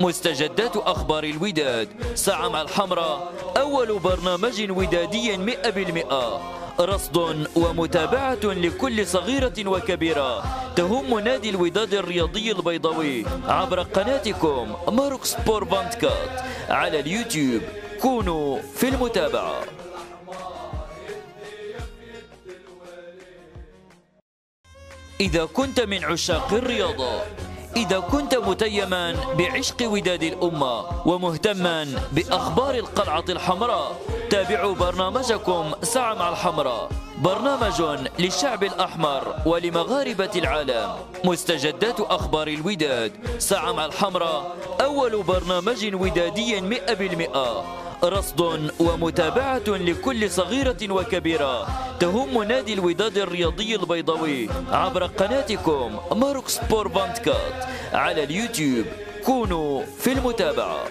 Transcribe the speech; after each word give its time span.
مستجدات 0.00 0.76
أخبار 0.76 1.24
الوداد. 1.24 1.88
ساعة 2.14 2.48
مع 2.48 2.62
الحمراء. 2.62 3.32
أول 3.56 3.98
برنامج 3.98 4.70
ودادي 4.70 5.36
مئة 5.36 5.70
بالمئة. 5.70 6.40
رصد 6.80 7.46
ومتابعة 7.56 8.44
لكل 8.44 9.06
صغيرة 9.06 9.68
وكبيرة. 9.68 10.44
تهم 10.76 11.18
نادي 11.18 11.50
الوداد 11.50 11.94
الرياضي 11.94 12.52
البيضاوي. 12.52 13.24
عبر 13.48 13.82
قناتكم 13.82 14.76
Maroc 14.88 15.24
Sport 15.24 15.64
Vingt-Quatre. 15.64 16.40
على 16.68 17.00
اليوتيوب. 17.00 17.62
كونوا 18.00 18.58
في 18.74 18.88
المتابعة. 18.88 19.60
إذا 25.20 25.44
كنت 25.44 25.80
من 25.80 26.04
عشاق 26.04 26.52
الرياضة 26.52 27.22
إذا 27.76 27.98
كنت 27.98 28.34
متيما 28.34 29.16
بعشق 29.38 29.76
وداد 29.82 30.22
الأمة 30.22 31.06
ومهتما 31.08 31.86
بأخبار 32.12 32.74
القلعة 32.74 33.24
الحمراء 33.28 34.00
تابعوا 34.30 34.74
برنامجكم 34.74 35.72
ساعة 35.82 36.14
مع 36.14 36.28
الحمراء. 36.28 36.88
برنامج 37.24 37.82
للشعب 38.18 38.64
الأحمر 38.64 39.34
ولمغاربة 39.46 40.30
العالم. 40.36 40.88
مستجدات 41.24 42.00
أخبار 42.00 42.48
الوداد. 42.48 43.12
ساعة 43.38 43.72
مع 43.72 43.84
الحمراء 43.84 44.56
أول 44.80 45.22
برنامج 45.22 45.94
ودادي 45.94 46.60
مئة 46.60 46.94
بالمئة. 46.94 47.64
رصد 48.04 48.70
ومتابعة 48.80 49.68
لكل 49.68 50.30
صغيرة 50.30 50.76
وكبيرة. 50.90 51.66
تهم 52.00 52.42
نادي 52.42 52.72
الوداد 52.74 53.18
الرياضي 53.18 53.74
البيضاوي 53.74 54.48
عبر 54.72 55.06
قناتكم 55.06 55.98
Maroc 56.12 56.48
Sport 56.48 56.88
Vingt-Quatre 56.88 57.64
على 57.92 58.24
اليوتيوب. 58.24 58.86
كونوا 59.26 59.82
في 59.98 60.12
المتابعة. 60.12 60.84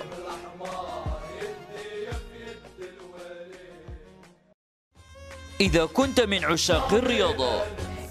إذا 5.62 5.86
كنت 5.86 6.22
من 6.22 6.46
عشاق 6.46 6.94
الرياضة 6.94 7.62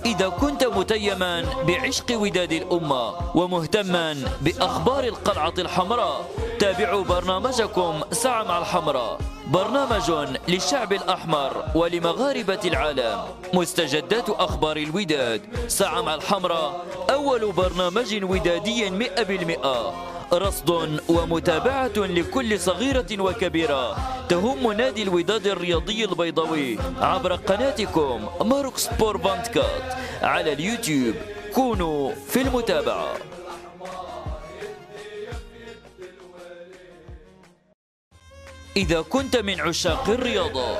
إذا 0.05 0.29
كنت 0.29 0.65
متيما 0.65 1.45
بعشق 1.67 2.07
وداد 2.11 2.53
الأمة 2.53 3.37
ومهتما 3.37 4.17
بأخبار 4.41 5.05
القلعة 5.05 5.55
الحمراء 5.59 6.31
تابعوا 6.59 7.05
برنامجكم 7.05 8.01
ساعة 8.13 8.43
مع 8.43 8.59
الحمراء. 8.59 9.19
برنامج 9.53 10.11
للشعب 10.49 10.93
الأحمر 10.93 11.65
ولمغاربة 11.75 12.61
العالم 12.65 13.19
مستجدات 13.55 14.31
أخبار 14.31 14.77
الوداد. 14.77 15.43
ساعة 15.69 16.03
مع 16.03 16.15
الحمراء 16.15 16.87
أول 17.11 17.53
برنامج 17.53 18.25
ودادي 18.25 18.91
مئة 18.91 19.23
بالمئة. 19.23 19.95
رصد 20.33 21.01
ومتابعة 21.09 21.97
لكل 21.97 22.61
صغيرة 22.61 23.07
وكبيرة. 23.19 23.97
تهم 24.29 24.73
نادي 24.73 25.03
الوداد 25.03 25.47
الرياضي 25.47 26.05
البيضاوي 26.05 26.79
عبر 27.01 27.33
قناتكم 27.33 28.29
Maroc 28.41 28.79
Sport 28.79 29.17
Vingt-Quatre 29.17 29.95
على 30.23 30.53
اليوتيوب. 30.53 31.15
كونوا 31.55 32.13
في 32.29 32.43
المتابعة. 32.43 33.09
إذا 38.77 39.01
كنت 39.01 39.37
من 39.37 39.61
عشاق 39.61 40.11
الرياضة 40.11 40.79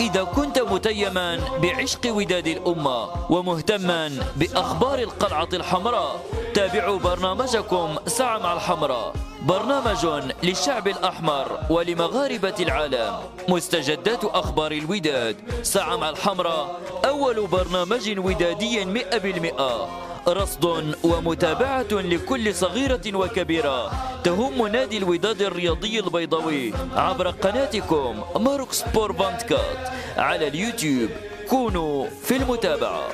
إذا 0.00 0.24
كنت 0.24 0.58
متيما 0.58 1.40
بعشق 1.62 2.00
وداد 2.06 2.46
الأمة 2.46 3.32
ومهتما 3.32 4.10
بأخبار 4.36 4.98
القلعة 4.98 5.48
الحمراء 5.52 6.24
تابعوا 6.54 6.98
برنامجكم 6.98 7.96
ساعة 8.06 8.38
مع 8.38 8.52
الحمراء. 8.52 9.14
برنامج 9.42 10.06
للشعب 10.42 10.88
الأحمر 10.88 11.58
ولمغاربة 11.70 12.54
العالم. 12.60 13.14
مستجدات 13.48 14.24
أخبار 14.24 14.72
الوداد. 14.72 15.36
ساعة 15.62 15.96
مع 15.96 16.10
الحمراء 16.10 16.80
أول 17.04 17.46
برنامج 17.46 18.18
ودادي 18.18 18.84
مئة 18.84 19.18
بالمئة. 19.18 19.88
رصد 20.28 20.94
ومتابعة 21.04 21.92
لكل 21.92 22.54
صغيرة 22.54 23.00
وكبيرة 23.14 23.90
تهم 24.24 24.66
نادي 24.66 24.98
الوداد 24.98 25.42
الرياضي 25.42 26.00
البيضاوي 26.00 26.72
عبر 26.96 27.30
قناتكم 27.30 28.24
Maroc 28.36 28.72
Sport 28.72 29.12
Vingt-Quatre 29.12 29.88
على 30.16 30.48
اليوتيوب. 30.48 31.10
كونوا 31.48 32.08
في 32.22 32.36
المتابعة. 32.36 33.08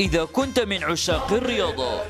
إذا 0.00 0.24
كنت 0.24 0.60
من 0.60 0.84
عشاق 0.84 1.32
الرياضة 1.32 2.00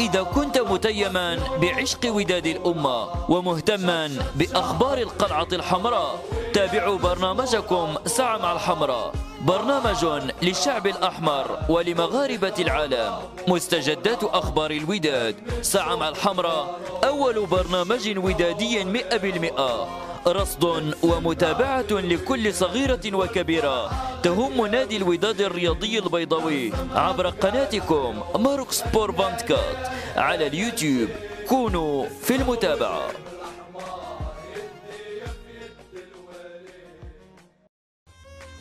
إذا 0.00 0.22
كنت 0.22 0.58
متيما 0.58 1.38
بعشق 1.60 1.98
وداد 2.04 2.46
الأمة 2.46 3.30
ومهتما 3.30 4.10
بأخبار 4.34 4.98
القلعة 4.98 5.48
الحمراء 5.52 6.24
تابعوا 6.54 6.98
برنامجكم 6.98 7.94
ساعة 8.06 8.38
مع 8.38 8.52
الحمراء. 8.52 9.12
برنامج 9.40 10.06
للشعب 10.42 10.86
الأحمر 10.86 11.58
ولمغاربة 11.68 12.54
العالم. 12.58 13.12
مستجدات 13.48 14.24
أخبار 14.24 14.70
الوداد. 14.70 15.36
ساعة 15.62 15.96
مع 15.96 16.08
الحمراء 16.08 16.78
أول 17.04 17.46
برنامج 17.46 18.18
ودادي 18.18 18.84
مئة 18.84 19.16
بالمئة. 19.16 19.88
رصد 20.26 20.94
ومتابعة 21.02 21.90
لكل 21.90 22.54
صغيرة 22.54 23.00
وكبيرة 23.12 23.90
تهم 24.22 24.66
نادي 24.66 24.96
الوداد 24.96 25.40
الرياضي 25.40 25.98
البيضاوي 25.98 26.72
عبر 26.94 27.28
قناتكم 27.28 28.22
Maroc 28.42 28.72
Sport 28.72 29.10
Vingt-Quatre 29.10 29.76
على 30.16 30.46
اليوتيوب. 30.46 31.08
كونوا 31.48 32.06
في 32.22 32.36
المتابعة. 32.36 33.08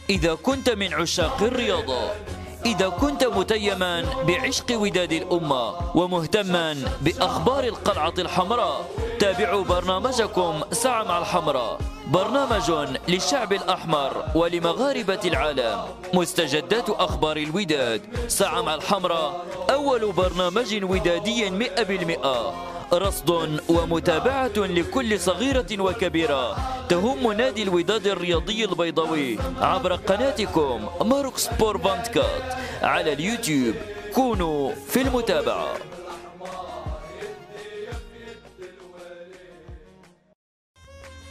إذا 0.09 0.33
كنت 0.35 0.69
من 0.69 0.93
عشاق 0.93 1.43
الرياضة 1.43 2.11
إذا 2.65 2.89
كنت 2.89 3.23
متيما 3.23 4.05
بعشق 4.27 4.65
وداد 4.71 5.11
الأمة 5.11 5.95
ومهتما 5.95 6.75
بأخبار 7.01 7.63
القلعة 7.63 8.13
الحمراء 8.17 8.89
تابعوا 9.19 9.63
برنامجكم 9.63 10.61
ساعة 10.71 11.03
مع 11.03 11.17
الحمراء. 11.17 11.79
برنامج 12.07 12.71
للشعب 13.07 13.53
الأحمر 13.53 14.25
ولمغاربة 14.35 15.19
العالم. 15.25 15.79
مستجدات 16.13 16.89
أخبار 16.89 17.37
الوداد. 17.37 18.01
ساعة 18.27 18.61
مع 18.61 18.75
الحمراء 18.75 19.45
أول 19.69 20.11
برنامج 20.11 20.83
ودادي 20.83 21.49
مئة 21.49 21.83
بالمئة. 21.83 22.53
رصد 22.93 23.59
ومتابعة 23.69 24.57
لكل 24.57 25.19
صغيرة 25.19 25.67
وكبيرة 25.79 26.57
تهم 26.89 27.31
نادي 27.31 27.63
الوداد 27.63 28.07
الرياضي 28.07 28.65
البيضاوي 28.65 29.37
عبر 29.61 29.95
قناتكم 29.95 30.89
Maroc 31.01 31.37
Sport 31.37 31.77
Vingt-Quatre 31.77 32.53
على 32.81 33.13
اليوتيوب. 33.13 33.75
كونوا 34.13 34.71
في 34.87 35.01
المتابعة. 35.01 35.73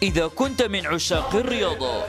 إذا 0.02 0.26
كنت 0.26 0.62
من 0.62 0.86
عشاق 0.86 1.34
الرياضة 1.34 2.04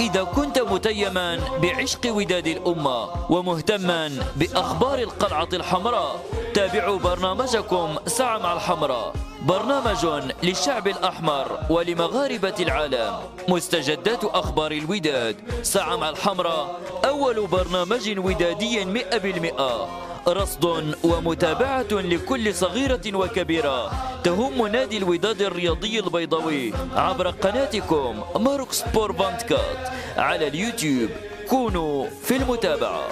إذا 0.00 0.22
كنت 0.22 0.58
متيما 0.58 1.40
بعشق 1.62 2.00
وداد 2.06 2.46
الأمة 2.46 3.30
ومهتما 3.32 4.10
بأخبار 4.36 4.98
القلعة 4.98 5.48
الحمراء 5.52 6.24
تابعوا 6.54 6.98
برنامجكم 6.98 7.96
ساعة 8.06 8.38
مع 8.38 8.52
الحمراء. 8.52 9.12
برنامج 9.48 10.06
للشعب 10.42 10.88
الأحمر 10.88 11.58
ولمغاربة 11.70 12.54
العالم. 12.60 13.12
مستجدات 13.48 14.24
أخبار 14.24 14.72
الوداد. 14.72 15.36
ساعة 15.62 15.96
مع 15.96 16.08
الحمراء 16.08 16.80
أول 17.04 17.46
برنامج 17.46 18.18
ودادي 18.18 18.84
مئة 18.84 19.18
بالمئة. 19.18 19.88
رصد 20.28 20.94
ومتابعة 21.04 21.92
لكل 21.92 22.54
صغيرة 22.54 23.14
وكبيرة. 23.14 23.90
تهم 24.24 24.66
نادي 24.66 24.98
الوداد 24.98 25.42
الرياضي 25.42 25.98
البيضاوي 25.98 26.72
عبر 26.96 27.30
قناتكم 27.30 28.22
Maroc 28.36 28.72
Sport 28.72 29.12
Vingt-Quatre 29.12 29.88
على 30.16 30.48
اليوتيوب. 30.48 31.10
كونوا 31.48 32.06
في 32.22 32.36
المتابعة. 32.36 33.08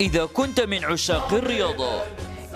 إذا 0.00 0.24
كنت 0.24 0.60
من 0.60 0.84
عشاق 0.84 1.34
الرياضة 1.34 2.02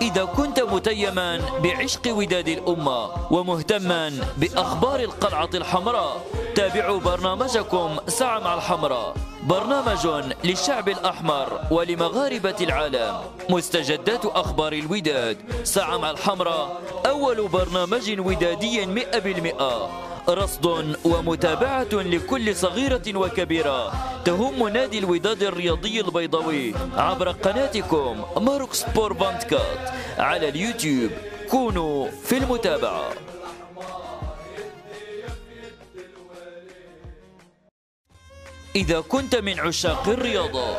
إذا 0.01 0.25
كنت 0.25 0.59
متيما 0.59 1.41
بعشق 1.63 2.01
وداد 2.07 2.47
الأمة 2.47 3.31
ومهتما 3.33 4.11
بأخبار 4.37 4.99
القلعة 4.99 5.49
الحمراء 5.53 6.25
تابعوا 6.55 6.99
برنامجكم 6.99 7.97
ساعة 8.07 8.39
مع 8.39 8.53
الحمراء. 8.53 9.15
برنامج 9.43 10.07
للشعب 10.43 10.89
الأحمر 10.89 11.59
ولمغاربة 11.71 12.55
العالم. 12.61 13.15
مستجدات 13.49 14.25
أخبار 14.25 14.73
الوداد. 14.73 15.37
ساعة 15.63 15.97
مع 15.97 16.11
الحمراء 16.11 16.81
أول 17.05 17.47
برنامج 17.47 18.19
ودادي 18.19 18.85
مئة 18.85 19.19
بالمئة. 19.19 19.89
رصد 20.29 20.95
ومتابعة 21.05 21.93
لكل 21.93 22.55
صغيرة 22.55 23.01
وكبيرة 23.15 23.93
تهم 24.25 24.67
نادي 24.67 24.99
الوداد 24.99 25.43
الرياضي 25.43 26.01
البيضاوي 26.01 26.73
عبر 26.97 27.31
قناتكم 27.31 28.23
Maroc 28.37 28.73
Sport 28.73 29.13
Vingt-Quatre 29.13 29.89
على 30.17 30.49
اليوتيوب. 30.49 31.11
كونوا 31.49 32.09
في 32.23 32.37
المتابعة. 32.37 33.09
إذا 38.75 38.99
كنت 38.99 39.35
من 39.35 39.59
عشاق 39.59 40.09
الرياضة 40.09 40.77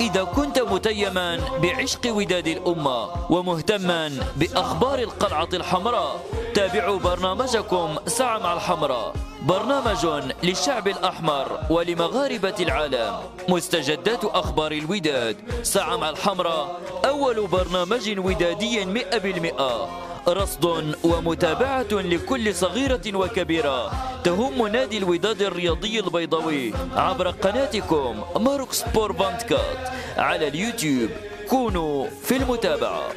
إذا 0.00 0.24
كنت 0.24 0.58
متيما 0.58 1.40
بعشق 1.62 2.00
وداد 2.06 2.46
الأمة 2.46 3.30
ومهتما 3.32 4.12
بأخبار 4.36 4.98
القلعة 4.98 5.48
الحمراء 5.52 6.24
تابعوا 6.54 6.98
برنامجكم 6.98 7.96
ساعة 8.06 8.38
مع 8.38 8.52
الحمراء. 8.52 9.14
برنامج 9.42 10.06
للشعب 10.42 10.88
الأحمر 10.88 11.60
ولمغاربة 11.70 12.54
العالم. 12.60 13.14
مستجدات 13.48 14.24
أخبار 14.24 14.72
الوداد. 14.72 15.36
ساعة 15.62 15.96
مع 15.96 16.10
الحمراء 16.10 16.80
أول 17.04 17.46
برنامج 17.46 18.18
ودادي 18.18 18.84
مئة 18.84 19.18
بالمئة. 19.18 19.88
رصد 20.28 20.94
ومتابعة 21.04 21.92
لكل 21.92 22.54
صغيرة 22.54 23.02
وكبيرة 23.14 23.92
تهم 24.24 24.66
نادي 24.66 24.98
الوداد 24.98 25.42
الرياضي 25.42 26.00
البيضاوي 26.00 26.72
عبر 26.96 27.30
قناتكم 27.30 28.24
Maroc 28.44 28.72
Sport 28.72 29.12
Vingt-Quatre 29.12 29.88
على 30.16 30.48
اليوتيوب. 30.48 31.10
كونوا 31.48 32.08
في 32.22 32.36
المتابعة. 32.36 33.08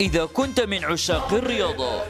إذا 0.00 0.24
كنت 0.24 0.60
من 0.60 0.84
عشاق 0.84 1.34
الرياضة 1.34 2.02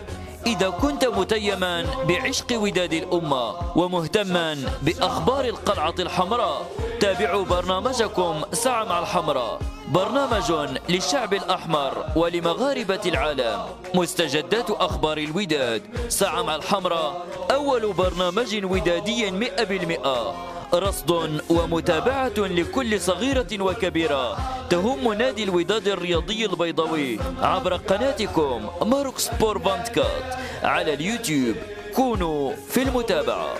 إذا 0.48 0.68
كنت 0.68 1.04
متيما 1.04 1.86
بعشق 2.08 2.46
وداد 2.52 2.92
الأمة 2.92 3.76
ومهتما 3.76 4.56
بأخبار 4.82 5.44
القلعة 5.44 5.94
الحمراء 5.98 6.70
تابعوا 7.00 7.44
برنامجكم 7.44 8.34
ساعة 8.52 8.84
مع 8.84 8.98
الحمراء. 8.98 9.60
برنامج 9.88 10.52
للشعب 10.88 11.34
الأحمر 11.34 12.04
ولمغاربة 12.16 13.00
العالم. 13.06 13.60
مستجدات 13.94 14.70
أخبار 14.70 15.18
الوداد. 15.18 15.82
ساعة 16.08 16.42
مع 16.42 16.54
الحمراء 16.54 17.26
أول 17.50 17.92
برنامج 17.92 18.64
ودادي 18.64 19.30
مئة 19.30 19.64
بالمئة. 19.64 20.34
رصد 20.74 21.40
ومتابعة 21.50 22.38
لكل 22.38 23.00
صغيرة 23.00 23.46
وكبيرة 23.60 24.38
تهم 24.70 25.12
نادي 25.12 25.44
الوداد 25.44 25.88
الرياضي 25.88 26.46
البيضاوي 26.46 27.18
عبر 27.40 27.76
قناتكم 27.76 28.70
Maroc 28.90 29.18
Sport 29.18 29.58
Vingt-Quatre 29.58 30.34
على 30.62 30.94
اليوتيوب. 30.94 31.56
كونوا 31.94 32.52
في 32.56 32.82
المتابعة. 32.82 33.54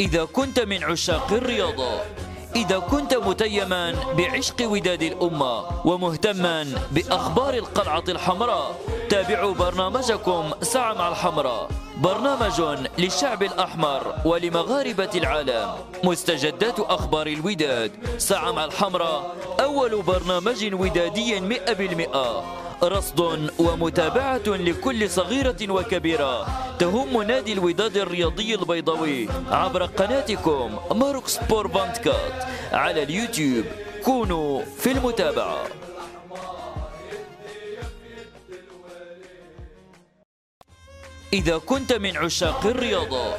إذا 0.00 0.24
كنت 0.24 0.60
من 0.60 0.84
عشاق 0.84 1.32
الرياضة 1.32 2.00
إذا 2.56 2.78
كنت 2.78 3.14
متيما 3.14 3.94
بعشق 4.16 4.56
وداد 4.62 5.02
الأمة 5.02 5.86
ومهتما 5.86 6.66
بأخبار 6.90 7.54
القلعة 7.54 8.04
الحمراء 8.08 8.80
تابعوا 9.10 9.54
برنامجكم 9.54 10.50
ساعة 10.62 10.94
مع 10.94 11.08
الحمراء. 11.08 11.68
برنامج 11.96 12.62
للشعب 12.98 13.42
الأحمر 13.42 14.14
ولمغاربة 14.24 15.10
العالم. 15.14 15.68
مستجدات 16.04 16.80
أخبار 16.80 17.26
الوداد. 17.26 17.92
ساعة 18.18 18.52
مع 18.52 18.64
الحمراء 18.64 19.36
أول 19.60 20.02
برنامج 20.02 20.74
ودادي 20.74 21.40
مئة 21.40 21.72
بالمئة. 21.72 22.44
رصد 22.82 23.50
ومتابعة 23.58 24.46
لكل 24.46 25.10
صغيرة 25.10 25.56
وكبيرة 25.68 26.46
تهم 26.78 27.22
نادي 27.22 27.52
الوداد 27.52 27.96
الرياضي 27.96 28.54
البيضاوي 28.54 29.28
عبر 29.50 29.84
قناتكم 29.84 30.78
Maroc 30.94 31.28
Sport 31.28 31.66
Vingt-Quatre 31.66 32.44
على 32.72 33.02
اليوتيوب. 33.02 33.64
كونوا 34.04 34.62
في 34.78 34.92
المتابعة. 34.92 35.66
إذا 41.32 41.58
كنت 41.58 41.92
من 41.92 42.16
عشاق 42.16 42.66
الرياضة 42.66 43.34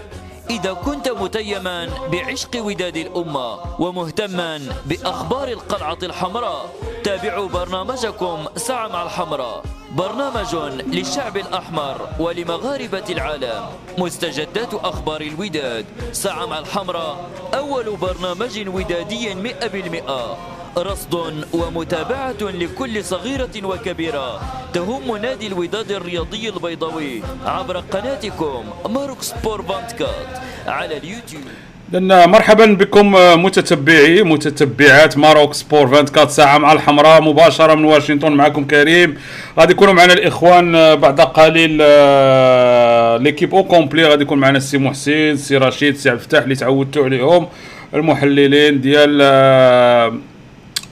إذا 0.49 0.73
كنت 0.73 1.09
متيما 1.09 1.89
بعشق 2.11 2.49
وداد 2.55 2.97
الأمة 2.97 3.81
ومهتما 3.81 4.61
بأخبار 4.85 5.47
القلعة 5.47 5.97
الحمراء 6.03 6.73
تابعوا 7.03 7.47
برنامجكم 7.49 8.45
ساعة 8.55 8.87
مع 8.87 9.03
الحمراء. 9.03 9.63
برنامج 9.91 10.55
للشعب 10.87 11.37
الأحمر 11.37 12.09
ولمغاربة 12.19 13.03
العالم. 13.09 13.63
مستجدات 13.97 14.73
أخبار 14.73 15.21
الوداد. 15.21 15.85
ساعة 16.11 16.45
مع 16.45 16.59
الحمراء 16.59 17.29
أول 17.53 17.95
برنامج 17.95 18.67
ودادي 18.67 19.35
مئة 19.35 19.67
بالمئة. 19.67 20.37
رصد 20.77 21.15
ومتابعة 21.53 22.35
لكل 22.41 23.03
صغيرة 23.03 23.49
وكبيرة 23.63 24.39
تهم 24.73 25.17
نادي 25.17 25.47
الوداد 25.47 25.91
الرياضي 25.91 26.49
البيضاوي 26.49 27.21
عبر 27.45 27.77
قناتكم 27.77 28.63
Maroc 28.89 29.21
Sport 29.21 29.61
Vingt-Quatre 29.61 30.27
على 30.67 30.97
اليوتيوب. 30.97 31.43
لأن 31.91 32.29
مرحبا 32.29 32.65
بكم 32.65 33.11
متتبعي 33.43 34.23
متتبعات 34.23 35.17
Maroc 35.17 35.53
Sport 35.53 35.81
24 35.81 36.29
ساعة 36.29 36.57
مع 36.57 36.71
الحمراء 36.71 37.21
مباشرة 37.21 37.75
من 37.75 37.85
واشنطن 37.85 38.31
معكم 38.31 38.67
كريم. 38.67 39.17
غادي 39.59 39.71
يكونوا 39.73 39.93
معنا 39.93 40.13
الإخوان 40.13 40.95
بعد 40.95 41.21
قليل 41.21 41.77
آه، 41.81 43.17
l'équipe 43.17 43.55
au 43.55 43.63
complet 43.63 44.05
غادي 44.05 44.23
يكون 44.23 44.37
معنا 44.39 44.57
السي 44.57 44.77
محسن 44.77 45.11
السي 45.11 45.57
رشيد 45.57 45.93
السي 45.93 46.09
عبد 46.09 46.19
الفتاح 46.19 46.43
اللي 46.43 46.55
تعودتوا 46.55 47.05
عليهم 47.05 47.47
المحللين 47.93 48.81
ديال 48.81 49.21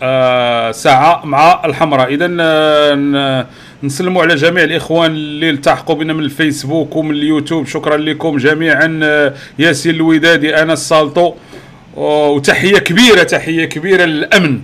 آه، 0.02 0.70
آه، 0.70 0.72
ساعة 0.72 1.26
مع 1.26 1.62
الحمراء. 1.66 2.14
إذا 2.14 2.28
نسلموا 3.84 4.22
على 4.22 4.36
جميع 4.36 4.64
الإخوان 4.64 5.12
اللي 5.12 5.50
التحقوا 5.50 5.96
بنا 5.96 6.14
من 6.14 6.24
الفيسبوك 6.24 6.96
ومن 6.96 7.12
اليوتيوب. 7.12 7.68
شكرا 7.68 7.98
لكم 7.98 8.38
جميعا 8.38 9.00
آه، 9.04 9.34
ياسين 9.60 9.96
الودادي 9.96 10.62
أنا 10.62 10.74
السالطو 10.74 11.34
وتحية 11.96 12.78
كبيرة 12.78 13.24
تحية 13.24 13.66
كبيرة 13.66 14.06
للأمن. 14.06 14.62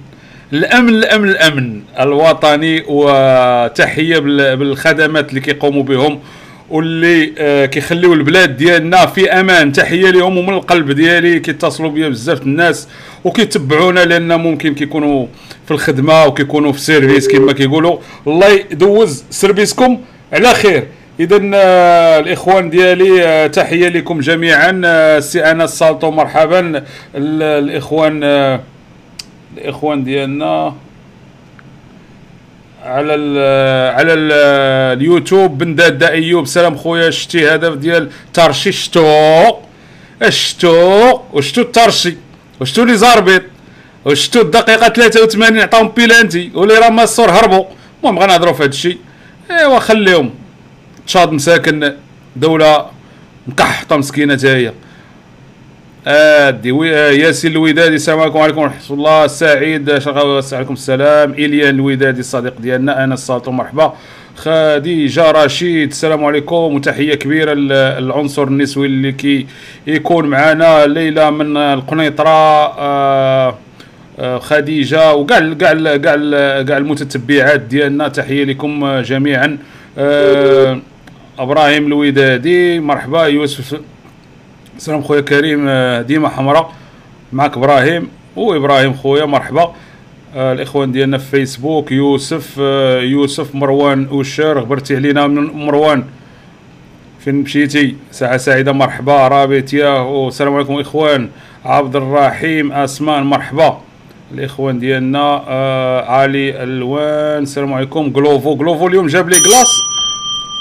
الأمن 0.54 0.90
الأمن 0.90 1.30
الأمن 1.30 1.82
الوطني 2.00 2.84
وتحية 2.88 4.20
بالخدمات 4.56 5.30
اللي 5.30 5.42
كيقوموا 5.42 5.84
بهم. 5.84 6.20
واللي 6.72 7.34
آه 7.38 7.66
كيخليو 7.66 8.14
البلاد 8.14 8.58
ديالنا 8.58 9.06
في 9.06 9.32
أمان. 9.32 9.72
تحية 9.72 10.10
لهم 10.10 10.38
ومن 10.38 10.54
القلب 10.54 10.92
ديالي. 10.92 11.40
كيتصلوا 11.40 11.90
بيا 11.90 12.10
بزاف 12.10 12.42
الناس 12.42 12.88
وكيتبعونا 13.24 14.00
لأن 14.00 14.40
ممكن 14.40 14.74
كيكونوا 14.76 15.28
في 15.66 15.72
الخدمة 15.72 16.26
وكيكونوا 16.26 16.72
في 16.72 16.80
service 16.80 17.28
كما 17.28 17.54
كيقولوا. 17.54 17.98
الله 18.28 18.50
يدوز 18.50 19.24
service 19.30 19.79
كم. 19.79 20.00
على 20.34 20.54
خير. 20.54 20.88
اذا 21.20 21.42
آه 21.54 22.20
الإخوان 22.20 22.70
ديالي 22.70 23.24
آه 23.24 23.48
تحية 23.48 23.90
لكم 23.90 24.20
جميعا. 24.20 25.20
سي 25.20 25.40
أنس 25.52 25.70
سالطو 25.80 26.12
مرحبا. 26.12 26.84
الإخوان 27.16 28.24
الإخوان 29.58 30.04
ديالنا. 30.04 30.76
على 32.84 33.16
ال 33.16 33.38
على 33.96 34.14
ال 34.14 34.32
اليوتيوب. 34.98 35.58
بن 35.58 35.76
داد 35.76 36.04
ايوب 36.04 36.48
سلام 36.48 36.78
خويا 36.78 37.10
شتي 37.10 37.56
هدف 37.56 37.74
ديال 37.74 38.10
ترشي 38.34 38.72
شتو؟ 38.72 39.56
شتو 40.30 41.20
وشتو 41.34 41.62
الترشي 41.62 42.18
وشتو 42.62 42.84
لي 42.84 42.98
زاربيط؟ 42.98 43.42
وشتو 44.06 44.42
الدقيقة 44.42 44.90
83 44.90 45.60
عطاهم 45.60 45.88
بيلانتي. 45.88 46.52
ولي 46.54 46.74
راه 46.74 46.90
ماسور 46.90 47.30
هربوا. 47.30 47.66
المهم 48.04 48.20
غنهضروا 48.20 48.54
في 48.54 48.64
هذا 48.64 48.70
الشيء 48.70 48.98
ايوا 49.52 49.80
خليهم. 49.80 50.34
تشاد 51.08 51.32
مساكن 51.32 51.94
دولة 52.36 52.86
مكحطه 53.48 53.98
مسكينة 53.98 54.36
تاهي 54.36 54.74
آدي 56.08 56.72
آه 56.72 57.12
ياسين 57.12 57.52
الودادي 57.52 57.96
السلام 57.96 58.20
عليكم 58.20 58.40
وعليكم 58.40 58.62
ورحمة 58.62 58.96
الله. 58.96 59.28
سعيد 59.28 59.98
شغال 59.98 60.44
عليكم 60.54 60.74
السلام. 60.74 61.32
اليان 61.32 61.76
الودادي 61.76 62.20
الصديق 62.20 62.54
ديالنا 62.60 63.04
أنا 63.04 63.14
السلطو 63.14 63.52
مرحبا. 63.52 63.94
خديجة 64.36 65.32
رشيد 65.32 65.90
السلام 65.90 66.26
عليكم. 66.26 66.56
وتحية 66.56 67.16
كبيرة 67.16 67.54
للعنصر 67.54 68.44
النسوي 68.44 68.88
اللي 68.88 69.12
كي 69.12 69.48
يكون 69.88 70.26
معنا 70.26 70.86
ليلى 70.86 71.32
من 71.32 71.58
القنيطرة 71.58 72.30
آه 72.80 73.58
آه 74.20 74.40
خديجة 74.40 75.14
وكاع 75.14 75.40
كاع 75.40 75.74
كاع 75.98 75.98
كاع 76.62 76.78
المتتبعات 76.78 77.60
ديالنا. 77.60 78.08
تحية 78.08 78.44
لكم 78.44 79.02
جميعا. 79.02 79.58
آه 79.98 80.80
إبراهيم 81.40 81.88
الودادي 81.88 82.80
مرحبا. 82.80 83.26
يوسف 83.26 83.80
السلام 84.82 85.02
خويا 85.02 85.22
كريم 85.22 85.66
آه، 85.68 86.02
ديما 86.02 86.30
حمراء. 86.30 86.74
معك 87.34 87.58
إبراهيم. 87.58 88.08
وابراهيم 88.36 88.94
خويا 88.94 89.26
مرحبا. 89.26 89.74
آه 90.36 90.54
الإخوان 90.54 90.92
ديالنا 90.92 91.18
في 91.18 91.26
فيسبوك 91.26 91.92
يوسف 91.92 92.56
آه 92.60 93.02
يوسف 93.02 93.56
مروان 93.56 94.08
وشار 94.12 94.60
غبرتي 94.60 94.96
علينا 94.96 95.28
من 95.28 95.44
مروان. 95.54 96.04
فين 97.20 97.36
مشيتي؟ 97.36 97.96
ساعة 98.12 98.38
سعيدة 98.38 98.72
مرحبا. 98.72 99.28
رابطيا 99.28 99.90
والسلام 99.90 100.56
عليكم 100.56 100.80
إخوان. 100.80 101.30
عبد 101.66 101.96
الرحيم 101.96 102.72
أسمان 102.72 103.24
مرحبا. 103.24 103.82
الإخوان 104.34 104.80
ديالنا 104.80 105.44
آه 105.48 106.06
علي 106.06 106.64
ألوان 106.64 107.44
السلام 107.44 107.74
عليكم. 107.74 108.10
جلوفو 108.10 108.56
جلوفو 108.56 108.88
اليوم 108.88 109.08
جاب 109.08 109.30
لي 109.30 109.36
كلاص 109.36 109.80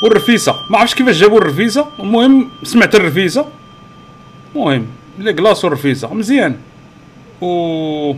والرفيسة. 0.05 0.55
ما 0.71 0.79
عرفتش 0.79 0.95
كيفاش 0.95 1.21
جابوا 1.21 1.39
الرفيسة. 1.39 1.87
المهم 2.01 2.49
سمعت 2.63 2.95
الرفيسة. 2.95 3.60
المهم 4.57 4.87
لي 5.19 5.33
كلاص 5.33 5.65
والرفيسه 5.65 6.15
مزيان. 6.15 6.57
و 7.41 8.15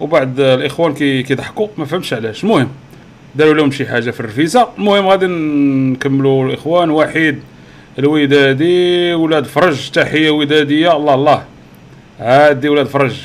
وبعد 0.00 0.40
الإخوان 0.40 0.94
كي 0.94 1.22
كيضحكوا 1.22 1.68
ما 1.78 1.84
فهمتش 1.84 2.14
علاش. 2.14 2.44
المهم 2.44 2.68
داروا 3.34 3.54
لهم 3.54 3.70
شي 3.70 3.86
حاجة 3.86 4.10
في 4.10 4.20
الرفيسه 4.20 4.68
المهم 4.78 5.06
غادي 5.06 5.26
نكملوا 5.26 6.46
الإخوان. 6.46 6.90
وحيد 6.90 7.40
الودادي 7.98 9.14
ولاد 9.14 9.44
فرج. 9.44 9.90
تحية 9.90 10.30
ودادية. 10.30 10.96
الله 10.96 11.14
الله. 11.14 11.44
هادي 12.18 12.68
ولاد 12.68 12.86
فرج. 12.86 13.16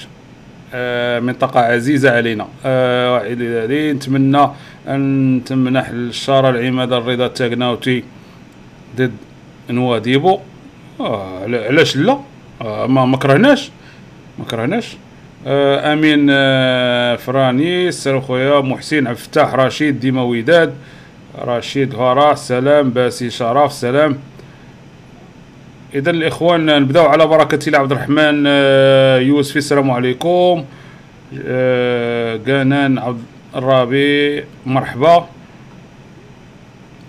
آه 0.74 1.20
منطقة 1.20 1.60
عزيزة 1.60 2.12
علينا. 2.12 2.48
آه 2.66 3.14
واحد 3.14 3.42
الودادي 3.42 3.94
نتمنى 3.94 4.48
أن 4.88 5.42
تمنح 5.46 5.90
الشارع 5.90 6.50
العمادة 6.50 6.98
الرضا 6.98 7.26
التاكناوتي 7.26 8.04
ضد 8.98 9.12
نواديبو. 9.70 10.40
آه 11.00 11.44
علاش 11.44 11.98
لا؟ 11.98 12.20
آه 12.62 12.88
ما 12.88 13.06
ما 13.06 13.18
كرهناش. 13.18 13.72
ما 14.40 14.46
كرهناش. 14.46 14.98
آه 15.48 15.94
أمين 15.94 16.28
آه 16.30 17.16
فراني 17.16 17.88
السلام 17.88 18.22
خويا 18.22 18.62
محسن 18.62 19.08
عبد 19.08 19.18
الفتاح 19.18 19.54
رشيد 19.54 20.00
ديما 20.00 20.22
وداد. 20.22 20.74
رشيد 21.42 21.96
غرا 21.96 22.34
سلام. 22.36 22.90
باسي 22.90 23.30
شرف 23.30 23.74
سلام. 23.74 24.18
اذا 25.96 26.12
الإخوان 26.12 26.66
نبداو 26.82 27.06
على 27.06 27.28
بركة 27.28 27.68
الله 27.68 27.80
عبد 27.80 27.92
الرحمن. 27.92 28.44
آه 28.48 29.18
يوسفي 29.20 29.58
السلام 29.58 29.92
عليكم. 29.92 30.66
آه 31.48 32.40
قانان 32.48 32.98
عبد 32.98 33.24
الربيع 33.56 34.44
مرحبا. 34.66 35.28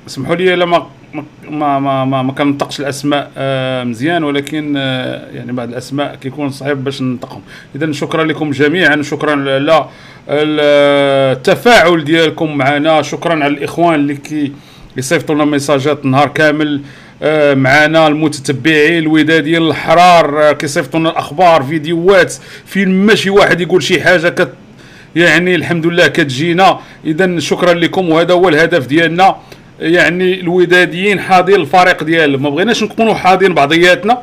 اسمحوا 0.07 0.35
لي 0.35 0.57
لما 0.57 0.87
ما 1.14 1.78
ما 1.78 2.04
ما, 2.04 2.22
ما 2.22 2.32
كنطقش 2.32 2.80
الأسماء 2.80 3.30
آه 3.36 3.84
مزيان 3.84 4.24
ولكن 4.24 4.74
آه 4.76 5.30
يعني 5.34 5.52
بعض 5.52 5.68
الأسماء 5.68 6.14
كيكون 6.14 6.50
صعيب 6.50 6.84
باش 6.84 7.02
ننطقهم. 7.02 7.42
اذا 7.76 7.92
شكرا 7.92 8.24
لكم 8.24 8.50
جميعا 8.50 9.02
شكرا 9.02 9.30
على 9.30 9.88
التفاعل 10.28 12.04
ديالكم 12.04 12.56
معنا 12.56 13.02
شكرا 13.02 13.32
على 13.32 13.46
الإخوان 13.46 13.94
اللي 13.94 14.14
كي 14.14 14.52
يصيفطوا 14.96 15.34
لنا 15.34 15.44
ميساجات 15.44 16.04
نهار 16.06 16.28
كامل 16.28 16.80
آه 17.22 17.54
معنا 17.54 18.06
المتتبعين 18.08 18.98
الوداديين 18.98 19.62
الحرار 19.62 20.52
كيصيفطوا 20.52 21.00
لنا 21.00 21.10
الأخبار 21.10 21.62
فيديوهات 21.62 22.34
فين 22.66 23.06
ماشي 23.06 23.30
واحد 23.30 23.60
يقول 23.60 23.82
شي 23.82 24.00
حاجة 24.00 24.28
كت 24.28 24.52
يعني 25.16 25.54
الحمد 25.54 25.86
لله 25.86 26.06
كتجينا. 26.06 26.78
اذا 27.04 27.38
شكرا 27.38 27.74
لكم 27.74 28.10
وهذا 28.10 28.34
هو 28.34 28.48
الهدف 28.48 28.86
ديالنا. 28.86 29.36
يعني 29.80 30.40
الوداديين 30.40 31.20
حاضين 31.20 31.54
الفريق 31.54 32.04
ديالهم 32.04 32.42
ما 32.42 32.50
بغيناش 32.50 32.82
نكونوا 32.82 33.14
حاضين 33.14 33.54
بعضياتنا. 33.54 34.23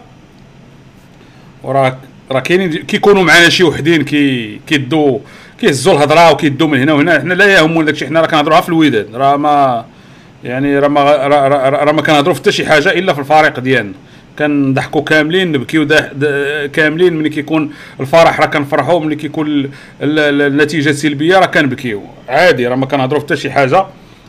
وراك 1.63 1.97
راه 2.31 2.39
كاينين 2.39 2.73
كيكونوا 2.73 3.23
معنا 3.23 3.49
شي 3.49 3.63
وحدين 3.63 4.03
كي 4.03 4.59
كيدوا 4.67 5.19
كيهزوا 5.59 5.93
الهضرة 5.93 6.31
وكيدوا 6.31 6.67
من 6.67 6.79
هنا 6.79 6.93
وهنا. 6.93 7.19
حنا 7.19 7.33
لا 7.33 7.45
يهمنا 7.45 7.85
داكشي. 7.85 8.07
حنا 8.07 8.21
راه 8.21 8.27
كنهضروا 8.27 8.61
في 8.61 8.69
الوداد. 8.69 9.15
راه 9.15 9.37
ما 9.37 9.85
يعني 10.43 10.79
راه 10.79 10.87
ما 10.87 11.03
راه 11.03 11.91
ما 11.91 12.01
كنهضروا 12.01 12.35
حتى 12.35 12.51
شي 12.51 12.65
حاجة 12.65 12.89
إلا 12.89 13.13
في 13.13 13.19
الفريق 13.19 13.59
ديالنا. 13.59 13.93
كنضحكوا 14.39 15.01
كاملين 15.01 15.51
نبكيو 15.51 15.87
كاملين. 16.73 17.13
ملي 17.13 17.29
كيكون 17.29 17.71
الفرح 17.99 18.39
راه 18.39 18.45
كنفرحوا. 18.45 18.99
ملي 18.99 19.15
كيكون 19.15 19.71
النتيجة 20.01 20.91
سلبيه 20.91 21.39
راه 21.39 21.45
كنبكيو. 21.45 22.03
عادي. 22.29 22.67
راه 22.67 22.75
ما 22.75 22.85
كنهضروا 22.85 23.21
حتى 23.21 23.35
شي 23.35 23.51
حاجة. 23.51 23.85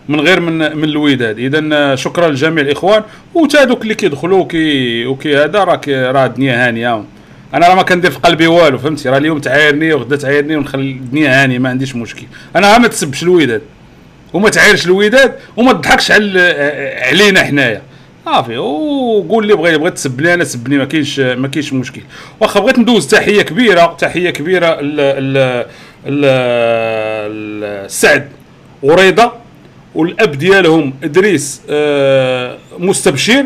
من 0.09 0.21
غير 0.21 0.41
من 0.41 0.77
من 0.77 0.85
الوداد 0.85 1.39
اذا 1.39 1.95
شكرا 1.95 2.29
لجميع 2.29 2.65
الإخوان. 2.65 3.03
وتا 3.35 3.65
دوك 3.65 3.83
اللي 3.83 3.95
كيدخلوا 3.95 4.47
كي 4.47 5.07
وكي 5.07 5.37
هذا 5.37 5.65
راه 5.65 5.81
راه 5.89 6.27
الدنيا 6.27 6.69
هانية. 6.69 7.05
أنا 7.55 7.69
راه 7.69 7.75
ما 7.75 7.83
كندير 7.83 8.11
في 8.11 8.19
قلبي 8.19 8.47
والو 8.47 8.79
فهمتي؟ 8.79 9.09
راه 9.09 9.19
اليوم 9.19 9.39
تعايرني 9.39 9.93
وغدا 9.93 10.17
تعايرني 10.17 10.57
ونخلي 10.57 10.91
الدنيا 10.91 11.43
هانية 11.43 11.59
ما 11.59 11.69
عنديش 11.69 11.97
مشكل. 11.97 12.27
أنا 12.57 12.79
ما 12.79 12.89
تسبش 12.89 13.23
الوداد 13.23 13.63
وما 14.33 14.49
تعايرش 14.51 14.87
الوداد 14.87 15.35
وما 15.57 15.73
تضحكش 15.73 16.11
على 16.11 16.41
علينا 17.03 17.45
حنايا. 17.45 17.83
صافي. 18.25 18.59
وقول 18.59 19.45
اللي 19.45 19.57
بغيت 19.57 19.81
بغيت 19.81 19.95
تسبني 19.95 20.35
أنا 20.35 20.45
سبني 20.45 20.79
ما 20.79 20.85
كاينش 20.85 21.21
ما 21.21 21.49
كاينش 21.49 21.73
مشكل. 21.73 22.01
واخا 22.41 22.61
بغيت 22.61 22.79
ندوز 22.79 23.07
تحية 23.07 23.43
كبيرة 23.43 23.97
تحية 23.99 24.31
كبيرة 24.31 24.81
ل 24.81 25.67
سعد 27.87 28.29
ورضا 28.83 29.41
والأب 29.97 30.31
ديالهم 30.33 30.95
إدريس 31.05 31.61
آه 31.71 32.57
مستبشر 32.79 33.45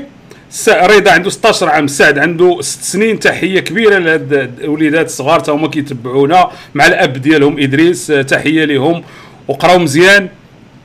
رضا 0.69 1.11
عنده 1.11 1.31
16 1.31 1.69
عام 1.69 1.87
سعد 1.87 2.19
عنده 2.19 2.59
6 2.61 2.83
سنين 2.83 3.19
تحية 3.19 3.61
كبيرة 3.61 3.99
لهاد 3.99 4.33
الوليدات 4.65 5.07
الصغار 5.07 5.41
تا 5.41 5.53
هما 5.53 5.69
كيتبعونا 5.69 6.51
مع 6.75 6.87
الأب 6.87 7.13
ديالهم 7.13 7.59
إدريس 7.61 8.11
آه 8.11 8.23
تحية 8.23 8.65
لهم 8.65 9.03
وقراو 9.49 9.79
مزيان. 9.79 10.29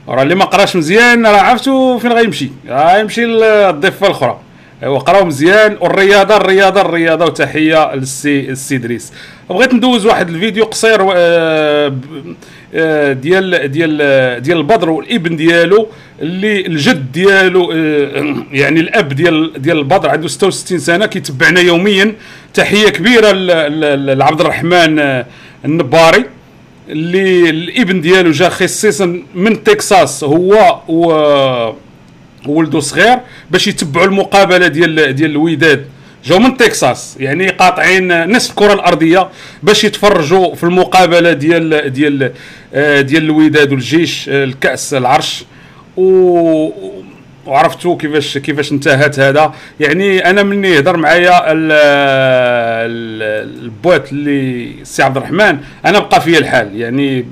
راه 0.08 0.22
اللي 0.22 0.34
ما 0.34 0.44
قراش 0.44 0.76
مزيان 0.76 1.26
راه 1.26 1.40
عرفتو 1.40 1.98
فين 1.98 2.12
غيمشي؟ 2.12 2.50
راه 2.68 2.98
يمشي 2.98 3.24
للضفة 3.24 4.06
الأخرى. 4.06 4.40
أيوا 4.82 4.98
قراو 4.98 5.24
مزيان 5.24 5.76
والرياضة 5.80 6.36
الرياضة 6.36 6.80
الرياضة 6.80 7.24
وتحية 7.24 7.94
للسي 7.94 8.40
السي 8.40 8.76
إدريس. 8.76 9.12
بغيت 9.50 9.74
ندوز 9.74 10.06
واحد 10.06 10.28
الفيديو 10.28 10.64
قصير 10.64 10.98
آه 11.16 11.92
ديال 13.12 13.70
ديال 13.70 14.42
ديال 14.42 14.58
البدر 14.58 14.90
والإبن 14.90 15.36
ديالو 15.36 15.88
اللي 16.22 16.66
الجد 16.66 17.12
ديالو 17.12 17.72
يعني 18.62 18.80
الأب 18.80 19.08
ديال 19.08 19.62
ديال 19.62 19.78
البدر 19.78 20.08
عنده 20.08 20.28
66 20.28 20.78
سنة 20.78 21.06
كيتبعنا 21.06 21.60
يوميا. 21.60 22.14
تحية 22.54 22.88
كبيرة 22.88 23.32
لعبد 24.14 24.40
الرحمن 24.40 25.24
النباري 25.64 26.24
اللي 26.88 27.50
الإبن 27.50 28.00
ديالو 28.00 28.30
جا 28.30 28.48
خصيصا 28.48 29.22
من 29.34 29.64
تكساس 29.64 30.24
هو 30.24 30.80
و 30.88 31.06
ولده 32.46 32.80
صغير 32.80 33.18
باش 33.50 33.66
يتبعوا 33.66 34.06
المقابلة 34.06 34.66
ديال 34.66 35.14
ديال 35.14 35.30
الوداد. 35.30 35.86
جاو 36.26 36.38
من 36.38 36.56
تكساس 36.56 37.16
يعني 37.20 37.48
قاطعين 37.48 38.30
نصف 38.30 38.50
الكره 38.50 38.72
الأرضية 38.72 39.28
باش 39.62 39.84
يتفرجوا 39.84 40.54
في 40.54 40.64
المقابلة 40.64 41.32
ديال 41.32 41.92
ديال 41.92 42.32
ديال 43.06 43.22
الوداد 43.24 43.72
والجيش 43.72 44.28
الكأس 44.28 44.94
العرش. 44.94 45.44
و 45.96 46.70
وعرفتوا 47.46 47.96
كيفاش 47.96 48.38
كيفاش 48.38 48.72
انتهت 48.72 49.18
هذا. 49.20 49.54
يعني 49.80 50.30
أنا 50.30 50.42
مني 50.42 50.68
يهضر 50.70 50.96
معايا 50.96 51.42
البوات 52.86 54.12
اللي 54.12 54.70
سي 54.84 55.02
عبد 55.02 55.16
الرحمن 55.16 55.58
أنا 55.86 55.98
بقى 55.98 56.20
فيا 56.20 56.38
الحال. 56.38 56.80
يعني 56.80 57.26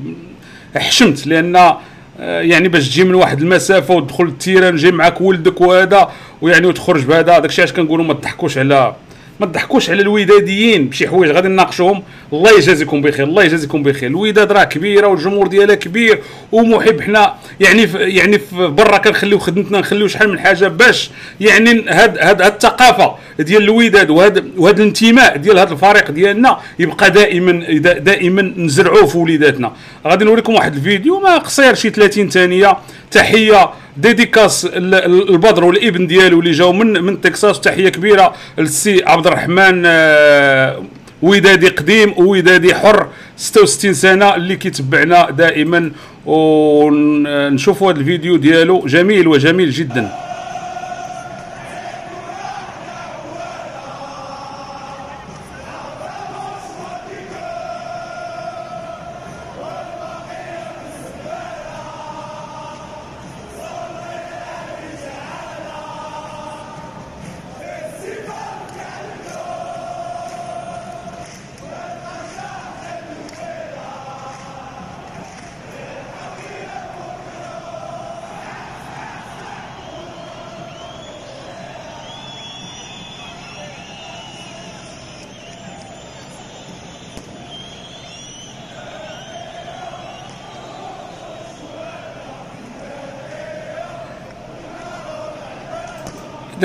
حشمت 0.77 1.27
لأن 1.27 1.75
يعني 2.19 2.69
باش 2.69 2.89
تجي 2.89 3.05
من 3.05 3.15
واحد 3.15 3.41
المسافة 3.41 3.95
وتدخل 3.95 4.25
ال 4.25 4.31
terrain 4.31 4.77
جاي 4.77 4.93
معاك 4.93 5.21
ولدك 5.21 5.61
وهذا 5.61 6.11
ويعني 6.43 6.67
وتخرج 6.67 7.05
بهذا. 7.05 7.39
داكشي 7.39 7.63
علاش 7.63 7.73
كنقولوا 7.73 8.05
ما 8.05 8.15
تضحكوش 8.15 8.59
على 8.59 8.95
ما 9.41 9.47
تضحكوش 9.47 9.91
على 9.91 10.03
الوداديين 10.03 10.89
بشي 10.89 11.09
حوايج 11.09 11.31
غادي 11.33 11.49
نناقشوهم. 11.49 12.03
الله 12.33 12.59
يجازيكم 12.59 13.03
بخير 13.03 13.27
الله 13.27 13.45
يجازيكم 13.45 13.83
بخير. 13.83 14.11
الوداد 14.11 14.53
راه 14.53 14.65
كبيرة 14.65 15.07
والجمهور 15.07 15.47
ديالها 15.47 15.75
كبير 15.75 16.19
ومحب 16.53 17.01
حنا. 17.01 17.35
يعني 17.61 17.87
في 17.87 17.99
يعني 17.99 18.39
في 18.39 18.67
برا 18.67 18.99
كنخليو 18.99 19.39
خدمتنا 19.39 19.79
نخليو 19.79 20.09
شحال 20.09 20.29
من 20.29 20.39
حاجة 20.39 20.69
باش 20.69 21.11
يعني 21.41 21.71
هاد 21.89 22.19
هاد, 22.19 22.43
هاد 22.43 22.53
الثقافة 22.53 23.15
ديال 23.39 23.63
الوداد 23.63 24.11
وهذا 24.11 24.45
وهذا 24.57 24.83
الانتماء 24.83 25.37
ديال 25.37 25.59
هذا 25.59 25.73
الفريق 25.73 26.11
ديالنا 26.11 26.59
يبقى 26.79 27.11
دائما 27.11 27.53
دائما 27.81 28.43
نزرعوه 28.57 29.07
في 29.07 29.19
وليداتنا. 29.19 29.73
غادي 30.07 30.25
نوريكم 30.25 30.55
واحد 30.55 30.75
الفيديو 30.75 31.21
ما 31.21 31.39
قصير 31.39 31.75
شي 31.75 31.91
30 31.91 32.31
ثانية. 32.31 32.77
تحية 33.11 33.71
ديديكاس 33.97 34.69
البدر 34.73 35.65
والابن 35.65 36.07
ديالو 36.07 36.41
اللي 36.41 36.51
جاو 36.51 36.73
من 36.73 37.03
من 37.03 37.21
تكساس 37.21 37.61
تحية 37.61 37.89
كبيرة 37.89 38.35
للسي 38.59 39.03
عبد 39.07 39.27
الرحمن 39.27 39.83
آه، 39.87 40.83
ودادي 41.23 41.69
قديم 41.69 42.15
وودادي 42.19 42.75
حر 42.75 43.07
66 43.37 43.95
سنة 43.95 44.35
اللي 44.35 44.57
كيتبعنا 44.57 45.31
دائما. 45.31 45.91
ونشوفوا 46.27 47.93
هذا 47.93 48.01
الفيديو 48.01 48.37
ديالو. 48.37 48.87
جميل 48.87 49.29
وجميل 49.29 49.71
جدا. 49.71 50.11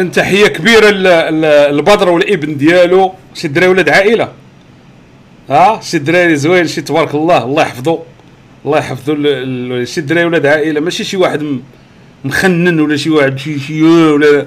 تحية 0.04 0.48
كبيرة 0.48 0.90
للبدر 0.90 2.10
والابن 2.10 2.58
ديالو 2.58 3.14
شي 3.34 3.48
دراري 3.48 3.68
ولاد 3.68 3.90
عائلة. 3.90 4.30
ها 5.50 5.80
شي 5.82 5.98
دراري 5.98 6.36
زوين 6.36 6.68
شي 6.68 6.82
تبارك 6.82 7.16
الله 7.16 7.44
الله 7.44 7.62
يحفظو 7.62 8.00
الله 8.66 8.78
يحفظو 8.78 9.16
شي 9.84 10.02
دراري 10.02 10.26
ولاد 10.26 10.46
عائلة 10.46 10.80
ماشي 10.80 11.04
شي 11.04 11.18
واحد 11.18 11.60
مخنن 12.26 12.80
ولا 12.80 12.98
شي 12.98 13.10
واحد 13.10 13.38
شي 13.40 13.60
شي 13.60 13.84
ولا 13.84 14.46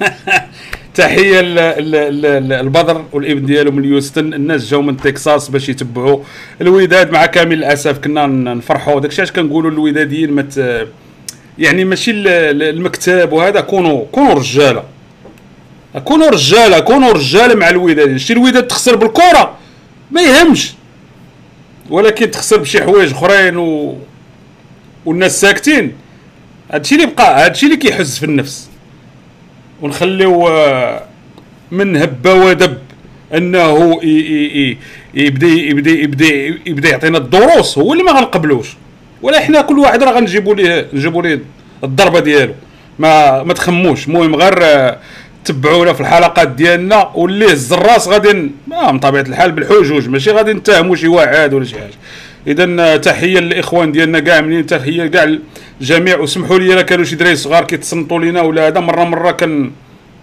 تحية 0.94 1.40
للبدر 1.40 3.04
والابن 3.12 3.46
ديالو 3.46 3.70
من 3.70 3.84
يوستن 3.84 4.34
الناس 4.34 4.70
جاو 4.70 4.82
من 4.82 4.96
تكساس 4.96 5.48
باش 5.48 5.68
يتبعوا 5.68 6.20
الوداد 6.60 7.10
مع 7.10 7.26
كامل 7.26 7.58
الأسف 7.58 7.98
كنا 7.98 8.26
نفرحوا 8.26 9.00
داكشي 9.00 9.22
علاش 9.22 9.32
كنقولوا 9.32 9.70
الوداديين 9.70 10.30
ما 10.32 10.46
يعني 11.58 11.84
ماشي 11.84 12.10
المكتب 12.14 13.32
وهذا 13.32 13.60
كونوا 13.60 14.04
كونوا 14.12 14.34
رجالة. 14.34 14.93
كونوا 16.00 16.30
رجاله 16.30 16.78
كونوا 16.78 17.12
رجاله 17.12 17.54
مع 17.54 17.68
الوداد 17.68 18.16
شي 18.16 18.32
الوداد 18.32 18.66
تخسر 18.66 18.96
بالكرة 18.96 19.56
ما 20.10 20.22
يهمش. 20.22 20.72
ولكن 21.90 22.30
تخسر 22.30 22.58
بشي 22.58 22.82
حوايج 22.82 23.12
أخرين 23.12 23.56
و... 23.56 23.98
والناس 25.06 25.40
ساكتين. 25.40 25.92
هادشي 26.72 26.94
اللي 26.94 27.06
بقى 27.06 27.44
هادشي 27.44 27.66
اللي 27.66 27.76
كيحز 27.76 28.18
في 28.18 28.26
النفس. 28.26 28.68
ونخليو 29.82 30.48
آه، 30.48 31.02
من 31.70 31.96
هب 31.96 32.26
ودب 32.26 32.78
أنه 33.34 34.00
يبدأ 35.14 35.46
يبدأ 35.46 35.90
يبدأ 35.90 36.26
يبدأ 36.66 36.88
يعطينا 36.88 37.18
الدروس. 37.18 37.78
هو 37.78 37.92
اللي 37.92 38.04
ما 38.04 38.12
غنقبلوش. 38.12 38.68
ولا 39.22 39.40
حنا 39.40 39.60
كل 39.60 39.78
واحد 39.78 40.02
راه 40.02 40.12
غنجيبوا 40.12 40.54
ليه 40.54 40.88
نجيبوا 40.92 41.22
ليه 41.22 41.40
الضربة 41.84 42.20
ديالو. 42.20 42.54
ما 42.98 43.42
ما 43.42 43.54
تخموش. 43.54 44.08
المهم 44.08 44.36
غير 44.36 44.58
آه، 44.62 44.98
تبعونا 45.44 45.92
في 45.92 46.00
الحلقات 46.00 46.48
ديالنا 46.48 47.10
واللي 47.14 47.52
هز 47.52 47.72
الراس 47.72 48.08
غادي 48.08 48.50
من 48.66 48.98
طبيعة 48.98 49.22
الحال 49.22 49.52
بالحجوج 49.52 50.08
ماشي 50.08 50.30
غادي 50.30 50.52
نتهموا 50.52 50.96
شي 50.96 51.08
واحد 51.08 51.54
ولا 51.54 51.64
شي 51.64 51.74
حاجة. 51.78 51.94
اذا 52.46 52.76
آه، 52.80 52.96
تحية 52.96 53.38
للاخوان 53.38 53.92
ديالنا 53.92 54.20
كاع 54.20 54.40
منين 54.40 54.66
تحية 54.66 55.06
كاع 55.06 55.36
الجميع 55.80 56.18
وسمحوا 56.18 56.58
لي 56.58 56.74
راه 56.74 56.82
كانوا 56.82 57.04
شي 57.04 57.16
دراري 57.16 57.36
صغار 57.36 57.64
كيتصنتوا 57.64 58.20
لينا 58.20 58.42
ولا 58.42 58.66
هذا 58.68 58.80
مرة 58.80 59.04
مرة 59.04 59.30
كان 59.30 59.70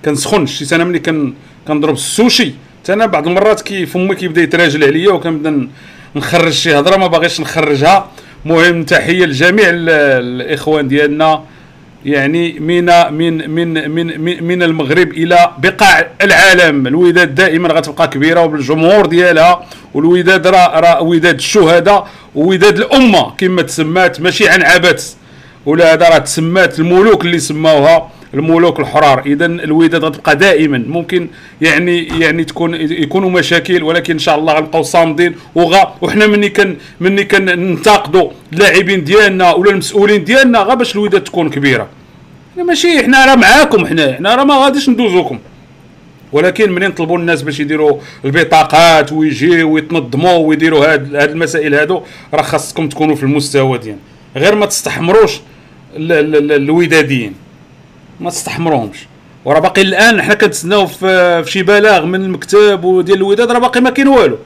كنسخن 0.05 0.45
شي 0.45 0.75
أنا 0.75 0.83
ملي 0.83 0.99
كان 0.99 1.33
كنضرب 1.67 1.93
السوشي 1.93 2.53
أنا 2.89 3.05
بعض 3.05 3.27
المرات 3.27 3.61
كي 3.61 3.85
فمي 3.85 4.15
كيبدا 4.15 4.41
يتراجل 4.41 4.83
عليا 4.83 5.11
وكنبدا 5.11 5.67
نخرج 6.15 6.51
شي 6.51 6.79
هضرة 6.79 6.97
ما 6.97 7.07
باغيش 7.07 7.41
نخرجها. 7.41 8.11
مهم 8.45 8.83
تحية 8.83 9.25
لجميع 9.25 9.65
الإخوان 9.69 10.87
ديالنا. 10.87 11.43
يعني 12.05 12.59
من 12.59 12.85
من 13.13 13.49
من 13.49 13.91
من 14.21 14.43
من 14.43 14.63
المغرب 14.63 15.11
إلى 15.11 15.51
بقاع 15.57 16.07
العالم. 16.21 16.87
الوداد 16.87 17.35
دائما 17.35 17.69
غتبقى 17.73 18.07
كبيرة 18.07 18.41
وبالجمهور 18.41 19.05
ديالها 19.05 19.65
والوداد 19.93 20.47
راه 20.47 20.79
راه 20.79 21.01
وداد 21.01 21.35
الشهداء 21.35 22.07
ووداد 22.35 22.77
الأمة 22.77 23.31
كما 23.37 23.61
تسمات 23.61 24.21
ماشي 24.21 24.49
عن 24.49 24.61
عبث. 24.61 25.13
ولا 25.65 25.93
هذا 25.93 26.09
راه 26.09 26.17
تسمات 26.17 26.79
الملوك 26.79 27.25
اللي 27.25 27.39
سماوها 27.39 28.11
الملوك 28.33 28.79
الحرار. 28.79 29.23
اذا 29.25 29.45
الوداد 29.45 30.05
غتبقى 30.05 30.35
دائما. 30.35 30.83
ممكن 30.87 31.27
يعني 31.61 32.03
يعني 32.19 32.43
تكون 32.43 32.73
يكونوا 32.75 33.29
مشاكل 33.29 33.83
ولكن 33.83 34.13
إن 34.13 34.19
شاء 34.19 34.39
الله 34.39 34.53
غنبقاو 34.53 34.83
صامدين. 34.83 35.35
وغا 35.55 35.95
وحنا 36.01 36.27
مني 36.27 36.49
كان 36.49 36.75
مني 36.99 37.23
كننتقدوا 37.23 38.29
اللاعبين 38.53 39.03
ديالنا 39.03 39.53
ولا 39.53 39.71
المسؤولين 39.71 40.23
ديالنا 40.23 40.59
غا 40.59 40.73
باش 40.73 40.95
الوداد 40.95 41.23
تكون 41.23 41.49
كبيرة. 41.49 41.87
ماشي 42.57 43.03
حنا 43.03 43.25
راه 43.25 43.35
معاكم 43.35 43.85
حنا. 43.85 44.13
حنا 44.13 44.35
راه 44.35 44.43
ما 44.43 44.55
غاديش 44.55 44.89
ندوزوكم. 44.89 45.39
ولكن 46.31 46.71
منين 46.71 46.91
طلبوا 46.91 47.17
الناس 47.17 47.41
باش 47.41 47.59
يديروا 47.59 47.97
البطاقات 48.25 49.11
ويجيو 49.11 49.71
ويتنظموا 49.73 50.37
ويديروا 50.37 50.93
هاد 50.93 51.15
هاد 51.15 51.29
المسائل 51.29 51.75
هادو؟ 51.75 52.01
راه 52.33 52.41
خاصكم 52.41 52.89
تكونوا 52.89 53.15
في 53.15 53.23
المستوى 53.23 53.77
ديال 53.77 53.97
غير 54.35 54.55
ما 54.55 54.65
تستحمروش 54.65 55.39
الوداديين. 55.95 57.33
ما 58.21 58.29
تستحمروهمش 58.29 58.97
وراه 59.45 59.59
باقي 59.59 59.81
الآن 59.81 60.21
حنا 60.21 60.33
كنتسناو 60.33 60.87
في, 60.87 61.43
في 61.43 61.51
شي 61.51 61.63
بلاغ 61.63 62.05
من 62.05 62.21
المكتب 62.25 62.83
وديال 62.83 63.17
الوداد 63.17 63.51
راه 63.51 63.59
باقي 63.59 63.81
ما 63.81 63.89
كاين 63.89 64.07
والو. 64.07 64.37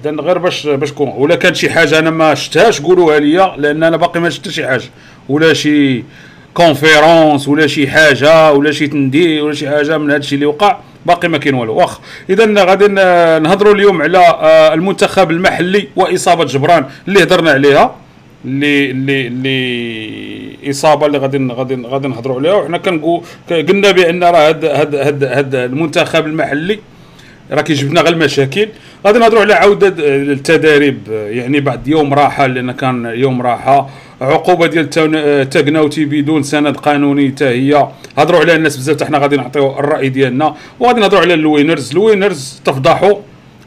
اذا 0.00 0.10
غير 0.10 0.38
باش 0.38 0.66
باش 0.66 0.92
كون 0.92 1.08
ولا 1.08 1.34
كان 1.34 1.54
شي 1.54 1.70
حاجة 1.70 1.98
أنا 1.98 2.10
ما 2.10 2.34
شفتهاش 2.34 2.80
قولوها 2.80 3.18
ليا 3.18 3.54
لأن 3.56 3.82
أنا 3.82 3.96
باقي 3.96 4.20
ما 4.20 4.30
شفت 4.30 4.48
شي 4.48 4.66
حاجة. 4.66 4.84
ولا 5.28 5.52
شي 5.52 6.04
conférence 6.54 7.48
ولا 7.48 7.66
شي 7.66 7.88
حاجة 7.88 8.52
ولا 8.52 8.72
شي 8.72 8.86
تنديد 8.86 9.40
ولا 9.40 9.54
شي 9.54 9.70
حاجة 9.70 9.98
من 9.98 10.10
هذا 10.10 10.18
الشيء 10.18 10.34
اللي 10.34 10.46
وقع 10.46 10.78
باقي 11.06 11.28
ما 11.28 11.38
كاين 11.38 11.54
والو. 11.54 11.74
واخ 11.74 11.98
اذا 12.30 12.64
غادي 12.64 12.88
نهضروا 13.42 13.74
اليوم 13.74 14.02
على 14.02 14.18
آه، 14.18 14.74
المنتخب 14.74 15.30
المحلي 15.30 15.88
وإصابة 15.96 16.44
جبران 16.44 16.84
اللي 17.08 17.22
هضرنا 17.22 17.50
عليها. 17.50 18.01
اللي 18.44 18.90
اللي 18.90 19.26
اللي 19.26 20.70
إصابة 20.70 21.06
اللي 21.06 21.18
غادي 21.18 21.46
غادي 21.46 21.82
غادي 21.82 22.08
نهضروا 22.08 22.38
عليها. 22.38 22.54
وحنا 22.54 22.78
كنقول 22.78 23.22
قلنا 23.50 23.90
بأن 23.90 24.24
راه 24.24 24.48
هاد 24.48 24.64
هاد 24.64 24.94
هاد 24.94 25.24
هاد 25.24 25.54
المنتخب 25.54 26.26
المحلي 26.26 26.78
راه 27.52 27.62
كيجيب 27.62 27.90
لنا 27.90 28.00
غير 28.00 28.12
المشاكل. 28.12 28.68
غادي 29.06 29.18
نهضروا 29.18 29.42
على 29.42 29.54
عودة 29.54 29.94
التدريب. 29.98 30.98
يعني 31.08 31.60
بعد 31.60 31.88
يوم 31.88 32.14
راحة 32.14 32.46
لأن 32.46 32.72
كان 32.72 33.04
يوم 33.04 33.42
راحة. 33.42 33.90
عقوبة 34.20 34.66
ديال 34.66 34.90
تاكناوتي 35.50 36.04
بدون 36.04 36.42
سند 36.42 36.76
قانوني 36.76 37.28
حتى 37.28 37.44
هي. 37.44 37.88
هضروا 38.18 38.40
عليها 38.40 38.56
الناس 38.56 38.76
بزاف 38.76 39.02
حنا 39.02 39.18
غادي 39.18 39.36
نعطيو 39.36 39.78
الرأي 39.78 40.08
ديالنا. 40.08 40.54
وغادي 40.80 41.00
نهضروا 41.00 41.20
على 41.20 41.34
ال 41.34 41.40
Winners. 41.40 41.92
ال 41.92 42.00
Winners 42.00 42.60
تفضحوا 42.64 43.14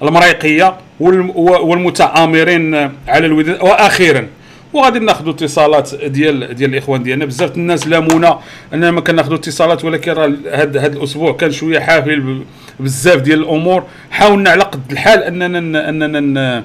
المرايقية 0.03 0.77
والمتآمرين 0.99 2.75
على 3.07 3.25
الوداد 3.25 3.61
وأخيرا 3.61 4.27
وغادي 4.75 4.99
ناخذوا 4.99 5.33
اتصالات 5.33 5.95
ديال 5.95 6.55
ديال 6.55 6.69
الاخوان 6.69 7.03
ديالنا. 7.03 7.25
بزاف 7.25 7.57
الناس 7.57 7.87
لامونا 7.87 8.39
اننا 8.73 8.91
ما 8.91 9.01
كناخذوا 9.01 9.37
اتصالات 9.37 9.85
ولكن 9.85 10.11
راه 10.11 10.33
هذا 10.51 10.79
هذا 10.79 10.97
الأسبوع 10.97 11.33
كان 11.33 11.51
شوية 11.51 11.79
حافل 11.79 12.43
بزاف 12.79 13.21
ديال 13.21 13.39
الأمور. 13.39 13.83
حاولنا 14.11 14.49
على 14.49 14.63
قد 14.63 14.91
الحال 14.91 15.23
اننا 15.23 15.89
اننا 15.89 16.63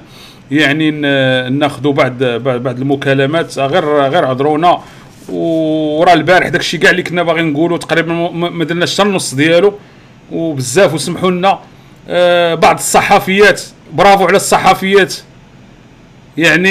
يعني 0.51 0.91
ناخذوا 1.49 1.93
بعض 1.93 2.23
بعض 2.23 2.79
المكالمات. 2.79 3.59
غير 3.59 3.85
غير 3.85 4.25
عذرونا. 4.25 4.81
وراه 5.29 6.13
البارح 6.13 6.47
داك 6.47 6.61
الشيء 6.61 6.79
كاع 6.79 6.91
اللي 6.91 7.03
كنا 7.03 7.23
باغيين 7.23 7.53
نقولوا 7.53 7.77
تقريبا 7.77 8.13
ما 8.31 8.65
درناش 8.65 8.93
حتى 8.93 9.03
النص 9.03 9.35
ديالو. 9.35 9.73
وبزاف 10.31 10.93
وسمحوا 10.93 11.31
لنا 11.31 11.59
آه 12.09 12.55
بعض 12.55 12.75
الصحفيات. 12.75 13.61
برافو 13.93 14.25
على 14.25 14.35
الصحفيات. 14.35 15.15
يعني 16.37 16.69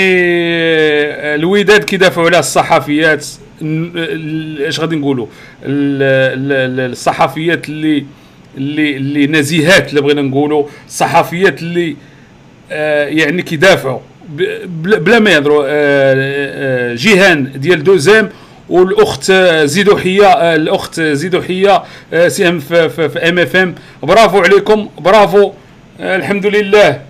الوداد 1.34 1.84
كيدافعوا 1.84 2.26
على 2.26 2.38
الصحفيات. 2.38 3.26
اش 4.60 4.80
غادي 4.80 4.96
نقولوا؟ 4.96 5.26
الصحفيات 5.64 7.68
اللي 7.68 8.04
اللي 8.58 8.96
اللي 8.96 9.26
نزيهات 9.26 9.90
اللي 9.90 10.00
بغينا 10.00 10.22
نقولوا. 10.22 10.66
الصحفيات 10.88 11.62
اللي 11.62 11.96
آه 12.72 13.04
يعني 13.06 13.42
كيدافعوا 13.42 14.00
بلا 14.68 15.18
ما 15.18 15.30
يهضروا 15.30 15.64
آه 15.66 15.68
آه 15.70 16.94
جيهان 16.94 17.52
ديال 17.56 17.84
دوزام 17.84 18.30
والأخت 18.68 19.32
زيدوحية 19.64 20.54
الأخت 20.54 21.00
زيدوحية 21.00 21.82
سهم 22.28 22.58
في, 22.58 22.88
في, 22.88 23.08
في 23.08 23.18
إم 23.18 23.38
إف 23.38 23.56
إم. 23.56 23.74
برافو 24.02 24.38
عليكم 24.38 24.88
برافو. 24.98 25.52
الحمد 26.00 26.46
لله. 26.46 27.00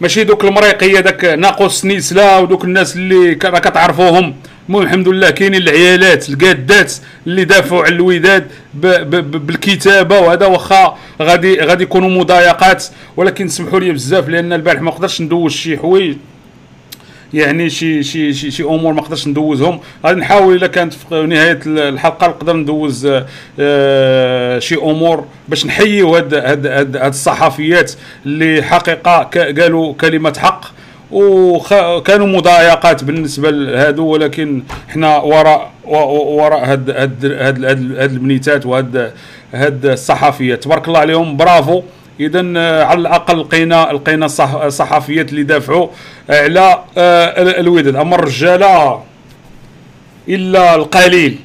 ماشي 0.00 0.24
دوك 0.24 0.44
المريقيه 0.44 1.00
داك 1.00 1.24
ناقوس 1.24 1.84
نيسلا 1.84 2.38
ودوك 2.38 2.64
الناس 2.64 2.96
اللي 2.96 3.34
كتعرفوهم 3.34 4.34
المهم 4.68 4.82
الحمد 4.82 5.08
لله 5.08 5.30
كاينين 5.30 5.62
العيالات 5.62 6.28
القادات 6.28 6.94
اللي 7.26 7.44
دافعوا 7.44 7.82
على 7.84 7.94
الوداد 7.94 8.46
بالكتابة 8.74 10.20
وهذا 10.20 10.46
واخا 10.46 10.98
غادي 11.22 11.60
غادي 11.60 11.82
يكونوا 11.82 12.08
مضايقات. 12.10 12.84
ولكن 13.16 13.48
سمحوا 13.48 13.80
لي 13.80 13.92
بزاف 13.92 14.28
لأن 14.28 14.52
البارح 14.52 14.80
ما 14.82 14.90
قدرتش 14.90 15.20
ندوز 15.20 15.52
شي 15.52 15.78
حوايج. 15.78 16.16
يعني 17.34 17.70
شي 17.70 18.02
شي 18.02 18.32
شي, 18.32 18.50
شي 18.50 18.62
أمور 18.62 18.92
ما 18.92 19.00
نقدرش 19.00 19.28
ندوزهم. 19.28 19.80
غادي 20.06 20.20
نحاول 20.20 20.54
إلا 20.54 20.66
كانت 20.66 20.92
في 20.92 21.26
نهاية 21.26 21.60
الحلقة 21.66 22.26
نقدر 22.26 22.56
ندوز 22.56 23.08
آه 23.60 24.58
شي 24.58 24.74
أمور 24.74 25.24
باش 25.48 25.66
نحييو 25.66 26.16
هاد 26.16 26.34
هاد 26.34 26.66
هاد, 26.66 26.96
هاد 26.96 27.06
الصحفيات 27.06 27.92
اللي 28.26 28.62
حقيقة 28.62 29.22
قالوا 29.60 29.94
كلمة 29.94 30.34
حق 30.38 30.64
وكانوا 31.10 32.26
مضايقات 32.26 33.04
بالنسبة 33.04 33.50
لهادو 33.50 34.06
ولكن 34.06 34.62
حنا 34.88 35.16
وراء 35.16 35.70
وراء 35.84 36.64
هاد 36.64 36.90
هاد 36.90 37.24
هاد, 37.24 37.64
هاد 37.64 38.12
البنيتات 38.12 38.66
وهاد 38.66 39.12
هاد 39.54 39.86
الصحفيات. 39.86 40.64
تبارك 40.64 40.88
الله 40.88 41.00
عليهم. 41.00 41.36
برافو. 41.36 41.82
اذا 42.20 42.52
آه، 42.56 42.84
على 42.84 43.00
الأقل 43.00 43.40
لقينا 43.40 43.88
لقينا 43.92 44.26
صحفيات 44.68 45.30
اللي 45.30 45.42
دافعوا 45.42 45.88
على 46.30 46.78
آه، 46.98 47.60
الوداد 47.60 47.96
أما 47.96 48.14
الرجاله 48.14 49.02
إلا 50.28 50.74
القليل. 50.74 51.38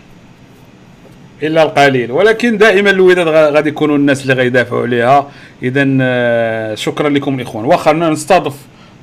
إلا 1.43 1.63
القليل. 1.63 2.11
ولكن 2.11 2.57
دائما 2.57 2.89
الوداد 2.89 3.27
غادي 3.27 3.69
يكونوا 3.69 3.95
الناس 3.97 4.21
اللي 4.21 4.33
غيدافعوا 4.33 4.81
عليها. 4.81 5.27
اذا 5.63 5.87
آه، 6.01 6.75
شكرا 6.75 7.09
لكم 7.09 7.39
الإخوان. 7.39 7.65
واخا 7.65 7.93
نستضف 7.93 8.55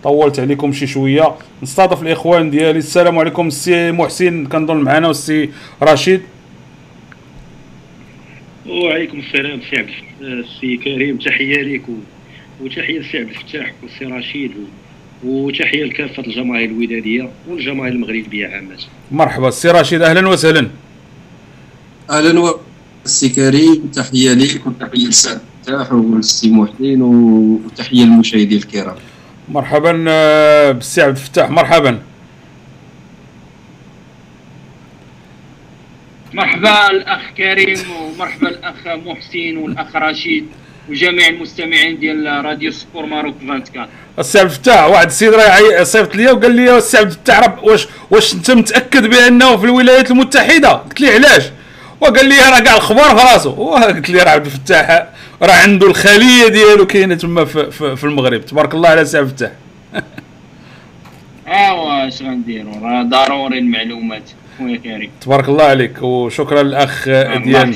طولت 0.05 0.41
عليكم 0.41 0.73
شي 0.73 0.87
شوية. 0.87 1.35
نستضف 1.63 2.03
الإخوان 2.03 2.51
ديالي. 2.51 2.79
السلام 2.79 3.19
عليكم 3.19 3.47
السي 3.47 3.93
محسن. 3.93 4.47
كنظن 4.47 4.77
معنا 4.77 5.09
والسي 5.09 5.51
رشيد. 5.83 6.23
وعليكم 8.69 9.19
السلام 9.19 9.61
سي 9.71 9.77
عبد 9.77 9.91
السي 10.21 10.77
كريم 10.77 11.17
تحية 11.17 11.63
لك 11.63 11.83
وتحية 12.61 12.99
للسي 12.99 13.19
عبد 13.19 13.29
الفتاح 13.29 13.73
والسي 13.83 14.05
رشيد 14.05 14.51
وتحية 15.25 15.85
لكافة 15.85 16.23
الجماهير 16.23 16.71
الودادية 16.71 17.31
والجماهير 17.49 17.93
المغربية 17.93 18.47
عامة. 18.47 18.77
مرحبا 19.13 19.49
السي 19.49 19.71
رشيد 19.71 20.03
أهلا 20.03 20.29
وسهلا. 20.29 20.69
أهلا 22.11 22.55
السي 23.05 23.29
كريم 23.29 23.91
تحية 23.95 24.33
لك 24.35 24.67
وتحيه 24.67 25.07
للسي 25.07 25.31
عبد 25.31 25.41
الفتاح 25.61 25.93
والسي 25.93 26.51
محسن 26.51 27.03
وتحية 27.03 28.05
للمشاهدين 28.05 28.59
الكرام. 28.59 28.97
مرحبا 29.49 30.05
آه، 30.09 30.73
بالسي 30.73 31.03
عبد 31.03 31.17
الفتاح 31.17 31.51
مرحبا. 31.51 32.03
مرحبا 36.37 36.91
الأخ 36.91 37.21
كريم 37.37 37.79
ومرحبا 38.01 38.49
الأخ 38.49 38.75
محسن 38.87 39.57
والأخ 39.57 39.97
رشيد 39.97 40.47
وجميع 40.89 41.29
المستمعين 41.29 41.99
ديال 41.99 42.45
Radio 42.45 42.71
Sport 42.71 43.07
Maroc 43.07 43.35
24 43.43 43.87
السي 44.19 44.39
عبد 44.39 44.51
الفتاح 44.51 44.85
واحد 44.85 45.07
السيد 45.07 45.35
راه 45.35 45.83
صيفط 45.83 46.17
لي 46.17 46.27
وقال 46.33 46.55
لي 46.57 46.77
السي 46.79 46.99
عبد 46.99 47.11
الفتاح 47.11 47.65
واش 47.65 47.89
واش 48.11 48.35
انت 48.35 48.51
متأكد 48.51 49.07
بأنه 49.07 49.57
في 49.57 49.65
الولايات 49.65 50.11
المتحدة؟ 50.11 50.69
قلت 50.73 51.01
لي 51.01 51.11
علاش؟ 51.15 51.43
وقال 52.01 52.29
لي 52.29 52.35
راه 52.35 52.61
كاع 52.61 52.77
الخبار 52.77 53.17
في 53.17 53.25
راسو 53.33 53.51
قلت 53.75 54.11
لي 54.11 54.19
راه 54.23 54.31
عبد 54.31 54.47
الفتاح 54.47 55.07
راه 55.43 55.53
عنده 55.63 55.87
الخلية 55.87 56.49
ديالو 56.49 56.87
كاينة 56.87 57.15
تما 57.15 57.45
في, 57.45 57.71
في, 57.71 57.97
في 57.97 58.05
المغرب. 58.05 58.47
تبارك 58.47 58.75
الله 58.75 58.89
على 58.89 59.05
سي 59.05 59.19
عبد 59.19 59.29
الفتاح 59.29 59.53
ايوا 61.49 62.09
اش 62.09 62.23
غنديروا 62.23 62.75
راه 62.83 63.03
ضروري 63.03 63.59
المعلومات. 63.59 64.31
خويا 64.59 64.77
كريم. 64.77 65.11
تبارك 65.21 65.49
الله 65.49 65.65
عليك 65.65 66.03
وشكرا 66.03 66.63
للأخ 66.63 67.05
ديال 67.45 67.75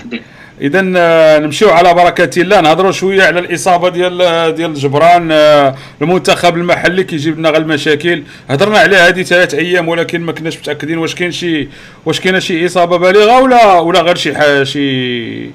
اذا 0.61 0.93
آه، 0.97 1.39
نمشيو 1.39 1.71
على 1.71 1.95
بركة 1.95 2.43
الله 2.43 2.61
نهضروا 2.61 2.93
شوية 2.93 3.23
على 3.23 3.41
الإصابة 3.41 3.89
ديال 3.89 4.55
ديال 4.55 4.75
جبران 4.75 5.29
آه، 5.33 5.75
المنتخب 6.03 6.57
المحلي 6.57 7.05
كيجيب 7.05 7.39
لنا 7.39 7.51
غير 7.51 7.61
المشاكل. 7.61 8.23
هضرنا 8.51 8.79
عليها 8.79 9.09
هذه 9.09 9.23
ثلاث 9.23 9.55
أيام 9.55 9.89
ولكن 9.89 10.21
ما 10.21 10.33
كناش 10.33 10.59
متأكدين 10.59 10.99
واش 10.99 11.15
كاين 11.15 11.31
شي 11.33 11.69
واش 12.07 12.21
كاينة 12.21 12.39
شي 12.39 12.67
إصابة 12.67 12.97
بالغة 12.97 13.43
ولا 13.43 13.79
ولا 13.79 14.01
غير 14.01 14.17
شي 14.17 14.35
حاجة 14.35 14.65
شي 14.65 15.51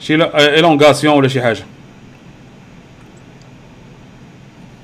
شي 0.00 0.14
إلونغاسيون 0.34 1.14
ولا 1.16 1.28
شي 1.28 1.42
حاجة. 1.42 1.64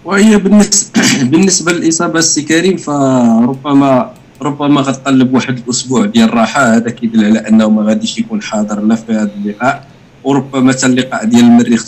وهي 0.05 0.37
بالنسبة 0.37 1.01
بالنسبة 1.23 1.73
للإصابة 1.73 2.19
السي 2.19 2.43
كريم 2.43 2.77
فربما 2.77 4.15
ربما 4.43 4.81
غتطلب 4.81 5.35
واحد 5.35 5.59
الأسبوع 5.59 6.07
ديال 6.07 6.29
الراحة 6.29 6.77
هذا 6.77 6.91
كيدل 6.91 7.25
على 7.25 7.39
أنه 7.39 7.71
ما 7.71 7.83
غاديش 7.83 8.19
يكون 8.19 8.43
حاضر 8.43 8.81
لا 8.81 8.95
في 8.95 9.13
هذا 9.13 9.31
اللقاء 9.45 9.87
وربما 10.25 10.73
حتى 10.73 10.87
اللقاء 10.87 11.25
ديال 11.25 11.45
المريخ 11.45 11.87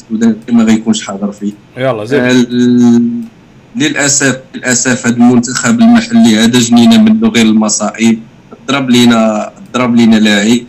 ما 0.53 0.64
غيكونش 0.64 1.07
حاضر 1.07 1.33
فيه. 1.33 1.53
يلا 1.77 2.05
زين. 2.05 2.21
آه، 2.21 3.01
للاسف 3.77 4.40
للأسف 4.55 5.07
هذا 5.07 5.17
المنتخب 5.17 5.81
المحلي 5.81 6.37
هذا 6.37 6.59
جنينا 6.59 6.99
منه 6.99 7.29
غير 7.29 7.47
المصائب. 7.47 8.19
ضرب 8.69 8.90
لينا 8.90 9.51
ضرب 9.75 9.95
لينا 9.95 10.17
لاعب. 10.17 10.61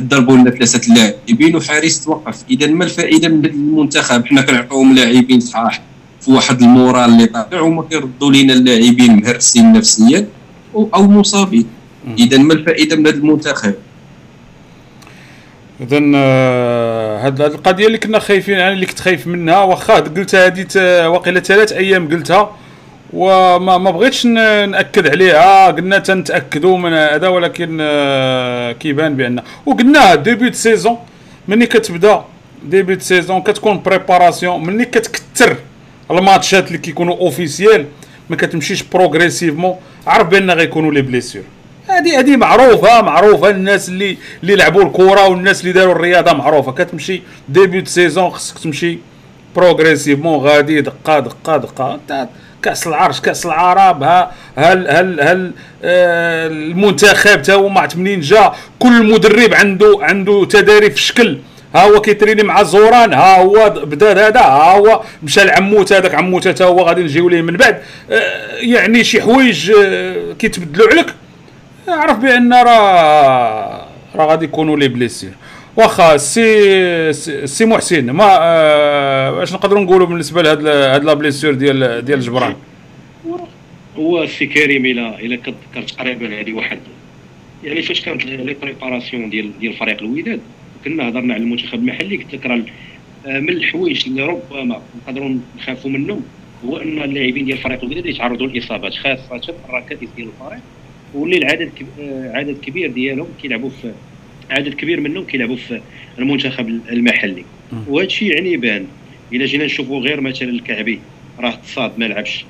ضربوا 0.00 0.36
لنا 0.36 0.50
ثلاثة 0.50 0.94
لاعبين 0.94 1.56
وحارس 1.56 2.04
توقف. 2.04 2.44
إذا 2.50 2.66
ما 2.66 2.84
الفائدة 2.84 3.28
من 3.28 3.44
المنتخب؟ 3.44 4.26
حنا 4.26 4.42
كنعطيوهم 4.42 4.94
لاعبين 4.94 5.40
صحاح 5.40 5.82
في 6.20 6.30
واحد 6.30 6.62
ال 6.62 6.70
moral 6.70 7.10
اللي 7.10 7.26
طالع 7.26 7.60
وما 7.60 7.82
كيردوا 7.82 8.32
لينا 8.32 8.52
اللاعبين 8.52 9.16
مهرسين 9.16 9.72
نفسيا. 9.72 10.26
أو 10.74 11.02
مصابين. 11.02 11.66
اذا 12.18 12.38
ما 12.38 12.52
الفائدة 12.54 12.96
من 12.96 13.06
هذا 13.06 13.16
المنتخب؟ 13.16 13.74
اذا 15.80 15.98
هذه 17.26 17.46
القضية 17.46 17.86
اللي 17.86 17.98
كنا 17.98 18.18
خايفين 18.18 18.58
يعني 18.58 18.74
اللي 18.74 18.86
كنت 18.86 19.00
خايف 19.00 19.26
منها 19.26 19.62
واخا 19.62 19.94
قلتها 19.94 20.46
هذه 20.46 20.66
واقيلا 21.08 21.40
ثلاث 21.40 21.72
أيام 21.72 22.08
قلتها 22.08 22.56
وما 23.12 23.78
ما 23.78 23.90
بغيتش 23.90 24.26
نأكد 24.26 25.08
عليها. 25.08 25.66
قلنا 25.66 25.98
تنتأكدوا 25.98 26.78
من 26.78 26.92
هذا 26.92 27.28
ولكن 27.28 27.78
آه، 27.80 28.72
كيبان 28.72 29.16
بأن. 29.16 29.42
وقلنا 29.66 30.14
début 30.14 30.52
saison 30.52 30.98
ملي 31.48 31.66
كتبدا 31.66 32.24
début 32.64 33.00
saison 33.00 33.42
كتكون 33.42 33.82
préparation 33.82 34.66
ملي 34.66 34.84
كتكثر 34.84 35.56
الماتشات 36.10 36.66
اللي 36.66 36.78
كيكونوا 36.78 37.16
officiel 37.16 37.86
ما 38.30 38.36
كتمشيش 38.36 38.82
progressivement 38.82 39.76
عرف 40.06 40.28
بأن 40.28 40.50
غيكونوا 40.50 40.92
les 40.92 41.02
blessures 41.02 41.44
هذه 41.88 42.18
هذه 42.18 42.36
معروفة 42.36 43.02
معروفة. 43.02 43.50
الناس 43.50 43.88
اللي 43.88 44.16
اللي 44.42 44.56
لعبوا 44.56 44.82
الكره 44.82 45.28
والناس 45.28 45.60
اللي 45.60 45.72
داروا 45.72 45.92
الرياضة 45.94 46.32
معروفة. 46.32 46.72
كتمشي 46.72 47.22
début 47.48 47.88
saison 47.88 48.30
خصك 48.30 48.58
تمشي 48.58 48.98
progressivement 49.56 50.38
غادي 50.38 50.80
دقة 50.80 51.18
دقة 51.18 51.56
دقة. 51.56 52.28
كأس 52.62 52.86
العرش 52.86 53.20
كأس 53.20 53.46
العرب 53.46 54.02
ها 54.02 54.32
هل 54.56 54.88
هل 54.88 55.20
هل 55.20 55.52
آه 55.84 56.46
المنتخب 56.46 57.42
تا 57.42 57.54
هو 57.54 57.68
ما 57.68 57.80
عرفت 57.80 57.96
منين 57.96 58.20
جا. 58.20 58.52
كل 58.78 59.12
مدرب 59.12 59.54
عنده 59.54 59.98
عنده 60.00 60.44
تداريب 60.44 60.90
في 60.90 61.00
شكل 61.00 61.38
ها 61.74 61.84
هو 61.84 62.00
كيتريني 62.00 62.42
مع 62.42 62.62
زوران 62.62 63.12
ها 63.12 63.42
هو 63.42 63.70
بدا 63.70 64.28
هذا 64.28 64.40
ها 64.40 64.76
هو 64.78 65.02
مشى 65.22 65.44
لعموتة 65.44 65.92
هذاك 65.92 66.14
عموتة 66.14 66.48
حتى 66.48 66.64
هو 66.64 66.80
غادي 66.82 67.02
نجيو 67.02 67.28
ليه 67.28 67.42
من 67.42 67.56
بعد. 67.56 67.82
آه 68.10 68.56
يعني 68.56 69.04
شي 69.04 69.22
حوايج 69.22 69.70
آه 69.70 70.32
كيتبدلوا 70.38 70.88
عليك؟ 70.88 71.06
عرف 71.88 72.18
بأن 72.18 72.52
راه 72.52 73.86
راه 74.16 74.26
غادي 74.26 74.44
يكونوا 74.44 74.76
les 74.76 74.88
blessures 74.88 75.30
واخا 75.76 76.16
سي 76.16 77.12
سي 77.46 77.64
محسن 77.64 78.10
ما 78.10 78.38
آه 78.40 79.42
اش 79.42 79.52
نقدروا 79.52 79.82
نقولوا 79.82 80.06
بالنسبة 80.06 80.42
لهاد 80.42 80.66
هاد 80.66 81.04
la 81.04 81.14
blessure 81.14 81.54
ديال 81.54 82.04
ديال 82.04 82.20
جبران؟ 82.20 82.54
هو 83.98 84.26
سي 84.26 84.46
كريم 84.46 84.86
إلى 84.86 85.14
إلى 85.14 85.36
كتذكر 85.36 85.82
تقريبا 85.96 86.40
هذه 86.40 86.52
واحد. 86.52 86.78
يعني 87.64 87.82
فاش 87.82 88.00
كانت 88.00 88.24
les 88.24 88.56
préparations 88.62 89.30
ديال 89.30 89.58
ديال 89.60 89.72
فريق 89.72 90.02
الوداد. 90.02 90.40
كنا 90.84 91.08
هضرنا 91.08 91.34
على 91.34 91.42
المنتخب 91.42 91.74
المحلي 91.78 92.16
قلت 92.16 92.34
لك 92.34 92.46
راه 92.46 92.62
من 93.26 93.48
الحوايج 93.48 94.04
اللي 94.06 94.22
ربما 94.22 94.82
نقدروا 95.06 95.36
نخافوا 95.58 95.90
منهم 95.90 96.22
هو 96.64 96.76
أن 96.76 97.02
اللاعبين 97.02 97.44
ديال 97.44 97.58
فريق 97.58 97.84
الوداد 97.84 98.06
يتعرضوا 98.06 98.46
للاصابات 98.46 98.94
خاصة 98.94 99.54
الركائز 99.68 100.08
ديال 100.16 100.28
الفريق 100.28 100.60
واللي 101.14 101.36
العدد 101.36 101.70
عدد 102.34 102.56
كبير 102.62 102.90
ديالهم 102.90 103.28
كيلعبوا 103.42 103.70
في 103.70 103.92
عدد 104.50 104.74
كبير 104.74 105.00
منهم 105.00 105.24
كيلعبوا 105.24 105.56
في 105.56 105.80
المنتخب 106.18 106.68
المحلي. 106.68 107.44
وهذا 107.88 108.06
الشيء 108.06 108.34
يعني 108.34 108.52
يبان. 108.52 108.86
إلا 109.32 109.44
جينا 109.46 109.64
نشوفوا 109.64 110.00
غير 110.00 110.20
مثلا 110.20 110.48
الكعبي 110.48 111.00
راه 111.38 111.54
تصاد 111.54 111.98
ما 111.98 112.04
لعبش 112.04 112.44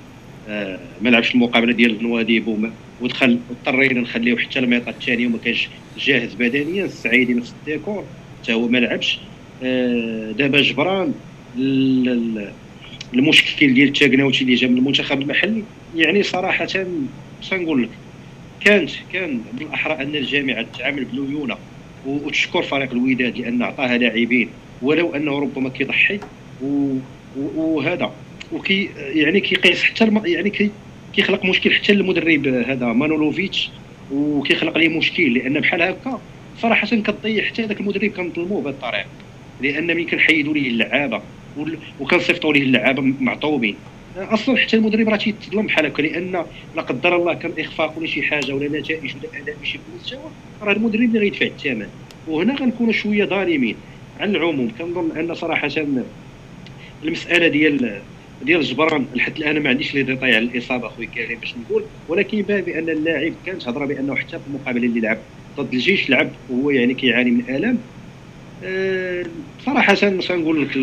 آه 0.48 0.78
ما 1.02 1.08
لعبش 1.08 1.34
المقابلة 1.34 1.72
ديال 1.72 2.02
نواديب 2.02 2.70
ودخل 3.00 3.38
اضطرينا 3.50 4.00
نخليه 4.00 4.36
حتى 4.36 4.58
الميطه 4.58 4.90
الثانية 4.90 5.26
وما 5.26 5.38
كانش 5.44 5.68
جاهز 5.98 6.34
بدنيا 6.34 6.84
السعيدي 6.84 7.34
نفس 7.34 7.54
الديكور. 7.60 8.04
حتى 8.42 8.52
هو 8.52 8.68
ما 8.68 8.78
لعبش. 8.78 9.18
آه 9.62 10.32
دابا 10.38 10.60
جبران 10.60 11.12
المشكل 13.14 13.74
ديال 13.74 13.88
التاكناوتي 13.88 14.44
اللي 14.44 14.54
جا 14.54 14.68
من 14.68 14.78
المنتخب 14.78 15.22
المحلي 15.22 15.62
يعني 15.96 16.22
صراحة 16.22 16.66
نقول 17.52 17.82
لك 17.82 17.88
كانت 18.60 18.90
كان 19.12 19.40
بالاحرى 19.58 20.02
أن 20.02 20.14
الجامعة 20.14 20.62
تتعامل 20.62 21.04
بليونه 21.04 21.56
وتشكر 22.06 22.62
فريق 22.62 22.92
الوداد 22.92 23.38
لأن 23.38 23.62
عطاها 23.62 23.98
لاعبين 23.98 24.48
ولو 24.82 25.14
أنه 25.14 25.38
ربما 25.38 25.68
كيضحي 25.68 26.20
وهذا. 27.56 28.12
وكي 28.52 28.90
يعني 28.96 29.40
كيقيس 29.40 29.82
حتى 29.82 30.04
الم... 30.04 30.22
يعني 30.26 30.50
كي 30.50 30.70
كيخلق 31.12 31.44
مشكل 31.44 31.74
حتى 31.74 31.92
للمدرب 31.92 32.46
هذا 32.46 32.86
مانولوفيتش 32.86 33.70
وكيخلق 34.12 34.78
ليه 34.78 34.98
مشكل 34.98 35.34
لأن 35.34 35.60
بحال 35.60 35.82
هكا 35.82 36.20
صراحة 36.62 36.86
كتضيع 36.86 37.44
حتى 37.44 37.62
ذاك 37.62 37.80
المدرب 37.80 38.10
كنظلموه 38.10 38.62
بهذه 38.62 38.74
الطريقة 38.74 39.06
لأن 39.60 39.86
ملي 39.86 40.04
كنحيدوا 40.04 40.54
ليه 40.54 40.68
اللعابة 40.68 41.22
وكنصيفطوا 42.00 42.52
ليه 42.52 42.62
اللعابة 42.62 43.02
معطوبين 43.02 43.76
أصلا 44.16 44.56
حتى 44.56 44.76
المدرب 44.76 45.08
راه 45.08 45.16
تيتظلم 45.16 45.66
بحال 45.66 45.86
هكا 45.86 46.02
لأن 46.02 46.44
لا 46.76 46.82
قدر 46.82 47.16
الله 47.16 47.34
كان 47.34 47.52
إخفاق 47.58 47.98
ولا 47.98 48.06
شي 48.06 48.22
حاجة 48.22 48.52
ولا 48.52 48.80
نتائج 48.80 49.16
ولا 49.16 49.42
أداء 49.42 49.56
ماشي 49.58 49.78
في 49.78 49.84
المستوى 49.92 50.30
راه 50.62 50.72
المدرب 50.72 51.02
اللي 51.02 51.18
غيدفع 51.18 51.46
الثمن. 51.46 51.86
وهنا 52.28 52.54
غنكونوا 52.54 52.92
شوية 52.92 53.24
ظالمين 53.24 53.76
على 54.20 54.30
العموم. 54.30 54.72
كنظن 54.78 55.16
أن 55.16 55.34
صراحة 55.34 55.70
المسألة 57.04 57.48
ديال 57.48 58.02
ديال 58.42 58.62
جبران 58.62 59.06
لحد 59.14 59.36
الآن 59.36 59.62
ما 59.62 59.68
عنديش 59.68 59.94
لي 59.94 60.02
ديتاي 60.02 60.36
على 60.36 60.44
الإصابة 60.44 60.88
خويا 60.88 61.06
كريم 61.06 61.40
باش 61.40 61.54
نقول. 61.56 61.84
ولكن 62.08 62.38
يبان 62.38 62.60
بأن 62.60 62.88
اللاعب 62.88 63.32
كانت 63.46 63.68
هضره 63.68 63.86
بأنه 63.86 64.16
حتى 64.16 64.38
في 64.38 64.46
المقابله 64.46 64.86
اللي 64.86 65.00
لعب 65.00 65.18
ضد 65.56 65.74
الجيش 65.74 66.10
لعب 66.10 66.30
وهو 66.48 66.70
يعني 66.70 66.94
كيعاني 66.94 67.30
من 67.30 67.56
آلام. 67.56 67.78
آه، 68.64 69.26
صراحة 69.66 69.94
سنقول 69.94 70.62
لك 70.62 70.76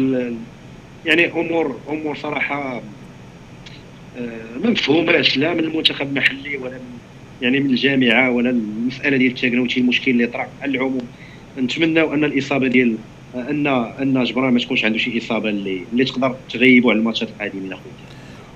يعني 1.06 1.32
امور 1.32 1.82
أمور 1.90 2.16
صراحة 2.16 2.84
آه، 4.18 4.58
ما 4.64 4.70
مفهوماش. 4.70 5.38
لا 5.38 5.54
من 5.54 5.60
المنتخب 5.60 6.08
المحلي 6.08 6.58
ولا 6.58 6.78
من 6.78 7.00
يعني 7.42 7.60
من 7.60 7.70
الجامعة 7.70 8.32
ولا 8.32 8.50
المسألة 8.50 9.18
ديال 9.18 9.32
التكنوتي 9.32 9.80
المشكل 9.80 10.12
اللي 10.12 10.28
طرا 10.28 10.48
على 10.62 10.72
العموم. 10.72 11.08
نتمناو 11.58 12.14
أن 12.14 12.24
الإصابة 12.24 12.68
ديال 12.68 12.98
ان 13.50 13.68
أن 14.02 14.24
جبران 14.24 14.54
ما 14.54 14.60
تكونش 14.60 14.86
عنده 14.86 14.98
شي 14.98 15.18
إصابة 15.18 15.50
اللي 15.50 15.82
اللي 15.94 16.06
تقدر 16.06 16.36
تغيبوا 16.54 16.92
على 16.92 17.00
الماتشات 17.00 17.30
القادمين 17.30 17.74
اخويا 17.74 17.94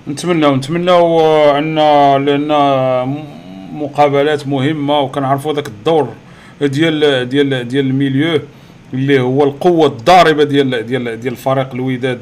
نتمناو 0.08 0.56
نتمناو 0.56 1.20
ان 1.58 1.74
لأن 2.24 2.48
مقابلات 3.72 4.46
مهمة 4.48 5.00
وكنعرفوا 5.00 5.52
ذاك 5.52 5.68
الدور 5.68 6.08
ديال 6.60 7.28
ديال 7.28 7.68
ديال 7.68 7.86
الميليو 7.86 8.40
اللي 8.94 9.20
هو 9.20 9.44
القوة 9.44 9.86
الضاربة 9.86 10.44
ديال 10.44 10.86
ديال 10.86 11.20
ديال 11.20 11.36
فريق 11.36 11.74
الوداد 11.74 12.20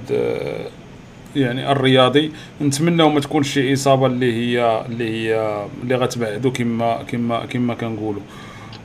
يعني 1.37 1.73
الرياضي. 1.73 2.31
نتمنى 2.63 3.09
ما 3.09 3.21
تكونش 3.21 3.49
شي 3.53 3.73
إصابة 3.73 4.07
اللي 4.07 4.33
هي 4.33 4.85
اللي 4.89 5.11
هي 5.11 5.65
اللي 5.83 5.95
غتبعدو 5.95 6.53
كما 6.53 7.03
كما 7.03 7.47
كما 7.47 7.75
كنقولوا 7.75 8.23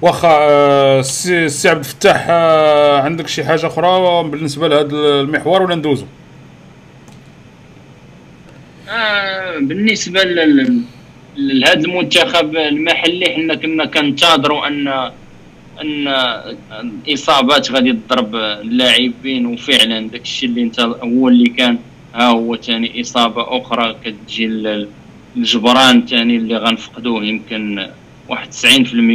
واخا 0.06 0.28
آه، 0.28 1.00
السي 1.00 1.70
عبد 1.70 1.80
الفتاح 1.80 2.26
آه، 2.30 3.02
عندك 3.02 3.28
شي 3.28 3.44
حاجة 3.44 3.68
أخرى 3.68 4.24
بالنسبة 4.30 4.68
لهذا 4.68 5.22
المحور 5.22 5.62
ولا 5.62 5.76
ندوزو؟ 5.76 6.06
آه 8.89 9.60
بالنسبة 9.60 10.24
لهذا 11.38 11.80
المنتخب 11.80 12.56
المحلي 12.56 13.26
حنا 13.36 13.56
كنا 13.56 13.86
كنتظروا 13.86 14.68
أن 14.68 14.88
أن 15.82 16.08
الاصابات 17.08 17.72
غادي 17.72 17.94
تضرب 17.94 18.36
اللاعبين 18.36 19.46
وفعلا 19.46 20.10
داك 20.10 20.22
الشيء 20.22 20.50
اللي 20.50 20.62
أنت 20.62 20.80
هو 20.80 21.28
اللي 21.28 21.50
كان 21.50 21.78
ها 22.15 22.28
هو 22.30 22.56
ثاني 22.56 23.02
إصابة 23.02 23.58
أخرى 23.58 23.96
كتجي 24.04 24.46
الجبران 25.36 26.06
ثاني 26.06 26.36
اللي 26.38 26.58
غنفقدوه 26.58 27.24
يمكن 27.24 27.88
واحد 28.30 28.54
90% 28.54 28.56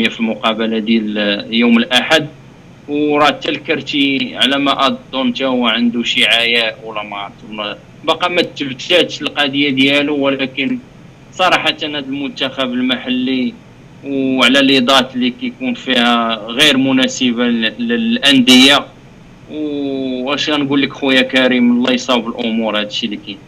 في 0.08 0.20
المقابلة 0.20 0.78
ديال 0.78 1.46
يوم 1.54 1.78
الأحد. 1.78 2.26
وراه 2.88 3.26
حتى 3.26 3.48
الكرتي 3.48 4.36
على 4.36 4.58
ما 4.58 4.86
أظن 4.86 5.34
حتى 5.34 5.44
هو 5.44 5.66
عنده 5.66 6.02
شي 6.02 6.24
عياء 6.24 6.78
ولا 6.84 7.02
ما 7.02 7.16
عرفت. 7.16 7.76
بقى 8.04 8.30
ما 8.30 8.42
تثبتاتش 8.42 9.22
القضية 9.22 9.70
ديالو 9.70 10.16
ولكن 10.16 10.78
صراحة 11.32 11.76
هذا 11.82 11.98
المنتخب 11.98 12.72
المحلي 12.72 13.54
وعلى 14.04 14.62
ليضات 14.62 15.14
اللي 15.14 15.30
كيكون 15.30 15.74
فيها 15.74 16.34
غير 16.46 16.76
مناسبة 16.76 17.44
للأندية. 17.78 18.86
وأش 19.50 20.50
غنقول 20.50 20.82
لك 20.82 20.92
خويا 20.92 21.22
كريم؟ 21.22 21.72
الله 21.72 21.92
يصاوب 21.92 22.28
الأمور 22.28 22.78
هذا 22.78 22.86
الشيء 22.86 23.10
اللي 23.10 23.20
كاين. 23.26 23.38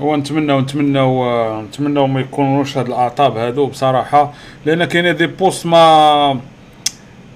هو 0.00 0.16
نتمنى 0.16 0.58
نتمنى 0.60 1.62
نتمنى 1.62 2.08
ما 2.08 2.20
يكونوش 2.20 2.78
هاد 2.78 2.86
الأعطاب 2.86 3.36
هادو 3.36 3.66
بصراحة 3.66 4.32
لأن 4.66 4.84
كاين 4.84 5.16
des 5.16 5.26
postes 5.26 5.66
ما 5.66 6.40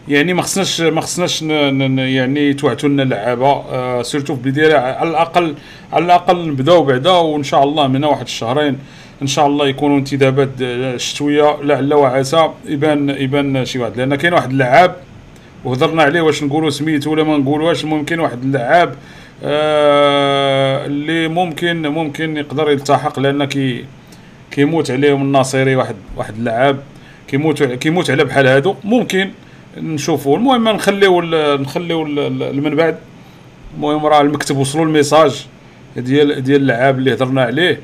يعني 0.09 0.35
ما 0.35 0.43
خصناش 0.43 0.81
ما 0.81 1.01
خصناش 1.01 1.43
يعني 1.43 2.55
تعطبوا 2.55 2.89
لنا 2.89 3.03
اللعابة 3.03 3.47
آه 3.47 4.03
surtout 4.03 4.37
في 4.37 4.41
البدايه 4.47 4.77
على 4.77 5.11
الاقل 5.11 5.55
على 5.93 6.05
الأقل 6.05 6.49
نبداو 6.49 6.83
بعدا 6.83 7.11
وإن 7.11 7.43
شاء 7.43 7.63
الله 7.65 7.87
من 7.89 8.05
واحد 8.05 8.23
الشهرين 8.25 8.79
إن 9.23 9.27
شاء 9.27 9.47
الله 9.47 9.69
يكونوا 9.69 9.99
انتدابات 9.99 10.49
الشتويه 10.61 11.57
لعل 11.63 11.95
وعسى 11.95 12.51
يبان 12.67 13.11
يبان 13.11 13.65
شي 13.65 13.79
واحد. 13.79 13.97
لأن 13.97 14.15
كاين 14.15 14.33
واحد 14.33 14.51
اللعاب 14.51 14.97
وهضرنا 15.65 16.03
عليه 16.03 16.21
واش 16.21 16.43
نقولوا 16.43 16.71
سميتو 16.71 17.11
ولا 17.13 17.23
ما 17.25 17.37
نقولوهاش 17.37 17.85
المهم 17.85 18.05
كاين 18.05 18.21
واحد 18.21 18.43
اللعاب 18.43 18.89
آه 18.89 18.97
اللي 20.87 21.29
ممكن 21.29 21.87
ممكن 21.87 22.37
يقدر 22.37 22.71
يلتحق 22.71 23.21
لأن 23.21 23.45
كي 23.45 23.85
كيموت 24.51 24.91
عليهم 24.91 25.23
الناصري 25.23 25.77
واحد 25.77 25.97
واحد 26.17 26.35
اللعاب 26.35 26.81
كيموت 27.29 27.63
كيموت 27.63 28.11
على 28.11 28.25
بحال 28.25 28.47
هادو. 28.47 28.75
ممكن 28.85 29.31
نشوفوا 29.77 30.37
المهم 30.37 30.69
نخليو 30.69 31.21
نخليو 31.57 32.05
من 32.53 32.77
بعد. 32.77 32.99
المهم 33.77 34.07
راه 34.07 34.21
المكتب 34.21 34.57
وصلوا 34.57 34.85
ال 34.85 34.93
message 34.93 35.47
ديال 35.97 36.43
ديال 36.45 36.61
اللعاب 36.61 36.99
اللي 36.99 37.15
هضرنا 37.15 37.43
عليه. 37.43 37.81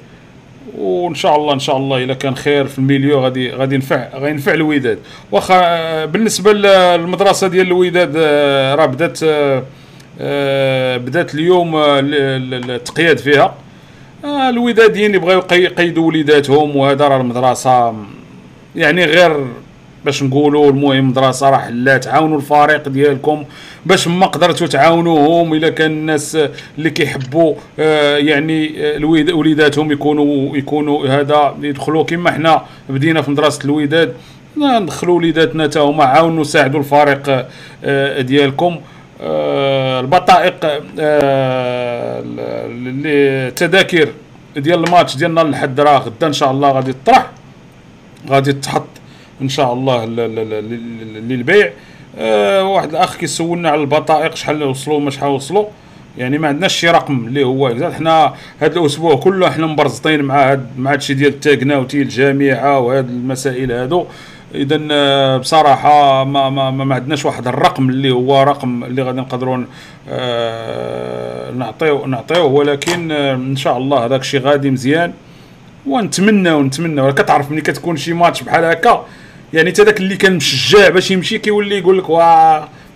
وإن 0.79 1.15
شاء 1.15 1.37
الله 1.37 1.55
إن 1.55 1.59
شاء 1.59 1.77
الله 1.77 2.05
اذا 2.05 2.15
كان 2.15 2.37
خير 2.37 2.67
في 2.67 2.79
ال 2.79 2.85
milieu 2.85 3.21
غادي 3.21 3.51
غادي 3.51 3.75
ينفع 3.75 4.09
غينفع 4.15 4.55
الوداد. 4.55 4.99
واخا 5.33 5.61
آه، 5.65 6.05
بالنسبة 6.05 6.53
للمدرسة 6.53 7.49
ديال 7.49 7.67
الوداد 7.67 8.13
آه، 8.17 8.75
راه 8.75 8.87
بدات 8.87 9.23
آه، 9.23 9.63
بدات 10.99 11.35
اليوم 11.35 11.73
التقياد 11.77 13.19
فيها. 13.19 13.55
الوداديين 14.25 15.07
اللي 15.07 15.19
بغاو 15.19 15.43
يقيدوا 15.53 16.07
وليداتهم 16.07 16.77
وهذا 16.77 17.09
راه 17.09 17.21
المدرسة 17.21 17.95
يعني 18.77 19.05
غير 19.05 19.47
باش 20.05 20.23
نقولوا 20.23 20.71
المهم 20.71 21.09
مدرسة 21.09 21.51
راه 21.51 21.57
حلات 21.59 22.07
عاونوا 22.07 22.37
الفريق 22.37 22.89
ديالكم 22.89 23.45
باش 23.87 24.09
ما 24.09 24.27
قدرتوا 24.27 24.67
تعاونوهم 24.67 25.55
إلا 25.55 25.69
كان 25.69 25.91
الناس 25.91 26.39
اللي 26.79 26.91
كيحبوا 26.91 27.55
آه 27.79 28.17
يعني 28.17 28.87
آه، 28.97 29.05
وليداتهم 29.35 29.93
يكونوا 29.93 30.57
يكونوا 30.57 31.07
هذا 31.09 31.55
يدخلوا. 31.63 32.05
كما 32.05 32.31
حنا 32.31 32.63
بدينا 32.89 33.23
في 33.23 33.31
مدرسة 33.31 33.65
الوداد 33.65 34.13
ندخلوا 34.57 35.17
وليداتنا 35.17 35.65
حتى 35.65 35.79
هما 35.79 36.05
عاونوا 36.05 36.45
ساعدوا 36.45 36.81
الفريق 36.81 37.47
آه 37.85 38.21
ديالكم. 38.21 38.73
آه 38.73 38.98
البطائق 39.21 40.55
آه 41.01 42.23
التذاكر 43.49 44.09
ديال 44.57 44.85
الماتش 44.85 45.17
ديالنا 45.17 45.41
لحد 45.41 45.81
راه 45.81 45.99
غدا 45.99 46.27
إن 46.27 46.33
شاء 46.33 46.51
الله 46.51 46.73
غادي 46.73 46.93
تطرح 46.93 47.31
غادي 48.31 48.53
تحط 48.53 48.87
إن 49.43 49.49
شاء 49.49 49.73
الله 49.73 50.05
للبيع. 50.05 51.73
أه 52.19 52.65
واحد 52.65 52.91
الأخ 52.91 53.17
كيسولنا 53.17 53.71
على 53.71 53.81
البطائق 53.81 54.35
شحال 54.35 54.63
وصلوا 54.63 55.01
ما 55.01 55.11
شحال 55.11 55.29
وصلوا. 55.31 55.65
يعني 56.19 56.39
ما 56.39 56.49
عندناش 56.49 56.77
شي 56.77 56.91
رقم 56.91 57.27
اللي 57.27 57.45
هو 57.45 57.91
حنا 57.93 58.35
هذا 58.61 58.79
الأسبوع 58.79 59.17
كله 59.17 59.51
حنا 59.51 59.67
مبرزطين 59.67 60.23
مع 60.23 60.53
هاد 60.53 60.67
مع 60.79 60.93
هادشي 60.93 61.15
ديال 61.15 61.33
التاكناوتي 61.33 62.03
الجامعة 62.03 62.79
وهاد 62.79 63.09
المسائل 63.09 63.73
هادو. 63.73 64.07
اذا 64.55 64.81
آه، 64.91 65.37
بصراحة 65.37 66.25
ما 66.25 66.51
ما 66.51 66.71
ما 66.71 66.95
عندناش 66.95 67.25
واحد 67.25 67.49
الرقم 67.49 67.89
اللي 67.89 68.11
هو 68.11 68.43
رقم 68.43 68.85
اللي 68.85 69.03
غادي 69.03 69.21
نقدروا 69.21 69.65
آه 70.09 71.51
نعطيو 71.51 72.07
نعطيوه. 72.07 72.45
ولكن 72.45 73.13
آه 73.13 73.35
إن 73.35 73.57
شاء 73.57 73.79
الله 73.79 74.05
هذاك 74.05 74.21
الشيء 74.21 74.41
غادي 74.41 74.71
مزيان. 74.71 75.13
ونتمنى 75.87 76.51
ونتمنى. 76.51 77.13
كتعرف 77.13 77.51
ملي 77.51 77.61
كتكون 77.61 77.97
شي 77.97 78.13
ماتش 78.13 78.43
بحال 78.43 78.65
هكا 78.65 79.07
يعني 79.53 79.71
حتى 79.71 79.85
داك 79.85 80.01
اللي 80.01 80.17
كان 80.17 80.37
مشجع 80.37 80.89
باش 80.89 81.11
يمشي 81.11 81.39
كيولي 81.39 81.79
يقول 81.79 81.99
لك 81.99 82.07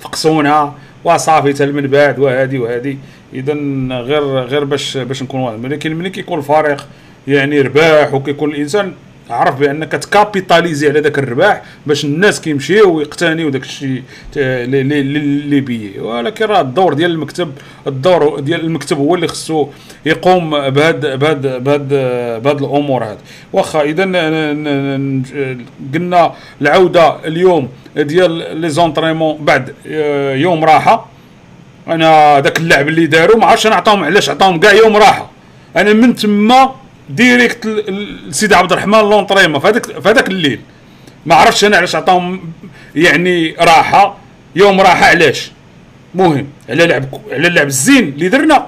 فقسونا. 0.01 0.75
وصافي 1.05 1.55
حتى 1.55 1.67
من 1.67 1.87
بعد 1.87 2.19
وهادي 2.19 2.59
وهادي. 2.59 2.99
اذا 3.35 3.53
غير 4.01 4.23
غير 4.39 4.65
باش 4.65 4.97
باش 4.97 5.23
نكون 5.23 5.41
واحد 5.41 5.65
ولكن 5.65 5.95
ملي 5.95 6.11
كيكون 6.11 6.39
الفريق 6.39 6.87
يعني 7.29 7.61
رباح 7.61 8.15
وكيكون 8.15 8.51
الإنسان 8.51 8.93
عرف 9.31 9.59
بأنك 9.59 9.93
تكابيتاليزي 9.93 10.89
على 10.89 11.01
ذاك 11.01 11.19
الرباح 11.19 11.63
باش 11.87 12.05
الناس 12.05 12.41
كيمشيو 12.41 12.97
ويقتنيو 12.97 13.49
داك 13.51 13.63
الشيء 13.63 14.03
اللي 14.37 15.61
بيه 15.61 16.01
ولكن 16.01 16.45
راه 16.45 16.61
الدور 16.61 16.95
ديال 16.95 17.11
المكتب 17.11 17.53
الدور 17.87 18.41
ديال 18.41 18.61
المكتب 18.61 18.99
هو 18.99 19.15
اللي 19.15 19.29
خصو 19.29 19.69
يقوم 20.07 20.51
بهاد 20.51 21.19
بهاد 21.19 21.65
بهاد 21.65 21.89
بهاد 22.43 22.63
الأمور 22.63 23.05
هاد. 23.05 23.19
واخا 23.53 23.83
إذا 23.83 24.03
قلنا 25.95 26.33
العودة 26.63 27.17
اليوم 27.25 27.69
ديال 27.97 28.61
لي 28.61 28.69
زونطريمون 28.71 29.37
بعد 29.45 29.75
آه، 29.87 30.35
يوم 30.35 30.65
راحة. 30.65 31.07
أنا 31.89 32.41
داك 32.41 32.59
اللعب 32.59 32.89
اللي 32.89 33.07
داروا 33.07 33.37
ما 33.37 33.47
عرفتش 33.47 33.67
أنا 33.67 33.75
عطاهم 33.75 34.05
علاش 34.05 34.31
عطاهم 34.31 34.61
كاع 34.61 34.73
يوم 34.73 34.97
راحة. 34.97 35.31
أنا 35.77 35.93
من 35.93 36.15
تما 36.15 36.75
ديريكت 37.11 37.67
لسيدي 38.29 38.55
عبد 38.55 38.73
الرحمن 38.73 38.99
لونطريما 38.99 39.59
في 39.59 39.69
هذاك 39.69 40.01
في 40.01 40.09
هذاك 40.09 40.29
الليل. 40.29 40.61
ما 41.27 41.35
عرفتش 41.35 41.65
أنا 41.65 41.77
علاش 41.77 41.97
عطاهم 41.97 42.53
يعني 42.95 43.55
راحة 43.61 44.19
يوم 44.57 44.81
راحة 44.81 45.05
علاش؟ 45.07 45.51
مهم 46.15 46.47
على 46.69 46.87
لعب 46.87 47.05
على 47.31 47.49
اللعب 47.49 47.67
الزين 47.67 48.09
اللي 48.09 48.29
درنا. 48.29 48.67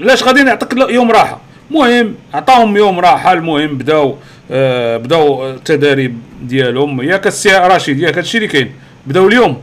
علاش 0.00 0.22
غادي 0.22 0.42
نعطيك 0.42 0.78
يوم 0.90 1.10
راحة؟ 1.10 1.40
المهم 1.70 2.14
عطاهم 2.34 2.76
يوم 2.76 3.00
راحة 3.00 3.32
المهم 3.32 3.78
بداو 3.78 4.16
آه 4.50 4.96
بداو 4.96 5.50
التداريب 5.50 6.18
ديالهم. 6.42 7.02
ياك 7.02 7.26
السي 7.26 7.50
رشيد 7.50 8.00
ياك 8.00 8.18
هادشي 8.18 8.38
اللي 8.38 8.48
كاين. 8.48 8.72
بداو 9.06 9.28
اليوم. 9.28 9.62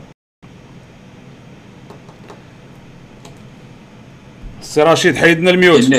السي 4.60 4.82
رشيد 4.82 5.16
حيدنا 5.16 5.50
ال 5.50 5.58
mute 5.58 5.90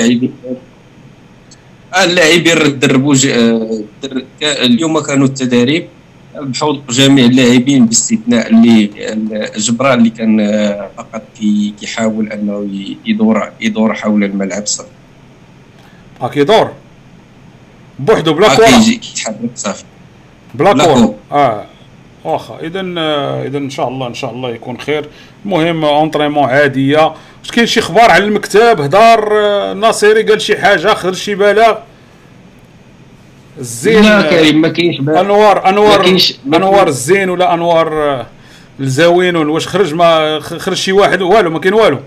اللاعبين 1.96 2.78
دربوا 2.78 3.14
اليوم 4.42 5.00
كانوا 5.00 5.26
التدريب 5.26 5.86
بحضور 6.36 6.82
جميع 6.90 7.24
اللاعبين 7.24 7.86
باستثناء 7.86 8.50
اللي 8.50 8.90
جبران 9.56 9.98
اللي 9.98 10.10
كان 10.10 10.40
آه، 10.40 10.90
فقط 10.96 11.22
كي- 11.40 11.74
كيحاول 11.80 12.32
أنه 12.32 12.68
يدور 13.06 13.50
يدور 13.60 13.94
حول 13.94 14.24
الملعب 14.24 14.66
صافي. 14.66 14.88
ها 16.20 16.28
كيدور 16.28 16.70
بوحدو 17.98 18.32
بلا 18.34 18.52
آه، 18.52 18.56
كره 18.56 18.66
كيجي 18.66 18.94
كيتحرك 18.96 19.50
صافي. 19.56 19.84
بلا 20.54 20.72
كره 20.72 20.84
كورة. 20.94 21.14
آه. 21.32 21.64
واخا 22.24 22.58
اذا 22.62 22.80
اذا 23.46 23.58
إن 23.58 23.70
شاء 23.70 23.88
الله 23.88 24.06
إن 24.06 24.14
شاء 24.14 24.30
الله 24.30 24.50
يكون 24.50 24.78
خير. 24.80 25.04
المهم 25.44 25.84
entraînement 25.84 26.44
عاديه 26.44 26.98
واش 27.40 27.50
كاين 27.52 27.66
شي 27.66 27.80
إخبار 27.80 28.10
على 28.10 28.24
المكتب؟ 28.24 28.80
هدار 28.80 29.32
آه، 29.40 29.72
الناصيري 29.72 30.22
قال 30.22 30.40
شي 30.42 30.58
حاجة 30.58 30.94
خرج 30.94 31.14
شي 31.14 31.34
بلاغ 31.34 31.74
الزين 33.58 34.02
لا 34.02 34.18
آه، 34.26 34.30
كريم 34.30 34.60
ما 34.60 34.68
كاينش 34.68 35.00
أنوار 35.00 35.68
أنوار 35.68 36.16
ما 36.46 36.56
أنوار 36.56 36.88
الزين 36.88 37.30
ولا 37.30 37.54
أنوار 37.54 37.92
آه، 38.10 38.26
الزاوين 38.80 39.36
واش 39.36 39.68
خرج 39.68 39.94
ما 39.94 40.40
خرج 40.40 40.76
شي 40.76 40.92
واحد؟ 40.92 41.22
والو 41.22 41.50
ما 41.50 41.58
كاين 41.58 41.74
والو. 41.74 41.98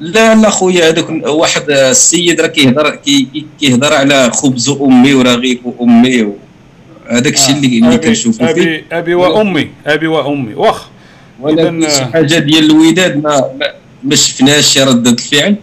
لا 0.00 0.34
لا 0.34 0.50
خويا 0.50 0.88
هذاك 0.88 1.26
واحد 1.26 1.70
السيد 1.70 2.40
راه 2.40 2.46
كيهضر 2.46 2.90
كي- 2.96 3.28
كي- 3.34 3.46
كيهضر 3.60 3.94
على 3.94 4.30
خبز 4.30 4.68
أمي 4.68 5.14
ورغيف 5.14 5.58
أمي 5.80 6.32
هذاك 7.10 7.34
الشيء 7.34 7.54
اللي 7.56 7.78
اللي 7.78 7.98
أبي- 7.98 8.04
كنشوفو 8.04 8.46
فيه. 8.46 8.50
ابي 8.50 8.84
أبي 8.92 9.14
وأمي 9.14 9.68
أبي 9.86 10.06
وأمي. 10.06 10.54
واخ 10.54 10.88
ولكن 11.40 11.86
إذن- 11.86 11.90
شي 11.92 12.04
حاجة 12.04 12.38
ديال 12.38 12.64
الوداد 12.64 13.22
ما 13.24 13.44
ما, 14.04 14.14
شفناش 14.16 14.66
شي 14.66 14.82
ردة 14.82 15.10
الفعل. 15.10 15.56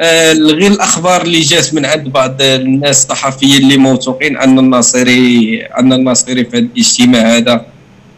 آه 0.00 0.32
غير 0.32 0.70
الأخبار 0.72 1.22
اللي 1.22 1.40
جات 1.40 1.74
من 1.74 1.86
عند 1.86 2.08
بعض 2.08 2.42
الناس 2.42 3.02
الصحفيين 3.04 3.62
اللي 3.62 3.76
موثوقين 3.76 4.36
أن 4.36 4.58
الناصري 4.58 5.62
أن 5.78 5.92
الناصري 5.92 6.44
في 6.44 6.56
هذا 6.56 6.58
الاجتماع 6.58 7.36
هذا 7.36 7.66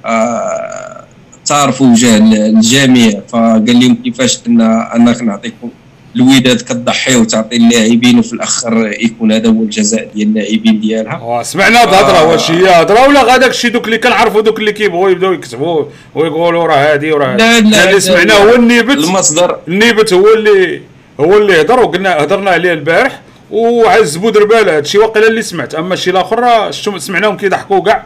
آه 0.06 1.04
تعرفوا 1.46 1.86
وجه 1.86 2.16
الجميع 2.46 3.20
فقال 3.28 3.80
لهم 3.80 3.94
كيفاش 4.04 4.38
ان 4.46 4.60
أنك 4.60 5.22
نعطيكم 5.22 5.70
الوداد 6.16 6.56
كتضحي 6.56 7.16
وتعطي 7.16 7.56
اللاعبين 7.56 8.18
وفي 8.18 8.32
الآخر 8.32 8.92
يكون 9.00 9.32
هذا 9.32 9.48
هو 9.48 9.62
الجزاء 9.62 10.08
ديال 10.14 10.28
اللاعبين 10.28 10.80
ديالها 10.80 11.14
آه، 11.14 11.42
سمعنا 11.42 11.82
هاد 11.82 11.88
الهضره 11.88 12.18
آه. 12.18 12.28
واش 12.28 12.50
هي 12.50 12.82
هضرة 12.82 13.08
ولا 13.08 13.36
هذاك 13.36 13.50
الشيء 13.50 13.70
دوك 13.70 13.84
اللي 13.84 13.98
كنعرفوا 13.98 14.40
دوك 14.40 14.58
اللي 14.58 14.72
كيبغوا 14.72 15.10
يبداو 15.10 15.32
يكتبوا 15.32 15.84
ويقولوا 16.14 16.66
راه 16.66 16.92
هادي 16.92 17.12
وراه 17.12 17.36
لا،. 17.36 17.60
لا، 17.60 17.84
اللي 17.84 17.92
لا، 17.92 17.98
سمعناه. 17.98 18.34
هو 18.34 18.54
النيبت 18.54 18.96
المصدر 18.96 19.58
النيبت 19.68 20.12
هو 20.12 20.34
اللي 20.34 20.82
هو 21.20 21.36
اللي 21.38 21.60
هضر 21.60 21.80
وقلنا 21.80 22.22
هضرنا 22.22 22.50
عليه 22.50 22.72
البارح 22.72 23.20
وعزبوا 23.50 24.30
درباله 24.30 24.76
هادشي 24.76 24.98
واقيلا 24.98 25.28
اللي 25.28 25.42
سمعت 25.42 25.74
أما 25.74 25.94
الشيء 25.94 26.12
الآخر 26.12 26.70
سمعناهم 26.98 27.36
كيضحكوا 27.36 27.80
كاع 27.80 28.04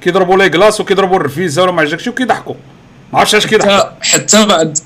كيضربوا 0.00 0.36
لي 0.36 0.50
كلاص 0.50 0.80
وكيضربوا 0.80 1.16
الرفيزة 1.16 1.62
ولا 1.62 1.72
ما 1.72 1.80
عرفتش 1.80 2.08
وكيضحكوا 2.08 2.54
ما 3.12 3.18
عرفتش 3.18 3.34
علاش 3.34 3.46
كيضحكوا 3.46 3.90
حتى 4.00 4.46
بعد 4.46 4.78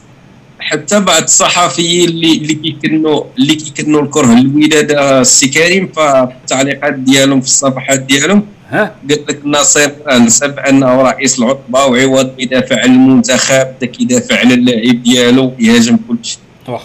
حتى 0.60 1.00
بعض 1.00 1.22
الصحفيين 1.22 2.08
اللي 2.08 2.32
اللي 2.32 2.54
كيكنوا 2.54 3.24
اللي 3.38 3.54
كيكنوا 3.54 4.02
الكره 4.02 4.26
للوداد 4.34 4.92
السي 4.92 5.48
كريم 5.48 5.88
فالتعليقات 5.96 6.94
ديالهم 6.94 7.40
في 7.40 7.46
الصفحات 7.46 8.00
ديالهم. 8.00 8.42
قال 8.72 8.90
لك 9.10 9.40
الناصر 9.44 9.90
نسب 10.10 10.58
انه 10.58 11.02
رئيس 11.02 11.38
العطبه 11.38 11.84
وعوض 11.84 12.30
يدافع 12.38 12.82
عن 12.82 12.94
المنتخب 12.94 13.66
بدا 13.76 13.86
كيدافع 13.86 14.38
على 14.38 14.54
اللاعب 14.54 15.02
ديالو 15.02 15.52
يهاجم 15.58 15.96
كل 16.08 16.16
شيء. 16.22 16.38
واخ. 16.68 16.82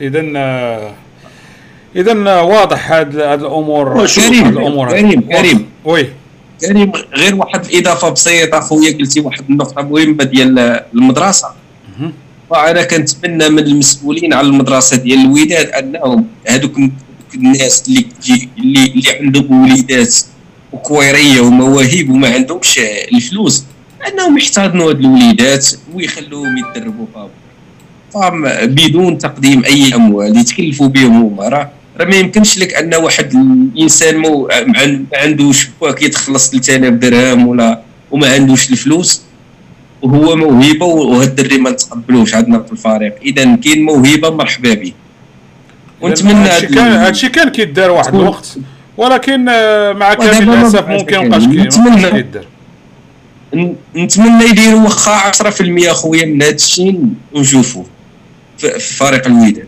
اذا 0.00 0.20
اذا 1.96 2.40
واضح 2.40 2.92
هاد 2.92 3.16
هاد 3.16 3.40
الأمور. 3.40 4.06
كريم، 4.06 4.48
الأمور. 4.48 4.88
كريم، 4.88 5.20
كريم. 5.20 5.66
وي. 5.84 6.08
كريم 6.60 6.92
غير 7.14 7.34
واحد 7.34 7.64
الإضافة 7.64 8.08
بسيطة 8.08 8.60
خويا 8.60 8.98
قلتي 8.98 9.20
واحد 9.20 9.44
النقطة 9.50 9.82
مهمة 9.82 10.24
ديال 10.24 10.58
المدرسة. 10.94 11.48
فانا 12.50 12.82
كنتمنى 12.82 13.48
من 13.48 13.58
المسؤولين 13.58 14.32
على 14.32 14.46
المدرسة 14.46 14.96
ديال 14.96 15.18
الوداد 15.18 15.66
أنهم 15.70 16.26
هذوك 16.46 16.76
الناس 17.34 17.84
اللي 17.88 18.06
اللي 18.58 18.84
اللي 18.84 19.10
عندهم 19.20 19.62
وليدات 19.62 20.16
وكويرية 20.72 21.40
ومواهب 21.40 22.10
وما 22.10 22.28
عندهمش 22.28 22.78
الفلوس 23.12 23.64
أنهم 24.08 24.38
يحتضنوا 24.38 24.90
هاد 24.90 25.00
الوليدات 25.00 25.68
ويخلوهم 25.94 26.56
يتدربوا 26.58 27.06
فهم 28.14 28.42
بدون 28.64 29.18
تقديم 29.18 29.64
أي 29.64 29.94
أموال 29.94 30.36
يتكلفوا 30.38 30.88
بهم 30.88 31.22
هما. 31.22 31.48
راه 31.48 31.70
راه 32.00 32.04
ما 32.04 32.16
يمكنش 32.16 32.58
لك 32.58 32.74
أن 32.74 32.94
واحد 32.94 33.34
الإنسان 33.34 34.16
ما 34.16 35.06
عندوش 35.14 35.68
باك 35.80 36.02
يتخلص 36.02 36.50
3000 36.50 36.94
درهم 36.94 37.46
ولا 37.48 37.82
وما 38.10 38.32
عندوش 38.32 38.70
الفلوس. 38.70 39.22
وهو 40.02 40.36
موهبة 40.36 40.86
وهاد 40.86 41.28
الدري 41.28 41.58
ما 41.58 41.70
نتقبلوش 41.70 42.34
عندنا 42.34 42.62
في 42.62 42.72
الفريق. 42.72 43.14
اذا 43.22 43.56
كاين 43.56 43.82
موهبة 43.84 44.30
مرحبا 44.30 44.74
به 44.74 44.92
ونتمنى 46.00 46.34
هادشي 46.48 47.26
هاد 47.26 47.30
كان 47.32 47.48
كيدار 47.48 47.90
واحد 47.90 48.14
الوقت 48.14 48.56
ولكن 48.96 49.48
آه، 49.48 49.92
مع 49.92 50.14
كامل 50.14 50.48
الأسف 50.54 50.88
ممكن. 50.88 51.18
مابقاش 51.18 51.46
كيدار. 51.46 52.44
نتمنى 53.96 54.44
يديروا 54.44 54.80
واخا 54.82 55.30
10% 55.30 55.88
خويا 55.92 56.26
من 56.26 56.42
هاد 56.42 56.54
الشيء 56.54 57.02
ونشوفوه 57.34 57.86
في 58.58 58.78
في 58.78 58.94
فريق 58.94 59.26
الوداد 59.26 59.66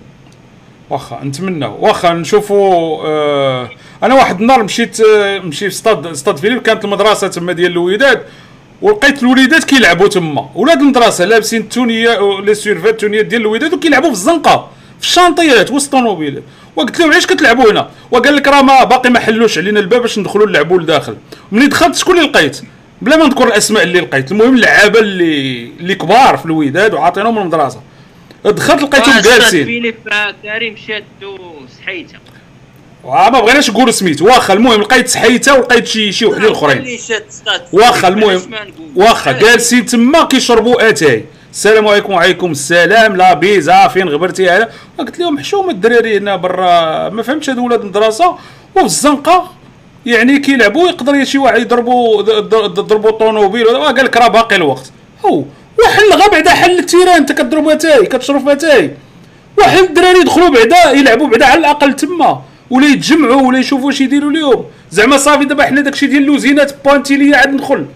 واخا 0.90 1.24
نتمنى. 1.24 1.66
واخا 1.66 2.12
نشوفوا 2.12 2.98
آه 3.06 3.70
أنا 4.02 4.14
واحد 4.14 4.40
النهار 4.40 4.62
مشيت 4.62 5.00
آه 5.00 5.38
مشيت 5.38 5.70
في 5.72 5.78
ستاد 5.78 6.12
ستاد 6.12 6.36
فيليب 6.36 6.62
كانت 6.62 6.84
المدرسة 6.84 7.28
تما 7.28 7.52
ديال 7.52 7.70
الوداد. 7.70 8.22
ولقيت 8.82 9.22
الوليدات 9.22 9.64
كيلعبوا 9.64 10.08
تما. 10.08 10.50
ولاد 10.54 10.80
المدرسة 10.80 11.24
لابسين 11.24 11.60
التونية 11.60 12.40
لي 12.40 12.54
سيرفات 12.54 12.92
التونيات 12.92 13.26
ديال 13.26 13.40
الوداد 13.40 13.74
وكيلعبوا 13.74 14.08
في 14.08 14.14
الزنقة 14.14 14.70
في 15.00 15.06
الشانطيات 15.06 15.70
وسط 15.70 15.94
الطوموبيلات 15.94 16.42
وقلت 16.76 17.00
لهم 17.00 17.10
علاش 17.10 17.26
كتلعبوا 17.26 17.72
هنا؟ 17.72 17.90
وقال 18.10 18.36
لك 18.36 18.48
راه 18.48 18.62
ما 18.62 18.84
باقي 18.84 19.10
ما 19.10 19.20
حلوش 19.20 19.58
علينا 19.58 19.80
الباب 19.80 20.00
باش 20.00 20.18
ندخلوا 20.18 20.46
نلعبوا 20.46 20.78
لداخل. 20.78 21.16
ملي 21.52 21.66
دخلت 21.66 21.96
شكون 21.96 22.18
اللي 22.18 22.28
لقيت؟ 22.28 22.60
بلا 23.02 23.16
ما 23.16 23.26
نذكر 23.26 23.48
الأسماء 23.48 23.82
اللي 23.82 24.00
لقيت. 24.00 24.32
المهم 24.32 24.54
اللعابة 24.54 25.00
اللي 25.00 25.70
اللي 25.80 25.94
كبار 25.94 26.36
في 26.36 26.46
الوداد 26.46 26.94
وعاطينهم 26.94 27.38
المدرسة. 27.38 27.80
دخلت 28.44 28.82
لقيتهم 28.82 29.20
جالسين. 29.20 29.64
فيليب 29.64 29.94
آه، 30.12 30.34
كريم 30.42 30.76
شادو 30.76 31.38
سحيته 31.78 32.14
آه، 32.14 32.29
ما 33.04 33.28
بغيناش 33.40 33.70
نقول 33.70 33.94
سميت 33.94 34.22
واخا 34.22 34.54
المهم 34.54 34.80
لقيت 34.80 35.08
سحيته 35.08 35.54
ولقيت 35.54 35.86
شي 35.86 36.12
شي 36.12 36.26
وحدين 36.26 36.50
اخرين 36.50 36.98
واخا 37.72 38.08
المهم؟ 38.08 38.40
واخا 38.96 39.32
جالسين 39.32 39.86
تما 39.86 40.24
كيشربوا 40.24 40.88
آتاي. 40.88 41.24
السلام 41.52 41.88
عليكم 41.88 42.12
وعليكم 42.12 42.50
السلام. 42.50 43.16
لاباس 43.16 43.88
فين 43.88 44.08
غبرتي 44.08 44.50
هذا 44.50 44.68
قلت 44.98 45.18
لهم 45.18 45.38
حشومه 45.38 45.70
الدراري 45.70 46.16
هنا 46.18 46.36
برا. 46.36 47.08
ما 47.08 47.22
فهمتش 47.22 47.50
هادو 47.50 47.64
ولاد 47.66 47.80
المدرسة. 47.80 48.36
وفي 48.76 48.84
الزنقة 48.84 49.50
يعني 50.06 50.38
كيلعبوا 50.38 50.88
يقدر 50.88 51.24
شي 51.24 51.38
واحد 51.38 51.60
يضربوا 51.60 52.22
ضربوا 52.68 53.10
طونوبيل 53.10 53.66
ولا- 53.66 53.78
قال 53.78 54.04
لك 54.04 54.16
راه 54.16 54.28
باقي 54.28 54.56
الوقت. 54.56 54.92
هو 55.26 55.44
وحل 55.84 56.12
غا 56.22 56.28
بعدا 56.28 56.50
حل 56.50 56.78
ال 56.78 56.82
terrain. 56.82 57.08
انت 57.08 57.32
كضرب 57.32 57.68
آتاي 57.68 58.06
كتشرب 58.06 58.48
آتاي. 58.48 58.96
واحد 59.58 59.78
الدراري 59.78 60.20
يدخلوا 60.20 60.48
بعدا 60.48 60.90
يلعبوا 60.90 61.28
بعدا 61.28 61.46
على 61.46 61.60
الأقل 61.60 61.96
تما. 61.96 62.42
ولا 62.70 62.86
يتجمعوا 62.86 63.42
ولا 63.42 63.58
يشوفوا 63.58 63.86
واش 63.86 64.00
يديروا 64.00 64.30
اليوم. 64.30 64.64
زعما 64.90 65.16
صافي 65.16 65.44
دابا 65.44 65.64
حنا 65.64 65.80
داكشي 65.80 66.06
ديال 66.06 66.22
اللوزينات 66.22 66.84
pointer 66.84 67.16
ليا 67.16 67.36
عاد 67.36 67.54
ندخل. 67.54 67.86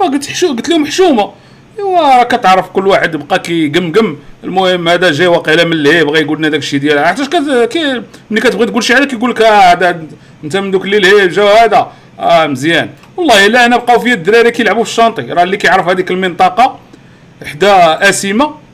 قلت 0.00 0.26
حشو 0.26 0.48
قلت 0.48 0.68
لهم 0.68 0.86
حشومة. 0.86 1.32
ايوا 1.78 2.00
راه 2.00 2.24
كتعرف 2.24 2.68
كل 2.68 2.86
واحد 2.86 3.16
بقى 3.16 3.38
كيقمقم. 3.38 4.16
المهم 4.44 4.88
هذا 4.88 5.12
جاي 5.12 5.26
واقيلا 5.26 5.64
من 5.64 5.72
اللي 5.72 6.04
بغى 6.04 6.20
يقول 6.20 6.38
لنا 6.38 6.48
داك 6.48 6.60
الشيء 6.60 6.80
ديال 6.80 7.14
كت... 7.14 7.68
كي... 7.72 8.02
ملي 8.30 8.40
كتبغي 8.40 8.66
تقول 8.66 8.84
شي 8.84 8.94
حاجة 8.94 9.04
كيقول 9.04 9.30
لك 9.30 9.42
آه 9.42 9.72
هذا 9.72 10.02
انت 10.44 10.56
من 10.56 10.70
دوك 10.70 10.84
اللي 10.84 10.96
الهيب 10.96 11.30
جا 11.30 11.42
هذا. 11.42 11.92
آه 12.20 12.46
مزيان. 12.46 12.90
والله 13.16 13.46
إلا 13.46 13.66
أنا 13.66 13.76
بقاو 13.76 13.98
فيا 13.98 14.14
الدراري 14.14 14.50
كيلعبوا 14.50 14.84
في 14.84 14.90
ال 14.90 14.93
chantier. 14.93 15.22
راه 15.22 15.42
اللي 15.42 15.56
كيعرف 15.56 15.88
هذيك 15.88 16.10
المنطقة 16.10 16.78
حدا 17.46 18.08
أسيمة. 18.08 18.65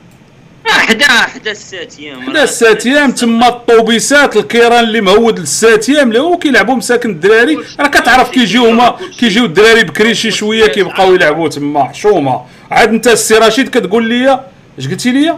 حدا 0.67 1.05
حدا 1.05 1.51
ال 1.51 1.99
CTM. 1.99 2.21
حدا 2.29 2.43
ال 2.43 2.85
CTM 2.87 3.11
تما 3.11 3.47
الطوبيسات 3.47 4.37
الكيران 4.37 4.83
اللي 4.83 5.01
مهود 5.01 5.39
لل 5.39 5.89
CTM 5.89 6.07
اللي 6.07 6.19
هو 6.19 6.37
كيلعبوا 6.37 6.75
مساكن 6.75 7.09
الدراري. 7.09 7.57
راه 7.79 7.87
كتعرف 7.87 8.29
كيجيو 8.29 8.65
هما 8.69 8.95
كيجيو 9.19 9.45
الدراري 9.45 9.83
بكري 9.83 10.15
شي 10.15 10.31
شوية 10.31 10.65
كيبقاو 10.67 11.13
يلعبوا 11.15 11.49
تما 11.49 11.83
حشومة. 11.83 12.41
عاد 12.71 12.89
انت 12.89 13.07
السي 13.07 13.35
رشيد 13.35 13.69
كتقول 13.69 14.09
لي 14.09 14.39
اش 14.79 14.87
قلتي 14.87 15.11
لي 15.11 15.35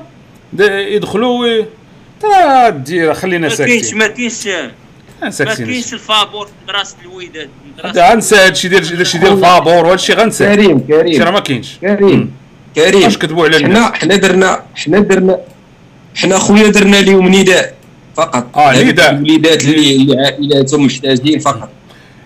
يدخلوا 0.96 1.40
وي- 1.40 1.66
ترى 2.22 2.72
دير 2.72 3.14
خلينا 3.14 3.48
ما 3.48 3.56
كاينش 3.56 3.72
ساكتين. 3.86 3.98
ما 3.98 4.08
كاينش 4.08 4.48
ما 5.22 5.30
ساكتين. 5.30 5.66
كاينش 5.66 5.94
الفابور 5.94 6.46
في 6.46 6.52
مدرسة 6.68 6.96
الوداد 7.06 7.50
هذا 7.86 8.12
غنسى 8.12 8.36
هادشي 8.36 8.68
ديال 8.68 8.86
هادشي 8.98 9.18
ديال 9.18 9.34
الفابور 9.34 9.86
وهادشي 9.86 10.14
غنسى. 10.14 10.56
كريم 10.56 10.86
راه 10.90 11.02
كريم 11.04 11.34
ما 11.34 11.40
كاينش. 11.40 11.78
كريم. 11.82 12.32
كريم. 12.76 13.04
واش 13.04 13.18
كتبوا 13.18 13.46
على 13.46 13.58
الناس 13.58 13.84
حنا 13.84 13.96
حنا 13.96 14.16
درنا 14.16 14.60
حنا 14.76 15.00
درنا 15.00 15.38
حنا 16.16 16.38
خويا 16.38 16.68
درنا 16.68 16.98
لهم 16.98 17.28
نداء 17.36 17.74
فقط. 18.18 18.58
هذوك 18.58 18.86
نداء. 18.88 19.12
الوليدات 19.12 19.64
اللي 19.64 19.96
اللي 19.96 20.16
عائلاتهم 20.26 20.86
محتاجين 20.86 21.40
فقط. 21.40 21.70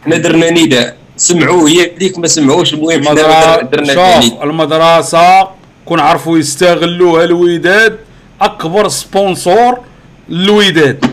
حنا 0.05 0.17
درنا 0.17 0.49
نداء. 0.49 0.95
سمعوا 1.17 1.69
هي 1.69 1.91
هذيك 1.95 2.17
ما 2.19 2.27
سمعوش 2.27 2.73
المهم 2.73 3.03
درنا 3.15 3.85
شوف 3.85 3.99
ذلك 3.99 4.43
المدرسة 4.43 5.47
كون 5.85 5.99
عرفوا 5.99 6.37
يستغلوها 6.37 7.23
الوداد 7.23 7.97
أكبر 8.41 8.87
sponsor 8.87 9.79
للوداد 10.29 11.05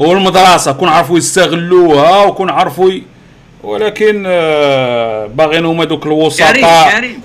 هو 0.00 0.12
المدرسة 0.12 0.72
كون 0.72 0.88
عرفوا 0.88 1.18
يستغلوها 1.18 2.24
وكون 2.24 2.50
عرفوا 2.50 2.90
ي... 2.90 3.02
ولكن 3.62 4.24
آه، 4.26 5.26
باغيين 5.26 5.64
هما 5.64 5.84
دوك 5.84 6.06
الوسطاء. 6.06 6.54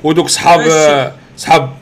ودوك 0.04 0.28
صحاب 0.30 0.60
آه، 1.34 1.38
صحاب 1.38 1.74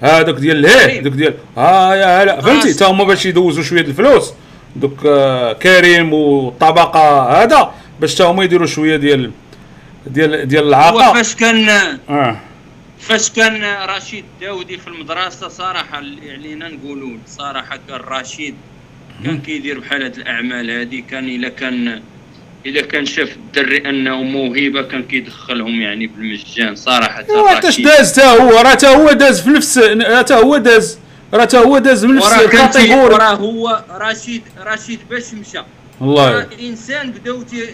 هذوك 0.00 0.36
ديال 0.36 0.56
الهيه 0.66 0.86
كريم. 0.86 1.02
دوك 1.02 1.12
ديال 1.12 1.34
ها 1.56 1.94
يا 1.94 2.22
هلا 2.22 2.40
فهمتي. 2.40 2.74
تا 2.74 2.86
هما 2.90 3.04
باش 3.04 3.26
يدوزوا 3.26 3.62
شوية 3.62 3.80
الفلوس. 3.80 4.32
دوك 4.76 4.98
آه، 5.06 5.52
كريم 5.52 6.12
والطبقه 6.12 7.22
هذا 7.42 7.74
باش 8.00 8.14
تا 8.14 8.24
هما 8.24 8.44
يديروا 8.44 8.66
شوية 8.66 8.96
ديال 8.96 9.30
ديال 10.06 10.48
ديال 10.48 10.62
هو 10.62 10.68
العاقه 10.68 11.12
فاش 11.14 11.34
كان 11.34 11.68
آه. 12.10 12.36
فاش 13.00 13.30
كان 13.30 13.64
رشيد 13.96 14.24
داودي 14.40 14.78
في 14.78 14.88
المدرسة 14.88 15.48
صراحة 15.48 15.98
اللي 15.98 16.32
علينا 16.32 16.68
نقولوا 16.68 17.16
صراحة 17.26 17.78
كان 17.88 18.00
رشيد 18.00 18.54
كان 19.24 19.38
كيدير 19.40 19.78
بحال 19.80 20.02
هاد 20.02 20.16
الأعمال 20.16 20.70
هادي 20.70 21.02
كان 21.10 21.24
إلا 21.28 21.48
كان 21.48 22.02
إذا 22.66 22.80
كان 22.80 23.06
شاف 23.06 23.28
الدري 23.36 23.88
أنه 23.88 24.22
موهبة 24.22 24.82
كان 24.82 25.02
كيدخلهم 25.02 25.80
يعني 25.80 26.06
بالمجان 26.06 26.74
صراحة. 26.76 27.22
تاش 27.22 27.66
رشيد. 27.66 27.86
داز 27.86 28.12
تا 28.12 28.26
هو 28.26 28.50
راه 28.50 28.74
تا 28.74 28.88
هو 28.88 29.12
داز 29.12 29.40
في 29.40 29.50
نفس 29.50 29.78
راه 29.78 30.22
تا 30.22 30.34
هو 30.36 30.56
داز. 30.56 30.98
راه 31.34 31.44
تا 31.44 31.58
هو 31.58 31.78
داز 31.78 32.04
من 32.04 32.14
نفس 32.14 32.32
ال 32.32 32.39
catégorie. 32.39 33.14
وراه 33.14 33.34
هو 33.34 33.82
رشيد 34.00 34.42
رشيد 34.66 34.98
باش 35.10 35.22
مشى. 35.34 35.58
والله. 36.00 36.30
راه 36.32 36.46
إنسان 36.62 37.10
بداو 37.10 37.42
تي- 37.42 37.66
تي- 37.66 37.72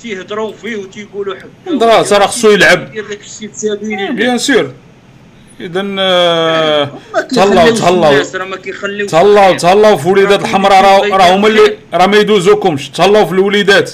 تيهضروا 0.00 0.52
فيه 0.62 0.76
وتيقولوا 0.76 1.34
حكا 1.34 1.48
مدرسة 1.74 2.18
راه 2.18 2.26
خصو 2.26 2.50
يلعب. 2.50 2.88
يدير 2.88 3.06
داك 3.08 3.20
الشيء 3.20 3.48
في 3.48 3.54
سبيل 3.54 3.98
الله. 4.00 4.10
bien 4.10 4.38
sûr. 4.38 4.72
اذا 5.60 5.84
آه، 5.98 6.90
تهلاو 7.34 7.70
تهلاو. 7.74 8.12
راه 8.12 8.56
تهلاو. 9.06 9.56
تهلاو 9.56 9.96
في 9.96 10.08
وليدات 10.08 10.40
الحمراء 10.42 10.82
راه 10.82 11.16
راه 11.16 11.34
هما 11.36 11.48
اللي 11.48 11.76
راه 11.94 12.06
ما 12.06 12.16
يدوزوكمش. 12.16 12.88
تهلاو 12.88 13.26
في 13.26 13.32
الوليدات. 13.32 13.92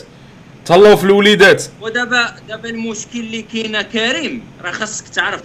تهلاو 0.66 0.96
في 0.96 1.04
الوليدات. 1.04 1.64
ودابا 1.80 2.36
دابا 2.48 2.68
المشكل 2.68 3.20
اللي 3.20 3.42
كاينة 3.42 3.82
كريم 3.82 4.42
راه 4.62 4.70
خاصك 4.70 5.08
تعرف. 5.08 5.42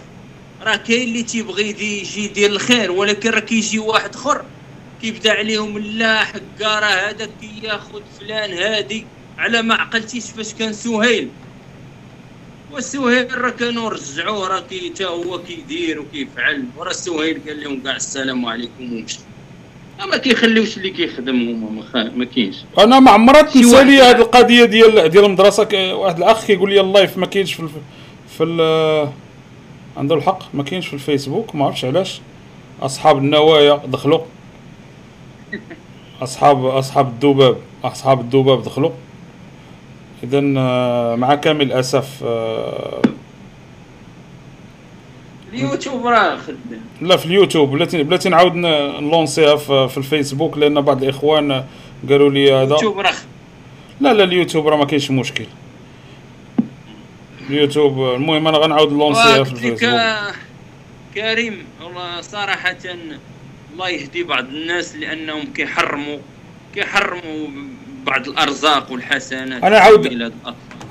راه 0.62 0.76
كاين 0.76 1.08
اللي 1.08 1.24
تيبغي 1.24 1.70
يجي 1.70 2.26
يدير 2.26 2.50
الخير 2.50 2.92
ولكن 2.92 3.30
راه 3.30 3.40
كيجي 3.40 3.80
واحد 3.80 4.16
آخر 4.16 4.46
كيبدا 5.02 5.32
عليهم 5.32 5.78
لا 5.78 6.24
حكا 6.24 6.80
راه 6.80 7.10
هذا 7.10 7.30
كياخذ 7.42 8.02
فلان 8.20 8.54
هادي. 8.54 9.06
على 9.38 9.62
ما 9.62 9.76
عقلتيش 9.76 10.26
فاش 10.26 10.54
كان 10.54 10.74
سهيل. 10.74 11.30
وسهيل 12.72 13.42
راه 13.42 13.50
كانوا 13.50 13.90
رجعوه 13.90 14.48
راه 14.48 14.64
تا 14.96 15.06
هو 15.06 15.44
كيدير 15.44 16.00
وكيفعل. 16.00 16.66
وراه 16.78 16.92
سهيل 16.92 17.42
قال 17.48 17.64
لهم 17.64 17.84
كاع 17.84 17.96
السلام 17.96 18.46
عليكم. 18.46 18.94
ومشى 18.94 19.20
ما 20.00 20.18
كيخليوش 20.18 20.78
اللي 20.78 20.90
كيخدم 20.90 21.50
هما 21.50 22.12
ما, 22.16 22.26
كاينش. 22.26 22.56
أنا 22.80 23.00
ما 23.00 23.12
عمرها 23.12 23.42
تنسى 23.42 23.76
واحد. 23.76 23.88
لي 23.88 23.96
يلعب. 23.96 24.16
هذه 24.16 24.22
القضية 24.22 24.66
ديال 24.66 25.10
ديال 25.10 25.26
المدرسة. 25.26 25.94
واحد 25.94 26.18
الأخ 26.18 26.46
كيقول 26.46 26.70
لي 26.70 26.82
ال 26.82 26.89
live 26.89 27.18
ما 27.18 27.26
كاينش 27.26 27.54
في. 27.54 27.68
في 28.38 28.44
ال... 28.44 29.10
عنده 29.98 30.16
الحق؟ 30.16 30.40
ما 30.54 30.64
كاينش 30.64 30.88
في 30.88 30.94
الفيسبوك؟ 30.94 31.56
ما 31.56 31.66
عرفتش 31.66 31.86
علاش. 31.86 32.22
أصحاب 32.82 33.18
النوايا 33.18 33.82
دخلوا. 33.88 34.20
اصحاب 36.24 36.66
أصحاب 36.66 37.08
الذباب 37.08 37.58
أصحاب 37.84 38.20
الذباب 38.20 38.64
دخلوا. 38.64 38.92
اذا 40.24 40.40
مع 41.16 41.36
كامل 41.36 41.62
الأسف 41.62 42.24
آه، 42.24 43.02
اليوتيوب 45.54 46.08
راه 46.08 46.38
خدام. 46.38 46.82
لا 47.02 47.18
في 47.18 47.26
اليوتيوب. 47.26 47.72
بلاتي 47.72 48.04
بلاتي 48.04 48.30
نعاود 48.30 48.56
نلونسيها 48.56 49.56
في, 49.56 49.88
في 49.88 49.98
الفيسبوك 49.98 50.58
لأن 50.58 50.82
بعض 50.82 51.04
الإخوان 51.04 51.66
قالوا 52.10 52.30
لي 52.30 52.54
هذا. 52.54 52.64
اليوتيوب 52.64 53.00
راه. 53.00 53.14
لا 54.02 54.14
لا 54.14 54.24
اليوتيوب 54.24 54.68
راه 54.68 54.78
ما 54.78 54.86
كاينش 54.86 55.12
مشكل. 55.12 55.46
اليوتيوب 57.50 58.16
المهم 58.16 58.48
أنا 58.48 58.58
غنعاود 58.58 58.94
نلونسيها 58.94 59.44
في 59.44 59.52
الفيسبوك. 59.52 60.02
كريم 61.16 61.66
والله 61.84 62.22
صراحة 62.22 62.78
الله 63.74 63.90
يهدي 63.90 64.24
بعض 64.24 64.46
الناس 64.46 64.96
لأنهم 64.96 65.44
كيحرموا 65.56 66.18
كيحرموا 66.76 67.48
بعض 68.06 68.28
الأرزاق 68.28 68.92
والحسنات. 68.92 69.64
أنا 69.64 69.80
عاود- 69.80 70.32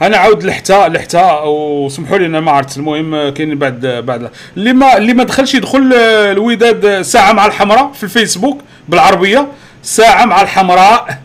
أنا 0.03 0.17
عاود 0.17 0.45
لحتى 0.45 0.89
لحتى 0.89 1.41
وسمحوا 1.47 2.19
لي 2.19 2.27
أنا 2.27 2.41
ما 2.41 2.51
عرفت. 2.51 2.77
المهم 2.77 3.29
كاين 3.29 3.59
بعد 3.59 3.87
بعد 3.87 4.31
اللي 4.57 4.73
ما 4.73 4.97
اللي 4.97 5.15
ما 5.15 5.25
دخلش 5.25 5.55
يدخل 5.55 5.93
آه، 5.95 6.33
الوداد 6.33 7.03
ساعة 7.03 7.33
مع 7.33 7.47
الحمراء 7.47 7.93
في 7.93 8.05
الفيسبوك 8.05 8.61
بالعربية. 8.89 9.49
ساعة 9.83 10.25
مع 10.25 10.43
الحمراء 10.43 11.19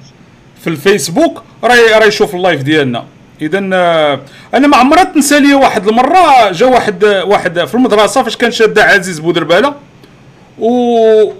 في 0.61 0.69
الفيسبوك. 0.69 1.43
راه 1.63 1.97
راه 1.99 2.05
يشوف 2.05 2.35
اللايف 2.35 2.61
ديالنا. 2.61 3.05
اذا 3.41 3.69
آه، 3.73 4.19
أنا 4.53 4.67
ما 4.67 4.77
عمرها 4.77 5.03
تنسى 5.03 5.39
لي 5.39 5.53
واحد 5.53 5.87
المرة 5.87 6.51
جا 6.51 6.65
واحد 6.65 7.05
واحد 7.05 7.65
في 7.65 7.75
المدرسة 7.75 8.23
فاش 8.23 8.37
كان 8.37 8.51
شاد 8.51 8.79
عزيز 8.79 9.19
بودربالة. 9.19 9.73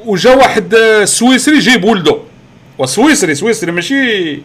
وجا 0.05 0.35
واحد 0.35 0.75
آه، 0.75 1.05
سويسري 1.05 1.59
جايب 1.59 1.83
ولده 1.83 2.17
وسويسري 2.77 3.35
سويسري 3.35 3.71
ماشي 3.71 4.39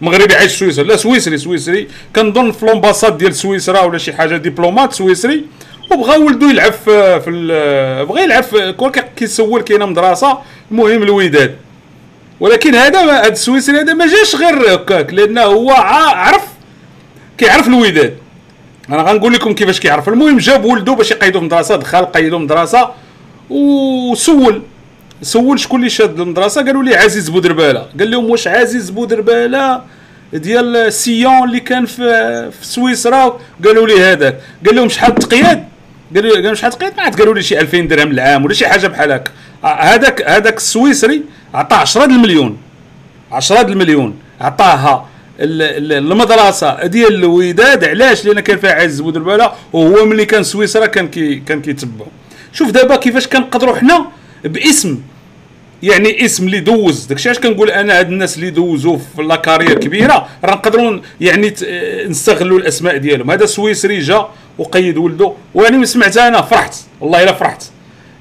مغربي 0.00 0.34
عايش 0.34 0.52
في 0.52 0.58
سويسرا. 0.58 0.84
لا 0.84 0.96
سويسري 0.96 1.38
سويسري. 1.38 1.88
كنظن 2.16 2.52
في 2.52 2.66
l'ambassade 2.66 3.18
ديال 3.18 3.34
سويسرا 3.34 3.80
ولا 3.80 3.98
شي 3.98 4.12
حاجة 4.12 4.36
diplomate 4.36 4.92
سويسري. 4.92 5.44
وبغى 5.92 6.16
ولدو 6.18 6.48
يلعب 6.48 6.72
في, 6.72 7.20
في 7.20 7.30
بغى 8.08 8.22
يلعب 8.22 8.42
في 8.42 8.72
كون 8.72 8.90
كي- 8.90 9.02
كيسول 9.16 9.60
كاينة 9.62 9.86
مدرسة 9.86 10.38
المهم 10.70 11.02
الوداد. 11.02 11.56
ولكن 12.40 12.74
هذا 12.74 13.00
هذا 13.00 13.28
السويسري 13.28 13.80
هذا 13.80 13.94
ما 13.94 14.06
جاش 14.06 14.36
غير 14.36 14.74
هكاك 14.74 15.14
لأنه 15.14 15.42
هو 15.42 15.70
عرف 15.70 16.42
كيعرف 17.38 17.68
الوداد. 17.68 18.16
أنا 18.88 19.02
غنقول 19.02 19.32
لكم 19.32 19.54
كيفاش 19.54 19.80
كيعرف. 19.80 20.08
المهم 20.08 20.38
جاب 20.38 20.64
ولده 20.64 20.92
باش 20.92 21.10
يقيدو 21.10 21.38
في 21.38 21.44
المدرسة 21.44 21.76
دخل 21.76 22.04
قيدو 22.04 22.36
المدرسة 22.36 22.90
وسول. 23.50 24.62
سول 25.24 25.60
شكون 25.60 25.80
اللي 25.80 25.90
شاد 25.90 26.20
المدرسة 26.20 26.62
قالوا 26.64 26.82
لي 26.82 26.96
عزيز 26.96 27.28
بودربالة. 27.28 27.86
قال 27.98 28.10
لهم 28.10 28.30
واش 28.30 28.48
عزيز 28.48 28.90
بودربالة؟ 28.90 29.82
ديال 30.32 30.92
سيون 30.92 31.44
اللي 31.44 31.60
كان 31.60 31.86
في 31.86 32.02
في 32.60 32.66
سويسرا. 32.66 33.38
قالوا 33.64 33.86
لي 33.86 34.00
هذاك. 34.00 34.40
قال 34.66 34.76
لهم 34.76 34.88
شحال 34.88 35.10
التقياد 35.10 35.64
قالوا 36.14 36.34
قالوا 36.34 36.54
شحال 36.54 36.72
التقياد 36.72 36.96
ما 36.96 37.02
عرفت 37.02 37.18
قالوا 37.18 37.34
لي 37.34 37.42
شي 37.42 37.60
2000 37.60 37.80
درهم 37.80 38.10
العام 38.10 38.44
ولا 38.44 38.54
شي 38.54 38.66
حاجة 38.68 38.86
بحال 38.86 39.12
هكا. 39.12 39.30
هذاك 39.64 40.22
هذاك 40.28 40.56
السويسري 40.56 41.22
عطاه 41.54 41.76
10 41.76 42.04
المليون. 42.04 42.56
10 43.32 43.60
المليون. 43.60 44.18
عطاها 44.40 45.08
ال- 45.40 45.92
ال- 45.92 46.12
المدرسة 46.12 46.86
ديال 46.86 47.14
الوداد. 47.14 47.84
علاش؟ 47.84 48.24
لأن 48.24 48.40
كان 48.40 48.58
فيها 48.58 48.72
عزيز 48.74 49.00
بودربالة 49.00 49.52
وهو 49.72 50.04
ملي 50.06 50.24
كان 50.24 50.42
سويسرا 50.42 50.86
كان 50.86 51.08
كي 51.08 51.34
كان 51.36 51.60
كيتبعو. 51.62 52.06
شوف 52.52 52.70
دابا 52.70 52.96
كيفاش 52.96 53.26
كنقدروا 53.26 53.76
حنا 53.76 54.06
باسم 54.44 55.00
يعني 55.82 56.24
اسم 56.24 56.46
اللي 56.46 56.60
دوز. 56.60 57.04
داكشي 57.06 57.28
علاش 57.28 57.40
كنقول 57.40 57.70
أنا 57.70 57.98
هاد 57.98 58.10
الناس 58.10 58.36
اللي 58.36 58.50
دوزوا 58.50 58.98
في 59.16 59.22
la 59.22 59.36
carrière 59.36 59.74
كبيرة 59.74 60.28
راه 60.44 60.54
نقدروا 60.54 61.00
يعني 61.20 61.54
نستغلوا 62.06 62.58
الأسماء 62.58 62.96
ديالهم. 62.96 63.30
هذا 63.30 63.46
سويسري 63.46 63.98
جا 63.98 64.28
وقيد 64.58 64.98
ولده 64.98 65.32
ويعني 65.54 65.76
من 65.76 65.84
سمعت 65.84 66.16
أنا 66.16 66.42
فرحت. 66.42 66.74
والله 67.00 67.22
إلا 67.22 67.32
فرحت. 67.32 67.62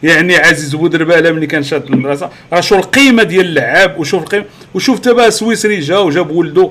يعني 0.03 0.35
عزيز 0.35 0.75
بودرباله 0.75 1.31
ملي 1.31 1.47
كان 1.47 1.63
شاد 1.63 1.85
المدرسة. 1.85 2.29
راه 2.53 2.61
شوف 2.61 2.77
القيمة 2.77 3.23
ديال 3.23 3.45
اللعاب 3.45 3.99
وشوف 3.99 4.23
القيمة. 4.23 4.45
وشوف 4.73 4.99
دابا 4.99 5.29
سويسري 5.29 5.79
جا 5.79 5.97
وجاب 5.97 6.31
ولده 6.31 6.69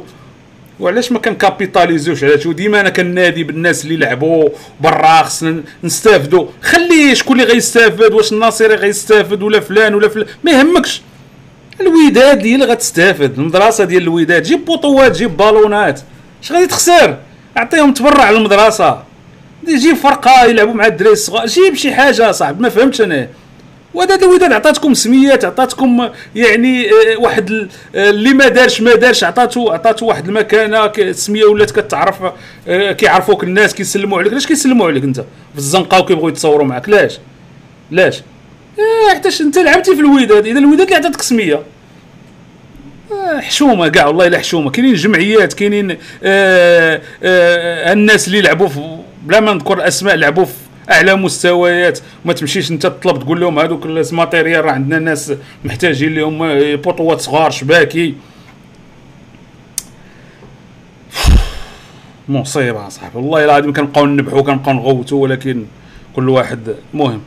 وعلاش 0.83 1.13
ما 1.13 1.19
كنكابيتاليزيوش؟ 1.19 2.25
على 2.25 2.41
شو 2.41 2.53
ديما 2.53 2.81
أنا 2.81 2.91
كنادي 2.91 3.45
بالناس 3.45 3.85
اللي 3.85 3.97
لعبوا 3.97 4.49
برا 4.81 5.23
خصنا 5.23 5.63
نستافدوا. 5.85 6.47
خلي 6.63 7.15
شكون 7.15 7.41
اللي 7.41 7.53
غيستافد 7.53 8.13
واش 8.13 8.33
الناصري 8.33 8.75
غيستافد 8.75 9.43
ولا 9.43 9.61
فلان 9.61 9.95
ولا 9.95 10.09
فلان. 10.09 10.27
ما 10.45 10.53
يهمكش. 10.53 11.03
الوداد 11.81 12.47
هي 12.47 12.55
اللي 12.55 12.65
غتستافد. 12.65 13.39
المدرسة 13.39 13.85
ديال 13.85 14.03
الوداد. 14.03 14.43
جيب 14.43 14.65
بطولات 14.65 15.17
جيب 15.17 15.37
بالونات. 15.37 16.01
اش 16.43 16.53
غادي 16.53 16.67
تخسر؟ 16.67 17.19
اعطيهم 17.57 17.95
تبرع 17.95 18.31
للمدرسه 18.31 19.03
جيب 19.69 19.97
فرقة 19.97 20.45
يلعبوا 20.45 20.75
مع 20.75 20.87
الدراري 20.87 21.13
الصغار 21.13 21.47
جيب 21.47 21.75
شي 21.75 21.93
حاجة 21.93 22.33
صاحبي. 22.33 22.63
ما 22.63 22.69
فهمتش 22.69 23.01
أنا. 23.01 23.29
وهذا 23.95 24.15
الوداد 24.15 24.53
عطاتكم 24.53 24.95
سميات 24.95 25.45
عطاتكم 25.45 26.09
يعني 26.37 26.87
آه، 26.91 27.17
واحد 27.19 27.69
آه، 27.95 28.11
اللي 28.11 28.35
ما 28.35 28.49
دارش 28.49 28.81
ما 28.81 28.95
دارش 28.95 29.25
عطاتو 29.25 29.71
عطاتو 29.71 30.07
واحد 30.07 30.29
المكانة 30.29 30.87
السميه 30.99 31.45
ولات 31.45 31.71
كتعرف 31.71 32.17
آه، 32.69 32.93
كيعرفوك 32.93 33.45
الناس 33.45 33.75
كيسلموا 33.75 34.19
عليك. 34.19 34.33
علاش 34.33 34.47
كيسلموا 34.47 34.87
عليك 34.87 35.05
انت؟ 35.05 35.21
في 35.53 35.59
الزنقه 35.59 36.01
وكيبغيو 36.01 36.29
يتصوروا 36.29 36.67
معك 36.67 36.89
علاش 36.89 37.19
علاش 37.93 38.23
آه، 38.79 39.15
حتىش 39.15 39.41
انت 39.41 39.59
لعبتي 39.59 39.95
في 39.95 40.01
الوداد 40.01 40.47
إذا 40.47 40.59
الوداد 40.59 40.81
اللي 40.81 40.95
عطاتك 40.95 41.23
سميه 41.23 41.63
حشومة 43.39 43.89
كاع 43.89 44.07
والله 44.07 44.27
إلا 44.27 44.39
حشومة. 44.39 44.71
كاينين 44.71 44.95
جمعيات 44.95 45.53
كاينين 45.53 45.97
الناس 47.93 48.29
اللي 48.29 48.41
لعبوا 48.41 48.69
بلا 49.23 49.41
ما 49.41 49.53
نذكر 49.55 49.75
الأسماء 49.75 50.15
لعبوا 50.15 50.45
في 50.45 50.53
أعلى 50.91 51.15
مستويات. 51.15 51.99
ما 52.25 52.33
تمشيش 52.33 52.71
أنت 52.71 52.87
تطلب 52.87 53.19
تقول 53.19 53.41
لهم 53.41 53.59
هذوك 53.59 53.87
الماتيريال 53.87 54.65
راه 54.65 54.73
عندنا 54.73 54.99
ناس 54.99 55.33
محتاجين 55.65 56.15
لهم 56.15 56.43
آه، 56.43 56.75
بوطوات 56.75 57.21
صغار 57.21 57.51
شباكي. 57.51 58.15
مصيبة 62.29 62.89
صاحبي 62.89 63.19
والله 63.19 63.45
العظيم 63.45 63.73
كنبقاو 63.73 64.07
نبحوا 64.07 64.43
كنبقاو 64.43 64.75
نغوتوا 64.75 65.23
ولكن 65.23 65.65
كل 66.17 66.29
واحد 66.29 66.75
مهم. 66.95 67.21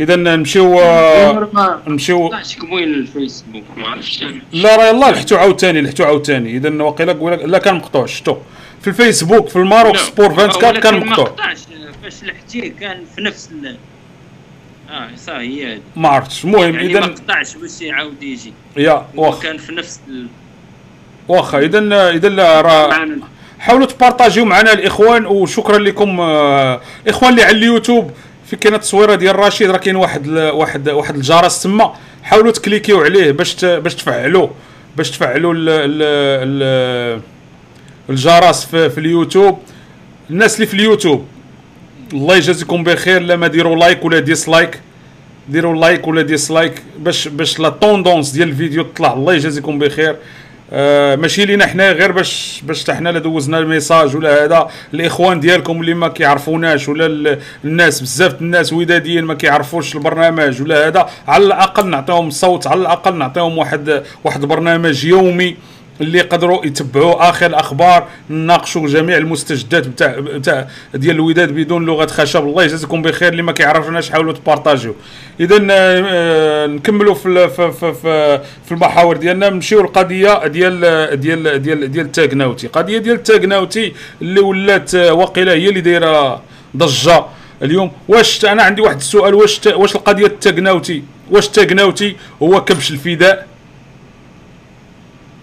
إذا 0.00 0.16
نمشيو 0.16 0.80
آه، 0.80 1.48
نمشيو. 1.86 2.30
الفيسبوك 2.72 3.64
ما 3.76 3.86
عرفتش. 3.88 4.24
لا 4.52 4.76
راه 4.76 4.86
يلاه 4.86 5.10
لحتو 5.10 5.36
عاوتاني 5.36 5.80
لحتو 5.82 6.04
عاوتاني. 6.04 6.56
إذا 6.56 6.82
واقيلا 6.82 7.12
لا 7.46 7.58
كان 7.58 7.74
مقطوع 7.74 8.06
شتو 8.06 8.36
في 8.80 8.88
الفيسبوك 8.88 9.48
في 9.48 9.56
الماروك 9.56 9.96
سبور 9.96 10.26
24 10.26 10.64
ولكن 10.64 10.80
كان 10.80 11.06
مقطوع 11.06 11.34
فاش 12.06 12.24
لحتيه 12.24 12.72
كان 12.80 13.04
في 13.14 13.20
نفس 13.20 13.48
ال 13.52 13.76
آه 14.90 15.08
صح 15.26 15.32
هي 15.32 15.72
هذه 15.72 15.80
ما 15.96 16.08
عرفتش. 16.08 16.44
المهم 16.44 16.74
يعني 16.74 16.94
ما 16.94 16.98
اذا 16.98 17.06
قطعش 17.06 17.56
باش 17.56 17.80
يعاود 17.80 18.22
يجي. 18.22 18.52
يا 18.76 18.92
هو 18.92 19.06
واخا 19.26 19.42
كان 19.42 19.58
في 19.58 19.72
نفس 19.72 20.00
ال... 20.08 20.26
واخا 21.28 21.58
اذا 21.58 22.10
اذا 22.10 22.60
راه 22.60 23.08
حاولوا 23.58 23.86
تpartageيو 23.86 24.44
معنا 24.44 24.72
الإخوان 24.72 25.26
وشكرا 25.26 25.78
لكم 25.78 26.20
آه، 26.20 26.80
الاخوان 27.04 27.30
اللي 27.30 27.42
على 27.42 27.56
اليوتيوب. 27.56 28.10
في 28.46 28.56
كاينة 28.56 28.76
التصويره 28.76 29.14
ديال 29.14 29.38
رشيد 29.38 29.70
راه 29.70 29.78
كاين 29.78 29.96
واحد 29.96 30.28
واحد 30.28 30.88
واحد 30.88 31.14
الجرس 31.14 31.62
تما. 31.62 31.94
حاولوا 32.22 32.52
تcliquيو 32.52 33.00
عليه 33.00 33.30
باش 33.30 33.64
باش 33.64 33.94
تفعلوه 33.94 34.50
باش 34.96 35.10
تفعلوا 35.10 35.54
ال 35.54 35.68
ال 35.68 36.02
ال 36.62 37.20
الجرس 38.10 38.64
في, 38.64 38.90
في 38.90 38.98
اليوتيوب. 38.98 39.58
الناس 40.30 40.54
اللي 40.54 40.66
في 40.66 40.74
اليوتيوب. 40.74 41.26
الله 42.12 42.36
يجازيكم 42.36 42.84
بخير 42.84 43.22
لما 43.22 43.46
ديروا 43.46 43.76
like 43.76 44.04
ولا 44.04 44.18
dislike 44.18 44.80
ديروا 45.48 45.74
like 45.76 46.08
ولا 46.08 46.22
dislike 46.22 46.82
باش 46.98 47.28
باش 47.28 47.60
la 47.60 47.68
tendance 47.68 48.30
ديال 48.30 48.48
الفيديو 48.48 48.82
تطلع 48.82 49.12
الله 49.12 49.34
يجازيكم 49.34 49.78
بخير. 49.78 50.16
آه 50.72 51.16
ماشي 51.16 51.44
لينا 51.44 51.66
حنا 51.66 51.92
غير 51.92 52.12
باش 52.12 52.60
باش 52.66 52.90
حنا 52.90 53.08
لا 53.08 53.18
دوزنا 53.18 53.58
ال 53.58 53.65
message 53.65 54.16
ولا 54.16 54.44
هذا. 54.44 54.68
الإخوان 54.94 55.40
ديالكم 55.40 55.80
اللي 55.80 55.94
ما 55.94 56.08
كيعرفوناش 56.08 56.88
ولا 56.88 57.06
ال- 57.06 57.38
الناس 57.64 58.00
بزاف 58.00 58.40
الناس 58.42 58.72
وداديين 58.72 59.24
ما 59.24 59.34
كيعرفوش 59.34 59.94
البرنامج 59.94 60.62
ولا 60.62 60.86
هذا 60.88 61.06
على 61.28 61.44
الأقل 61.44 61.86
نعطيهم 61.90 62.30
صوت 62.30 62.66
على 62.66 62.80
الأقل 62.80 63.14
نعطيهم 63.18 63.58
واحد 63.58 64.02
واحد 64.24 64.40
برنامج 64.44 65.04
يومي. 65.04 65.56
اللي 66.00 66.18
يقدروا 66.18 66.66
يتبعوا 66.66 67.28
آخر 67.28 67.46
الاخبار 67.46 68.06
نناقشوا 68.30 68.88
جميع 68.88 69.16
المستجدات 69.16 69.88
بتاع 69.88 70.16
بتاع 70.18 70.68
ديال 70.94 71.14
الوداد 71.14 71.52
بدون 71.52 71.86
لغة 71.86 72.06
خشب. 72.06 72.44
الله 72.44 72.64
يجازيكم 72.64 73.02
بخير 73.02 73.32
اللي 73.32 73.42
ما 73.42 73.52
كيعرفناش 73.52 74.10
حاولوا 74.10 74.32
تبارطاجيو 74.32 74.94
اذا 75.40 75.66
آه، 75.70 76.66
نكملوا 76.66 77.14
في 77.14 77.48
في 77.48 77.72
في 77.72 77.92
في, 78.66 78.72
المحاور 78.72 79.16
ديالنا. 79.16 79.50
نمشيو 79.50 79.80
للقضية 79.80 80.46
ديال 80.46 80.80
ديال 81.20 81.62
ديال 81.62 81.92
ديال 81.92 82.12
تاغناوتي 82.12 82.66
قضية 82.66 82.98
ديال 82.98 83.22
تاغناوتي 83.22 83.92
اللي 84.22 84.40
ولات 84.40 84.94
آه، 84.94 85.12
واقيلا 85.12 85.52
هي 85.52 85.68
اللي 85.68 85.80
دايرة 85.80 86.42
ضجة 86.76 87.24
اليوم. 87.62 87.90
واش 88.08 88.44
أنا 88.44 88.62
عندي 88.62 88.82
واحد 88.82 88.96
السؤال. 88.96 89.34
واش 89.34 89.60
واش 89.66 89.96
القضية 89.96 90.26
تاغناوتي 90.40 91.02
واش 91.30 91.48
تاغناوتي 91.48 92.16
هو 92.42 92.64
كبش 92.64 92.90
الفداء؟ 92.90 93.46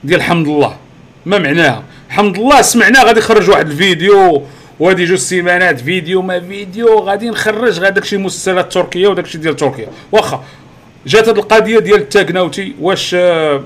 ديال 0.03 0.21
حمد 0.21 0.47
الله 0.47 0.77
ما 1.25 1.37
معناها؟ 1.37 1.83
حمد 2.09 2.37
الله 2.37 2.61
سمعنا 2.61 3.03
غادي 3.03 3.19
يخرج 3.19 3.49
واحد 3.49 3.69
الفيديو 3.69 4.43
وهادي 4.79 5.05
جوج 5.05 5.17
سيمانات 5.17 5.79
فيديو 5.79 6.21
ما 6.21 6.39
فيديو 6.39 6.99
غادي 6.99 7.29
نخرج 7.29 7.79
غير 7.79 7.89
داكشي 7.91 8.17
مسلسلات 8.17 8.73
تركية 8.73 9.07
وداكشي 9.07 9.37
ديال 9.37 9.55
تركيا. 9.55 9.87
واخا 10.11 10.43
جات 11.07 11.27
هاد 11.29 11.37
القضية 11.37 11.79
ديال 11.79 11.99
التاكناوتي 11.99 12.73
واش 12.81 13.15
آه، 13.19 13.63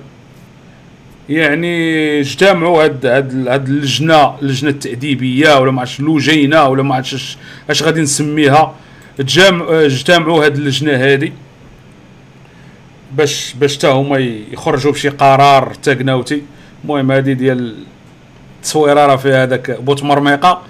يعني 1.29 2.19
اجتمعوا 2.19 2.83
هاد 2.83 3.05
هاد 3.05 3.47
هاد 3.47 3.67
اللجنة 3.67 4.39
اللجنة 4.41 4.69
التأديبية 4.69 5.59
ولا 5.59 5.71
ما 5.71 5.79
عرفتش 5.79 5.99
لوجينه 5.99 6.67
ولا 6.67 6.83
ما 6.83 6.95
عرفتش 6.95 7.37
اش- 7.69 7.83
غادي 7.83 8.01
نسميها. 8.01 8.75
آه، 9.19 9.85
اجتمعوا 9.85 10.45
هاد 10.45 10.55
اللجنة 10.55 10.91
هادي. 10.95 11.33
باش 13.11 13.53
باش 13.59 13.77
حتى 13.77 13.87
هما 13.87 14.17
يخرجوا 14.51 14.91
بشي 14.91 15.09
قرار 15.09 15.73
تاكناوتي. 15.83 16.41
المهم 16.83 17.11
هادي 17.11 17.33
ديال 17.33 17.75
التصويرة 18.57 19.05
راه 19.05 19.15
فيها 19.15 19.43
هذاك 19.43 19.71
بوت 19.71 20.03
مرميقة. 20.03 20.61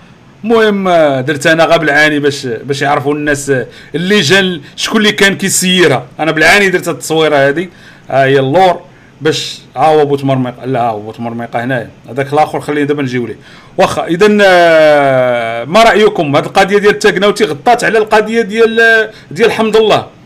المهم 0.43 0.87
آه، 0.87 1.21
درت 1.21 1.47
أنا 1.47 1.65
غا 1.65 1.77
بالعاني 1.77 2.19
باش 2.19 2.45
باش 2.45 2.81
يعرفوا 2.81 3.13
الناس 3.13 3.49
آه، 3.49 3.67
اللي 3.95 4.21
جا 4.21 4.61
شكون 4.75 4.97
اللي 4.97 5.11
كان 5.11 5.35
كيسيرها. 5.37 6.05
أنا 6.19 6.31
بالعاني 6.31 6.69
درت 6.69 6.87
التصويرة 6.87 7.35
هادي. 7.35 7.69
ها 8.09 8.23
هي 8.23 8.39
اللور 8.39 8.81
باش 9.21 9.59
ها 9.75 9.85
هو 9.85 10.05
بوت 10.05 10.23
مرميقة. 10.23 10.65
لا 10.65 10.81
ها 10.81 10.89
هو 10.89 10.99
بوت 10.99 11.19
مرميقة 11.19 11.63
هنايا. 11.63 11.89
هذاك 12.09 12.33
الآخر 12.33 12.61
خلينا 12.61 12.87
دابا 12.87 13.03
نجيو 13.03 13.27
ليه. 13.27 13.37
واخا 13.77 14.05
اذا 14.05 14.27
ما 15.65 15.83
رأيكم؟ 15.83 16.35
هاد 16.35 16.45
القضية 16.45 16.77
ديال 16.77 16.93
التاكناوتي 16.93 17.45
غطات 17.45 17.83
على 17.83 17.97
القضية 17.97 18.41
ديال 18.41 18.79
آه، 18.79 19.09
ديال 19.31 19.51
حمد 19.51 19.75
الله. 19.75 20.16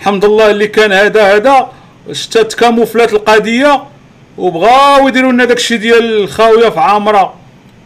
حمد 0.00 0.24
الله 0.24 0.50
اللي 0.50 0.66
كان 0.66 0.92
هذا 0.92 1.34
هذا 1.36 1.72
شتا 2.12 2.42
تكاموفلات 2.42 3.12
القضية 3.12 3.84
وبغاو 4.38 5.08
يديروا 5.08 5.32
لنا 5.32 5.44
داكشي 5.44 5.76
ديال 5.76 6.22
الخاوية 6.22 6.68
في 6.68 6.80
عامرة. 6.80 7.34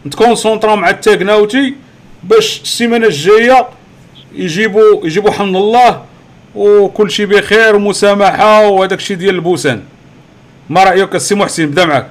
نتكونسونطراو 0.05 0.75
مع 0.75 0.89
التاكناوتي 0.89 1.75
باش 2.23 2.61
السيمانة 2.61 3.07
الجاية 3.07 3.67
يجيبوا 4.35 5.05
يجيبوا 5.05 5.31
حمد 5.31 5.55
الله 5.55 6.05
وكل 6.55 7.11
شيء 7.11 7.25
بخير 7.25 7.75
ومسامحة 7.75 8.67
وهذاك 8.67 8.99
الشيء 8.99 9.17
ديال 9.17 9.35
البوسان. 9.35 9.83
ما 10.69 10.83
رأيك 10.83 11.15
السي 11.15 11.35
محسن؟ 11.35 11.65
بدا 11.65 11.85
معك 11.85 12.07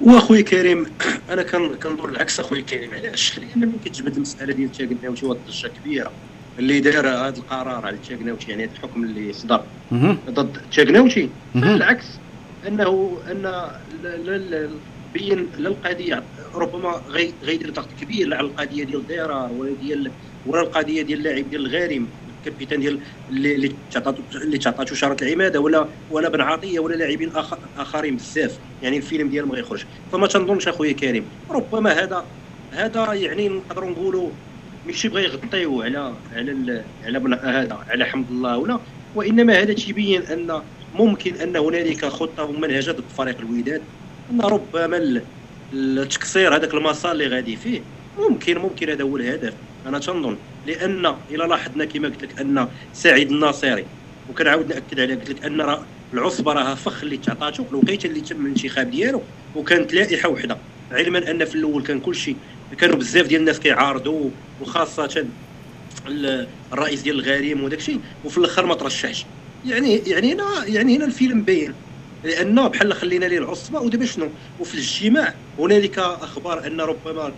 واخويا 0.00 0.42
كريم 0.42 0.86
أنا 1.30 1.42
كنظن 1.82 2.08
العكس 2.08 2.40
اخويا 2.40 2.62
كريم. 2.62 2.90
علاش؟ 2.94 3.38
لأن 3.38 3.68
ملي 3.68 3.72
كتجبد 3.84 4.16
المسألة 4.16 4.52
ديال 4.52 4.72
تاكناوتي 4.72 5.26
واحد 5.26 5.40
الضجه 5.46 5.70
كبيرة. 5.82 6.10
اللي 6.60 6.80
دار 6.80 7.08
هذا 7.08 7.38
القرار 7.38 7.86
على 7.86 7.96
تاكناوتي 7.98 8.50
يعني 8.50 8.64
الحكم 8.64 9.04
اللي 9.04 9.32
صدر. 9.32 9.60
ضد 10.30 10.56
مهم. 11.54 11.72
بالعكس 11.74 12.06
انه 12.68 13.18
إن 13.30 13.42
بين 15.14 15.46
للقضية 15.58 16.22
ربما 16.54 16.88
غي- 17.08 17.34
غيدير 17.42 17.70
ضغط 17.70 17.88
كبير 18.00 18.34
على 18.34 18.46
القضية 18.46 18.84
ديال 18.84 19.06
ضرار 19.06 19.52
ولا 19.52 19.74
ديال 19.82 20.10
ولا 20.46 20.60
القضية 20.62 21.02
ديال 21.02 21.18
اللاعب 21.18 21.50
ديال 21.50 21.66
الغارم 21.66 22.06
الكابيتان 22.38 22.80
ديال 22.80 23.00
اللي 23.30 23.54
اللي 23.54 23.76
تعطاتو 23.90 24.22
اللي 24.34 24.58
تعطاتو 24.58 24.94
شاره 24.94 25.16
العماده 25.24 25.60
ولا 25.60 25.88
ولا 26.10 26.28
بن 26.28 26.40
عطية 26.40 26.80
ولا 26.80 26.94
لاعبين 26.94 27.32
آخرين 27.76 28.16
بزاف. 28.16 28.58
يعني 28.82 28.96
الفيلم 28.96 29.28
ديالهم 29.28 29.52
غيخرج. 29.52 29.84
فما 30.12 30.26
تنظنش 30.26 30.68
أخويا 30.68 30.92
كريم. 30.92 31.24
ربما 31.50 31.92
هذا 31.92 32.24
هذا 32.72 33.12
يعني 33.12 33.48
نقدروا 33.48 33.90
نقولوا 33.90 34.30
ماشي 34.90 35.08
بغا 35.08 35.20
يغطيو 35.20 35.82
على 35.82 36.14
على 36.32 36.84
على 37.04 37.38
هذا 37.42 37.84
على 37.88 38.04
حمد 38.04 38.30
الله 38.30 38.58
ولا. 38.58 38.80
وإنما 39.14 39.60
هذا 39.62 39.72
تيبين 39.72 40.22
أن 40.22 40.62
ممكن 40.94 41.34
أن 41.34 41.56
هنالك 41.56 42.04
خطة 42.04 42.44
ومنهجه 42.44 42.90
ضد 42.90 43.04
فريق 43.08 43.38
الوداد 43.38 43.82
أن 44.30 44.40
ربما 44.40 44.96
ال- 44.96 45.22
التكسير 45.72 46.56
هذاك 46.56 46.74
المسار 46.74 47.12
اللي 47.12 47.26
غادي 47.26 47.56
فيه 47.56 47.80
ممكن 48.18 48.58
ممكن 48.58 48.90
هذا 48.90 49.02
هو 49.04 49.16
الهدف. 49.16 49.54
أنا 49.86 49.98
تنظن 49.98 50.36
لأن 50.66 51.06
إلى 51.30 51.44
لاحظنا 51.46 51.84
كما 51.84 52.08
قلت 52.08 52.22
لك 52.22 52.40
أن 52.40 52.68
سعيد 52.92 53.30
الناصري 53.30 53.86
وكنعاود 54.28 54.68
نأكد 54.68 55.00
عليها 55.00 55.16
قلت 55.16 55.30
لك 55.30 55.44
أن 55.44 55.60
راه 55.60 55.86
العصبة 56.12 56.52
راه 56.52 56.74
فخ 56.74 57.02
اللي 57.02 57.16
تعطاتو 57.16 57.64
الوقيتة 57.70 58.06
اللي 58.06 58.20
تم 58.20 58.40
الانتخاب 58.46 58.90
ديالو 58.90 59.22
وكانت 59.54 59.94
لائحة 59.94 60.28
وحدة. 60.28 60.58
علما 60.92 61.30
أن 61.30 61.44
في 61.44 61.54
الأول 61.54 61.82
كان 61.82 62.00
كل 62.00 62.14
شيء 62.14 62.36
كانوا 62.78 62.96
بزاف 62.96 63.26
ديال 63.26 63.40
الناس 63.40 63.60
كيعارضوا 63.60 64.30
وخاصة 64.62 65.26
ال- 66.08 66.46
الرئيس 66.72 67.02
ديال 67.02 67.18
الغريم 67.18 67.64
وداك 67.64 67.78
الشيء 67.78 68.00
وفي 68.24 68.38
الأخر 68.38 68.66
ما 68.66 68.74
ترشحش. 68.74 69.24
يعني 69.66 69.96
يعني 69.96 70.32
هنا 70.32 70.44
يعني 70.66 70.96
هنا 70.96 71.04
الفيلم 71.04 71.42
باين 71.42 71.74
لأنه 72.24 72.68
بحال 72.68 72.92
خلينا 72.94 73.24
ليه 73.26 73.38
العصبه 73.38 73.80
ودابا 73.80 74.04
شنو؟ 74.04 74.28
وفي 74.60 74.74
الاجتماع 74.74 75.34
هنالك 75.58 75.98
أخبار 75.98 76.66
أن 76.66 76.80
ربما 76.80 77.32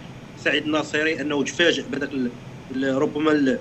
سعيد 0.45 0.63
الناصري 0.65 1.21
أنه 1.21 1.45
تفاجئ 1.45 1.83
بهذاك 1.93 2.11
ربما 2.85 3.59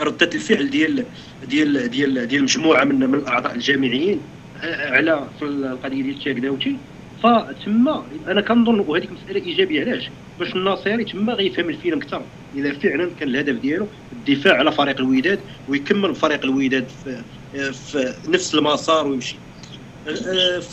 ردة 0.00 0.30
الفعل 0.34 0.70
ديال 0.70 1.04
ديال 1.48 1.90
ديال 1.90 2.26
ديال 2.28 2.42
مجموعة 2.42 2.84
من 2.84 2.98
من 3.10 3.14
الأعضاء 3.14 3.54
الجامعيين 3.54 4.20
آه، 4.62 4.90
على 4.90 5.28
في 5.38 5.44
القضية 5.44 6.02
ديال 6.02 6.16
التاكداوتي 6.16 6.76
فتما 7.22 8.10
أنا 8.28 8.40
كنظن 8.42 8.80
وهذيك 8.80 9.12
مسألة 9.12 9.40
إيجابية. 9.46 9.80
علاش؟ 9.80 10.12
باش 10.38 10.56
الناصري 10.56 11.04
تما 11.04 11.32
غيفهم 11.34 11.70
الفيلم 11.70 11.98
أكثر. 11.98 12.30
إذا 12.54 12.78
فعلا 12.78 13.14
كان 13.14 13.28
الهدف 13.28 13.54
ديالو 13.54 13.92
الدفاع 14.12 14.54
على 14.58 14.72
فريق 14.72 15.00
الوداد 15.00 15.44
ويكمل 15.66 16.14
فريق 16.14 16.44
الوداد 16.44 16.88
في, 16.90 17.24
في 17.72 18.22
نفس 18.28 18.54
المسار 18.54 19.06
ويمشي. 19.08 19.44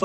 ف 0.00 0.04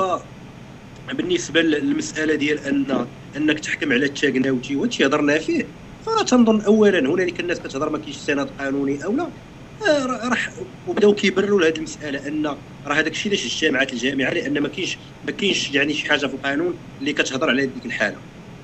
بالنسبة 1.14 1.62
للمسألة 1.62 2.34
ديال 2.34 2.58
ان 2.60 3.10
أنك 3.36 3.60
تحكم 3.60 3.92
على 3.92 4.06
التاكناوتي 4.06 4.76
وهادشي 4.76 5.06
هضرنا 5.06 5.38
فيه 5.38 5.74
فتنظن 6.00 6.60
اولا 6.62 6.98
هنالك 7.00 7.40
الناس 7.40 7.60
كتهضر 7.60 7.90
ما 7.90 7.98
كاينش 7.98 8.16
سند 8.16 8.50
قانوني 8.50 9.04
أو 9.04 9.16
لا. 9.16 9.34
آه، 9.82 10.06
راح 10.28 10.50
وبداو 10.86 11.14
كيبرروا 11.14 11.60
لهذه 11.60 11.76
المسألة 11.78 12.28
أن 12.28 12.62
راه 12.86 12.94
هذاك 12.94 13.12
الشيء 13.12 13.32
علاش 13.32 13.44
الجامعات 13.44 13.92
الجامعة؟ 13.92 14.30
لأن 14.30 14.60
ما 14.60 14.68
كاينش 14.68 14.98
ما 15.26 15.32
كاينش 15.32 15.70
يعني 15.70 15.94
شي 15.94 16.08
حاجة 16.08 16.26
في 16.26 16.34
القانون 16.34 16.74
اللي 17.00 17.12
كتهضر 17.12 17.50
على 17.50 17.66
ديك 17.66 17.86
الحالة. 17.86 18.16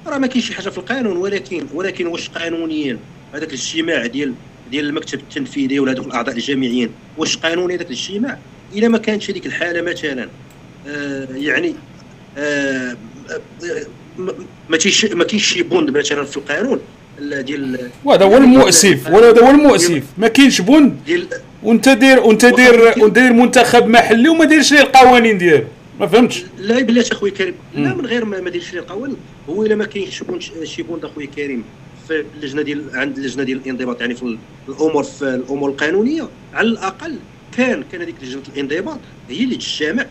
راه 0.06 0.18
ما 0.18 0.26
كاينش 0.26 0.46
شي 0.46 0.54
حاجة 0.54 0.68
في 0.68 0.78
القانون 0.78 1.16
ولكن 1.16 1.66
ولكن 1.74 2.06
واش 2.06 2.28
قانونيا؟ 2.28 2.98
هذاك 3.34 3.48
الاجتماع 3.48 4.06
ديال 4.06 4.34
ديال 4.70 4.86
المكتب 4.86 5.18
التنفيذي 5.18 5.80
ولا 5.80 5.92
هذوك 5.92 6.06
الأعضاء 6.06 6.34
الجامعيين 6.34 6.90
واش 7.16 7.36
قانوني 7.36 7.74
هذاك 7.74 7.86
الاجتماع؟ 7.86 8.38
إلا 8.72 8.88
ما 8.88 8.98
كانتش 8.98 9.30
هذيك 9.30 9.46
الحالة 9.46 9.82
مثلا 9.82 10.28
آه 10.86 11.28
يعني 11.36 11.74
آه 12.38 12.96
ما 14.68 14.76
تيش 14.76 15.04
ما 15.04 15.24
كاينش 15.24 15.46
شي 15.46 15.62
بند 15.62 15.90
مثلا 15.98 16.24
في 16.24 16.36
القانون. 16.36 16.80
ديال 17.20 17.90
وهذا 18.04 18.24
هو 18.24 18.36
المؤسف 18.36 19.10
وهذا 19.10 19.40
هو 19.46 19.50
المؤسف. 19.50 20.02
ما 20.18 20.28
كاينش 20.28 20.62
ديال 21.06 21.26
وانت 21.62 21.88
دير 21.88 22.20
وانت 22.20 22.46
دير 22.46 22.94
ودير 23.00 23.32
منتخب 23.32 23.86
محلي 23.86 24.28
وما 24.28 24.44
ديرش 24.44 24.72
ليه 24.72 24.80
القوانين 24.80 25.38
ديالو. 25.38 25.64
ما 26.00 26.06
فهمتش؟ 26.06 26.44
لا 26.58 26.82
بلاتي 26.82 27.12
اخويا 27.12 27.32
كريم. 27.32 27.54
لا. 27.74 27.94
من 27.94 28.06
غير 28.06 28.24
ما 28.24 28.40
ما 28.40 28.50
ديرش 28.50 28.72
لي 28.72 28.78
القوانين 28.78 29.16
هو 29.48 29.62
إلا 29.66 29.74
ما 29.74 29.84
كاينش 29.84 30.22
شي 30.64 30.82
بند 30.82 31.04
أخويا 31.04 31.26
كريم 31.26 31.64
في 32.08 32.24
اللجنة 32.36 32.62
ديال 32.62 32.82
عند 32.94 33.16
اللجنة 33.18 33.42
ديال 33.42 33.60
الانضباط 33.64 34.00
يعني 34.00 34.14
في 34.14 34.36
الأمور 34.68 35.02
في 35.02 35.22
الأمور 35.22 35.70
القانونية 35.70 36.28
على 36.54 36.68
الأقل 36.68 37.14
كان 37.56 37.84
كان 37.92 38.00
هذيك 38.00 38.14
لجنة 38.22 38.42
الانضباط 38.56 38.98
هي 39.28 39.44
اللي 39.44 39.56
تجتمع 39.56 40.06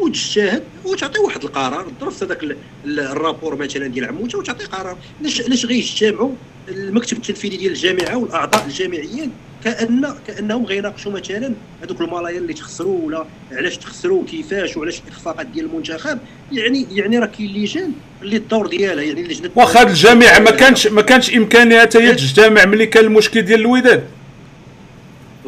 وتجتهد 0.00 0.62
وتعطي 0.84 1.18
واحد 1.18 1.44
القرار 1.44 1.86
ظرف 2.00 2.22
هذاك 2.22 2.42
ال- 2.42 2.56
ال- 2.84 3.00
الرابور 3.00 3.56
مثلا 3.56 3.86
ديال 3.86 4.04
عموتة 4.04 4.38
وتعطي 4.38 4.64
قرار. 4.64 4.96
علاش 5.24 5.66
غيجتمعوا 5.66 6.30
المكتب 6.68 7.16
التنفيذي 7.16 7.56
ديال 7.56 7.72
الجامعة 7.72 8.16
والأعضاء 8.16 8.64
الجامعيين 8.66 9.30
كان 9.64 10.14
كأنهم 10.26 10.66
غيناقشوا 10.66 11.12
مثلا 11.12 11.52
هذوك 11.82 12.00
الملايين 12.00 12.42
اللي 12.42 12.52
تخسروا 12.54 13.06
ولا 13.06 13.24
علاش 13.52 13.76
تخسروا 13.76 14.24
كيفاش 14.24 14.76
وعلاش 14.76 15.00
الاخفاقات 15.06 15.46
ديال 15.46 15.64
المنتخب؟ 15.64 16.18
يعني 16.52 16.86
يعني 16.92 17.18
راه 17.18 17.26
كاين 17.26 17.52
لجان 17.54 17.92
اللي 18.22 18.36
الدور 18.36 18.66
ديالها 18.66 19.04
يعني 19.04 19.22
لجنه 19.22 19.50
واخا 19.54 19.82
الجامعة 19.82 20.38
ما 20.38 20.50
كانش 20.50 20.86
ما 20.86 21.02
كانش 21.02 21.30
امكانيه 21.34 21.80
حتى 21.80 21.98
هي 21.98 22.12
تجتمع 22.14 22.64
ملي 22.64 22.86
كان 22.86 23.04
المشكل 23.04 23.42
ديال 23.42 23.60
الوداد. 23.60 24.04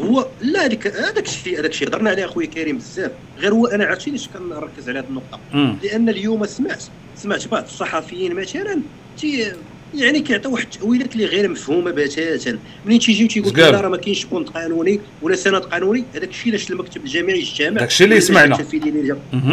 هو 0.02 0.26
لا 0.42 0.64
هذيك 0.66 0.86
هذاك 0.86 1.26
الشيء 1.26 1.60
هذاك 1.60 1.70
الشيء 1.70 1.88
هضرنا 1.88 2.10
عليه 2.10 2.24
اخويا 2.24 2.46
كريم 2.46 2.78
بزاف. 2.78 3.10
غير 3.38 3.52
هو 3.54 3.66
أنا 3.66 3.84
عرفتي 3.84 4.10
علاش 4.10 4.28
كنركز 4.28 4.88
على 4.88 4.98
هذه 4.98 5.04
النقطة؟ 5.08 5.40
مم. 5.54 5.76
لأن 5.82 6.08
اليوم 6.08 6.46
سمعت 6.46 6.82
سمعت 7.16 7.48
بعض 7.48 7.64
الصحفيين 7.64 8.34
مثلا 8.34 8.80
تي 9.18 9.52
يعني 9.94 10.20
كيعطيو 10.20 10.52
واحد 10.52 10.66
التأويلات 10.74 11.12
اللي 11.14 11.26
غير 11.26 11.48
مفهومة 11.48 11.90
بتاتا. 11.90 12.58
منين 12.86 12.98
تيجيو 12.98 13.28
تيقول. 13.28 13.52
لا 13.72 13.80
راه 13.80 13.88
ما 13.88 13.96
كاينش 13.96 14.24
بند 14.24 14.48
قانوني 14.48 15.00
ولا 15.22 15.36
سند 15.36 15.54
قانوني. 15.62 16.04
هذاك 16.14 16.28
الشيء 16.28 16.48
علاش 16.52 16.70
المكتب 16.70 17.04
الجامعي 17.04 17.38
يجتمع 17.38 17.68
داك 17.80 17.88
الشيء 17.88 18.06
اللي 18.06 18.20
سمعنا. 18.20 18.56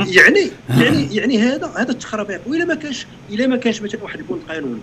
يعني 0.08 0.52
يعني 0.80 1.16
يعني 1.16 1.38
هذا 1.40 1.74
هذا 1.78 1.92
التخربيق. 1.92 2.42
وإلا 2.48 2.66
ما 2.66 2.76
كانش 2.76 3.06
إلا 3.32 3.48
ما 3.48 3.58
كانش 3.58 3.82
مثلا 3.82 4.04
واحد 4.04 4.20
البونت 4.20 4.42
قانوني. 4.50 4.80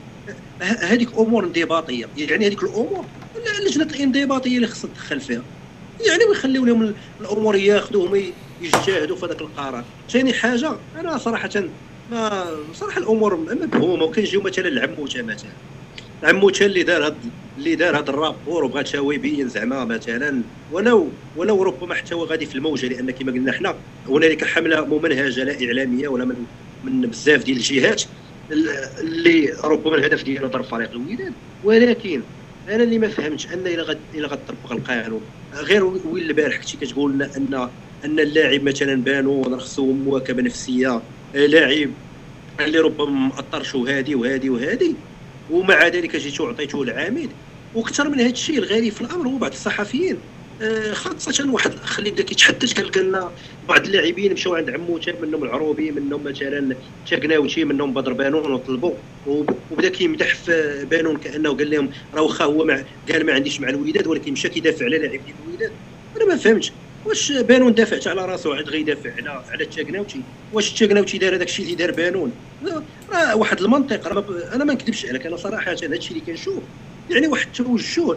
هذيك 0.60 1.08
امور 1.18 1.44
انضباطيه 1.44 2.06
يعني 2.18 2.46
هذيك 2.46 2.62
الأمور 2.62 3.04
لا- 3.36 3.68
لجنة 3.68 3.84
الانضباطية 3.84 4.56
اللي 4.56 4.66
خصها 4.66 4.90
تدخل 4.94 5.20
فيها. 5.20 5.42
يعني 6.01 6.24
ويخليو 6.24 6.64
لهم 6.64 6.82
ال- 6.82 6.94
الأمور 7.20 7.57
ياخذوهم 7.57 8.22
يجتهدوا 8.62 9.16
في 9.16 9.26
هذاك 9.26 9.40
القرار. 9.40 9.84
ثاني 10.11 10.32
حاجة 10.32 10.72
أنا 11.01 11.18
صراحة 11.18 11.51
ما 12.11 12.47
صراحة 12.74 12.99
الأمور 13.01 13.36
مفهومه 13.36 14.05
وكنجيو 14.05 14.40
مثلا 14.40 14.68
العموته 14.68 15.22
مثلا. 15.22 15.51
العموته 16.22 16.66
اللي 16.66 16.82
دار 16.82 17.07
هاد 17.07 17.14
اللي 17.59 17.74
دار 17.74 17.99
هذا 17.99 18.11
الرابور 18.11 18.64
وبغى 18.64 18.82
تا 18.82 18.99
هو 18.99 19.12
يبين 19.12 19.49
زعما 19.49 19.84
مثلا. 19.84 20.42
ولو 20.72 21.09
ولو 21.36 21.62
ربما 21.62 21.94
حتى 21.94 22.14
هو 22.14 22.24
غادي 22.24 22.47
في 22.47 22.55
الموجة 22.55 22.86
لأن 22.86 23.11
كما 23.11 23.32
قلنا 23.32 23.53
حنا 23.53 23.74
هنالك 24.09 24.44
حملة 24.44 24.84
ممنهجة 24.84 25.44
لا 25.44 25.66
إعلامية 25.66 26.09
ولا 26.09 26.24
من 26.24 26.47
من 26.84 27.01
بزاف 27.01 27.44
ديال 27.44 27.57
الجهات 27.57 28.03
ال- 28.53 28.68
اللي 29.01 29.53
ربما 29.64 29.97
الهدف 29.97 30.22
ديالها 30.22 30.49
ضرب 30.49 30.64
فريق 30.64 30.90
الوداد 30.90 31.32
ولكن 31.64 32.22
أنا 32.68 32.82
اللي 32.82 32.98
ما 32.98 33.08
فهمتش 33.08 33.46
أن 33.52 33.66
إلى 33.66 33.82
غد 33.82 33.98
إلى 34.14 34.26
غتطبق 34.26 34.72
القانون. 34.72 35.30
غير 35.54 35.84
وين 35.84 36.22
البارح 36.24 36.56
كنتي 36.56 36.76
كتقول 36.76 37.14
لنا 37.14 37.36
ان 37.36 37.54
أن 38.04 38.20
اللاعب 38.20 38.62
مثلا 38.62 38.94
بانون 39.04 39.60
خصو 39.60 39.92
مواكبه 39.92 40.42
نفسية 40.42 41.08
آه، 41.34 41.46
لاعب 41.46 41.98
اللي 42.60 42.78
ربما 42.78 43.10
مأطرش 43.10 43.74
وهادي 43.74 44.14
وهادي 44.14 44.50
وهادي 44.50 45.04
ومع 45.48 45.86
ذلك 45.88 46.16
جيتو 46.16 46.46
عطيتوه 46.46 46.82
العامد 46.82 47.36
وأكثر 47.72 48.08
من 48.10 48.20
هذا 48.20 48.30
الشيء 48.30 48.58
الغريب 48.58 48.92
في 48.92 49.00
الأمر 49.00 49.28
هو 49.28 49.38
بعض 49.38 49.52
الصحفيين. 49.52 50.36
آه، 50.62 50.92
خاصة 50.92 51.50
واحد 51.52 51.72
الاخ 51.72 51.98
اللي 51.98 52.11
بدا 52.11 52.22
كيتحدث 52.22 52.80
قال 52.80 53.07
لنا 53.09 53.30
بعض 53.68 53.84
اللاعبين 53.86 54.32
مشاو 54.32 54.54
عند 54.54 54.70
عموته 54.70 55.12
منهم 55.22 55.44
العروبي 55.44 55.90
منهم 55.90 56.24
مثلا 56.24 56.76
تاكناوتي 57.11 57.64
منهم 57.64 57.94
بدر 57.94 58.12
بانون 58.12 58.52
وطلبوا 58.52 58.94
وب- 59.26 59.57
وبدا 59.70 59.88
كيمدح 59.88 60.34
في 60.34 60.84
بانون 60.90 61.16
كأنه 61.16 61.57
قال 61.57 61.70
لهم 61.70 61.90
راه 62.14 62.22
واخا 62.22 62.44
هو 62.44 62.64
مع 62.64 62.84
قال 63.12 63.26
ما 63.26 63.32
عنديش 63.32 63.61
مع 63.61 63.68
الوداد 63.68 64.07
ولكن 64.07 64.32
مشى 64.32 64.48
كيدافع 64.48 64.84
على 64.84 64.98
لاعب 64.98 65.11
ديال 65.24 65.36
الوداد 65.48 65.72
أنا 66.16 66.24
ما 66.24 66.36
فهمتش. 66.36 66.72
واش 67.04 67.32
بانون 67.32 67.74
دافع 67.74 68.11
على 68.11 68.24
راسه 68.24 68.54
عاد 68.54 68.68
غيدافع 68.68 69.11
على 69.18 69.28
على 69.50 69.64
التاكناوتي 69.64 70.20
واش 70.52 70.72
التاكناوتي 70.72 71.18
دار 71.18 71.34
هذاك 71.34 71.48
الشيء 71.48 71.64
اللي 71.64 71.76
دار 71.76 71.90
بانون؟ 71.90 72.32
راه 73.12 73.36
واحد 73.36 73.61
المنطق 73.61 74.07
أنا 74.54 74.64
ما 74.64 74.74
نكذبش 74.74 75.07
عليك 75.07 75.26
أنا 75.26 75.36
صراحة 75.36 75.72
هذا 75.72 75.96
الشيء 75.96 76.16
اللي 76.16 76.26
كنشوف. 76.32 76.62
يعني 77.11 77.26
واحد 77.26 77.46
التوجه 77.46 78.16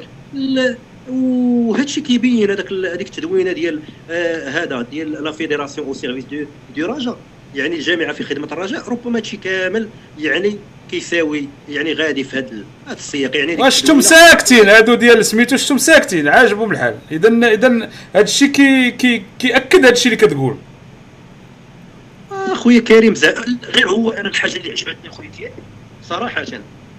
وهذا 1.09 1.83
الشيء 1.83 2.03
كيبين 2.03 2.51
هذاك 2.51 2.73
هذيك 2.73 3.07
التدوينة 3.07 3.51
ديال 3.51 3.79
آه 4.11 4.49
هذا 4.49 4.81
ديال 4.81 5.23
la 5.23 5.31
fédération 5.31 5.87
au 5.87 5.93
service 5.93 6.23
de 6.31 6.45
de 6.75 6.85
رجاء 6.85 7.17
يعني 7.55 7.75
الجامعة 7.75 8.13
في 8.13 8.23
خدمة 8.23 8.47
الرجاء 8.51 8.89
ربما 8.89 9.17
هادشي 9.17 9.37
كامل 9.37 9.89
يعني 10.19 10.57
كيساوي 10.91 11.47
يعني 11.69 11.93
غادي 11.93 12.23
في 12.23 12.37
هذا 12.37 12.63
هذا 12.87 12.97
السياق. 12.97 13.35
يعني 13.35 13.55
وشفتم 13.61 14.01
التدوينة- 14.01 14.03
ساكتين؟ 14.03 14.69
هادو 14.69 14.93
ديال 14.93 15.25
سميتو 15.25 15.57
شفتم 15.57 15.77
ساكتين؟ 15.77 16.27
عاجبهم 16.27 16.71
الحال. 16.71 16.95
اذا 17.11 17.53
اذا 17.53 17.89
هادشي 18.15 18.47
كي 18.47 18.91
كي 18.91 19.23
كيأكد 19.39 19.85
هادشي 19.85 20.05
اللي 20.05 20.15
كتقول. 20.17 20.57
آخويا 22.31 22.79
كريم 22.79 23.15
زع... 23.15 23.33
غير 23.75 23.89
هو 23.89 24.11
أنا 24.11 24.29
الحاجة 24.29 24.57
اللي 24.57 24.71
عجبتني 24.71 25.09
أخويا 25.09 25.29
كريم 25.37 25.51
صراحة 26.03 26.45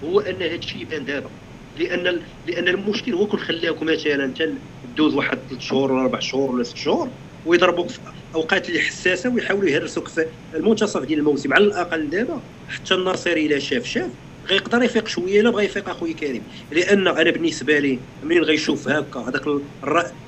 هو 0.03 0.19
أن 0.19 0.35
هذا 0.35 0.55
الشيء 0.55 0.81
يبان 0.81 1.05
دابا. 1.05 1.29
لأن. 1.75 2.21
لأن 2.45 2.67
المشكل 2.67 3.13
هو 3.13 3.27
كون 3.27 3.39
خلاوك 3.39 3.83
مثلا 3.83 4.25
انت 4.25 4.49
دوز 4.97 5.13
واحد 5.15 5.39
ثلاث 5.49 5.61
شهور 5.61 5.91
ولا 5.91 6.01
أربع 6.01 6.19
شهور 6.19 6.51
ولا 6.51 6.63
ست 6.63 6.77
شهور 6.77 7.09
ويضربوك 7.45 7.89
في 7.89 7.99
أوقات 8.35 8.69
اللي 8.69 8.79
حساسة 8.79 9.29
ويحاولوا 9.29 9.69
يهرسوك 9.69 10.07
في 10.07 10.25
المنتصف 10.53 11.01
ديال 11.01 11.19
الموسم 11.19 11.53
على 11.53 11.63
الأقل 11.63 12.09
دابا 12.09 12.41
حتى 12.67 12.93
الناصري 12.93 13.45
إلا 13.45 13.59
شاف 13.59 13.85
شاف 13.85 14.11
غيقدر 14.47 14.83
يفيق 14.83 15.07
شوية 15.07 15.41
الا 15.41 15.49
بغى 15.49 15.65
يفيق 15.65 15.89
اخويا 15.89 16.13
كريم 16.13 16.43
لأن 16.71 17.07
أنا 17.07 17.31
بالنسبة 17.31 17.79
لي 17.79 17.99
منين 18.23 18.43
غيشوف 18.43 18.87
هكا 18.89 19.19
هذاك. 19.19 19.47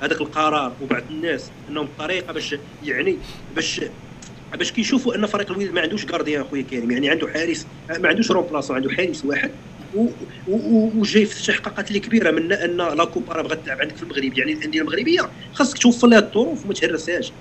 هذاك 0.02 0.20
القرار 0.20 0.76
وبعض 0.80 1.02
الناس 1.10 1.52
أنهم 1.68 1.86
بطريقه 1.86 2.32
باش 2.32 2.56
يعني 2.82 3.22
باش 3.50 3.80
باش 4.58 4.72
كيشوفوا 4.72 5.14
أن 5.16 5.26
فريق 5.26 5.50
الوداد 5.50 5.72
ما 5.72 5.80
عندوش 5.80 6.04
gardien 6.06 6.40
اخويا 6.40 6.62
كريم 6.62 6.90
يعني 6.90 7.10
عنده 7.10 7.28
حارس 7.28 7.66
ما 7.90 8.08
عندوش 8.08 8.30
remplaçant 8.30 8.76
عنده 8.76 8.90
حارس 8.90 9.24
واحد 9.24 9.50
وجاي 10.46 11.24
في 11.26 11.36
استحقاقات 11.36 11.88
اللي 11.88 12.00
كبيرة 12.00 12.30
من 12.30 12.52
أن 12.52 12.76
لا 12.76 13.04
coupe 13.04 13.32
راه 13.34 13.42
بغات 13.42 13.64
تلعب 13.64 13.78
عندك 13.80 13.96
في 13.96 14.02
المغرب. 14.02 14.34
يعني 14.38 14.52
الأندية 14.52 14.80
المغربية 14.80 15.32
خاصك 15.52 15.78
توفر 15.78 16.08
لها 16.08 16.18
الظروف 16.18 16.64
وما 16.64 16.74
تهرسهاش. 16.74 17.32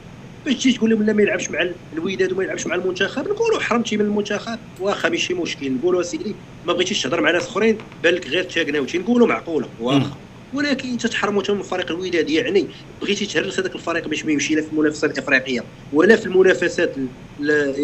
باش 0.46 0.56
تجي 0.56 0.74
تقول 0.74 0.90
لهم 0.90 1.04
لا 1.04 1.14
ما 1.14 1.22
يلعبش 1.24 1.52
مع 1.52 1.60
الوداد 1.94 2.32
وما 2.34 2.44
يلعبش 2.44 2.68
مع 2.68 2.76
المنتخب 2.76 3.24
نقولوا 3.28 3.60
حرمتي 3.60 3.98
من 3.98 4.06
المنتخب 4.06 4.60
واخا 4.80 5.10
ماشي 5.10 5.34
مشكل. 5.34 5.74
نقولوا 5.74 6.02
اسيدي 6.02 6.40
ما 6.64 6.74
بغيتيش 6.74 7.02
تهضر 7.04 7.22
مع 7.22 7.32
ناس 7.32 7.48
اخرين 7.48 7.84
بالك 8.04 8.28
غير 8.28 8.44
تاكناوتي 8.44 8.98
نقولوا 8.98 9.28
معقولة. 9.28 9.74
واخا 9.78 10.24
ولكن 10.52 10.90
أنت 10.90 11.08
تحرموا 11.08 11.44
من 11.50 11.62
فريق 11.62 11.92
الوداد 11.92 12.30
يعني 12.30 12.74
بغيتي 13.02 13.26
تهرس 13.26 13.60
هذاك 13.60 13.76
الفريق 13.76 14.08
باش 14.08 14.26
ما 14.26 14.32
يمشي 14.32 14.56
لا 14.56 14.62
في 14.62 14.70
المنافسة 14.70 15.08
الإفريقية 15.08 15.70
ولا 15.92 16.16
في 16.16 16.26
المنافسات 16.26 16.98
ال- 16.98 17.16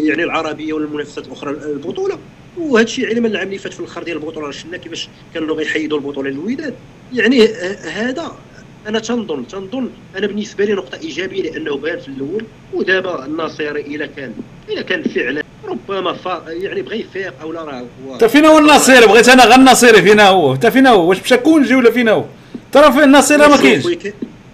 يعني 0.08 0.24
العربية 0.24 0.72
ولا 0.72 0.84
المنافسات 0.84 1.26
الأخرى 1.26 1.50
البطولة. 1.50 2.39
وهذا 2.58 2.84
الشيء 2.84 3.06
علما 3.08 3.28
العام 3.28 3.46
اللي 3.46 3.58
فات 3.58 3.72
في 3.72 3.80
الآخر 3.80 4.02
ديال 4.02 4.16
البطولة 4.16 4.50
شفنا 4.50 4.76
كيفاش 4.76 5.08
كانوا 5.34 5.56
غيحيدوا 5.56 5.98
البطولة 5.98 6.30
للوداد 6.30 6.74
يعني 7.14 7.44
ه- 7.46 7.88
هذا 7.92 8.32
أنا 8.88 8.98
تنظن 8.98 9.46
تنظن 9.48 9.90
أنا 10.16 10.26
بالنسبة 10.26 10.64
لي 10.64 10.72
نقطة 10.72 10.98
إيجابية 10.98 11.42
لأنه 11.42 11.76
بان 11.76 11.98
في 12.00 12.08
الأول 12.08 12.44
ودابا 12.74 13.24
الناصري 13.24 13.80
إلى 13.80 14.08
كان 14.16 14.32
إلى 14.68 14.82
كان 14.82 15.02
فعلا 15.02 15.42
ربما 15.64 16.12
فا 16.12 16.44
يعني 16.48 16.82
بغى 16.82 17.00
يفيق 17.00 17.34
أو 17.42 17.52
لا 17.52 17.64
راه 17.64 17.84
هو 18.06 18.14
انت 18.14 18.24
فينا 18.24 18.48
هو 18.48 18.58
الناصيري 18.58 19.06
بغيت 19.06 19.28
أنا 19.28 19.44
غير 19.44 19.54
الناصيري 19.58 20.02
فينا 20.02 20.28
هو. 20.28 20.52
انت 20.52 20.66
فينا 20.66 20.90
هو 20.90 21.08
واش 21.08 21.20
مشى 21.22 21.36
كونجي 21.36 21.74
ولا 21.74 21.90
فينا 21.90 22.10
هو؟ 22.12 22.24
ترى 22.72 22.92
في 22.92 23.04
الناصيري 23.04 23.48
ما 23.48 23.56
كاينش. 23.56 23.86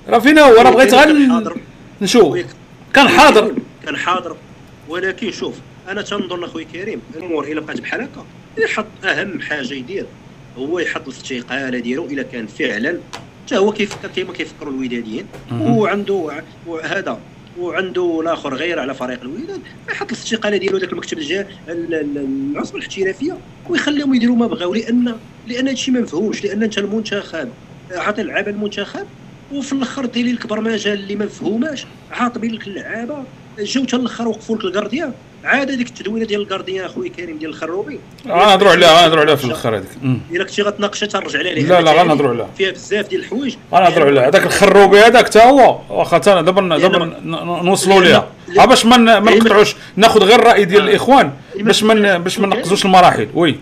راه 0.09 0.18
فينا 0.18 0.42
هو 0.42 0.55
راه 0.62 0.70
بغيت 0.70 0.94
غير 0.94 1.28
نشوف. 2.03 2.38
كان 2.94 3.09
حاضر. 3.09 3.55
كان 3.86 3.97
حاضر. 3.97 4.36
ولكن 4.88 5.32
شوف 5.32 5.55
أنا 5.89 6.03
تنظن 6.03 6.45
أخوي 6.45 6.64
كريم 6.64 7.01
الأمور 7.14 7.45
إلا 7.53 7.61
بقات 7.61 7.80
بحال 7.80 8.01
هكا. 8.01 8.26
يحط 8.59 9.05
أهم 9.05 9.41
حاجة 9.41 9.74
يدير. 9.74 10.07
هو 10.57 10.78
يحط 10.78 11.03
الاستقاله 11.09 11.78
ديالو 11.78 12.07
إلا 12.07 12.22
كان 12.22 12.47
فعلا. 12.47 13.01
حتى 13.47 13.57
هو 13.57 13.72
كيفكر 13.72 14.09
كيما 14.09 14.32
كيفكروا 14.32 14.72
الوداديين 14.72 15.26
وعنده 15.53 16.43
هذا 16.84 17.20
وعنده 17.59 18.20
الآخر 18.20 18.55
غير 18.55 18.78
على 18.78 18.95
فريق 18.95 19.20
الوداد 19.22 19.61
يحط 19.91 20.12
الاستقاله 20.12 20.57
ديالو 20.57 20.78
ذاك 20.78 20.93
المكتب 20.93 21.18
الجا 21.18 21.41
ال- 21.68 21.95
ال- 21.95 22.51
العصبة 22.53 22.78
الاحترافية. 22.78 23.39
ويخليهم 23.68 24.14
يديروا 24.14 24.37
ما 24.37 24.47
بغاو. 24.47 24.74
لأن 24.74 25.18
لأن 25.47 25.68
هادشي 25.68 25.91
ما 25.91 26.01
مفهومش 26.01 26.45
لأن 26.45 26.62
أنت 26.62 26.78
المنتخب. 26.78 27.55
عاطي 27.91 28.20
اللعابه 28.22 28.51
المنتخب. 28.51 29.07
وفي 29.51 29.72
الأخر 29.72 30.07
دير 30.07 30.33
لك 30.32 30.47
برمجه 30.47 30.93
اللي 30.93 31.16
ما 31.16 31.24
مفهوماش. 31.24 31.87
عاطيين 32.11 32.53
لك 32.55 32.66
اللعابة. 32.66 33.26
جاو 33.59 33.85
حتى 33.85 33.97
الآخر 33.97 34.29
وقفوا 34.29 34.57
لك 34.57 34.65
ال 34.64 34.70
gardien 34.70 35.12
عاد 35.45 35.71
هذيك 35.71 35.89
التدوينة 35.89 36.27
ديال 36.27 36.41
ال 36.41 36.46
gardien 36.46 36.85
أخوي 36.85 37.09
كريم 37.09 37.39
ديال 37.39 37.51
الخروبي. 37.51 38.01
غنهضروا 38.29 38.71
عليها 38.71 38.99
غنهضروا 39.01 39.21
عليها 39.21 39.35
في 39.35 39.45
الأخر 39.45 39.77
هذيك. 39.77 39.89
إلا 40.33 40.45
كنتي 40.45 40.63
غتناقشها 40.63 41.07
ترجع 41.07 41.39
عليها. 41.39 41.67
لا، 41.67 41.81
لا، 41.81 42.03
غنهضروا 42.03 42.31
عليها. 42.31 42.49
فيها 42.59 42.71
بزاف 42.71 43.09
ديال 43.09 43.21
الحوايج. 43.21 43.57
غنهضروا 43.73 44.07
عليها. 44.07 44.29
هذاك 44.29 44.47
الخروبي 44.47 44.99
هذاك 44.99 45.27
حتى 45.27 45.39
هو. 45.39 45.79
واخا 45.91 46.19
تا 46.19 46.41
دابا 46.41 46.79
دابا 46.79 47.21
نوصلوا 47.63 48.03
ليها. 48.03 48.29
ها 48.59 48.67
باش 48.67 48.87
ما 48.87 48.97
نقطعوش. 48.97 49.75
ناخذ 49.97 50.25
غير 50.25 50.39
الرأي 50.39 50.65
ديال 50.65 50.83
آه. 50.83 50.91
الإخوان 50.91 51.33
باش 51.57 51.83
ما 51.83 52.19
باش 52.19 52.39
ما 52.39 52.47
نقصوش 52.47 52.85
المراحل. 52.85 53.29
oui. 53.35 53.57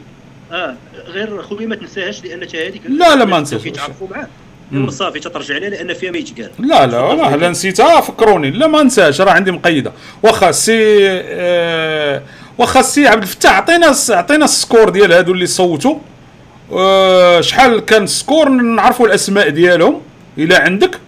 آه 0.52 0.74
غير 1.06 1.42
خويا 1.42 1.66
ما 1.66 1.76
تنساهاش 1.76 2.24
لأن 2.24 2.42
حتى 2.48 2.68
هذيك 2.68 2.82
لا، 2.88 3.16
لا، 3.16 3.24
ما 3.24 3.38
ننساش. 3.38 3.62
كيتعرفوا 3.62 4.08
معاه. 4.10 4.28
مم. 4.72 4.90
صافي 4.90 5.20
تترجع 5.20 5.54
عليها 5.54 5.70
لأن 5.70 5.94
فيها 5.94 6.10
ما 6.10 6.18
يتقال. 6.18 6.50
لا 6.58 6.86
لا 6.86 7.14
لا 7.14 7.36
لا 7.36 7.50
نسيتها 7.50 8.00
فكروني 8.00 8.50
لا 8.50 8.66
ما 8.66 8.82
نساش 8.82 9.20
راه 9.20 9.32
عندي 9.32 9.50
مقيدة. 9.52 9.92
واخا 10.22 10.50
سي 10.52 10.80
آه 11.10 12.22
واخا 12.58 12.82
سي 12.82 13.06
عبد 13.06 13.22
الفتاح 13.22 13.56
عطينا 13.56 13.94
عطينا 14.10 14.44
ال 14.44 14.52
score 14.52 14.88
ديال 14.88 15.12
هادو 15.12 15.32
اللي 15.32 15.46
صوتوا 15.46 15.98
آه 16.72 17.40
شحال 17.40 17.80
كان 17.84 18.02
ال 18.02 18.10
score 18.10 18.48
نعرفوا 18.48 19.06
الأسماء 19.06 19.48
ديالهم. 19.48 20.00
إلا 20.38 20.62
عندك 20.62 20.98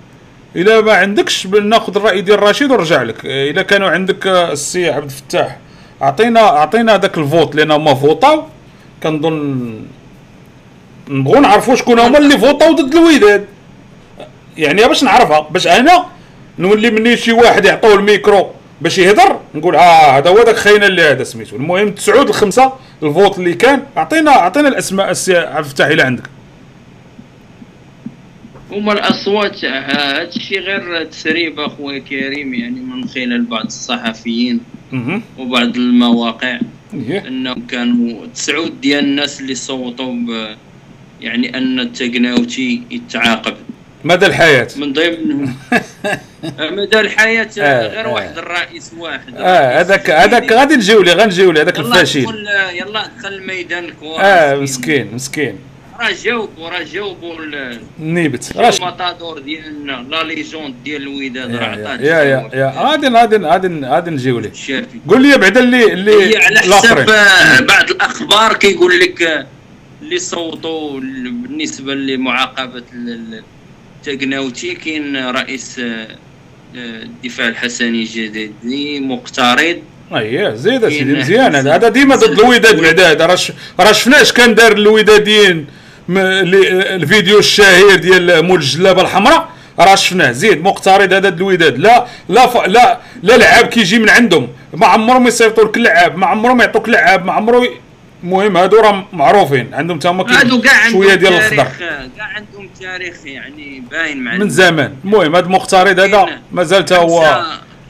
إلا 0.56 0.80
ما 0.80 0.92
عندكش 0.92 1.46
ناخذ 1.46 1.96
الرأي 1.96 2.20
ديال 2.20 2.42
رشيد 2.42 2.70
ونرجع 2.70 3.02
لك. 3.02 3.26
آه، 3.26 3.50
إلا 3.50 3.62
كانوا 3.62 3.88
عندك 3.88 4.26
آه، 4.26 4.52
السي 4.52 4.90
عبد 4.90 5.04
الفتاح 5.10 5.58
اعطينا 6.02 6.40
اعطينا 6.40 6.94
هذاك 6.94 7.18
ال 7.18 7.25
vote 7.25 7.54
لأن 7.54 7.70
هما 7.70 7.94
فوطاو 7.94 8.44
كنظن 9.02 9.80
نبغوا 11.08 11.40
نعرفوا 11.40 11.74
شكون 11.74 11.98
هما 11.98 12.18
اللي 12.18 12.38
فوطاو 12.38 12.72
ضد 12.72 12.94
الوداد 12.94 13.44
يعني 14.56 14.84
باش 14.84 15.04
نعرفها 15.04 15.40
باش 15.40 15.66
أنا 15.66 16.06
نولي 16.58 16.90
مني 16.90 17.16
شي 17.16 17.32
واحد 17.32 17.64
يعطوه 17.64 17.94
الميكرو 17.94 18.50
باش 18.80 18.98
يهضر 18.98 19.40
نقول 19.54 19.76
آه 19.76 20.18
هذا 20.18 20.30
هو 20.30 20.42
داك 20.42 20.56
خينا 20.56 20.86
اللي 20.86 21.02
هذا 21.02 21.24
سميتو. 21.24 21.56
المهم 21.56 21.90
تسعود 21.90 22.28
الخمسة 22.28 22.72
ال 23.02 23.09
vote 23.09 23.38
اللي 23.38 23.54
كان 23.54 23.82
اعطينا 23.96 24.30
أعطينا 24.30 24.68
الأسماء 24.68 25.10
السي 25.10 25.36
عبد 25.36 25.64
الفتاح 25.64 25.86
إلى 25.86 26.02
عندك. 26.02 26.22
هما 28.70 28.92
الأصوات 28.92 29.64
هذا 29.64 30.22
الشيء 30.22 30.60
غير 30.60 31.04
تسريب 31.04 31.60
أخويا 31.60 31.98
كريم 31.98 32.54
يعني 32.54 32.80
من 32.80 33.08
خلال 33.08 33.44
بعض 33.44 33.64
الصحفيين 33.64 34.60
وبعض 35.38 35.76
المواقع 35.76 36.58
إيه. 36.94 37.28
إنهم 37.28 37.66
كانوا 37.66 38.26
تسعود 38.34 38.80
ديال 38.80 39.04
الناس 39.04 39.40
اللي 39.40 39.54
صوتوا 39.54 40.14
يعني 41.20 41.58
أن 41.58 41.80
التقناوتي 41.80 42.82
يتعاقب. 42.90 43.54
مدى 44.04 44.26
الحياة؟ 44.26 44.68
من 44.76 44.92
ضمنهم. 44.92 45.54
مدى 46.78 47.00
الحياة 47.00 47.48
آه، 47.60 47.86
غير 47.88 48.06
آه. 48.06 48.12
واحد 48.12 48.38
الرئيس 48.38 48.92
واحد. 48.98 49.34
آه 49.36 49.80
هذاك 49.80 50.10
هذاك. 50.10 50.52
غادي 50.52 50.76
نجيو 50.76 51.02
ليه 51.02 51.12
غنجيو 51.12 51.50
ليه 51.52 51.62
هذاك 51.62 51.78
الفاشل. 51.78 52.26
يلا 52.72 53.06
دخل 53.18 53.28
الميدان 53.34 53.84
الكورة 53.84 54.22
آه 54.22 54.54
مسكين 54.56 55.14
مسكين. 55.14 55.58
راه 56.00 56.10
جاوبوا 56.24 56.68
راه 56.68 56.82
جاوبوا 56.82 57.34
ال- 57.38 57.80
نيبت. 57.98 58.52
راش 58.56 58.78
الماتادور 58.78 59.38
ديالنا 59.38 60.06
la 60.10 60.22
légende 60.22 60.74
ديال 60.84 61.02
الوداد 61.02 61.54
راه 61.56 61.64
يا 61.66 61.70
عطات 61.88 62.00
يا 62.00 62.06
يا. 62.22 62.50
يا. 62.54 62.72
غادي 62.76 63.08
غادي 63.08 63.36
غادي 63.36 63.80
غادي 63.86 64.10
نجيو 64.10 64.38
ليه 64.40 64.52
قول 65.08 65.22
لي 65.22 65.38
بعدا 65.38 65.60
اللي 65.60 65.92
اللي 65.92 66.36
على 66.36 66.58
حسب 66.58 66.98
آه، 67.10 67.60
بعض 67.60 67.90
الأخبار 67.90 68.52
كيقول 68.56 69.00
لك 69.00 69.22
آه، 69.22 69.46
اللي 70.02 70.18
صوتوا 70.18 71.00
بالنسبة 71.00 71.94
لمعاقبة 71.94 72.82
ال- 72.94 73.08
ال- 73.08 73.42
التقناوتي 74.06 74.74
كاين 74.74 75.26
رئيس 75.30 75.78
آه، 75.78 75.82
آه، 76.76 77.02
الدفاع 77.02 77.48
الحسني 77.48 77.88
الجديدي 78.02 79.00
مقترض. 79.00 79.78
اييه 80.14 80.54
زيد 80.54 80.84
أسيدي 80.84 81.04
كاين 81.04 81.18
مزيان. 81.18 81.54
هذا 81.54 81.88
ديما 81.88 82.16
ضد 82.16 82.38
الوداد. 82.40 82.80
بعدا 82.80 83.10
هذا 83.10 83.26
راه 83.80 83.92
شفنا 83.92 84.22
اش 84.22 84.32
كان 84.32 84.54
دار 84.54 84.72
الوداديين 84.72 85.66
اللي- 86.08 86.94
الفيديو 86.94 87.38
الشهير 87.38 87.96
ديال 87.96 88.42
مول 88.44 88.58
الجلابة 88.58 89.02
الحمراء. 89.02 89.48
راه 89.78 89.94
شفناه 89.94 90.32
زيد 90.32 90.62
مقترض 90.62 91.12
هذا 91.12 91.28
الوداد. 91.28 91.78
لا 91.78 92.06
لا 92.28 92.46
ف... 92.46 92.56
لا 92.66 93.00
لا 93.22 93.36
لعاب 93.36 93.66
كيجي 93.66 93.98
من 93.98 94.10
عندهم. 94.10 94.48
ما 94.74 94.86
عمرهم 94.86 95.26
يصيفطوا 95.26 95.64
لك 95.64 95.78
لعاب 95.78 96.18
ما 96.18 96.26
عمرهم 96.26 96.60
يعطوك 96.60 96.88
لعاب 96.88 97.24
ما 97.26 97.32
عمرو 97.32 97.64
ي- 97.64 97.70
المهم 98.26 98.56
هادو 98.56 98.76
راه 98.76 99.06
معروفين 99.12 99.74
عندهم 99.74 99.98
تما 99.98 100.26
شوية 100.90 101.14
ديال 101.14 101.32
الخضر. 101.32 101.66
كاع 102.16 102.26
عندهم 102.36 102.68
تاريخ 102.80 103.16
يعني 103.24 103.82
باين 103.90 104.24
مع 104.24 104.34
من 104.36 104.48
زمان. 104.50 104.92
المهم 105.04 105.36
هذا 105.36 105.46
مقترض 105.48 106.00
هذا 106.00 106.06
كاين 106.06 106.38
مازال 106.52 106.84
تا 106.84 106.96
هو 106.96 107.22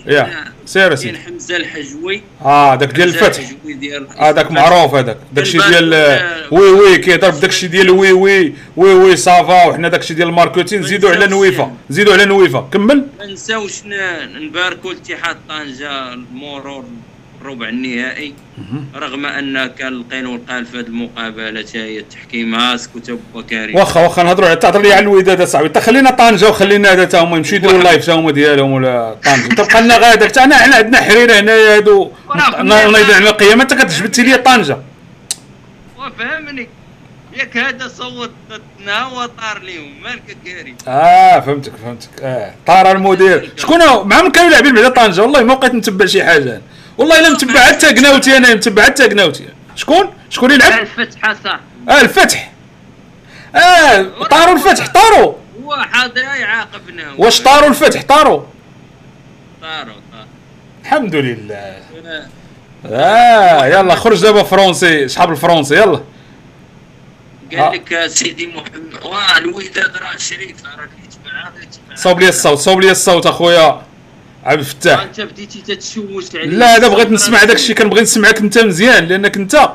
يا 0.07 0.23
كاين- 0.23 0.35
سير 0.67 0.85
كاين 0.87 0.97
سيدي. 0.97 1.19
حمزة 1.19 1.57
الحجوي. 1.57 2.23
آه 2.45 2.75
داك 2.75 2.93
ديال 2.93 3.09
الفتح. 3.09 3.43
هذاك 4.19 4.51
معروف 4.51 4.95
هذاك. 4.95 5.17
داكشي 5.33 5.59
ديال 5.59 5.95
آه، 5.95 6.43
وي 6.51 6.71
وي 6.71 6.99
كيهضر 6.99 7.31
بداكشي 7.31 7.67
ديال 7.67 7.91
وي 7.91 8.13
وي 8.13 8.53
وي 8.77 8.95
وي 8.95 9.17
صافا 9.17 9.65
وحنا 9.67 9.89
داكشي 9.89 10.15
ديال 10.15 10.29
الماركتين 10.29 10.83
زيدوا 10.83 11.11
على 11.11 11.27
نويفا 11.27 11.73
زيدوا 11.91 12.13
على 12.13 12.25
نويفا 12.25 12.69
كمل. 12.73 13.07
ما 13.19 13.27
نساوش 13.27 13.83
نباركوا 14.35 14.93
لاتحاد 14.93 15.37
طنجة 15.49 16.13
المرور. 16.13 16.85
الربع 17.47 17.69
النهائي 17.69 18.35
رغم 18.97 19.27
أن 19.27 19.67
كان 19.67 19.93
القيل 19.93 20.27
والقال 20.27 20.67
في 20.67 20.79
هذه 20.79 20.87
المقابلة 20.87 21.65
هي 21.75 21.99
التحكيم. 21.99 22.55
هاسك 22.55 22.97
وتبقى 22.97 23.43
كريم 23.51 23.77
واخا 23.77 24.01
واخا 24.01 24.23
نهضروا 24.23 24.49
على 24.49 24.57
تهضر 24.57 24.83
لي 24.83 24.93
على 24.93 25.03
الوداد 25.03 25.41
اصاحبي 25.41 25.69
تا 25.69 25.81
خلينا 25.81 26.11
طنجة 26.11 26.49
وخلينا 26.49 26.93
هذا 26.93 27.05
تا 27.05 27.21
هما 27.21 27.37
يمشيو 27.37 27.59
يديروا 27.59 27.79
ال 27.79 27.84
live 27.84 28.07
تا 28.07 28.13
هما 28.13 28.33
ديالهم 28.33 28.73
ولا 28.73 29.17
طنجة. 29.25 29.55
تبقى 29.55 29.83
لنا 29.83 29.97
غير 29.97 30.13
هذاك 30.13 30.31
تا 30.31 30.45
أنا 30.45 30.57
حنا 30.57 30.77
عندنا 30.77 31.01
حريرة 31.01 31.41
هنايا 31.41 31.77
هادو. 31.77 32.11
نايضين 32.63 33.15
على 33.15 33.29
القيامة. 33.29 33.63
أنت 33.63 33.75
كتجبدتي 33.75 34.23
لي 34.23 34.39
طنجة. 34.39 34.79
وفهمني. 35.99 36.69
ياك 37.37 37.57
هذا 37.57 37.89
صوت 37.89 38.31
ضدنا 38.51 39.07
وطار 39.07 39.63
ليهم 39.63 40.03
مالك 40.03 40.37
كريم 40.45 40.77
آه 40.89 41.41
فهمتك 41.41 41.73
فهمتك. 41.85 42.09
آه 42.23 42.55
طار 42.67 42.93
المدير. 42.93 43.51
شكون 43.57 43.79
مع 43.79 44.23
من 44.23 44.31
كانوا 44.31 44.51
لاعبين 44.51 44.75
بعدا 44.75 44.89
طنجة. 44.89 45.23
والله 45.23 45.43
ما 45.43 45.55
بقيت 45.55 45.75
نتبع 45.75 46.07
شي 46.07 46.25
حاجة. 46.25 46.63
والله 46.99 47.19
إلا 47.21 47.31
متبع 47.31 47.61
حتى 47.61 47.87
قناوتي 47.87 48.37
أنا 48.37 48.55
متبع 48.55 48.83
حتى 48.83 49.07
قناوتي 49.09 49.49
شكون؟ 49.75 50.13
شكون 50.31 50.51
يلعب؟ 50.51 50.73
الفتح 50.73 51.33
صح 51.45 51.61
آه 51.89 52.01
الفتح. 52.01 52.53
آه 53.55 54.03
طاروا 54.31 54.55
الفتح 54.55 54.87
طاروا. 54.89 55.33
هو 55.65 55.77
حاضر 55.77 56.21
يعاقبنا 56.23 57.13
واش 57.19 57.41
طاروا 57.43 57.69
الفتح؟ 57.69 58.03
طاروا. 58.03 58.43
طاروا 59.63 59.95
طاروا. 60.13 60.27
الحمد 60.83 61.15
لله. 61.15 61.77
آه. 62.87 63.67
يلا 63.67 63.95
خرج 63.95 64.23
دابا 64.23 64.43
فرونسي 64.43 65.09
شحال 65.09 65.31
الفرونسي 65.31 65.75
يلا. 65.75 66.01
آه. 67.53 67.57
قال 67.57 67.73
لك 67.73 68.07
سيدي 68.07 68.47
محمد 68.47 69.05
واه 69.05 69.39
الوداد 69.39 69.97
راه 69.97 70.17
شريف 70.17 70.65
راه 70.65 70.73
اللي 70.75 71.05
يتبع 71.05 71.33
راه 71.45 71.53
يتبع 71.63 71.95
صوب 71.95 72.21
لي 72.21 72.29
الصوت 72.29 72.59
صوب 72.59 72.81
لي 72.81 72.91
الصوت 72.91 73.27
أخويا. 73.27 73.83
عبد 74.47 74.59
الفتاح 74.59 75.03
أنت 75.03 75.21
بديتي 75.21 75.63
تتشوش 75.67 76.37
عليه 76.37 76.47
لا 76.47 76.77
أنا 76.77 76.89
بغيت 76.89 77.11
نسمع 77.11 77.45
داك 77.45 77.57
الشيء 77.57 77.77
كنبغي 77.77 78.03
نسمعك 78.03 78.39
أنت 78.39 78.59
مزيان 78.59 79.05
لأنك 79.05 79.37
أنت 79.37 79.69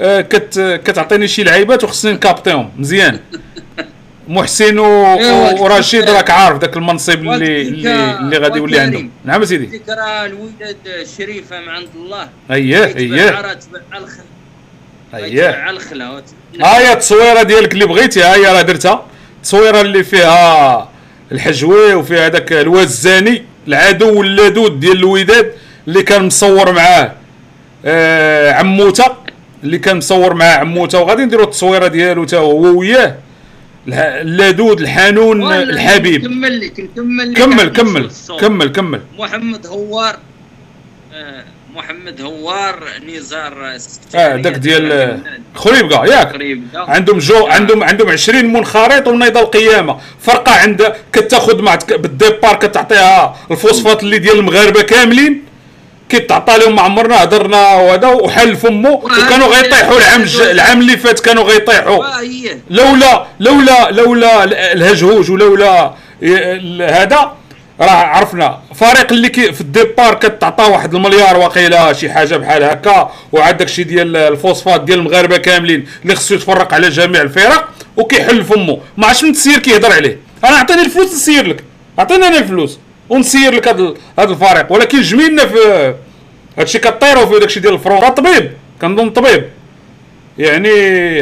آه، 0.00 0.20
كت 0.20 0.80
كتعطيني 0.84 1.28
شي 1.28 1.42
لعيبات 1.44 1.84
وخصني 1.84 2.12
نكابطيهم 2.12 2.70
مزيان. 2.76 3.18
محسن 4.28 4.78
ورشيد 4.78 6.10
راك 6.10 6.30
عارف 6.30 6.58
ذاك 6.58 6.76
المنصب 6.76 7.18
اللي 7.18 7.62
اللي 7.62 8.18
اللي 8.18 8.38
غادي 8.38 8.58
يولي. 8.58 8.78
عندهم. 8.78 9.10
نعم 9.24 9.44
سيدي. 9.44 9.66
ذكرى 9.66 10.26
الوداد 10.26 10.76
شريفة 11.18 11.60
من 11.60 11.68
عند 11.68 11.88
الله. 11.96 12.28
اييه 12.50 12.84
اييه 12.84 12.96
اييه 12.96 13.30
تبع 13.30 13.54
الخلا 15.70 16.22
ها 16.60 16.78
هي 16.78 16.92
التصويرة 16.92 17.42
ديالك 17.42 17.72
اللي 17.72 17.86
بغيتي 17.86 18.22
ها 18.22 18.34
هي 18.34 18.46
راه 18.46 18.62
درتها. 18.62 19.06
التصويرة 19.36 19.80
اللي 19.80 20.04
فيها 20.04 20.88
الحجوي 21.32 21.94
وفيها 21.94 22.26
هذاك 22.26 22.52
الوزاني 22.52 23.44
العدو 23.68 24.22
اللدود 24.22 24.80
ديال 24.80 24.96
الوداد 24.96 25.52
اللي 25.88 26.02
كان 26.02 26.24
مصور 26.26 26.72
معاه 26.72 27.12
آه 27.84 28.52
عموتة 28.52 29.04
اللي 29.64 29.78
كان 29.78 29.96
مصور 29.96 30.34
معاه 30.34 30.56
عموتة 30.58 31.00
وغادي 31.00 31.24
نديروا 31.24 31.44
التصويرة 31.44 31.86
ديالو 31.86 32.24
تا 32.24 32.38
هو 32.38 32.78
وياه. 32.78 33.16
اللدود 33.88 34.80
الحنون 34.80 35.52
الحبيب. 35.52 36.24
لك 36.24 36.80
نكمل 36.80 37.34
كمل 37.36 37.68
كمل 37.68 38.04
الصوت. 38.04 38.40
كمل 38.40 38.68
كمل. 38.68 39.00
محمد 39.18 39.66
هوار 39.66 40.16
آه، 41.14 41.44
محمد 41.76 42.20
هوار 42.20 42.84
نزار 43.08 43.76
آه 44.14 44.36
داك 44.36 44.52
ديال 44.54 45.18
خريبكا 45.54 46.04
ياك. 46.04 46.32
عندهم 46.74 47.18
جو 47.18 47.46
عندهم 47.46 47.84
عندهم 47.84 48.10
20 48.10 48.44
منخرط 48.52 49.08
ونيض 49.08 49.36
القيامة. 49.38 49.98
فرقة 50.20 50.52
عند 50.52 50.92
كتاخذ 51.12 51.62
مع 51.62 51.78
بالديبار 51.88 52.54
كتعطيها 52.56 53.36
الفوسفات 53.50 54.02
اللي 54.02 54.18
ديال 54.18 54.38
المغاربة 54.38 54.82
كاملين. 54.82 55.44
كيتعطى 56.08 56.58
لهم 56.58 56.76
ما 56.76 56.82
عمرنا 56.82 57.22
هضرنا 57.22 57.74
وهذا 57.74 58.08
وحل 58.08 58.56
فمه. 58.56 58.90
وكانوا 58.90 59.46
غيطيحوا 59.46 59.98
العام 59.98 60.24
العام 60.50 60.80
اللي 60.80 60.96
فات 60.96 61.20
كانوا 61.20 61.42
غيطيحوا. 61.44 62.04
هي. 62.20 62.56
لولا 62.70 63.26
لولا 63.40 63.90
لولا 63.90 64.44
ال- 64.44 64.54
الهجهوج 64.54 65.30
ولولا 65.30 65.94
هذا 66.80 67.32
راه 67.80 67.90
عرفنا 67.90 68.60
فريق 68.74 69.12
اللي 69.12 69.28
كي 69.28 69.52
في 69.52 69.60
ال 69.60 69.68
départ 69.68 70.14
كتعطى 70.14 70.64
واحد 70.64 70.94
المليار 70.94 71.36
واقيلا 71.36 71.92
شي 71.92 72.10
حاجة 72.10 72.36
بحال 72.36 72.62
هكا 72.62 73.10
وعاد 73.32 73.56
داكشي 73.56 73.84
ديال 73.84 74.16
الفوسفات 74.16 74.80
ديال 74.80 74.98
المغاربة 74.98 75.36
كاملين 75.36 75.86
اللي 76.02 76.14
خصو 76.14 76.34
يتفرق 76.34 76.74
على 76.74 76.88
جميع 76.88 77.22
الفرق 77.22 77.68
وكيحل 77.96 78.44
فمه 78.44 78.80
ما 78.96 79.06
عرفتش 79.06 79.24
من 79.24 79.32
تسير 79.32 79.58
كيهضر 79.58 79.92
عليه. 79.92 80.18
أنا 80.44 80.56
عطيني 80.56 80.82
الفلوس 80.82 81.14
نسير 81.14 81.46
لك. 81.46 81.64
عطيني 81.98 82.26
أنا 82.26 82.38
الفلوس 82.38 82.78
ونسير 83.08 83.54
لك 83.54 83.68
هذا 83.68 83.94
الفريق. 84.18 84.72
ولكن 84.72 85.00
جميلنا 85.00 85.46
في 85.46 85.94
هادشي 86.58 86.78
كطيروا 86.78 87.26
فيه 87.26 87.38
داكشي 87.38 87.60
ديال 87.60 87.74
الفرون 87.74 88.08
طبيب 88.08 88.52
كنظن 88.80 89.10
طبيب. 89.10 89.44
يعني 90.38 90.70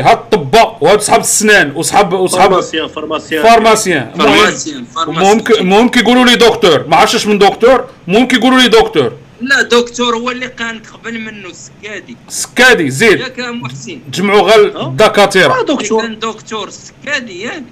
هاد 0.01 0.19
الطباء 0.19 0.79
وهاد 0.81 1.01
صحاب 1.01 1.21
السنان 1.21 1.73
وصحاب 1.77 2.13
وصحاب 2.13 2.51
pharmacien 2.51 2.89
pharmacien. 2.89 3.43
pharmacien. 3.43 4.13
المهم 4.15 4.35
pharmacien 4.35 4.77
المهم 4.77 5.39
pharmacien 5.39 5.61
المهم 5.61 5.89
كيقولوا 5.89 6.25
لي 6.25 6.37
دكتور. 6.37 6.87
ما 6.89 6.97
عرفتش 6.97 7.27
من 7.27 7.39
دكتور. 7.39 7.85
المهم 8.09 8.29
كيقولوا 8.29 8.59
لي 8.59 8.69
دكتور. 8.69 9.13
لا 9.41 9.63
دكتور 9.63 10.17
هو 10.17 10.31
اللي 10.31 10.49
كان 10.49 10.83
قبل 10.93 11.21
منه 11.21 11.49
السكادي 11.49 12.17
سكادي 12.29 12.91
زيد. 12.91 13.21
ياك 13.21 13.39
يا 13.39 13.51
محسن. 13.51 14.01
تجمعوا 14.13 14.41
غير؟ 14.41 14.87
الدكاترة. 14.87 15.63
دكتور. 15.63 16.03
كان 16.03 16.19
دكتور 16.19 16.69
السكادي 16.69 17.43
ياك. 17.43 17.63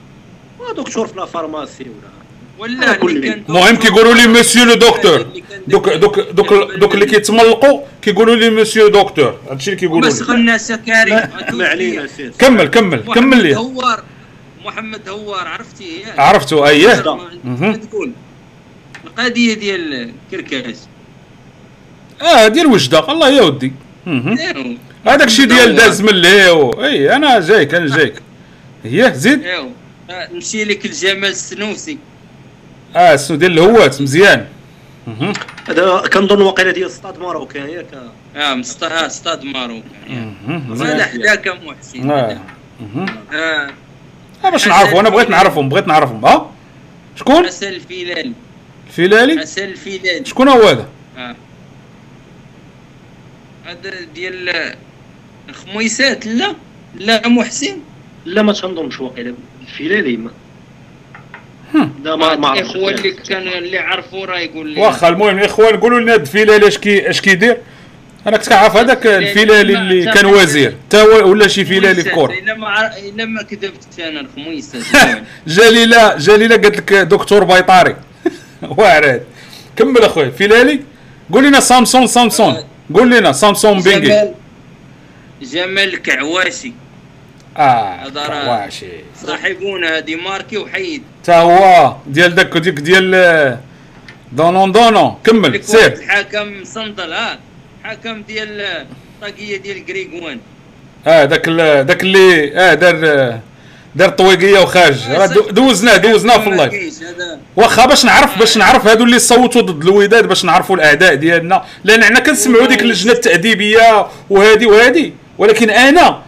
دكتور 0.76 1.06
في 1.06 1.16
la 1.16 1.26
pharmacie 1.26 1.84
ولا 1.84 2.19
ولا 2.60 3.02
المهم 3.02 3.76
كيقولوا 3.76 4.14
لي 4.14 4.26
monsieur 4.26 4.64
le 4.64 4.74
docteur 4.74 5.26
دوك 5.66 5.88
دوك 5.88 6.20
دوك 6.20 6.52
دوك 6.52 6.94
اللي 6.94 7.06
كيتملقوا 7.06 7.80
كيقولوا 8.02 8.36
لي 8.36 8.50
monsieur 8.50 8.88
docteur 8.88 9.38
هادشي 9.50 9.70
اللي 9.70 9.80
كيقولوا 9.80 10.08
مسخ 10.08 10.30
لي. 10.30 10.36
الناس 10.36 10.70
يا 10.70 10.76
كريم 10.76 11.20
ما 11.58 11.66
علينا 11.66 12.06
سير 12.06 12.32
كمل 12.38 12.64
كمل 12.64 13.14
كمل 13.14 13.42
لي. 13.42 13.56
هوار 13.56 14.02
محمد 14.64 15.08
هوار 15.08 15.48
عرفتي؟ 15.48 16.00
ياك 16.00 16.18
عرفتو 16.18 16.66
اييه. 16.66 16.94
تقول. 16.94 18.12
القضية 19.04 19.54
ديال 19.54 20.12
كركاس 20.30 20.88
آه 22.22 22.48
ديال 22.48 22.66
وجدة. 22.66 23.12
الله 23.12 23.28
يا 23.28 23.42
ودي. 23.42 23.72
ايوا 24.06 24.76
هذاك 25.06 25.26
الشيء 25.26 25.44
ديال 25.44 25.70
هو. 25.70 25.76
داز 25.76 26.02
من 26.02 26.08
الليو 26.08 26.70
أي 26.70 27.16
أنا 27.16 27.40
جايك 27.40 27.74
أنا 27.74 27.96
جايك. 27.96 28.14
هي 28.84 29.12
زيد. 29.14 29.44
ايوا 29.44 29.70
آه، 30.10 30.28
نمشي 30.32 30.64
لك 30.64 30.84
الجمال 30.84 31.30
السنوسي. 31.30 31.98
آه 32.96 33.14
السو 33.14 33.34
ديال 33.34 33.52
الهوات 33.52 34.02
مزيان. 34.02 34.46
هذا 35.68 36.02
كنظن 36.12 36.42
واقيلا 36.42 36.70
ديال 36.70 36.90
ستاد 36.90 37.18
ماروك 37.18 37.54
ياك 37.54 37.86
آه 38.36 38.54
مست... 38.54 38.82
آه 38.82 39.08
ستاد 39.08 39.44
ماروك 39.44 39.84
مهم. 40.08 40.82
هذا 40.82 41.06
حداك 41.06 41.48
محسن. 41.48 42.10
آه. 42.10 42.40
مهم. 42.80 43.06
آه. 43.32 43.70
آه، 44.44 44.50
باش 44.50 44.68
نعرفوا 44.68 45.00
أنا 45.00 45.08
بغيت 45.08 45.30
نعرفهم 45.30 45.68
بغيت 45.68 45.86
نعرفهم 45.86 46.24
ها 46.24 46.50
شكون؟ 47.16 47.46
حسن 47.46 47.68
الفيلالي. 47.68 48.32
فيلالي 48.90 49.40
حسن 49.40 49.64
الفيلالي. 49.64 50.24
شكون 50.24 50.48
هو 50.48 50.68
هذا؟ 50.68 50.88
آه. 51.18 51.36
هذا 53.64 54.00
ديال 54.14 54.74
خميسات 55.52 56.26
لا؟ 56.26 56.54
لا 56.94 57.28
محسن؟ 57.28 57.76
لا 58.24 58.42
ما 58.42 58.52
تنظنش 58.52 59.00
واقيلا 59.00 59.34
الفيلالي 59.60 60.30
لا 62.04 62.16
ما 62.16 62.36
ما 62.36 62.48
عرفتش 62.48 62.70
الاخوه 62.70 62.90
اللي 62.90 63.10
كانوا 63.12 63.58
اللي 63.58 63.78
عرفوا 63.78 64.26
راه 64.26 64.38
يقول 64.38 64.68
لي. 64.68 64.80
واخا 64.80 65.08
المهم 65.08 65.38
الإخوان 65.38 65.76
قولوا 65.80 66.00
لنا 66.00 66.14
الفيلالي 66.14 66.68
اش 66.68 66.78
كي 66.78 67.10
اش 67.10 67.20
كيدير 67.20 67.56
أنا 68.26 68.36
كنت 68.36 68.48
كنعرف 68.48 68.76
هذاك 68.76 69.06
الفيلالي 69.06 69.72
اللي 69.78 70.12
كان 70.12 70.26
وزير. 70.26 70.74
تا 70.90 71.02
هو 71.02 71.30
ولا 71.30 71.48
شي 71.48 71.64
فيلالي 71.64 72.02
في. 72.02 72.10
كور. 72.10 72.30
إلا 72.32 72.54
ما 72.54 72.68
عر... 72.68 72.90
إلا 73.08 73.24
ما 73.24 73.42
كذبت 73.42 74.00
أنا 74.00 74.20
الخميسات 74.20 74.82
جليله 75.46 76.16
جليلة 76.16 76.56
قالت 76.56 76.76
لك 76.76 76.92
دكتور 76.92 77.44
بيطاري 77.44 77.96
واعر 78.78 79.20
كمل 79.76 79.98
أخويا 80.02 80.30
فيلالي 80.30 80.80
قول 81.32 81.44
لنا 81.44 81.60
سامسون 81.60 82.06
سامسون. 82.06 82.56
قول 82.94 83.10
لنا 83.10 83.32
سامسون 83.32 83.80
بينجي. 83.82 84.08
جمال 84.08 84.34
جمال 85.42 86.02
كعواشي. 86.02 86.72
آه 87.64 88.08
كواشي 88.44 88.86
صاحبونا 89.26 89.96
هادي 89.96 90.16
ماركي 90.16 90.58
وحيد. 90.58 91.02
تا 91.24 91.36
هو 91.36 91.94
ديال 92.06 92.34
داك 92.34 92.56
ديك 92.58 92.74
ديال 92.74 93.14
آه، 93.14 93.58
Danone 94.32 94.72
Danone. 94.72 95.16
كمل 95.24 95.64
سير. 95.64 95.92
الحكم 95.92 96.64
صندل 96.64 97.12
ها. 97.12 97.38
حكم 97.84 98.22
ديال 98.22 98.60
الطاقيه 98.60 99.56
ديال 99.56 99.86
كريغوان 99.86 100.38
آه 101.06 101.24
داك 101.24 101.48
ال- 101.48 101.86
داك 101.86 102.02
اللي 102.02 102.58
آه 102.58 102.74
دار 102.74 103.00
آه، 103.04 103.40
دار 103.96 104.08
طويقية 104.08 104.58
وخارج. 104.58 105.10
راه 105.10 105.26
دو- 105.26 105.50
دوزناه 105.50 105.96
دوزناه 105.96 106.38
في 106.38 106.48
ال 106.48 106.57
live. 106.57 107.02
واخا 107.56 107.86
باش 107.86 108.04
نعرف 108.04 108.38
باش 108.38 108.56
نعرف 108.58 108.86
هادو 108.86 109.04
اللي 109.04 109.18
صوتوا 109.18 109.62
ضد 109.62 109.82
الوداد 109.82 110.26
باش 110.28 110.44
نعرفوا 110.44 110.76
الأعداء 110.76 111.14
ديالنا. 111.14 111.64
لأن 111.84 112.04
حنا 112.04 112.20
كنسمعوا 112.20 112.66
ديك 112.66 112.82
اللجنة 112.82 113.12
التأديبية 113.12 114.06
وهادي 114.30 114.66
وهادي. 114.66 115.12
ولكن 115.38 115.70
أنا 115.70 116.22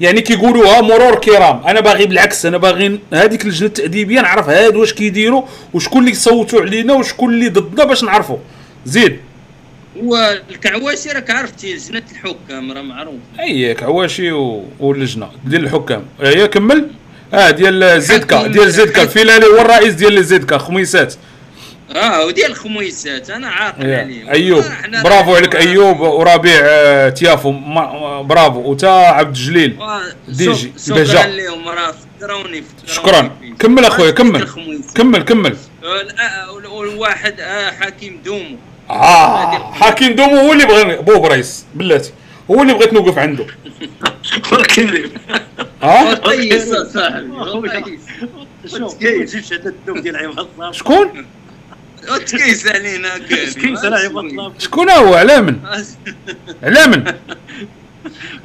يعني 0.00 0.20
كيقولوها 0.20 0.80
مرور 0.80 1.14
كرام. 1.14 1.66
أنا 1.66 1.80
باغي 1.80 2.06
بالعكس 2.06 2.46
أنا 2.46 2.56
باغي 2.56 2.98
هذيك 3.12 3.44
اللجنه 3.44 3.66
التأديبية 3.66 4.20
نعرف 4.20 4.48
هادو 4.48 4.80
واش 4.80 4.92
كيديروا 4.92 5.42
وشكون 5.74 6.02
اللي 6.02 6.14
صوتوا 6.14 6.60
علينا 6.60 6.94
وشكون 6.94 7.34
اللي 7.34 7.48
ضدنا 7.48 7.84
باش 7.84 8.04
نعرفوا. 8.04 8.38
زيد. 8.86 9.18
هو 10.02 10.40
الكعواشي 10.50 11.10
راك 11.10 11.30
عرفتي 11.30 11.74
لجنه 11.74 12.02
الحكام 12.12 12.72
راه 12.72 12.82
معروف. 12.82 13.14
أي 13.40 13.74
كعواشي 13.74 14.32
و... 14.32 14.64
واللجنة 14.80 15.28
ديال 15.44 15.64
الحكام. 15.64 16.02
هي 16.20 16.48
كمل. 16.48 16.90
آه 17.34 17.50
ديال 17.50 18.02
زيدكا 18.02 18.46
ديال 18.46 18.70
زيدكا. 18.70 19.02
الفيلالي 19.02 19.46
هو 19.46 19.58
الرئيس 19.58 19.94
ديال 19.94 20.24
زيدكا 20.24 20.58
خميسات. 20.58 21.14
آه 21.96 22.26
وديال 22.26 22.50
الخميسات 22.50 23.30
أنا 23.30 23.48
عاقل 23.48 23.86
يا. 23.86 23.98
عليهم. 23.98 24.28
أيوب 24.28 24.64
آه، 24.94 25.02
برافو 25.02 25.36
عليك 25.36 25.56
أيوب 25.56 26.00
وربيع 26.00 26.60
آه، 26.62 27.08
تيافو 27.08 27.50
ما- 27.50 28.22
برافو. 28.22 28.60
وتا 28.70 28.86
عبد 28.86 29.36
الجليل 29.36 29.76
آه، 29.80 30.02
ديجي،. 30.28 30.72
شكرا 30.86 31.26
لهم 31.26 31.68
راه 31.68 31.94
فكروني 32.20 32.64
شكرا. 32.86 33.30
كمل 33.58 33.84
أخويا 33.84 34.10
كمل. 34.10 34.48
كمل 34.94 35.22
كمل. 35.22 35.56
والواحد 36.70 37.40
آه 37.40 37.70
حكيم 37.70 38.20
دومو. 38.24 38.56
آه 38.90 39.72
حكيم 39.72 40.14
دومو 40.14 40.36
هو 40.36 40.52
اللي 40.52 40.66
بغى 40.66 40.96
بوب 40.96 41.26
رئيس 41.26 41.64
بلاتي. 41.74 42.12
هو 42.50 42.62
اللي 42.62 42.74
بغيت 42.74 42.92
نوقف 42.92 43.18
عنده. 43.18 43.46
صاحبي 46.94 47.68
طيس. 47.68 47.90
شوف 48.70 48.80
ما 48.82 48.88
تجيبش 49.24 49.52
هذا 49.52 49.68
الدوم 49.68 49.98
ديال 50.00 50.16
عباد 50.16 50.46
الله 50.56 50.72
شكون؟ 50.72 51.26
وتكيس 52.12 52.66
علينا 52.66 53.18
كيف 53.18 53.84
على 53.84 54.52
شكون 54.58 54.90
هو 54.90 55.14
على 55.14 55.40
من 55.40 55.56
على 56.62 56.86
من 56.86 57.04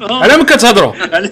على 0.24 0.38
من 0.38 0.44
كتهضروا 0.46 0.94
على 0.96 1.32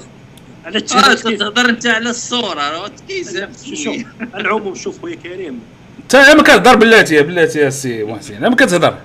على 0.65 0.75
آه 0.75 0.77
التشيك 1.11 1.39
تهضر 1.39 1.69
أنت 1.69 1.87
على 1.87 2.09
الصورة 2.09 2.87
تكيس 2.87 3.37
شوف 3.83 3.95
على 4.33 4.43
العموم 4.43 4.75
شوف 4.75 5.01
خويا 5.01 5.15
كريم. 5.15 5.59
انت 6.03 6.15
ما 6.15 6.43
كتهضر 6.43 6.75
بلاتي 6.75 7.15
يا 7.15 7.21
بلاتي 7.21 7.59
يا 7.59 7.69
سي 7.69 8.03
محسن. 8.03 8.41
ما 8.41 8.55
كتهضر. 8.55 8.95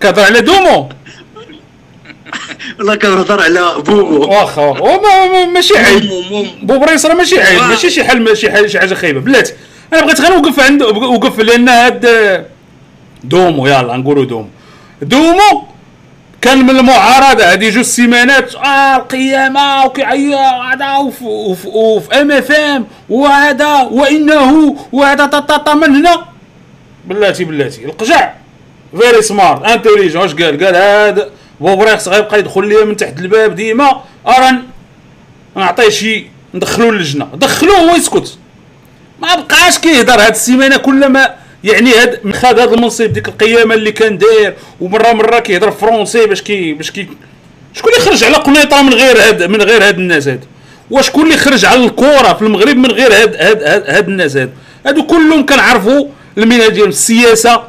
كتهضر 0.00 0.22
على 0.22 0.40
دومو. 0.40 0.88
والله 2.78 2.94
كنهضر 2.94 3.40
على 3.42 3.74
بومو. 3.78 4.18
واخا 4.20 4.72
ما- 4.72 5.44
ماشي 5.46 5.78
عيب. 5.78 6.04
موم 6.04 6.50
بوب 6.62 6.82
رئيس 6.84 7.06
راه 7.06 7.14
ماشي 7.14 7.40
عيب. 7.40 7.62
ماشي 7.62 7.90
شي 7.90 8.04
حل 8.04 8.22
ماشي 8.22 8.50
حل 8.50 8.70
شي 8.70 8.78
حاجة 8.78 8.94
خايبة. 8.94 9.20
بلاتي. 9.20 9.52
أنا 9.92 10.00
بغيت 10.02 10.20
غير 10.20 10.30
نوقف 10.36 10.60
عند 10.60 10.82
وقف 10.82 11.38
لأن 11.40 11.68
هاد 11.68 12.06
دومو 13.24 13.66
يلا 13.66 13.96
نقولوا 13.96 14.24
دومو. 14.24 14.48
دومو 15.02 15.62
كان 16.40 16.58
من 16.58 16.70
المعارضة 16.70 17.44
هذه 17.44 17.68
جوج 17.70 17.84
سيمانات 17.84 18.54
آه 18.54 18.96
القيامة 18.96 19.84
وكيعيط 19.84 20.34
هذا 20.38 20.96
وف- 20.96 21.22
وف- 21.22 21.66
وفي 21.66 22.20
ام 22.20 22.32
اف 22.32 22.50
ام 22.52 22.86
وهذا 23.08 23.82
وإنه 23.82 24.76
وهذا 24.92 25.26
طاطا 25.26 25.74
من 25.74 25.96
هنا؟ 25.96 26.24
بلاتي 27.04 27.44
بلاتي. 27.44 27.84
القجع. 27.84 28.32
فيري 29.00 29.22
سمارت 29.22 29.64
انتليجون 29.64 30.22
واش 30.22 30.34
قال؟ 30.34 30.64
قال 30.64 30.76
هذا 30.76 31.28
بوبريكس 31.60 32.08
غيبقى 32.08 32.38
يدخل 32.38 32.68
ليا 32.68 32.84
من 32.84 32.96
تحت 32.96 33.18
الباب 33.18 33.54
ديما. 33.54 34.00
ارا 34.28 34.62
نعطيه 35.56 35.88
شي 35.88 36.26
ندخلو 36.54 36.90
اللجنه 36.90 37.28
دخلوه 37.34 37.76
هو 37.78 37.96
يسكت. 37.96 38.38
ما 39.22 39.34
بقاش 39.34 39.78
كيهضر 39.78 40.20
هاد 40.20 40.32
السيمانة 40.32 40.76
كل 40.76 41.08
ما 41.08 41.34
يعني 41.64 41.94
هاد 41.94 42.32
خد 42.32 42.58
هذا 42.58 42.74
المنصب 42.74 43.12
ديك 43.12 43.28
القيامة 43.28 43.74
اللي 43.74 43.92
كان 43.92 44.18
داير 44.18 44.54
ومرة 44.80 45.12
مرة 45.12 45.38
كيهضر 45.38 45.70
فرونسي 45.70 46.26
باش 46.26 46.42
كي 46.42 46.72
باش 46.72 46.90
كي 46.90 47.08
شكون 47.74 47.92
اللي 47.92 48.04
خرج 48.04 48.24
على 48.24 48.36
قنيطرة 48.36 48.82
من 48.82 48.94
غير 48.94 49.28
هاد 49.28 49.42
من 49.42 49.62
غير 49.62 49.88
هاد 49.88 49.98
الناس 49.98 50.28
هاد؟ 50.28 50.44
وشكون 50.90 51.24
اللي 51.24 51.36
خرج 51.36 51.64
على 51.64 51.84
الكره 51.84 52.34
في 52.34 52.42
المغرب 52.42 52.76
من 52.76 52.90
غير 52.90 53.12
هاد 53.12 53.36
هاد 53.36 53.62
هاد, 53.62 53.90
هاد 53.90 54.08
الناس 54.08 54.36
هاد؟ 54.36 54.50
هادو 54.86 55.06
كلهم 55.06 55.46
كنعرفوا 55.46 56.08
المهنه 56.38 56.68
ديالهم 56.68 56.88
السياسة 56.88 57.62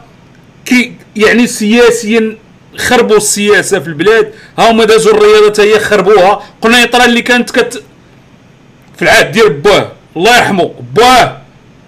كي 0.65 0.93
يعني 1.15 1.47
سياسيا 1.47 2.37
خربوا 2.77 3.17
السياسة 3.17 3.79
في 3.79 3.87
البلاد. 3.87 4.33
ها 4.59 4.71
هما 4.71 4.85
دازوا 4.85 5.13
الرياضة 5.13 5.49
حتى 5.49 5.61
هي 5.61 5.79
خربوها. 5.79 6.43
قنيطرة 6.61 7.05
اللي 7.05 7.21
كانت 7.21 7.51
كت 7.51 7.83
في 8.95 9.01
العهد 9.01 9.31
ديال 9.31 9.49
باه 9.49 9.91
الله 10.18 10.38
يرحمه. 10.38 10.72
باه 10.95 11.38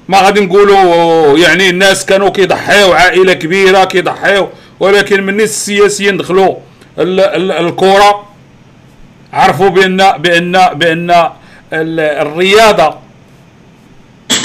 ما 0.07 0.21
غادي 0.21 0.39
نقولوا 0.41 1.37
يعني 1.37 1.69
الناس 1.69 2.05
كانوا 2.05 2.29
كيضحيو 2.29 2.93
عائلة 2.93 3.33
كبيرة 3.33 3.83
كيضحيو 3.85 4.49
ولكن 4.79 5.23
من 5.23 5.41
السياسيين 5.41 6.17
دخلوا 6.17 6.55
ال- 6.99 7.19
ال- 7.19 7.51
الكره 7.51 8.25
عرفوا 9.33 9.69
بان 9.69 9.97
بان 10.17 10.51
بأن 10.73 11.11
ال- 11.73 11.99
الرياضة 11.99 12.95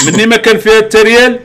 مني 0.07 0.25
ما 0.25 0.37
كان 0.37 0.57
فيها 0.57 0.79
التريال 0.79 1.39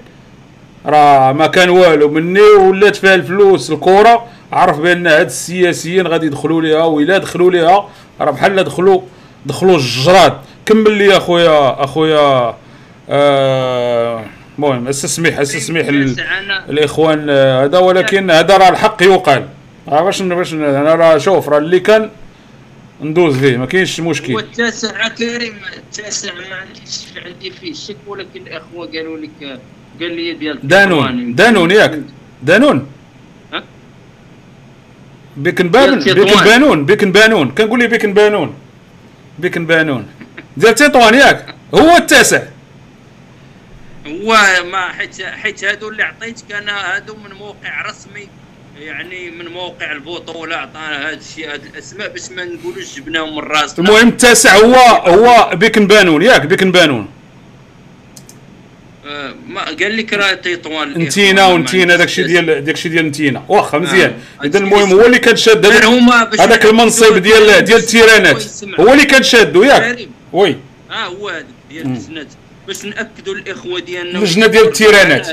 راه 0.86 1.32
ما 1.32 1.46
كان 1.46 1.68
والو. 1.70 2.08
مني 2.08 2.40
ولات 2.40 2.96
فيها 2.96 3.14
الفلوس 3.14 3.70
الكره 3.70 4.24
عرف 4.52 4.78
بأن 4.80 5.06
هاد 5.06 5.26
السياسيين 5.26 6.06
غادي 6.06 6.26
يدخلوا 6.26 6.62
ليها 6.62 6.82
وإلا 6.84 7.18
دخلوا 7.18 7.50
ليها 7.50 7.88
راه 8.20 8.30
بحال 8.30 8.64
دخلوا 8.64 9.00
دخلوا 9.46 9.76
الجراد. 9.76 10.32
كمل 10.70 10.92
لي 10.92 11.16
أخويا 11.16 11.84
أخويا 11.84 12.54
آه، 13.10 14.24
المهم 14.58 14.88
استسمح 14.88 15.38
ال- 15.38 16.16
أنا- 16.16 16.70
الاخوان 16.70 17.26
آه، 17.30 17.64
هذا 17.64 17.78
ولكن 17.78 18.30
هذا 18.30 18.56
راه 18.56 18.68
الحق 18.68 19.02
يقال 19.02 19.48
راه 19.88 20.02
باش 20.02 20.22
باش 20.22 20.54
أنا 20.54 20.94
راه 20.94 21.18
شوف 21.18 21.48
راه 21.48 21.58
اللي 21.58 21.80
كان 21.80 22.10
ندوز 23.02 23.38
فيه 23.38 23.56
ما 23.56 23.66
كاينش 23.66 24.00
مشكل 24.00 24.34
والتاسع 24.34 25.08
كريم 25.08 25.54
التاسع 25.76 26.32
ما 26.34 26.56
عنديش 26.56 26.98
عندي 27.26 27.50
فيه 27.50 27.72
شك 27.74 27.96
ولكن 28.06 28.40
الأخوة 28.46 28.86
قالوا 28.86 29.16
لك 29.18 29.60
قال 30.00 30.16
لي 30.16 30.32
ديال 30.34 30.58
دانون. 30.68 31.34
دانون 31.34 31.70
ياك 31.70 32.00
دانون؟ 32.42 32.86
بيكن 35.36 35.68
بيكن. 35.68 36.08
بانون 36.44 36.84
بيكن 36.86 37.12
بانون 37.12 37.50
كنقول 37.50 37.78
لي 37.78 37.86
بيكن 37.86 38.14
بانون 38.14 38.54
بيكن 39.38 39.66
بانون 39.66 40.06
ديال 40.56 40.74
تطوان 40.74 41.14
ياك. 41.14 41.54
هو 41.74 41.96
التاسع. 41.96 42.42
هو 44.06 44.36
ما 44.72 44.92
حيت 44.92 45.22
حيت 45.22 45.64
هادو 45.64 45.88
اللي 45.88 46.02
عطيتك 46.02 46.52
أنا 46.52 46.96
هادو 46.96 47.14
من 47.14 47.32
موقع 47.32 47.82
رسمي 47.90 48.28
يعني 48.78 49.30
من 49.30 49.48
موقع 49.48 49.92
البطوله 49.92 50.56
عطانا 50.56 51.08
هاد 51.08 51.18
الشيء 51.18 51.52
هاد 51.52 51.62
الأسماء 51.64 52.08
باش 52.08 52.30
ما 52.30 52.44
نقولوش 52.44 52.96
جبناهم 52.96 53.36
من 53.36 53.42
راسنا. 53.42 53.88
المهم 53.88 54.08
التاسع 54.08 54.56
هو 54.56 54.74
هو 55.06 55.56
بيكن 55.56 55.86
بانون. 55.86 56.22
ياك 56.22 56.46
بيكن 56.46 56.72
بانون. 56.72 57.08
آه، 59.06 59.34
ما 59.48 59.64
قال 59.64 59.96
لك 59.96 60.12
راه 60.12 60.34
تطوان 60.34 60.88
نتينا 60.98 61.46
ونتينا 61.46 61.96
داكشي 61.96 62.22
ديال 62.22 62.64
داكشي 62.64 62.88
ديال 62.88 63.06
نتينا. 63.06 63.44
واخا 63.48 63.78
مزيان. 63.78 64.14
آه. 64.40 64.44
اذا 64.44 64.58
المهم 64.58 64.92
هو 64.92 65.06
اللي 65.06 65.18
كان 65.18 65.36
شاد 65.36 65.66
هذاك 66.40 66.64
المنصب 66.64 67.16
ديال 67.16 67.64
ديال 67.64 67.78
التيرانات. 67.78 68.44
هو 68.80 68.92
اللي 68.92 69.04
كان 69.04 69.22
شادو 69.22 69.62
ياك. 69.62 70.08
oui. 70.32 70.56
آه 70.90 70.94
هو 71.06 71.28
هذا 71.28 71.46
ديال 71.70 71.86
اللجنات 71.86 72.26
باش 72.66 72.84
نأكدوا 72.84 73.34
الإخوة 73.34 73.80
ديالنا 73.80 74.18
اللجنة 74.18 74.46
ديال 74.46 74.64
التيرانات. 74.64 75.28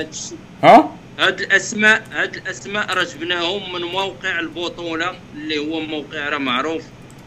ها؟ 0.63 0.95
هاد 1.19 1.41
الاسماء 1.41 2.03
هاد 2.11 2.35
الأسماء 2.35 2.93
راه 2.93 3.03
جبناهم 3.03 3.73
من 3.73 3.81
موقع 3.81 4.39
البطولة 4.39 5.15
اللي 5.35 5.57
هو 5.57 5.79
موقع 5.79 6.29
راه 6.29 6.37
معروف 6.37 6.83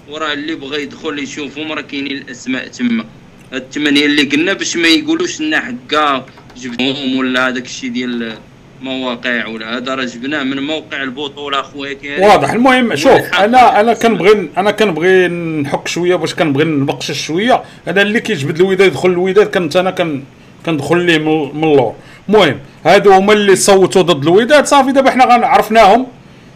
وراه 0.09 0.33
اللي 0.33 0.55
بغى 0.55 0.83
يدخل 0.83 1.18
يشوفهم 1.18 1.73
راه 1.73 1.81
كاينين 1.81 2.16
الأسماء 2.16 2.68
تما. 2.68 3.05
هاد 3.53 3.62
الثمانيه 3.62 4.07
اللي 4.07 4.23
قلنا 4.23 4.53
باش 4.53 4.77
ما 4.77 4.89
يقولوش 4.89 5.41
لنا 5.41 5.61
حكا 5.61 6.27
جبناهم 6.57 7.16
ولا 7.16 7.49
هذاك 7.49 7.64
الشيء 7.64 7.91
ديال 7.91 8.39
مواقع 8.83 9.47
ولا 9.47 9.76
هذا 9.76 9.95
راه 9.95 10.05
جبناه 10.05 10.43
من 10.43 10.62
موقع 10.62 11.03
البطولة 11.03 11.61
أخويا 11.61 11.95
كريم. 11.95 12.22
واضح. 12.22 12.53
المهم 12.53 12.97
شوف 12.97 13.35
أنا 13.35 13.81
أنا. 13.81 13.95
كنبغي 13.95 14.49
أنا 14.57 14.70
كنبغي 14.70 15.28
نحك 15.28 15.89
شوية 15.89 16.16
باش 16.16 16.35
كنبغي 16.35 16.64
نبقشش 16.64 17.26
شوية. 17.26 17.62
أنا 17.89 18.03
اللي 18.03 18.20
كيجبد 18.20 18.61
الوداد 18.61 18.87
يدخل 18.87 19.09
الوداد 19.09 19.47
كنت 19.47 19.76
أنا 19.76 19.91
كن 19.91 20.22
كندخل 20.66 20.99
ليه 20.99 21.18
من 21.18 21.64
اللور. 21.64 21.95
المهم 22.28 22.59
هادو 22.87 23.12
هما 23.12 23.33
اللي 23.33 23.57
صوتوا 23.57 24.03
ضد 24.03 24.22
الوداد 24.22 24.66
صافي 24.66 24.93
دابا 24.93 25.11
حنا 25.11 25.47
عرفناهم. 25.47 26.07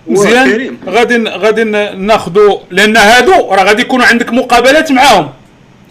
مزيان. 0.07 0.77
غادي 0.89 1.29
غادي 1.29 1.65
ناخذوا 1.97 2.59
لأن 2.71 2.97
هادو 2.97 3.33
راه 3.33 3.65
غادي 3.65 3.83
يكونوا 3.83 4.07
عندك 4.07 4.33
مقابلات 4.33 4.93
معاهم. 4.93 5.29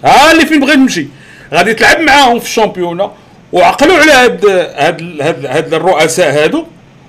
ها 0.06 0.32
اللي 0.32 0.46
فين 0.46 0.60
بغيت 0.60 0.78
نمشي. 0.78 1.08
غادي 1.54 1.74
تلعب 1.74 2.00
معاهم 2.00 2.40
في 2.40 2.46
ال 2.46 2.51
championnat. 2.51 3.12
وعقلوا 3.54 3.98
على 3.98 4.12
هاد 4.12 4.46
هاد 4.46 5.22
هاد, 5.22 5.46
هاد 5.46 5.74
الرؤساء 5.74 6.44
هادو 6.44 6.66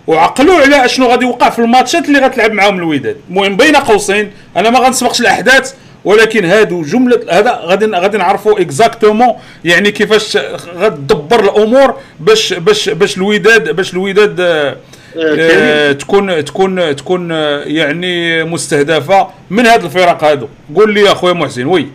وعقلوا 0.06 0.54
على 0.54 0.84
أشنو 0.84 1.06
غادي 1.06 1.24
يوقع 1.24 1.50
في 1.50 1.58
الماتشات 1.58 2.08
اللي 2.08 2.18
غتلعب 2.18 2.52
معاهم 2.52 2.78
الوداد. 2.78 3.16
المهم 3.30 3.56
بين 3.56 3.76
قوسين 3.76 4.30
أنا 4.56 4.70
ما 4.70 4.78
غنسبقش 4.78 5.20
الأحداث 5.20 5.74
ولكن 6.04 6.44
هادو 6.44 6.82
جمله 6.82 7.20
هذا 7.30 7.60
غادي 7.64 7.86
غادي 7.86 8.18
نعرفوا 8.18 8.60
exactement 8.60 9.34
يعني 9.64 9.90
كيفاش 9.90 10.36
غتدبر 10.76 11.40
الأمور 11.40 11.94
باش 12.20 12.52
باش 12.52 12.88
باش 12.88 13.16
الوداد 13.16 13.70
باش 13.76 13.92
الوداد 13.92 14.40
آه، 14.40 14.76
آه، 15.16 15.92
تكون 15.92 16.44
تكون 16.44 16.96
تكون 16.96 17.32
آه، 17.32 17.62
يعني 17.64 18.44
مستهدفة 18.44 19.28
من 19.50 19.66
هاد 19.66 19.84
الفرق 19.84 20.24
هادو. 20.24 20.48
قول 20.76 20.94
لي 20.94 21.00
يا 21.00 21.14
خويا 21.14 21.32
محسن 21.32 21.66
وي. 21.66 21.88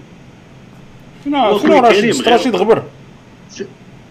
شنو 1.26 1.60
شنو 1.60 1.80
رشيد؟ 1.80 2.28
رشيد 2.28 2.56
غبر. 2.56 2.84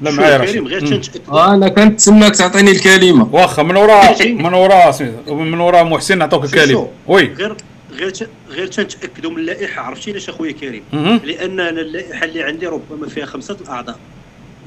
لا 0.00 0.10
معايا 0.10 0.38
كريم 0.38 0.48
رشيد 0.48 0.66
غير 0.66 0.80
مم. 0.84 0.88
تنتاكد 1.00 1.20
أنا 1.30 1.68
كنتسناك 1.68 2.36
تعطيني 2.36 2.70
الكلمة 2.70 3.28
واخا 3.32 3.62
من 3.62 3.76
ورا 3.76 4.22
من 4.24 4.54
ورا 4.54 4.92
من 5.28 5.60
ورا 5.60 5.82
محسن 5.82 6.18
نعطوك 6.18 6.44
الكلمة. 6.44 6.88
وي 7.06 7.22
غير 7.34 7.56
غير 7.92 8.12
غير 8.50 8.66
تنتاكدوا 8.66 9.30
من 9.30 9.38
اللائحة 9.38 9.82
عرفتي 9.82 10.10
علاش 10.10 10.28
أخويا 10.28 10.52
كريم. 10.52 10.82
لأن 11.24 11.60
أنا 11.60 11.80
اللائحة 11.80 12.24
اللي 12.24 12.42
عندي 12.42 12.66
ربما 12.66 13.08
فيها 13.08 13.26
خمسة 13.26 13.56
الأعضاء 13.60 13.98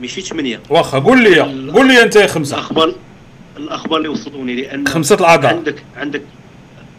ماشي 0.01 0.21
ثمانية 0.21 0.59
واخا 0.69 0.99
قول 0.99 1.23
لي 1.23 1.39
قول 1.71 1.87
لي 1.87 2.03
أنت 2.03 2.15
يا 2.15 2.27
خمسة 2.27 2.55
الاخبار 2.55 2.95
الأخبار 3.57 3.97
اللي 3.97 4.09
وصلوني 4.09 4.55
لأن 4.61 4.87
خمسة 4.87 5.15
الأعضاء 5.15 5.53
عندك 5.55 5.75
عندك 5.97 6.21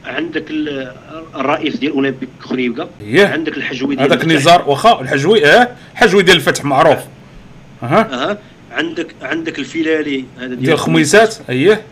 عندك 0.06 0.44
ال- 0.50 0.92
الرئيس 1.36 1.76
ديال 1.76 1.92
أولمبيك 1.92 2.28
خريبكا 2.40 2.88
إيه. 3.00 3.26
عندك 3.26 3.56
الحجوي 3.56 3.96
ديال 3.96 4.12
هذاك. 4.12 4.24
نزار 4.24 4.64
واخا 4.68 5.00
الحجوي 5.00 5.46
آه 5.46 5.68
الحجوي 5.92 6.22
ديال 6.22 6.36
الفتح 6.36 6.64
معروف 6.64 6.98
أها. 7.82 8.30
أها. 8.30 8.38
عندك 8.70 9.14
عندك 9.22 9.58
الفيلالي 9.58 10.24
هذا 10.38 10.54
ديال 10.54 10.72
الخميسات 10.72 11.36
اييه 11.50 11.82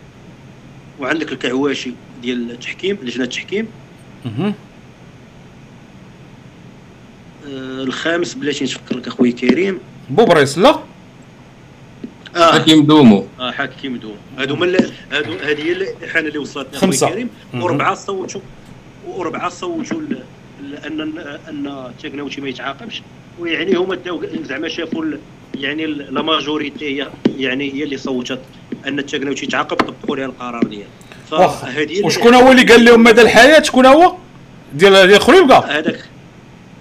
وعندك 0.99 1.31
الكعواشي 1.31 1.91
ديال 2.21 2.51
التحكيم 2.51 2.97
لجنة 3.03 3.23
التحكيم 3.23 3.67
مهم. 4.25 4.53
آه 7.47 7.83
الخامس 7.83 8.33
بلاتي 8.33 8.65
لك 8.91 9.07
اخويا 9.07 9.31
كريم. 9.31 9.79
بوبريس 10.09 10.57
لا. 10.57 10.79
آه. 12.35 12.51
حكيم 12.51 12.85
دومو. 12.85 13.25
آه 13.39 13.51
حاكم 13.51 13.97
دوم 13.97 14.15
هادو 14.37 14.63
ال- 14.63 14.91
هادو 15.11 15.31
هذه 15.33 15.61
هي 15.63 15.71
اللائحه 15.71 16.19
اللي 16.19 16.37
وصلتني 16.37 16.79
خمسة. 16.79 17.07
اخويا 17.07 17.27
كريم. 17.53 17.63
وربعه 17.63 17.95
صوتوا 17.95 18.41
وربعه 19.07 19.49
صوتوا 19.49 20.01
لأن 20.71 21.01
ان 21.49 21.67
التكناوتي 21.67 22.41
ما 22.41 22.49
يتعاقبش. 22.49 23.01
ويعني 23.39 23.75
هما 23.75 23.95
داو 23.95 24.23
زعما 24.43 24.67
شافوا 24.67 25.05
يعني 25.55 25.85
لا 25.85 26.21
ماجوريتي 26.21 27.01
هي 27.01 27.07
يعني 27.37 27.73
هي 27.73 27.83
اللي 27.83 27.97
صوتت 27.97 28.39
أن 28.87 28.99
التكناوتي 28.99 29.45
يتعاقب 29.45 29.77
طبقوا 29.77 30.15
لها 30.17 30.25
القرار 30.25 30.63
ديالها. 30.63 30.87
وشكون 32.05 32.33
هو 32.33 32.51
اللي 32.51 32.63
قال 32.63 32.85
لهم 32.85 33.03
مدى 33.03 33.21
الحياة؟ 33.21 33.61
شكون 33.61 33.85
هو؟ 33.85 34.15
ديال 34.73 35.07
ديال 35.07 35.21
خريبكا 35.21 35.55
هذاك 35.57 35.99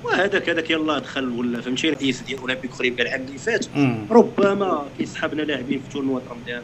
وهذاك 0.05 0.49
هذاك 0.49 0.71
يلاه 0.71 0.99
دخل 0.99 1.29
ولا 1.29 1.61
فهمتي؟ 1.61 1.89
الرئيس 1.89 2.21
ديال 2.21 2.41
أولمبيك 2.41 2.73
خريبكا 2.73 3.03
العام 3.03 3.21
اللي 3.29 3.39
فات. 3.39 3.67
ربما 4.11 4.83
كيسحبنا 4.99 5.43
لاعبين 5.43 5.81
في 5.89 5.93
تورنوا 5.93 6.21
ديالنا 6.47 6.63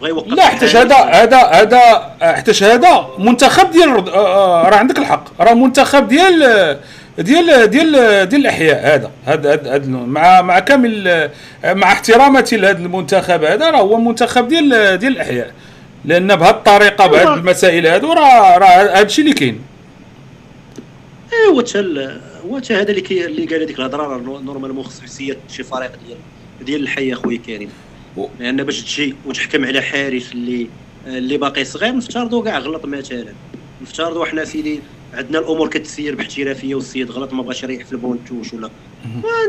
بغا 0.00 0.08
يوقف 0.08 0.28
لا 0.32 0.42
حتى 0.46 0.66
هذا 0.66 0.96
هذا 0.96 1.38
هذا 1.38 2.14
حتى 2.20 2.64
هذا 2.64 3.08
منتخب 3.18 3.70
ديال 3.70 4.08
آه، 4.08 4.66
آه، 4.66 4.68
راه 4.68 4.76
عندك 4.76 4.98
الحق. 4.98 5.40
راه 5.40 5.54
منتخب 5.54 6.08
ديال 6.08 6.78
ديال 7.18 7.70
ديال 7.70 7.92
ديال 8.28 8.40
الأحياء 8.40 8.94
هذا. 8.94 9.10
هذا 9.24 9.74
هذا 9.74 9.88
مع 9.88 10.42
مع 10.42 10.58
كامل 10.58 11.30
مع 11.64 11.92
احتراماتي 11.92 12.56
لهذا 12.56 12.78
المنتخب 12.78 13.44
هذا 13.44 13.70
راه 13.70 13.80
هو 13.80 13.96
منتخب 13.96 14.48
ديال 14.48 14.98
ديال 14.98 15.12
الأحياء. 15.12 15.54
لأن 16.04 16.36
بهذه 16.36 16.50
الطريقة 16.50 17.06
بهذه 17.06 17.34
المسائل 17.34 17.86
هذو 17.86 18.12
راه 18.12 18.58
راه 18.58 18.66
هذا 18.66 19.02
الشيء 19.02 19.24
اللي 19.24 19.36
كاين. 19.36 19.60
ايوا 21.32 21.62
هو 22.44 22.58
تا 22.58 22.80
هذا 22.80 22.90
اللي 22.90 23.00
كي 23.00 23.26
اللي 23.26 23.46
قال 23.46 23.62
هذيك 23.62 23.78
الهضرة 23.78 24.02
راه 24.02 24.18
normalement 24.18 24.84
خصو 24.84 25.04
يسير 25.04 25.38
شي 25.48 25.62
فريق 25.62 25.90
ديال 26.06 26.18
ديال 26.66 26.82
الحي 26.82 27.12
اخويا 27.12 27.38
كريم. 27.46 27.70
لأن 28.40 28.62
باش 28.62 28.82
تجي 28.82 29.14
وتحكم 29.26 29.64
على 29.64 29.82
حارس 29.82 30.32
اللي 30.32 30.68
اللي 31.06 31.36
باقي 31.36 31.64
صغير 31.64 31.96
نفترضوا 31.96 32.44
كاع 32.44 32.58
غلط 32.58 32.84
مثلا. 32.84 33.24
نفترضوا 33.82 34.24
حنا 34.26 34.44
سيدي 34.44 34.80
عندنا 35.14 35.38
الأمور 35.38 35.68
كتسير 35.68 36.14
باحترافية 36.14 36.74
والسيد 36.74 37.10
غلط 37.10 37.32
ما 37.32 37.42
بغاش 37.42 37.62
يريح 37.62 37.84
في 37.86 37.92
ال 37.92 37.97
banc 37.97 38.16
de 38.16 38.25
touche 38.25 38.54
ولا. 38.54 38.70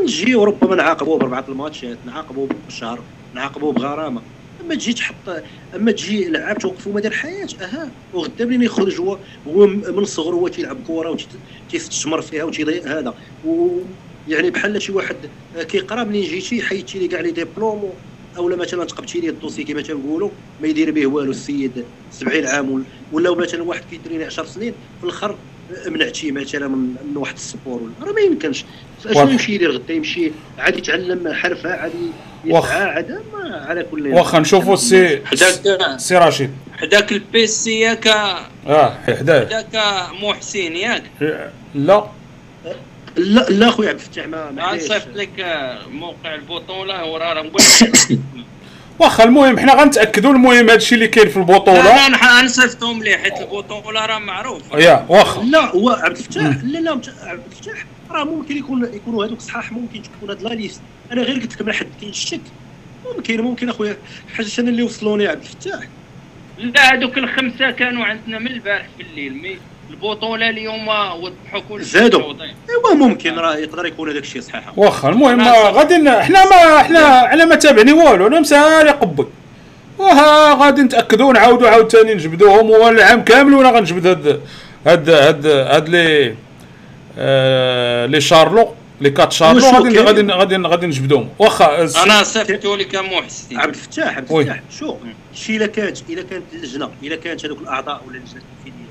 نجيو 0.02 0.44
ربما 0.44 0.76
نعاقبوه 0.76 1.18
بربعه 1.18 1.44
الماتشات 1.48 1.98
نعاقبوه 2.06 2.48
بشهر 2.68 3.00
نعاقبوه 3.34 3.72
بغرامة. 3.72 4.22
أما 4.60 4.74
تجي 4.74 4.92
تحط 4.92 5.42
أما 5.74 5.92
تجي 5.92 6.28
لعاب 6.28 6.58
توقفوا 6.58 6.92
مدى 6.92 7.08
الحياة 7.08 7.48
أها. 7.60 7.90
وغدا 8.14 8.44
منين 8.44 8.62
يخرج 8.62 9.00
هو 9.00 9.18
هو 9.48 9.66
من 9.66 10.04
صغره 10.04 10.34
هو 10.34 10.48
تيلعب 10.48 10.76
كره 10.86 11.16
وتيستثمر 11.68 12.20
فيها 12.22 12.44
وتيضيع 12.44 12.98
هذا. 12.98 13.14
يعني 14.28 14.50
بحال 14.50 14.82
شي 14.82 14.92
واحد 14.92 15.16
كيقرا 15.68 16.04
منين 16.04 16.24
جيتي 16.24 16.62
حيدتي 16.62 16.98
لي 16.98 17.08
كاع 17.08 17.20
les 17.20 17.30
diplômes 17.30 17.92
اولا 18.36 18.56
مثلا 18.56 18.84
تقبتي 18.84 19.20
لي 19.20 19.28
ال 19.28 19.32
dossier 19.32 19.64
كما 19.64 19.82
تنقولوا 19.82 20.30
ما 20.60 20.68
يدير 20.68 20.90
به 20.90 21.06
والو 21.06 21.30
السيد 21.30 21.84
70 22.10 22.46
عام 22.46 22.84
ولا 23.12 23.34
مثلا 23.34 23.62
واحد 23.62 23.84
كيدريني 23.84 24.24
10 24.24 24.44
سنين 24.44 24.74
في 24.98 25.04
الأخر 25.04 25.38
منعتيه 25.86 26.32
مثلا 26.32 26.68
من 26.68 26.94
من 27.10 27.16
واحد 27.16 27.34
ال 27.34 27.42
sport 27.42 27.82
ولا 27.82 27.92
راه 28.08 28.12
ما 28.12 28.20
يمكنش. 28.20 28.64
اشنو 29.06 29.30
يمشي 29.30 29.54
يدير 29.54 29.72
غدا؟ 29.72 29.94
يمشي 29.94 30.32
عاد 30.58 30.78
يتعلم 30.78 31.32
حرفة 31.32 31.70
عاد 31.70 31.92
يسعى 32.44 32.82
عاد 32.90 33.10
ما 33.32 33.66
على 33.68 33.82
كل 33.90 34.08
واخا 34.08 34.38
نشوفوا 34.38 34.74
السي 34.74 35.26
حداك 35.26 35.98
سي 35.98 36.16
رشيد. 36.18 36.50
حداك 36.78 37.12
البيسي 37.12 37.80
ياك 37.80 38.06
آه 38.06 38.98
حداه 39.06 39.46
حداك 39.46 39.82
محسن 40.22 40.76
ياك؟ 40.76 41.02
لا. 41.74 42.06
لا 43.16 43.46
لا 43.50 43.70
خويا 43.70 43.88
عبد 43.88 43.98
الفتاح 44.00 44.26
ما 44.26 44.50
غنصيفط 44.58 45.08
لك 45.14 45.46
موقع 45.90 46.34
البطوله 46.34 47.04
وراه 47.04 47.32
راه 47.32 47.42
نقول 47.42 47.62
واخا 48.98 49.24
المهم 49.24 49.58
حنا 49.58 49.74
غنتأكدوا 49.74 50.32
المهم 50.32 50.70
هادشي 50.70 50.94
اللي 50.94 51.08
كاين 51.08 51.28
في 51.28 51.38
لا 51.38 51.44
البطولة. 51.44 51.82
لا 52.08 52.16
نح- 52.16 52.44
نصيفطهم 52.44 53.02
ليه 53.02 53.16
حيت 53.16 53.40
البطولة 53.40 54.06
راه 54.06 54.18
معروف. 54.18 54.62
يا 54.74 55.06
واخا. 55.08 55.42
لا 55.42 55.60
هو 55.64 55.90
عبد 55.90 56.16
الفتاح 56.16 56.56
لا 56.64 56.78
لا 56.78 56.90
عبد 56.90 57.42
الفتاح 57.52 57.84
راه 58.10 58.24
ممكن 58.24 58.56
يكون 58.56 58.84
يكونوا 58.94 59.24
هذوك 59.26 59.40
صحاح 59.40 59.72
ممكن 59.72 60.02
تكون 60.02 60.30
هاد 60.30 60.42
لا 60.42 60.48
ليست. 60.48 60.80
أنا 61.12 61.22
غير 61.22 61.40
قلت 61.40 61.52
لك 61.54 61.62
ما 61.62 61.72
حد 61.72 61.86
كاين 62.00 62.10
الشك. 62.10 62.40
ممكن 63.16 63.40
ممكن 63.40 63.68
أخويا. 63.68 63.96
حاجة 64.36 64.48
أنا 64.58 64.68
اللي 64.68 64.82
وصلوني 64.82 65.26
عبد 65.26 65.42
الفتاح. 65.42 65.88
لا 66.58 66.94
هذوك 66.94 67.18
الخمسة 67.18 67.70
كانوا 67.70 68.04
عندنا 68.04 68.38
من 68.38 68.46
البارح 68.46 68.86
في 68.96 69.02
الليل 69.02 69.34
مي 69.42 69.58
البطولة 69.90 70.50
اليوم 70.50 70.88
وضحوا 70.88 71.60
كل 71.68 71.82
زادوا. 71.82 72.34
أيوا 72.70 72.94
ممكن 72.94 73.34
راه 73.34 73.56
يقدر 73.56 73.86
يكون 73.86 74.10
هذاك 74.10 74.22
الشيء 74.22 74.42
صحيح 74.42 74.78
واخا 74.78 75.08
المهم 75.08 75.48
غادي 75.48 75.94
حنا 76.10 76.44
ما 76.44 76.78
حنا 76.82 77.32
أنا 77.32 77.44
ما 77.44 77.54
تابعني 77.54 77.92
والو 77.92 78.26
أنا 78.26 78.40
مسالي 78.40 78.90
قبل 78.90 79.26
وها 79.98 80.54
غادي 80.54 80.82
نتاكدوا 80.82 81.28
ونعاودوا 81.28 81.68
عاوتاني 81.68 82.14
نجبدوهم 82.14 82.66
هو 82.66 82.88
العام 82.88 83.24
كامل 83.24 83.54
وأنا 83.54 83.70
غنجبد 83.70 84.06
هاد 84.06 84.40
هاد 84.86 85.10
هاد 85.10 85.46
هاد 85.46 85.88
لي 85.88 86.34
آه 87.18 88.06
لي 88.06 88.20
شارلو 88.20 88.74
لي 89.00 89.10
كات 89.10 89.32
شارلو 89.32 89.66
غادي؟ 89.66 89.98
غادي 89.98 90.32
غادي 90.32 90.56
غادي 90.56 90.86
نجبدوهم 90.86 91.28
واخا 91.38 91.88
أنا 92.04 92.22
صيفطوا 92.22 92.76
لك 92.76 92.96
محسن 92.96 93.56
عبد 93.56 93.74
الفتاح 93.74 94.16
عبد. 94.16 94.32
الفتاح 94.32 94.60
شوف 94.78 94.96
شي 95.34 95.56
إلا 95.56 95.66
كانت 95.66 95.98
إلا 96.10 96.22
كانت 96.22 96.42
اللجنة 96.52 96.90
إلا 97.02 97.16
كانت 97.16 97.44
هذوك 97.44 97.58
الأعضاء 97.60 98.02
ولا 98.08 98.16
اللجنة 98.16 98.40
التنفيذية 98.42 98.85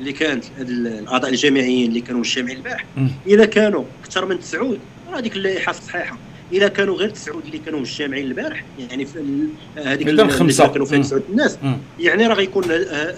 اللي 0.00 0.12
كانت 0.12 0.44
هاد 0.58 0.68
الأعضاء 0.68 1.30
الجامعيين 1.30 1.88
اللي 1.88 2.00
كانوا 2.00 2.20
مجتمعين 2.20 2.56
البارح 2.56 2.84
مم. 2.96 3.10
الا 3.26 3.44
كانوا 3.44 3.84
أكثر 4.04 4.24
من 4.24 4.40
تسعود 4.40 4.78
راه 5.12 5.18
هذيك 5.18 5.36
اللائحة 5.36 5.72
صحيحه 5.72 6.18
الا 6.52 6.68
كانوا 6.68 6.94
غير 6.96 7.10
تسعود 7.10 7.44
اللي 7.44 7.58
كانوا 7.58 7.80
مجتمعين 7.80 8.24
البارح 8.26 8.64
يعني 8.90 9.06
في 9.06 9.16
ال- 9.18 9.48
هذيك 9.76 10.08
إذا 10.08 10.22
ال- 10.22 10.30
خمسة. 10.30 10.64
اللجنة 10.64 10.66
كانوا 10.72 10.86
فيها. 10.86 11.02
تسعود 11.02 11.22
الناس. 11.30 11.58
مم. 11.62 11.76
يعني 12.00 12.26
راه 12.26 12.34
غيكون 12.34 12.64
هذه 12.64 12.72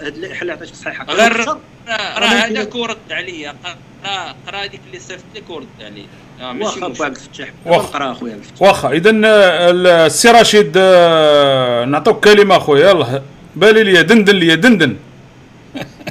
اللائحة 0.07 0.41
اللي 0.41 0.53
عطاتك 0.53 0.75
صحيحة. 0.75 1.05
غير. 1.05 1.45
راه 1.47 1.59
هذاك 2.25 2.75
ورد 2.75 2.97
عليا. 3.11 3.55
قرا 3.63 4.35
قرا 4.47 4.57
هذيك 4.57 4.81
اللي 4.87 4.99
صيفط 4.99 5.23
لك 5.35 5.49
ورد 5.49 5.67
عليا. 5.81 6.05
آه، 6.41 6.55
واخا 6.59 6.85
عبد 6.85 7.01
الفتاح 7.01 7.49
واخا. 7.65 8.11
أخويا 8.11 8.33
عبد 8.33 8.41
الفتاح. 8.43 8.61
واخا. 8.67 8.91
اذا 8.91 9.11
السي 9.13 10.31
رشيد 10.31 10.71
آه، 10.77 11.85
نعطوك 11.85 12.23
كلمة 12.25 12.57
أخويا. 12.57 12.89
يلاه 12.89 13.21
بالي 13.55 13.83
ليا 13.83 14.01
دندن 14.01 14.35
ليا 14.35 14.55
دندن. 14.55 14.95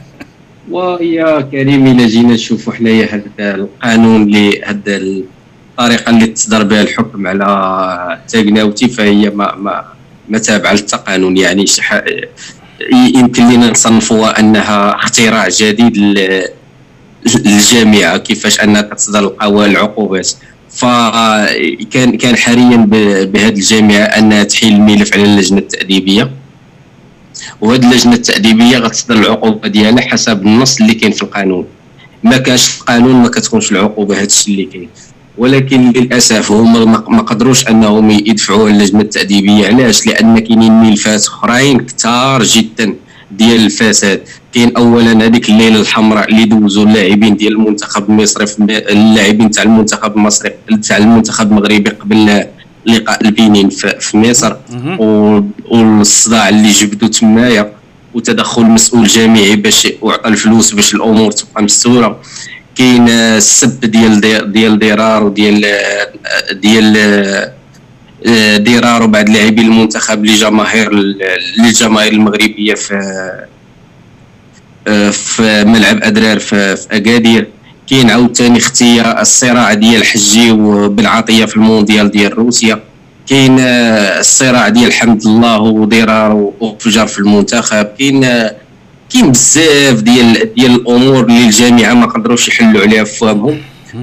ويا 0.70 1.40
كريم 1.40 1.86
إلى 1.86 2.06
جينا 2.06 2.34
نشوفوا 2.34 2.72
حنايا 2.72 3.06
هذا 3.38 3.54
القانون 3.54 4.22
اللي 4.22 4.62
هذا 4.64 4.96
الطريقة 4.96 6.10
اللي 6.10 6.26
تصدر 6.26 6.62
بها 6.62 6.82
الحكم 6.82 7.26
على 7.26 8.18
تاكناوتي 8.28 8.88
فهي 8.88 9.30
ما 9.30 9.54
ما 9.56 9.84
ما 10.28 10.38
تابعة 10.38 10.72
للتقانون 10.72 11.36
يعني. 11.36 11.64
يمكن 13.14 13.48
لنا 13.52 13.70
نصنفوها 13.70 14.40
أنها 14.40 14.94
اختراع 14.94 15.48
جديد 15.48 15.96
لل- 15.98 16.48
للجامعه 17.44 18.16
كيفاش 18.16 18.60
أنها 18.60 18.82
تصدر 18.82 19.18
القوانين 19.18 19.76
العقوبات 19.76 20.30
فكان 20.70 22.16
كان 22.16 22.36
حريا 22.36 22.76
بهذه 23.32 23.48
الجامعة 23.54 23.96
أنها 24.04 24.42
تحيل 24.44 24.72
الملف 24.74 25.14
على 25.14 25.24
اللجنة 25.24 25.58
التأديبية 25.58 26.30
وهذه 27.60 27.84
اللجنة 27.90 28.14
التأديبية 28.14 28.78
غتصدر 28.78 29.14
العقوبة 29.14 29.68
ديالها 29.68 30.08
حسب 30.08 30.46
النص 30.46 30.80
اللي 30.80 30.94
كاين 30.94 31.12
في 31.12 31.22
القانون. 31.22 31.66
ما 32.24 32.36
كانش 32.36 32.68
في 32.68 32.80
القانون 32.80 33.14
ما 33.14 33.28
كتكونش 33.28 33.72
العقوبة 33.72 34.16
هذا 34.16 34.24
الشيء 34.24 34.54
اللي 34.54 34.64
كاين. 34.64 34.88
ولكن 35.38 35.90
للأسف 35.92 36.52
هما 36.52 36.84
ما 37.08 37.22
قدروش 37.22 37.68
أنهم 37.68 38.10
يدفعوا 38.10 38.68
اللجنة 38.68 39.00
التأديبية 39.00 39.66
علاش؟ 39.66 40.06
لأن 40.06 40.38
كاينين 40.38 40.72
ملفات 40.72 41.26
أخرين 41.26 41.80
كثار 41.80 42.42
جدا 42.42 42.94
ديال 43.30 43.64
الفساد. 43.64 44.22
كاين 44.54 44.76
اولا 44.76 45.26
هذيك 45.26 45.48
الليلة 45.48 45.80
الحمراء 45.80 46.28
اللي 46.30 46.44
دوزوا 46.44 46.84
اللاعبين 46.84 47.36
ديال 47.36 47.52
المنتخب 47.52 48.10
المصري 48.10 48.46
اللاعبين 48.68 49.50
تاع 49.50 49.62
المنتخب 49.62 50.16
المصري 50.16 50.50
تاع 50.88 50.96
المنتخب 50.96 51.50
المغربي 51.52 51.90
قبل 51.90 52.44
لقاء 52.86 53.22
البنين 53.26 53.68
في 54.00 54.16
مصر. 54.16 54.56
والصداع 55.68 56.48
اللي 56.48 56.70
جبدوا 56.70 57.08
تمايا 57.08 57.72
وتدخل 58.14 58.62
مسؤول 58.62 59.06
جامعي 59.06 59.56
باش 59.56 59.88
وعطى 60.02 60.28
الفلوس 60.28 60.72
باش 60.72 60.94
الأمور 60.94 61.32
تبقى 61.32 61.62
مستورة. 61.62 62.20
كاين 62.76 63.08
السب 63.08 63.80
ديال 63.80 64.20
دي- 64.20 64.38
ديال 64.44 64.78
ضرار 64.78 65.24
وديال 65.24 65.66
ديال 66.52 66.96
آه، 66.96 67.52
آه، 68.26 68.56
ضرار 68.58 69.02
وبعد 69.02 69.28
لاعبي 69.28 69.62
المنتخب 69.62 70.24
لجماهير 70.24 70.92
للجماهير 71.58 72.12
المغربية 72.12 72.74
في 72.74 72.96
في 75.12 75.64
ملعب 75.66 76.02
أدرار 76.02 76.38
في 76.38 76.76
في 76.76 76.86
أكادير. 76.96 77.48
كاين 77.90 78.10
عاوتاني 78.10 78.58
اختيار 78.58 79.20
الصراع 79.20 79.74
ديال 79.74 80.04
حجي 80.04 80.50
وبالعطيه 80.50 81.44
في 81.44 81.56
المونديال 81.56 82.10
ديال 82.10 82.38
روسيا 82.38 82.80
كاين 83.28 83.56
آه، 83.60 84.20
الصراع 84.20 84.68
ديال 84.68 84.92
حمد 84.92 85.22
الله 85.26 85.60
وضرار 85.60 86.52
وفجر 86.60 87.06
في 87.06 87.18
المنتخب 87.18 87.86
كاين 87.98 88.24
آه، 88.24 88.56
كاين 89.12 89.30
بزاف 89.30 90.02
ديال 90.02 90.54
ديال 90.54 90.74
الأمور 90.74 91.24
اللي 91.24 91.44
الجامعة 91.44 91.94
ما 91.94 92.06
قدروش 92.06 92.48
يحلوا 92.48 92.82
عليها 92.82 93.04
فهمهم 93.04 93.58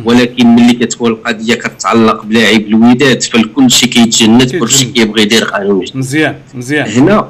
ولكن 0.05 0.55
ملي 0.55 0.73
كتكون 0.73 1.11
القضية 1.11 1.53
كتتعلق 1.53 2.25
بلاعب 2.25 2.61
الوداد 2.61 3.23
فالكل 3.23 3.71
شيء 3.71 3.89
كيتجند 3.89 4.55
كل 4.55 4.69
شيء 4.69 4.87
كيبغي 4.87 5.21
يدير 5.21 5.43
قانون. 5.43 5.85
مزيان 5.95 6.35
مزيان 6.53 6.87
هنا. 6.89 7.27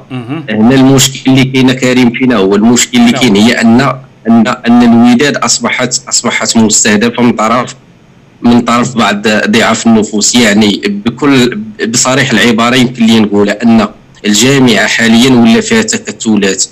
هنا 0.50 0.74
المشكل 0.74 1.30
اللي 1.30 1.44
كاين 1.44 1.72
كريم 1.72 2.10
فينا 2.10 2.36
هو 2.36 2.54
المشكل 2.54 2.98
اللي 2.98 3.10
نعم. 3.10 3.20
كاين 3.20 3.36
هي 3.36 3.52
أن 3.52 3.92
ان 4.28 4.46
أن 4.46 4.82
الوداد 4.82 5.36
اصبحت 5.36 6.00
أصبحت 6.08 6.56
مستهدفة 6.56 7.22
من 7.22 7.32
طرف 7.32 7.74
من 8.42 8.60
طرف 8.60 8.94
بعض 8.96 9.28
ضعاف 9.28 9.86
النفوس. 9.86 10.34
يعني 10.34 10.82
بكل 11.06 11.58
بصريح 11.88 12.30
العبارة 12.30 12.76
يمكن 12.76 13.06
لي 13.06 13.20
نقول 13.20 13.50
أن 13.50 13.88
الجامعة 14.26 14.86
حاليا 14.86 15.30
ولا 15.30 15.60
فيها 15.60 15.82
تكتلات. 15.82 16.64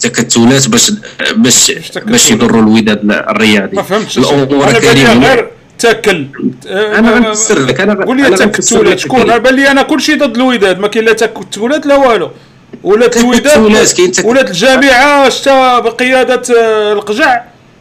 تكتلات 0.00 0.68
باش 0.68 0.92
باش؟ 1.36 1.72
باش 2.06 2.30
يضروا 2.30 2.62
الوداد 2.62 3.00
الرياضي. 3.10 3.76
ما 3.76 3.82
فهمتش. 3.82 4.18
الأمور 4.18 4.72
كريم 4.72 5.24
غير 5.24 5.50
تاكل. 5.78 6.26
آه، 6.68 6.98
أنا 6.98 7.10
غنفسر 7.10 7.58
لك. 7.58 7.80
أنا 7.80 8.04
قول 8.04 8.16
لي 8.16 8.36
تكتلات. 8.36 8.98
شكون. 8.98 9.20
أنا 9.20 9.38
بان 9.38 9.54
لي 9.54 9.70
أنا 9.70 9.82
كلشي 9.82 10.14
ضد 10.14 10.36
الوداد. 10.36 10.78
ما 10.78 10.88
كاين 10.88 11.04
لا 11.04 11.12
تكتلات 11.12 11.86
لا 11.86 11.96
والو. 11.96 12.30
ولات 12.82 13.16
الوداد 13.20 13.58
ولات 14.24 14.48
الجامعة 14.50 15.28
شتا 15.28 15.78
بقيادة 15.78 16.42
آه، 16.58 16.92
القجع. 16.92 17.40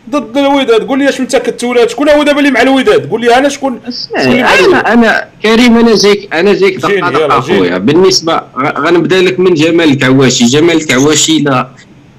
ضد 0.09 0.37
الوداد 0.37 0.81
قول 0.87 0.99
لي 0.99 1.09
اش 1.09 1.19
من 1.19 1.27
تكتلات 1.27 1.89
شكون 1.89 2.09
هو 2.09 2.23
دابا 2.23 2.39
اللي 2.39 2.51
مع 2.51 2.61
الوداد 2.61 3.09
قول 3.09 3.21
لي 3.21 3.35
أنا 3.37 3.49
شكون. 3.49 3.79
أنا 4.17 4.93
أنا 4.93 5.25
كريم 5.43 5.77
أنا 5.77 5.95
جايك 5.95 6.33
أنا 6.33 6.53
جيني، 6.53 6.77
دقه 6.77 7.09
دقه. 7.09 7.37
أخويا. 7.37 7.77
بالنسبة 7.77 8.33
غ- 8.35 8.79
غنبدأ 8.79 9.21
لك 9.21 9.39
من 9.39 9.53
جمال 9.53 9.89
الكعواشي 9.89 10.45
جمال 10.45 10.75
الكعواشي 10.77 11.37
الا 11.37 11.67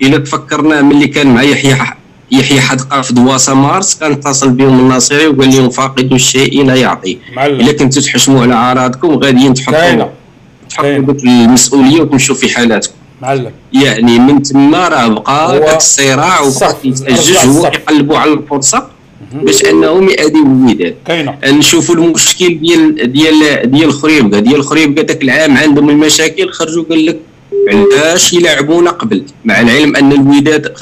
الا 0.02 0.18
تفكرنا 0.18 0.82
ملي 0.82 1.06
كان 1.06 1.26
مع 1.34 1.42
يحيى 1.42 1.76
يحيى 2.32 2.60
حدقة 2.60 3.00
في 3.00 3.12
دواسه 3.14 3.54
مارس 3.54 3.94
كان 3.94 4.12
اتصل 4.12 4.48
بهم 4.50 4.78
الناصري 4.80 5.26
وقال 5.26 5.50
لهم 5.56 5.70
فاقد 5.70 6.12
الشيء 6.12 6.64
لا 6.66 6.74
يعطي. 6.74 7.18
إلا 7.38 7.72
كنتوا 7.72 8.02
تحشموا 8.02 8.42
على 8.42 8.54
أعراضكم 8.54 9.08
غاديين 9.18 9.54
تحطوا 9.54 10.08
كاينة. 10.76 11.12
ديك 11.12 11.24
المسؤولية 11.24 12.00
وتمشوا 12.00 12.34
في 12.34 12.48
حالاتكم. 12.48 12.94
معلم. 13.22 13.50
يعني 13.72 14.18
من 14.18 14.42
تما 14.42 14.88
راه 14.88 15.08
بقى 15.08 15.60
داك 15.60 15.76
الصراع 15.76 16.40
وبقى 16.40 16.76
رجع 17.08 17.44
هو 17.44 17.58
الصف. 17.58 17.74
يقلبوا 17.74 18.18
على 18.18 18.32
الفرصة 18.32 18.86
باش 19.32 19.64
انهم 19.64 20.08
يأديوا 20.08 20.44
الوداد 20.46 20.94
كاينة. 21.06 21.38
نشوفوا 21.44 21.94
المشكل 21.94 22.58
ديال 22.60 23.12
ديال 23.12 23.70
ديال 23.70 23.92
خريبكا 23.92 24.38
ديال 24.38 24.64
خريبكا 24.64 25.02
ذاك 25.02 25.22
العام 25.22 25.56
عندهم 25.56 25.90
المشاكل. 25.90 26.50
خرجوا 26.50 26.84
قال 26.90 27.06
لك 27.06 27.18
علاش 27.68 28.32
يلعبونا 28.32 28.90
قبل؟ 28.90 29.24
مع 29.44 29.60
العلم 29.60 29.96
أن 29.96 30.12
الوداد 30.12 30.74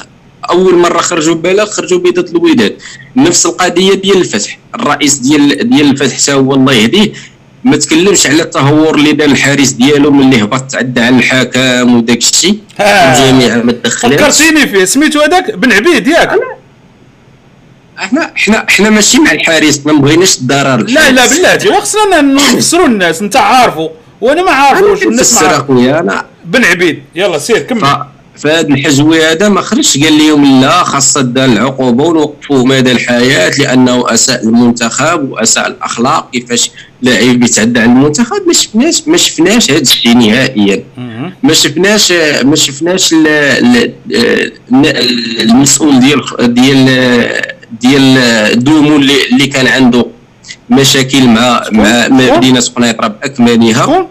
أول 0.49 0.75
مرة 0.75 0.97
خرجوا 0.97 1.35
ببلاغ 1.35 1.65
خرجوا 1.65 1.99
بيضة 1.99 2.31
الوداد. 2.31 2.75
نفس 3.15 3.45
القضية 3.45 3.93
ديال 3.93 4.17
الفتح. 4.17 4.59
الرئيس 4.75 5.15
ديال 5.15 5.69
ديال 5.69 5.89
الفتح 5.89 6.21
حتى 6.21 6.33
هو 6.33 6.53
الله 6.53 6.73
يهديه. 6.73 7.11
ما 7.63 7.77
تكلمش 7.77 8.27
على 8.27 8.41
التهور 8.41 8.95
اللي 8.95 9.11
دار 9.11 9.27
الحارس 9.27 9.69
ديالو 9.69 10.11
ملي 10.11 10.43
هبط 10.43 10.71
تعدى 10.71 11.01
على 11.01 11.15
الحكم 11.15 11.95
وداك 11.95 12.17
الشيء. 12.17 12.59
آه. 12.79 12.83
الجميع 12.83 13.55
ما 13.63 13.71
تدخلش. 13.71 14.13
فكرتيني 14.15 14.67
فيه 14.67 14.85
سميتو 14.85 15.19
هذاك 15.21 15.55
بن 15.55 15.71
عبيد 15.73 16.07
ياك. 16.07 16.31
إحنا 17.99 18.31
إحنا 18.37 18.65
أحنا 18.69 18.89
ماشي 18.89 19.19
مع 19.19 19.31
الحارس 19.31 19.81
ما 19.85 19.93
بغيناش 19.93 20.37
الضرر. 20.37 20.77
لا 20.83 21.11
لا 21.11 21.25
بلاتي 21.27 21.69
وخصنا 21.69 22.21
نفسروا 22.21 22.87
الناس 22.87 23.21
انت 23.21 23.35
عارفه 23.35 23.89
وأنا 24.21 24.41
ما 24.43 24.51
عارفوش 24.51 25.03
والناس 25.05 25.41
ما. 25.41 25.57
اخويا 25.57 25.99
أنا 25.99 26.25
بن 26.45 26.65
عبيد 26.65 27.03
يلا 27.15 27.37
سير 27.37 27.59
كمل. 27.59 27.81
ف- 27.81 27.97
فهاد 28.39 28.71
الحجوي 28.71 29.23
هذا 29.25 29.49
ما 29.49 29.61
خرجش 29.61 29.97
قال 29.97 30.17
لهم 30.17 30.61
لا 30.61 30.83
خاص 30.83 31.17
دار 31.17 31.45
العقوبة 31.45 32.03
ونوقفوه 32.03 32.65
مدى 32.65 32.91
الحياة 32.91 33.51
لأنه 33.59 34.13
أساء 34.13 34.43
المنتخب 34.43 35.29
وأساء 35.31 35.67
الأخلاق 35.67 36.29
كيفاش 36.31 36.71
لاعب 37.01 37.43
يتعدى 37.43 37.79
على 37.79 37.89
المنتخب 37.91 38.41
ما 38.47 38.53
شفناش 38.53 39.07
ما 39.07 39.17
شفناش 39.17 39.71
هذا 39.71 39.81
الشيء 39.81 40.17
نهائيا. 40.17 40.83
ما 41.43 41.53
شفناش 41.53 42.11
ما 42.43 42.55
شفناش 42.55 43.13
ال- 43.13 43.27
ال- 43.27 43.93
ال- 44.71 45.41
المسؤول 45.41 45.99
ديال 45.99 46.21
ديال 46.53 46.85
ديال 47.81 48.63
دومو 48.63 48.95
اللي, 48.95 49.47
كان 49.47 49.67
عنده 49.67 50.05
مشاكل 50.69 51.23
مع 51.27 51.63
مع؟ 51.71 52.07
مدينة 52.07 52.59
قنيطره 52.75 53.07
باكملها 53.07 54.07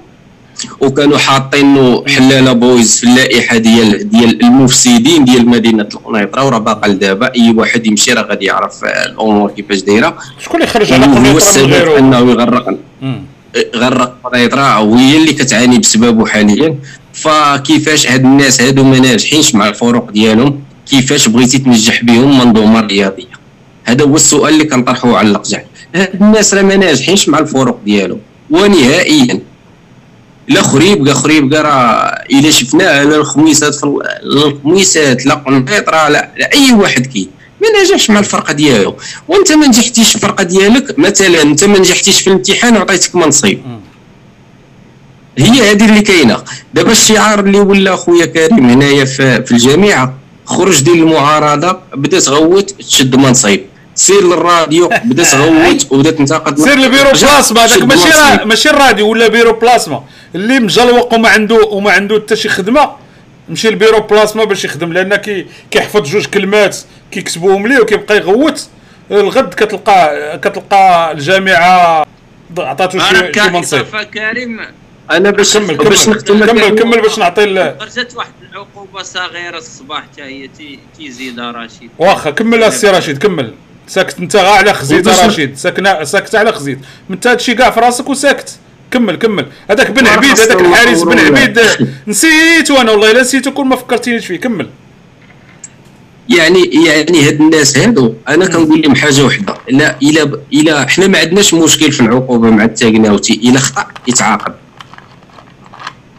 وكانوا 0.81 1.19
حاطينه 1.19 2.05
حلاله 2.07 2.53
بويز 2.53 3.01
في 3.01 3.05
اللائحة 3.05 3.57
ديال 3.57 4.11
ديال 4.11 4.43
المفسدين 4.43 5.25
ديال 5.25 5.49
مدينة 5.49 5.89
القنيطرة 5.95 6.47
وراه 6.47 6.59
باقا 6.59 6.89
لدابا 6.89 7.35
أي 7.35 7.55
واحد 7.57 7.87
يمشي 7.87 8.13
راه 8.13 8.23
غادي 8.23 8.45
يعرف 8.45 8.85
الأمور 8.85 9.51
كيفاش 9.51 9.81
دايرة. 9.81 10.17
شكون 10.45 10.57
اللي 10.61 10.73
خرج 10.73 10.93
على 10.93 11.31
هو 11.31 11.37
السبب 11.37 11.73
أنه 11.73 12.19
يغرق. 12.19 12.79
غرق 13.77 14.19
قنيطره 14.25 14.81
وهي 14.81 15.17
اللي 15.17 15.33
كتعاني 15.33 15.79
بسببه 15.79 16.27
حاليا. 16.27 16.79
فكيفاش 17.13 18.07
هاد 18.07 18.25
الناس 18.25 18.61
هادو 18.63 18.85
ما 18.85 18.99
ناجحينش 18.99 19.55
مع 19.55 19.69
الفروق 19.69 20.11
ديالهم؟ 20.11 20.61
كيفاش 20.91 21.29
بغيتي 21.29 21.59
تنجح 21.59 22.05
بهم 22.05 22.39
منظومة 22.39 22.81
رياضية؟ 22.81 23.39
هذا 23.85 24.05
هو 24.05 24.17
السؤال 24.17 24.55
اللي 24.55 24.65
كنطرحوه 24.65 25.19
على 25.19 25.29
القجع 25.29 25.61
هاد 25.95 26.23
الناس 26.23 26.55
راه 26.55 26.63
ما 26.63 26.77
ناجحينش 26.77 27.29
مع 27.29 27.39
الفروق 27.39 27.79
ديالهم. 27.85 28.19
ونهائيا 28.51 29.41
لا 30.49 30.63
خريبكا 30.63 31.15
خريبكا 31.15 31.63
راه 31.63 32.25
الا 32.31 32.51
شفناه 32.51 33.05
لا 33.05 33.17
الخميسات 33.17 33.75
في 33.75 33.99
الخميسات 34.23 35.27
لا 35.27 35.35
قنيطره 35.35 36.09
لا, 36.09 36.31
لا 36.37 36.53
أي 36.53 36.73
واحد 36.73 37.07
كي 37.07 37.29
ما 37.63 37.83
نجحش 37.83 38.11
مع 38.11 38.19
الفرقة 38.19 38.53
ديالو. 38.53 38.97
وأنت 39.29 39.53
ما 39.53 39.67
نجحتيش 39.67 40.09
في 40.09 40.17
الفرقة 40.17 40.45
ديالك 40.45 40.99
مثلا 40.99 41.43
أنت 41.43 41.65
ما 41.65 41.79
نجحتيش 41.79 42.21
في 42.21 42.27
الامتحان 42.27 42.77
وعطيتك 42.77 43.17
منصب. 43.17 43.59
هي 45.39 45.71
هذه 45.71 45.89
اللي 45.89 46.01
كاينة. 46.03 46.43
دابا 46.75 46.93
الشعار 46.93 47.41
اللي 47.41 47.61
ولا 47.61 47.97
خويا 47.97 48.27
كريم 48.27 48.71
هنايا 48.71 49.05
في, 49.05 49.43
في 49.45 49.53
الجامعة 49.53 50.15
خرج 50.47 50.83
ديال 50.83 50.99
المعارضة 50.99 51.79
بدا 51.95 52.21
تغوت 52.21 52.71
تشد 52.71 53.17
منصب. 53.17 53.61
سير 53.99 54.23
للراديو 54.25 54.89
بدا 55.09 55.23
تغوت 55.25 55.87
وبدا 55.93 56.11
تنتقد 56.11 56.59
سير 56.59 56.79
لبيرو 56.79 57.11
بلاسما 57.11 57.65
هذاك 57.65 57.83
ماشي. 57.83 58.09
را... 58.09 58.45
ماشي 58.45 58.71
الراديو 58.71 59.09
ولا 59.11 59.29
بيرو 59.29 59.53
بلاسما 59.53 60.05
اللي 60.35 60.61
مجلوق 60.61 61.15
وما 61.15 61.29
عنده 61.29 61.57
وما 61.57 61.91
عنده 61.91 62.21
حتى 62.21 62.37
شي 62.37 62.49
خدمة 62.49 62.91
مشي 63.49 63.71
لبيرو 63.71 64.01
بلاسما 64.01 64.45
باش 64.45 64.65
يخدم 64.65 64.93
لأن 64.93 65.17
كي 65.17 65.47
كيحفظ 65.71 66.03
جوج 66.11 66.27
كلمات 66.27 66.77
كيكتبوهم 67.11 67.67
ليه 67.67 67.79
وكيبقى 67.81 68.17
يغوت. 68.17 68.67
الغد 69.11 69.55
كتلقى 69.55 70.39
كتلقى 70.39 71.13
الجامعة 71.13 72.07
عطاتو 72.59 72.99
شي, 72.99 73.41
منصب. 73.51 73.85
كريم. 74.15 74.61
أنا 75.11 75.31
باش 75.31 75.57
كمل 75.57 75.77
باش 75.77 76.05
كمل 76.07 76.17
نختم 76.17 76.47
كمل 76.47 76.69
كمل 76.69 77.01
باش 77.03 77.19
نعطي 77.19 77.75
خرجت 77.81 78.15
واحد 78.17 78.31
العقوبة 78.53 79.03
صغيرة 79.03 79.59
الصباح 79.59 80.03
حتى 80.03 80.23
هي 80.23 80.49
تي- 80.59 80.79
تيزيدها 80.99 81.51
رشيد. 81.53 81.91
واخا 81.99 82.31
كمل 82.31 82.63
السي 82.65 82.91
رشيد 82.91 83.19
كمل. 83.19 83.55
ساكت. 83.89 84.19
انت 84.19 84.37
غا 84.37 84.49
على 84.49 84.75
خزيت 84.75 85.09
رشيد. 85.09 85.57
ساكنه 85.57 86.05
ساكت 86.05 86.35
على 86.35 86.53
خزيت. 86.53 86.79
انت 87.11 87.27
هادشي 87.27 87.55
كاع 87.55 87.71
في 87.71 87.81
راسك 87.81 88.09
وساكت. 88.09 88.57
كمل 88.91 89.17
كمل. 89.17 89.47
هذاك 89.71 89.91
بن 89.91 90.07
عبيد 90.07 90.41
هذاك 90.41 90.61
الحارس 90.61 91.03
بن. 91.03 91.19
عبيد. 91.19 91.61
نسيتو 92.09 92.77
أنا 92.81 92.91
والله 92.91 93.11
إلا 93.11 93.21
نسيتو 93.21 93.51
كل 93.51 93.65
ما 93.65 93.77
فكرتينيش 93.77 94.27
فيه. 94.27 94.41
كمل. 94.41 94.69
يعني 96.29 96.71
يعني 96.87 97.29
هاد 97.29 97.41
الناس 97.41 97.79
هادو 97.79 98.15
أنا 98.29 98.47
كنقول 98.47 98.83
لهم 98.83 98.95
حاجة 98.95 99.25
وحدة. 99.25 99.55
لا 99.71 99.97
إلا 100.03 100.39
إلا 100.53 100.89
حنا 100.89 101.07
ما 101.07 101.19
عندناش 101.19 101.55
مشكل 101.55 101.93
في 101.93 102.01
العقوبة 102.01 102.51
مع 102.51 102.65
التاكناوتي 102.65 103.35
إلا 103.35 103.59
خطأ 103.59 103.87
يتعاقب. 104.09 104.55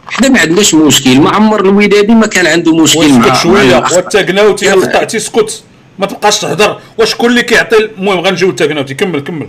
حنا 0.06 0.28
ما 0.28 0.40
عندناش 0.40 0.74
مشكل. 0.74 1.20
ما 1.20 1.30
عمر 1.30 1.60
الودادي 1.60 2.14
ما 2.14 2.26
كان 2.26 2.46
عنده 2.46 2.76
مشكل 2.76 3.12
مع 3.12 3.42
شوية. 3.42 3.62
يلا. 3.62 4.82
خطاتي 4.82 5.16
اسكت 5.16 5.62
ما 6.00 6.06
تبقاش 6.06 6.38
تهضر. 6.38 6.78
وشكون 6.98 7.30
اللي 7.30 7.42
كيعطي 7.42 7.76
المهم 7.98 8.18
غنجيو 8.20 8.50
التاكناوتي 8.50 8.94
كمل. 8.94 9.20
كمل 9.20 9.46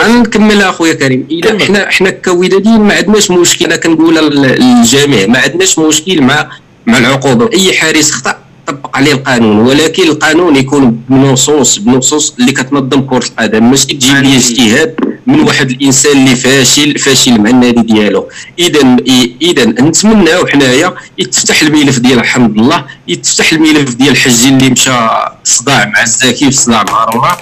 غنكملها 0.00 0.70
أخويا 0.70 0.92
كريم. 0.94 1.26
إلا. 1.30 1.64
حنا 1.64 1.90
حنا 1.90 2.10
كوداديين 2.10 2.80
ما 2.80 2.94
عندناش 2.94 3.30
مشكل. 3.30 3.64
أنا 3.64 3.76
كنقولها 3.76 4.22
لل- 4.22 4.42
للجميع. 4.60 5.26
ما 5.26 5.38
عندناش 5.38 5.78
مشكل 5.78 6.22
مع 6.22 6.48
مع 6.86 6.98
العقوبة. 6.98 7.50
أي 7.52 7.72
حارس 7.72 8.10
خطأ 8.10 8.38
طبق 8.66 8.96
عليه 8.96 9.12
القانون. 9.12 9.56
ولكن 9.58 10.02
القانون 10.02 10.56
يكون 10.56 11.00
بنصوص 11.08 11.78
بنصوص 11.78 12.34
اللي 12.40 12.52
كتنظم 12.52 13.00
كرة 13.00 13.24
القدم. 13.26 13.70
ماشي 13.70 13.86
تجيب 13.86 14.16
لي 14.16 14.36
اجتهاد. 14.36 14.94
من 15.26 15.40
واحد 15.40 15.70
الإنسان 15.70 16.16
اللي 16.18 16.36
فاشل 16.36 16.98
فاشل 16.98 17.40
مع 17.40 17.50
النادي 17.50 17.82
ديالو. 17.82 18.28
اذا 18.58 18.96
اذا 19.42 19.64
نتمناو 19.64 20.46
حنايا 20.46 20.94
يتفتح 21.18 21.62
الملف 21.62 21.98
ديال 21.98 22.18
الحمد 22.18 22.58
الله 22.58 22.86
يتفتح 23.08 23.52
الملف 23.52 23.94
ديال 23.94 24.08
الحجي 24.10 24.48
اللي 24.48 24.70
مشى 24.70 25.08
صداع 25.44 25.84
مع 25.94 26.02
الزاكي 26.02 26.46
وصداع 26.46 26.82
مع 26.82 27.04
روما. 27.04 27.36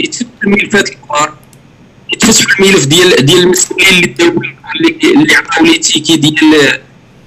يتفتح 0.00 0.26
الملفات 0.44 0.88
الكبار. 0.88 1.34
يتفتح 2.12 2.60
الملف 2.60 2.84
ديال 2.86 3.26
ديال 3.26 3.38
المسؤولين 3.38 3.88
اللي 3.88 4.14
اللي 5.04 5.34
عطاو 5.34 5.64
لي 5.64 5.78
تيكي 5.78 6.16
ديال 6.16 6.34
ديال 6.40 6.80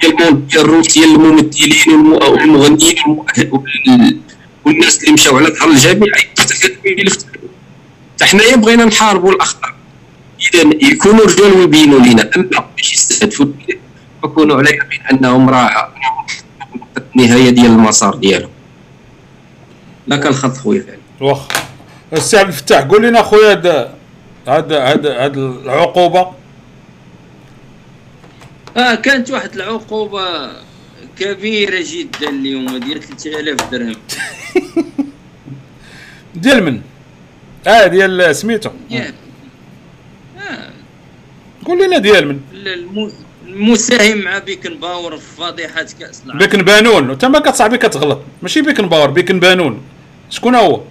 المون- 0.04 0.48
ديال 0.48 0.62
الروس 0.62 0.94
ديال 0.94 1.16
الممثلين 1.16 1.74
والم- 1.88 2.24
والمغنيين 2.24 2.96
والم- 3.08 3.54
وال- 3.54 4.18
والناس 4.66 4.98
اللي 5.00 5.12
مشاو 5.14 5.38
على 5.38 5.48
ظهر 5.48 5.70
الجميع. 5.70 6.14
يتفتح 6.40 6.70
الملف. 6.86 7.18
حنايا 8.22 8.56
بغينا 8.56 8.86
نحاربوا 8.86 9.32
الأخطاء؟ 9.32 9.74
اذا 10.54 10.70
يكونوا 10.92 11.26
رجال 11.26 11.54
ويبينوا 11.54 12.00
لنا 12.00 12.30
اما 12.36 12.66
باش 12.78 12.94
يستهدفوا؟ 12.94 13.46
فكونوا 14.24 14.58
على 14.58 14.70
يقين 14.70 15.02
أنهم 15.12 15.50
راه 15.50 15.94
النهايه 17.16 17.50
ديال 17.50 17.66
المسار 17.66 18.16
ديالهم. 18.16 18.50
لك 20.08 20.28
الخط 20.28 20.58
خويا 20.58 21.00
واخا. 21.22 21.48
السي 22.14 22.38
عبد 22.38 22.48
الفتاح 22.48 22.82
قول 22.82 23.04
لنا 23.04 23.22
خويا 23.22 23.52
هاد 23.52 23.68
هاد 24.48 24.74
هاد 24.74 25.06
هاد 25.06 25.38
العقوبة. 25.38 26.32
آه 28.78 28.96
كانت 28.96 29.32
واحد 29.32 29.56
العقوبة 29.56 30.52
كبيرة 31.18 31.84
جدا 31.88 32.30
اليوم 32.30 32.78
ديال 32.78 33.04
3000 33.04 33.72
درهم. 33.72 33.96
ديال 36.36 36.64
من؟ 36.64 36.82
آه 37.68 37.88
ديال 37.88 38.36
سميتو. 38.36 38.70
يا- 38.90 39.14
آه. 40.38 40.70
قول 41.66 41.86
لنا 41.86 41.98
ديال 41.98 42.28
من؟ 42.28 42.40
الم- 42.54 43.12
المساهم 43.48 44.18
مع 44.18 44.38
بيكن 44.40 44.78
باور 44.78 45.18
في 45.18 45.36
فضيحة 45.38 45.84
كأس 46.00 46.22
العالم. 46.26 46.40
بيكن 46.40 46.62
بانون. 46.62 47.10
وانت 47.10 47.26
ما 47.26 47.40
كتصاحبي 47.40 47.78
كتغلط. 47.78 48.20
ماشي 48.42 48.62
بيكن 48.62 48.90
باور 48.90 49.10
بيكن 49.10 49.40
بانون. 49.40 49.82
شكون 50.30 50.56
هو؟ 50.56 50.82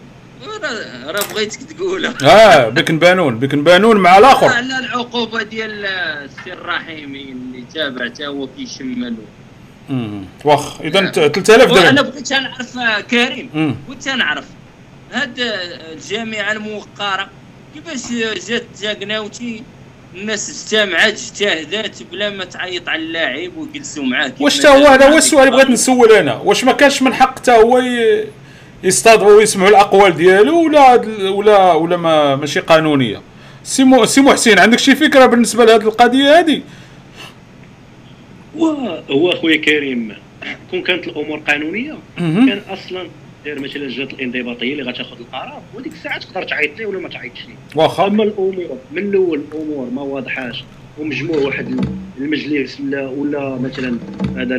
راه 1.07 1.21
بغيتك 1.35 1.63
تقولها 1.63 2.15
آه 2.23 2.69
بيكن 2.69 2.99
بانون. 2.99 3.39
بيكن 3.39 3.65
بانون 3.65 3.97
مع 3.97 4.19
الآخر. 4.19 4.47
على 4.47 4.79
العقوبة 4.79 5.43
ديال 5.43 5.85
السي 5.87 6.53
الرحيمي 6.53 7.23
اللي 7.23 7.65
تابع 7.75 8.09
تا 8.09 8.27
هو 8.27 8.49
كيشمل. 8.57 9.15
واخ 10.45 10.81
اذا 10.81 11.11
3000 11.11 11.71
وأنا 11.73 11.91
درهم. 11.91 12.11
بغيت 12.11 12.33
نعرف 12.33 12.79
آه، 12.79 13.01
كريم. 13.01 13.77
بغيت 13.89 14.09
نعرف. 14.09 14.45
هاد 15.13 15.35
الجامعة 15.93 16.53
الموقرة. 16.53 17.29
كيفاش 17.75 18.13
جات 18.49 18.65
تاكناوتي 18.83 19.63
الناس 20.15 20.51
اجتمعت 20.73 21.13
اجتهدت 21.13 22.03
بلا 22.13 22.31
ما 22.31 22.45
تعيط 22.45 22.89
على 22.89 23.03
اللاعب 23.03 23.57
ويجلسوا 23.57 24.05
معاه 24.05 24.33
واش 24.41 24.59
تا 24.59 24.69
هو 24.69 24.87
هذا؟ 24.87 25.09
هو 25.13 25.17
السؤال 25.19 25.43
اللي 25.49 25.57
بغيت 25.57 25.71
نسول 25.71 26.13
أنا؟ 26.13 26.35
واش 26.35 26.65
ما 26.65 26.73
كانش 26.73 27.03
من 27.03 27.15
حق 27.15 27.39
تا 27.39 27.57
هو 27.57 27.79
ي- 27.79 28.25
يستدعوا 28.85 29.37
ويسمعوا 29.37 29.69
الأقوال 29.71 30.17
ديالو 30.17 30.65
ولا 30.67 30.95
ولا 31.31 31.73
ولا 31.73 31.97
ما 31.97 32.37
ماشي 32.37 32.61
قانونية؟ 32.61 33.21
سي 33.65 33.85
مو 33.85 34.05
سي 34.05 34.21
محسن 34.21 34.59
عندك 34.59 34.79
شي 34.79 34.95
فكرة 34.95 35.27
بالنسبة 35.27 35.65
لهذه 35.65 35.83
القضية 35.83 36.39
هذه 36.39 36.63
هو 38.59 39.03
هو 39.11 39.33
أخويا 39.33 39.57
كريم 39.57 40.15
كون 40.71 40.83
كانت 40.83 41.05
الأمور 41.07 41.39
قانونية. 41.39 41.99
كان 42.19 42.63
أصلا 42.71 43.09
داير 43.45 43.61
مثلا 43.61 43.89
جات 43.89 44.13
الانضباطية 44.13 44.73
اللي 44.73 44.83
غتاخذ 44.83 45.17
القرار 45.21 45.63
وديك 45.75 45.93
الساعة 45.93 46.19
تقدر 46.19 46.43
تعيط 46.43 46.79
ليه 46.79 46.87
ولا 46.87 46.99
ما 46.99 47.09
تعيطش 47.09 47.47
ليه 47.47 47.55
واخا. 47.83 48.07
أما 48.07 48.23
الأمور 48.25 48.79
من 48.93 48.99
الأول 49.03 49.41
الأمور 49.53 49.91
ما 49.91 50.03
واضحاش 50.03 50.65
ومجموع 50.99 51.37
واحد 51.39 51.87
المجلس 52.19 52.81
ولا 52.81 53.09
ولا 53.09 53.59
مثلا 53.59 53.99
هذا 54.37 54.57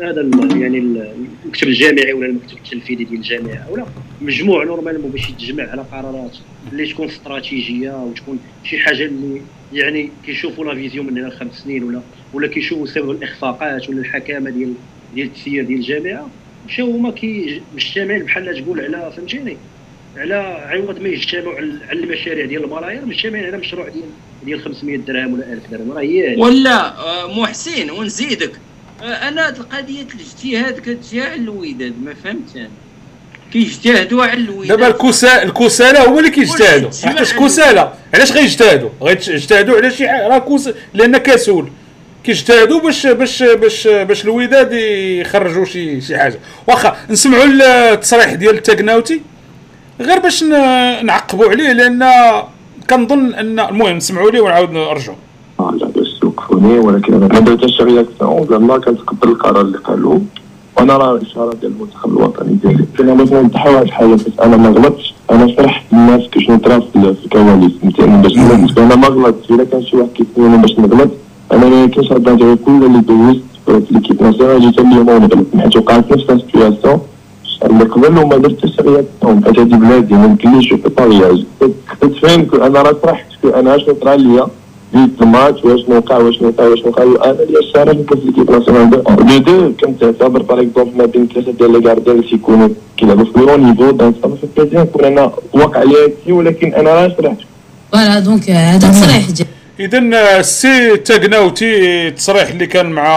هذا 0.00 0.30
يعني 0.56 0.78
ال- 0.78 1.14
المكتب 1.44 1.68
الجامعي 1.68 2.12
ولا 2.12 2.26
المكتب 2.26 2.56
التنفيذي 2.56 3.04
ديال 3.04 3.16
الجامعة 3.18 3.70
ولا 3.70 3.86
مجموع 4.20 4.64
نورمالمون 4.64 5.10
باش 5.10 5.28
يتجمع 5.30 5.64
على 5.70 5.82
قرارات 5.82 6.36
اللي 6.72 6.86
تكون 6.92 7.06
استراتيجية 7.06 7.90
وتكون 8.04 8.38
شي 8.64 8.78
حاجة 8.78 9.04
اللي 9.04 9.40
يعني 9.72 10.10
كيشوفوا 10.26 10.64
la 10.64 10.74
vision 10.74 11.06
من 11.06 11.18
هنا 11.18 11.26
لخمس 11.28 11.52
سنين 11.64 11.84
ولا 11.84 12.00
ولا 12.34 12.48
كيشوفوا 12.48 12.86
سبب 12.86 13.10
الإخفاقات 13.10 13.88
ولا 13.88 13.98
الحكامة 14.00 14.50
ديال 14.50 14.72
ديال 15.14 15.26
التسيير 15.26 15.64
ديال 15.64 15.78
الجامعة. 15.78 16.28
مشاو 16.68 16.90
هما 16.90 17.10
كي 17.10 17.62
مجتمعين 17.74 18.22
بحال 18.24 18.64
تقول 18.64 18.80
على 18.80 19.12
فهمتيني؟ 19.16 19.56
على 20.16 20.34
عوض 20.70 20.98
ما 21.00 21.08
يجتمعوا 21.08 21.54
على 21.54 22.02
المشاريع 22.02 22.46
ديال 22.46 22.64
الملايير 22.64 23.06
مجتمعين 23.06 23.44
على 23.44 23.56
مشروع 23.56 23.88
ديال 23.88 24.04
ديال 24.44 24.60
500 24.64 24.96
درهم 24.96 25.34
ولا 25.34 25.52
1000 25.52 25.62
درهم. 25.70 25.92
راه 25.92 26.00
هي. 26.00 26.36
ولا 26.38 26.98
آه، 26.98 27.40
محسن 27.40 27.90
ونزيدك. 27.90 28.52
آه، 29.02 29.04
أنا 29.04 29.48
القضية 29.48 30.06
الاجتهاد 30.14 30.80
كتجي 30.80 31.22
على 31.22 31.34
الوداد 31.34 31.94
ما 32.04 32.14
فهمت 32.24 32.56
أنا. 32.56 32.68
كيجتهدوا 33.52 34.24
على 34.24 34.40
الوداد 34.40 34.68
دابا 34.68 34.86
الكسا 34.88 35.42
الكسالى 35.42 35.98
هما 35.98 36.18
اللي 36.18 36.30
كيجتهدوا. 36.30 36.90
عليه؟ 37.04 37.22
كسالى؟ 37.46 37.92
علاش 38.14 38.32
غيجتهدوا؟ 38.32 38.90
غيجتهدوا 39.02 39.76
على 39.76 39.90
شي 39.90 40.08
حاجة. 40.08 40.28
راه 40.28 40.38
كوس 40.38 40.70
لأن 40.94 41.16
كسول. 41.16 41.70
كيجتهدوا 42.26 42.80
باش 42.80 43.06
باش 43.06 43.42
باش 43.42 43.88
باش 43.88 44.24
الوداد 44.24 44.72
يخرجوا 44.72 45.64
شي 45.64 46.00
شي 46.00 46.18
حاجة. 46.18 46.38
واخا 46.68 46.96
نسمعوا 47.10 47.44
التصريح 47.92 48.32
ديال 48.34 48.54
التاكناوتي 48.54 49.20
غير 50.00 50.18
باش 50.18 50.42
ن- 50.44 51.06
نعقبوا 51.06 51.48
عليه 51.48 51.72
لأن 51.72 52.04
كنظن 52.90 53.34
ان 53.34 53.60
المهم 53.60 53.96
نسمعوا 53.96 54.30
ليه 54.30 54.40
ونعاود 54.40 54.70
نرجعوا. 54.70 55.16
لا 55.60 55.86
باش 55.86 56.08
توقفوني 56.20 56.78
ولكن 56.78 57.14
أنا 57.14 57.26
ما 57.28 57.38
درتش 57.40 57.80
réaction 57.80 58.46
زعما 58.50 58.78
كنتقبل 58.78 59.28
القرار 59.28 59.60
اللي 59.60 59.78
قالوه. 59.78 60.22
وأنا 60.76 60.96
راه 60.96 61.16
الإشارة 61.16 61.54
ديال 61.60 61.72
المنتخب 61.72 62.10
الوطني 62.10 62.54
ديالي. 62.64 62.84
كنا 62.98 63.14
باش 63.14 63.28
نوضحوا 63.28 63.70
واحد 63.72 63.82
الحاجة 63.86 64.14
بس 64.14 64.22
أنا 64.42 64.56
ما 64.56 64.68
غلطتش. 64.68 65.14
أنا 65.30 65.54
شرحت 65.56 65.84
للناس 65.92 66.22
شنو 66.38 66.56
طرا 66.58 66.80
في 66.80 66.96
ال- 66.96 67.16
في 67.16 67.24
الكواليس 67.24 67.72
فهمتيني 67.82 68.22
باش 68.22 68.32
نغلط. 68.36 68.78
أنا 68.78 68.94
ما 68.96 69.08
غلطتش. 69.08 69.50
إلا 69.50 69.64
كان 69.64 69.82
شي 69.86 69.96
واحد 69.96 70.08
كيسولني 70.14 70.56
باش 70.56 70.78
نغلط 70.78 71.10
أنا 71.52 71.82
يمكنش 71.82 72.12
رد 72.12 72.58
كل 72.64 72.84
اللي 72.84 73.00
دوزت 73.00 73.42
في 73.66 73.94
ليكيب 73.94 74.22
ناسيونال 74.22 74.60
جيت 74.60 74.78
اليوم 74.78 75.28
حيت 75.60 75.76
وقعت 75.76 76.12
نفس 76.12 76.30
السيتياسيون 76.30 77.00
اللي 77.64 77.84
قبل 77.84 78.18
وما 78.18 78.36
درتش 78.36 78.80
رياكسيون 78.80 79.44
حيت 79.44 79.58
هادي 79.58 79.76
بلادي 79.76 80.14
ما 80.14 80.24
يمكنليش 80.24 80.68
جو 80.68 80.76
با 80.76 81.04
رياج 81.04 81.44
تفهم 82.00 82.62
أنا 82.62 82.82
راه 82.82 82.96
شرحت 83.02 83.26
أنا 83.44 83.78
شنو 83.78 83.94
طرا 83.94 84.16
ليا؟ 84.16 84.46
ديت 84.94 85.22
الماتش 85.22 85.64
واش 85.64 85.80
وقع 85.88 86.18
واش 86.18 86.42
وقع 86.42 86.64
واش 86.64 86.84
وقع 86.84 87.04
وأنا 87.04 87.42
اللي 87.42 87.58
الشارع 87.58 87.92
اللي 87.92 88.04
كنت 88.04 88.24
ليكيب 88.24 88.50
ناسيونال 88.50 88.90
دو 88.90 89.38
دو 89.38 89.72
كنت 89.80 90.04
تعتبر 90.04 90.42
باغ 90.42 90.60
اكزومبل 90.60 90.98
ما 90.98 91.06
بين 91.06 91.28
ثلاثة 91.34 91.52
ديال 91.52 91.72
لي 91.72 91.88
غارديان 91.88 92.16
اللي 92.16 92.28
تيكونوا 92.28 92.68
كيلعبوا 92.96 93.24
في 93.24 93.40
le 93.40 93.56
niveau 93.56 93.90
donc 93.90 94.14
في 94.56 94.86
كون 94.92 95.04
أنا 95.04 95.32
واقع 95.52 95.82
لي 95.82 96.32
ولكن 96.32 96.74
أنا 96.74 96.90
راه 96.90 97.08
شرحت 97.08 97.36
voilà 97.92 98.20
donc 98.20 98.50
هذا 98.50 98.88
تصريح 98.88 99.26
اذا 99.80 99.98
السي 100.40 100.96
تاكناوتي 100.96 102.08
التصريح 102.08 102.48
اللي 102.48 102.66
كان 102.66 102.86
مع 102.86 103.08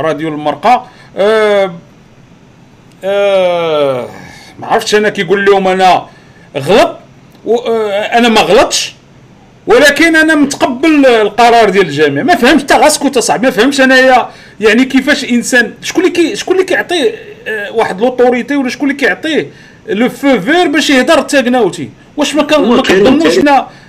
راديو 0.00 0.28
المرقه 0.28 0.86
أه 1.16 1.74
أه 3.04 4.08
ما 4.58 4.66
عرفتش 4.66 4.94
أنا 4.94 5.08
كيقول 5.08 5.44
لهم 5.44 5.68
أنا 5.68 6.06
غلط 6.56 6.98
آه، 7.48 7.90
أنا 7.90 8.28
ما 8.28 8.40
غلطش 8.40 8.94
ولكن 9.66 10.16
أنا 10.16 10.34
متقبل 10.34 11.06
القرار 11.06 11.70
ديال 11.70 11.86
الجامع 11.86 12.22
ما 12.22 12.36
فهمتش 12.36 12.62
حتى 12.62 12.74
غاسكوت 12.74 13.16
اصاحبي 13.16 13.46
ما 13.46 13.52
فهمتش 13.52 13.80
انايا 13.80 14.28
يعني 14.60 14.84
كيفاش 14.84 15.24
إنسان 15.24 15.74
شكون 15.82 16.04
اللي 16.04 16.14
كي 16.14 16.36
شكون 16.36 16.54
اللي 16.54 16.66
كيعطيه 16.66 17.14
آه، 17.48 17.72
واحد 17.72 18.00
l'autorité 18.00 18.56
ولا 18.56 18.68
شكون 18.68 18.90
اللي 18.90 19.00
كيعطيه 19.00 19.50
le 19.88 20.08
feu 20.08 20.40
vert 20.40 20.68
باش 20.68 20.90
يهضر 20.90 21.18
التاكناوتي 21.18 21.90
واش 22.16 22.34
ما 22.34 22.42
كنظنوش 22.42 23.34
كريم. 23.34 23.44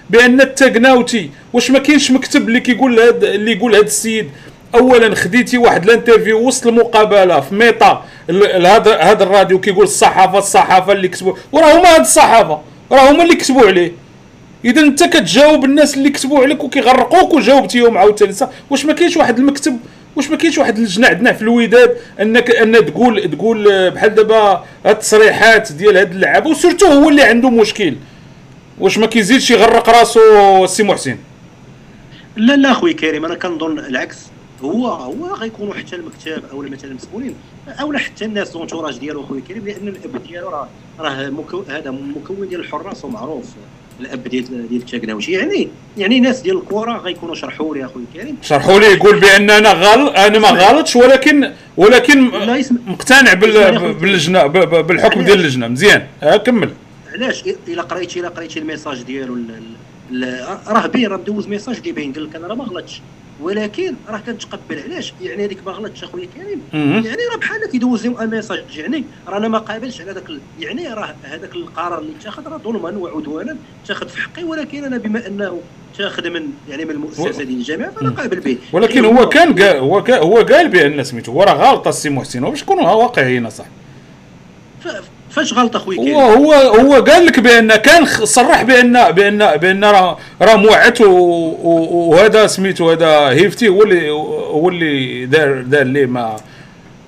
بأن 0.10 0.42
التاكناوتي 0.42 1.30
واش 1.54 1.72
ما 1.72 1.80
كاينش 1.80 2.12
مكتب 2.12 2.48
اللي 2.48 2.60
كيقول 2.60 3.00
هاد 3.00 3.24
اللي 3.24 3.52
يقول 3.52 3.76
هاد 3.76 3.86
السيد؟ 3.86 4.30
اولا 4.76 5.16
خديتي 5.16 5.58
واحد 5.58 5.84
ال 5.84 5.90
interview 5.90 6.48
وسط 6.48 6.68
المقابلة 6.68 7.40
في 7.40 7.56
mi-temps 7.56 8.04
هذا 8.56 8.98
هذا 8.98 9.24
الراديو 9.24 9.60
كيقول 9.60 9.84
الصحافة 9.84 10.38
الصحافة 10.38 10.92
اللي 10.92 11.08
كتبوا 11.08 11.34
وراه 11.52 11.80
هما 11.80 11.96
هاد 11.96 12.00
الصحافة 12.00 12.62
راه 12.92 13.12
هما 13.12 13.24
اللي 13.24 13.36
كتبوا 13.36 13.68
عليه. 13.68 13.92
إذا 14.66 14.82
أنت 14.82 15.04
كتجاوب 15.04 15.66
الناس 15.66 15.98
اللي 15.98 16.10
كتبوا 16.10 16.40
عليك 16.44 16.64
وكيغرقوك 16.64 17.34
وجاوبتيهم 17.34 17.98
عاوتاني 17.98 18.34
صح 18.34 18.50
واش 18.70 18.86
ما 18.86 18.94
كاينش 18.94 19.18
واحد 19.18 19.40
المكتب 19.40 19.78
واش 20.16 20.30
ما 20.30 20.38
كاينش 20.38 20.58
واحد 20.58 20.78
اللجنه 20.78 21.08
عندنا 21.08 21.34
في 21.34 21.42
الوداد 21.42 21.98
انك 22.22 22.52
ان 22.52 22.86
تقول 22.86 23.32
تقول 23.32 23.92
بحال 23.92 24.16
دابا 24.16 24.66
التصريحات 24.86 25.72
ديال 25.72 25.98
هاد 25.98 26.12
اللعابه 26.12 26.50
و 26.50 26.54
surtout 26.54 26.86
هو 26.86 27.10
اللي 27.10 27.24
عنده 27.24 27.50
مشكل. 27.50 27.94
واش 28.80 28.98
ما 28.98 29.08
كيزيدش 29.08 29.52
يغرق 29.52 29.90
راسو 29.90 30.64
السي 30.64 30.84
محسن؟ 30.84 31.18
لا 32.36 32.56
لا 32.56 32.72
أخوي 32.72 32.94
كريم 32.94 33.26
أنا 33.26 33.36
كنظن 33.36 33.80
العكس. 33.80 34.18
هو 34.64 34.88
هو 34.88 35.34
غيكونوا 35.34 35.74
حتى 35.74 35.96
المكتب 35.96 36.44
أو 36.52 36.62
مثلا 36.62 36.92
المسؤولين 36.92 37.36
أو 37.68 37.94
حتى 37.94 38.26
الناس 38.26 38.56
l'entourage 38.56 38.98
ديالو 38.98 39.22
اخويا 39.22 39.42
كريم 39.48 39.66
لأن 39.66 39.88
الأب 39.88 40.24
ديالو 40.24 40.50
راه 40.50 40.68
راه 41.00 41.30
مكو 41.30 41.64
هذا 41.70 41.92
مكون 41.92 42.50
ديال 42.50 42.60
الحراس 42.60 43.06
ومعروف 43.06 43.46
الأب 44.00 44.24
ديال 44.24 44.70
ديال 44.70 44.82
التاكناوتي 44.82 45.32
يعني 45.32 45.70
يعني 45.98 46.20
ناس 46.20 46.40
ديال 46.40 46.58
الكره 46.58 46.98
غيكونوا 46.98 47.36
شرحوا 47.36 47.76
لي 47.76 47.86
اخويا 47.86 48.06
كريم. 48.14 48.38
شرحوا 48.42 48.80
لي 48.80 48.86
يقول 48.86 49.20
بأن 49.20 49.50
أنا 49.50 49.72
غلط 49.72 50.18
أنا 50.18 50.40
ما 50.40 50.48
غلطش 50.50 50.96
ولكن 50.96 51.52
ولكن 51.78 52.32
مقتنع 52.88 53.34
بال. 53.34 53.94
باللجنه 53.94 54.48
بالحكم؟ 54.48 55.22
ديال 55.22 55.40
اللجنه 55.40 55.68
مزيان. 55.68 56.08
كمل. 56.46 56.70
علاش؟ 57.16 57.44
إلا 57.68 57.82
قريتي 57.82 58.20
إلا 58.20 58.30
قريتي 58.30 58.60
ال 58.60 58.65
message 58.65 59.02
ديالو 59.04 59.34
ال- 59.34 59.50
ال- 60.12 60.24
ال- 60.24 60.58
راه 60.68 60.88
باين 60.88 61.08
راه 61.10 61.18
مدوز 61.18 61.48
message 61.48 61.78
اللي 61.78 61.92
باين 61.92 62.14
قال 62.14 62.24
لك 62.30 62.36
أنا 62.36 62.48
راه 62.48 62.56
ما 62.56 62.64
غلطش 62.64 63.02
ولكن 63.42 63.96
راه 64.10 64.18
كنتقبل 64.18 64.80
علاش؟ 64.84 65.14
يعني 65.22 65.46
هذيك 65.46 65.58
ما 65.66 65.72
غلطش 65.72 66.04
أخويا 66.04 66.28
كريم. 66.36 66.62
يعني 67.06 67.18
راه 67.32 67.38
بحال 67.38 67.66
كيدوز 67.72 68.08
لهم 68.08 68.30
message. 68.30 68.64
يعني 68.78 69.04
راه 69.28 69.38
أنا 69.38 69.48
ما 69.48 69.58
قابلش 69.58 70.02
على 70.02 70.12
ذاك 70.12 70.30
ال- 70.30 70.40
يعني 70.60 70.88
راه 70.88 71.16
هذاك 71.24 71.56
القرار 71.56 72.00
اللي 72.00 72.12
اتخذ 72.22 72.48
راه 72.48 72.58
ظلما 72.58 72.98
وعدوانا 72.98 73.58
اتخذ 73.86 74.08
في 74.10 74.22
حقي. 74.22 74.44
ولكن 74.44 74.84
أنا 74.84 74.98
بما 74.98 75.28
أنه 75.28 75.62
اتخذ 75.96 76.30
من 76.30 76.48
يعني 76.70 76.86
من 76.86 76.92
المؤسسة 76.92 77.32
ديال 77.44 77.50
الجامعة 77.50 77.92
فأنا 77.92 78.10
قابل 78.10 78.40
به. 78.40 78.58
ولكن 78.74 79.04
يعني 79.06 79.20
هو 79.20 79.30
كان 79.30 79.54
قال 79.64 79.78
هو 79.78 80.00
هو 80.00 80.36
قال 80.38 80.68
بأن 80.68 81.04
سميتو 81.04 81.32
هو 81.32 81.44
راه 81.44 81.54
غلط 81.54 81.88
السي 81.88 82.10
محسن 82.10 82.42
باش 82.50 82.64
نكونوا 82.64 82.92
واقعيين 82.92 83.50
صح 83.50 83.66
فاش 85.36 85.54
غلط 85.54 85.76
أخويا 85.76 86.14
هو 86.14 86.22
هو 86.22 86.54
هو 86.54 86.94
قال 87.04 87.26
لك 87.26 87.40
بأن 87.40 87.76
كان 87.76 88.06
خ- 88.06 88.24
صرح 88.24 88.62
بان 88.64 89.12
بان 89.12 89.38
بأن 89.58 89.84
راه 89.86 90.18
راه 90.42 90.56
موعت 90.56 91.02
وهذا 91.02 92.48
سميتو 92.48 92.92
هذا 92.92 93.10
هيفتي 93.20 93.68
هو 93.68 93.84
اللي 93.84 94.10
هو 94.10 94.70
اللي 94.70 95.26
دار 95.26 95.62
دار 95.62 95.84
ليه 95.84 96.06
ما 96.06 96.36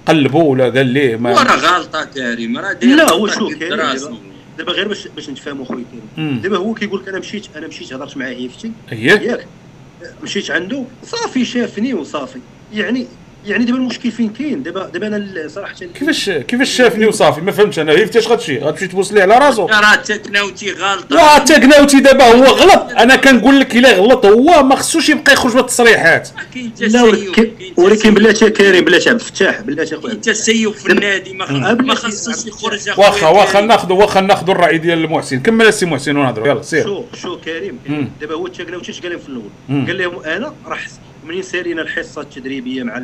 قلبه 0.07 0.37
ولا 0.39 0.63
قال 0.69 0.85
ليه 0.87 1.15
ما 1.15 1.33
راه 1.33 1.55
غلطة 1.55 2.03
كريم 2.05 2.57
راه 2.57 2.73
داير 2.73 2.95
لا 2.95 3.11
هو 3.11 3.27
شوف. 3.27 3.53
دابا- 4.57 4.71
غير 4.71 4.87
باش 4.87 5.07
باش 5.07 5.29
نتفاهموا 5.29 5.65
خويا 5.65 5.83
كريم. 6.15 6.39
دابا 6.43 6.57
هو 6.57 6.73
كيقول 6.73 7.01
لك 7.01 7.07
أنا 7.09 7.19
مشيت 7.19 7.45
أنا 7.55 7.67
مشيت 7.67 7.93
هضرت 7.93 8.17
معاه 8.17 8.29
هيفتي. 8.29 8.71
ياك 8.91 9.45
مشيت 10.23 10.51
عنده 10.51 10.83
صافي 11.05 11.45
شافني 11.45 11.93
وصافي. 11.93 12.39
يعني 12.73 13.07
يعني 13.47 13.65
دابا 13.65 13.77
المشكل 13.77 14.11
فين 14.11 14.29
كاين؟ 14.29 14.63
دابا 14.63 14.89
دابا 14.93 15.07
أنا 15.07 15.47
صراحة 15.47 15.73
كيفاش 15.73 16.29
كيفاش 16.29 16.69
شافني 16.69 17.05
وصافي 17.05 17.41
ما 17.41 17.51
فهمتش 17.51 17.79
أنا. 17.79 17.91
هيفتي 17.91 18.19
اش 18.19 18.27
غتمشي؟ 18.27 18.59
غتمشي 18.59 18.87
تبوس 18.87 19.13
ليه 19.13 19.21
على 19.21 19.37
راسو؟ 19.37 19.65
راه 19.65 19.95
تكناوتي 19.95 20.71
غلطه 20.71 21.15
لا 21.15 21.39
تاكناوتي 21.39 21.99
دابا 21.99 22.25
هو 22.25 22.43
غلط. 22.43 22.91
أنا 22.97 23.15
كنقول 23.15 23.59
لك 23.59 23.75
إلا 23.75 23.93
غلط 23.93 24.25
هو 24.25 24.63
ما 24.63 24.75
خصوش 24.75 25.09
يبقى 25.09 25.33
يخرج 25.33 25.53
بالتصريحات 25.53 26.29
ولكن 26.37 26.73
تسيب 26.73 27.53
ولكن 27.77 28.13
بلاتي 28.13 28.49
كريم 28.49 28.85
بلاتي 28.85 29.09
عبد 29.09 29.19
الفتاح 29.19 29.61
بلاتي 29.61 29.95
أخويا. 29.95 30.13
كاين 30.13 30.21
تسيب 30.21 30.71
في 30.71 30.91
النادي 30.91 31.33
ما 31.33 31.73
ما 31.73 31.95
خصوش 31.95 32.45
يخرج 32.45 32.89
واخا 32.97 33.27
واخا. 33.27 33.61
ناخذ 33.61 33.93
واخا 33.93 34.21
ناخذ 34.21 34.49
الرأي 34.49 34.77
ديال 34.77 34.97
المحسن. 34.97 35.39
كمل 35.39 35.65
السي 35.65 35.85
محسن 35.85 36.17
ونهضروا 36.17 36.47
يلا 36.47 36.61
سير. 36.61 36.83
شو 36.83 37.03
شو 37.13 37.37
كريم. 37.37 37.79
دابا 38.21 38.35
هو 38.35 38.47
تاكناوتي 38.47 38.91
اش 38.91 39.01
قال 39.01 39.11
لهم 39.11 39.19
في 39.19 39.29
الأول. 39.29 39.87
قال 39.87 39.97
لهم 39.97 40.23
أنا 40.23 40.53
راه 40.67 40.77
منين 41.27 41.41
سالينا 41.41 41.81
الحصة 41.81 42.21
التدريبية 42.21 42.83
مع 42.83 43.01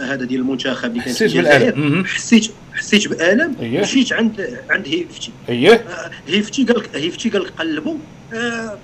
هذا 0.00 0.24
ديال 0.24 0.40
المنتخب 0.40 0.90
اللي 0.90 1.02
كان 1.02 1.14
حسيت 1.14 1.76
مم. 1.76 2.04
حسيت 2.04 2.50
حسيت 2.74 3.08
بألم. 3.08 3.56
أيه. 3.60 3.80
مشيت 3.80 4.12
عند 4.12 4.58
عند 4.70 4.88
هيفتي. 4.88 5.32
اييه 5.48 5.72
آه، 5.72 6.10
هيفتي 6.28 6.64
قال 6.64 6.78
لك 6.78 6.96
هيفتي 6.96 7.28
قال 7.30 7.42
لك 7.42 7.50
قلبوا 7.50 7.96
آه، 8.34 8.78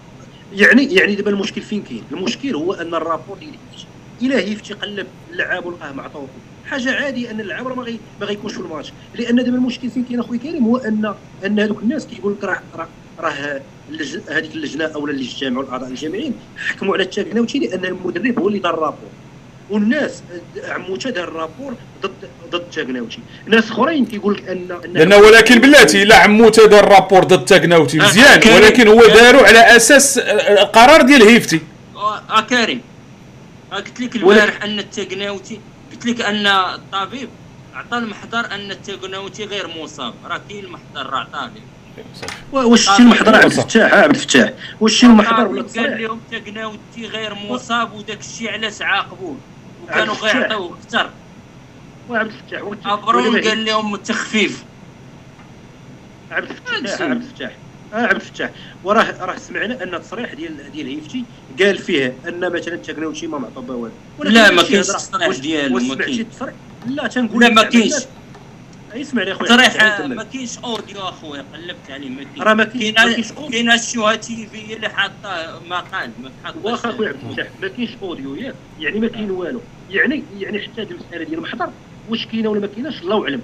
يعني 0.52 0.94
يعني 0.94 1.14
دابا 1.14 1.30
المشكل 1.30 1.60
فين 1.60 1.82
كاين؟ 1.82 2.02
المشكل 2.12 2.54
هو 2.54 2.72
أن 2.72 2.94
الرابور 2.94 3.38
ديال 3.38 3.50
هيفتي. 3.50 3.86
إلى 4.22 4.34
هيفتي 4.34 4.74
قلب 4.74 5.06
اللعاب 5.32 5.66
ولقاه 5.66 5.92
معطوه 5.92 6.28
حاجة 6.66 6.92
عادية 6.94 7.30
أن 7.30 7.40
اللعاب 7.40 7.68
راه 7.68 7.74
ما 7.74 7.82
غي- 7.82 7.98
ما 8.20 8.26
غيكونش 8.26 8.52
في 8.54 8.60
الماتش. 8.60 8.92
لأن 9.14 9.36
دابا 9.36 9.48
المشكل 9.56 9.90
فين 9.90 10.04
كاين 10.04 10.20
اخويا 10.20 10.38
كريم؟ 10.38 10.64
هو 10.64 10.76
ان 10.76 11.14
أن 11.46 11.60
هذوك 11.60 11.82
الناس 11.82 12.06
كيقول 12.06 12.32
لك 12.32 12.44
راه 12.44 12.88
راه 13.18 13.60
هذيك 14.28 14.54
اللجنة 14.54 14.84
أو 14.84 15.06
اللي 15.06 15.24
اجتمعوا 15.24 15.64
الاعضاء 15.64 15.88
الجامعيين. 15.88 16.34
حكموا 16.68 16.94
على 16.94 17.02
التاكناوتي 17.02 17.58
لأن 17.58 17.84
المدرب 17.84 18.38
هو 18.38 18.48
اللي 18.48 18.58
دار 18.58 18.74
ال 18.74 18.78
rapport. 18.78 19.08
والناس 19.70 20.22
عموته 20.68 21.10
دار 21.10 21.28
ال 21.28 21.34
rapport 21.34 21.74
ضد 22.02 22.10
ضد 22.50 22.54
التاكناوتي 22.54 23.18
ناس 23.46 23.70
أخرين 23.70 24.06
كيقول 24.06 24.34
لك 24.34 24.48
ان 24.48 24.78
ان 24.84 24.92
لأنه 24.92 25.16
ولكن 25.16 25.58
بلاتي 25.58 26.04
لا 26.04 26.16
عموته 26.16 26.66
دار 26.66 26.88
rapport 26.88 27.24
ضد 27.24 27.44
تاكناوتي 27.44 28.00
آه، 28.00 28.04
مزيان. 28.04 28.40
كريم. 28.40 28.54
ولكن 28.54 28.88
هو 28.88 29.06
دارو 29.06 29.38
على 29.40 29.76
أساس 29.76 30.18
آه، 30.18 30.62
قرار 30.62 31.02
ديال 31.02 31.22
هيفتي. 31.22 31.60
آه 31.96 32.18
آه، 32.30 32.40
كريم 32.40 32.80
آه، 33.72 33.76
قلت 33.76 34.00
لك 34.00 34.16
البارح 34.16 34.64
أن 34.64 34.78
التاكناوتي 34.78 35.60
قلت 35.92 36.06
لك 36.06 36.20
أن 36.20 36.46
الطبيب 36.46 37.28
عطى 37.74 37.98
المحضر 37.98 38.38
أن 38.54 38.70
التاكناوتي 38.70 39.44
غير 39.44 39.66
مصاب. 39.82 40.14
راه 40.28 40.40
كاين 40.48 40.64
المحضر 40.64 41.10
راه 41.10 41.18
عطاه 41.20 41.50
واش 42.52 42.82
شتي 42.82 43.02
المحضر 43.02 43.34
عبد 43.34 43.44
الفتاح؟ 43.44 43.94
عبد 43.94 44.14
الفتاح. 44.14 44.52
واش 44.80 44.96
شتي 44.96 45.06
المحضر 45.06 45.46
ولا 45.46 45.62
قال 45.62 46.02
لهم 46.02 46.20
تاكناوتي 46.30 47.06
غير 47.06 47.34
مصاب 47.34 47.92
وداك 47.92 48.20
الشيء 48.20 48.52
علاش 48.52 48.82
عاقبوه. 48.82 49.36
وكانوا. 49.84 50.14
غيعطيوه 50.14 50.78
أكثر. 50.84 51.10
وعبد 52.08 52.32
الفتاح؟ 52.52 52.92
ابرون 52.92 53.40
قال 53.40 53.64
لهم 53.64 53.96
تخفيف. 53.96 54.64
عبد 56.30 56.50
الفتاح. 56.50 57.00
عبد 57.02 57.22
الفتاح. 57.22 57.56
عبد 57.92 58.14
الفتاح. 58.14 58.50
وراه 58.84 59.24
راه 59.24 59.36
سمعنا 59.36 59.82
أن 59.82 59.94
التصريح 59.94 60.34
ديال 60.34 60.72
ديال 60.72 60.86
هيفتي 60.86 61.24
قال 61.60 61.78
فيه 61.78 62.14
أن 62.28 62.52
مثلا 62.52 62.76
تاكناوتي 62.76 63.26
ما 63.26 63.38
معطى 63.38 63.58
والو 63.58 63.90
لا، 64.18 64.50
ما 64.50 64.62
كاينش. 64.62 64.90
التصريح 64.90 65.38
ديالو، 65.38 65.74
ما 65.74 65.80
سمعتي 65.80 66.02
كاين. 66.04 66.20
التصريح؟ 66.20 66.54
لا 66.86 67.06
تنقول 67.06 67.42
لا 67.42 67.48
ما 67.48 67.62
كاينش. 67.62 67.94
الناس- 68.94 69.08
اسمعني 69.08 69.32
اخويا 69.32 69.48
تصريح. 69.68 70.00
ما 70.00 70.22
كاينش 70.24 70.58
audio 70.58 71.00
اخويا 71.00 71.44
قلبت 71.54 71.90
عليه 71.90 72.08
ما 72.08 72.22
كاين 72.24 72.42
راه 72.42 72.54
ما 72.54 72.64
كاينش- 72.64 73.32
كاين 73.32 73.50
كاينش 73.50 73.92
TV 74.26 74.74
اللي 74.76 74.88
حاطه 74.88 75.60
مقال 75.68 76.10
ما 76.22 76.30
حطاش 76.44 76.62
واخا 76.64 76.90
أخويا 76.90 77.08
عبد 77.08 77.18
الفتاح 77.28 77.46
ما 77.62 77.68
كاينش 77.68 77.90
audio 78.02 78.34
ياك 78.34 78.54
يعني 78.80 79.00
ما 79.00 79.08
كاين 79.08 79.30
والو. 79.30 79.60
يعني 79.90 80.22
يعني 80.38 80.60
حتى 80.60 80.82
هذه 80.82 80.90
المسألة 80.90 81.24
ديال 81.24 81.34
المحضر 81.38 81.70
واش 82.08 82.26
كاينة 82.26 82.48
ولا 82.48 82.60
ما 82.60 82.66
كايناش؟ 82.66 83.00
الله 83.02 83.22
أعلم. 83.24 83.40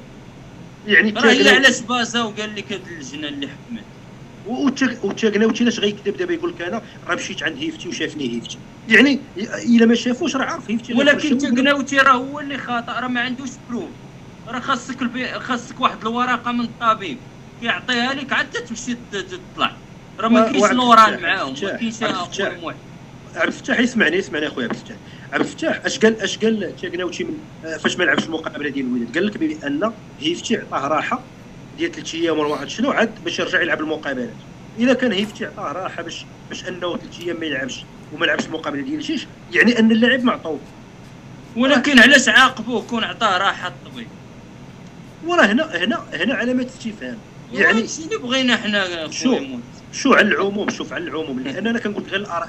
يعني 0.86 1.10
راه 1.10 1.32
إلا 1.32 1.51
علاش 1.55 1.81
بازا 1.81 2.23
وقال 2.23 2.55
لك 2.56 2.73
هاد 2.73 2.81
اللجنة 2.90 3.28
اللي 3.28 3.47
حكمت. 3.48 3.82
وتاكناوتي 5.05 5.62
علاش 5.64 5.81
غيكذب 5.81 6.16
دابا 6.16 6.32
يقول 6.32 6.51
لك 6.51 6.62
أنا؟ 6.62 6.82
راه 7.09 7.14
مشيت 7.14 7.43
عند 7.43 7.59
هيفتي 7.59 7.89
وشافني 7.89 8.35
هيفتي. 8.35 8.59
يعني 8.89 9.20
إلا 9.36 9.86
ما 9.86 9.94
شافوش 9.94 10.36
راه 10.36 10.44
عارف 10.44 10.70
هيفتي 10.70 10.94
ولكن 10.94 11.39
تقناوتي 11.39 11.97
راه 11.98 12.12
هو 12.12 12.40
اللي 12.40 12.59
خاطئ 12.59 12.93
راه 12.93 13.09
ما 13.09 13.20
عندوش 13.20 13.48
preuve 13.70 13.89
راه 14.48 14.60
خاصك 14.60 15.02
البي... 15.02 15.27
خاصك 15.40 15.81
واحد 15.81 16.01
الورقه 16.02 16.52
من 16.52 16.60
الطبيب. 16.60 17.18
كيعطيها 17.60 18.14
لك 18.14 18.32
عاد 18.32 18.51
تمشي 18.51 18.97
تطلع. 19.12 19.73
راه 20.20 20.28
ما 20.28 20.40
كاينش 20.40 20.64
الفتاح، 20.64 21.20
معاهم 21.20 21.55
ما 21.62 21.70
كاينش 21.70 22.02
اخويا 22.05 22.74
عبد 23.35 23.47
الفتاح. 23.47 23.81
يسمعني 23.81 24.16
يسمعني 24.16 24.47
أخويا 24.47 24.64
عبد 24.64 24.74
الفتاح. 24.74 24.97
عبد 25.32 25.44
الفتاح 25.44 25.81
أش 25.85 25.98
قال 25.98 26.20
أش 26.20 26.39
قال 26.39 26.77
تاكناوتي 26.82 27.24
من 27.24 27.39
آه، 27.64 27.77
فاش 27.77 27.97
ما 27.98 28.05
لعبش 28.05 28.24
المقابلة 28.24 28.68
ديال 28.68 28.86
الوداد 28.86 29.14
قال 29.14 29.27
لك 29.27 29.39
بأن 29.39 29.93
هيفتي 30.20 30.56
عطاه 30.56 30.89
راحة 30.89 31.20
ديال 31.78 31.93
ثلاث 31.93 32.14
أيام 32.14 32.39
ولا 32.39 32.48
واحد. 32.48 32.68
شنو 32.68 32.90
عاد 32.90 33.24
باش 33.24 33.39
يرجع 33.39 33.62
يلعب 33.62 33.81
المقابلات 33.81 34.31
إذا 34.78 34.94
كان 34.94 35.12
هيفتي 35.12 35.47
عطاه 35.47 35.73
راحة 35.73 36.02
باش 36.02 36.24
باش 36.48 36.68
أنه 36.68 36.97
ثلاث 36.97 37.20
أيام 37.20 37.40
ما 37.40 37.47
يلعبش 37.47 37.85
وما 38.14 38.27
لعبش 38.27 38.47
المقابلة 38.47 38.82
ديال 38.82 39.05
شيش 39.05 39.27
يعني 39.52 39.78
أن 39.78 39.93
اللاعب 39.93 40.24
معطوه 40.24 40.59
ولكن 41.56 41.98
علاش 41.98 42.28
عاقبوه 42.28 42.82
كون 42.82 43.05
عطاه 43.05 43.39
راحة 43.39 43.68
الطبيب؟ 43.68 44.06
وراه 45.22 45.47
هنا 45.47 45.76
هنا 45.84 46.09
هنا 46.14 46.34
علامات 46.34 46.66
استفهام 46.66 47.18
يعني 47.52 47.88
شنو 47.88 48.09
بغينا 48.22 48.56
حنا 48.56 49.10
شو؟ 49.10 49.36
خويا 49.36 49.60
شو 49.90 50.14
على 50.14 50.28
العموم 50.28 50.68
شوف 50.70 50.93
على 50.93 51.05
العموم. 51.05 51.40
لأن 51.40 51.66
أنا 51.66 51.78
كنقول 51.78 52.05
غير 52.05 52.20
الآراء. 52.20 52.48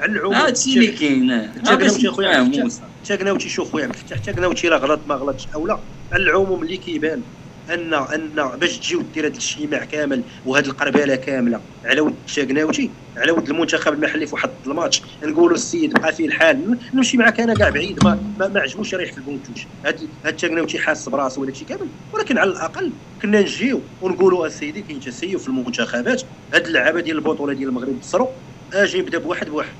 على 0.00 0.12
العموم 0.12 0.34
هادشي 0.34 0.74
اللي 0.74 0.92
كاين 0.92 1.52
تاكناوتي. 1.62 2.62
موسى 2.62 2.82
تاكناوتي 3.04 3.48
شوف 3.48 3.72
خويا 3.72 3.86
الفتاح 3.86 4.18
تاكناوتي 4.18 4.68
راه 4.68 4.78
غلط 4.78 5.06
ما 5.06 5.14
غلطش 5.14 5.48
أو 5.54 5.66
لا. 5.66 5.84
على 6.12 6.22
العموم 6.22 6.62
اللي 6.62 6.76
كيبان. 6.76 7.24
ان 7.70 7.94
أن 7.94 8.58
باش 8.60 8.78
تجي 8.78 8.96
ودير 8.96 9.26
هذا 9.26 9.32
الاجتماع 9.32 9.84
كامل 9.84 10.22
وهذه 10.46 10.66
القرباله 10.66 11.14
كاملة. 11.14 11.60
على 11.84 12.00
ود 12.00 12.14
تاكناوتي 12.34 12.90
على 13.16 13.32
ود 13.32 13.48
المنتخب 13.50 13.92
المحلي 13.92 14.26
في 14.26 14.34
واحد 14.34 14.50
الماتش. 14.66 15.02
نقولوا 15.22 15.54
السيد 15.54 15.92
بقى 15.92 16.12
فيه 16.12 16.26
الحال. 16.26 16.78
نمشي 16.94 17.16
معك 17.16 17.40
أنا 17.40 17.54
كاع 17.54 17.68
بعيد. 17.68 18.04
ما 18.04 18.18
ما, 18.38 18.48
ما 18.48 18.60
عجبوش 18.60 18.92
يريح 18.92 19.12
في 19.12 19.18
ال 19.18 19.21
banc 19.21 19.35
de 19.35 19.42
touche. 19.42 19.66
هاد 19.84 20.08
هاد 20.24 20.36
تاكناوتي 20.36 20.78
حاس 20.78 21.08
براسو 21.08 21.42
ولا 21.42 21.54
شي 21.54 21.64
كامل. 21.64 21.86
ولكن 22.12 22.38
على 22.38 22.50
الأقل 22.50 22.90
كنا 23.22 23.40
نجيو 23.40 23.80
ونقولوا 24.02 24.46
أسيدي 24.46 24.82
كاين 24.82 25.00
تسيب 25.00 25.38
في 25.38 25.48
المنتخبات. 25.48 26.22
هاد 26.54 26.66
اللعابة 26.66 27.00
ديال 27.00 27.16
البطولة 27.16 27.52
ديال 27.54 27.68
المغرب 27.68 28.00
تصروا 28.02 28.28
أجي 28.72 29.00
نبدا 29.00 29.18
بواحد 29.18 29.48
بواحد. 29.48 29.72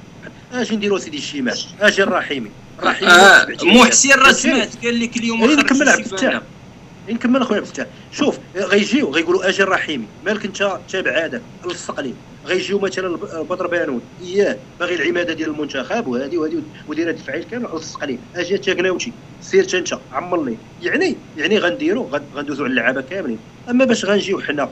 أجي 0.52 0.76
نديروا 0.76 0.98
سيدي 0.98 1.16
الشمال. 1.16 1.58
أجي 1.80 2.02
الرحيمي. 2.02 2.50
الرحيمي 2.78 3.10
آه 3.10 3.46
محسن 3.62 4.10
راه؟ 4.10 4.32
سمعت 4.32 4.84
قال 4.84 5.00
لك 5.00 5.16
اليوم 5.16 5.44
إيه، 5.44 5.56
نكمل 5.56 5.88
عبد 5.88 5.98
الفتاح. 5.98 6.42
نكمل 7.14 7.42
أخويا 7.42 7.58
عبد 7.58 7.66
الفتاح 7.66 7.86
شوف 8.12 8.38
غيجيو 8.56 9.10
غيقولوا 9.10 9.48
أجي 9.48 9.62
الرحيمي 9.62 10.04
مالك 10.26 10.44
أنت 10.44 10.78
تابع 10.92 11.24
هذا 11.24 11.40
لصق 11.66 12.00
لي. 12.00 12.14
غيجيو 12.46 12.78
مثلا 12.78 13.16
بدر 13.50 13.66
بانون 13.66 14.00
اياه 14.22 14.56
باغي 14.80 14.94
العمادة 14.94 15.32
ديال 15.32 15.50
المنتخب 15.50 16.06
وهذه 16.06 16.38
وهذه 16.38 16.62
ودير 16.88 17.08
هاد 17.08 17.14
الفعيل 17.14 17.44
كامل 17.50 17.68
لصق 17.74 18.04
لي. 18.04 18.18
أجي 18.36 18.58
تاكناوتي 18.58 19.12
سير 19.42 19.66
أنت 19.74 19.98
عمر 20.12 20.44
لي. 20.44 20.56
يعني 20.82 21.16
يعني 21.38 21.58
غنديروا 21.58 22.06
غندوزوا 22.36 22.64
على 22.64 22.70
اللعابة 22.70 23.00
كاملين. 23.00 23.38
أما 23.70 23.84
باش 23.84 24.04
غنجيو 24.04 24.40
حنا 24.40 24.68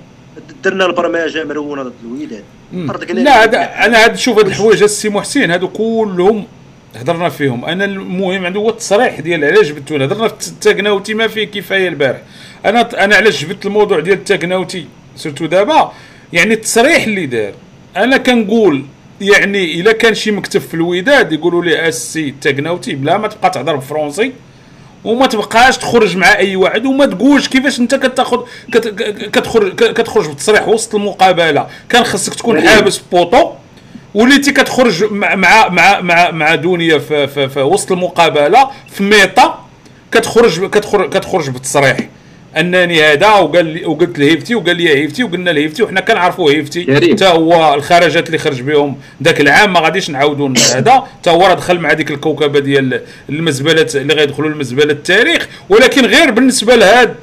درنا 0.64 0.86
البرمجة 0.86 1.44
مرونه 1.44 1.82
ضد 1.82 1.92
الوداد 2.04 2.44
لا 3.10 3.44
هذا 3.44 3.62
أنا 3.62 4.04
هاد 4.04 4.16
شوف 4.16 4.38
هاد 4.38 4.46
الحوايج 4.46 4.82
السي 4.82 5.08
محسن 5.08 5.50
هادو 5.50 5.68
كلهم 5.68 6.46
هضرنا 6.96 7.28
فيهم. 7.28 7.64
أنا 7.64 7.84
المهم 7.84 8.46
عنده 8.46 8.60
هو 8.60 8.68
التصريح 8.70 9.20
ديال 9.20 9.44
علاش 9.44 9.66
جبتونا 9.68 10.04
هضرنا 10.04 10.28
في 10.28 10.48
التاكناوتي 10.48 11.14
ما 11.14 11.28
فيه 11.28 11.44
كفاية 11.44 11.88
البارح. 11.88 12.18
أنا 12.64 13.04
أنا 13.04 13.16
علاش 13.16 13.44
جبت 13.44 13.66
الموضوع 13.66 14.00
ديال 14.00 14.18
التاكناوتي؟ 14.18 14.86
surtout 15.16 15.46
دابا 15.46 15.92
يعني 16.32 16.54
التصريح 16.54 17.02
اللي 17.04 17.26
دار 17.26 17.52
أنا 17.96 18.16
كنقول 18.16 18.84
يعني 19.20 19.80
إلا 19.80 19.92
كان 19.92 20.14
شي 20.14 20.30
مكتب 20.30 20.60
في 20.60 20.74
الوداد 20.74 21.32
يقولوا 21.32 21.64
لي 21.64 21.88
السي 21.88 22.28
التاكناوتي 22.28 22.94
بلا 22.94 23.16
ما 23.18 23.28
تبقى 23.28 23.50
تهضر 23.50 23.76
بالفرنسي 23.76 24.32
وما 25.04 25.26
تبقاش 25.26 25.78
تخرج 25.78 26.16
مع 26.16 26.36
أي 26.38 26.56
واحد 26.56 26.86
وما 26.86 27.06
تقولش 27.06 27.48
كيفاش 27.48 27.80
أنت 27.80 27.94
كتاخذ 27.94 28.38
كت- 28.72 28.88
كتخرج 29.32 29.74
كتخرج 29.74 30.28
بتصريح 30.30 30.68
وسط 30.68 30.94
المقابلة. 30.94 31.66
كان 31.88 32.04
خصك 32.04 32.34
تكون 32.34 32.68
حابس 32.68 32.98
بوطو. 33.12 33.52
وليتي 34.14 34.52
كتخرج 34.52 35.04
مع 35.04 35.34
مع 35.34 35.68
مع 35.68 36.00
مع, 36.00 36.30
مع 36.30 36.54
دنيا 36.54 36.98
في, 36.98 37.26
في, 37.26 37.48
في 37.48 37.60
وسط 37.60 37.92
المقابلة 37.92 38.70
في 38.92 39.02
ميطا 39.02 39.64
كتخرج 40.12 40.70
كتخرج 40.70 41.10
كتخرج 41.10 41.50
بتصريح. 41.50 41.96
أنني 42.56 43.02
هذا 43.02 43.28
وقال 43.28 43.66
لي 43.66 43.86
وقلت 43.86 44.18
لهيفتي 44.18 44.54
وقال 44.54 44.76
لي 44.76 44.88
هيفتي 44.88 45.24
وقلنا 45.24 45.50
لهيفتي 45.50 45.82
وحنا 45.82 46.00
كنعرفوا 46.00 46.50
هيفتي. 46.50 47.12
حتى 47.14 47.24
هو 47.26 47.74
الخرجات 47.74 48.26
اللي 48.26 48.38
خرج 48.38 48.62
بهم 48.62 48.96
ذاك 49.22 49.40
العام 49.40 49.72
ما 49.72 49.80
غاديش 49.80 50.10
نعاودوا 50.10 50.48
هذا. 50.74 50.92
حتى 51.20 51.30
هو 51.30 51.46
راه 51.46 51.54
دخل 51.54 51.78
مع 51.78 51.92
ديك 51.92 52.10
الكوكبة 52.10 52.58
ديال 52.58 53.02
المزبلة 53.28 53.86
اللي 53.94 54.14
غيدخلوا 54.14 54.48
المزبله 54.48 54.92
التاريخ. 54.92 55.48
ولكن 55.68 56.06
غير 56.06 56.30
بالنسبة 56.30 56.76
لهذا 56.76 57.14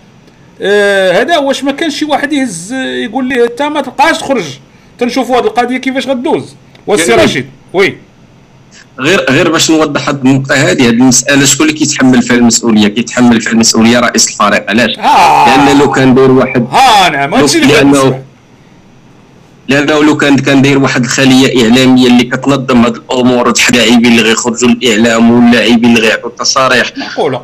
آه 0.61 1.21
هذا 1.21 1.37
واش 1.37 1.63
ما 1.63 1.71
كانش 1.71 1.99
شي 1.99 2.05
واحد 2.05 2.33
يهز 2.33 2.73
يقول 2.73 3.29
ليه 3.29 3.43
انت 3.43 3.61
ما 3.61 3.81
تبقاش 3.81 4.17
تخرج. 4.17 4.45
تنشوفوا 4.99 5.37
هذه 5.37 5.43
القضية 5.43 5.77
كيفاش 5.77 6.07
غدوز. 6.07 6.55
والسي. 6.87 7.13
رشيد 7.13 7.45
oui 7.73 7.97
غير 8.99 9.25
غير 9.29 9.51
باش 9.51 9.71
نوضح 9.71 10.09
هذه 10.09 10.15
النقطة 10.15 10.55
هذه 10.55 10.71
هذه 10.71 10.89
المسألة 10.89 11.45
شكون 11.45 11.67
اللي 11.67 11.79
كيتحمل 11.79 12.21
فيها 12.21 12.35
المسؤولية 12.35 12.87
كيتحمل 12.87 13.41
فيها 13.41 13.51
المسؤولية 13.51 13.99
رئيس 13.99 14.27
الفريق 14.29 14.69
علاش 14.69 14.99
آه. 14.99 15.65
لأن 15.65 15.79
لو 15.79 15.91
كان 15.91 16.13
داير 16.15 16.31
واحد 16.31 16.67
ها 16.71 17.09
نعم 17.09 17.33
هادشي 17.33 17.57
اللي 17.57 17.73
لأنه. 17.73 18.21
لأنه 19.67 20.03
لو 20.03 20.17
كان 20.17 20.37
كان 20.37 20.61
داير 20.61 20.77
واحد 20.77 21.03
الخلية 21.03 21.63
إعلامية 21.63 22.07
اللي 22.07 22.23
كتنظم 22.23 22.85
هذه 22.85 22.95
الأمور 22.95 23.47
وتحد 23.47 23.75
اللاعبين 23.75 24.05
اللي 24.05 24.21
غيخرجوا 24.21 24.69
للاعلام 24.69 25.31
واللاعبين 25.31 25.85
اللي 25.97 25.99
غيعطوا 26.07 26.29
التصاريح 26.29 26.91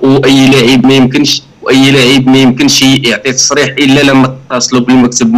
وأي 0.04 0.48
لاعب 0.48 0.86
ما 0.86 0.94
يمكنش 0.94 1.42
وأي 1.62 1.92
لاعب 1.92 2.28
ما 2.28 2.38
يمكنش 2.38 2.82
يعطي 2.82 3.32
تصريح 3.32 3.68
إلا 3.68 4.02
لما 4.02 4.36
اتصلوا 4.52 4.82
بالمكتب 4.82 5.32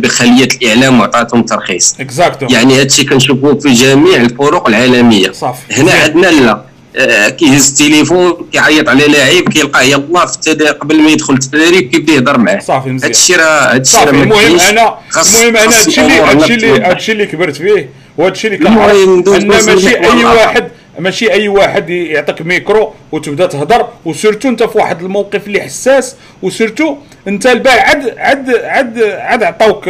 بخلية 0.00 0.48
الإعلام 0.62 1.00
وعطاتهم 1.00 1.42
ترخيص. 1.42 1.94
اكزاكتو 2.00 2.46
يعني 2.50 2.74
هذا 2.74 2.82
الشيء 2.82 3.08
كنشوفوه 3.08 3.58
في 3.58 3.72
جميع 3.72 4.16
الفروق 4.16 4.68
العالمية. 4.68 5.32
صافي. 5.32 5.74
هنا 5.74 5.92
عندنا 5.92 6.26
لا 6.26 6.62
آه، 6.96 7.28
كيهز 7.28 7.68
التليفون 7.68 8.32
كيعيط 8.52 8.88
على 8.88 9.06
لاعب 9.06 9.48
كيلقاه 9.48 9.82
يلاه 9.82 10.26
في 10.26 10.34
التدريب 10.34 10.74
قبل 10.74 11.00
ما 11.00 11.10
يدخل 11.10 11.34
التدريب 11.34 11.90
كيبدأ 11.90 12.12
يهضر 12.12 12.38
معاه. 12.38 12.58
صافي 12.58 12.88
مزيان. 12.88 13.10
الشيء 13.10 13.36
راه 13.36 13.82
صافي. 13.82 14.04
راه 14.04 14.22
المهم. 14.22 14.60
أنا 14.60 14.94
المهم 15.16 15.56
أنا 15.56 15.78
هادشي 15.78 16.00
اللي 16.00 16.12
هادشي 16.20 16.54
اللي. 16.54 16.80
هادشي 16.80 17.12
اللي 17.12 17.26
كبرت 17.26 17.56
فيه 17.56 17.90
وهادشي 18.18 18.46
اللي 18.46 18.58
كنعرف 18.58 18.94
أن 18.94 19.48
ماشي 19.48 19.88
أي 19.88 20.12
الآخر. 20.12 20.36
واحد 20.36 20.68
ماشي 20.98 21.32
أي 21.32 21.48
واحد 21.48 21.90
يعطيك 21.90 22.42
ميكرو 22.42 22.94
وتبدأ 23.12 23.46
تهضر 23.46 23.88
و 24.04 24.10
surtout 24.10 24.48
أنت 24.48 24.62
في 24.62 24.78
واحد 24.78 25.02
الموقف 25.02 25.46
اللي 25.46 25.60
حساس 25.60 26.16
وسيرتو 26.42 26.96
أنت 27.28 27.46
البارح 27.46 27.88
عاد 27.88 28.18
عاد 28.18 28.50
عاد 28.50 29.02
عاد 29.02 29.42
عطاوك 29.42 29.88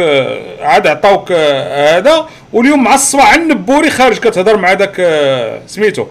عاد 0.61 0.87
عطاوك 0.87 1.31
آه، 1.31 1.97
هذا 1.97 2.29
واليوم 2.53 2.83
مع 2.83 2.95
الصباح 2.95 3.33
النبوري 3.33 3.89
خارج 3.89 4.17
كتهضر 4.17 4.57
مع 4.57 4.73
داك 4.73 4.95
آه، 4.99 5.61
سميتو 5.67 6.05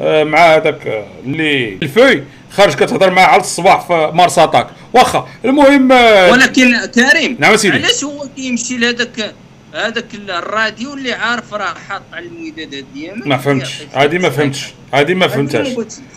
آه، 0.00 0.24
مع 0.24 0.56
هذاك 0.56 1.04
اللي 1.26 1.78
الفوي 1.82 2.22
خارج 2.50 2.74
كتهضر 2.74 3.10
معاه 3.10 3.26
على 3.26 3.40
الصباح 3.40 3.86
في 3.86 4.10
مارس 4.14 4.38
اتاك 4.38 4.66
واخا 4.92 5.28
المهم 5.44 5.90
ولكن 6.32 6.76
كريم 6.94 7.36
نعم 7.38 7.56
سيدي. 7.56 7.76
علاش 7.76 8.04
هو 8.04 8.26
كيمشي 8.36 8.76
لهذاك 8.76 9.34
هذاك 9.76 10.04
الراديو 10.28 10.94
اللي 10.94 11.12
عارف 11.12 11.54
راه 11.54 11.74
حاط 11.88 12.02
على 12.12 12.26
الوداد 12.26 12.84
ديالنا 12.94 13.26
ما 13.26 13.36
فهمتش. 13.36 13.82
هذه 13.92 14.18
ما 14.18 14.30
فهمتش. 14.30 14.74
هذه 14.94 15.14
ما 15.14 15.28
فهمتهاش. 15.28 15.68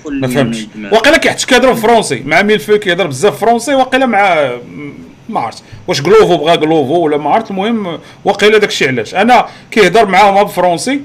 ما 0.06 0.28
فهمتش. 0.28 0.68
واقيلا 0.92 1.18
كيحتش 1.18 1.46
كيهضر 1.46 1.76
فرونسي. 1.76 2.24
مع 2.26 2.42
غلوفو 2.42 2.78
كيهضر 2.78 3.08
بزاف 3.08 3.40
فرونسي 3.40 3.74
واقيلا 3.76 4.06
مع 4.06 4.52
ما 5.30 5.40
عرفت 5.40 5.64
واش 5.88 6.02
غلوفو 6.02 6.38
بغا 6.38 6.56
غلوفو 6.56 6.94
ولا 7.00 7.18
ما 7.18 7.30
عرفت 7.30 7.52
المهم 7.52 8.00
واقيلا 8.26 8.58
داكشي 8.58 8.88
علاش. 8.88 9.16
أنا 9.16 9.46
كيهضر 9.72 10.06
معاهم 10.06 10.44
بالفرونسي 10.44 11.02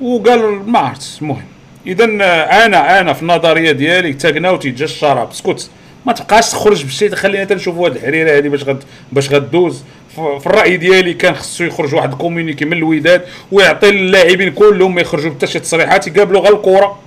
وقال 0.00 0.70
ما 0.70 0.78
عرفت 0.78 1.18
المهم. 1.22 1.44
اذا 1.86 2.04
أنا 2.04 3.00
أنا 3.00 3.12
في 3.12 3.22
النظرية 3.22 3.72
ديالي 3.72 4.12
تاكناوتي 4.12 4.70
جا 4.70 4.84
الشراب. 4.84 5.30
اسكت 5.30 5.70
ما 6.06 6.12
تبقاش 6.12 6.50
تخرج 6.50 6.84
بشي 6.84 7.16
خلينا 7.16 7.44
تنشوفوا 7.44 7.88
هاد 7.88 7.96
الحريرة 7.96 8.38
هذه 8.38 8.48
باش 8.48 8.64
غد 8.64 8.84
باش 9.12 9.30
غدوز. 9.32 9.78
ف- 9.78 9.84
في 10.14 10.46
الرأي 10.46 10.76
ديالي 10.76 11.14
كان 11.14 11.34
خصو 11.34 11.64
يخرج 11.64 11.94
واحد 11.94 12.12
ال 12.12 12.17
communiqué 12.17 12.64
من 12.64 12.72
الوداد 12.72 13.22
ويعطي 13.52 13.90
للاعبين 13.90 14.50
كلهم 14.52 14.94
ما 14.94 15.00
يخرجوا 15.00 15.30
حتى 15.30 15.46
شي 15.46 15.58
تصريحات 15.58 16.06
يقابلوا 16.06 16.40
غير 16.40 16.54
الكره 16.54 16.98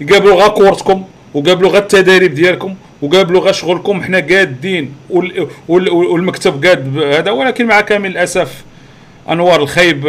يقابلوا 0.00 0.42
غا 0.42 0.48
كورتكم 0.48 1.04
وقابلوا 1.34 1.70
غا 1.70 1.78
التداريب 1.78 2.34
ديالكم 2.34 2.74
وقابلوا 3.02 3.40
غا 3.40 3.52
شغلكم. 3.52 4.02
حنا 4.02 4.18
قادين 4.18 4.94
وال 5.10 5.48
وال 5.68 5.90
والمكتب 5.90 6.66
قاد 6.66 6.98
هذا 6.98 7.30
ولكن 7.30 7.66
مع 7.66 7.80
كامل 7.80 8.10
الأسف 8.10 8.64
أنوار 9.30 9.62
الخيب 9.62 10.06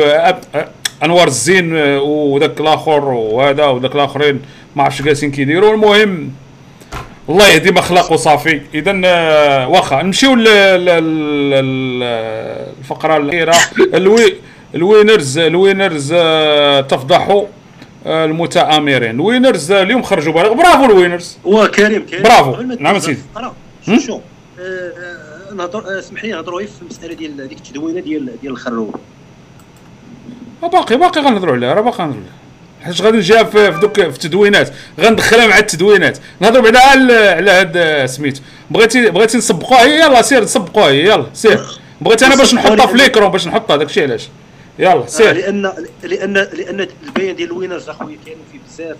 أنوار 1.03 1.27
الزين 1.27 1.75
وذاك 1.97 2.61
الآخر 2.61 3.03
وهذا 3.03 3.65
وذاك 3.65 3.95
الآخرين 3.95 4.41
ما 4.75 4.83
عرفتش 4.83 5.01
جالسين 5.01 5.31
كيديروا. 5.31 5.73
المهم 5.73 6.31
الله 7.29 7.47
يهدي 7.47 7.79
اخلاق 7.79 8.11
وصافي. 8.11 8.61
اذا 8.73 9.01
آه، 9.05 9.67
واخا 9.67 10.01
نمشيو 10.01 10.35
ل- 10.35 10.43
ل- 10.43 10.85
ل- 10.85 11.99
ل- 11.99 12.03
الفقرة 12.79 13.17
الأخيرة. 13.17 13.55
الوي 13.93 14.33
الوينرز 14.75 15.37
الوينرز 15.37 16.13
آه، 16.15 16.81
تفضحوا 16.81 17.45
آه، 18.05 18.25
المتآمرين. 18.25 19.09
الوينرز 19.15 19.71
اليوم 19.71 20.01
خرجوا 20.03 20.33
برافو 20.33 20.85
الوينرز. 20.85 21.37
وكريم 21.45 22.05
كريم 22.05 22.23
برافو. 22.23 22.51
قبل 22.51 22.67
ما 22.67 22.75
نعم 22.79 22.99
سيدي. 22.99 23.19
شوف 23.99 24.21
نهضر 25.55 25.99
اسمح 25.99 26.23
لي 26.23 26.31
نهضروا 26.31 26.59
في 26.61 26.81
المسألة 26.81 27.13
ديال 27.13 27.41
هذيك 27.41 27.57
التدوينة 27.57 27.99
ديال 27.99 28.41
ديال 28.41 28.53
الخروب 28.53 28.95
باقي 30.61 30.97
باقي 30.97 31.21
غنهضروا 31.21 31.55
عليها 31.55 31.73
راه 31.73 31.81
باقي 31.81 31.97
غنهضروا 32.03 32.21
عليها. 32.21 32.44
حيت 32.85 33.01
غادي 33.01 33.17
نجيها 33.17 33.43
في 33.43 33.79
دوك 33.81 34.01
في 34.01 34.07
التدوينات. 34.07 34.69
غندخلها 34.99 35.47
مع 35.47 35.57
التدوينات. 35.57 36.17
نهضروا 36.39 36.63
بعدا 36.63 36.79
على 36.79 37.13
على 37.13 37.51
هاد 37.51 37.77
آه، 37.77 38.05
سميتو 38.05 38.41
بغيتي 38.71 39.09
بغيتي 39.09 39.37
نسبقوها. 39.37 39.83
هي 39.83 39.99
يلا 39.99 40.21
سير 40.21 40.43
نسبقوها 40.43 40.87
هي. 40.89 41.05
يلا 41.05 41.25
سير. 41.33 41.59
بغيت 42.01 42.23
أنا 42.23 42.35
باش 42.35 42.53
نحطها 42.53 42.85
في 42.85 42.97
l'écran 42.97 43.31
باش 43.31 43.47
نحطها 43.47 43.75
داكشي 43.75 44.03
علاش. 44.03 44.27
يلا 44.79 44.91
آه، 44.91 45.05
سير. 45.05 45.33
لأن 45.33 45.73
لأن 46.03 46.33
لأن 46.33 46.87
البيان 47.07 47.35
ديال 47.35 47.49
الوينرز 47.49 47.89
أخويا 47.89 48.17
كاين 48.25 48.37
فيه 48.51 48.59
بزاف 48.67 48.97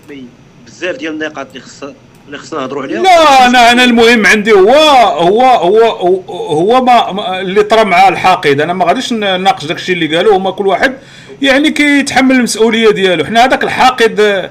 بزاف 0.66 0.96
ديال 0.96 1.12
النقاط 1.12 1.46
اللي 1.48 1.60
خص 1.60 1.84
اللي 2.26 2.38
خصنا 2.38 2.60
نهضروا 2.60 2.82
عليها. 2.82 3.02
لا 3.02 3.46
أنا 3.46 3.72
أنا 3.72 3.84
المهم 3.84 4.26
عندي 4.26 4.52
هو 4.52 4.74
هو 5.18 5.42
هو 5.42 5.80
هو, 5.84 6.20
هو 6.30 6.84
ما 6.84 7.40
اللي 7.40 7.62
طرا 7.62 7.84
مع 7.84 8.08
الحاقد. 8.08 8.60
أنا 8.60 8.72
ما 8.72 8.84
غاديش 8.84 9.12
نناقش 9.12 9.64
داكشي 9.64 9.92
اللي 9.92 10.16
قالوا 10.16 10.36
هما 10.36 10.50
كل 10.50 10.66
واحد 10.66 10.94
يعني 11.42 11.70
كيتحمل 11.70 12.34
المسؤولية 12.36 12.90
ديالو. 12.90 13.24
حنا 13.24 13.44
هذاك 13.44 13.64
الحاقد 13.64 14.20
آه، 14.20 14.50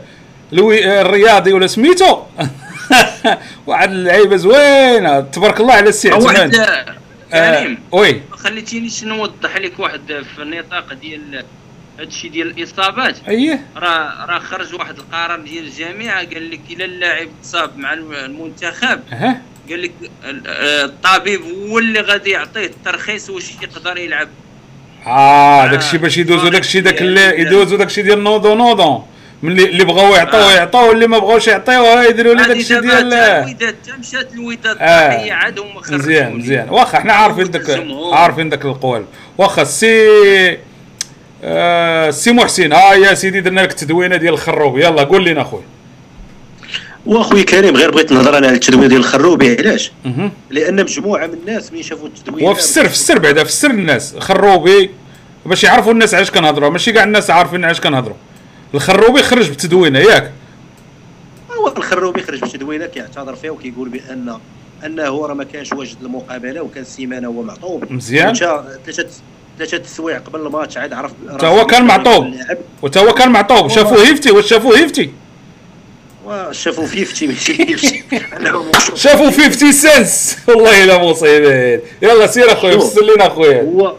الوي- 0.54 0.86
آه، 0.86 1.02
الرياضي 1.02 1.54
ولا 1.54 1.68
سميتو؟ 1.68 2.18
واحد 3.68 3.92
اللعيبة 3.92 4.36
زوينة. 4.36 5.20
تبارك 5.20 5.60
الله 5.60 5.74
على 5.74 5.90
السي 5.90 6.12
واحد 6.12 6.26
عثمان. 6.54 6.56
آه، 7.34 7.56
كريم 7.62 7.78
آه، 7.94 7.96
oui. 7.96 8.22
خليتينيش 8.32 9.04
نوضح 9.04 9.58
لك 9.58 9.80
واحد 9.80 10.24
في 10.36 10.42
النطاق 10.42 10.94
ديال 10.94 11.44
هادشي 12.00 12.30
ديال 12.30 12.48
الإصابات. 12.60 13.16
اييه 13.28 13.66
راه 13.78 14.26
راه 14.26 14.40
خرج 14.40 14.74
واحد 14.76 14.98
القرار 14.98 15.40
ديال 15.40 15.64
الجامعة 15.64 16.18
قال 16.26 16.52
لك 16.52 16.60
إلى 16.72 16.86
اللاعب 16.86 17.28
تصاب 17.44 17.78
مع 17.78 17.94
المنتخب 17.94 19.00
أها. 19.12 19.42
قال 19.70 19.82
لك 19.82 19.92
ال- 20.26 20.44
آه، 20.48 20.86
الطبيب 20.86 21.42
هو 21.42 21.80
اللي 21.80 22.00
غادي 22.02 22.30
يعطيه 22.30 22.66
الترخيص 22.66 23.30
واش 23.30 23.52
يقدر 23.62 23.98
يلعب. 23.98 24.28
آه 25.08 25.68
داكشي 25.68 25.98
باش 25.98 26.18
يدوزو 26.18 26.48
داكشي 26.48 26.82
داك 26.82 27.02
اللي 27.02 27.42
يدوزو 27.42 27.76
داكشي 27.78 28.02
ديال 28.02 28.24
نوضو 28.24 28.56
نوضو 28.56 29.02
ملي 29.44 29.64
اللي 29.66 29.84
بغاو 29.86 30.16
يعطيوه 30.16 30.52
آه. 30.54 30.56
يعطيوه 30.56 30.92
اللي 30.92 31.08
ما 31.08 31.18
بغاوش 31.20 31.48
يعطيوه 31.48 32.04
يديروا 32.04 32.34
لي 32.36 32.44
داكشي 32.44 32.80
ديال 32.80 33.14
الوداد 33.14 33.76
مشات 34.00 34.34
الوداد 34.34 34.78
آه. 34.80 34.84
الضحيه 34.84 35.34
عاد 35.34 35.60
هما 35.60 35.82
خرجوا 35.82 35.98
مزيان. 35.98 36.36
مزيان 36.38 36.70
واخا 36.70 37.00
حنا 37.00 37.14
عارفين 37.14 37.52
داك. 37.52 37.84
عارفين 38.14 38.50
داك 38.50 38.66
القوالب 38.66 39.06
واخا 39.38 39.62
السي 39.62 40.58
آه 41.44 42.10
السي 42.10 42.32
محسن 42.32 42.74
ها 42.74 42.94
يا 42.94 43.14
سيدي 43.14 43.42
درنا 43.42 43.62
لك 43.62 43.72
التدوينة 43.72 44.16
ديال 44.16 44.34
الخروب 44.34 44.78
يلا 44.78 45.04
قول 45.04 45.26
لنا 45.26 45.42
اخويا 45.42 45.64
واخويا 47.06 47.44
كريم 47.44 47.76
غير 47.76 47.92
بغيت 47.92 48.12
نهضر 48.12 48.38
أنا 48.38 48.48
على 48.48 48.56
التدوينه 48.56 48.88
ديال 48.88 49.00
الخروبي 49.00 49.58
علاش. 49.58 49.92
لأن 50.50 50.84
مجموعة 50.84 51.28
من 51.28 51.34
الناس 51.34 51.74
ملي 51.74 51.84
شافوا 51.84 52.08
التدوينه 52.08 52.50
وفسر 52.50 52.90
فسر 52.90 53.20
بعدا 53.20 53.44
فسر 53.44 53.70
الناس. 53.70 54.16
خروبي 54.18 54.90
باش 55.46 55.64
يعرفوا 55.64 55.92
الناس 55.92 56.14
علاش 56.14 56.32
كنهضروا. 56.32 56.70
ماشي 56.70 56.92
كاع 56.92 57.04
الناس 57.04 57.30
عارفين 57.30 57.66
علاش 57.66 57.82
كنهضروا. 57.82 58.16
الخروبي 58.74 59.24
خرج 59.24 59.50
بالتدوينه 59.50 60.00
ياك. 60.00 60.32
هو 61.60 61.68
الخروبي 61.68 62.22
خرج 62.22 62.40
بالتدوينه 62.40 62.86
كيعتذر 62.86 63.36
فيها 63.36 63.52
وكيقول 63.52 63.90
بان 63.90 64.38
أنه 64.86 65.26
راه 65.26 65.34
ما 65.34 65.44
كانش 65.44 65.74
واجد 65.74 65.98
المقابلة 66.02 66.62
وكان 66.62 66.84
سيمانة 66.84 67.28
هو 67.28 67.42
معطوب. 67.42 67.92
مزيان. 67.92 68.34
ثلاثة 68.34 69.08
ثلاثة 69.58 69.78
السوايع 69.78 70.18
قبل 70.18 70.40
الماتش 70.40 70.78
عاد 70.78 70.94
عرف 70.94 71.12
حتى 71.34 71.46
هو 71.46 71.66
كان 71.66 71.86
معطوب. 71.86 72.34
وتا 72.82 73.00
هو 73.00 73.14
كان 73.14 73.32
معطوب. 73.32 73.68
شافوه 73.68 74.08
هيفتي 74.08 74.32
واش 74.32 74.50
شافوه 74.50 74.78
هيفتي؟ 74.78 75.10
شافوا 76.52 76.86
فيفتي 76.86 77.28
ماشي. 77.28 78.04
شافوا 79.04 79.32
50 79.32 79.72
سنس 79.72 80.38
والله 80.48 80.84
إلا 80.84 80.98
مصيبين 81.04 81.80
يلا 82.02 82.28
سير 82.28 82.52
اخويا. 82.52 82.78
فسر 82.80 83.04
لنا 83.04 83.28
اخويا 83.28 83.62
هو 83.62 83.96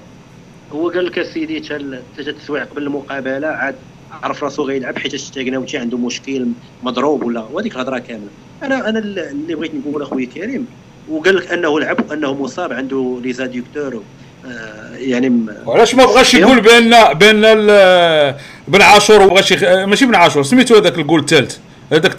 هو 0.72 0.88
قال 0.90 1.06
لك 1.06 1.18
اسيدي 1.18 1.60
تا 1.60 1.78
ثلاثة 2.16 2.30
السوايع 2.42 2.64
قبل 2.64 2.82
المقابلة 2.82 3.46
عاد 3.48 3.74
عرف 4.22 4.44
راسو 4.44 4.62
غيلعب 4.62 4.98
حيت 4.98 5.16
تاكناوتي 5.16 5.78
عنده 5.78 5.98
مشكل 5.98 6.46
مضروب 6.82 7.22
ولا 7.22 7.46
وهذيك 7.52 7.74
الهضرة 7.74 7.98
كاملة 7.98 8.28
أنا 8.62 8.88
أنا 8.88 8.98
اللي 8.98 9.54
بغيت 9.54 9.72
نقول 9.74 10.02
اخويا 10.02 10.26
كريم 10.34 10.66
وقال 11.10 11.36
لك 11.36 11.52
أنه 11.52 11.80
لعب 11.80 12.10
وأنه 12.10 12.34
مصاب 12.34 12.72
عنده 12.72 13.20
les 13.22 13.32
adducteurs 13.32 14.02
آه 14.46 14.96
يعني 14.96 15.40
وعلاش 15.66 15.94
ما 15.94 16.04
بغاش 16.04 16.34
يقول 16.34 16.60
بان 16.60 17.12
بأن 17.14 17.42
بن 18.68 18.82
عاشور 18.82 19.26
بغاش. 19.26 19.52
ماشي 19.62 20.06
بن 20.06 20.14
عاشور 20.14 20.42
سميتو 20.42 20.74
هذاك 20.76 20.98
الجول 20.98 21.20
الثالث 21.20 21.56
هذاك 21.92 22.16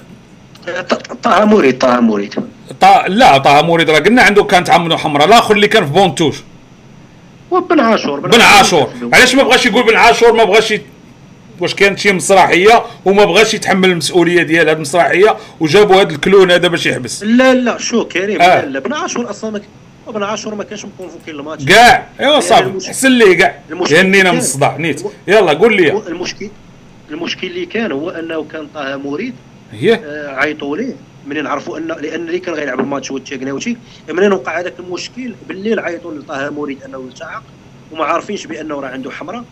طه 1.24 1.46
مريد 1.46 1.78
طه 1.78 2.00
مريد 2.00 2.36
طا... 2.82 3.08
لا 3.08 3.38
طه 3.38 3.62
مريد 3.62 3.90
راه 3.90 4.00
قلنا 4.00 4.22
عنده 4.22 4.44
كانت 4.44 4.70
عمودة 4.70 4.98
حمراء 4.98 5.28
الآخر 5.28 5.56
اللي 5.56 5.68
كان 5.68 5.86
في 5.86 5.92
banc 5.92 6.05
de 6.05 6.12
touche. 6.12 6.36
وبن 7.52 7.80
عاشور 7.80 8.20
بن 8.20 8.42
عاشور. 8.42 8.90
علاش 9.14 9.36
ما 9.36 9.44
بغاش 9.44 9.66
يقول 9.66 9.84
بن 9.84 9.96
عاشور؟ 9.96 10.34
ما 10.34 10.44
بغاش. 10.44 10.74
واش 11.60 11.74
كانت 11.76 12.00
شي 12.00 12.12
مسرحية 12.12 12.84
وما 13.06 13.26
بغاش 13.26 13.54
يتحمل 13.54 13.92
المسؤولية 13.92 14.44
ديال 14.44 14.70
هذه 14.70 14.76
المسرحية 14.76 15.38
وجابوا 15.60 16.02
هذا 16.02 16.10
الكلون 16.10 16.52
هذا 16.52 16.68
باش 16.68 16.86
يحبس. 16.86 17.24
لا 17.24 17.54
لا 17.54 17.78
شو 17.78 18.06
كريم 18.06 18.42
آه. 18.42 18.66
لا 18.66 18.80
بن 18.80 18.94
عاشور 18.94 19.30
أصلا 19.30 19.52
ما 20.08 20.12
بن 20.12 20.24
عاشور 20.24 20.56
ما 20.56 20.64
كانش 20.64 20.86
مكونفوكي 20.86 21.32
الماتش 21.32 21.66
كاع 21.66 22.08
ايوا 22.20 22.32
يعني 22.32 22.42
صافي 22.42 22.90
حسن 22.90 23.12
ليه 23.12 23.38
كاع 23.38 23.60
يهنينا 23.90 24.32
من 24.32 24.38
الصداع 24.38 24.78
نيت. 24.78 25.04
يلا 25.28 25.54
قول 25.54 25.76
لي. 25.76 25.92
المشكل 25.92 26.50
المشكل 27.12 27.48
اللي 27.48 27.66
كان 27.66 27.92
هو 27.92 28.10
أنه 28.10 28.46
كان 28.52 28.68
طه 28.76 28.98
مريد 28.98 29.36
هي؟ 29.72 29.94
آه، 29.96 30.28
عيطوا 30.36 30.78
ليه 30.78 30.94
منين 31.28 31.48
عرفوا 31.48 31.78
ان 31.78 31.88
لأن 31.88 32.28
اللي 32.28 32.40
كان 32.40 32.56
غيلعب 32.56 32.80
الماتش 32.80 33.12
هو 33.12 33.18
التشاكناوتي 33.18 33.78
منين 34.10 34.34
وقع 34.34 34.60
هذاك 34.60 34.74
المشكل؟ 34.80 35.34
بالليل 35.48 35.80
عيطوا 35.80 36.14
لطه 36.14 36.50
مريد 36.50 36.84
أنه 36.84 36.98
التحق 36.98 37.44
وما 37.92 38.06
عارفينش 38.06 38.48
بأنه 38.48 38.80
راه 38.80 38.88
عنده 38.90 39.12
حمراء 39.12 39.44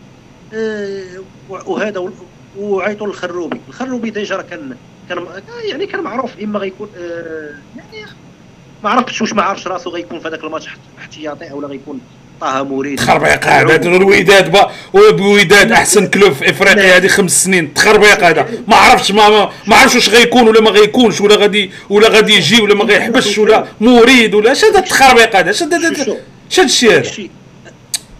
آه، 0.54 1.04
وهذا 1.48 2.10
وعيطوا 2.58 3.06
للخروبي. 3.06 3.60
الخروبي 3.68 4.10
déjà 4.10 4.42
كان 4.42 4.76
كان 5.08 5.18
آه، 5.18 5.42
يعني 5.70 5.86
كان 5.86 6.00
معروف. 6.02 6.38
إما 6.38 6.58
غيكون 6.58 6.88
آه، 6.96 7.54
يعني 7.76 8.06
ما 8.84 8.90
عرفتش 8.90 9.20
واش 9.22 9.32
ما 9.32 9.42
عرفش 9.42 9.66
راسو 9.66 9.90
غيكون 9.90 10.18
في 10.20 10.28
هذاك 10.28 10.44
الماتش 10.44 10.66
احت- 10.66 10.78
احتياطي 10.98 11.50
أو 11.50 11.60
لا 11.60 11.68
غيكون 11.68 12.00
طه 12.40 12.62
مريد. 12.62 12.98
تخربيق 12.98 13.44
هذا 13.44 13.88
الوداد 13.88 14.56
الوداد 14.94 15.72
أحسن 15.72 16.06
club 16.06 16.32
في 16.32 16.50
إفريقيا 16.50 16.96
هذه 16.96 17.06
خمس 17.06 17.44
سنين. 17.44 17.74
تخربيق 17.74 18.24
هذا. 18.24 18.48
ما 18.68 18.76
عرفتش 18.76 19.12
ما 19.12 19.50
ما, 19.66 19.76
عرفتش 19.76 19.94
واش 19.94 20.08
غيكون 20.08 20.48
ولا 20.48 20.60
ما 20.60 20.70
غيكونش 20.70 21.20
ولا 21.20 21.36
غادي 21.36 21.70
ولا 21.90 22.08
غادي 22.08 22.34
يجي 22.34 22.60
ولا 22.60 22.74
ما 22.74 22.84
غيحبسش 22.84 23.38
ولا 23.38 23.66
مريد 23.80 24.34
ولا 24.34 24.52
اش 24.52 24.64
هذا 24.64 24.78
التخربيق 24.78 25.36
هذا 25.36 25.50
اش 25.50 25.62
هذا. 25.62 25.76
اش 26.50 26.60
هذا 26.60 26.66
الشيء 26.66 26.92
هذا. 26.92 27.10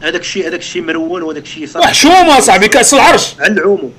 هذاك 0.03 0.21
الشيء 0.21 0.49
هذاك 0.49 0.61
الشيء 0.61 0.83
مرون 0.83 1.23
وهذاك 1.23 1.43
الشيء 1.43 1.67
صافي 1.67 1.87
محشومه 1.87 2.41
صاحبي 2.41 2.69
كأس 2.69 2.95
العرش. 2.95 3.35
على 3.41 3.53
العموم. 3.53 3.93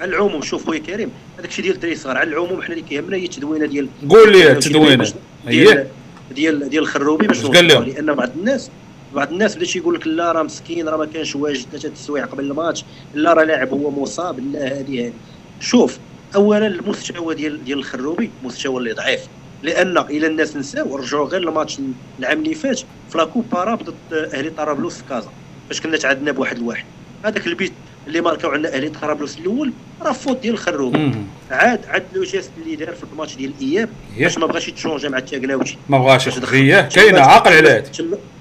على 0.00 0.10
العموم 0.10 0.42
شوف 0.42 0.66
خويا 0.66 0.78
كريم 0.78 1.10
هذاك 1.38 1.48
الشيء 1.48 1.64
ديال 1.64 1.74
الدراري 1.74 1.94
الصغار 1.94 2.16
على 2.16 2.30
العموم 2.30 2.62
حنا 2.62 2.74
اللي 2.74 2.84
كيهمنا 2.88 3.16
هي 3.16 3.24
التدوينة 3.24 3.66
ديال 3.66 3.88
قول 4.08 4.32
لي 4.32 4.52
التدوينة. 4.52 5.12
ديال 5.46 5.78
هي. 5.78 5.86
ديال 6.34 6.68
ديال 6.68 6.82
الخروبي 6.82 7.26
باش 7.26 7.46
قال 7.46 7.68
لهم؟ 7.68 7.82
لأن 7.82 8.14
بعض 8.14 8.30
الناس 8.38 8.70
بعض 9.14 9.32
الناس 9.32 9.56
بدا 9.56 9.66
يقول 9.76 9.94
لك 9.94 10.06
لا 10.06 10.32
راه 10.32 10.42
مسكين 10.42 10.88
راه 10.88 10.96
ما 10.96 11.06
كانش 11.06 11.36
واجد 11.36 11.66
ثلاثة 11.72 11.88
السوايع 11.88 12.24
قبل 12.24 12.44
الماتش 12.44 12.84
لا 13.14 13.32
راه 13.32 13.44
لاعب 13.44 13.70
هو 13.72 13.90
مصاب 13.90 14.52
لا 14.52 14.66
هذه 14.66 15.06
هذه. 15.06 15.12
شوف 15.60 15.98
اولا 16.34 16.66
المستوى 16.66 17.34
ديال 17.34 17.64
ديال 17.64 17.78
الخروبي 17.78 18.30
مستوى 18.44 18.78
اللي 18.78 18.92
ضعيف. 18.92 19.20
لأن 19.62 19.98
إلى 19.98 20.26
الناس 20.26 20.56
نساو 20.56 20.96
رجعوا 20.96 21.28
غير 21.28 21.48
الماتش 21.48 21.78
العام 22.18 22.38
اللي 22.38 22.54
فات 22.54 22.78
في 23.10 23.18
لا 23.18 23.24
كوبارا 23.24 23.74
ضد 23.74 23.94
أهلي 24.12 24.50
طرابلس 24.50 24.96
في 24.96 25.04
كازا. 25.08 25.30
فاش 25.68 25.80
كنا 25.80 25.96
تعادلنا 25.96 26.32
بواحد 26.32 26.56
الواحد 26.56 26.84
هذاك 27.24 27.46
البيت 27.46 27.72
اللي 28.06 28.20
ماركاو 28.20 28.50
عندنا 28.50 28.74
أهلي 28.74 28.88
طرابلس 28.88 29.38
الأول 29.38 29.72
راه 30.02 30.12
فوت 30.12 30.40
ديال 30.40 30.54
الخروبي. 30.54 31.12
عاد 31.50 31.86
عاد 31.86 32.04
le 32.12 32.22
geste 32.22 32.50
اللي 32.62 32.76
دار 32.76 32.94
في 32.94 33.04
الماتش 33.12 33.36
ديال 33.36 33.52
الاياب. 33.60 33.88
باش 34.18 34.38
ما 34.38 34.46
بغاش 34.46 34.68
يت 34.68 34.77
changea 34.77 35.08
مع 35.08 35.18
التاكناوتي 35.18 35.76
ما 35.88 35.98
بغاش. 35.98 36.24
تدخل. 36.24 36.80
كاينة 36.80 37.20
عاقل 37.20 37.52
على 37.52 37.70
هذه 37.70 37.84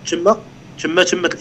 تما 0.08 0.38
تما 0.84 1.04
تمت 1.04 1.38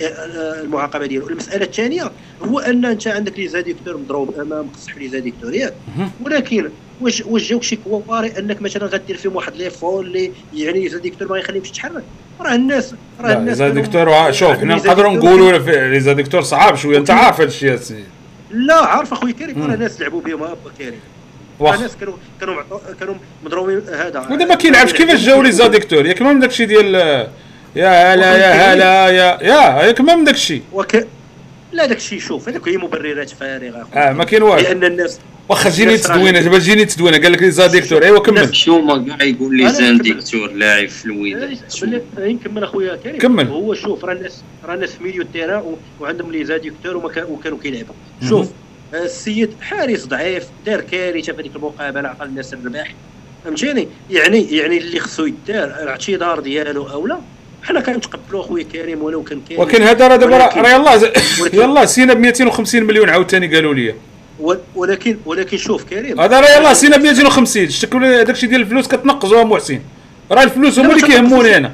المعاقبة 0.63 1.07
ديالو. 1.07 1.29
المسألة 1.29 1.65
الثانية 1.65 2.11
هو 2.43 2.59
أن 2.59 2.85
أنت 2.85 3.09
عندك 3.09 3.39
les 3.39 3.49
adducteurs 3.49 3.97
مضروب 3.97 4.41
أمام 4.41 4.69
قصح 4.69 4.97
les 4.97 5.09
adducteurs 5.09 5.55
ياك 5.55 5.75
مهم. 5.97 6.11
ولكن 6.25 6.71
واش 7.01 7.23
واش 7.27 7.49
جاوك 7.49 7.63
شي 7.63 7.77
كواري 7.77 8.39
أنك 8.39 8.63
مثلا 8.63 8.87
غدير 8.87 9.17
فيهم 9.17 9.37
واحد 9.37 9.57
لي 9.57 9.71
فول 9.71 10.07
اللي 10.07 10.33
يعني 10.55 10.89
زاديكتور 10.89 11.29
ما 11.29 11.39
يخليهمش 11.39 11.71
تتحرك 11.71 12.03
راه 12.41 12.55
الناس 12.55 12.95
راه 13.21 13.33
الناس 13.33 13.61
دكتور 13.61 14.33
شوف 14.33 14.51
حنا 14.51 14.75
نقدروا 14.75 15.13
نقولوا 15.13 15.59
ليزا 15.89 16.13
دكتور 16.13 16.43
صعاب 16.43 16.77
شوية. 16.77 16.99
أنت 16.99 17.11
عارف 17.11 17.41
هذا 17.41 17.49
الشيء 17.49 17.75
السيد 17.75 18.05
لا 18.51 18.75
عارف 18.75 19.13
أخويا 19.13 19.33
كريم. 19.33 19.71
راه 19.71 19.77
ناس 19.77 20.01
لعبوا 20.01 20.21
بهم 20.21 20.43
هابا 20.43 20.71
كريم. 20.79 21.01
راه 21.61 21.67
واخا 21.67 21.83
ناس 21.83 21.97
كانوا 21.97 22.15
كانوا 22.41 22.63
كانوا 23.01 23.15
مضروبين 23.45 23.83
هذا. 23.89 24.27
ودابا 24.31 24.55
كيلعبش 24.55 24.93
كيفاش 24.93 25.21
جاو 25.21 25.43
ليزا 25.43 25.67
دكتور 25.67 26.07
ياك 26.07 26.23
ما 26.23 26.33
من 26.33 26.41
داك 26.41 26.51
الشيء 26.51 26.67
ديال 26.67 27.29
يا 27.77 28.15
هلا 28.15 28.37
يا 28.37 28.73
هلا 28.75 29.09
يا 29.09 29.39
يا 29.43 29.87
ياك 29.87 30.01
ما 30.01 30.17
من 30.17 30.25
داك 30.25 30.35
الشيء 30.35 30.63
وك... 30.73 31.07
لا 31.73 31.87
داك 31.87 31.97
الشيء 31.97 32.19
شوف 32.19 32.49
هذوك 32.49 32.69
هي 32.69 32.77
مبررات 32.77 33.31
فارغة. 33.31 33.89
آه 33.95 34.13
ما 34.13 34.25
كاين 34.25 34.43
والو. 34.43 34.63
لأن 34.63 34.85
الناس 34.85 35.19
واخا 35.49 35.71
جيني 35.71 35.99
تدوينة 35.99 36.41
دابا 36.41 36.59
جيني 36.59 36.85
تدوينة 36.85 37.19
قال 37.19 37.33
لك 37.33 37.43
les 37.43 37.67
adducteurs. 37.67 38.03
ايوا 38.03 38.19
كمل. 38.21 38.57
شوما 38.57 39.17
كاع 39.17 39.27
يقول 39.27 39.57
لي 39.57 39.63
أنا 39.63 39.73
زان 39.73 39.99
كمل. 39.99 40.03
ديكتور 40.03 40.53
لاعب 40.53 40.89
في 40.89 41.05
الوداد 41.07 41.59
نكمل 42.19 42.65
أخويا 42.65 42.97
كريم. 42.97 43.19
كمل. 43.19 43.47
هو 43.47 43.75
شوف 43.75 44.05
راه 44.05 44.13
الناس 44.13 44.43
راه 44.65 44.75
الناس 44.75 44.91
في 44.91 45.05
milieu 45.05 45.23
ال 45.23 45.27
terrain 45.28 45.61
و- 45.61 45.79
وعندهم 46.01 46.33
les 46.33 46.45
adducteurs 46.45 46.97
وكانوا 46.97 47.59
كيلعبوا. 47.63 47.95
شوف 48.29 48.49
السيد 48.95 49.51
حارس 49.61 50.05
ضعيف 50.05 50.45
دار 50.67 50.81
كارثة 50.81 51.33
في 51.33 51.41
هذيك 51.43 51.57
المقابلة 51.57 52.09
عطى 52.09 52.25
الناس 52.25 52.55
الرباح 52.55 52.95
فهمتيني؟ 53.45 53.89
يعني 54.11 54.57
يعني 54.57 54.79
اللي 54.79 55.01
خصو 55.01 55.27
يدار 55.27 55.65
الاعتذار 55.65 56.41
ديالو 56.41 56.89
أو 56.91 57.07
لا؟ 57.07 57.19
حنا 57.63 57.81
كنتقبلوا 57.81 58.41
اخويا 58.41 58.65
كريم 58.65 59.03
ولو 59.03 59.23
كان 59.23 59.41
كاين 59.49 59.61
ولكن 59.61 59.83
هذا 59.83 60.09
راه 60.09 60.17
دابا 60.17 60.37
راه 60.37 60.59
يلاه 60.59 61.13
يلاه 61.53 61.85
سينا 61.85 62.15
ب 62.15 62.19
250 62.19 62.83
مليون 62.83 63.11
عاوتاني 63.11 63.55
قالوا 63.55 63.75
لي. 63.75 63.95
ولكن 64.75 65.17
ولكن 65.27 65.57
شوف 65.57 65.85
كريم. 65.85 66.21
هذا 66.21 66.41
راه 66.41 66.59
يلاه 66.59 66.73
سينا 66.73 66.97
ب 66.97 67.01
250 67.01 67.71
شكون 67.71 68.01
داك 68.01 68.31
الشيء 68.31 68.49
ديال 68.49 68.61
الفلوس 68.61 68.89
كتنقصوها 68.89 69.45
محسن. 69.45 69.81
راه 70.31 70.43
الفلوس 70.43 70.79
هما 70.79 70.93
اللي 70.93 71.07
كيهموني. 71.07 71.57
أنا. 71.57 71.73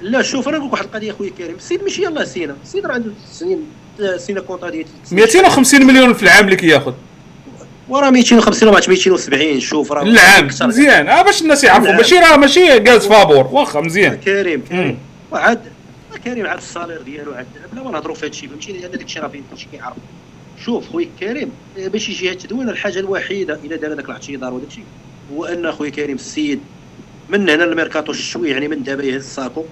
لا 0.00 0.22
شوف 0.22 0.48
أنا 0.48 0.56
نقول 0.56 0.68
لك 0.68 0.72
واحد 0.72 0.84
القضية 0.84 1.10
اخويا 1.10 1.30
كريم. 1.38 1.56
السيد 1.56 1.82
ماشي 1.82 2.02
يلاه 2.04 2.24
سينا. 2.24 2.56
السيد 2.64 2.86
راه 2.86 2.94
عنده 2.94 3.10
سنين 3.32 3.58
سينا 4.16 4.40
كونطا 4.40 4.70
ديال 4.70 4.84
ثلاث 4.84 5.08
سنين. 5.08 5.22
250 5.22 5.86
مليون 5.86 6.14
في 6.14 6.22
العام 6.22 6.44
اللي 6.44 6.56
كياخذ. 6.56 6.92
وراه 7.88 8.10
250 8.10 8.70
ماتش 8.72 8.88
270 8.88 9.60
شوف 9.60 9.92
راه 9.92 10.02
العام. 10.02 10.46
مزيان. 10.62 11.08
آه 11.08 11.22
باش 11.22 11.42
الناس 11.42 11.64
يعرفوا. 11.64 11.92
ماشي 11.92 12.14
راه 12.14 12.36
ماشي 12.36 12.78
جالس 12.78 13.06
فابور. 13.06 13.46
واخا 13.52 13.80
مزيان. 13.80 14.14
كريم. 14.16 14.62
كريم 14.68 14.98
وعاد 15.32 15.60
كريم 16.24 16.46
عاد 16.46 16.58
ال 16.58 16.64
salaire 16.64 17.02
ديالو 17.02 17.32
عاد. 17.34 17.46
بلا 17.72 17.82
ما 17.82 17.90
نهضروا 17.90 18.14
في 18.14 18.20
هذا 18.20 18.30
الشيء 18.30 18.48
فهمتي 18.48 18.72
لأن 18.72 18.90
داك 18.90 19.02
الشيء 19.02 19.22
راه 19.22 19.28
فيه 19.28 19.40
كلشي 19.50 19.66
كيعرف. 19.72 19.96
شوف 20.64 20.88
خويا 20.88 21.08
كريم 21.20 21.50
آه، 21.78 21.88
باش 21.88 22.08
يجي 22.08 22.30
هاد 22.30 22.36
التدوين 22.36 22.68
الحاجة 22.68 22.98
الوحيدة 22.98 23.58
إلا 23.64 23.76
دار 23.76 23.92
هذاك 23.92 24.04
الاعتذار 24.04 24.54
وداك 24.54 24.68
الشيء 24.68 24.84
هو 25.32 25.44
أن 25.44 25.72
خويا 25.72 25.90
كريم 25.90 26.14
السيد 26.16 26.60
من 27.28 27.48
هنا 27.50 27.64
الميركاتو 27.64 28.12
الشتوي 28.12 28.50
يعني 28.50 28.68
من 28.68 28.82
دابا 28.82 29.04
يهز 29.04 29.24
ساكو 29.24 29.64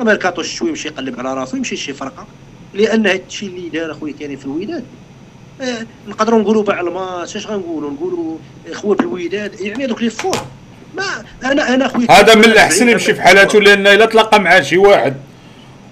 الميركاتو 0.00 0.40
الشتوي 0.40 0.68
يمشي 0.68 0.88
يقلب 0.88 1.18
على 1.20 1.34
راسو 1.34 1.56
يمشي 1.56 1.74
لشي 1.74 1.92
فرقة. 1.92 2.26
لأن 2.74 3.06
هاد 3.06 3.22
الشيء 3.28 3.48
اللي 3.48 3.68
دار 3.68 3.90
اخويا 3.90 4.12
كريم 4.12 4.36
في 4.38 4.44
الوداد 4.44 4.76
آه، 4.78 5.03
نقدروا 6.08 6.40
نقولوا 6.40 6.62
باع 6.62 6.80
الماتش 6.80 7.36
اش 7.36 7.46
غنقولوا 7.46 7.90
نقولوا 7.90 8.36
إخوة 8.72 8.96
في 8.96 9.02
الوداد 9.02 9.60
يعني 9.60 9.84
هذوك 9.84 10.02
لي 10.02 10.10
فور 10.10 10.36
ما 10.96 11.04
أنا 11.44 11.74
أنا 11.74 11.88
خويا 11.88 12.10
هذا 12.10 12.34
من 12.34 12.44
الأحسن 12.44 12.88
يمشي 12.88 13.14
في 13.14 13.22
حالاته 13.22 13.60
لأن 13.60 13.86
إلا 13.86 14.06
تلاقى 14.06 14.40
مع 14.40 14.60
شي 14.60 14.76
واحد 14.78 15.16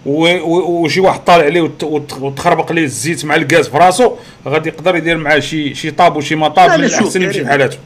وشي 0.06 1.00
واحد 1.00 1.24
طالع 1.24 1.44
عليه 1.44 1.60
وت- 1.60 1.84
وت- 1.84 2.18
وتخربق 2.20 2.72
ليه 2.72 2.84
الزيت 2.84 3.24
مع 3.24 3.34
الغاز 3.34 3.68
في 3.68 3.76
راسو 3.78 4.16
غادي 4.48 4.68
يقدر 4.68 4.96
يدير 4.96 5.16
معاه 5.16 5.38
شي 5.38 5.74
شي 5.74 5.90
طاب 5.90 6.16
وشي 6.16 6.34
مطاب 6.34 6.70
من 6.78 6.84
الأحسن 6.84 7.22
يمشي. 7.22 7.40
في 7.40 7.46
حالاته. 7.46 7.78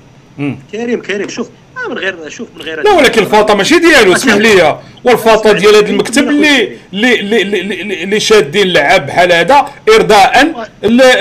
كريم 0.73 1.03
كريم. 1.03 1.29
شوف 1.29 1.49
آه 1.77 1.89
من 1.89 1.99
غير 1.99 2.29
شوف 2.29 2.49
من 2.57 2.63
غير 2.63 2.83
لا 2.83 2.91
ولكن 2.91 3.23
الفاطه 3.23 3.55
ماشي 3.55 3.79
ديالو؟ 3.79 4.13
اسمح 4.13 4.35
لي. 4.35 4.79
والفاطه 5.05 5.53
ديال 5.53 5.75
هذا 5.75 5.89
المكتب 5.89 6.29
اللي 6.29 6.77
اللي 6.93 7.21
اللي, 7.21 8.03
اللي, 8.03 8.21
شادين 8.21 8.73
لعاب 8.73 9.07
بحال 9.07 9.33
هذا 9.33 9.67
ارضاء 9.89 10.55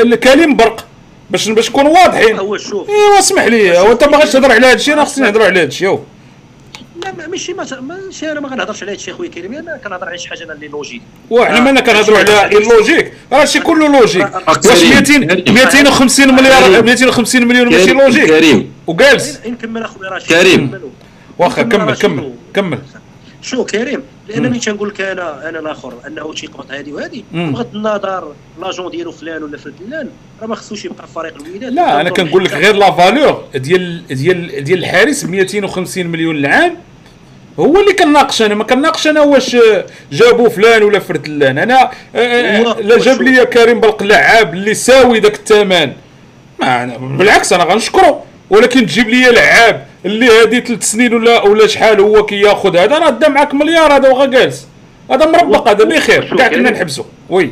لكريم 0.04 0.56
برق 0.56 0.86
باش 1.30 1.50
باش 1.50 1.70
نكونوا 1.70 1.92
واضحين. 1.92 2.40
هو 2.40 2.58
شوف. 2.58 2.90
إيوا 2.90 3.20
اسمح 3.20 3.44
لي. 3.44 3.78
هو 3.78 3.92
انت 3.92 4.04
باغيش 4.04 4.32
تهضر 4.32 4.52
على 4.52 4.68
هذا 4.68 4.74
الشيء 4.74 4.94
أنا 4.94 5.06
خصني 5.06 5.26
نهضر 5.26 5.44
على 5.44 5.60
هذا 5.60 5.68
الشيء. 5.68 6.00
لا 7.06 7.28
ماشي 7.28 7.54
ما 7.54 7.66
ماشي 7.82 8.32
أنا 8.32 8.40
ما 8.40 8.50
غنهضرش 8.50 8.84
على 8.84 8.92
هذا 8.92 8.98
الشيء 9.00 9.14
خويا 9.14 9.30
كريم 9.30 9.54
أنا 9.54 9.78
كنهضر 9.78 10.08
على 10.08 10.18
شي 10.18 10.30
حاجة 10.30 10.44
أنا 10.44 10.54
اللي 10.54 10.68
logique 10.68 11.02
وحنا 11.30 11.60
مالنا 11.60 11.82
كنهضروا 11.82 12.18
على 12.18 12.58
ال 12.58 12.65
logique 12.65 13.14
راه 13.32 13.46
شي 13.46 13.60
كله 13.60 14.00
logique 14.00 14.28
واش 14.48 14.84
كريم، 14.84 14.90
200 14.96 15.26
كريم. 15.26 15.56
250 15.56 16.36
مليار 16.36 16.62
كريم. 16.62 16.86
250 16.86 17.48
مليون 17.48 17.72
ماشي 17.72 17.92
logique 17.92 18.26
كريم. 18.26 18.72
وجالس. 18.88 19.40
نكمل 19.46 19.84
أخويا 19.84 20.10
راشد 20.10 20.28
كريم. 20.28 20.72
واخا 21.38 21.62
كمل 21.64 21.96
كمل 21.96 22.32
كمل 22.54 22.80
شو 23.42 23.66
كريم؟ 23.66 24.02
لأن. 24.28 24.42
ملي 24.44 24.60
تنقول 24.60 24.90
لك 24.90 25.02
أنا 25.02 25.50
أنا 25.50 25.60
الآخر 25.60 25.94
أنه 26.08 26.34
تيقبط 26.34 26.72
هذه 26.72 26.92
وهذه 26.92 27.24
مم. 27.32 27.52
بغض 27.54 27.76
النظر 27.76 28.34
لاجون 28.62 28.92
ديالو 28.92 29.12
فلان 29.12 29.44
ولا 29.44 29.58
فلان. 29.58 30.10
راه 30.42 30.48
ما 30.48 30.56
خصوش 30.56 30.86
يبقى 30.86 31.08
في 31.08 31.14
فريق 31.14 31.34
الوداد 31.36 31.74
لا 31.74 32.02
أنا 32.02 32.10
كنقول 32.10 32.44
لك 32.46 32.54
غير 32.54 32.76
لا 32.76 32.92
فالور 32.92 33.44
ديال 33.56 34.08
ديال 34.08 34.64
ديال 34.64 34.80
الحارس 34.80 35.26
250 35.26 36.08
مليون 36.08 36.36
العام 36.36 36.76
هو 37.60 37.80
اللي 37.82 37.94
كناقش 37.94 38.42
أنا 38.42 38.56
ما 38.56 38.64
كناقش 38.64 39.08
أنا 39.08 39.22
واش 39.22 39.58
جابوا 40.12 40.50
فلان 40.50 40.84
ولا 40.84 41.00
فرتلان 41.00 41.58
أنا 41.58 41.92
آه، 42.16 42.60
هو- 42.60 42.76
لا 42.82 42.98
جاب. 43.00 43.22
لي 43.22 43.46
كريم 43.46 43.80
بلق 43.80 44.04
لعاب 44.04 44.54
اللي 44.54 44.74
ساوي 44.74 45.20
ذاك 45.20 45.34
الثمن. 45.36 45.94
ما 46.60 46.86
أنا- 46.88 47.00
بالعكس 47.00 47.54
أنا 47.54 47.64
غنشكره. 47.64 48.24
ولكن 48.50 48.86
تجيب 48.86 49.10
لي 49.10 49.32
لعاب 49.32 49.86
اللي 50.06 50.28
هادي 50.42 50.62
ثلاث 50.62 50.84
سنين 50.92 51.14
ولا 51.14 51.42
ولا 51.42 51.68
شحال 51.68 52.00
هو 52.00 52.26
كياخذ 52.26 52.78
هذا 52.78 52.98
راه 52.98 53.10
دا 53.10 53.30
معاك 53.30 53.54
مليار 53.54 53.96
هذا 53.96 54.10
وغا 54.10 54.26
جالس. 54.26 54.68
هذا 55.12 55.26
مربق 55.26 55.70
هذا 55.70 55.84
بخير 55.84 56.36
كاع 56.38 56.48
كنا. 56.48 56.70
نحبسه 56.70 57.06
oui. 57.30 57.52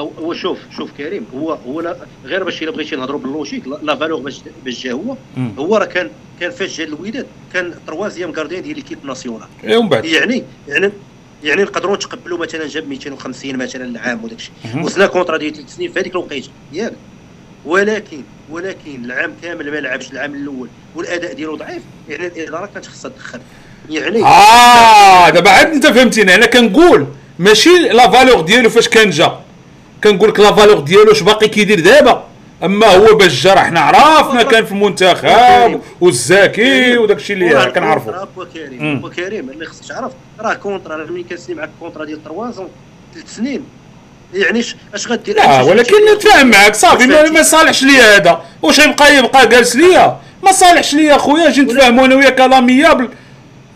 هو 0.00 0.34
شوف 0.34 0.58
شوف 0.76 0.90
كريم 0.98 1.26
هو 1.34 1.52
هو 1.52 1.80
لا 1.80 1.96
غير 2.24 2.44
باش 2.44 2.62
إلا 2.62 2.70
بغيتي 2.70 2.96
نهضروا 2.96 3.20
بال 3.20 3.29
logique 3.29 3.62
la- 3.82 3.96
valeur 3.96 4.20
باش 4.20 4.40
باش 4.64 4.82
جا 4.84 4.92
هو. 4.92 5.16
هو 5.58 5.76
راه 5.76 5.84
كان 5.84 6.10
كان 6.40 6.50
فاش 6.50 6.78
جا 6.78 6.84
الوداد 6.84 7.26
كان 7.52 7.74
troisième 7.86 8.32
gardien 8.32 8.62
ديال 8.62 8.76
l'équipe 8.76 8.98
nationale. 9.04 9.46
بعد. 9.88 10.04
يعني 10.04 10.44
يعني 10.68 10.92
يعني 11.44 11.62
نقدروا 11.62 11.96
نتقبلوا 11.96 12.38
مثلا 12.38 12.68
جاب 12.68 12.88
250 12.88 13.56
مثلا 13.56 13.84
العام 13.84 14.24
وداك 14.24 14.38
الشيء. 14.38 14.84
وسنا 14.84 15.06
contrat 15.06 15.36
ديال 15.36 15.54
ثلاث 15.54 15.74
سنين 15.76 15.92
في 15.92 16.00
هذيك 16.00 16.12
الوقيته. 16.12 16.48
ياك. 16.72 16.92
ولكن 17.64 18.22
ولكن 18.50 19.04
العام 19.04 19.32
كامل 19.42 19.70
ما 19.70 19.76
لعبش 19.76 20.12
العام 20.12 20.34
الأول 20.34 20.68
والأداء 20.96 21.32
ديالو 21.32 21.56
ضعيف 21.56 21.82
يعني 22.08 22.26
الإدارة 22.26 22.66
كانت 22.74 22.86
خصها 22.86 23.08
تدخل. 23.10 23.40
يعني 23.90 24.24
آه 24.24 25.30
دابا 25.30 25.50
عاد 25.50 25.66
أنت 25.66 25.86
فهمتيني 25.86 26.34
أنا 26.34 26.46
كنقول 26.46 27.06
ماشي 27.38 27.78
la 27.88 28.10
valeur 28.10 28.40
ديالو 28.40 28.70
فاش 28.70 28.88
كان 28.88 29.10
جا. 29.10 29.40
كنقول 30.04 30.28
لك 30.28 30.40
la 30.40 30.52
valeur 30.52 30.78
ديالو 30.80 31.12
اش 31.12 31.20
باقي 31.22 31.48
كيدير 31.48 31.80
دابا. 31.80 32.24
أما 32.64 32.86
هو 32.86 33.14
باش 33.14 33.42
جا 33.42 33.54
راه 33.54 33.60
حنا 33.60 33.80
عرفنا 33.80 34.42
كان 34.42 34.64
في 34.64 34.72
المنتخب 34.72 35.80
والزاكي 36.00 36.98
وداك 36.98 37.16
الشيء 37.16 37.36
اللي 37.36 37.72
كنعرفوا 37.74 38.12
راه 38.12 38.28
مم. 38.36 38.44
كريم 38.54 39.04
وكريم 39.04 39.50
اللي 39.50 39.66
خصك 39.66 39.88
تعرف. 39.88 40.12
راه 40.40 40.54
contrat 40.54 40.96
ملي 40.96 41.22
كنسني 41.22 41.54
معاك 41.54 41.70
contrat 41.80 42.04
ديال 42.04 42.24
3 42.24 42.68
ثلاث 43.14 43.36
سنين. 43.36 43.64
يعني 44.34 44.60
اش 44.94 45.08
غدير؟ 45.08 45.36
لا 45.36 45.62
ولكن 45.62 45.94
نتفاهم 46.14 46.50
معاك 46.50 46.74
صافي 46.74 47.06
ما, 47.06 47.30
ما 47.30 47.42
صالحش 47.42 47.82
ليا 47.82 48.16
هذا. 48.16 48.40
واش 48.62 48.78
يبقى 48.78 49.16
يبقى 49.16 49.48
جالس 49.48 49.76
ليا؟ 49.76 50.16
ما 50.44 50.52
صالحش 50.52 50.94
ليا 50.94 51.16
خويا 51.16 51.48
نجي 51.48 51.60
نتفاهموا 51.62 52.06
أنا 52.06 52.14
وياك 52.14 52.40
l'amiable 52.40 53.08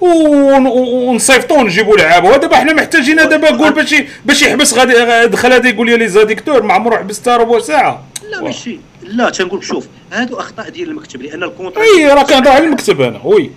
ونصيفطوا 0.05 1.59
ونجيبوا 1.59 1.97
لعابه 1.97 2.29
ودابا 2.29 2.57
حنا 2.57 2.73
محتاجين 2.73 3.17
دابا 3.17 3.51
نقول 3.51 3.73
باش 3.73 3.95
باش 4.25 4.43
يحبس 4.43 4.75
غادي 4.75 5.27
دخل 5.27 5.53
هذا 5.53 5.69
يقول 5.69 5.87
لي 5.87 5.97
les 5.97 6.09
adducteurs 6.09 6.63
ما 6.63 6.75
عمره 6.75 6.97
حبس 6.97 7.21
حتى 7.21 7.31
ربع 7.31 7.59
ساعة. 7.59 8.05
لا 8.31 8.43
ماشي. 8.43 8.79
لا 9.03 9.31
تنقول 9.31 9.59
لك 9.59 9.65
شوف 9.65 9.89
هادو 10.13 10.37
أخطاء 10.37 10.69
ديال 10.69 10.89
المكتب 10.89 11.23
لأن 11.23 11.43
ال 11.43 11.48
contrat 11.48 11.83
إي 11.83 12.07
راه 12.07 12.23
كنهضر 12.23 12.51
على 12.51 12.65
المكتب 12.65 13.01
أنا 13.01 13.21
oui. 13.25 13.51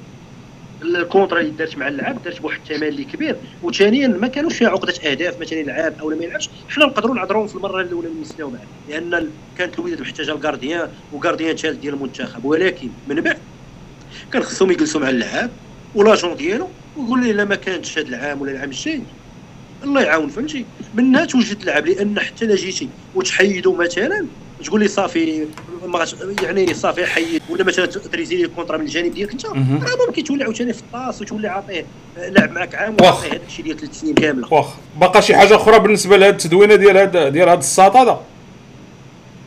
ال 0.81 0.88
contrat 0.88 1.39
اللي 1.39 1.51
دارت 1.51 1.77
مع 1.77 1.87
اللعاب 1.87 2.23
دارت 2.23 2.41
بواحد 2.41 2.59
الثمن 2.69 2.87
اللي 2.87 3.03
كبير. 3.03 3.35
وثانيا 3.63 4.07
ما 4.07 4.27
كانوش 4.27 4.53
فيها 4.53 4.69
عقدة 4.69 4.93
أهداف 5.11 5.39
مثلا 5.41 5.59
يلعب 5.59 5.93
أو 6.01 6.09
ما 6.09 6.23
يلعبش. 6.23 6.49
حنا 6.69 6.85
نقدروا 6.85 7.15
نعذروهم 7.15 7.47
في 7.47 7.55
المرة 7.55 7.81
الأولى 7.81 8.07
اللي 8.07 8.21
نسناو 8.21 8.49
معاه 8.49 8.61
لأن 8.89 9.29
كانت 9.57 9.79
الوداد 9.79 10.01
محتاجة 10.01 10.31
ال 10.31 10.38
gardien 10.38 10.87
و 11.13 11.18
gardien 11.18 11.55
ثالث 11.55 11.79
ديال 11.79 11.93
المنتخب. 11.93 12.45
ولكن 12.45 12.89
من 13.07 13.21
بعد 13.21 13.37
كان 14.33 14.43
خصهم 14.43 14.71
يجلسوا 14.71 15.01
مع 15.01 15.09
اللعاب. 15.09 15.51
و 15.97 16.02
l'agent 16.02 16.35
ديالو 16.35 16.67
ويقول 16.97 17.23
ليه 17.23 17.31
لا 17.31 17.45
ما 17.45 17.55
كانتش 17.55 17.97
هذا 17.99 18.07
العام 18.07 18.41
ولا 18.41 18.51
العام 18.51 18.69
الجاي. 18.69 19.01
الله 19.83 20.01
يعاون 20.01 20.29
فهمتي 20.29 20.65
منها 20.95 21.25
توجد 21.25 21.63
لعب 21.63 21.87
لأن 21.87 22.19
حتى 22.19 22.45
لا 22.45 22.55
جيتي 22.55 22.89
وتحيدوا 23.15 23.77
مثلا 23.77 24.25
تقول 24.65 24.79
لي 24.79 24.87
صافي 24.87 25.45
ما 25.85 25.99
غاش- 25.99 26.15
يعني 26.43 26.73
صافي 26.73 27.05
حيد 27.05 27.41
ولا 27.49 27.63
مثلا 27.63 27.85
تريزيلي 27.85 28.35
ال 28.35 28.43
contrat 28.45 28.77
من 28.77 28.85
الجانب 28.85 29.13
ديالك 29.13 29.31
انت. 29.31 29.45
راه 29.45 30.05
ممكن 30.07 30.23
تولي 30.23 30.43
عاوتاني 30.43 30.73
في 30.73 30.79
الطاس 30.79 31.21
وتولي 31.21 31.47
عاطيه 31.47 31.85
لعب 32.17 32.51
معك 32.51 32.75
عام 32.75 32.95
واخ. 33.01 33.03
وعطيه 33.15 33.27
هذاك 33.29 33.41
الشيء 33.47 33.65
ديال 33.65 33.77
ثلاث 33.77 33.99
سنين 33.99 34.13
كاملة. 34.13 34.53
واخ. 34.53 34.67
باقا 34.99 35.19
شي 35.21 35.35
حاجة 35.35 35.55
أخرى 35.55 35.79
بالنسبة 35.79 36.17
لهاد 36.17 36.33
التدوينة 36.33 36.75
ديال 36.75 36.97
هاد 36.97 37.17
ديال 37.33 37.49
هاد 37.49 37.57
الساط 37.57 37.95
هذا؟ 37.95 38.21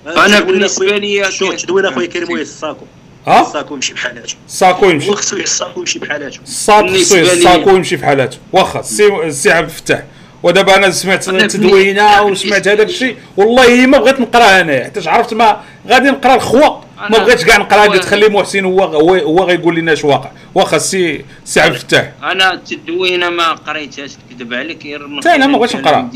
أنا 0.07 0.41
بالنسبة 0.41 0.97
لي 0.99 1.33
شوف 1.33 1.55
تدوين 1.55 1.87
أخويا 1.87 2.07
كريم 2.07 2.33
ويا 2.33 2.43
الساكو. 2.43 2.85
ها؟ 3.27 3.43
الساكو 3.43 3.75
يمشي 3.75 3.95
بحالاته 3.95 4.35
ساكو 4.47 4.91
يمشي 4.91 5.11
هو 5.11 5.15
خصو 5.15 5.37
الساكو 5.37 5.81
يمشي 5.81 5.99
بحالاته 5.99 6.41
الساكو 6.43 7.71
يمشي 7.71 7.97
في 7.99 8.07
حالاته 8.07 8.39
واخا 8.53 8.81
السي 8.81 9.07
السي 9.07 9.51
عبد 9.51 9.69
الفتاح. 9.69 10.03
ودابا 10.43 10.77
أنا 10.77 10.91
سمعت 10.91 11.29
أنا 11.29 11.47
تدوينه 11.47 12.19
بالنسبة- 12.19 12.31
وسمعت 12.31 12.69
هذاك 12.69 12.87
الشيء. 12.89 13.17
والله 13.37 13.87
ما 13.87 13.99
بغيت 13.99 14.21
نقرأ 14.21 14.61
انايا 14.61 14.85
حيت 14.85 15.09
عرفت 15.09 15.35
ما 15.35 15.61
غادي 15.89 16.11
نقرأ 16.11 16.35
الخوا. 16.35 16.81
ما 17.11 17.19
بغيتش 17.19 17.45
كاع 17.45 17.57
نقرأ. 17.57 17.87
قلت 17.87 18.05
خلي 18.05 18.29
محسن 18.29 18.65
هو 18.65 18.85
هو, 18.85 19.15
هو 19.15 19.45
غيقول 19.45 19.77
لنا 19.77 19.93
اش 19.93 20.05
واقع. 20.05 20.31
واخا 20.55 20.77
السي 20.77 21.25
السي 21.45 21.61
عبد 21.61 21.75
الفتاح. 21.75 22.13
أنا 22.23 22.55
التدوينه 22.55 23.29
ما 23.31 23.53
قريتهاش. 23.53 24.11
نكذب 24.31 24.55
عليك. 24.55 24.85
غير 24.85 25.07
من 25.07 25.21
حتى 25.21 25.35
أنا 25.35 25.47
ما 25.47 25.59
بغيتش 25.59 25.77
نقرأ. 25.77 26.11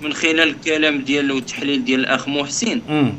من 0.00 0.12
خلال 0.12 0.40
الكلام 0.40 1.00
ديال 1.00 1.32
والتحليل 1.32 1.84
ديال 1.84 2.00
الأخ 2.00 2.28
محسن. 2.28 2.80
مم. 2.88 3.14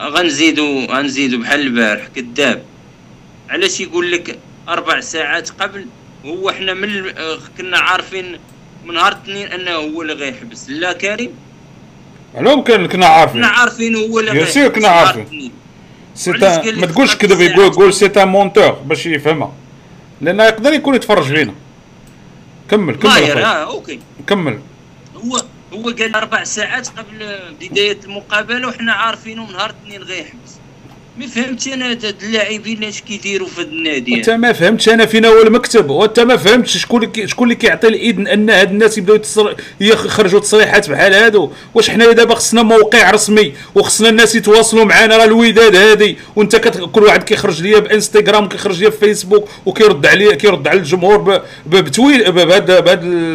غنزيدو 0.00 0.84
غنزيدو 0.84 1.38
بحال 1.38 1.60
البارح 1.60 2.06
كذاب. 2.06 2.62
علاش 3.50 3.80
يقول 3.80 4.12
لك 4.12 4.38
أربع 4.68 5.00
ساعات 5.00 5.50
قبل؟ 5.50 5.86
هو 6.24 6.50
إحنا 6.50 6.74
من 6.74 7.10
كنا 7.58 7.78
عارفين 7.78 8.38
من 8.84 8.94
نهار 8.94 9.12
الاثنين 9.12 9.46
أنه 9.46 9.70
هو 9.70 10.02
اللي 10.02 10.12
غيحبس. 10.12 10.70
لا 10.70 10.92
كريم. 10.92 11.30
معلوم 12.34 12.62
كان 12.62 12.86
كنا 12.86 13.06
عارفين. 13.06 13.40
كنا 13.40 13.48
عارفين 13.48 13.96
هو 13.96 14.20
اللي 14.20 14.30
غيحبس. 14.30 14.58
كنا 14.58 14.88
عارفين. 14.88 15.22
الاثنين. 15.22 15.52
سي 16.14 16.30
وعلاش 16.30 16.58
قال 16.58 16.80
ما 16.80 16.86
تقولش 16.86 17.14
كذب 17.16 17.40
يقول 17.40 17.70
قول 17.70 17.94
c'est 17.94 18.06
un 18.06 18.28
menteur 18.28 18.70
باش 18.70 19.06
يفهمها. 19.06 19.52
لأنه 20.20 20.44
يقدر 20.44 20.72
يكون 20.72 20.94
يتفرج 20.94 21.24
فينا 21.24 21.54
كمل 22.70 22.94
كمل. 22.94 23.12
آه 23.12 23.46
okay. 23.46 24.00
كمل. 24.26 24.60
هو 25.16 25.44
هو 25.72 25.82
قال 25.82 26.14
أربع 26.14 26.44
ساعات 26.44 26.88
قبل 26.88 27.38
بداية 27.60 27.98
المقابلة 28.04 28.68
وحنا 28.68 28.92
عارفينه 28.92 29.50
نهار 29.50 29.70
الاثنين 29.70 30.02
غيحبس 30.02 30.60
ما 31.18 31.26
فهمتش 31.26 31.68
أنا 31.68 31.90
هاد 31.90 32.14
اللاعبين 32.22 32.84
اش 32.84 33.00
كيديروا 33.00 33.48
في 33.48 33.60
هاد 33.60 33.66
النادي. 33.68 34.14
انت 34.14 34.30
ما 34.30 34.52
فهمتش 34.52 34.88
أنا 34.88 35.06
فين 35.06 35.24
هو 35.24 35.42
المكتب؟ 35.42 35.90
وانت 35.90 36.20
ما 36.20 36.36
فهمتش 36.36 36.76
شكون 36.76 37.12
شكون 37.24 37.44
اللي 37.44 37.54
كيعطي 37.54 37.88
الاذن 37.88 38.26
ان 38.26 38.50
هاد 38.50 38.70
الناس 38.70 38.98
يبداو. 38.98 39.18
يخرجوا 39.80 40.40
تصريحات 40.40 40.90
بحال 40.90 41.14
هادو؟ 41.14 41.52
واش 41.74 41.90
حنا 41.90 42.12
دابا 42.12 42.34
خصنا 42.34 42.62
موقع 42.62 43.10
رسمي 43.10 43.54
وخصنا 43.74 44.08
الناس 44.08 44.34
يتواصلوا 44.34 44.84
معنا 44.84 45.16
راه 45.16 45.24
الوداد 45.24 45.76
هادي. 45.76 46.18
وانت. 46.36 46.56
كل 46.92 47.02
واحد 47.02 47.22
كيخرج 47.22 47.62
ليا 47.62 47.78
بإنستغرام 47.78 48.48
كيخرج 48.48 48.80
ليا 48.80 48.90
في 48.90 48.98
فيسبوك 48.98 49.48
وكيرد 49.66 50.06
عليا 50.06 50.34
كيرد 50.34 50.68
على 50.68 50.78
الجمهور 50.78 51.16
ب... 51.16 51.42
بتويل 51.76 52.32
بهاد 52.32 52.84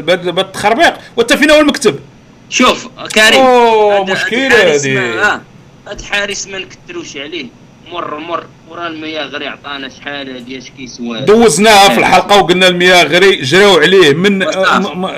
بهاد 0.05 0.39
التخربيق. 0.39 0.93
وانت 1.17 1.33
فين 1.33 1.51
هو 1.51 1.59
المكتب؟ 1.59 1.99
شوف 2.49 2.87
كريم 3.15 3.41
هاد- 3.41 3.99
هاد 3.99 4.11
مشكلة 4.11 4.47
الحارس 4.47 4.81
هادي. 4.85 4.93
ما- 4.95 5.33
آه، 5.33 5.41
هاد 5.87 5.99
الحارس 5.99 6.47
ما 6.47 6.59
نكتروش 6.59 7.17
عليه. 7.17 7.45
مر 7.93 8.19
مر. 8.19 8.43
ورا 8.69 8.87
المياغري 8.87 9.47
عطانا 9.49 9.89
شحال 9.89 10.35
هادي 10.35 10.57
اش 10.57 10.63
كيسوى؟ 10.77 11.19
دوزناها 11.21 11.89
في 11.89 11.99
الحلقة 11.99 12.37
وقلنا 12.41 12.67
المياغري 12.67 13.35
جراو 13.35 13.77
عليه 13.77 14.13
من 14.13 14.39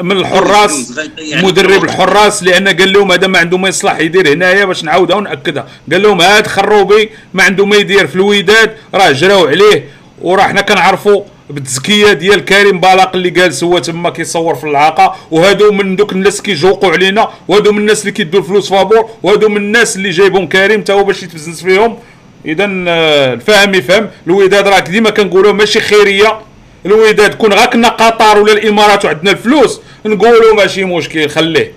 من 0.02 0.12
الحراس 0.18 0.94
مدرب. 1.34 1.84
الحراس 1.84 2.44
لأن 2.44 2.68
قال 2.68 2.94
لهم 2.94 3.12
هذا 3.12 3.28
ما 3.28 3.40
عنده 3.40 3.58
ما 3.58 3.70
يصلح 3.70 4.00
يدير 4.00 4.34
هنايا 4.34 4.66
باش 4.66 4.84
نعاودها 4.84 5.16
ونأكدها. 5.16 5.68
قال 5.92 6.02
لهم 6.02 6.22
هاد 6.22 6.48
خروبي 6.48 7.10
ما 7.34 7.44
عنده 7.44 7.66
ما 7.66 7.76
يدير 7.76 8.08
في 8.08 8.16
الوداد 8.16 8.78
راه 8.94 9.12
جراو 9.12 9.48
عليه. 9.48 9.90
وراه 10.22 10.44
حنا 10.44 10.62
كنعرفوا 10.62 11.24
بالتزكيه 11.50 12.14
ديال 12.14 12.46
كريم 12.46 12.80
بالاق 12.80 13.16
اللي 13.16 13.30
جالس 13.30 13.64
هو 13.64 13.80
تما 13.80 14.10
كيصور 14.10 14.56
في 14.56 14.64
العاقه 14.64 15.16
وهادو 15.32 15.72
من 15.72 15.96
دوك 15.96 16.12
الناس 16.12 16.42
كيجوقوا 16.42 16.92
علينا 16.92 17.30
وهادو 17.48 17.72
من 17.72 17.78
الناس 17.78 18.02
اللي 18.02 18.12
كيدوا 18.12 18.40
الفلوس 18.40 18.70
فابور 18.70 19.10
وهادو 19.24 19.50
من 19.50 19.58
الناس 19.58 19.96
اللي 19.96 20.10
جايبهم 20.10 20.48
كريم 20.48 20.82
تا 20.82 20.94
هو 20.94 21.04
باش 21.04 21.24
يتبزنس 21.24 21.64
فيهم. 21.64 21.98
اذا 22.46 22.66
الفاهم 22.66 23.74
يفهم. 23.74 24.10
الوداد 24.28 24.68
راه 24.68 24.80
ديما 24.80 25.10
كنقولوا 25.10 25.54
ماشي 25.54 25.80
خيرية. 25.80 26.40
الوداد 26.86 27.34
كون 27.34 27.54
غا 27.54 27.66
كنا 27.66 27.90
قطر 27.90 28.40
ولا 28.40 28.54
الإمارات 28.54 29.06
وعندنا 29.06 29.32
الفلوس 29.32 29.82
نقولوا 30.06 30.56
ماشي 30.56 30.84
مشكل 30.84 31.30
خليه. 31.30 31.72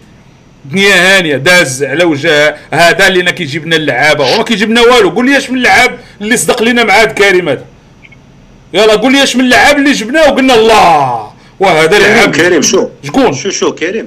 دنيا 0.64 1.18
هانية 1.18 1.36
داز 1.36 1.84
على 1.84 2.04
وجه 2.04 2.56
هذا 2.72 3.08
اللي 3.08 3.32
كيجيب 3.32 3.66
لنا 3.66 3.76
اللعابة. 3.76 4.34
وما 4.34 4.42
كيجيب 4.42 4.70
لنا 4.70 4.80
والو. 4.80 5.10
قول 5.10 5.26
لي 5.26 5.36
اش 5.36 5.50
من 5.50 5.56
اللعاب 5.56 5.98
اللي 6.20 6.36
صدق 6.36 6.62
لنا 6.62 6.84
مع 6.84 7.02
هاد 7.02 7.12
كريم 7.12 7.48
هذا؟ 7.48 7.64
يلا 8.74 8.94
قول 8.96 9.12
لي 9.12 9.22
اش 9.22 9.36
من 9.36 9.44
اللعاب 9.44 9.78
اللي 9.78 9.92
جبناه 9.92 10.32
وقلنا 10.32 10.54
الله. 10.54 11.30
وهذا 11.60 11.98
لعاب 11.98 12.30
كريم 12.36 12.62
شو؟ 12.62 12.88
شكون؟ 13.04 13.32
شو 13.34 13.50
شو 13.50 13.72
كريم. 13.74 14.06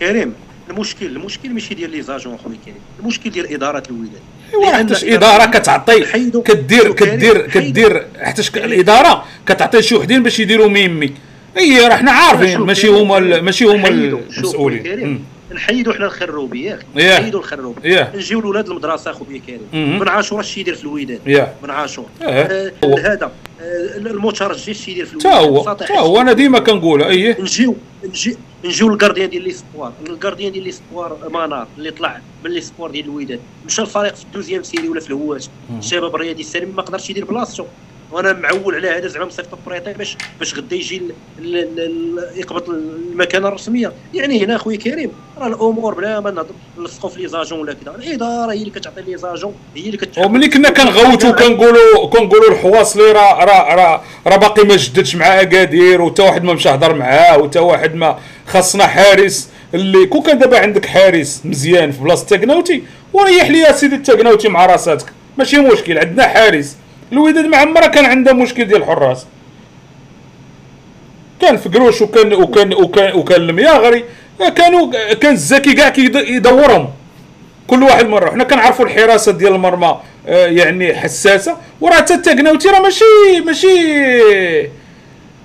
كريم 0.00 0.32
المشكل 0.70 1.06
المشكل 1.06 1.50
ماشي 1.50 1.74
ديال 1.74 1.90
لي 1.90 2.02
زاجون 2.02 2.36
خويا 2.44 2.56
كريم. 2.64 2.76
المشكل 3.00 3.30
ديال 3.30 3.54
إدارة 3.54 3.82
الوداد 3.90 4.20
ايوا 4.54 4.80
الإدارة 4.80 5.14
إدارة 5.14 5.46
كتعطي 5.46 6.04
كدير؟ 6.42 6.92
كدير. 6.92 7.46
كدير 7.46 8.06
حتىش 8.20 8.50
ك- 8.50 8.56
الإدارة 8.58 9.24
كتعطي 9.46 9.82
شي 9.82 9.94
وحدين 9.94 10.22
باش 10.22 10.40
يديروا 10.40 10.68
ميمي 10.68 11.12
إي 11.58 11.88
راه 11.88 11.96
حنا 11.96 12.12
عارفين 12.12 12.60
ماشي 12.60 12.88
هما 12.88 13.18
ماشي 13.40 13.64
هما 13.64 13.88
المسؤولين. 13.88 15.24
نحيدوا 15.54 15.92
حنا 15.92 16.06
الخروبي 16.06 16.64
ياك. 16.64 16.86
نحيدوا 16.96 17.40
الخروبي. 17.40 18.06
نجيو 18.14 18.40
لولاد 18.40 18.68
المدرسة 18.68 19.12
خويا 19.12 19.40
كريم. 19.46 19.98
بن 19.98 20.08
عاشور 20.08 20.40
اش 20.40 20.58
يدير 20.58 20.74
في 20.74 20.84
الوداد 20.84 21.20
ياه. 21.26 21.54
بن 21.62 21.70
عاشور. 21.70 22.06
آه. 22.22 22.24
آه، 22.26 22.72
هو. 22.84 22.96
هذا. 22.96 23.32
آه، 23.60 23.96
المترجي 23.96 24.70
اش 24.70 24.88
يدير 24.88 25.06
في 25.06 25.16
تا 25.18 25.40
الوداد 25.40 25.48
هو 25.50 25.62
سطح 25.62 25.88
تا 25.88 25.98
هو. 25.98 26.20
أنا 26.20 26.32
ديما 26.32 26.58
كنقول 26.58 27.02
أيه. 27.02 27.40
نجيو 27.40 27.76
نجي 28.04 28.36
نجيو 28.64 28.88
لل 28.88 28.97
gardien 28.97 29.30
ديال 29.30 29.42
l'espoir 29.42 29.92
ال 30.08 30.13
gardien 30.13 30.52
ديال 30.52 30.64
l'espoir 30.64 31.28
مانار 31.32 31.66
اللي 31.78 31.90
طلع 31.90 32.20
من 32.44 32.50
l'espoir 32.50 32.90
ديال 32.90 33.04
الوداد 33.04 33.40
مشى 33.66 33.82
الفريق 33.82 34.14
في 34.14 34.24
ال 34.24 34.28
deuxième 34.28 34.62
série 34.62 34.88
ولا 34.88 35.00
في 35.00 35.08
الهواش 35.08 35.48
الشباب 35.78 36.14
الرياضي 36.14 36.40
السالم 36.40 36.76
ما 36.76 36.82
قدرش 36.82 37.10
يدير 37.10 37.24
بلاصتو. 37.24 37.64
وأنا 38.12 38.32
معول 38.32 38.74
على 38.74 38.88
هذا 38.88 39.06
زعما 39.08 39.26
مصيفط 39.26 39.58
prêté 39.66 39.92
باش 39.92 40.16
باش 40.38 40.54
غدا 40.54 40.76
يجي 40.76 41.02
يقبض 42.36 42.68
المكانة 42.70 43.48
الرسمية. 43.48 43.92
يعني 44.14 44.44
هنا 44.44 44.56
أخويا 44.56 44.76
كريم 44.76 45.10
راه 45.38 45.46
الأمور 45.46 45.94
بلا 45.94 46.20
ما 46.20 46.46
نلصقوا 46.78 47.10
في 47.10 47.20
les 47.20 47.28
agents 47.28 47.60
ولا 47.60 47.72
كذا. 47.74 47.94
الإدارة 47.94 48.52
هي 48.52 48.56
اللي 48.56 48.70
كتعطي 48.70 49.02
les 49.02 49.16
agents 49.16 49.54
هي 49.76 49.86
اللي 49.86 49.96
كت 49.96 50.18
وملي 50.18 50.48
كنا 50.48 50.70
كنغوتو 50.70 51.32
كنقولوا 51.32 52.08
كنقولوا 52.10 52.50
الحواصلي 52.50 53.12
راه 53.12 53.44
راه 53.44 53.74
راه 53.74 54.02
راه 54.26 54.36
باقي 54.36 54.62
ما 54.64 54.76
جددش 54.76 55.16
مع 55.16 55.40
أكادير 55.40 56.02
وتا 56.02 56.22
واحد 56.22 56.44
ما 56.44 56.52
مشى 56.52 56.68
هضر 56.68 56.94
معاه 56.94 57.38
وتا 57.38 57.60
واحد 57.60 57.94
ما 57.94 58.18
خاصنا 58.46 58.86
حارس 58.86 59.48
اللي 59.74 60.06
كون 60.06 60.22
كان 60.22 60.38
دابا 60.38 60.58
عندك 60.58 60.86
حارس 60.86 61.40
مزيان 61.44 61.90
في 61.92 62.00
بلاصة 62.00 62.26
تاكناوتي 62.26 62.82
وريح 63.12 63.50
لي 63.50 63.58
يا 63.58 63.72
سيدي 63.72 63.98
تاكناوتي 63.98 64.48
مع 64.48 64.66
راساتك. 64.66 65.06
ماشي 65.38 65.58
مشكل 65.58 65.98
عندنا 65.98 66.28
حارس. 66.28 66.76
الوداد 67.12 67.46
مع 67.46 67.58
عمرها 67.58 67.86
كان 67.86 68.04
عندها 68.04 68.32
مشكل 68.32 68.64
ديال 68.64 68.82
الحراس. 68.82 69.26
كان 71.40 71.56
فقروش 71.56 72.02
وكان 72.02 72.32
وكان 72.32 72.74
وكان 72.74 73.14
وكان 73.14 73.40
المياغري 73.42 74.04
كانوا 74.56 74.92
كان 75.14 75.32
الزكي 75.32 75.72
كاع 75.72 75.88
كيدورهم 75.88 76.88
كل 77.66 77.82
واحد 77.82 78.06
مره 78.08 78.30
حنا 78.30 78.44
كنعرفوا 78.44 78.84
الحراسة 78.84 79.32
ديال 79.32 79.54
المرمى 79.54 79.96
آه، 80.28 80.46
يعني 80.46 80.94
حساسة. 80.94 81.56
وراه 81.80 81.94
حتى 81.94 82.14
التاكناوتي 82.14 82.68
راه 82.68 82.80
ماشي 82.80 83.04
ماشي 83.46 84.68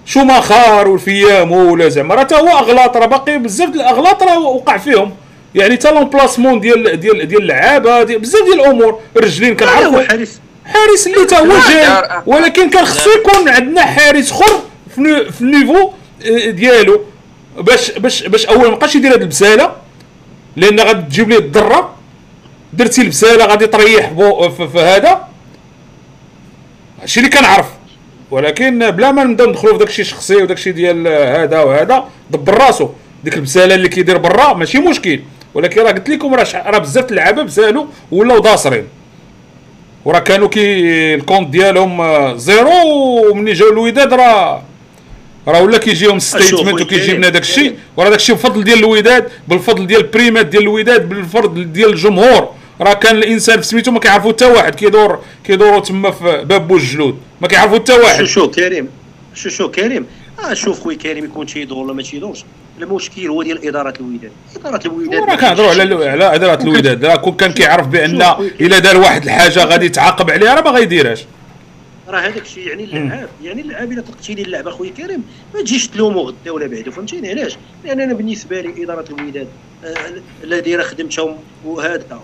شوماخر 0.05 0.87
والفيامو 0.87 1.73
ولا 1.73 1.89
زعما. 1.89 2.15
راه 2.15 2.23
تا 2.23 2.37
هو 2.37 2.47
أغلاط 2.47 2.97
راه 2.97 3.05
باقي 3.05 3.37
بزاف 3.37 3.69
ديال 3.69 3.81
الأغلاط 3.81 4.23
راه 4.23 4.39
وقع 4.39 4.77
فيهم. 4.77 5.11
يعني 5.55 5.77
تا 5.77 5.87
لومبلاسمون 5.87 6.59
ديال 6.59 6.99
ديال 6.99 7.27
ديال 7.27 7.41
اللعابه 7.41 8.03
ديال 8.03 8.19
بزاف 8.19 8.43
ديال 8.45 8.59
الأمور 8.59 8.99
الرجلين 9.17 9.55
كنعرفوا. 9.55 10.01
حارس 10.03 10.39
حارس 10.65 11.07
اللي 11.07 11.25
تا 11.25 11.39
هو 11.39 11.45
جاي. 11.69 12.21
ولكن 12.25 12.69
كان 12.69 12.85
خصو 12.85 13.09
يكون 13.09 13.49
عندنا 13.49 13.81
حارس 13.81 14.31
اخر 14.31 14.61
في 14.95 15.41
النيفو 15.41 15.89
آه، 16.25 16.49
ديالو. 16.49 17.01
باش 17.57 17.91
باش 17.91 18.23
باش 18.23 18.45
أول 18.45 18.69
ما 18.69 18.75
بقاش 18.75 18.95
يدير 18.95 19.13
هاد 19.13 19.21
البسالة 19.21 19.75
لأن 20.55 20.79
غادي 20.79 21.01
تجيب 21.01 21.29
ليه 21.29 21.37
الضرة. 21.37 21.95
درتي 22.73 23.01
البسالة 23.01 23.45
غادي 23.45 23.67
تريح 23.67 24.09
بو 24.11 24.49
في, 24.49 24.79
هذا. 24.79 25.27
هادشي 27.01 27.19
اللي 27.19 27.29
كنعرف. 27.29 27.65
ولكن 28.31 28.91
بلا 28.91 29.11
ما 29.11 29.23
نبداو 29.23 29.49
ندخلوا 29.49 29.73
في 29.73 29.79
داكشي 29.79 30.03
شخصي 30.03 30.35
وداكشي 30.35 30.71
ديال 30.71 31.07
هذا 31.07 31.59
وهذا 31.59 32.05
دبر 32.31 32.53
راسو. 32.57 32.89
ديك 33.23 33.33
البسالة 33.35 33.75
اللي 33.75 33.89
كيدير 33.89 34.17
برا 34.17 34.53
ماشي 34.53 34.79
مشكل. 34.79 35.19
ولكن 35.53 35.81
راه 35.81 35.91
قلت 35.91 36.09
لكم 36.09 36.33
راه 36.33 36.77
بزاف 36.77 37.11
اللعابة 37.11 37.43
بسالوا 37.43 37.85
ولاو 38.11 38.39
داصرين. 38.39 38.87
وراه 40.05 40.19
كانوا 40.19 40.47
كي 40.47 41.15
ال 41.15 41.20
compte 41.20 41.49
ديالهم 41.49 42.01
آه، 42.01 42.35
zéro 42.35 43.29
ومني 43.29 43.53
جاو 43.53 43.69
الوداد 43.69 44.13
راه. 44.13 44.63
راه 45.47 45.61
ولا 45.61 45.77
كيجيهم 45.77 46.19
ستيتمنت 46.19 46.69
خويا 46.71 46.83
وكيجي 46.83 47.05
كريم. 47.05 47.17
لنا 47.17 47.29
داك 47.29 47.41
الشيء. 47.41 47.75
وراه 47.97 48.09
داك 48.09 48.19
الشيء 48.19 48.35
بفضل 48.35 48.63
ديال 48.63 48.79
الوداد 48.79 49.29
بالفضل 49.47 49.87
ديال 49.87 50.01
البريمات 50.01 50.45
ديال 50.45 50.63
الوداد 50.63 51.09
بالفضل 51.09 51.73
ديال 51.73 51.89
الجمهور. 51.89 52.49
راه 52.81 52.93
كان 52.93 53.15
الإنسان 53.15 53.61
في 53.61 53.67
سميتو 53.67 53.91
ما 53.91 53.99
كيعرفو 53.99 54.29
حتى 54.29 54.45
واحد 54.45 54.75
كيدور 54.75 55.19
كيدوروا 55.43 55.79
تما 55.79 56.11
في 56.11 56.43
باب 56.45 56.67
بوجلود 56.67 57.17
ما 57.41 57.47
كيعرفو 57.47 57.75
حتى 57.75 57.93
شو 57.93 58.01
واحد. 58.01 58.23
شو 58.23 58.51
كريم 58.51 58.89
شو 59.33 59.49
شو 59.49 59.71
كريم. 59.71 60.05
آه 60.39 60.53
شوف 60.53 60.79
خويا 60.79 60.97
كريم 60.97 61.25
يكون 61.25 61.45
تيدور 61.45 61.77
ولا 61.77 61.93
ما 61.93 62.01
تيدورش. 62.03 62.45
المشكل 62.81 63.27
هو 63.27 63.43
ديال 63.43 63.67
إدارة 63.67 63.93
الوداد 63.99 64.31
إدارة 64.55 64.87
الوداد 64.87 65.19
وراه 65.21 65.35
كنهضروا 65.35 65.69
على 65.69 66.09
على 66.09 66.35
إدارة 66.35 66.63
الوداد 66.63 67.05
راه 67.05 67.15
كون 67.15 67.33
كان 67.33 67.51
كيعرف 67.51 67.87
بأن. 67.87 68.21
إلا 68.61 68.79
دار 68.79 68.97
واحد 68.97 69.23
الحاجة 69.23 69.63
غادي 69.63 69.85
يتعاقب 69.85 70.31
عليها 70.31 70.53
راه 70.55 70.61
ما 70.61 70.69
غيديرهاش 70.69 71.25
راه 72.07 72.19
هذاك 72.19 72.41
الشيء 72.41 72.67
يعني 72.67 72.83
اللعاب 72.83 73.29
يعني 73.43 73.61
اللعاب 73.61 73.91
إلا 73.91 74.01
طلقتي 74.01 74.33
لي 74.33 74.41
اللعبه 74.41 74.71
خويا 74.71 74.91
كريم. 74.91 75.23
ما 75.55 75.61
تجيش 75.61 75.87
تلومو 75.87 76.21
غدا 76.21 76.51
ولا 76.51 76.67
بعدا 76.67 76.91
فهمتيني؟ 76.91 77.29
علاش؟ 77.29 77.57
لأن 77.85 77.99
أنا 77.99 78.13
بالنسبة 78.13 78.61
لي 78.61 78.83
إدارة 78.83 79.05
الوداد 79.09 79.47
آه، 79.85 79.95
لا 80.43 80.59
دايرة 80.59 80.83
خدمتها 80.83 81.37
وهذا 81.65 82.21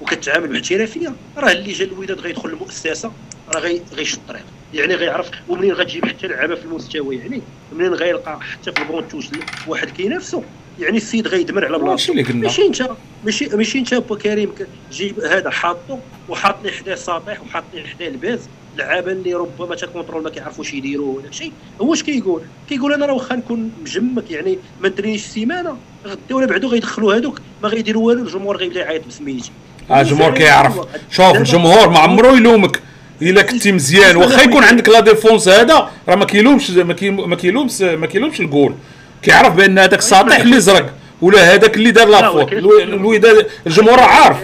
وكتعامل 0.00 0.46
باحترافيه 0.46 1.12
راه 1.36 1.52
اللي 1.52 1.72
جا 1.72 1.84
الوداد 1.84 2.20
غيدخل 2.20 2.48
المؤسسة 2.48 3.12
راه 3.54 3.60
غي 3.60 3.82
غيشد 3.94 4.18
الطريق. 4.18 4.44
يعني 4.74 4.94
غيعرف 4.94 5.30
ومنين 5.48 5.72
غتجيب 5.72 6.06
حتى 6.06 6.26
لعابه 6.26 6.54
في 6.54 6.64
المستوى 6.64 7.16
يعني؟ 7.16 7.42
منين 7.72 7.94
غيلقى 7.94 8.40
حتى 8.40 8.72
في 8.72 8.82
ال 8.82 8.85
banc 8.85 8.99
de 8.99 9.06
touche 9.06 9.26
واحد 9.66 9.90
كينافسو 9.90 10.42
يعني 10.80 10.96
السيد 10.96 11.28
غيدمر 11.28 11.64
على 11.64 11.78
ماشي 11.78 11.84
بلاصتو 11.84 12.12
اللي 12.12 12.22
قلنا. 12.22 12.42
ماشي 12.42 12.66
انت 12.66 12.88
ماشي 13.24 13.48
ماشي 13.56 13.78
انت 13.78 13.94
با 13.94 14.16
كريم 14.16 14.52
جيب 14.92 15.20
هذا 15.20 15.50
حاطو 15.50 15.98
وحاطني 16.28 16.70
حداه 16.70 16.94
ساطح 16.94 17.42
وحاطني 17.42 17.86
حداه 17.86 18.08
الباز. 18.08 18.40
لعابه 18.76 19.12
اللي 19.12 19.34
ربما 19.34 19.74
ت 19.74 19.79
contrôle 19.79 20.22
ما 20.22 20.30
كيعرفوش 20.30 20.74
يديروا 20.74 21.16
ولا 21.16 21.30
شيء 21.30 21.52
هو 21.80 21.94
اش 21.94 22.02
كيقول؟ 22.02 22.42
كيقول 22.68 22.92
أنا 22.92 23.06
راه 23.06 23.14
واخا 23.14 23.36
نكون 23.36 23.72
مجمك 23.82 24.30
يعني 24.30 24.58
ما 24.80 24.88
نترينيش 24.88 25.22
سيمانة. 25.22 25.76
غدا 26.06 26.34
ولا 26.34 26.46
بعدو 26.46 26.68
غيدخلوا 26.68 27.14
هذوك 27.14 27.40
ما 27.62 27.68
غيديروا 27.68 28.06
والو 28.06 28.22
الجمهور 28.22 28.56
غيبدا 28.56 28.80
يعيط 28.80 29.06
بسميتي. 29.06 29.50
آه 29.90 30.00
الجمهور 30.00 30.34
كيعرف. 30.34 30.80
شوف 31.10 31.36
الجمهور 31.36 31.88
ما 31.88 31.98
عمرو 31.98 32.36
يلومك. 32.36 32.82
إلا 33.22 33.42
كنتي 33.42 33.72
مزيان. 33.72 34.16
واخا 34.20 34.42
يكون 34.42 34.64
عندك 34.64 34.88
la 34.88 35.00
défense 35.00 35.48
هذا 35.48 35.90
راه 36.08 36.14
ما 36.14 36.24
كيلومش 36.24 36.70
ما 36.70 36.94
كي- 36.94 37.10
ما 37.10 37.36
كيلومش 37.36 37.80
ما 37.82 38.06
كيلومش 38.06 38.40
الجول. 38.40 38.74
كيعرف 39.22 39.54
بأن 39.54 39.78
هذاك 39.78 40.00
ساطح 40.00 40.36
اللي 40.36 40.60
زرق 40.60 40.94
ولا 41.22 41.54
هذاك 41.54 41.76
اللي 41.76 41.90
دار 41.90 42.06
la, 42.08 42.20
la 42.20 42.24
faute 42.24 42.34
ولكن- 42.42 42.58
الو- 42.58 42.78
الوداد 42.80 43.46
الجمهور 43.66 43.98
راه 43.98 44.04
عارف. 44.06 44.36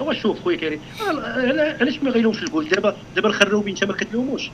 واش 0.00 0.22
شوف 0.22 0.36
خويا 0.44 0.56
كريم؟ 0.56 0.80
علا- 1.08 1.76
علاش 1.80 1.94
ما 2.02 2.10
غيلومش 2.10 2.42
الجول؟ 2.42 2.68
دابا 2.68 2.96
دابا 3.16 3.28
الخروبي 3.28 3.70
انت 3.70 3.84
ما 3.84 3.92
كتلوموش. 3.92 4.50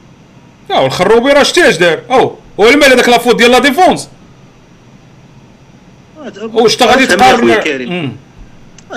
لا 0.71 0.79
والخروبي 0.79 1.33
راه 1.33 1.43
شتي 1.43 1.69
اش 1.69 1.77
دار؟ 1.77 2.01
أو 2.11 2.35
هو 2.61 2.69
المال 2.69 2.93
هذاك 2.93 3.09
la 3.09 3.17
faute 3.17 3.37
ديال 3.37 3.51
la 3.51 3.59
défense. 3.59 4.09
واش 6.53 6.77
تا 6.77 6.87
غادي 6.87 7.07
تقارن 7.07 8.13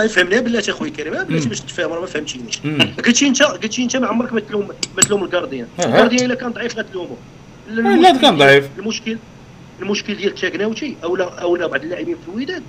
فهمني؟ 0.09 0.39
بلاتي 0.39 0.71
اخويا 0.71 0.89
كريم 0.89 1.13
آه، 1.13 1.23
بلاتي 1.23 1.49
باش 1.49 1.59
تفهم 1.59 1.93
راه 1.93 1.99
ما 1.99 2.05
فهمتينيش. 2.05 2.59
قلتي 3.05 3.27
انت 3.27 3.43
قلتي 3.43 3.83
انت 3.83 3.95
ما 3.95 4.07
عمرك 4.07 4.33
ما 4.33 4.39
تلوم 4.39 4.67
ما 4.97 5.01
تلوم 5.01 5.23
ال 5.23 5.28
gardien. 5.28 5.67
ال 5.79 5.85
gardien 5.85 6.25
إلا 6.25 6.35
كان 6.35 6.51
ضعيف 6.51 6.77
غتلومو. 6.77 7.15
لا 7.69 8.17
كان 8.17 8.37
ضعيف. 8.37 8.69
المشكل 8.79 9.17
المشكل 9.81 10.15
ديال 10.15 10.35
تاكناوتشي 10.35 10.95
أو 11.03 11.15
لا 11.15 11.41
أو 11.41 11.55
لا 11.55 11.67
بعض 11.67 11.83
اللاعبين 11.83 12.15
في 12.15 12.31
الوداد. 12.31 12.63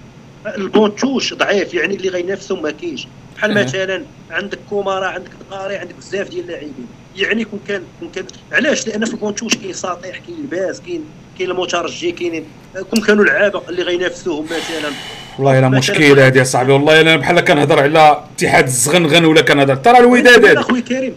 ال 0.46 0.53
banc 0.53 0.80
de 0.80 0.94
touche 0.94 1.34
ضعيف 1.34 1.74
يعني 1.74 1.94
اللي 1.94 2.08
غينافسهم 2.08 2.62
ما 2.62 2.70
كاينش. 2.70 3.06
بحال. 3.36 3.54
مثلا 3.64 4.04
عندك 4.30 4.58
كومارا 4.70 5.06
عندك 5.06 5.30
دقاري 5.50 5.76
عندك 5.76 5.94
بزاف 5.94 6.28
ديال 6.28 6.44
اللاعبين. 6.44 6.86
يعني 7.16 7.44
كون 7.44 7.60
كان 7.68 7.82
كون 8.00 8.10
كان 8.14 8.24
علاش؟ 8.52 8.86
لأن 8.86 9.04
في 9.04 9.14
ال 9.14 9.18
banc 9.18 9.31
de 9.31 9.37
touche 9.37 9.56
كاين 9.56 9.72
ساطيح 9.72 10.18
كاين 10.18 10.36
الباز 10.40 10.80
كاين 10.80 11.04
كاين 11.40 11.50
المترجي 11.50 12.12
كاينين 12.12 12.44
كون 12.90 13.00
كانوا 13.00 13.24
لعابه 13.24 13.62
اللي 13.68 13.82
غينافسوهم 13.82 14.44
مثلا. 14.44 14.92
والله 15.38 15.58
إلا 15.58 15.68
مشكلة 15.68 16.26
هذه 16.26 16.42
صاحبي 16.42 16.72
والله 16.72 17.00
إلا 17.00 17.16
بحال 17.16 17.40
كنهضر 17.40 17.80
على 17.80 18.24
اتحاد 18.34 18.64
الزغنغن 18.64 19.24
ولا 19.24 19.40
كنهضر. 19.40 19.74
ترى 19.74 19.98
الوداد 19.98 20.44
هذا. 20.44 20.60
اخويا 20.60 20.80
كريم. 20.80 21.14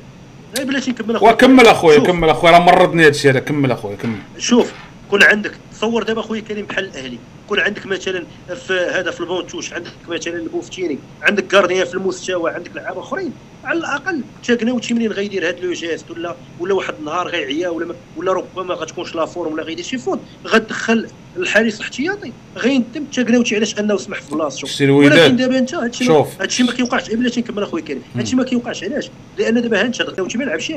لا 0.57 0.63
بلاتي 0.63 0.91
نكمل 0.91 1.15
اخويا 1.15 1.31
وكمل 1.31 1.67
اخويا. 1.67 1.99
كمل 1.99 2.29
اخويا 2.29 2.51
راه 2.51 2.59
مرضني 2.59 3.01
هذا 3.03 3.09
الشيء 3.09 3.31
هذا. 3.31 3.39
كمل 3.39 3.71
اخويا 3.71 3.95
كمل. 3.95 4.15
شوف 4.37 4.71
كون 5.09 5.23
عندك 5.23 5.51
تصور 5.71 6.03
دابا 6.03 6.21
خويا 6.21 6.41
كريم 6.41 6.65
بحال 6.65 6.85
الأهلي. 6.85 7.17
كون 7.49 7.59
عندك 7.59 7.85
مثلا 7.85 8.23
في 8.67 8.73
هذا 8.73 9.11
في 9.11 9.21
ال 9.21 9.25
banc 9.25 9.41
de 9.41 9.49
touche 9.49 9.73
عندك 9.73 9.91
مثلا 10.07 10.33
البوفتيني 10.33 10.99
عندك 11.21 11.47
gardien 11.47 11.85
في 11.85 11.93
المستوى 11.93 12.51
عندك 12.51 12.75
لعابة 12.75 12.99
أخرين 12.99 13.31
على 13.63 13.79
الأقل 13.79 14.21
تاكناوتشي 14.43 14.93
منين 14.93 15.11
غيدير 15.11 15.49
هذا 15.49 15.59
le 15.59 15.73
geste 15.73 16.11
ولا 16.11 16.35
ولا 16.59 16.73
واحد 16.73 16.93
النهار 16.99 17.27
غيعيا 17.27 17.69
ولا 17.69 17.95
ولا 18.17 18.33
ربما 18.33 18.63
ما 18.63 18.73
غتكونش 18.73 19.15
la 19.15 19.25
forme 19.25 19.53
ولا 19.53 19.63
غيدير 19.63 19.85
شي 19.85 19.97
faute 19.97 20.19
غتدخل 20.47 21.07
الحارس 21.37 21.75
الاحتياطي. 21.75 22.31
غيندم 22.57 23.03
تاكناوتشي 23.13 23.55
علاش 23.55 23.79
أنه 23.79 23.97
سمح 23.97 24.21
في 24.21 24.35
بلاصتو. 24.35 24.67
ولكن 24.93 25.35
دابا 25.35 25.57
أنت 25.57 25.75
هادشي. 25.75 26.11
هادشي 26.39 26.63
ما 26.63 26.71
كيوقعش. 26.71 27.09
بلاتي 27.09 27.39
نكمل 27.39 27.63
أخويا 27.63 27.83
كريم 27.83 28.01
هادشي 28.15 28.35
ما 28.35 28.43
كيوقعش. 28.43 28.83
علاش؟ 28.83 29.09
لأن 29.37 29.61
دابا 29.61 29.81
ها 29.81 29.85
أنت 29.85 30.01
تاكناوتشي 30.01 30.37
ما 30.37 30.43
لعبش 30.43 30.73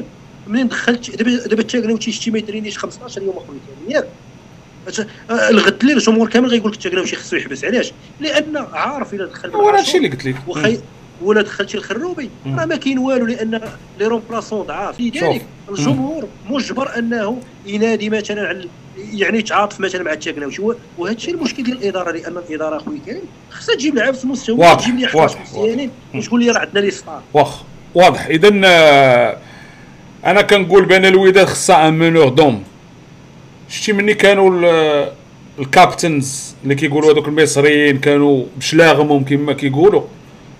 منين 0.47 0.69
دخلت؟ 0.69 1.17
دابا 1.17 1.47
دابا 1.47 1.63
تاكناوتشي 1.63 2.13
شتي 2.13 2.31
ما 2.31 2.39
يترينيش 2.39 2.79
15 2.79 3.23
يوم 3.23 3.37
أخويا 3.37 3.59
كريم 3.67 3.97
ياك. 3.97 4.09
أت- 4.89 5.01
آه، 5.31 5.51
الجمهور 5.83 6.29
كامل 6.29 6.49
غيقول 6.49 6.73
لك 6.73 6.77
تاكناوتشي 6.83 7.17
خصو 7.17 7.37
يحبس. 7.37 7.65
علاش؟ 7.65 7.93
لأن 8.21 8.67
عارف 8.73 9.15
إلا 9.15 9.27
دخل 9.27 9.51
هو 9.51 9.71
هذا 9.71 9.81
الشيء 9.81 9.97
اللي 9.97 10.09
قلت 10.09 10.25
لك. 10.25 10.37
وخي 10.49 10.79
ولا 11.23 11.43
دخلتي 11.43 11.77
الخروبي. 11.77 12.31
راه 12.47 12.65
ما 12.65 12.77
كاين 12.77 12.99
والو 12.99 13.27
لأن 13.27 13.61
les 13.99 14.07
remplaçants 14.07 14.63
ضعاف. 14.67 15.01
لذلك 15.01 15.43
الجمهور 15.71 16.29
مجبر 16.51 16.99
أنه 16.99 17.41
ينادي 17.67 18.11
مثلا 18.11 18.49
على 18.49 18.69
يعني 19.13 19.39
يتعاطف 19.39 19.81
مثلا 19.81 20.03
مع 20.03 20.13
التاكناوتشي 20.13 20.63
وهذا 20.99 21.17
الشيء 21.17 21.35
المشكل 21.35 21.63
ديال 21.63 21.77
الإدارة 21.79 22.11
لأن 22.11 22.37
الإدارة 22.37 22.77
أخويا 22.77 22.99
كريم 23.07 23.21
خصها 23.51 23.75
تجيب 23.75 23.97
لعاب 23.97 24.15
في 24.15 24.25
المستوى 24.25 24.77
تجيب 24.77 24.97
لي 24.99 25.09
واضح، 25.15 25.41
مزيانين. 25.41 25.91
وتقول 26.15 26.45
لي 26.45 26.51
راه 26.51 26.59
عندنا 26.59 26.81
لي 26.81 26.91
ستار 26.91 27.23
واخ 27.35 27.63
واضح. 27.95 28.27
اذا 28.27 28.51
آه، 28.65 29.37
أنا 30.27 30.43
كنقول 30.43 30.85
بأن 30.85 31.05
الوداد 31.05 31.47
خصها 31.47 31.89
ان 31.89 31.99
مونور 31.99 32.29
دوم 32.29 32.65
شتي 33.69 33.93
مني 33.93 34.15
كانوا 34.15 34.51
ال- 34.51 35.13
الكابتنز 35.59 36.55
اللي 36.65 36.75
كيقولوا 36.75 37.13
هذوك 37.13 37.29
المصريين 37.29 37.99
كانوا 37.99 38.45
بشلاغمهم 38.57 39.25
كما 39.25 39.53
كيقولوا. 39.53 40.03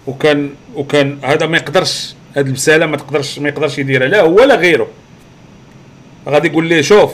وكان 0.07 0.51
وكان 0.75 1.19
هذا 1.25 1.47
ما 1.47 1.57
يقدرش 1.57 2.15
هاد 2.37 2.47
البساله 2.47 2.87
ما 2.87 2.97
تقدرش 2.97 3.39
ما 3.39 3.49
يقدرش 3.49 3.79
يديرها. 3.79 4.09
لا 4.09 4.21
هو 4.21 4.43
لا 4.45 4.55
غيره. 4.55 4.89
غادي 6.29 6.49
يقول 6.49 6.67
ليه 6.67 6.83
شوف 6.83 7.11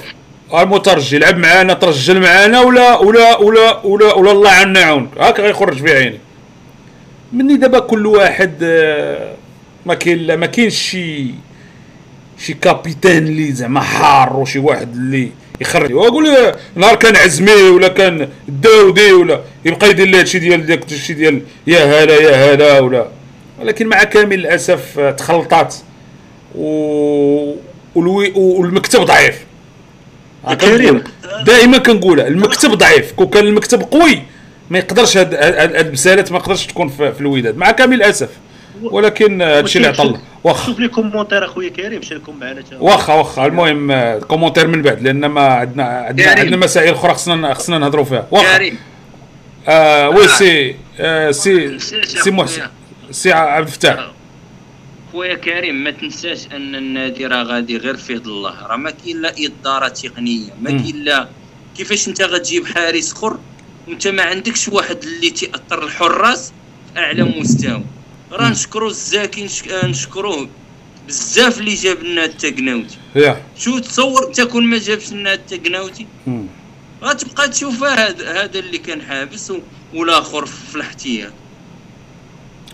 المترجي 0.55 1.19
لعب 1.19 1.39
معانا 1.39 1.74
ترجل 1.74 2.20
معانا 2.20 2.60
ولا 2.60 2.97
ولا 2.98 3.36
ولا 3.39 3.86
ولا 3.86 4.14
ولا 4.14 4.32
الله 4.32 4.51
عنا 4.51 4.81
يعاونك. 4.81 5.09
هاك 5.19 5.40
غيخرج 5.40 5.78
في 5.78 5.93
عيني. 5.94 6.19
مني 7.32 7.56
دابا 7.56 7.78
كل 7.78 8.06
واحد 8.06 8.55
آه، 8.62 9.35
ما 9.86 9.94
كاين 9.94 10.19
لا 10.19 10.36
ما 10.36 10.47
كاينش 10.47 10.74
شي 10.74 11.27
شي 12.39 12.55
كابيتان 12.55 13.27
اللي 13.27 13.52
زعما 13.52 13.81
حار 13.81 14.36
وشي 14.36 14.59
واحد 14.59 14.94
اللي 14.94 15.28
يخرج. 15.60 15.94
وأقول 15.94 16.24
له 16.24 16.54
نهار 16.74 16.94
كان 16.94 17.16
عزمي 17.16 17.52
ولا 17.52 17.88
كان 17.88 18.28
داودي 18.48 19.12
ولا 19.12 19.40
يبقى 19.64 19.90
يدير 19.90 20.06
لي 20.06 20.18
هادشي 20.18 20.38
ديال 20.38 20.66
داك 20.66 20.92
الشيء 20.92 21.16
ديال 21.16 21.42
يا 21.66 21.84
هلا 22.04 22.14
يا 22.14 22.54
هلا 22.54 22.80
ولا. 22.80 23.08
ولكن 23.60 23.86
مع 23.86 24.04
كامل 24.04 24.34
الأسف 24.34 25.00
تخلطات. 25.18 25.74
و 26.54 27.54
والمكتب 27.94 29.00
ضعيف. 29.00 29.38
كريم. 30.60 31.04
دائما 31.46 31.78
كنقولها 31.78 32.26
المكتب 32.26 32.70
ضعيف. 32.70 33.12
كون 33.12 33.26
كان 33.26 33.46
المكتب 33.46 33.82
قوي 33.82 34.22
ما 34.70 34.78
يقدرش 34.78 35.16
هاد 35.16 35.34
المسالات 35.76 36.32
ما 36.32 36.38
يقدرش 36.38 36.66
تكون 36.66 36.88
في, 36.88 37.12
في 37.12 37.20
الوداد 37.20 37.56
مع 37.56 37.70
كامل 37.70 37.96
الأسف. 37.96 38.28
ولكن 38.82 39.42
هذا 39.42 39.60
الشيء 39.60 39.90
اللي 39.90 40.02
الله 40.02 40.20
واخا. 40.44 40.66
شوف 40.66 40.78
les 40.78 40.88
commentaires 40.88 41.44
اخويا 41.44 41.68
كريم 41.68 42.02
شاركهم 42.02 42.40
معنا. 42.40 42.62
واخا 42.72 43.14
واخا. 43.14 43.46
المهم 43.46 44.18
commentaires 44.18 44.66
من 44.66 44.82
بعد 44.82 45.02
لأن 45.02 45.26
ما 45.26 45.46
عندنا 45.46 45.84
عندنا. 45.84 46.30
عندنا 46.30 46.56
مسائل 46.56 46.94
أخرى 46.94 47.14
خصنا 47.14 47.54
خصنا 47.54 47.78
نهضروا 47.78 48.04
فيها. 48.04 48.26
واخا. 48.30 48.70
آه 49.68 50.09
oui. 50.09 50.28
سي 50.28 50.76
آه 51.00 51.30
سي 51.30 51.78
سي 51.78 52.30
محسن. 52.30 52.62
سي 53.10 53.32
عبد 53.32 53.66
الفتاح. 53.66 54.10
خويا 55.12 55.34
كريم 55.34 55.84
ما 55.84 55.90
تنساش 55.90 56.46
أن 56.46 56.74
النادي 56.74 57.26
راه 57.26 57.42
غادي 57.42 57.76
غير 57.76 57.96
في 57.96 58.12
يد 58.12 58.26
الله. 58.26 58.66
راه 58.66 58.76
ما 58.76 58.90
كاين 58.90 59.22
لا 59.22 59.34
إدارة 59.38 59.88
تقنية 59.88 60.50
ما. 60.62 60.70
كاين 60.70 61.04
لا 61.04 61.28
كيفاش 61.76 62.09
أنت 62.09 62.22
غتجيب 62.22 62.66
حارس 62.66 63.12
أخر؟ 63.12 63.38
وانت 63.88 64.09
ما 64.09 64.22
عندكش 64.22 64.68
واحد 64.68 64.96
اللي 65.02 65.30
تأثر 65.30 65.84
الحراس 65.84 66.52
في 66.94 67.00
أعلى 67.00 67.22
مستوى. 67.22 67.82
راه 68.32 68.48
نشكرو 68.48 68.88
الزاكي 68.88 69.48
آه، 69.70 69.86
نشكروه 69.86 70.48
بزاف 71.09 71.59
اللي 71.59 71.74
جاب 71.74 72.02
لنا 72.02 72.24
التقناوتي 72.24 72.98
يا. 73.16 73.42
شو 73.59 73.78
تصور 73.78 74.28
انت 74.28 74.40
كون 74.40 74.66
ما 74.66 74.78
جابش 74.78 75.12
لنا 75.12 75.32
التقناوتي. 75.34 76.06
غتبقى 77.02 77.48
تشوف 77.48 77.82
هذا 77.84 78.42
هذا 78.44 78.59
اللي 78.59 78.78
كان 78.78 79.02
حابس 79.02 79.52
والآخر 79.94 80.46
في 80.46 80.76
الاحتياط. 80.76 81.32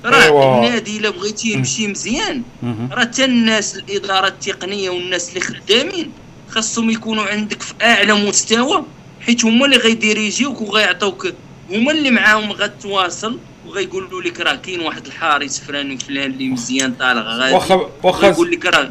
راه 0.04 0.22
أيوا. 0.22 0.56
النادي 0.66 0.98
إلا 0.98 1.10
بغيتي 1.10 1.52
يمشي 1.52 1.86
مزيان. 1.86 2.42
راه 2.90 3.00
حتى 3.00 3.24
الناس 3.24 3.76
الإدارة 3.76 4.28
التقنية 4.28 4.90
والناس 4.90 5.28
اللي 5.28 5.40
خدامين 5.40 6.12
خاصهم 6.50 6.90
يكونوا 6.90 7.24
عندك 7.24 7.62
في 7.62 7.74
أعلى 7.82 8.14
مستوى 8.14 8.84
حيت 9.20 9.44
هما 9.44 9.64
اللي 9.66 9.76
غيديريجيوك 9.76 10.60
وغيعطوك 10.60 11.32
هما 11.70 11.92
اللي 11.92 12.10
معاهم 12.10 12.52
غتواصل. 12.52 13.38
وغيقولوا 13.68 14.22
لك 14.22 14.40
راه 14.40 14.54
كاين 14.54 14.80
واحد 14.80 15.06
الحارس 15.06 15.60
فلان 15.60 15.92
وفلان 15.92 16.30
اللي 16.30 16.48
مزيان 16.48 16.92
طالع 16.92 17.20
غادي. 17.20 17.54
واخا 17.54 17.88
واخا 18.02 18.26
يقول 18.26 18.50
لك 18.50 18.66
راه 18.66 18.90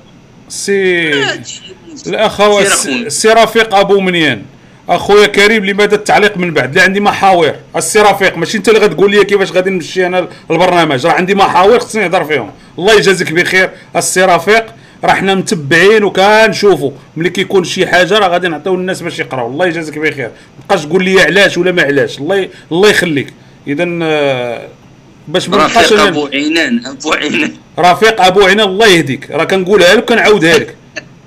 سي 0.49 1.13
أخويا. 2.07 2.67
السي 2.87 3.29
رفيق 3.29 3.75
أبو 3.75 3.99
منيان. 3.99 4.41
أخويا 4.89 5.27
كريم 5.27 5.65
لماذا 5.65 5.95
التعليق 5.95 6.37
من 6.37 6.53
بعد؟ 6.53 6.75
لا 6.75 6.83
عندي 6.83 6.99
محاور. 6.99 7.55
السي 7.75 7.99
رفيق 7.99 8.37
ماشي 8.37 8.57
أنت 8.57 8.69
اللي 8.69 8.79
غتقول 8.79 9.11
لي 9.11 9.25
كيفاش 9.25 9.51
غادي 9.51 9.69
نمشي 9.69 10.05
أنا 10.05 10.27
البرنامج. 10.51 11.05
راه 11.05 11.11
عندي 11.13 11.35
محاور 11.35 11.79
خصني 11.79 12.01
نهضر 12.01 12.23
فيهم. 12.23 12.51
الله 12.79 12.93
يجازيك 12.93 13.31
بخير. 13.31 13.69
السي 13.95 14.25
رفيق 14.25 14.65
راه 15.03 15.13
حنا 15.13 15.35
متبعين 15.35 16.03
وكنشوفوا. 16.03 16.91
ملي 17.17 17.29
كيكون 17.29 17.63
شي 17.63 17.87
حاجة 17.87 18.17
راه 18.19 18.27
غادي 18.27 18.47
نعطيو 18.47 18.75
الناس 18.75 19.01
باش 19.01 19.19
يقراو. 19.19 19.47
الله 19.47 19.67
يجازيك 19.67 19.97
بخير. 19.99 20.27
ما 20.27 20.63
تبقاش 20.63 20.85
تقول 20.85 21.03
لي 21.03 21.21
علاش 21.21 21.57
ولا 21.57 21.71
ما 21.71 21.83
علاش. 21.83 22.19
الله 22.19 22.35
ي... 22.37 22.49
الله 22.71 22.89
يخليك. 22.89 23.33
اذا 23.67 23.87
آه، 24.03 24.67
باش 25.27 25.49
ما 25.49 25.57
نبقاش 25.57 25.93
رفيق 25.93 26.01
أبو 26.07 26.27
عينان 26.33 26.85
أبو 26.85 27.13
عينان. 27.13 27.51
رفيق 27.79 28.21
أبو 28.21 28.41
عينه 28.41 28.63
الله 28.63 28.87
يهديك. 28.87 29.31
راه 29.31 29.43
كنقولها 29.43 29.95
لك 29.95 30.05
كنعاودها 30.05 30.57
لك. 30.57 30.75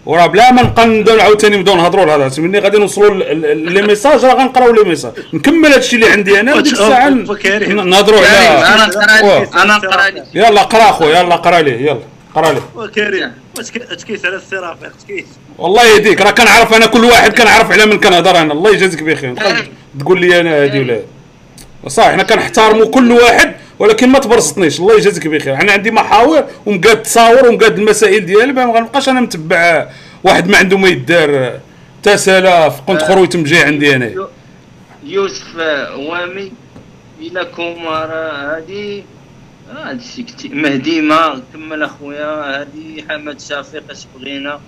وراه 0.07 0.27
بلا 0.27 0.53
ما 0.53 0.63
نبقى 0.63 0.87
نبداو 0.87 1.21
عاوتاني 1.21 1.57
نبداو 1.57 1.77
نهضروا 1.77 2.05
لهذا. 2.05 2.43
ملي 2.43 2.59
غادي 2.59 2.79
نوصلوا 2.79 3.15
les 3.55 3.83
messages 3.83 4.25
راه 4.25 4.35
غنقراو 4.35 4.73
les 4.73 4.85
messages. 4.89 5.13
نكمل 5.33 5.73
هادشي 5.73 5.97
اللي 5.97 6.09
عندي 6.09 6.41
أنا 6.41 6.55
وديك 6.55 6.73
الساعة 6.73 7.09
نهضروا 7.09 8.21
على 8.21 8.29
أنا 8.75 8.87
نقرأ 8.87 9.63
أنا 9.63 9.77
نقرأ 9.77 10.07
يلا 10.35 10.63
قرا 10.63 10.93
خويا 10.93 11.19
يلا 11.21 11.37
قرا 11.37 11.61
ليه 11.61 11.81
يلا 11.81 12.01
قرا 12.35 12.53
ليه 12.53 12.61
وكريم 12.77 13.33
واش 13.59 13.71
ك- 13.71 13.77
اش 13.93 14.05
كيس 14.05 14.25
على 14.25 14.37
السرافيق 14.37 14.87
اش 14.89 15.05
كيس؟ 15.09 15.25
والله 15.59 15.85
يهديك 15.87 16.21
راه 16.21 16.31
كنعرف 16.31 16.75
أنا 16.75 16.87
كل 16.87 17.05
واحد 17.05 17.39
كنعرف 17.39 17.73
على 17.73 17.87
من 17.87 17.99
كنهضر 18.01 18.41
أنا. 18.41 18.53
الله 18.53 18.71
يجازيك 18.75 19.03
بخير. 19.03 19.35
تقول 20.01 20.21
لي 20.21 20.41
أنا 20.41 20.51
هادي 20.63 20.79
ولا 20.81 20.93
هادي. 20.95 21.05
صح 21.89 22.11
حنا 22.13 22.23
كنحتارموا 22.23 22.85
كل 22.87 23.13
واحد 23.13 23.55
ولكن 23.79 24.09
ما 24.09 24.19
تبرسطنيش 24.19 24.81
الله 24.81 24.95
يجازيك 24.95 25.27
بخير. 25.27 25.55
أنا 25.55 25.73
عندي 25.73 25.91
محاور 25.91 26.45
ومقاد 26.67 26.97
التصاور 26.97 27.49
ومقاد 27.49 27.79
المسائل 27.79 28.27
ديالي 28.27 28.53
ما 28.53 28.65
غنبقاش 28.65 29.09
أنا 29.09 29.21
متبع 29.21 29.89
واحد 30.25 30.49
ما 30.49 30.57
عنده 30.57 30.79
ما 30.79 30.89
يدار. 30.89 31.61
تسالاف 32.03 32.81
كنت 32.81 33.03
خرويت 33.03 33.37
مجي 33.37 33.59
عندي 33.59 33.97
أنا. 33.97 34.07
يو- 34.09 34.29
يوسف 35.05 35.59
آه، 35.59 35.97
وامي 35.97 36.53
إلى 37.21 37.45
كومار 37.45 38.11
هادي. 38.13 39.05
هذا 39.75 39.93
الشيء 39.93 40.25
كتير 40.25 40.55
مهدي 40.55 41.01
ما 41.01 41.43
كمل 41.53 41.83
أخويا 41.83 42.27
هادي 42.27 43.05
حمد 43.09 43.41
شفيق 43.41 43.83
اش 43.91 44.07
بغينا؟ 44.19 44.61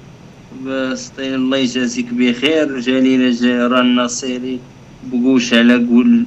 بسطي 0.64 1.34
الله 1.34 1.56
يجازيك 1.59 2.06
بخير. 2.12 2.80
جليل 2.80 3.32
جيران 3.32 3.80
النصيري 3.80 4.60
بقوش 5.05 5.55
على 5.55 5.74
قول 5.74 6.24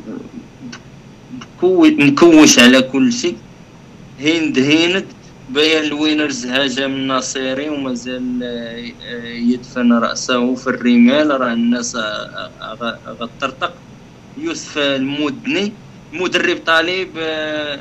مكوش 1.63 2.59
على 2.59 2.81
كل 2.81 3.13
شيء. 3.13 3.35
هند 4.19 4.59
هيند 4.59 5.05
بيان 5.49 5.83
ال 5.83 5.91
Winners 5.91 6.45
هاجم 6.45 6.85
الناصيري 6.93 7.69
ومازال 7.69 8.39
آه، 8.43 8.91
آه، 9.05 9.27
يدفن 9.27 9.93
رأسه 9.93 10.55
في 10.55 10.67
الرمال. 10.67 11.41
راه 11.41 11.53
الناس 11.53 11.95
غ- 11.95 12.95
غتطرطق 13.21 13.73
يوسف 14.37 14.77
المدني 14.77 15.73
المدرب 16.13 16.57
طالب 16.65 17.09
آه، 17.17 17.79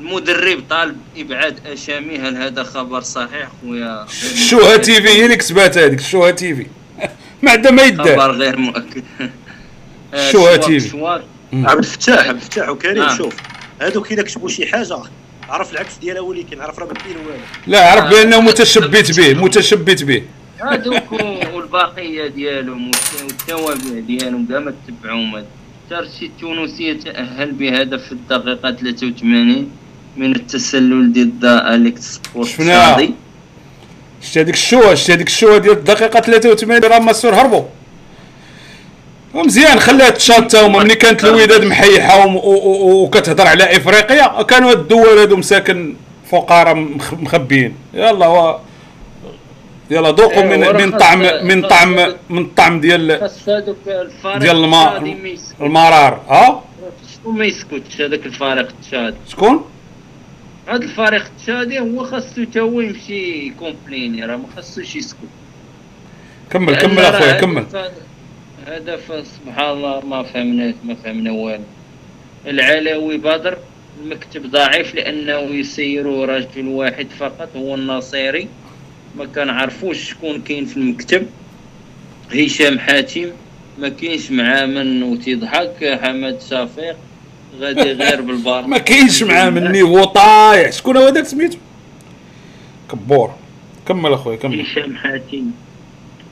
المدرب 0.00 0.62
طالب 0.70 0.96
إبعاد 1.16 1.58
أشامي. 1.66 2.18
هل 2.18 2.36
هذا 2.36 2.62
خبر 2.62 3.00
صحيح؟ 3.00 3.48
خويا 3.62 4.04
الشوها 4.32 4.76
TV 4.76 5.08
هي 5.08 5.24
اللي 5.24 5.36
كسبات 5.36 5.78
هذيك 5.78 5.98
الشوها 5.98 6.30
تي 6.30 6.54
في. 6.54 6.66
ما 7.42 7.50
عندها 7.50 7.70
ما 7.70 7.82
يدار. 7.82 8.06
خبر 8.06 8.30
غير 8.32 8.56
مؤكد. 8.58 9.02
شوها 10.32 10.56
TV. 10.56 11.20
عبد 11.54 11.78
الفتاح 11.78 12.28
عبد 12.28 12.36
الفتاح 12.40 12.68
وكريم 12.68 13.02
آه. 13.02 13.16
شوف 13.16 13.36
هادوك 13.80 14.12
إلا 14.12 14.22
كتبوا 14.22 14.48
شي 14.48 14.66
حاجة 14.66 14.98
عرف 15.48 15.72
العكس 15.72 15.96
ديالها 15.98 16.20
هو 16.20 16.32
اللي 16.32 16.42
كنعرف 16.42 16.78
راه 16.78 16.86
ما 16.86 16.92
كاين 16.94 17.16
والو. 17.16 17.38
لا 17.66 17.90
عرف 17.90 18.04
بأنه 18.04 18.40
متشبت 18.40 19.20
به 19.20 19.34
متشبت 19.34 20.02
به. 20.02 20.22
هادوك 20.60 21.12
و- 21.12 21.56
والبقيه 21.56 22.26
ديالهم 22.26 22.90
والت- 22.90 23.22
والتوابع 23.22 24.00
ديالهم 24.06 24.46
كاع 24.46 24.58
ما 24.58 24.74
تبعوهم. 24.88 25.44
الترجي 25.90 26.26
التونسي 26.26 26.82
يتأهل 26.88 27.52
بهدف 27.52 28.02
في 28.06 28.12
الدقيقه 28.12 28.54
83 28.72 29.70
من 30.16 30.36
التسلل 30.36 31.12
ضد 31.12 31.44
أليكس 31.44 32.02
سبورت 32.14 32.48
شفناها. 32.48 33.08
شتي 34.22 34.40
هذيك 34.40 34.54
الشوهة 34.54 34.94
شتي 34.94 35.12
هذيك 35.12 35.26
الشوهة 35.26 35.58
ديال 35.58 35.72
الدقيقة 35.76 36.20
83 36.20 36.84
راه 36.84 36.98
ماسور 36.98 37.34
هربوا. 37.34 37.62
مزيان 39.34 39.78
خليها 39.80 40.10
تشات 40.10 40.56
هما. 40.56 40.78
ملي 40.78 40.94
كانت 40.94 41.24
الوداد 41.24 41.64
محيحة 41.64 42.26
وكتهضر 42.36 43.46
على 43.46 43.76
إفريقيا 43.76 44.42
كانوا 44.42 44.70
هاد 44.70 44.78
الدول 44.78 45.18
هادو 45.18 45.36
مساكن 45.36 45.94
فقراء 46.30 46.74
مخ- 46.74 47.14
مخبيين. 47.14 47.74
يلا 47.94 48.26
و 48.26 48.58
يلا 49.90 50.10
ذوقوا 50.10 50.42
إيه، 50.42 50.56
من 50.56 50.76
من 50.82 50.98
طعم 50.98 51.18
من 51.46 51.62
طعم 51.62 51.96
من 52.30 52.42
الطعم 52.42 52.80
ديال 52.80 53.28
ديال 54.38 54.56
الماء. 54.56 55.16
المرار. 55.60 56.20
ها؟ 56.28 56.62
شنو 57.22 57.32
ما 57.32 57.44
يسكتش؟ 57.44 58.00
هذاك 58.00 58.26
الفريق 58.26 58.68
التشادي 58.68 59.16
شكون؟ 59.28 59.64
هذا 60.68 60.76
الفريق 60.76 61.24
التشادي 61.24 61.80
هو 61.80 62.04
خاصو 62.04 62.44
تا 62.54 62.60
هو 62.60 62.80
يمشي 62.80 63.50
كومبليني 63.50 64.24
راه 64.24 64.36
ما 64.36 64.44
خاصوش 64.56 64.96
يسكت. 64.96 65.18
كمل 66.50 66.74
كمل 66.76 66.98
أخويا 66.98 67.32
كمل. 67.32 67.66
الف- 68.68 68.68
هذا 68.68 68.96
ف- 68.96 69.26
سبحان 69.26 69.70
الله 69.72 70.00
ما 70.06 70.22
فهمنا 70.22 70.74
ما 70.84 70.94
فهمنا 70.94 71.30
والو. 71.32 71.62
العلوي 72.46 73.16
بدر 73.16 73.58
المكتب 74.02 74.50
ضعيف 74.50 74.94
لأنه 74.94 75.38
يسيروا 75.38 76.26
رجل 76.26 76.68
واحد 76.68 77.06
فقط 77.18 77.48
هو 77.56 77.74
الناصيري 77.74 78.48
ما 79.18 79.24
كنعرفوش 79.26 80.10
شكون 80.10 80.40
كاين 80.42 80.64
في 80.64 80.76
المكتب. 80.76 81.26
هشام 82.34 82.78
حاتم 82.78 83.30
ما 83.78 83.88
كاينش 83.88 84.30
معاه 84.30 84.66
من 84.66 85.02
وتيضحك 85.02 85.98
حمد 86.02 86.40
شفيق 86.40 86.96
غادي 87.60 87.92
غير 87.92 88.20
بالبار 88.26 88.66
ما 88.66 88.78
كاينش 88.78 89.22
معاه 89.22 89.50
مني 89.50 89.82
هو 89.82 90.04
طايح. 90.04 90.72
شكون 90.72 90.96
هو 90.96 91.08
داك 91.08 91.24
سميتو؟ 91.24 91.58
كبور. 92.90 93.34
كمل 93.88 94.12
أخويا 94.12 94.36
كمل. 94.36 94.60
هشام 94.60 94.96
حاتم. 94.96 95.50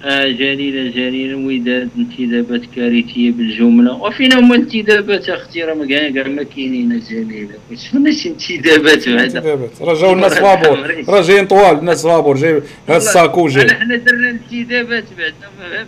جليلة 0.08 0.90
جليلة 0.90 1.36
وداد 1.36 1.88
انتدابات 1.98 2.62
كارثية 2.76 3.30
بالجملة. 3.32 3.92
وفينا 3.92 4.38
هما 4.38 4.54
الانتدابات 4.54 5.28
أختي 5.28 5.62
راه 5.64 5.84
كاع 5.86 6.26
ما 6.28 6.42
كاينين 6.42 6.98
جليلة 7.10 7.54
شفنا 7.74 8.12
شي 8.12 8.28
انتدابات 8.28 9.08
بعدا 9.08 9.24
انتدابات. 9.24 9.70
راه 9.82 9.94
جاو 9.94 10.12
الناس 10.12 10.34
فابور 10.34 10.78
راه 11.14 11.22
جايين 11.22 11.46
طوال 11.46 11.78
الناس 11.78 12.02
فابور 12.06 12.36
جاي 12.36 12.52
هاد 12.88 12.96
الساكو 12.96 13.48
جاي. 13.48 13.70
حنا 13.74 13.96
درنا 13.96 14.30
انتدابات 14.30 15.04
بعدا 15.18 15.34
ما 15.60 15.86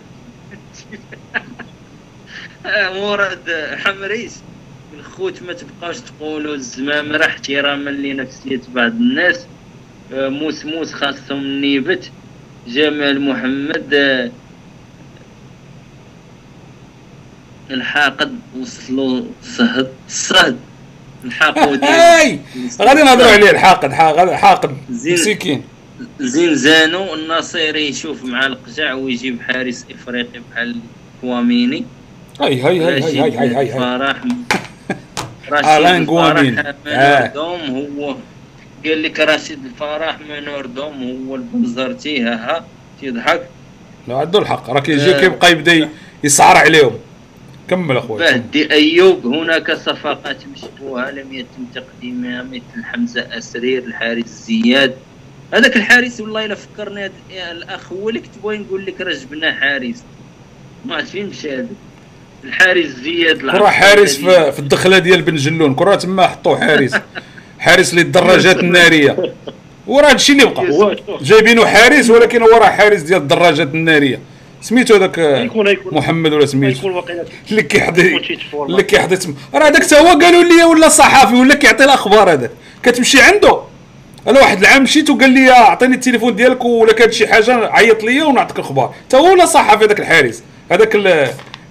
مراد 2.99 3.39
حمريس 3.83 4.41
الخوت 4.99 5.43
ما 5.43 5.53
تبقاوش 5.53 5.97
تقولوا 5.99 6.55
الزمام 6.55 7.11
راه 7.11 7.25
احتراما 7.27 7.89
لنفسية 7.89 8.61
بعض 8.75 8.91
الناس. 8.91 9.45
آه، 10.13 10.29
موس 10.29 10.65
موس 10.65 10.93
خاصهم 10.93 11.39
النيبت 11.39 12.11
جمال 12.67 13.21
محمد 13.21 13.93
الحاقد 17.71 18.39
وصلوا 18.59 19.23
صهد 19.43 19.87
صهد. 20.07 20.57
الحاقود 21.25 21.83
هاي! 21.85 22.39
غادي 22.81 23.03
نهضروا 23.03 23.31
عليه 23.31 23.49
الحاقد 23.51 23.91
حاقد 23.93 24.29
حاقد. 24.29 24.77
زين. 24.89 25.13
مسكين 25.13 25.63
زنزانو 26.19 27.13
الناصيري 27.13 27.87
يشوف 27.89 28.23
مع 28.23 28.45
القجع 28.45 28.93
ويجيب 28.93 29.41
حارس 29.41 29.85
إفريقي 29.91 30.39
بحال 30.51 30.75
كواميني. 31.21 31.85
هاي 32.41 32.61
هاي 32.61 32.79
هاي 32.79 33.01
هاي 33.01 33.19
هاي 33.19 33.37
هاي 33.37 33.55
هاي 33.55 33.55
هاي. 33.55 33.69
فرح 33.79 34.21
رشيد 35.51 35.73
دوم 37.33 37.59
هو. 37.99 38.15
قال 38.85 39.03
لك 39.03 39.19
رشيد 39.19 39.59
الفرح 39.65 40.19
منور 40.29 40.65
دوم 40.65 41.27
هو 41.27 41.35
البنزرتي 41.35 42.21
ها 42.23 42.35
ها 42.35 42.65
تيضحك. 43.01 43.41
لا 44.07 44.17
عنده 44.17 44.39
الحق. 44.39 44.69
راه 44.69 44.79
كيجي 44.79 45.15
آه. 45.15 45.19
كيبقى 45.19 45.51
يبدأ 45.51 45.89
يسعر 46.23 46.57
عليهم. 46.57 46.97
كمل 47.69 47.97
أخويا. 47.97 48.31
بهدي 48.31 48.71
أيوب 48.71 49.25
هناك 49.25 49.71
صفقات 49.71 50.37
مشبوهه 50.55 51.11
لم 51.11 51.33
يتم 51.33 51.65
تقديمها 51.75 52.43
مثل 52.43 52.83
حمزة 52.83 53.37
أسرير 53.37 53.83
الحارس 53.83 54.25
زياد. 54.27 54.95
هذاك 55.53 55.75
الحارس 55.75 56.21
والله 56.21 56.45
إلا 56.45 56.55
فكرني 56.55 57.11
الأخ 57.51 57.93
هو 57.93 58.09
اللي 58.09 58.19
كنت 58.19 58.37
بغي 58.43 58.57
نقول 58.57 58.85
لك 58.85 59.01
راه 59.01 59.13
جبنا 59.13 59.53
حارس. 59.53 60.03
ما 60.85 60.95
عرفت 60.95 61.07
فين 61.09 61.27
مشى 61.27 61.55
هذا. 61.57 61.67
الحارس 62.43 62.85
زياد 62.85 63.45
راه 63.45 63.69
حارس 63.69 64.15
في, 64.17 64.51
في 64.51 64.59
الدخلة 64.59 64.97
ديال 64.99 65.21
بن 65.21 65.35
جلون 65.35 65.75
كون 65.75 65.87
راه 65.87 65.95
تما 65.95 66.27
حطوا 66.27 66.57
حارس. 66.57 66.95
حارس 67.59 67.93
للدراجات 67.93 68.59
النارية. 68.59 69.33
وراه 69.87 70.09
هادشي 70.09 70.31
اللي 70.31 70.45
بقى 70.45 70.69
هو 70.71 70.95
جايبينه 71.21 71.65
حارس 71.65 72.09
ولكن 72.09 72.41
هو 72.41 72.47
راه 72.57 72.65
حارس 72.69 73.01
ديال 73.01 73.21
الدراجات 73.21 73.67
النارية. 73.67 74.19
سميتو 74.61 74.95
هذاك 74.95 75.19
محمد 75.91 76.33
ولا 76.33 76.45
سميتو؟ 76.45 77.01
اللي 77.51 77.61
تفورما. 77.63 78.71
اللي 78.71 78.83
كيحضر 78.83 79.15
تما 79.15 79.33
راه 79.53 79.67
هذاك 79.67 79.83
تا 79.85 79.99
هو 79.99 80.07
قالوا 80.19 80.43
لي 80.43 80.63
ولا 80.63 80.89
صحافي 80.89 81.35
ولا 81.35 81.55
كيعطي 81.55 81.83
الأخبار 81.83 82.31
هذاك. 82.31 82.51
كتمشي 82.83 83.21
عنده. 83.21 83.59
أنا 84.27 84.39
واحد 84.39 84.59
العام 84.59 84.83
مشيت 84.83 85.09
وقال 85.09 85.29
لي 85.29 85.51
أعطيني 85.51 85.95
التليفون 85.95 86.35
ديالك 86.35 86.65
ولا 86.65 86.93
كانت 86.93 87.13
شي 87.13 87.27
حاجة 87.27 87.69
عيط 87.71 88.03
ليا 88.03 88.23
ونعطيك 88.23 88.55
الاخبار 88.59 88.93
تا 89.09 89.17
هو 89.17 89.31
ولا 89.31 89.45
صحافي 89.45 89.85
هذاك 89.85 89.99
الحارس. 89.99 90.43
هذاك 90.71 90.95
ال- 90.95 91.29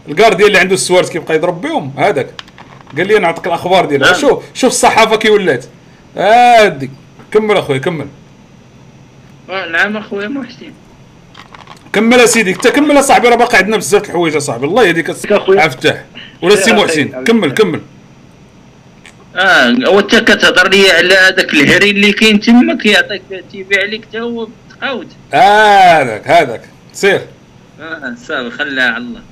الكارديان 0.09 0.49
اللي 0.49 0.59
عنده 0.59 0.75
السوارت 0.75 1.09
كيبقى 1.09 1.35
يضرب 1.35 1.61
بهم. 1.61 1.93
هذاك. 1.99 2.27
قال 2.97 3.07
لي 3.07 3.19
نعطيك 3.19 3.47
الأخبار 3.47 3.85
ديالها 3.87 4.11
نعم. 4.11 4.21
شوف 4.21 4.45
شوف 4.55 4.71
الصحافة 4.71 5.17
كي 5.17 5.31
ولات. 5.31 5.65
هادي. 6.17 6.91
كمل 7.33 7.57
أخويا 7.57 7.79
كمل. 7.79 8.07
آه، 9.51 9.67
نعم 9.69 9.97
أخويا 9.97 10.29
محسن. 10.29 10.73
كمل 11.93 12.21
اسيدي 12.21 12.51
انت 12.51 12.69
كمل 12.69 12.99
اصاحبي 12.99 13.29
راه 13.29 13.37
باقي 13.37 13.59
عندنا 13.59 13.77
بزاف 13.77 14.05
الحوايج 14.05 14.37
اصاحبي 14.37 14.67
الله 14.67 14.87
يهديك 14.87 15.11
الفتاح 15.11 16.05
ولا 16.43 16.57
سي 16.57 16.73
محسن 16.73 17.25
كمل. 17.25 17.51
كمل. 17.51 17.81
آه 19.37 19.91
وانت 19.91 20.17
كتهضر 20.17 20.69
لي 20.69 20.91
على 20.91 21.15
هذاك 21.15 21.55
الهري 21.55 21.91
اللي 21.91 22.13
كاين 22.13 22.41
تما 22.41 22.79
كيعطيك 22.79 23.23
تيبيع 23.53 23.85
لك 23.85 24.05
تا 24.13 24.21
هو 24.21 24.49
بتقاوت 24.69 25.07
هذاك 25.33 26.29
هذاك. 26.29 26.63
سير 26.93 27.21
آه 27.81 28.15
صافي 28.27 28.51
خليها 28.51 28.85
على 28.91 29.05
الله. 29.05 29.23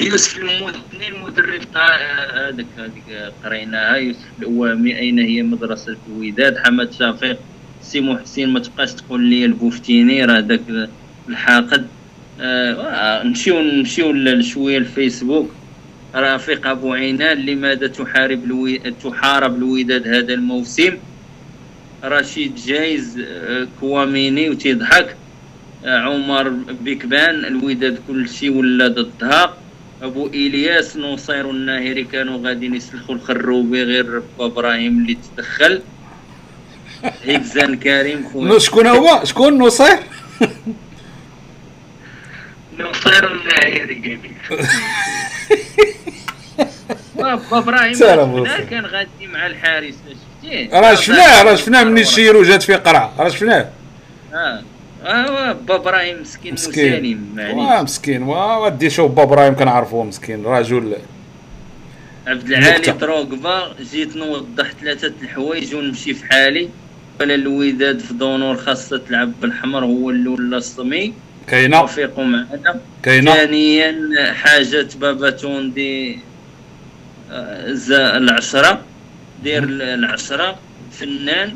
يوسف 0.00 0.38
المدني 0.38 1.08
المدرب 1.08 1.60
تاع 1.74 1.96
آه، 1.96 2.48
هذاك 2.48 2.66
هذيك 2.78 3.32
قريناها 3.44 3.96
يوسف 3.96 4.28
الأوامي 4.38 4.98
أين 4.98 5.18
هي 5.18 5.42
مدرسة 5.42 5.96
الوداد؟ 6.08 6.58
حمد 6.58 6.92
شفيق 6.92 7.38
سي 7.82 8.00
محسن 8.00 8.48
ما 8.48 8.60
تبقاش 8.60 8.92
تقول 8.92 9.22
لي 9.22 9.44
البوفتيني 9.44 10.24
راه 10.24 10.40
داك 10.40 10.60
الحاقد. 11.28 11.86
آه 12.40 12.72
آه، 12.72 13.22
نمشيو 13.22 13.60
نمشيو 13.62 14.40
شوية 14.40 14.78
الفيسبوك. 14.78 15.50
رفيق 16.14 16.66
أبو 16.66 16.92
عينان 16.92 17.38
لماذا 17.38 17.86
تحارب 17.86 18.44
الوي... 18.44 18.78
تحارب 18.78 19.56
الوداد 19.56 20.08
هذا 20.08 20.34
الموسم؟ 20.34 20.98
رشيد 22.04 22.54
جايز 22.54 23.20
آه، 23.28 23.68
كواميني 23.80 24.50
وتيضحك 24.50 25.16
آه، 25.84 25.98
عمر 25.98 26.48
بيكبان 26.84 27.44
الوداد 27.44 27.98
كل 28.08 28.28
شيء 28.28 28.50
ولا 28.50 28.88
ضدها. 28.88 29.63
أبو 30.02 30.26
إلياس 30.26 30.96
نصير 30.96 31.50
الناهري 31.50 32.04
كانوا 32.04 32.48
غادي 32.48 32.66
يسلخوا 32.66 33.14
الخروبي 33.14 33.82
غير 33.82 34.22
إبراهيم 34.40 34.98
اللي 34.98 35.18
تدخل 35.36 35.82
هيكزان 37.24 37.76
كريم 37.76 38.28
خويا. 38.32 38.58
شكون 38.58 38.86
هو؟ 38.86 39.24
شكون 39.24 39.58
نصير؟ 39.58 39.98
نصير 42.78 43.32
الناهري 43.32 44.18
إبراهيم. 47.52 47.96
كان 48.70 48.86
غادي 48.86 49.26
مع 49.26 49.46
الحارس 49.46 49.94
شفتيه؟ 49.94 50.80
راه 50.80 50.94
شفناه 50.94 51.42
راه 51.42 51.54
شفناه 51.54 51.84
مني 51.84 52.00
الشيرو 52.00 52.42
جات 52.42 52.62
فيه 52.62 52.76
قرعة. 52.76 53.14
راه 53.18 53.28
شفناه. 53.28 53.70
آه. 54.34 54.62
آه 55.04 55.52
بابا 55.52 55.74
إبراهيم 55.74 56.20
مسكين 56.20 56.52
مسكين. 56.54 57.30
معليش 57.34 57.82
مسكين. 57.82 58.22
ودي 58.22 58.90
شوف 58.90 59.10
بابا 59.10 59.22
إبراهيم 59.22 59.56
كنعرفوه 59.56 60.04
مسكين. 60.04 60.44
رجل 60.44 60.96
عبد 62.26 62.48
العالي. 62.50 62.92
دروغبا 62.92 63.74
جيت 63.92 64.16
نوضح 64.16 64.70
ثلاثة 64.80 65.12
الحوايج 65.22 65.74
ونمشي 65.74 66.14
في 66.14 66.24
حالي. 66.26 66.68
ولا 67.20 67.34
الوداد 67.34 67.98
في 67.98 68.14
دونور 68.14 68.56
خاصة 68.56 68.96
تلعب 68.98 69.32
بالحمر 69.40 69.84
هو 69.84 70.10
اللي 70.10 70.28
ولا 70.28 70.56
الصمي. 70.56 71.12
كاينة؟ 71.46 71.80
توفيقوا 71.80 72.24
معنا. 72.24 72.80
كاينة؟ 73.02 73.34
ثانيا 73.34 74.32
حاجة 74.32 74.88
بابا 75.00 75.30
توندي 75.30 76.18
آه، 77.30 77.72
زا 77.72 78.16
العشرة. 78.16 78.80
دير 79.42 79.62
العشرة 79.64 80.56
فنان 80.92 81.54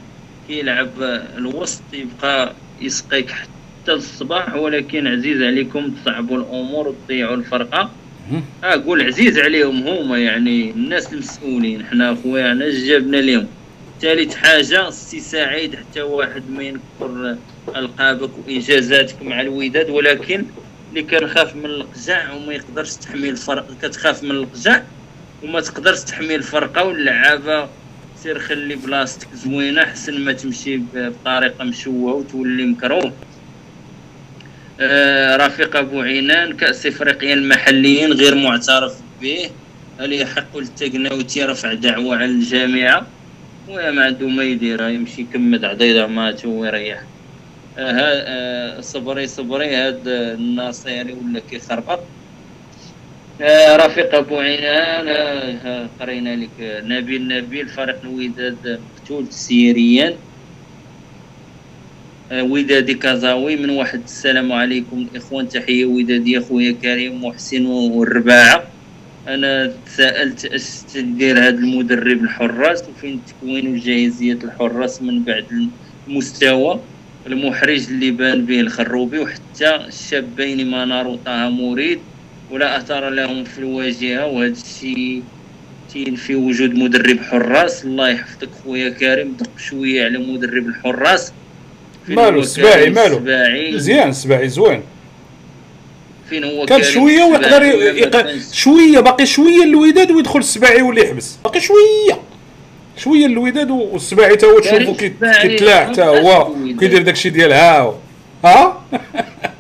كيلعب 0.49 0.89
الوسط 1.37 1.83
يبقى 1.93 2.53
يسقيك 2.81 3.31
حتى 3.31 3.93
الصباح 3.93 4.55
ولكن 4.55 5.07
عزيز 5.07 5.43
عليكم 5.43 5.91
تصعبوا 5.91 6.37
الأمور 6.37 6.89
وتضيعوا 6.89 7.37
الفرقة. 7.37 7.91
آه 8.65 8.75
قول 8.75 9.03
عزيز 9.03 9.39
عليهم 9.39 9.89
هما 9.89 10.19
يعني 10.19 10.71
الناس 10.71 11.13
المسؤولين. 11.13 11.87
حنا 11.87 12.17
خويانا 12.23 12.71
جابنا 12.71 13.17
لهم 13.17 13.47
ثالث 14.01 14.35
حاجة 14.35 14.91
سي 14.91 15.21
سعيد 15.21 15.77
حتى 15.77 16.03
واحد 16.03 16.43
ما 16.51 16.63
ينكر 16.63 17.37
ألقابك 17.77 18.31
وإنجازاتك 18.47 19.23
مع 19.23 19.41
الوداد 19.41 19.91
ولكن 19.91 20.45
اللي 20.91 21.03
كنخاف 21.03 21.57
من 21.57 21.65
القجع 21.65 22.33
وما 22.33 22.55
يقدرش 22.55 22.95
تحمي 22.95 23.29
الفرق 23.29 23.67
كتخاف 23.83 24.25
من 24.25 24.31
القجع 24.31 24.83
وما 25.43 25.61
تقدرش 25.61 26.01
تحمي 26.01 26.35
الفرقة 26.35 26.85
واللعابة 26.85 27.69
سير 28.23 28.39
خلي 28.39 28.75
بلاصتك 28.75 29.29
زوينة 29.35 29.85
حسن 29.85 30.21
ما 30.21 30.33
تمشي 30.33 30.77
بطريقه 30.95 31.65
مشوهه 31.65 32.15
وتولي 32.15 32.67
مكروه. 32.67 33.13
آه 34.81 35.37
رفيق 35.37 35.77
أبو 35.77 36.01
عينان 36.01 36.57
كأس 36.57 36.87
افريقيا 36.87 37.35
المحليين 37.35 38.13
غير 38.13 38.35
معترف 38.35 38.95
به. 39.21 39.51
هل 40.01 40.13
يحق 40.13 40.57
للتقناوتي 40.59 41.45
رفع 41.45 41.75
دعوة 41.75 42.17
على 42.17 42.25
الجامعة؟ 42.25 43.07
ويا 43.69 43.91
ما 43.91 44.05
عنده 44.05 44.29
ما 44.29 44.43
يدير 44.43 44.89
يمشي 44.89 45.23
يكمد 45.23 45.65
عضيضه 45.65 46.07
ماتو 46.07 46.49
ويريح. 46.49 47.01
آه 47.79 47.93
آه 47.93 48.81
صبري 48.81 49.27
صبري 49.27 49.75
هاد 49.75 50.03
الناصيري 50.09 51.13
ولا 51.13 51.41
كيخربط؟ 51.51 52.01
رفيق 53.41 54.15
أبو 54.15 54.39
عينان 54.39 55.09
آه 55.09 55.89
قرينا 56.01 56.37
لك 56.37 56.51
آه، 56.61 56.81
نبيل 56.81 57.29
نبيل 57.29 57.69
فريق 57.69 57.97
الوداد 58.05 58.81
مقتول 58.97 59.27
سيريا. 59.31 60.17
آه، 62.33 62.43
ودادي 62.43 62.95
كازاوي 62.95 63.57
من 63.57 63.71
واحد 63.71 64.01
السلام 64.05 64.53
عليكم 64.53 65.07
الاخوان 65.13 65.49
تحية 65.49 65.87
وداديه 65.87 66.39
خويا 66.39 66.73
كريم 66.73 67.25
محسن 67.25 67.67
والرباعة. 67.67 68.63
أنا 69.29 69.73
تساءلت 69.87 70.45
اش 70.45 70.81
تدير 70.95 71.39
هذا 71.39 71.49
المدرب 71.49 72.23
الحراس 72.25 72.83
وفين 72.89 73.21
تكوين 73.27 73.77
جاهزيه 73.81 74.33
الحراس 74.45 75.03
من 75.03 75.23
بعد 75.23 75.71
المستوى؟ 76.09 76.81
المحرج 77.27 77.87
اللي 77.89 78.11
بان 78.11 78.47
به 78.47 78.61
الخروبي 78.61 79.19
وحتى 79.19 79.77
الشابين 79.77 80.71
منار 80.71 81.07
وطه 81.09 81.49
مريد. 81.49 81.99
ولا 82.51 82.77
اثر 82.77 83.09
لهم 83.11 83.45
في 83.45 83.59
الواجهة 83.59 84.27
وهذا 84.27 84.53
الشيء 84.53 85.23
في 86.17 86.35
وجود 86.35 86.75
مدرب 86.75 87.19
حراس. 87.21 87.85
الله 87.85 88.09
يحفظك 88.09 88.49
خويا 88.65 88.89
كريم 88.91 89.37
دق 89.41 89.51
شوية 89.59 90.05
على 90.05 90.19
مدرب 90.19 90.67
الحراس. 90.67 91.33
مالو؟ 92.09 92.41
السباعي 92.41 92.91
مالو؟ 92.91 93.21
مزيان 93.75 94.09
السباعي 94.09 94.49
زوين. 94.49 94.83
فين 96.31 96.45
هو 96.45 96.67
كان 96.67 96.83
شوية 96.83 97.23
ويقدر 97.23 97.63
يق... 97.63 98.27
شوية 98.53 99.01
باقي 99.01 99.27
شوية 99.27 99.65
الوداد 99.65 100.11
ويدخل 100.11 100.39
السباعي 100.39 100.83
واللي 100.83 101.03
يحبس. 101.03 101.37
باقي 101.45 101.61
شوية. 101.61 102.21
شوية 102.97 103.27
الوداد 103.27 103.71
والسباعي 103.71 104.37
تا 104.37 104.47
هو 104.47 104.59
تشوفو 104.59 104.95
كيتلاع 104.95 105.93
تا 105.93 106.05
هو. 106.05 106.55
كيدير 106.81 107.03
داكشي 107.03 107.31
ديال 107.31 107.53
ها 107.53 107.95
ها؟ 108.45 108.83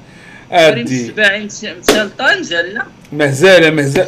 أدي. 0.53 0.81
السباعي 0.81 1.45
مشى 1.45 1.75
لطنجه 1.89 2.63
لا 2.63 2.83
مهزالة 3.13 3.71
مهزال 3.71 4.07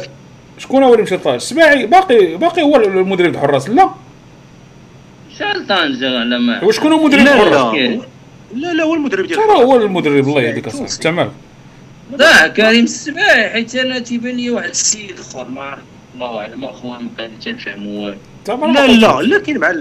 شكون 0.57 0.83
هو 0.83 0.93
اللي 0.93 1.03
مشى 1.03 1.15
لطاج 1.15 1.33
السباعي 1.35 1.85
باقي 1.85 2.37
باقي 2.37 2.61
هو 2.61 2.75
المدرب 2.75 3.33
الحراس 3.35 3.69
لا. 3.69 3.89
مشى 5.31 5.43
لطنجه 5.43 6.19
على 6.19 6.39
ما 6.39 6.63
وشكون 6.63 6.91
هو 6.93 7.05
مدرب 7.05 7.19
لا 7.21 7.33
الحراس 7.33 7.75
لا. 7.75 8.01
لا 8.55 8.73
لا 8.73 8.83
هو 8.83 8.93
المدرب 8.93 9.27
ديال 9.27 9.37
ترى 9.39 9.51
هو 9.57 9.75
المدرب 9.75 10.27
الله 10.27 10.41
يهديك 10.41 10.67
اصاحبي 10.67 10.91
انت 10.93 11.07
مالك 11.07 11.31
ضاع 12.15 12.47
كريم 12.47 12.83
السباعي 12.83 13.49
حيت 13.49 13.75
أنا 13.75 13.99
تيبان 13.99 14.35
لي 14.35 14.49
واحد 14.49 14.69
السيد 14.69 15.15
آخر. 15.19 15.47
ما 15.49 15.61
عرفت 15.61 15.81
الله 16.15 16.37
أعلم 16.39 16.65
اخويا 16.65 16.97
ما 16.99 17.09
كان 17.17 17.31
تنفهم 17.45 17.87
والو 17.87 18.15
لا 18.47 18.87
لا 18.87 19.21
لا 19.21 19.39
كاين 19.39 19.57
مع 19.57 19.75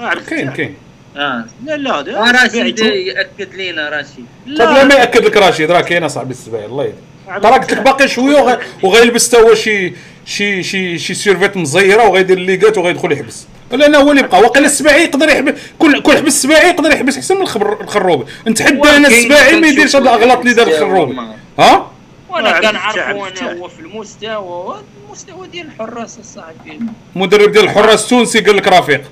آه، 0.00 0.14
كاين. 0.14 0.50
كاين. 0.50 0.74
آه. 1.16 1.44
لا 1.64 1.76
لا 1.76 1.98
آه، 1.98 2.30
راشد 2.32 2.74
تو- 2.74 2.84
يأكد 2.84 3.54
لينا 3.54 3.88
راشد. 3.88 4.24
طيب 4.46 4.58
لا 4.58 4.84
ما 4.84 4.94
يأكد 4.94 5.24
لك 5.24 5.36
رشيد 5.36 5.70
راه 5.70 5.80
كاين 5.80 6.04
أصاحبي 6.04 6.30
السباعي 6.30 6.64
الله 6.66 6.84
يهديك. 6.84 7.44
قلت 7.46 7.72
لك 7.72 7.82
باقي 7.82 8.08
شوية 8.08 8.36
وغ- 8.40 8.58
وغيلبس 8.82 9.28
تا 9.28 9.38
هو 9.40 9.54
شي 9.54 9.92
شي 10.26 10.62
شي 10.62 10.98
شي 10.98 11.14
سيرفيت 11.14 11.56
مزيرة 11.56 12.08
وغيدير 12.08 12.38
الليغات 12.38 12.78
وغيدخل 12.78 13.12
يحبس. 13.12 13.46
أنا 13.72 13.98
هو 13.98 14.10
اللي 14.10 14.22
بقى 14.22 14.40
واقيلا 14.40 14.66
السباعي 14.66 15.04
يقدر 15.04 15.28
يحبس 15.28 15.52
كل 15.78 16.02
كل 16.02 16.16
حبس 16.16 16.26
السباعي 16.26 16.68
يقدر 16.68 16.90
يحبس 16.92 17.16
أحسن 17.16 17.34
من 17.36 17.42
الخبر 17.42 17.80
الخروبي. 17.80 18.24
نتحدى 18.48 18.88
أنا 18.96 19.08
السباعي 19.08 19.60
ما 19.60 19.66
يديرش 19.68 19.96
هاد 19.96 20.02
الأغلاط 20.02 20.38
اللي 20.40 20.54
دار 20.54 20.66
الخروبي. 20.66 21.16
ها؟ 21.58 21.90
وأنا 22.28 22.60
كنعرفو 22.60 23.26
أنا. 23.26 23.52
هو 23.60 23.68
في 23.68 23.80
المستوى 23.80 24.80
المستوى 25.06 25.48
ديال 25.48 25.66
الحراس 25.66 26.18
الصاحبي 26.18 26.80
مدرب 27.16 27.52
ديال 27.52 27.64
الحراس 27.64 28.04
التونسي 28.04 28.40
قال 28.40 28.56
لك 28.56 28.68
رفيق. 28.68 29.02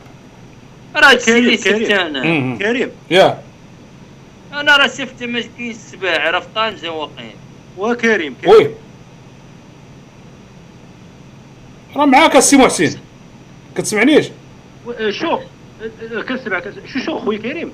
راه 0.97 1.15
كريم، 1.15 1.57
كريم. 1.57 1.57
شفت 1.57 1.91
أنا. 1.91 2.23
مم. 2.25 2.59
كريم. 2.59 2.91
يا. 3.11 3.43
أنا 4.53 4.77
راه 4.77 4.87
شفت 4.87 5.23
ما 5.23 5.41
كاين 5.59 5.71
السباعي 5.71 6.31
راه 6.31 6.41
في 6.41 6.47
طنجه 6.55 6.93
واقيلا 6.93 7.37
وكريم 7.79 8.35
كريم. 8.43 8.55
oui. 8.55 8.71
راه 11.97 12.05
معاك 12.07 12.37
السي 12.37 12.57
محسن. 12.57 12.99
كتسمعنيش؟ 13.77 14.27
شوف 15.11 15.25
آه، 15.25 15.91
آه، 16.19 16.23
كنسمع 16.23 16.61
كنسمع. 16.61 16.87
شو 16.87 16.99
شو 16.99 17.19
خويا 17.19 17.39
كريم. 17.39 17.73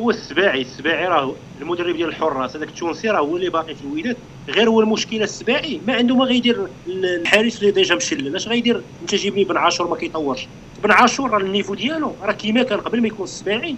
هو 0.00 0.10
السباعي 0.10 0.60
السباعي 0.60 1.06
راه 1.08 1.34
المدرب 1.60 1.96
ديال 1.96 2.08
الحراس 2.08 2.56
هذاك 2.56 2.68
التونسي 2.68 3.08
راه 3.10 3.18
هو 3.20 3.36
اللي 3.36 3.50
باقي 3.50 3.74
في 3.74 3.80
الوداد 3.84 4.16
غير 4.48 4.68
هو 4.68 4.80
المشكلة 4.80 5.24
السباعي 5.24 5.80
ما 5.86 5.94
عنده 5.94 6.16
ما 6.16 6.24
غيدير 6.24 6.66
ال- 6.86 7.04
الحارس 7.20 7.58
اللي 7.60 7.70
déjà 7.70 7.94
مشلل. 7.94 8.36
اش 8.36 8.48
غيدير؟ 8.48 8.80
انت 9.02 9.14
جيبني 9.14 9.44
بن 9.44 9.56
عاشور 9.56 9.88
ما 9.88 9.96
كيطورش. 9.96 10.46
بن 10.84 10.90
عاشور 10.90 11.30
راه 11.30 11.38
ال 11.38 11.43
niveau 11.43 11.74
ديالو 11.74 12.12
راه 12.22 12.32
كيما 12.32 12.62
كان 12.62 12.80
قبل 12.80 13.00
ما 13.00 13.06
يكون 13.06 13.24
السباعي 13.24 13.76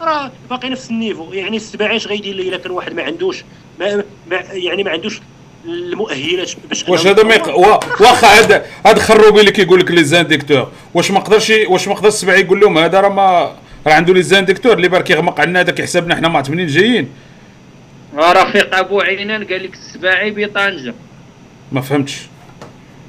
راه 0.00 0.30
باقي 0.50 0.68
نفس 0.68 0.90
ال 0.90 0.95
niveau. 0.95 1.32
يعني 1.32 1.56
السباعي 1.56 1.96
اش 1.96 2.06
غيدير 2.06 2.34
إلا 2.34 2.56
كان 2.56 2.70
واحد 2.72 2.92
ما 2.94 3.02
عندوش 3.02 3.44
ما, 3.80 4.04
ما 4.30 4.36
يعني 4.52 4.84
ما 4.84 4.90
عندوش 4.90 5.20
المؤهلات 5.64 6.50
باش 6.68 6.88
واش 6.88 7.06
هذا 7.06 7.22
ما. 7.22 7.34
يق... 7.34 7.58
واخا 8.00 8.26
هذا 8.26 8.66
هذا 8.86 8.98
خروبي 9.02 9.40
اللي 9.40 9.50
كيقول 9.52 9.80
لك 9.80 9.90
les 9.90 10.04
instructeurs 10.04 10.68
واش 10.94 11.10
ما 11.10 11.20
قدرش 11.20 11.52
واش 11.68 11.88
ما 11.88 11.94
قدرش 11.94 12.12
السبعي 12.12 12.40
يقول 12.40 12.60
لهم 12.60 12.78
هذا 12.78 13.00
راه 13.00 13.08
ما 13.08 13.56
راه 13.86 13.92
عنده 13.92 14.14
لي 14.14 14.22
زانديكتور 14.22 14.72
اللي 14.72 14.88
برك 14.88 15.10
يغمق 15.10 15.40
عندنا 15.40 15.60
هذاك 15.60 15.80
يحسبنا 15.80 16.16
حنا 16.16 16.28
معتمدين 16.28 16.66
جايين. 16.66 17.08
آه، 18.18 18.32
رفيق 18.32 18.76
أبو 18.76 19.00
عينان 19.00 19.44
قال 19.44 19.64
لك 19.64 19.74
السباعي 19.74 20.30
بطنجه 20.30 20.94
ما 21.72 21.80
فهمتش. 21.80 22.18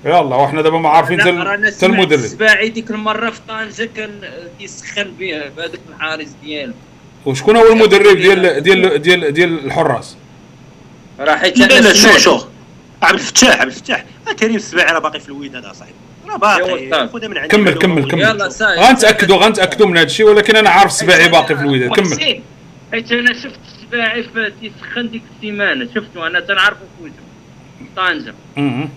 يلا 0.06 0.35
وحنا 0.35 0.61
دابا 0.61 0.77
ما 0.77 0.89
عارفين 0.89 1.22
سمعت 1.22 1.84
المدرب. 1.84 2.19
السباعي 2.19 2.69
ديك 2.69 2.91
المرة 2.91 3.30
في 3.30 3.39
طنجة 3.48 3.89
كان 3.95 4.11
كيسخن 4.60 5.11
بها 5.19 5.49
بهذاك 5.57 5.80
الحارس 5.89 6.30
ديالو. 6.43 6.73
وشكون 7.26 7.56
هو 7.56 7.72
المدرب 7.72 8.18
ديال 8.18 8.64
ديال 8.64 9.02
ديال 9.02 9.34
ديال 9.34 9.65
الحراس؟ 9.65 10.15
راه 11.19 11.35
حيت 11.35 11.57
لا 11.57 11.65
لا 11.65 11.93
شو. 11.93 12.18
شو 12.18 12.41
عبد 13.02 13.14
الفتاح 13.14 13.61
عبد 13.61 13.72
الفتاح. 13.72 14.06
كريم 14.39 14.56
السباعي 14.56 14.93
راه 14.93 14.99
باقي 14.99 15.19
في 15.19 15.27
الوداد 15.27 15.65
اصاحبي 15.65 15.93
باقي 16.38 16.84
يا 16.84 17.08
خذها 17.08 17.28
من 17.28 17.38
عندي. 17.38 17.48
كمل 17.58 17.74
كمل 17.74 18.12
كمل. 18.12 18.22
يلا 18.22 18.49
صاي 18.49 18.78
غنتاكدوا 18.80 19.38
غنتاكدوا 19.38 19.88
من 19.88 19.98
هذا 19.98 20.06
الشيء 20.06 20.26
ولكن 20.26 20.56
أنا 20.56 20.70
عارف 20.70 20.91
السباعي 20.91 21.30
باقي 21.30 21.56
في 21.56 21.62
الوداد. 21.62 21.90
كمل. 21.90 22.41
حيت 22.91 23.12
أنا 23.12 23.34
شفت 23.34 23.60
السباعي 23.78 24.24
في 24.24 24.53
تيسخن 24.62 25.10
ديك 25.10 25.22
السيمانة 25.36 25.88
شفتو؟ 25.95 26.26
أنا 26.28 26.40
تنعرفو 26.40 26.80
في 26.98 27.03
وجهه 27.03 27.14
طنجه 27.95 28.34
مم. 28.58 28.90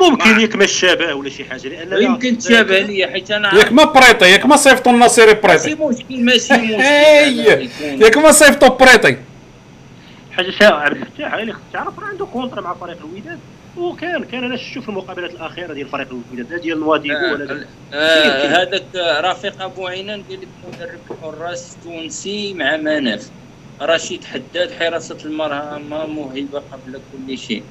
ممكن 0.00 0.40
ياك 0.40 0.56
ما 0.56 0.64
الشبه 0.64 1.14
ولا 1.14 1.30
شي 1.30 1.44
حاجة 1.44 1.68
لأن 1.68 1.88
لا- 1.88 1.98
يمكن 1.98 2.38
تشابه 2.38 2.78
ليا 2.78 3.06
حيت 3.06 3.30
أنا 3.30 3.54
ياك 3.54 3.72
ما 3.72 3.84
بريطي 3.84 4.30
ياك 4.30 4.46
ما 4.46 4.56
صيفطوا 4.56 4.92
النصيري 4.92 5.26
ماشي 5.44 5.74
بريطي. 5.74 5.74
مشكل 5.84 6.24
ماشي 6.24 6.54
مشكل. 6.54 6.74
أنا 6.74 7.60
يكون- 7.60 8.02
ياك 8.02 8.16
ما 8.18 8.32
صيفطوا 8.32 8.68
بريطي. 8.68 9.16
حاجة 10.32 10.50
شا 10.50 10.66
عبد 10.66 10.96
الفتاح 10.96 11.34
اللي 11.34 11.52
خصك 11.52 11.62
تعرف 11.72 11.98
راه 11.98 12.06
عنده 12.06 12.26
contrat 12.26 12.60
مع 12.60 12.74
فريق 12.74 12.96
الوداد. 12.96 13.38
وكان 13.78 14.24
كان 14.24 14.44
أنا 14.44 14.56
شفت 14.56 14.88
المقابلات 14.88 15.30
الأخيرة 15.30 15.74
ديال 15.74 15.88
فريق 15.88 16.08
الوداد. 16.10 16.52
لا 16.52 16.58
ديال 16.58 16.80
نواديبو 16.80 17.32
ولا 17.32 17.44
ديال 17.44 17.66
آه 17.94 18.62
هذاك 18.62 18.84
رفيق 19.24 19.62
أبو 19.62 19.86
عينان 19.86 20.22
قال 20.22 20.40
لك 20.40 20.48
مدرب 20.68 20.98
الحراس 21.10 21.76
التونسي 21.76 22.54
مع 22.54 22.76
مناف 22.76 23.28
رشيد 23.82 24.24
حداد 24.24 24.72
حراسة 24.80 25.18
المرمى 25.24 26.06
موهبة 26.08 26.62
قبل 26.72 27.00
كل 27.12 27.38
شيء. 27.38 27.62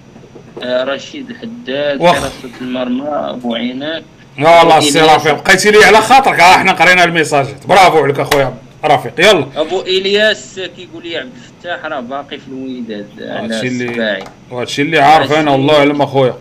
آه 0.64 0.84
رشيد 0.84 1.30
الحداد 1.30 2.02
واخ. 2.02 2.15
حراسة 2.15 2.61
المرمى 2.61 3.10
أبو 3.10 3.56
عينان 3.56 4.03
والله 4.38 4.77
السي 4.77 5.02
رفيق. 5.02 5.44
بقيتي 5.44 5.72
لي 5.72 5.84
على 5.84 6.02
خاطرك 6.02 6.40
ها 6.40 6.56
إحنا 6.56 6.72
قرينا 6.72 7.03
ال 7.03 7.11
messageات 7.11 7.68
برافو 7.68 8.03
عليك 8.03 8.19
أخويا. 8.19 8.53
رفيق 8.88 9.20
يلا. 9.20 9.45
أبو 9.56 9.82
إلياس 9.82 10.60
كيقول 10.78 11.03
لي 11.03 11.18
عبد 11.18 11.32
الفتاح 11.36 11.86
راه 11.86 11.99
باقي 11.99 12.38
في 12.38 12.48
الوداد 12.48 13.07
على 13.20 13.56
هادشي 13.56 13.68
اللي- 13.68 14.24
وهادشي 14.52 14.82
اللي 14.82 14.99
عارف 14.99 15.34
أنا 15.34 15.52
والله 15.52 15.78
اعلم 15.78 16.02
أخويا. 16.02 16.36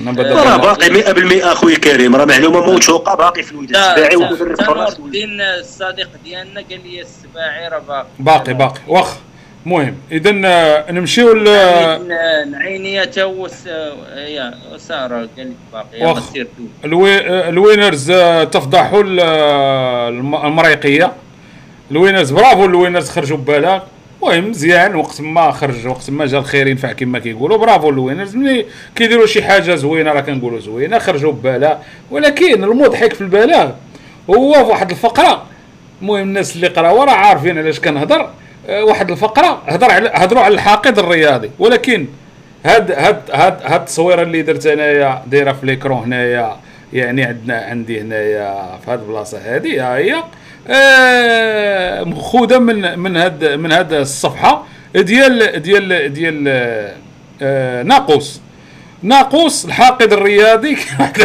أنا 0.00 0.12
بدل 0.12 0.32
راه. 0.36 0.56
باقي 0.56 0.90
100% 0.90 1.52
اخويا 1.52 1.78
كريم 1.78 2.16
راه 2.16 2.24
معلومة 2.24 2.60
موثوقة 2.72 3.14
باقي 3.14 3.42
في 3.42 3.52
الوداد 3.52 3.76
السباعي 3.76 4.16
ومدرب 4.16 4.88
الدين 4.98 5.40
الصديق 5.40 6.08
ديالنا 6.24 6.60
قال 6.70 6.80
لي 6.84 7.00
السباعي 7.02 7.68
راه 7.68 7.78
باقي. 7.78 8.06
باقي 8.18 8.54
باقي. 8.54 8.80
واخ. 8.88 9.16
المهم 9.68 9.94
اذا 10.12 10.32
نمشيو 10.90 11.32
ل 11.32 11.44
ن- 11.44 12.50
نعينية 12.50 13.04
تو 13.04 13.46
س- 13.48 13.66
يا 14.16 14.54
سارة 14.76 15.14
قال 15.16 15.28
لك 15.36 15.46
باقي. 15.72 16.20
سير 16.32 16.44
تو 16.44 16.62
الوي... 16.84 17.18
الوينرز 17.48 18.10
آه، 18.10 18.44
تفضحوا 18.44 19.02
ال- 19.02 19.20
الم- 20.14 20.46
المريقية. 20.46 21.12
الوينرز 21.90 22.30
برافو 22.30 22.64
الوينرز 22.64 23.10
خرجوا 23.10 23.36
ببلاغ 23.36 23.80
المهم 24.22 24.50
مزيان 24.50 24.94
وقت 24.94 25.20
ما 25.20 25.52
خرج 25.52 25.86
وقت 25.86 26.10
ما 26.10 26.26
جا 26.26 26.38
الخير 26.38 26.66
ينفع 26.66 26.92
كما 26.92 27.18
كيقولوا 27.18 27.56
برافو 27.56 27.88
الوينرز. 27.90 28.36
ملي 28.36 28.64
كيديروا 28.96 29.26
شي 29.26 29.42
حاجة 29.42 29.74
زوينة 29.74 30.12
راه 30.12 30.20
كنقولوا 30.20 30.60
زوينة 30.60 30.98
خرجوا 30.98 31.32
ببلاغ 31.32 31.76
ولكن 32.10 32.64
المضحك 32.64 33.12
في 33.12 33.20
البلاغ 33.20 33.70
هو 34.30 34.52
في 34.54 34.60
واحد 34.70 34.90
الفقرة. 34.90 35.42
المهم 36.02 36.22
الناس 36.28 36.56
اللي 36.56 36.66
قراوا 36.66 37.04
راه 37.04 37.12
عارفين 37.12 37.58
علاش 37.58 37.80
كنهضر. 37.80 38.20
آه، 38.20 38.30
واحد 38.68 39.10
الفقرة 39.10 39.62
هضر 39.66 39.90
على 39.90 40.10
هضروا 40.14 40.42
على 40.42 40.54
الحاقد 40.54 40.98
الرياضي. 40.98 41.50
ولكن 41.58 42.06
هاد 42.66 42.92
هاد 42.92 43.22
هاد 43.32 43.58
هاد 43.62 43.80
التصويره 43.80 44.22
اللي 44.22 44.42
درت 44.42 44.66
أنايا 44.66 45.22
دايرة 45.26 45.52
في 45.52 45.66
l'écran 45.66 46.02
هنايا 46.02 46.56
يعني 46.92 47.22
عندنا 47.24 47.56
عندي 47.70 48.00
هنايا 48.00 48.78
في 48.84 48.90
هاد 48.90 49.00
البلاصة 49.00 49.38
هادي 49.44 49.80
ها 49.80 49.96
هي. 49.96 50.22
آه 50.68 52.02
مخوذه 52.04 52.58
من 52.58 52.98
من 52.98 53.16
هاد 53.16 53.44
من 53.44 53.72
هاد 53.72 53.92
الصفحة 53.92 54.64
ديال 54.94 55.62
ديال 55.62 56.12
ديال 56.12 56.44
آه 57.42 57.82
ناقوس. 57.82 58.40
ناقوس 59.02 59.64
الحاقد 59.64 60.12
الرياضي 60.12 60.76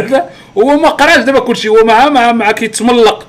هو 0.58 0.78
ما 0.78 0.90
قراش 0.90 1.18
دابا 1.18 1.40
كلشي 1.40 1.68
هو 1.68 1.84
مع 1.86 2.10
مع 2.10 2.32
مع 2.32 2.52
كيتملق. 2.52 3.28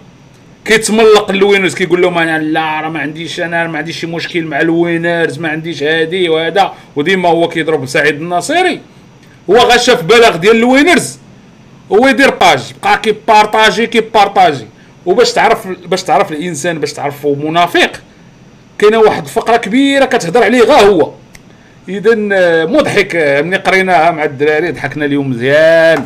كيتملق 0.64 1.30
الوينرز 1.30 1.74
كيقول 1.74 2.02
لهم 2.02 2.18
أنا 2.18 2.38
لا 2.38 2.80
راه 2.80 2.88
ما 2.88 3.00
عنديش 3.00 3.40
أنا 3.40 3.66
ما 3.66 3.78
عنديش 3.78 4.00
شي 4.00 4.06
مشكل 4.06 4.44
مع 4.44 4.60
الوينرز 4.60 5.38
ما 5.38 5.48
عنديش 5.48 5.82
هادي 5.82 6.28
وهذا. 6.28 6.72
وديما 6.96 7.28
هو 7.28 7.48
كيضرب 7.48 7.86
سعيد 7.86 8.14
الناصري 8.14 8.80
هو 9.50 9.56
غا 9.56 9.76
شاف 9.76 10.02
بلاغ 10.02 10.36
ديال 10.36 10.56
الوينرز 10.56 11.18
هو 11.92 12.06
يدير 12.08 12.30
page 12.30 12.72
بقى 12.82 12.98
كيبارطاجي 12.98 13.86
كيبارطاجي. 13.86 14.66
وباش 15.06 15.32
تعرف 15.32 15.68
باش 15.68 16.02
تعرف 16.02 16.32
الإنسان 16.32 16.78
باش 16.78 16.92
تعرفه 16.92 17.34
منافق 17.34 17.90
كاينة 18.78 18.98
واحد 18.98 19.22
الفقره 19.24 19.56
كبيرة 19.56 20.04
كتهضر 20.04 20.42
عليه 20.44 20.62
غا 20.62 20.80
هو. 20.80 21.10
اذا 21.88 22.16
آه، 22.32 22.64
مضحك 22.64 23.16
آه، 23.16 23.42
ملي 23.42 23.56
قريناها 23.56 24.10
مع 24.10 24.24
الدراري 24.24 24.70
ضحكنا 24.72 25.04
اليوم 25.04 25.30
مزيان. 25.30 26.04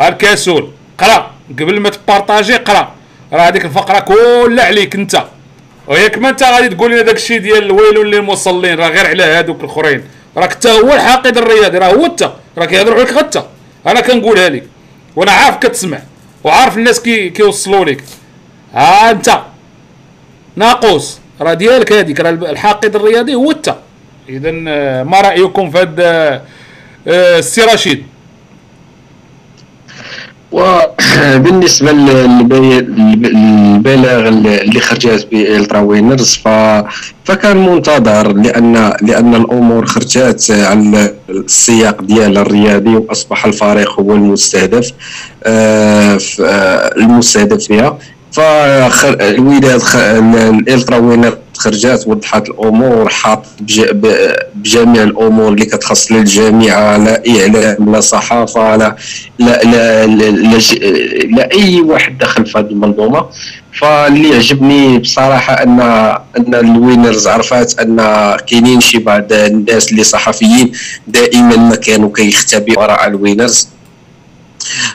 الكاسول 0.00 0.70
قرأ 0.98 1.30
قبل 1.60 1.80
ما 1.80 1.88
تبارطاجي 1.90 2.54
قرأ. 2.56 2.92
راه 3.32 3.40
هذيك 3.40 3.64
الفقرة 3.64 3.98
كلها 4.00 4.64
عليك 4.64 4.94
انت. 4.94 5.24
وياك 5.86 6.18
ما 6.18 6.28
انت 6.28 6.42
غادي 6.42 6.68
تقول 6.68 6.92
لنا 6.92 7.02
داك 7.02 7.16
الشيء 7.16 7.38
ديال 7.38 7.70
ويل 7.70 7.94
للمصلين 8.06 8.78
راه 8.78 8.88
غير 8.88 9.06
على 9.06 9.22
هادوك 9.22 9.60
الأخرين. 9.60 10.04
راك 10.36 10.52
انت 10.52 10.66
هو 10.66 10.94
الحاقد 10.94 11.36
الرياضي 11.36 11.78
راه 11.78 11.86
هو 11.86 12.06
انت. 12.06 12.30
راه 12.58 12.64
كيهضروا 12.64 12.94
عليك 12.94 13.12
حتى 13.12 13.46
أنا 13.86 14.00
كنقولها 14.00 14.48
لك. 14.48 14.64
وأنا 15.16 15.32
عارف 15.32 15.56
كتسمع. 15.56 15.98
وعارف 16.44 16.78
الناس 16.78 17.00
كي 17.00 17.30
كيوصلوا 17.30 17.84
لك. 17.84 18.04
ها 18.74 19.10
انت. 19.10 19.40
ناقوس. 20.56 21.18
راه 21.40 21.54
ديالك 21.54 21.92
هذيك 21.92 22.20
راه 22.20 22.30
الحاقد 22.30 22.96
الرياضي 22.96 23.34
هو 23.34 23.50
انت. 23.50 23.74
اذا 24.28 24.52
آه، 24.68 25.02
ما 25.02 25.20
رأيكم 25.20 25.70
في 25.70 25.78
هذا 25.78 26.42
آه، 27.08 27.38
السي 27.38 27.62
رشيد؟ 27.62 28.06
وبالنسبة 30.52 31.92
للبلاغ 33.12 34.28
اللي 34.28 34.80
خرجت 34.80 35.28
به 35.32 35.56
Ultras 35.56 35.80
Winners 35.80 36.40
فكان 37.24 37.56
منتظر 37.56 38.32
لأن 38.32 38.92
لأن 39.02 39.34
الأمور 39.34 39.86
خرجت 39.86 40.50
على 40.50 41.14
السياق 41.30 42.02
ديال 42.02 42.38
الرياضي 42.38 42.96
وأصبح 42.96 43.46
الفريق 43.46 44.00
هو 44.00 44.14
المستهدف 44.14 44.90
آه، 45.44 46.18
آه، 46.40 46.94
المستهدف 46.96 47.66
فيها. 47.66 47.98
فالوداد 48.32 49.82
الالترا 49.94 50.96
وينر 50.96 51.38
خرجات 51.56 52.08
وضحت 52.08 52.48
الأمور 52.48 53.08
حاط 53.08 53.44
بجميع 54.54 55.02
الأمور 55.02 55.48
اللي 55.52 55.64
كتخص 55.64 56.12
للجامعه 56.12 56.96
لا 56.96 57.22
إعلام 57.28 57.92
لا 57.92 58.00
صحافة 58.00 58.76
لا 58.76 58.96
لا 59.38 59.62
لا, 59.64 60.06
لا, 60.06 60.30
لا, 60.30 60.58
لا 61.36 61.52
أي 61.52 61.80
واحد 61.80 62.18
دخل 62.18 62.46
في 62.46 62.58
هذه 62.58 62.64
المنظومة. 62.66 63.26
فاللي 63.80 64.36
عجبني 64.36 64.98
بصراحة 64.98 65.52
ان 65.62 65.80
أن 66.38 66.54
ال 66.54 66.63
Winners 66.63 67.28
عرفات 67.28 67.80
أن 67.80 67.96
كاينين 68.46 68.80
شي 68.80 68.98
بعض 68.98 69.32
الناس 69.32 69.92
اللي 69.92 70.04
صحفيين 70.04 70.72
دائما 71.08 71.56
ما 71.56 71.76
كانوا 71.76 72.10
كيختبئوا 72.16 72.82
وراء 72.82 73.06
ال 73.06 73.13
Winners. 73.13 73.68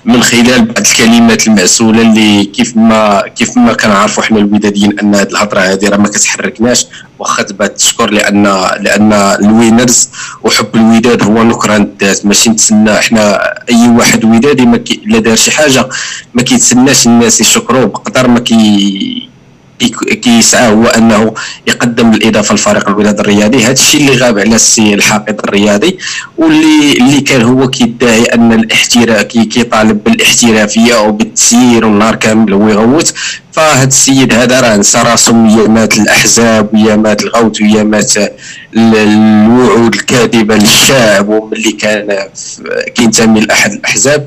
من 0.05 0.23
خلال 0.23 0.65
بعض 0.65 0.77
الكلمات 0.77 1.47
المعسوله 1.47 2.01
اللي 2.01 2.45
كيف 2.45 2.77
ما 2.77 3.23
كيف 3.35 3.57
ما 3.57 3.73
كنعرفوا 3.73 4.23
حنا 4.23 4.39
الوداديين 4.39 4.99
أن 4.99 5.15
هذه 5.15 5.27
الهضرة 5.27 5.59
هذه 5.59 5.89
راه 5.89 5.97
ما 5.97 6.07
كتحركناش. 6.07 6.85
واخا 7.19 7.43
تبات 7.43 7.77
تشكر 7.77 8.09
لأن 8.09 8.43
لأن 8.79 9.13
ال 9.13 9.25
Winners 9.25 10.09
وحب 10.43 10.75
الوداد 10.75 11.23
هو 11.23 11.43
نكران 11.43 11.81
الذات. 11.81 12.25
ماشي 12.25 12.49
نتسنى 12.49 12.95
حنا 12.95 13.39
أي 13.69 13.89
واحد 13.89 14.25
ودادي 14.25 14.65
ما 14.65 14.79
الا 15.05 15.19
دار 15.19 15.35
شي 15.35 15.51
حاجة 15.51 15.89
ما 16.33 16.41
كيتسناش 16.41 17.07
الناس 17.07 17.41
يشكروه 17.41 17.85
بقدر 17.85 18.27
ما 18.27 18.39
كي 18.39 19.29
كيسعى 20.21 20.71
هو 20.71 20.85
أنه 20.85 21.33
يقدم 21.67 22.11
الإضافة 22.11 22.55
لفريق 22.55 22.89
الوداد 22.89 23.19
الرياضي. 23.19 23.63
هذا 23.63 23.71
الشيء 23.71 24.01
اللي 24.01 24.17
غاب 24.17 24.39
على 24.39 24.55
السي 24.55 24.93
الحاقد 24.93 25.39
الرياضي 25.43 25.97
واللي 26.37 26.93
اللي 26.93 27.21
كان 27.21 27.41
هو 27.41 27.69
كيدعي 27.69 28.23
أن 28.23 28.53
الاحتراف 28.53 29.21
كيطالب 29.23 30.03
بالاحترافية 30.03 31.01
وبالتسيير 31.01 31.85
والنهار 31.85 32.15
كامل 32.15 32.53
هو 32.53 32.69
يغوت. 32.69 33.13
فهذا 33.51 33.87
السيد 33.87 34.33
هذا 34.33 34.59
راه 34.59 34.77
نسى 34.77 34.97
راسو 34.97 35.31
أيامات 35.31 35.97
الأحزاب 35.97 36.73
وأيامات 36.73 37.23
الغوت 37.23 37.61
وأيامات 37.61 38.13
الوعود 38.77 39.93
الكاذبة 39.95 40.55
للشعب 40.55 41.29
وملي 41.29 41.71
كان 41.71 42.17
كينتمي 42.95 43.39
لأحد 43.39 43.71
الأحزاب. 43.71 44.25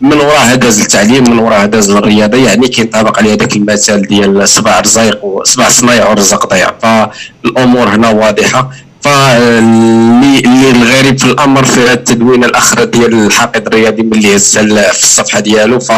من 0.00 0.20
وراها 0.20 0.54
داز 0.54 0.80
التعليم 0.80 1.30
من 1.30 1.38
وراها 1.38 1.66
داز 1.66 1.90
الرياضة 1.90 2.38
يعني 2.38 2.68
كينطبق 2.68 3.18
عليه 3.18 3.34
هذاك 3.34 3.56
المثال 3.56 4.02
ديال 4.02 4.48
سبع 4.48 4.80
رزايق 4.80 5.24
وسبع 5.24 5.68
صنايع 5.68 6.08
ورزق 6.08 6.50
ضيع 6.50 6.72
فالأمور 6.82 7.88
هنا 7.88 8.08
واضحة. 8.08 8.70
فاللي 9.00 10.38
اللي 10.38 10.70
الغريب 10.70 11.18
في 11.18 11.24
الأمر 11.24 11.64
في 11.64 11.92
التدوين 11.92 12.44
الأخر 12.44 12.84
ديال 12.84 13.14
الحاقد 13.14 13.66
الرياضي 13.66 14.02
ملي 14.02 14.36
هز 14.36 14.58
في 14.58 15.02
الصفحة 15.02 15.40
ديالو. 15.40 15.78
ف 15.78 15.92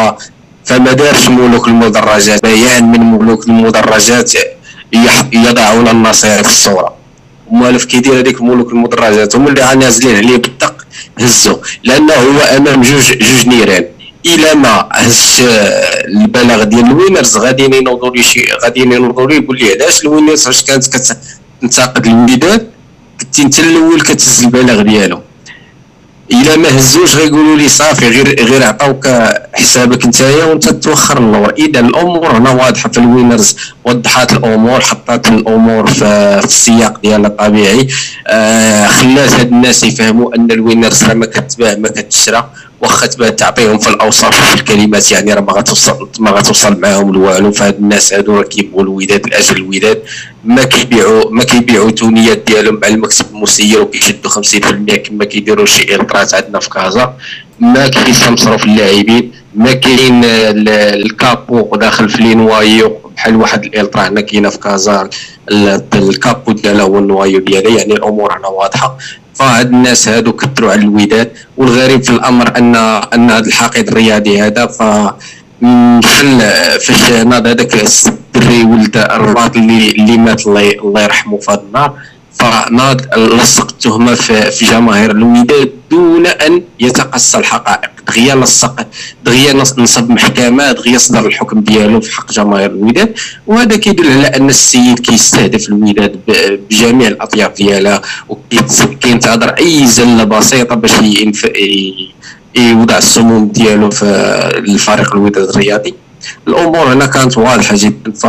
فما 0.65 0.93
دارش 0.93 1.29
ملوك 1.29 1.69
المدرجات. 1.69 2.43
بيان 2.43 2.85
من 2.93 3.01
ملوك 3.01 3.49
المدرجات 3.49 4.33
يضعون 5.33 5.89
النصير 5.89 6.43
في 6.43 6.51
الصورة. 6.51 6.95
مولف 7.51 7.85
كيدير 7.85 8.19
هذيك 8.19 8.43
ملوك 8.43 8.73
المدرجات 8.73 9.37
هما 9.37 9.49
اللي 9.49 9.75
نازلين 9.75 10.17
عليه 10.17 10.37
بالدق 10.37 10.87
هزو. 11.19 11.59
لأنه 11.85 12.15
هو 12.15 12.57
أمام 12.57 12.83
جوج 12.83 13.13
جوج 13.13 13.47
نيران. 13.47 13.85
إلى 14.27 14.55
ما 14.55 14.89
هز 14.93 15.37
البلاغ 16.09 16.63
ديال 16.65 16.87
ال 16.87 16.93
Winners 16.93 17.37
غادي 17.37 17.65
ينوضوا 17.65 18.17
لي 18.17 18.23
شي 18.23 18.45
غادي 18.65 18.81
ينوضوا 18.81 19.27
لي 19.31 19.37
يقول 19.37 19.59
لي 19.59 19.73
علاش 19.73 20.03
ال 20.03 20.08
Winners 20.08 20.45
فاش 20.45 20.63
كانت 20.63 20.87
كتنتقد 20.87 22.07
الوداد 22.07 22.69
كنتي 23.21 23.43
أنت 23.43 23.61
الأول 23.61 24.01
كتهز 24.01 24.45
البلاغ 24.45 24.83
ديالو. 24.83 25.21
الا 26.33 26.57
ما 26.57 26.79
هزوش 26.79 27.17
غيقولوا 27.17 27.57
لي 27.57 27.69
صافي 27.69 28.09
غير 28.09 28.45
غير 28.45 28.63
عطاوك 28.65 29.09
حسابك 29.55 30.07
نتايا 30.07 30.45
وأنت 30.45 30.69
توخر 30.69 31.19
اللور 31.19 31.53
إذا 31.59 31.81
الأمور 31.81 32.37
هنا 32.37 32.51
واضحة 32.51 32.89
في 32.89 32.99
ال 32.99 33.06
Winners 33.06 33.57
وضحات 33.85 34.33
الأمور 34.33 34.81
حطات 34.81 35.29
الأمور 35.29 35.87
في, 35.87 36.41
في 36.41 36.47
السياق 36.47 37.01
ديالها 37.03 37.27
الطبيعي. 37.27 37.89
آه 38.27 38.87
خلات 38.87 39.33
هاد 39.33 39.53
الناس 39.53 39.85
يفهموا 39.85 40.37
أن 40.37 40.51
ال 40.51 40.57
Winners 40.57 41.05
ما 41.05 41.27
كتباع 41.27 41.75
ما 41.75 41.89
كتشرى. 41.89 42.51
واخا 42.83 43.07
تعطيهم 43.07 43.79
في 43.79 43.91
الاوصاف 43.91 44.41
في 44.51 44.55
الكلمات 44.55 45.13
يعني 45.13 45.35
راه 45.35 45.41
ما 45.41 45.53
غتوصل 45.53 46.09
ما 46.19 46.31
غتوصل 46.31 46.81
معاهم 46.81 47.13
لوالو 47.13 47.53
فهاد 47.53 47.75
الناس 47.75 48.15
هادو 48.15 48.37
راه 48.37 48.43
كيبغوا 48.43 48.83
الوداد 48.83 49.29
لأجل 49.29 49.57
الوداد 49.57 50.03
ما 50.45 50.65
كيبيعوا 50.65 51.31
ما 51.31 51.45
كيبيعوا 51.45 51.91
تونيات 51.91 52.39
ديالهم 52.47 52.79
مع 52.83 52.89
المكسب 52.89 53.27
المسير 53.35 53.83
وكيشدوا 53.83 54.31
50% 54.31 54.95
كما 54.95 55.25
كيديروا 55.25 55.67
شي 55.67 55.95
الترات 55.95 56.35
عندنا 56.35 56.61
في 56.61 56.71
كازا 56.71 57.17
ما 57.61 57.89
كيتسمسروا 57.89 58.57
في 58.57 58.65
اللاعبين. 58.65 59.33
ما 59.55 59.73
كاين 59.73 60.25
ال 60.25 60.55
capo 60.55 61.77
داخل 61.77 62.09
في 62.09 62.23
les 62.23 62.48
noyaux 62.48 62.99
بحال 63.17 63.37
واحد 63.37 63.65
ال 63.65 63.72
ultra 63.72 64.09
هنا 64.09 64.21
كاينة 64.21 64.49
في 64.49 64.59
كازا 64.59 65.09
الكابو 65.95 66.53
ديالها 66.53 66.83
هو 66.85 66.99
النوايو 66.99 67.41
ديالها 67.41 67.79
يعني 67.79 67.93
الأمور 67.93 68.39
هنا 68.39 68.47
واضحة. 68.49 68.99
فهاد 69.35 69.67
الناس 69.67 70.09
هادو 70.09 70.33
كثروا 70.33 70.73
على 70.73 70.81
الوداد 70.81 71.33
والغريب 71.57 72.03
في 72.03 72.11
الأمر 72.11 72.59
ان 72.59 72.77
أن 73.15 73.31
هذا 73.31 73.47
الحقيد 73.47 73.89
الرياضي 73.89 74.43
هذا 74.43 74.67
ف 74.67 74.83
بحال 75.63 76.41
فاش 76.81 77.13
ناض 77.13 77.47
هذاك 77.47 77.75
الدري 78.09 78.65
ولد 78.65 78.97
الرباط 78.97 79.57
اللي 79.57 79.91
اللي 79.91 80.19
مات 80.19 80.47
الله 80.47 81.03
يرحمه 81.03 81.39
في 81.39 81.51
هذا 81.51 81.63
النهار 81.69 81.95
فناض 82.35 83.19
لصق 83.19 83.69
التهمه 83.71 84.15
في, 84.15 84.51
في 84.51 84.65
جماهير 84.65 85.11
الوداد 85.11 85.71
دون 85.91 86.27
أن 86.27 86.63
يتقصى 86.81 87.39
الحقائق. 87.39 87.91
دغيا 88.09 88.35
لصق 88.35 88.87
دغيا 89.25 89.53
نصب 89.53 90.11
محكمة 90.11 90.73
دغيا 90.73 90.99
صدر 90.99 91.27
الحكم 91.27 91.61
ديالو 91.61 92.01
في 92.01 92.15
حق 92.15 92.33
جماهير 92.33 92.71
الوداد 92.71 93.15
وهذا 93.47 93.77
كيدل 93.77 94.11
على 94.13 94.27
أن 94.27 94.49
السيد 94.49 94.99
كيستهدف 94.99 95.69
الوداد 95.69 96.21
بجميع 96.71 97.09
الأطياف 97.09 97.57
ديالها 97.57 98.03
وكينتظر 98.29 99.49
أي 99.49 99.87
زلة 99.87 100.25
بسيطة 100.25 100.75
باش 100.75 100.91
يوضع 102.57 102.99
السموم 102.99 103.49
ديالو 103.49 103.91
في 103.91 104.05
الفريق 104.59 105.15
الوداد 105.15 105.49
الرياضي. 105.49 105.95
الأمور 106.49 106.93
هنا 106.93 107.07
كانت 107.07 107.39
واضحه 107.39 107.75
جدا. 107.79 108.13
ف... 108.13 108.27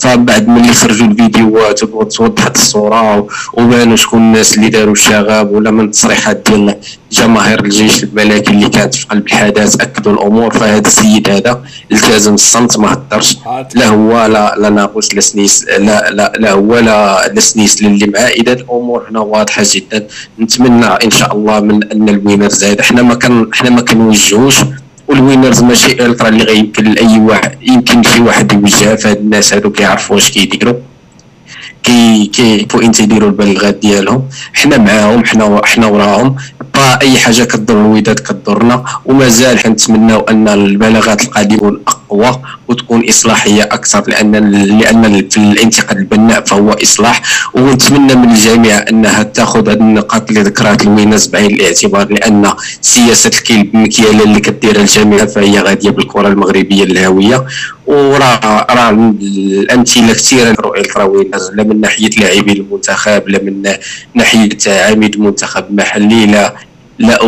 فبعد 0.00 0.48
ملي 0.48 0.72
خرجوا 0.72 1.06
الفيديوهات 1.06 1.82
وتوضحت 1.82 2.56
الصورة 2.56 3.26
وبانوا 3.52 3.96
شكون 3.96 4.20
الناس 4.20 4.56
اللي 4.56 4.68
داروا 4.68 4.92
الشغب 4.92 5.50
ولا 5.50 5.70
من 5.70 5.84
التصريحات 5.84 6.48
ديال 6.50 6.76
جماهير 7.12 7.64
الجيش 7.64 8.04
الملكي 8.04 8.50
اللي 8.50 8.68
كانت 8.68 8.94
في 8.94 9.06
قلب 9.06 9.26
الحدث 9.26 9.80
أكدوا 9.80 10.12
الأمور. 10.12 10.50
فهذا 10.54 10.86
السيد 10.86 11.30
هذا 11.30 11.62
التزم 11.92 12.34
الصمت 12.34 12.78
ما 12.78 12.92
هدرش. 12.92 13.36
لا 13.74 13.88
هو 13.88 14.26
لا 14.26 14.54
لا 14.58 14.70
ناقوس 14.70 15.14
لا 15.14 15.20
سنيس 15.20 15.64
لا 15.78 16.10
لا, 16.10 16.32
لا 16.38 16.52
هو 16.52 16.78
لا 16.78 17.28
لا 17.28 17.40
سنيس 17.40 17.82
اللي 17.82 18.06
معاه 18.06 18.28
إذا 18.28 18.52
الأمور 18.52 19.06
هنا 19.10 19.20
واضحة 19.20 19.62
جدا. 19.66 20.06
نتمنى 20.40 20.86
إن 20.86 21.10
شاء 21.10 21.34
الله 21.34 21.60
من 21.60 21.84
أن 21.84 22.08
ال 22.08 22.15
Winners 22.15 22.64
هذا 22.64 22.82
حنا 22.82 23.02
ما 23.02 23.14
كان 23.14 23.46
حنا 23.52 23.70
ما 23.70 23.80
كنوجهوش 23.80 24.54
وال 25.10 25.22
Winners 25.22 25.62
ماشي 25.62 25.92
ultra 26.06 26.28
اللي 26.28 26.44
غيمكن 26.44 26.84
لأي 26.84 27.18
واحد 27.18 27.52
يمكن 27.62 28.02
شي 28.02 28.20
واحد 28.20 28.52
يوجهها 28.52 28.96
فهاد 28.96 29.16
الناس 29.16 29.54
هادو 29.54 29.70
كيعرفوا 29.70 30.14
واش 30.16 30.30
كيديروا. 30.30 30.74
كي 31.82 32.26
كي 32.26 32.66
انت 32.74 33.00
يديروا 33.00 33.28
البلاغات 33.28 33.74
ديالهم. 33.82 34.22
حنا 34.54 34.78
معاهم 34.78 35.24
حنا 35.24 35.60
حنا 35.64 35.86
وراهم. 35.86 36.36
أي 37.02 37.18
حاجة 37.18 37.44
كضر 37.44 37.74
الوداد 37.80 38.18
كضرنا 38.18 38.84
ومازال 39.06 39.58
حنتمناو 39.58 40.20
أن 40.20 40.48
البلاغات 40.48 41.22
القادمة 41.24 41.80
اقوى 42.10 42.42
وتكون 42.68 43.08
إصلاحية 43.08 43.62
أكثر 43.62 44.04
لأن 44.08 44.32
لأن 44.80 45.28
في 45.28 45.36
الانتقاد 45.36 45.96
البناء 45.96 46.44
فهو 46.44 46.72
إصلاح. 46.72 47.22
ونتمنى 47.54 48.14
من 48.14 48.30
الجامعة 48.30 48.76
أنها 48.78 49.22
تأخذ 49.22 49.68
هذه 49.68 49.76
النقاط 49.78 50.28
اللي 50.28 50.42
ذكرات 50.42 50.82
الويناس 50.82 51.26
بعين 51.28 51.54
الاعتبار 51.54 52.12
لأن 52.12 52.50
سياسة 52.80 53.30
الكيل 53.38 53.70
المكياله 53.74 54.24
اللي 54.24 54.40
كديرها 54.40 54.80
الجامعة 54.80 55.26
فهي 55.26 55.58
غادية 55.60 55.90
بالكرة 55.90 56.28
المغربية 56.28 56.84
الهاوية. 56.84 57.44
وراه 57.86 58.66
راه 58.70 58.90
الأمثلة 58.90 60.12
كثيرة 60.12 60.56
رؤية 60.60 60.80
الكروينر 60.80 61.38
لا 61.54 61.62
من 61.64 61.80
ناحية 61.80 62.10
لاعبي 62.10 62.52
المنتخب 62.52 63.28
لا 63.28 63.42
من 63.42 63.62
ناحية 64.14 64.58
عميد 64.68 65.20
منتخب 65.20 65.64
محلي 65.70 66.26
لا 66.26 66.54
لا 66.98 67.18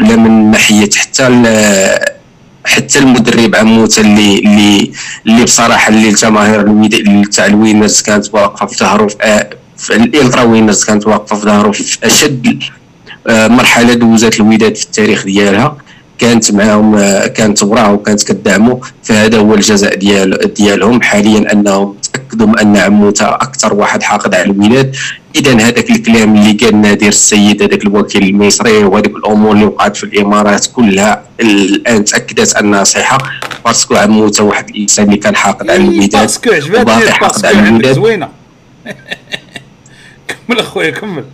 لا 0.00 0.16
من 0.16 0.50
ناحية 0.50 0.90
حتى 0.96 1.26
حتى 2.68 2.98
المدرب 2.98 3.56
عموته 3.56 4.00
اللي 4.00 4.38
اللي 4.38 4.92
اللي 5.26 5.44
بصراحة 5.44 5.88
اللي 5.88 6.08
الجماهير 6.08 7.24
تاع 7.24 7.46
ال 7.46 7.53
Winners 7.53 8.02
كانت 8.02 8.34
واقفة 8.34 8.66
في 8.66 8.76
ظهره 8.76 9.08
في 9.78 9.96
ال 9.96 10.03
Ultras 10.03 10.42
Winners 10.42 10.84
كانت 10.84 11.06
واقفة 11.06 11.36
في 11.36 11.42
ظهره 11.42 11.70
في 11.70 11.98
أشد 12.04 12.62
آه، 13.26 13.48
مرحلة 13.48 13.94
دوزات 13.94 14.40
الوداد 14.40 14.74
في 14.76 14.84
التاريخ 14.84 15.24
ديالها. 15.24 15.76
كانت 16.18 16.52
معاهم 16.52 16.94
آه، 16.94 17.26
كانت 17.26 17.62
وراه 17.62 17.92
وكانت 17.92 18.22
كدعمو 18.22 18.80
فهذا 19.02 19.38
هو 19.38 19.54
الجزاء 19.54 19.94
ديال 19.94 20.54
ديالهم. 20.54 21.02
حاليا 21.02 21.52
انهم 21.52 21.94
تاكدوا 22.12 22.62
أن 22.62 22.76
عموته 22.76 23.28
أكثر 23.28 23.74
واحد 23.74 24.02
حاقد 24.02 24.34
على 24.34 24.44
الوداد. 24.44 24.96
اذا 25.36 25.52
هذاك 25.52 25.90
الكلام 25.90 26.36
اللي 26.36 26.52
قال 26.52 26.80
نادر 26.80 27.08
السيد 27.08 27.62
هذاك 27.62 27.82
الوكيل 27.82 28.22
المصري 28.22 28.78
وهذيك 28.78 29.16
الأمور 29.16 29.52
اللي 29.52 29.64
وقعت 29.64 29.96
في 29.96 30.04
الإمارات 30.04 30.66
كلها 30.66 31.22
الآن 31.40 32.04
تأكدت 32.04 32.56
أنها 32.56 32.84
صحيحة 32.84 33.18
parce 33.64 33.83
que 33.83 33.94
عموته 33.94 34.44
واحد 34.44 34.68
الإنسان 34.70 35.06
اللي 35.06 35.16
كان 35.16 35.36
حاقد 35.36 35.70
على 35.70 35.82
الوداد 35.82 36.10
parce 36.10 36.35
que 36.35 36.50
عجبتني 36.50 37.10
حاقد 37.10 37.46
على 37.46 37.68
الوداد 37.68 37.94
زوينة. 37.94 38.28
كمل 40.28 40.58
أخويا 40.58 40.90
كمل. 40.90 41.24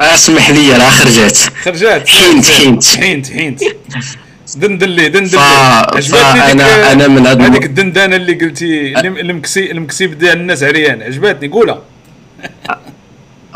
اسمح 0.00 0.50
لي 0.50 0.72
راه 0.72 0.90
خرجات 0.90 1.38
خرجات 1.62 2.08
حينت 2.08 2.46
حينت 2.46 2.86
حينت 2.86 3.32
حينت 3.32 3.60
دندن 4.56 4.88
لي 4.88 5.08
دندن 5.08 5.38
لي 5.38 5.44
عجبتني 5.94 6.52
أنا 6.52 6.92
أنا 6.92 7.08
من 7.08 7.26
هذيك 7.26 7.64
الدندانة 7.64 8.16
اللي 8.16 8.34
قلتي 8.34 8.98
المكسي 9.00 9.70
المكسي 9.70 10.06
ديال 10.06 10.40
الناس 10.40 10.62
عريان. 10.62 11.02
عجبتني 11.02 11.48
قولها 11.48 11.82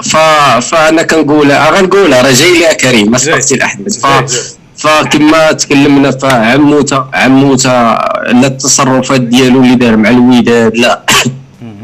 ف... 0.03 0.17
فأنا 0.61 1.03
كنقولها 1.03 1.71
غنقولها 1.71 2.23
راه 2.23 2.33
جاي 2.33 2.59
لها 2.61 2.73
كريم 2.73 3.11
ما 3.11 3.19
سبقتي 3.19 3.55
الاحداث 3.55 3.99
ف... 3.99 4.07
فكما 4.77 5.53
تكلمنا 5.53 6.11
فعموته 6.11 7.05
عموته 7.15 7.73
لا 7.73 8.47
التصرفات 8.47 9.21
ديالو 9.21 9.61
اللي 9.61 9.75
دار 9.75 9.97
مع 9.97 10.09
الوداد 10.11 10.77
لا. 10.77 11.03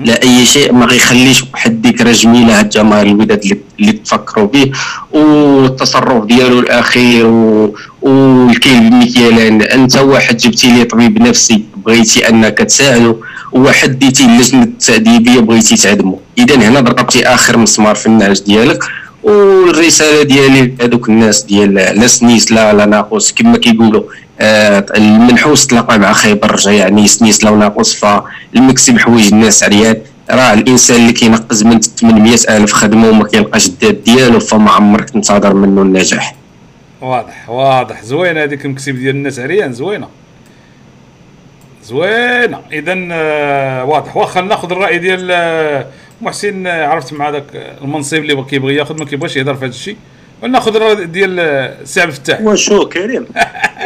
لا 0.04 0.22
أي 0.22 0.46
شيء 0.46 0.72
ما 0.72 0.86
غيخليش 0.86 1.44
واحد 1.52 1.86
ذكرى 1.86 2.12
جميلة 2.12 2.58
هاد 2.58 2.68
جماهير 2.68 3.06
الوداد 3.06 3.58
اللي 3.80 3.92
تفكروا 3.92 4.46
به. 4.46 4.72
والتصرف 5.12 6.24
ديالو 6.24 6.58
الأخير 6.58 7.26
و... 7.26 7.74
والكلب 8.02 8.92
مكيالان 8.92 9.62
أنت 9.62 9.96
واحد 9.96 10.36
جبتي 10.36 10.70
لي 10.72 10.84
طبيب 10.84 11.22
نفسي. 11.22 11.64
بغيتي 11.86 12.28
أنك 12.28 12.58
تساعده 12.58 13.16
ديتي 13.86 14.24
اللجنة 14.24 14.62
التأديبية 14.62 15.40
بغيتي 15.40 15.76
تعدمو. 15.76 16.20
اذا 16.38 16.56
هنا 16.56 16.80
ضربتي 16.80 17.26
آخر 17.26 17.58
مسمار 17.58 17.94
في 17.94 18.06
النعش 18.06 18.40
ديالك 18.40 18.84
والرسالة 19.22 20.22
ديالي 20.22 20.74
لهذوك 20.78 21.08
الناس 21.08 21.42
ديال 21.42 21.74
لا 21.74 22.06
سنيس 22.06 22.52
لا 22.52 22.72
لا 22.72 22.84
ناقص 22.86 23.32
كما 23.32 23.58
كيقولوا 23.58 24.02
آه 24.40 24.86
المنحوس 24.96 25.66
تلاقى 25.66 25.98
مع 25.98 26.12
خيبر 26.12 26.60
يعني 26.66 27.06
سنيس 27.08 27.44
لا 27.44 27.50
ناقص 27.50 27.94
فالمكسب 27.94 28.98
حوايج 28.98 29.32
الناس 29.32 29.64
عريان. 29.64 29.96
راه 30.30 30.52
الإنسان 30.52 30.96
اللي 30.96 31.12
كينقز 31.12 31.62
من 31.62 31.80
800 31.80 32.34
ألف 32.48 32.72
خدمة 32.72 33.08
وما 33.08 33.24
كيلقاش 33.24 33.66
الداد 33.66 34.04
ديالو 34.04 34.40
فما 34.40 34.70
عمرك 34.70 35.10
تنتظر 35.10 35.54
منه 35.54 35.82
النجاح. 35.82 36.34
واضح 37.00 37.50
واضح. 37.50 38.02
زوينة 38.04 38.42
هذيك 38.42 38.64
المكسب 38.64 38.94
ديال 38.94 39.16
الناس 39.16 39.38
عريان 39.38 39.72
زوينة. 39.72 40.08
زوينه 41.84 42.60
اذا 42.72 43.08
آه 43.12 43.84
واضح. 43.84 44.16
واخا 44.16 44.40
ناخذ 44.40 44.72
الرأي 44.72 44.98
ديال 44.98 45.28
آه 45.30 45.86
محسن 46.22 46.66
آه 46.66 46.86
عرفت 46.86 47.12
مع 47.12 47.30
ذاك 47.30 47.44
المنصب 47.82 48.16
اللي 48.16 48.44
كيبغي 48.44 48.74
ياخذ 48.74 48.98
ما 48.98 49.04
كيبغيش 49.04 49.36
يهضر 49.36 49.54
في 49.54 49.60
هذا 49.64 49.70
الشيء. 49.70 49.96
وناخذ 50.42 50.76
الرأي 50.76 51.04
ديال 51.06 51.40
السي 51.40 52.00
عبد 52.00 52.10
الفتاح. 52.10 52.40
وشو 52.40 52.88
كريم؟ 52.88 53.26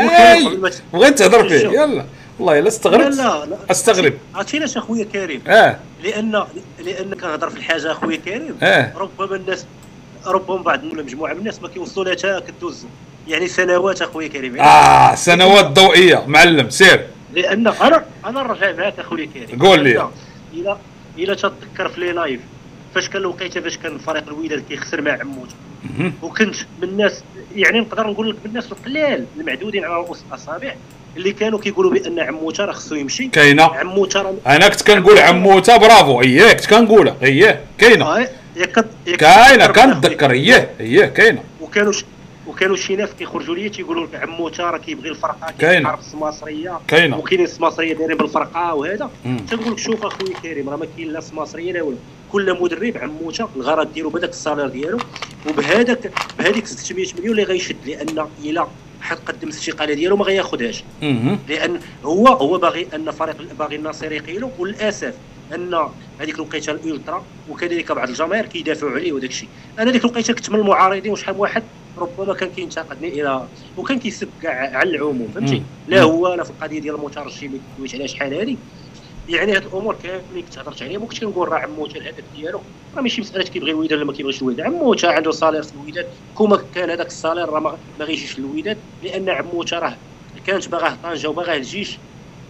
بغيت 0.93 1.19
تهضر 1.19 1.49
فيه. 1.49 1.69
يلا. 1.69 2.05
والله 2.39 2.59
إلا 2.59 2.69
استغربت. 2.69 3.17
لا 3.17 3.47
لا 3.47 3.57
استغرب. 3.71 4.15
عرفتي 4.35 4.57
علاش 4.57 4.77
اخويا 4.77 5.05
كريم. 5.05 5.43
آه. 5.49 5.77
لأن 6.05 6.45
لأن 6.85 7.15
كنهضر 7.15 7.51
في 7.51 7.57
الحاجة 7.57 7.93
اخويا 7.93 8.17
كريم. 8.17 8.57
آه. 8.63 8.93
ربما 8.97 9.37
الناس 9.37 9.67
ربما 10.27 10.57
بعض 10.63 10.85
ولا 10.85 11.03
مجموعة 11.03 11.33
من 11.33 11.39
الناس 11.39 11.63
ما 11.63 11.69
كيوصلوا 11.69 12.15
لها 12.15 12.37
حتى 12.41 12.53
كدوز. 12.59 12.87
يعني 13.29 13.49
سنوات 13.49 14.03
أخويا 14.03 14.29
كريم. 14.29 14.57
يعني 14.57 14.69
آه 14.69 15.15
سنوات 15.15 15.65
ضوئية. 15.67 16.25
معلم 16.27 16.71
سير. 16.71 17.07
لأن 17.35 17.67
أنا 17.67 18.05
أنا 18.27 18.43
نرجع 18.43 18.73
معاك 18.73 18.99
أخويا 18.99 19.29
كريم 19.35 19.63
قول 19.63 19.85
لي. 19.85 20.09
إلى 20.55 20.77
إلى 21.19 21.35
تتذكر 21.35 21.89
في 21.89 22.01
لي 22.01 22.13
لايف 22.13 22.41
فاش 22.95 23.09
كان 23.09 23.23
الوقيتة؟ 23.23 23.61
فاش 23.61 23.77
كان 23.77 23.99
فريق 23.99 24.25
الوداد 24.29 24.65
كيخسر 24.69 25.01
مع 25.01 25.19
عموت 25.21 25.49
وكنت 26.23 26.57
من 26.83 26.89
الناس 26.89 27.23
يعني 27.57 27.81
نقدر 27.81 28.07
نقول 28.07 28.31
لك 28.31 28.35
من 28.45 28.51
الناس 28.51 28.73
القلال 28.73 29.25
المعدودين 29.41 29.85
على 29.85 29.95
رؤوس 29.95 30.19
الأصابع 30.29 30.75
اللي 31.17 31.33
كانوا 31.33 31.59
كيقولوا 31.59 31.91
بأن 31.93 32.21
عموته 32.21 32.65
راه 32.65 32.73
خصو 32.73 32.95
يمشي. 32.95 33.29
كاينة. 33.29 33.63
عموته 33.63 34.39
أنا 34.47 34.69
كنت 34.69 34.83
كنقول 34.83 35.19
عموته 35.19 35.77
برافو. 35.77 36.21
اييه 36.23 36.53
كنت 36.53 36.67
كنقولها. 36.67 37.17
اييه 37.23 37.61
كاينة. 37.79 38.29
كاينة. 39.19 39.67
كنتذكر. 39.67 40.31
اييه 40.31 40.71
اييه 40.81 41.07
كاينة. 41.07 41.43
وكانوا 41.61 41.93
وكانوا 42.49 42.77
شي 42.77 42.97
ناس 42.97 43.11
كيخرجوا 43.19 43.55
لي 43.55 43.69
تيقولوا 43.69 44.07
لك 44.07 44.15
عموته 44.15 44.71
راه 44.71 44.79
كيبغي 44.79 45.09
الفرقة 45.09 45.55
كاينة. 45.59 45.97
في 45.97 46.01
السماصريه 46.01 46.81
كاينة. 46.89 47.19
وكاينين 47.19 47.47
السماصريه 47.47 47.95
دايرين 47.95 48.17
بالفرقة 48.17 48.75
وهذا. 48.75 49.11
تنقول 49.51 49.73
لك 49.73 49.79
شوف 49.79 50.05
اخويا 50.05 50.35
كريم 50.43 50.69
راه 50.69 50.77
ما 50.77 50.87
كاين 50.97 51.13
لا 51.13 51.21
سماصريه 51.21 51.73
لا 51.73 51.83
والو. 51.83 51.99
كل 52.33 52.63
مدرب 52.63 52.97
عموته 52.97 53.49
الغرض 53.57 53.93
ديالو 53.93 54.11
بهذاك 54.11 54.31
السالير 54.31 54.69
ديالو. 54.69 54.99
وبهذاك 55.49 56.13
بهذيك 56.39 56.67
600 56.67 57.07
مليون 57.19 57.31
اللي 57.31 57.43
غيشد 57.43 57.77
لأن 57.87 58.27
إلا 58.45 58.67
حد 59.01 59.17
قدم 59.27 59.49
الاستقالة 59.49 59.95
ديالو 59.95 60.17
ما 60.17 60.25
غياخذهاش 60.25 60.85
لأن 61.49 61.81
هو 62.05 62.27
هو 62.27 62.59
باغي 62.59 62.87
أن 62.95 63.11
فريق 63.11 63.37
باغي 63.59 63.77
الناصر 63.77 64.13
يقيلو. 64.13 64.51
وللاسف 64.59 65.15
أن 65.55 65.89
هذيك 66.21 66.35
الوقيتة 66.35 66.73
ال 66.73 66.82
ultra 66.82 67.25
وكذلك 67.51 67.93
بعض 67.93 68.09
الجماهير 68.09 68.47
كيدافعوا 68.47 68.93
عليه 68.93 69.13
وداك 69.13 69.31
الشيء 69.31 69.49
أنا 69.79 69.91
ديك 69.91 70.05
الوقيتة 70.05 70.33
كنت 70.35 70.51
من 70.51 70.59
المعارضين 70.59 71.13
وشحال 71.13 71.35
من 71.35 71.41
واحد 71.41 71.63
ربما 71.99 72.35
كان 72.35 72.51
كينتقدني 72.57 73.09
إلى 73.09 73.45
وكان 73.77 73.99
كيسب 73.99 74.29
كاع 74.43 74.77
على 74.77 74.91
العموم 74.91 75.29
فهمتي؟ 75.35 75.63
لا 75.89 76.03
هو 76.03 76.35
لا 76.35 76.45
في 76.45 76.51
القضية 76.51 76.81
ديال 76.81 76.95
المترجي 76.95 77.47
اللي 77.47 77.61
دويت 77.79 77.95
عليها 77.95 78.07
شحال 78.07 78.35
هذه. 78.35 78.57
يعني 79.29 79.57
هاد 79.57 79.63
الأمور 79.67 79.97
كاملين 80.03 80.45
كنت 80.45 80.59
هضرت 80.59 80.83
عليهم 80.83 81.03
وكنت 81.03 81.21
كنقول 81.21 81.49
راه 81.49 81.59
عموته 81.59 81.97
الهدف 81.97 82.25
ديالو. 82.37 82.61
راه 82.97 83.03
ماشي 83.03 83.21
مسألة 83.21 83.45
كيبغي 83.45 83.71
الوداد 83.71 83.93
ولا 83.93 84.05
ما 84.05 84.13
كيبغيش 84.13 84.43
الوداد 84.43 84.67
عموته 84.67 85.11
عنده 85.11 85.31
salaire 85.31 85.63
في 85.63 85.73
الوداد 85.75 86.07
كون 86.35 86.56
ما 86.56 86.63
كان 86.75 86.91
هذاك 86.91 87.07
ال 87.07 87.12
salaire 87.12 87.49
راه 87.49 87.61
ما 87.61 88.05
غيجيش 88.05 88.39
للوداد 88.39 88.77
لأن 89.03 89.29
عموته 89.29 89.79
راه 89.79 89.97
كانت 90.47 90.69
باغاه 90.69 90.97
طنجة 91.03 91.29
وباغاه 91.29 91.57
الجيش 91.57 91.99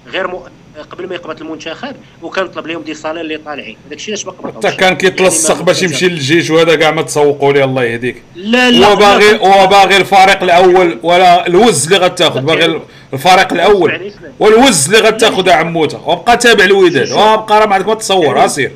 غير 0.06 0.26
م... 0.26 0.40
قبل 0.82 1.08
ما 1.08 1.14
يقبض 1.14 1.40
المنتخب 1.40 1.96
وكان 2.22 2.48
طلب 2.48 2.66
لهم 2.66 2.82
دي 2.82 2.94
صالير 2.94 3.20
اللي 3.20 3.36
طالعين. 3.36 3.76
هذاك 3.86 3.98
الشيء 3.98 4.14
علاش 4.14 4.26
ما 4.26 4.32
قبضوش 4.32 4.66
حتى 4.66 4.76
كان 4.76 4.96
كيتلصق 4.96 5.50
يعني 5.50 5.64
باش 5.64 5.82
يمشي 5.82 6.08
للجيش 6.08 6.50
وهذا 6.50 6.74
كاع 6.74 6.90
ما 6.90 7.02
تسوقوا 7.02 7.52
ليه 7.52 7.64
الله 7.64 7.84
يهديك. 7.84 8.22
لا 8.36 8.70
لا 8.70 8.86
هو 8.86 8.96
باغي 8.96 9.38
هو 9.38 9.66
باغي 9.66 9.96
الفريق 9.96 10.42
الأول 10.42 10.98
ولا 11.02 11.46
الوز 11.46 11.84
اللي 11.84 12.06
غتاخذ 12.06 12.40
باغي 12.40 12.80
الفريق 13.12 13.52
الأول. 13.52 14.12
والوز 14.38 14.94
اللي 14.94 15.08
غتاخذ 15.08 15.50
عموتة. 15.50 16.08
وبقى 16.08 16.36
تابع 16.36 16.64
الوداد. 16.64 17.12
وبقى 17.12 17.60
راه 17.60 17.66
ما 17.66 17.74
عندك 17.74 17.88
ما 17.88 17.94
تصور 17.94 18.44
اسير 18.44 18.72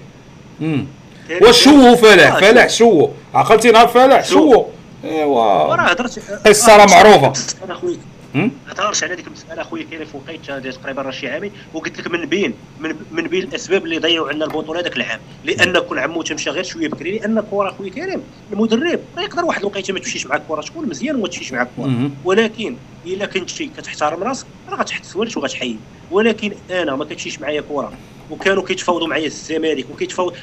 شو 1.51 1.97
فلاح 1.97 2.39
فلاح 2.39 2.69
شو 2.69 3.09
عقلتي 3.35 3.71
نهار 3.71 3.89
فلاح 3.89 4.25
شو 4.25 4.65
ايوا. 5.05 5.95
قصة 6.47 6.77
راه 6.77 6.87
معروفة. 6.87 7.33
هضرش 8.69 9.03
على 9.05 9.15
هذيك 9.15 9.27
المساله 9.27 9.63
اخويا 9.63 9.85
كاين 9.91 10.05
في 10.05 10.17
وقيته 10.17 10.71
تقريبا 10.71 11.03
راه 11.03 11.11
شي 11.11 11.29
عامين 11.29 11.53
وقلت 11.75 11.99
لك 12.01 12.11
من 12.11 12.25
بين 12.27 12.55
من, 12.81 12.97
من 13.13 13.23
بين 13.27 13.43
الأسباب 13.43 13.85
اللي 13.85 13.99
ضيعوا 13.99 14.29
عندنا 14.29 14.45
البطولة 14.45 14.81
هذاك 14.81 14.97
العام. 14.97 15.21
لأن 15.45 15.79
كون 15.79 15.99
عمو 15.99 16.23
تمشى 16.23 16.51
غير 16.51 16.65
شوية 16.65 16.89
بكري 16.89 17.19
لأن 17.19 17.39
الكره 17.39 17.69
اخويا 17.69 17.91
كريم 17.91 18.23
المدرب 18.53 19.01
راه 19.17 19.23
يقدر 19.23 19.45
واحد 19.45 19.61
الوقيته 19.61 19.93
ما 19.95 19.99
تمشيش 20.01 20.27
معك 20.27 20.41
الكره 20.41 20.61
تكون 20.63 20.89
مزيان 20.89 21.17
وما 21.17 21.29
تمشيش 21.29 21.53
معك 21.53 21.69
الكره 21.79 22.11
ولكن 22.25 22.77
إلا 23.07 23.27
كنتي 23.27 23.67
كتحترم 23.77 24.23
راسك 24.23 24.47
راه 24.69 24.77
غتحت 24.77 25.17
ولش 25.17 25.37
وغتحيد. 25.37 25.79
ولكن 26.11 26.53
أنا 26.71 26.97
ما 26.97 27.05
كتمشيش 27.05 27.41
معايا 27.41 27.61
كره 27.61 27.93
وكانوا 28.31 28.63
كيتفاوضوا 28.63 29.09
معايا 29.09 29.27
الزمالك 29.27 29.91
وكيتفاوض 29.91 30.35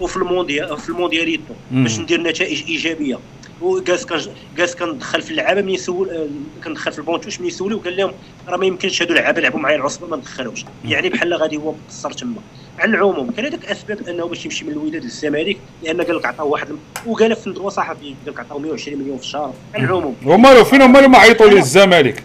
وفي 0.00 0.16
المونديال 0.16 0.78
في 0.78 0.88
الموندياليتو 0.88 1.54
باش 1.70 1.98
ندير 1.98 2.20
نتائج 2.22 2.62
إيجابية. 2.68 3.18
وجالس 3.60 4.04
كان 4.04 4.20
جالس 4.56 4.74
كندخل 4.74 5.22
في 5.22 5.30
اللعابة 5.30 5.62
من 5.62 5.68
يسول 5.68 6.10
آه، 6.10 6.26
كندخل 6.64 6.92
في 6.92 6.98
البونتوش 6.98 7.40
من 7.40 7.46
يسولي 7.46 7.74
وقال 7.74 7.96
لهم 7.96 8.12
راه 8.48 8.56
ما 8.56 8.66
يمكنش 8.66 9.02
هادو 9.02 9.14
اللعابه 9.14 9.38
يلعبوا 9.38 9.60
معايا 9.60 9.76
العصبه 9.76 10.06
ما 10.06 10.16
ندخلهمش 10.16 10.64
يعني 10.84 11.08
بحال 11.08 11.34
غادي 11.34 11.56
هو 11.56 11.72
مقصر 11.86 12.10
تما. 12.12 12.34
على 12.78 12.90
العموم 12.90 13.30
كان 13.30 13.44
هذاك 13.44 13.64
اسباب 13.64 14.08
أنه 14.08 14.26
باش 14.26 14.44
يمشي 14.44 14.64
من 14.64 14.72
الوداد 14.72 15.02
للزمالك 15.04 15.56
لأن 15.82 16.00
قال 16.02 16.16
لك 16.16 16.26
عطاو 16.26 16.48
واحد 16.48 16.68
وقال 17.06 17.36
في 17.36 17.50
ندوه 17.50 17.70
صحفي 17.70 18.04
قال 18.04 18.14
لك 18.34 18.40
عطاو 18.40 18.58
120 18.58 18.98
مليون 18.98 19.18
في 19.18 19.24
الشهر. 19.24 19.54
على 19.74 19.84
العموم. 19.84 20.16
ومالو 20.26 20.64
فين 20.64 20.82
هما 20.82 21.06
ما 21.06 21.18
عيطوا 21.18 21.46
ليه 21.46 21.58
الزمالك؟ 21.58 22.22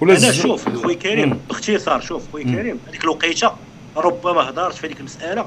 ولا 0.00 0.18
أنا 0.18 0.32
شوف 0.32 0.68
خويا 0.82 0.94
كريم. 0.94 1.40
باختصار 1.48 2.00
شوف 2.00 2.22
خويا 2.32 2.44
كريم 2.44 2.78
هذيك 2.88 3.04
الوقيتة 3.04 3.52
ربما 3.96 4.50
هضرت 4.50 4.74
في 4.74 4.86
هذيك 4.86 5.00
المسألة. 5.00 5.46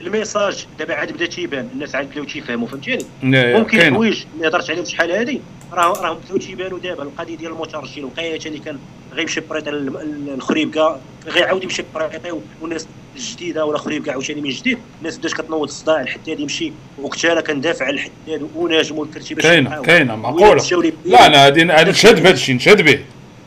ال 0.00 0.08
message 0.08 0.66
دابا 0.78 0.94
عاد 0.94 1.12
بدا 1.12 1.26
تيبان 1.26 1.68
الناس 1.74 1.94
عاد 1.94 2.10
بداو 2.10 2.24
تيفهموا 2.24 2.68
فهمتيني 2.68 3.04
ممكن 3.22 3.78
كاينة. 3.78 3.96
حوايج 3.96 4.24
اللي 4.34 4.48
هضرت 4.48 4.70
عليهم 4.70 4.84
شحال 4.84 5.10
هادي 5.10 5.40
راه 5.72 6.02
راهم 6.02 6.18
بداو 6.24 6.38
تيبانوا 6.38 6.78
دابا. 6.78 7.02
القضية 7.02 7.36
ديال 7.36 7.52
المترجي 7.52 8.00
الوقيته 8.00 8.48
اللي 8.48 8.58
كان 8.58 8.78
غيمشي 9.14 9.40
prêté 9.40 9.70
الخريبكا 9.70 11.00
غيعاود 11.28 11.64
يمشي 11.64 11.84
prêté 11.94 12.32
والناس 12.60 12.86
الجديدة 13.16 13.64
ولا 13.64 13.78
خريبكا 13.78 14.12
عاوتاني 14.12 14.40
من 14.40 14.50
جديد. 14.50 14.78
الناس 15.00 15.18
بدات 15.18 15.32
كتنوض 15.32 15.62
الصداع 15.62 16.00
الحداد 16.00 16.40
يمشي 16.40 16.72
وقتها 16.98 17.32
أنا 17.32 17.40
كندافع 17.40 17.84
على 17.84 17.94
الحداد 17.94 18.48
وناجم 18.54 18.98
والكرتي 18.98 19.34
باش 19.34 19.44
كاينة. 19.44 19.82
كاينة 19.82 20.16
معقولة. 20.16 20.92
لا 21.04 21.26
أنا 21.26 21.46
هادي 21.46 21.64
نشهد 21.64 22.22
بهذا 22.22 22.34
الشيء 22.34 22.54
نشهد 22.54 22.82
به. 22.82 23.00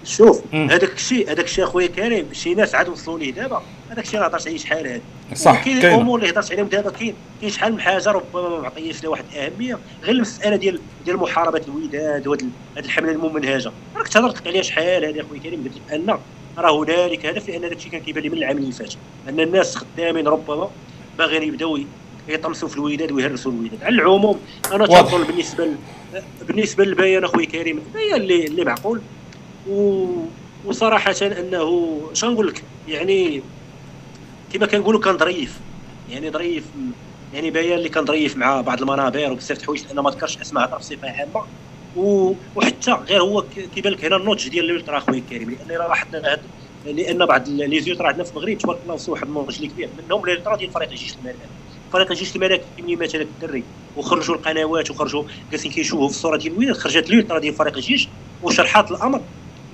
شوف. 0.03 0.41
هذاك 0.53 0.93
الشيء 0.93 1.31
هذاك 1.31 1.45
الشيء 1.45 1.63
أخويا 1.63 1.87
كريم 1.87 2.25
شي 2.33 2.53
ناس 2.53 2.75
عاد 2.75 2.89
وصلوا 2.89 3.19
ليه 3.19 3.31
دابا. 3.31 3.61
هذاك 3.89 4.03
الشيء 4.05 4.15
اللي 4.19 4.27
هضرت 4.27 4.47
عليه 4.47 4.57
شحال 4.57 4.87
هذا. 4.87 5.01
صح، 5.35 5.63
كاين. 5.63 5.77
الأمور 5.77 6.19
اللي 6.19 6.31
هضرت 6.31 6.51
عليهم 6.51 6.67
دابا 6.67 6.89
كاين 6.91 7.13
كاين 7.41 7.51
شحال 7.51 7.73
من 7.73 7.81
حاجة 7.81 8.11
ربما 8.11 8.49
ما 8.49 8.59
معطياش 8.59 9.03
لها 9.03 9.11
واحد 9.11 9.23
الأهمية. 9.33 9.79
غير 10.03 10.15
المسألة 10.15 10.55
ديال 10.55 10.79
ديال 11.05 11.17
محاربة 11.17 11.61
الوداد 11.67 12.27
وهاد 12.27 12.41
ال- 12.41 12.49
هاد 12.77 12.83
الحملة 12.85 13.11
الممنهجة. 13.11 13.71
راك 13.95 14.07
تهضرت 14.07 14.47
عليها 14.47 14.61
شحال 14.61 15.05
هذه 15.05 15.21
أخويا 15.21 15.39
كريم؟ 15.39 15.63
قلت 15.63 15.73
لك 15.75 15.93
أن 15.93 16.17
راه 16.57 16.83
هنالك 16.83 17.25
هدف 17.25 17.49
لأن 17.49 17.61
داك 17.61 17.71
الشيء 17.73 17.91
كان 17.91 18.01
كيبان 18.01 18.23
لي 18.23 18.29
من 18.29 18.37
العام 18.37 18.57
اللي 18.57 18.71
فات. 18.71 18.93
أن 19.29 19.39
الناس 19.39 19.75
خدامين 19.75 20.27
ربما 20.27 20.69
باغيين 21.17 21.43
يبداو 21.43 21.79
يطمسوا 22.27 22.67
في 22.69 22.77
الوداد 22.77 23.11
ويهرسوا 23.11 23.51
الوداد 23.51 23.83
على 23.83 23.95
العموم 23.95 24.39
أنا. 24.71 24.85
تنظن 24.85 25.23
بالنسبة 25.23 25.65
ل... 25.65 25.75
بالنسبة 26.47 26.83
للبيان 26.85 27.23
أخويا 27.23 27.45
كريم 27.45 27.77
البيان 27.77 28.21
اللي 28.21 28.45
اللي 28.45 28.65
معقول؟ 28.65 29.01
و... 29.69 30.05
وصراحة 30.65 31.15
أنه 31.21 31.99
شنو 32.13 32.31
نقول 32.31 32.47
لك؟ 32.47 32.63
يعني 32.87 33.41
كما 34.53 34.65
كنقولوا 34.65 35.01
كان 35.01 35.17
ظريف 35.17 35.59
يعني 36.09 36.29
ظريف 36.29 36.63
يعني 37.33 37.51
بيان 37.51 37.77
اللي 37.77 37.89
كان 37.89 38.05
ظريف 38.05 38.37
مع 38.37 38.61
بعض 38.61 38.81
المنابر 38.81 39.31
وبزاف 39.31 39.59
الحوايج 39.59 39.85
لأن 39.85 39.99
ما 39.99 40.09
ذكرش 40.09 40.37
أسماء 40.37 40.65
هضر 40.65 40.77
بصفه 40.77 41.09
عامه. 41.09 41.45
وحتى 42.55 42.91
غير 42.91 43.21
هو 43.21 43.43
كيبان 43.75 43.93
لك 43.93 44.05
هنا 44.05 44.15
النضج 44.15 44.47
ديال 44.49 44.71
ال 44.71 44.75
ultra 44.75 44.97
أخويا 44.97 45.19
الكريم. 45.19 45.49
لأن 45.49 45.77
راه 45.77 45.87
لاحظنا 45.87 46.31
هاد 46.31 46.41
لأن 46.85 47.25
بعض 47.25 47.49
les 47.49 47.79
ultras 47.81 48.07
عندنا 48.07 48.23
في 48.23 48.31
المغرب 48.31 48.57
تبارك 48.57 48.79
الله 48.83 48.93
وصلوا 48.93 49.15
واحد 49.15 49.27
النضج 49.27 49.55
اللي 49.55 49.67
كبير. 49.67 49.89
منهم 50.05 50.25
ال 50.25 50.30
ultra 50.30 50.55
ديال 50.55 50.71
فريق 50.71 50.89
الجيش 50.89 51.15
الملكي 51.15 51.37
فريق 51.93 52.11
الجيش 52.11 52.35
الملكي 52.35 52.63
ملي 52.79 52.95
هذاك 52.95 53.13
الدري. 53.21 53.63
وخرجوا 53.97 54.35
القنوات 54.35 54.91
وخرجوا 54.91 55.23
جالسين 55.51 55.71
كيشوفوا 55.71 56.07
في 56.07 56.13
الصورة 56.13 56.37
ديال 56.37 56.53
الوداد 56.53 56.77
خرجت 56.77 57.09
ال 57.09 57.14
ultra 57.14 57.39
ديال 57.39 57.53
فريق 57.53 57.75
الجيش 57.75 58.07
وشرحات 58.43 58.91
الأمر. 58.91 59.21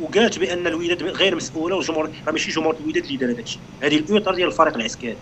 وقالت 0.02 0.40
بأن 0.40 0.68
الوداد 0.68 1.04
غير 1.04 1.36
مسؤولة 1.36 1.76
والجمهور 1.76 2.10
راه 2.26 2.32
ماشي 2.32 2.52
جمهور 2.52 2.76
الوداد 2.84 3.04
اللي 3.04 3.18
دار 3.18 3.32
هذا 3.32 3.42
الشيء 3.42 3.60
هذه 3.82 3.98
ال 3.98 4.04
ultra 4.04 4.36
ديال 4.36 4.48
الفريق 4.48 4.76
العسكري. 4.76 5.16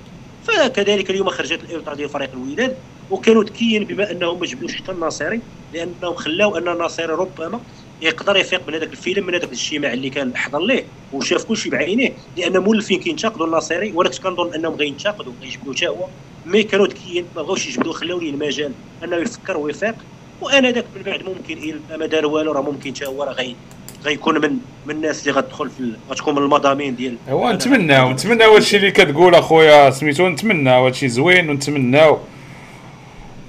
فكذلك 0.47 1.09
اليوم 1.09 1.29
خرجت 1.29 1.59
ال 1.63 1.68
ultra 1.68 1.93
ديال 1.93 2.09
فريق 2.09 2.29
الوداد 2.33 2.75
وكانوا 3.11 3.43
ذكيين 3.43 3.83
بما 3.83 4.11
أنهم 4.11 4.39
ما 4.39 4.45
جبدوش 4.45 4.75
حتى 4.75 4.91
الناصري 4.91 5.41
لأنهم 5.73 6.15
خلاو 6.15 6.57
أن 6.57 6.67
الناصري 6.67 7.05
ربما 7.05 7.59
يقدر 8.01 8.37
يفيق 8.37 8.67
من 8.67 8.73
هذاك 8.73 8.91
الفيلم 8.91 9.25
من 9.25 9.33
هذاك 9.33 9.47
الاجتماع 9.47 9.93
اللي 9.93 10.09
كان 10.09 10.37
حضر 10.37 10.59
ليه 10.59 10.85
وشاف 11.13 11.43
كل 11.43 11.57
شيء 11.57 11.71
بعينيه 11.71 12.13
لأن 12.37 12.57
مولفين 12.57 12.99
كينتقدوا 12.99 13.45
الناصري 13.45 13.91
وأنا 13.91 14.09
كنت 14.09 14.19
كنظن 14.19 14.53
أنهم 14.53 14.75
غينتقدوا 14.75 15.33
غيجبدوا 15.41 15.73
حتى 15.73 15.87
هو. 15.87 16.07
مي 16.45 16.63
كانوا 16.63 16.87
ذكيين 16.87 17.25
ما 17.35 17.41
بغاوش 17.41 17.67
يجبدوا 17.67 17.93
خلاو 17.93 18.19
ليه 18.19 18.29
المجال 18.29 18.71
أنه 19.03 19.15
يفكر 19.15 19.57
ويفيق. 19.57 19.95
وأنا 20.41 20.71
ذاك 20.71 20.85
من 20.95 21.01
بعد 21.01 21.23
ممكن 21.23 21.57
إلا 21.57 21.97
ما 21.97 22.05
دار 22.05 22.25
والو 22.25 22.51
راه 22.51 22.61
ممكن 22.61 22.95
حتى 22.95 23.05
هو 23.05 23.23
راه 23.23 23.33
غيكون 24.07 24.41
من 24.41 24.57
من 24.85 24.95
الناس 24.95 25.27
اللي 25.27 25.39
غتدخل 25.39 25.69
في 25.69 25.93
غتكون 26.09 26.35
من 26.35 26.41
المضامين 26.41 26.95
ديال 26.95 27.15
هو 27.29 27.51
نتمناو 27.51 28.11
نتمناو 28.11 28.53
هادشي 28.53 28.77
اللي 28.77 28.91
كتقول 28.91 29.35
أخويا 29.35 29.89
سميتو 29.89 30.27
نتمناو 30.27 30.85
هادشي 30.85 31.07
زوين 31.07 31.49
ونتمناو 31.49 32.19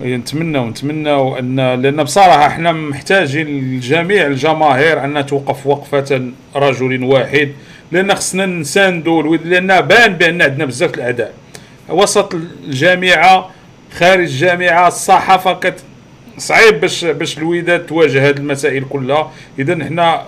إيه، 0.03 0.17
نتمناو 0.17 0.67
نتمناو 0.69 1.39
ان 1.39 1.57
لأن 1.83 2.03
بصراحة 2.03 2.47
إحنا 2.47 2.73
محتاجين 2.73 3.47
لجميع 3.47 4.27
الجماهير 4.27 5.05
أن 5.05 5.27
توقف 5.27 5.67
وقفة 5.67 6.31
رجل 6.57 7.05
واحد 7.05 7.53
لأن 7.93 8.15
خصنا 8.15 8.47
نساندو 8.47 9.35
لأن 9.35 9.81
بان 9.81 10.13
بأن 10.13 10.43
عندنا 10.43 10.65
بزاف 10.65 10.95
الأعداء. 10.95 11.35
وسط 11.89 12.35
الجامعة 12.35 13.51
خارج 13.93 14.21
الجامعة 14.21 14.89
الصحافة 14.89 15.53
كت 15.53 15.83
صعيب 16.39 16.81
باش 16.81 17.05
باش 17.05 17.39
الوداد 17.39 17.87
تواجه 17.87 18.29
هذه 18.29 18.37
المسائل 18.37 18.85
كلها. 18.85 19.33
اذا 19.59 19.85
حنا 19.85 20.25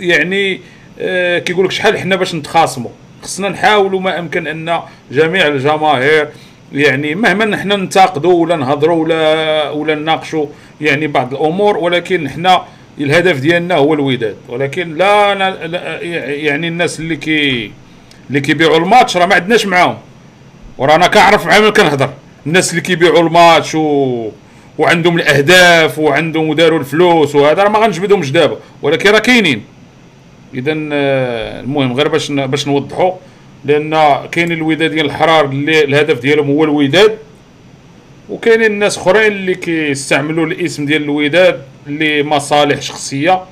يعني 0.00 0.60
آه 1.00 1.38
كيقول 1.38 1.64
لك 1.64 1.70
شحال 1.70 1.98
حنا 1.98 2.16
باش 2.16 2.34
نتخاصموا 2.34 2.90
خصنا 3.22 3.48
نحاولوا 3.48 4.00
ما 4.00 4.18
أمكن 4.18 4.46
أن 4.46 4.80
جميع 5.12 5.46
الجماهير 5.46 6.28
يعني 6.72 7.14
مهما 7.14 7.56
حنا 7.56 7.76
ننتقدوا 7.76 8.34
ولا 8.34 8.56
نهضروا 8.56 9.04
ولا 9.04 9.70
ولا 9.70 9.94
نناقشوا 9.94 10.46
يعني 10.80 11.06
بعض 11.06 11.34
الأمور 11.34 11.76
ولكن 11.76 12.28
حنا 12.28 12.62
الهدف 13.00 13.40
ديالنا 13.40 13.74
هو 13.74 13.94
الوداد. 13.94 14.36
ولكن 14.48 14.94
لا, 14.94 15.34
لا, 15.34 15.66
لا 15.66 16.00
يعني 16.30 16.68
الناس 16.68 17.00
اللي 17.00 17.16
كي 17.16 17.72
اللي 18.28 18.40
كيبيعوا 18.40 18.76
الماتش 18.76 19.16
راه 19.16 19.26
ما 19.26 19.34
عندناش 19.34 19.66
معاهم. 19.66 19.98
ورانا 20.78 21.06
كنعرف 21.06 21.46
معاهم 21.46 21.62
اللي 21.62 21.72
كنهضر. 21.72 22.10
الناس 22.46 22.70
اللي 22.70 22.80
كيبيعوا 22.80 23.20
الماتش 23.20 23.74
و... 23.74 24.28
وعندهم 24.78 25.16
الأهداف 25.16 25.98
وعندهم 25.98 26.48
وداروا 26.48 26.78
الفلوس 26.78 27.34
وهذا 27.34 27.62
راه 27.62 27.68
ما 27.68 27.78
غنجبدهمش 27.78 28.30
دابا. 28.30 28.56
ولكن 28.82 29.10
راه 29.10 29.18
كاينين. 29.18 29.62
اذا 30.54 30.74
آه، 30.92 31.60
المهم 31.60 31.92
غير 31.92 32.08
باش 32.08 32.30
باش 32.32 32.68
نوضحوا 32.68 33.12
لأن 33.64 34.18
كاين 34.32 34.52
الوداد 34.52 34.90
ديال 34.90 35.06
الحرار 35.06 35.44
اللي 35.44 35.84
الهدف 35.84 36.20
ديالهم 36.20 36.50
هو 36.50 36.64
الوداد 36.64 37.18
وكاينين 38.30 38.66
الناس 38.66 38.98
أخرين 38.98 39.32
اللي 39.32 39.54
كيستعملوا 39.54 40.46
الاسم 40.46 40.86
ديال 40.86 41.02
الوداد 41.02 41.62
لمصالح 41.86 42.80
شخصية. 42.80 43.42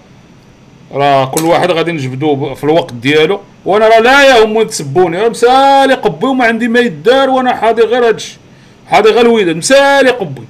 راه 0.93 1.25
كل 1.25 1.45
واحد 1.45 1.71
غادي 1.71 1.93
نجبدوه 1.93 2.55
في 2.55 2.65
الوقت 2.65 2.93
ديالو. 2.93 3.41
وأنا 3.65 3.89
راه 3.89 3.99
لا 3.99 4.39
يهمني 4.39 4.65
تسبوني 4.65 5.29
مسالي 5.29 5.95
قبي 5.95 6.27
وما 6.27 6.45
عندي 6.45 6.69
ما 6.69 6.81
يدار 6.81 7.31
وأنا 7.31 7.55
حاضي 7.55 7.83
غير 7.83 8.09
هادشي. 8.09 8.37
حاضي 8.87 9.11
غير 9.11 9.27
الوداد. 9.27 9.57
مسالي 9.57 10.11
قبي. 10.11 10.43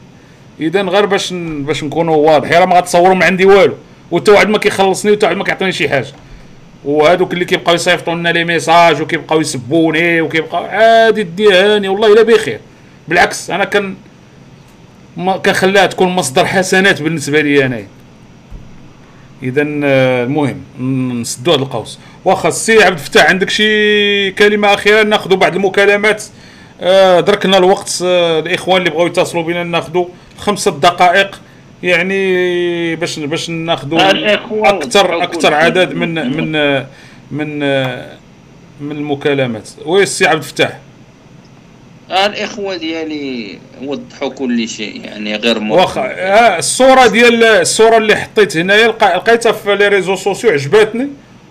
اذا 0.60 0.82
غير 0.82 1.06
باش 1.06 1.32
باش 1.32 1.84
نكونوا 1.84 2.16
واضحين. 2.16 2.58
راه 2.58 2.66
ما 2.66 2.76
غتصوروا 2.76 3.14
من 3.14 3.22
عندي 3.22 3.46
والو. 3.46 3.74
وتا 4.10 4.32
واحد 4.32 4.48
ما 4.48 4.58
كيخلصني 4.58 5.12
وتا 5.12 5.26
واحد 5.26 5.36
ما 5.36 5.44
كيعطيني 5.44 5.72
شي 5.72 5.88
حاجة. 5.88 6.06
وهذوك 6.84 7.32
اللي 7.32 7.44
كيبقاو 7.44 7.74
يصيفطوا 7.74 8.14
لنا 8.14 8.28
les 8.28 8.44
messages 8.44 9.02
وكيبقاو 9.02 9.40
يسبوني 9.40 10.20
وكيبقاو 10.20 10.64
عادي 10.64 11.22
ديها 11.22 11.74
هاني 11.76 11.88
والله 11.88 12.12
إلا 12.12 12.22
بخير. 12.22 12.60
بالعكس 13.08 13.50
أنا 13.50 13.64
كان 13.64 13.94
كنخليها 15.44 15.86
تكون 15.86 16.08
مصدر 16.08 16.46
حسنات 16.46 17.02
بالنسبة 17.02 17.40
لي 17.40 17.66
أنايا. 17.66 17.86
اذا 19.42 19.66
آه، 19.84 20.24
المهم 20.24 20.60
ن- 20.80 21.20
نسدوا 21.20 21.54
هذا 21.54 21.62
القوس. 21.62 21.98
واخا 22.24 22.48
السي 22.48 22.82
عبد 22.84 22.98
الفتاح 22.98 23.26
عندك 23.30 23.50
شي 23.50 24.30
كلمة 24.30 24.74
أخيرة؟ 24.74 25.02
ناخذوا 25.02 25.36
بعض 25.36 25.54
المكالمات. 25.56 26.24
آه، 26.80 27.20
دركنا 27.20 27.58
الوقت 27.58 27.98
آه، 28.04 28.38
الإخوان 28.40 28.78
اللي 28.78 28.90
بغاو 28.90 29.06
يتصلوا 29.06 29.42
بنا 29.42 29.62
ناخذوا 29.64 30.06
خمسة 30.38 30.70
دقائق. 30.70 31.40
يعني 31.82 32.96
باش 32.96 33.18
باش 33.18 33.50
ناخذوا 33.50 34.00
أكثر 34.68 35.22
أكثر 35.22 35.54
عدد. 35.54 35.94
من 35.94 36.14
من 36.14 36.52
من 37.30 37.58
من 38.80 38.96
المكالمات. 38.96 39.68
oui 39.84 40.02
السي 40.02 40.26
عبد 40.26 40.42
الفتاح. 40.42 40.78
الاخوه 42.10 42.76
ديالي 42.76 43.58
وضحوا 43.82 44.28
كل 44.28 44.68
شيء 44.68 45.04
يعني 45.04 45.36
غير 45.36 45.58
واخا 45.58 46.00
آه، 46.00 46.58
الصورة 46.58 47.06
ديال 47.06 47.44
الصورة 47.44 47.96
اللي 47.96 48.16
حطيت 48.16 48.56
هنايا 48.56 48.88
لقيتها 48.88 49.52
في 49.52 49.76
les 49.76 49.88
réseaux 49.88 50.16
sociaux 50.16 50.50
عجباتني. 50.50 51.08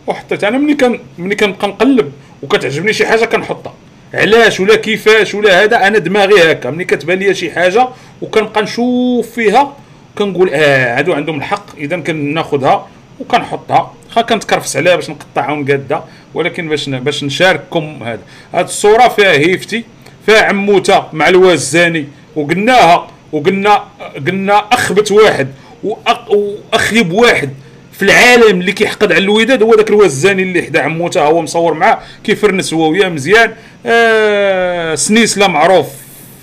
وحطيتها. 0.07 0.49
أنا 0.49 0.57
ملي 0.57 0.73
كان 0.73 0.99
ملي 1.17 1.35
كنبقى 1.35 1.67
نقلب 1.67 2.11
وكتعجبني 2.43 2.93
شي 2.93 3.05
حاجة 3.05 3.25
كنحطها. 3.25 3.73
علاش 4.13 4.59
ولا 4.59 4.75
كيفاش 4.75 5.35
ولا 5.35 5.63
هذا؟ 5.63 5.87
أنا 5.87 5.97
دماغي 5.97 6.51
هكا. 6.51 6.69
ملي 6.69 6.85
كتبان 6.85 7.19
لي 7.19 7.33
شي 7.33 7.51
حاجة 7.51 7.87
وكنبقى 8.21 8.61
نشوف 8.61 9.31
فيها 9.31 9.77
كنقول 10.18 10.49
آه 10.53 10.98
هادو 10.98 11.14
عندهم 11.14 11.38
الحق. 11.38 11.65
إذا 11.77 11.99
كناخذها 11.99 12.88
وكنحطها. 13.19 13.94
خا 14.10 14.22
كنتكرفس 14.22 14.77
عليها 14.77 14.95
باش 14.95 15.10
نقطعها 15.10 15.52
ونقادها 15.52 16.07
ولكن 16.34 16.69
باش 16.69 16.89
باش 16.89 17.23
نشارككم 17.23 18.03
هذا. 18.03 18.22
هاد 18.53 18.65
الصورة 18.65 19.07
فيها 19.07 19.31
هيفتي 19.31 19.84
فيها 20.26 20.41
عموتة 20.41 21.03
مع 21.14 21.30
الوازاني 21.30 22.06
وقلناها 22.35 23.07
وقلنا 23.31 23.84
قلنا 24.27 24.53
أخبت 24.72 25.11
واحد 25.11 25.48
وأخيب 25.84 27.11
واحد 27.11 27.49
في 27.91 28.03
العالم 28.03 28.60
اللي 28.61 28.72
كيحقد 28.72 29.11
على 29.11 29.23
الوداد 29.23 29.64
هو 29.64 29.76
ذاك 29.76 29.89
الوزاني 29.89 30.44
اللي 30.44 30.61
حدا 30.61 30.81
عموتة 30.81 31.22
هو 31.22 31.41
مصور 31.41 31.73
معاه 31.73 31.99
كيفرنس 32.23 32.73
هو 32.73 32.89
وياه 32.89 33.10
مزيان. 33.10 33.53
آه 33.85 34.95
سنيسلا 34.95 35.48
معروف 35.48 35.88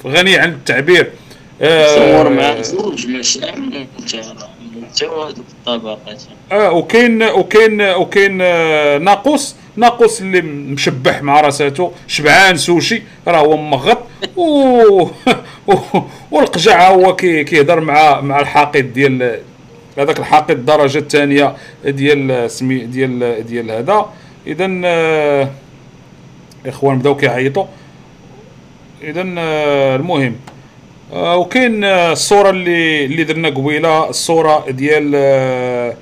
غني 0.07 0.39
عن 0.39 0.49
التعبير. 0.49 1.11
صور 1.95 2.29
مع 2.29 2.61
زوج 2.63 3.07
مشاعر 3.07 3.59
متوازن 4.77 5.43
الطبقات 5.67 6.23
آه 6.53 6.73
وكاين 6.73 7.23
وكاين 7.23 7.81
وكاين 7.83 8.39
آه، 8.43 8.99
ناقوس. 8.99 9.57
ناقوس 9.77 10.21
اللي 10.21 10.41
مشبح 10.43 11.23
مع 11.23 11.41
راساتو. 11.41 11.91
شبعان 12.07 12.57
سوشي. 12.57 13.03
راه 13.29 13.39
هو 13.39 13.57
مغط. 13.57 13.99
و... 14.37 14.43
و- 15.67 16.01
والقجع 16.31 16.89
هو 16.91 17.17
كي 17.17 17.45
كيهضر 17.45 17.81
مع 17.81 18.21
مع 18.21 18.41
الحاقد 18.41 18.93
ديال 18.93 19.41
هذاك 19.99 20.19
الحاقد 20.19 20.51
الدرجة 20.51 20.99
الثانية 20.99 21.57
ديال 21.85 22.51
سمي 22.51 22.79
ديال 22.79 23.47
ديال 23.47 23.71
هذا. 23.71 24.07
اذا 24.47 24.81
آه، 24.85 25.51
الاخوان 26.65 26.99
بداو 26.99 27.17
كيعيطوا. 27.17 27.65
اذا 29.03 29.25
آه، 29.39 29.97
المهم. 29.97 30.37
آه، 31.15 31.37
وكاين 31.37 31.85
آه، 31.85 32.13
الصورة 32.13 32.51
اللي 32.51 33.05
اللي 33.05 33.25
درنا 33.25 33.49
قبيلة 33.49 34.09
الصورة 34.09 34.65
ديال 34.71 35.13
آه، 35.15 35.97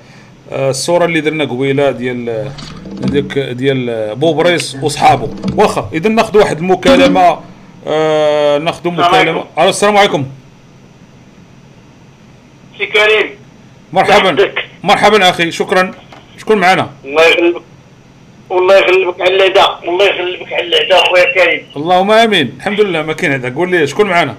الصورة 0.51 1.05
اللي 1.05 1.21
درنا 1.21 1.43
قبيلة 1.43 1.91
ديال 1.91 2.51
ديك 2.91 3.39
ديال 3.39 4.15
بوبريس 4.15 4.77
وصحابه. 4.81 5.29
واخا 5.55 5.89
إذا 5.93 6.09
ناخذ 6.09 6.37
واحد 6.37 6.57
المكالمة 6.57 7.39
آه 7.87 8.57
ناخذ 8.57 8.89
مكالمة. 8.89 9.45
السلام 9.59 9.97
عليكم. 9.97 10.25
سي 12.77 12.85
كريم. 12.85 13.29
مرحبا. 13.93 14.53
مرحبا 14.83 15.29
أخي 15.29 15.51
شكرا. 15.51 15.91
شكون 16.37 16.57
معنا؟ 16.57 16.89
الله 17.05 17.27
يغلبك 17.27 17.61
والله 18.49 18.77
يغلبك 18.77 19.21
على 19.21 19.35
العدا. 19.35 19.67
والله 19.87 20.05
يغلبك 20.05 20.53
على 20.53 20.67
العدا 20.67 20.97
خويا 20.97 21.33
كريم. 21.33 21.61
اللهم 21.75 22.11
آمين. 22.11 22.53
الحمد 22.57 22.81
لله 22.81 23.01
ما 23.01 23.13
كاين 23.13 23.31
هذا 23.31 23.55
قول 23.55 23.71
لي 23.71 23.87
شكون 23.87 24.09
معنا؟ 24.09 24.35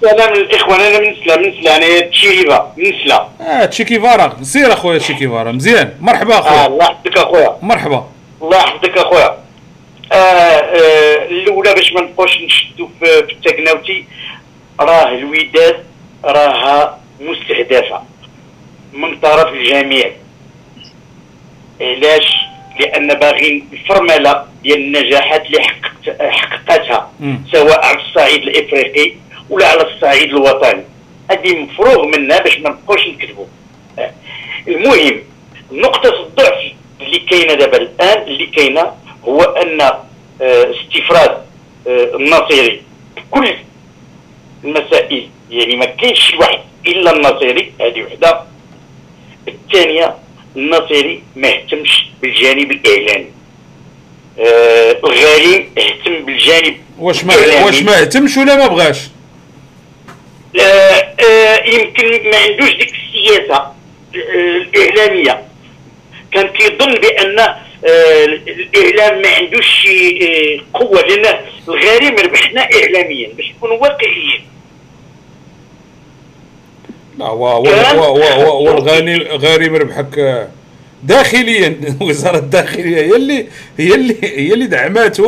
سلام 0.00 0.34
للاخوان 0.34 0.80
أنا 0.80 0.98
من 0.98 1.14
سلا 1.24 1.36
من 1.36 1.52
سلا 1.62 1.76
أنا 1.76 2.00
تشيريفا 2.00 2.72
من 2.76 2.92
سلا. 3.04 3.28
آه 3.40 3.64
تشيكيفارا 3.64 4.36
سير 4.42 4.72
أخويا 4.72 4.98
تشيكيفارا 4.98 5.52
مزيان. 5.52 5.94
مرحبا 6.00 6.34
آه 6.34 6.38
أخويا. 6.38 6.66
الله 6.66 6.84
يحفظك 6.84 7.18
أخويا. 7.18 7.56
مرحبا. 7.62 8.08
الله 8.42 8.56
يحفظك 8.56 8.98
أخويا. 8.98 9.38
آه 10.12 10.14
آه 10.14 11.24
الأولى 11.28 11.74
باش 11.74 11.92
ما 11.92 12.00
نبقاوش 12.00 12.38
نشدوا 12.40 12.88
في, 13.00 13.18
التكناوتي 13.32 14.04
راه 14.80 15.08
الوداد 15.08 15.84
راها 16.24 16.98
مستهدفة 17.20 18.02
من 18.92 19.20
طرف 19.20 19.52
الجميع. 19.52 20.10
علاش؟ 21.80 22.26
لأن 22.80 23.14
باغيين 23.14 23.68
الفرملة 23.72 24.44
ديال 24.62 24.78
النجاحات 24.78 25.46
اللي 25.46 25.60
حققت 25.62 26.22
حققتها. 26.32 27.10
سواء 27.52 27.84
على 27.84 27.98
الصعيد 27.98 28.42
الإفريقي 28.42 29.12
ولا 29.50 29.68
على 29.68 29.82
الصعيد 29.82 30.28
الوطني. 30.28 30.82
هذه 31.30 31.56
مفروغ 31.56 32.06
منها 32.06 32.38
باش 32.38 32.58
ما 32.58 32.70
نبقاوش 32.70 33.06
نكذبوا. 33.08 33.46
المهم 34.68 35.22
نقطة 35.72 36.22
الضعف 36.22 36.72
اللي 37.00 37.18
كاينة 37.18 37.54
دابا 37.54 37.76
الآن 37.76 38.22
اللي 38.22 38.46
كاينة 38.46 38.92
هو 39.24 39.42
أن 39.42 39.80
آه، 39.80 40.02
استفراد 40.40 41.30
آه، 41.88 42.16
النصيري 42.16 42.82
كل 43.30 43.54
المسائل. 44.64 45.28
يعني 45.50 45.76
ما 45.76 45.84
كاينش 45.84 46.18
شي 46.30 46.36
واحد 46.36 46.58
إلا 46.86 47.16
النصيري 47.16 47.72
هذه 47.80 48.02
وحدة. 48.02 48.40
الثانية 49.48 50.14
النصيري 50.56 51.22
ما 51.36 51.48
اهتمش 51.48 52.06
بالجانب 52.22 52.70
الإعلامي. 52.70 53.26
آه، 54.40 54.90
اهتم 55.78 56.24
بالجانب 56.24 56.76
واش 56.98 57.24
ما. 57.24 57.34
واش 57.64 57.82
ما 57.82 58.00
اهتمش 58.00 58.36
ولا 58.36 58.56
ما 58.56 58.66
بغاش؟ 58.66 58.98
يمكن 61.66 62.30
ما 62.30 62.36
عندوش 62.36 62.70
ديك 62.76 62.92
السياسة 62.94 63.54
آه، 63.54 63.72
الإعلامية. 64.76 65.42
كان 66.32 66.46
كيظن 66.48 66.94
بأن 66.94 67.38
آه، 67.38 68.24
الإعلام 68.76 69.22
ما 69.22 69.28
عندوش 69.28 69.66
شي 69.82 70.18
آه، 70.26 70.78
قوة 70.78 71.00
لأن 71.00 71.34
الغريم 71.68 72.16
ربحنا 72.16 72.60
اعلاميا 72.60 73.28
باش 73.36 73.50
نكونوا 73.56 73.76
واقعيين. 73.76 74.44
لا 77.18 77.26
هو 77.26 77.48
هو 77.48 77.66
هو 77.66 78.04
هو 78.04 78.22
هو 78.22 78.68
هو 78.68 78.78
الغني 78.78 79.16
غارم 79.18 79.76
ربحك 79.76 80.18
آه، 80.18 80.48
داخليا. 81.02 81.80
وزارة 82.00 82.38
الداخلية 82.38 82.96
هي 82.96 83.16
اللي 83.16 83.46
هي 83.78 83.94
اللي 83.94 84.16
هي 84.22 84.54
اللي 84.54 84.66
دعمته 84.66 85.24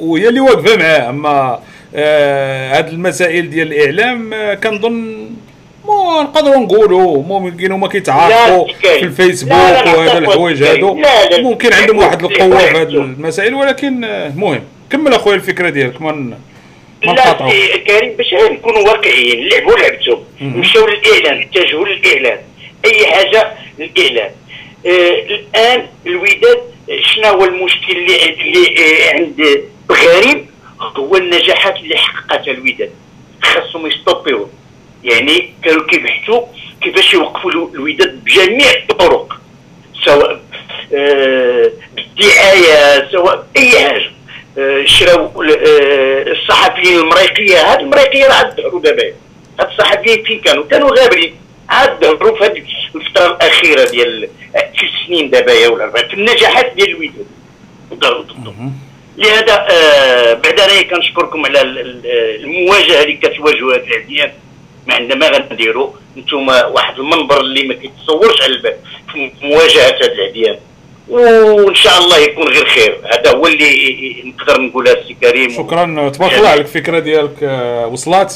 وهي 0.00 0.28
اللي 0.28 0.40
واقفة 0.40 0.76
معاه. 0.76 1.08
أما 1.10 1.30
آه 1.30 1.62
هاد 1.94 2.88
المسائل 2.88 3.50
ديال 3.50 3.72
الإعلام 3.72 4.34
آه 4.34 4.54
كنظن 4.54 5.26
مو 5.84 6.22
نقدروا 6.22 6.56
نقولوا 6.56 7.22
ممكن 7.22 7.72
هما 7.72 7.88
كيتعارفوا. 7.88 8.66
في 8.82 9.02
الفيسبوك 9.02 9.52
وهذا 9.52 10.18
الحوايج 10.18 10.62
هادو. 10.62 10.94
ممكن 11.42 11.72
عندهم 11.72 11.98
واحد 11.98 12.24
القوة 12.24 12.58
في 12.58 12.76
هاد 12.78 12.88
المسائل 12.88 13.54
ولكن 13.54 14.04
آه، 14.04 14.26
المهم 14.26 14.60
كمل 14.90 15.14
أخويا 15.14 15.36
الفكرة 15.36 15.68
ديالك 15.70 16.02
ما 16.02 16.36
لا 17.04 17.36
سي 17.50 17.78
كريم 17.78 18.12
باش 18.16 18.34
نكونوا 18.52 18.80
واقعيين 18.88 19.48
لعبوا 19.48 19.76
لعبتهم. 19.76 20.18
مشاو 20.40 20.86
للاعلان 20.86 21.42
اتجهوا 21.42 21.86
للاعلان 21.86 22.38
أي 22.84 23.06
حاجة 23.06 23.52
للاعلان 23.78 24.30
آه 24.86 25.12
الآن 25.34 25.86
الوداد 26.06 26.58
شنو 27.02 27.28
هو 27.28 27.44
المشكل 27.44 27.92
اللي 27.96 28.24
اللي 28.30 28.74
آه 28.78 29.14
عند 29.14 29.60
الغريم 29.90 30.46
هو 30.96 31.16
النجاحات 31.16 31.76
اللي 31.76 31.96
حققتها 31.96 32.50
الوداد. 32.52 32.90
خاصهم 33.42 33.86
يستوبيو 33.86 34.48
يعني 35.04 35.52
كانوا 35.64 35.86
كيبحثوا 35.86 36.46
كيفاش 36.80 37.14
يوقفوا 37.14 37.50
الو- 37.50 37.70
الوداد 37.74 38.24
بجميع 38.24 38.70
الطرق. 38.90 39.40
سواء 40.04 40.40
آه، 40.94 41.70
بالدعاية 41.96 43.08
سواء 43.12 43.46
بأي 43.54 43.70
حاجة. 43.88 44.10
آه، 44.58 44.84
شراو 44.86 45.42
آه، 45.42 46.24
الصحفيين 46.32 46.98
المريقية. 46.98 47.72
هاد 47.72 47.80
المريقية 47.80 48.26
راه 48.26 48.54
ظهروا 48.56 48.80
دابا. 48.80 49.12
هاد 49.60 49.68
الصحفيين 49.70 50.24
فين 50.24 50.40
كانوا؟ 50.40 50.64
كانوا 50.70 51.00
غابرين. 51.00 51.34
عاد 51.68 52.00
ظهروا 52.04 52.38
في 52.38 52.44
هذه 52.44 52.62
الفترة 52.94 53.26
الأخيرة 53.26 53.90
ديال 53.90 54.28
في 54.52 54.86
السنين 54.86 55.30
دابا 55.30 55.68
ولا 55.68 55.90
في 55.90 56.14
النجاحات 56.14 56.72
ديال 56.76 56.88
الوداد. 56.90 57.26
ظهروا 57.94 58.24
لهذا 59.16 59.66
آه 59.70 60.34
بعد 60.34 60.60
أنا 60.60 60.82
كنشكركم 60.82 61.46
على 61.46 61.60
ال- 61.60 61.78
ال- 61.78 62.06
المواجهة 62.44 63.02
اللي 63.02 63.16
كتواجهوا 63.16 63.74
هاد 63.74 63.82
العديان. 63.82 64.32
ما 64.86 64.94
عندنا 64.94 65.14
ما 65.30 65.36
غنديروا 65.38 65.90
أنتم 66.16 66.48
واحد 66.48 66.98
المنبر 66.98 67.40
اللي 67.40 67.62
ما 67.68 67.74
كيتصورش 67.74 68.42
على 68.42 68.52
البال 68.52 68.74
في 69.12 69.32
مواجهة 69.42 69.86
هاد 69.86 70.10
العديان. 70.10 70.56
وإن 71.08 71.74
شاء 71.74 71.98
الله 71.98 72.18
يكون 72.18 72.48
غير 72.48 72.66
خير. 72.68 72.98
هذا 73.12 73.30
هو 73.36 73.46
اللي 73.46 74.22
نقدر 74.24 74.60
نقولها 74.60 74.92
السي 74.92 75.16
كريم. 75.22 75.50
شكرا. 75.50 76.08
تبارك 76.08 76.34
الله 76.38 76.48
عليك 76.48 76.62
الفكرة 76.66 76.98
ديالك 76.98 77.42
آه، 77.42 77.86
وصلات. 77.86 78.34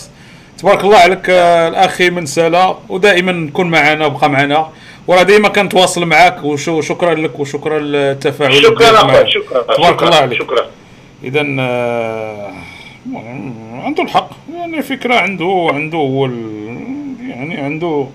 تبارك 0.58 0.84
الله 0.84 0.96
عليك 0.98 1.30
آه، 1.30 1.68
الأخي 1.68 2.10
من 2.10 2.26
سلا. 2.26 2.76
ودائما 2.88 3.50
كن 3.52 3.66
معنا 3.66 4.06
وبقى 4.06 4.30
معنا. 4.30 4.68
وراه 5.06 5.22
دائما 5.22 5.48
كنتواصل 5.48 6.04
معك 6.04 6.44
وشو 6.44 6.80
شكرا 6.80 7.14
لك 7.14 7.40
وشكرا 7.40 7.78
للتفاعل 7.78 8.62
شكرا 8.62 8.90
أخويا. 8.96 9.26
شكرا. 9.26 9.62
تبارك 9.76 10.02
الله 10.02 10.16
عليك. 10.16 10.38
شكرا. 10.38 10.66
اذا 11.24 11.46
آه، 11.60 12.52
عنده 13.72 14.02
الحق. 14.02 14.30
يعني 14.54 14.82
فكرة 14.82 15.14
عنده 15.14 15.68
عنده 15.72 15.98
هو 15.98 16.26
يعني 17.28 17.56
عنده 17.56 18.06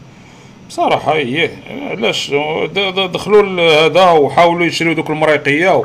بصراحة 0.70 1.14
إيه 1.14 1.52
علاش؟ 1.90 2.32
دخلوا 3.14 3.61
هذا 3.86 4.10
وحاولوا 4.10 4.66
يشريو 4.66 4.94
دوك 4.94 5.10
المريقية 5.10 5.82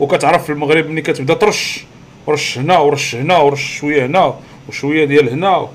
وكتعرف 0.00 0.44
في 0.44 0.52
المغرب 0.52 0.90
ملي 0.90 1.02
كتبدا 1.02 1.34
ترش. 1.34 1.84
ورش 2.26 2.58
هنا 2.58 2.78
ورش 2.78 3.14
هنا 3.14 3.38
ورش 3.38 3.78
شوية 3.78 4.06
هنا 4.06 4.34
وشوية 4.68 5.04
ديال 5.04 5.28
هنا. 5.28 5.68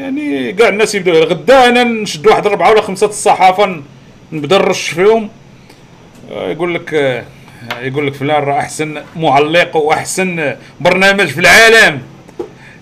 يعني 0.00 0.52
كاع 0.52 0.68
الناس 0.68 0.94
يبداو 0.94 1.14
غدا 1.14 1.68
أنا 1.68 1.84
نشد 1.84 2.26
واحد 2.26 2.46
اربعة 2.46 2.70
ولا 2.70 2.80
خمسة 2.82 3.06
الصحافة 3.06 3.82
نبدا 4.32 4.58
نرش 4.58 4.88
فيهم. 4.88 5.28
آه، 6.30 6.50
يقول 6.50 6.74
لك 6.74 6.94
آه، 6.94 7.24
يقول 7.82 8.06
لك 8.06 8.14
فلان 8.14 8.42
راه 8.42 8.58
أحسن 8.58 9.02
معلق 9.16 9.76
وأحسن 9.76 10.56
برنامج 10.80 11.26
في 11.26 11.40
العالم. 11.40 12.02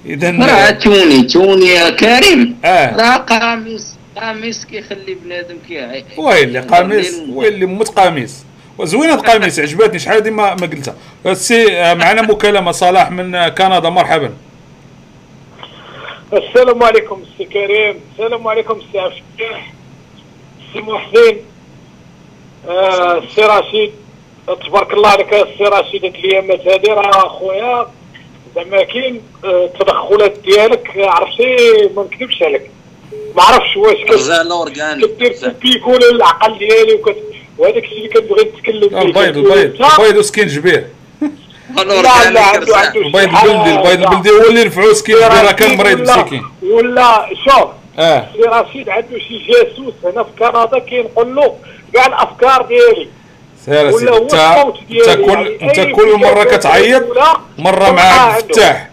اذا 0.06 0.30
راه 0.30 0.70
توني 0.70 1.22
توني 1.22 1.66
يا 1.66 1.90
كريم. 1.90 2.58
آه. 2.64 2.96
راه 2.96 3.16
قاميس 3.16 3.96
قاميس 4.16 4.64
كيخلي 4.64 5.14
بنادم 5.14 5.56
كيعيط. 5.68 6.04
ويلي 6.18 6.58
قميص 6.58 7.14
ويلي 7.28 7.66
مت 7.66 7.88
قميص 7.88 8.44
وزوينة 8.78 9.14
القميص 9.14 9.58
عجبتني. 9.58 9.98
شحال 9.98 10.16
هذه 10.22 10.30
ما 10.30 10.54
ما 10.54 10.66
قلتها. 10.66 10.94
سي 11.34 11.72
آه، 11.72 11.94
معنا 11.94 12.22
مكالمة. 12.22 12.72
صلاح 12.72 13.10
من 13.10 13.34
آه، 13.34 13.48
كندا. 13.48 13.90
مرحبا. 13.90 14.32
السلام 16.32 16.82
عليكم 16.82 17.22
السي 17.22 17.44
كريم. 17.44 18.00
السلام 18.12 18.48
عليكم 18.48 18.74
السي 18.74 18.98
عبد 18.98 19.14
محسن 20.80 21.36
آه، 22.68 23.18
السي 23.18 23.40
رشيد 23.42 23.92
تبارك 24.66 24.92
الله 24.92 25.08
عليك 25.08 25.34
السي 25.34 25.64
رشيد 25.64 26.04
هاد 26.04 26.14
الايامات 26.14 26.66
هادي 26.68 26.90
راه 26.90 27.28
خويا 27.28 27.86
زعما 28.56 28.82
كاين 28.82 29.20
آه، 29.44 29.64
التدخلات 29.74 30.38
ديالك 30.38 30.90
عرفتي 30.96 31.56
ما 31.96 32.02
نكذبش 32.02 32.42
عليك. 32.42 32.70
ما 33.36 33.42
عرفتش 33.42 33.76
واش 33.76 33.96
كدير 34.04 34.16
بيكول 35.62 36.04
العقل 36.04 36.58
ديالي 36.58 36.94
وكت 36.94 37.16
وهذاك 37.58 37.84
الشيء 37.84 37.98
اللي 37.98 38.08
كنبغي 38.08 38.44
نتكلم 38.44 38.88
فيه 38.88 39.02
البيض 39.02 39.36
البيض. 39.36 39.82
البيض 39.98 40.16
وسكين 40.16 40.46
جبيه 40.46 40.88
لا 41.76 42.30
لا 42.30 42.40
عنده 42.42 42.86
البيض 42.96 42.96
البلدي 43.16 43.74
البيض 43.74 44.02
البلدي 44.02 44.30
هو 44.30 44.48
اللي 44.48 44.62
رفعوه 44.62 44.92
سكين 44.92 45.16
راه 45.16 45.52
كان 45.52 45.76
مريض 45.76 46.00
ولا- 46.00 46.16
مسكين 46.22 46.42
ولا 46.62 47.26
شوف 47.44 47.68
آه. 47.98 48.26
سي 48.32 48.42
رشيد 48.42 48.88
عنده 48.88 49.18
شي 49.18 49.38
جاسوس 49.38 49.94
هنا 50.04 50.22
في 50.22 50.30
كندا 50.38 50.78
كينقل 50.78 51.34
له 51.34 51.54
كاع 51.94 52.06
الأفكار 52.06 52.62
ديالي. 52.62 53.08
سير 53.64 53.94
ولا 53.94 54.10
هو 54.12 54.16
انت 54.22 54.34
كل 55.10 55.46
يعني 55.46 55.62
انت 55.62 55.94
كل 55.96 56.16
مرة 56.16 56.44
كتعيط 56.44 57.04
مرة 57.58 57.90
مع. 57.90 58.36
الفتاح 58.36 58.88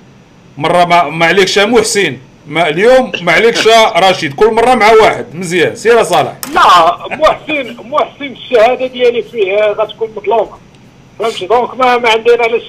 مرة 0.58 0.86
مع 0.86 1.10
ما 1.10 1.26
عليكش 1.26 1.60
محسن 1.60 2.18
ما 2.48 2.68
اليوم 2.70 3.12
ما 3.22 3.32
عليكش 3.32 3.68
رشيد 3.98 4.36
كل 4.36 4.54
مرة 4.54 4.76
مع 4.76 4.92
واحد 4.92 5.26
مزيان. 5.36 5.76
سير 5.76 5.98
يا 5.98 6.04
صالح. 6.04 6.34
لا 6.54 7.08
محسن 7.18 7.76
محسن 7.84 8.22
الشهادة 8.26 8.86
ديالي 8.88 9.22
فيه 9.22 9.58
غتكون 9.66 10.10
مظلومة. 10.18 10.58
فهمتي؟ 11.20 11.46
donc 11.48 11.78
ما 11.78 11.98
ما 11.98 12.10
عندنا 12.10 12.44
علاش 12.44 12.62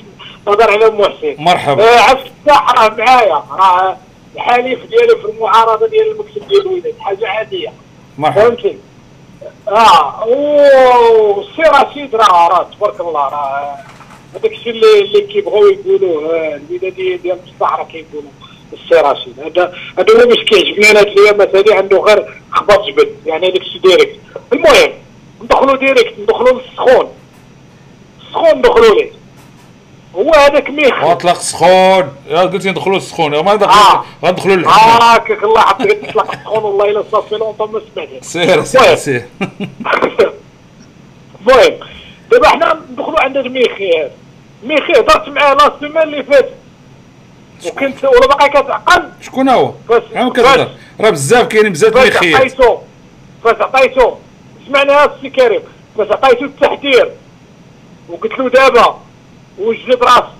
نهضر 0.46 0.70
على 0.70 0.90
محسن. 0.90 1.34
مرحبا. 1.38 1.84
آه 1.84 2.12
الفتاح 2.12 2.70
راه 2.78 2.94
معايا 2.98 3.42
راه 3.50 3.96
الحليف 4.36 4.78
ديالي 4.86 5.16
في 5.16 5.24
المعارضة 5.24 5.86
ديال 5.86 6.10
المكتب 6.10 6.48
ديال 6.48 6.60
الوداد 6.60 6.94
حاجة 7.00 7.28
عادية. 7.28 7.72
مرحبا. 8.18 8.42
فهمتي 8.42 8.78
آه 9.68 10.24
والسي 10.28 11.62
رشيد 11.62 12.14
راه 12.16 12.48
راه 12.48 12.70
تبارك 12.76 13.00
الله 13.00 13.20
راه 13.28 13.76
هذاك 14.34 14.52
الشيء 14.52 14.72
اللي 14.72 15.00
اللي 15.00 15.20
كيبغيو 15.20 15.66
يقولوه 15.66 16.34
آه، 16.36 16.56
الوداديه 16.70 17.16
ديال 17.16 17.38
بصح 17.56 17.72
راه 17.78 17.84
كيقولوا 17.84 18.30
السي 18.72 18.94
رشيد. 18.94 19.40
هذا 19.40 19.74
هذا 19.98 20.22
هو 20.24 20.28
باش 20.28 20.38
كيعجبني 20.44 20.90
أنا 20.90 21.00
هاد 21.00 21.06
الايامات 21.06 21.56
هادي 21.56 21.74
عنده 21.74 21.98
غير 21.98 22.42
خبط 22.50 22.84
جبل 22.86 23.10
يعني 23.26 23.46
هذاك 23.48 23.60
الشيء 23.60 23.80
direct 23.80 24.18
المهم 24.52 24.92
ندخلوا 25.42 25.76
direct 25.76 26.18
ندخلوا 26.18 26.60
للسخون. 26.60 27.08
السخون 28.20 28.58
ندخلوا 28.58 28.94
ليه. 28.94 29.10
هو 30.16 30.32
هذاك 30.34 30.70
ميخ. 30.70 31.04
واطلق 31.04 31.40
سخون. 31.40 32.12
يا 32.28 32.40
قلت 32.40 32.66
ندخلوا 32.66 32.96
السخون. 32.96 33.30
ما 33.30 33.50
آه. 33.50 33.54
ندخلوا 33.54 34.02
غندخلوا 34.24 34.56
للحمام 34.56 35.02
هاكاك 35.02 35.44
الله 35.44 35.60
حطيت 35.60 36.04
تطلق 36.10 36.32
السخون 36.32 36.62
والله 36.64 36.90
إلا 36.90 37.04
صافي 37.12 37.34
longtemps 37.34 37.72
ما 37.72 37.80
سمعتش 37.94 38.24
سير 38.26 38.64
سير 38.64 38.94
سير. 38.94 39.24
المهم. 41.40 41.78
دابا 42.30 42.48
حنا 42.48 42.80
ندخلوا 42.92 43.20
عند 43.20 43.38
ميخي 43.38 43.90
هذا 44.00 44.10
ميخي 44.64 44.92
هضرت 44.92 45.28
معاه 45.28 45.54
la 45.54 45.72
semaine 45.80 46.02
اللي 46.02 46.22
فاتت 46.24 46.52
وكنت 47.66 48.04
ولا 48.04 48.26
باقي 48.26 48.48
كتعقل 48.48 49.08
شكون 49.22 49.48
هو؟ 49.48 49.72
عم 50.14 50.30
كتهضر. 50.32 50.68
راه 51.00 51.10
بزاف 51.10 51.46
كاينين 51.46 51.72
بزاف 51.72 51.94
فاش 51.94 52.04
ميخيات 52.12 52.40
عطيتو 52.40 52.78
فاش 53.44 53.56
عطيتو 53.60 54.14
سمعناها 54.66 55.04
السي 55.16 55.30
كريم. 55.30 55.60
فاش 55.98 56.08
عطيتو 56.10 56.44
التحذير 56.44 57.10
وقلت 58.08 58.38
له 58.38 58.48
دابا 58.50 58.98
وجد 59.58 60.02
راسك. 60.02 60.34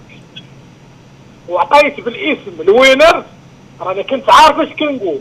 وعطيت 1.48 2.00
بالاسم 2.00 2.60
ال 2.60 2.68
Winners 2.68 3.24
رانا 3.80 4.02
كنت 4.02 4.30
عارف 4.30 4.58
اش 4.58 4.68
كنقول. 4.68 5.20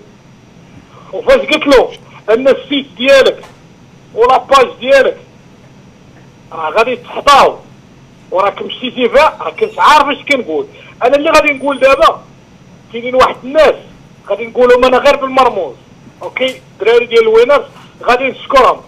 وفاش 1.13 1.39
قلت 1.39 1.67
له 1.67 1.91
أن 2.29 2.47
ال 2.47 2.55
site 2.55 2.87
ديالك 2.97 3.45
و 4.15 4.23
la 4.23 4.37
page 4.37 4.67
ديالك 4.79 5.17
راه 6.51 6.69
غادي 6.69 6.95
تحطاو 6.95 7.57
وراك 8.31 8.61
مشيتي 8.61 9.09
فيها 9.09 9.37
راه 9.41 9.49
كنت 9.49 9.79
عارف 9.79 10.07
اش 10.07 10.25
كنقول. 10.25 10.67
أنا 11.03 11.15
اللي 11.15 11.29
غادي 11.29 11.53
نقول 11.53 11.79
دابا 11.79 12.21
كاينين 12.93 13.15
واحد 13.15 13.35
الناس 13.43 13.75
غادي 14.29 14.47
نقولهم 14.47 14.85
أنا 14.85 14.97
غير 14.97 15.15
بالمرموز. 15.15 15.75
أوكي؟ 16.21 16.61
الدراري 16.71 17.05
ديال 17.05 17.21
ال 17.21 17.27
Winners 17.27 17.65
غادي 18.03 18.23
نشكرهم. 18.23 18.81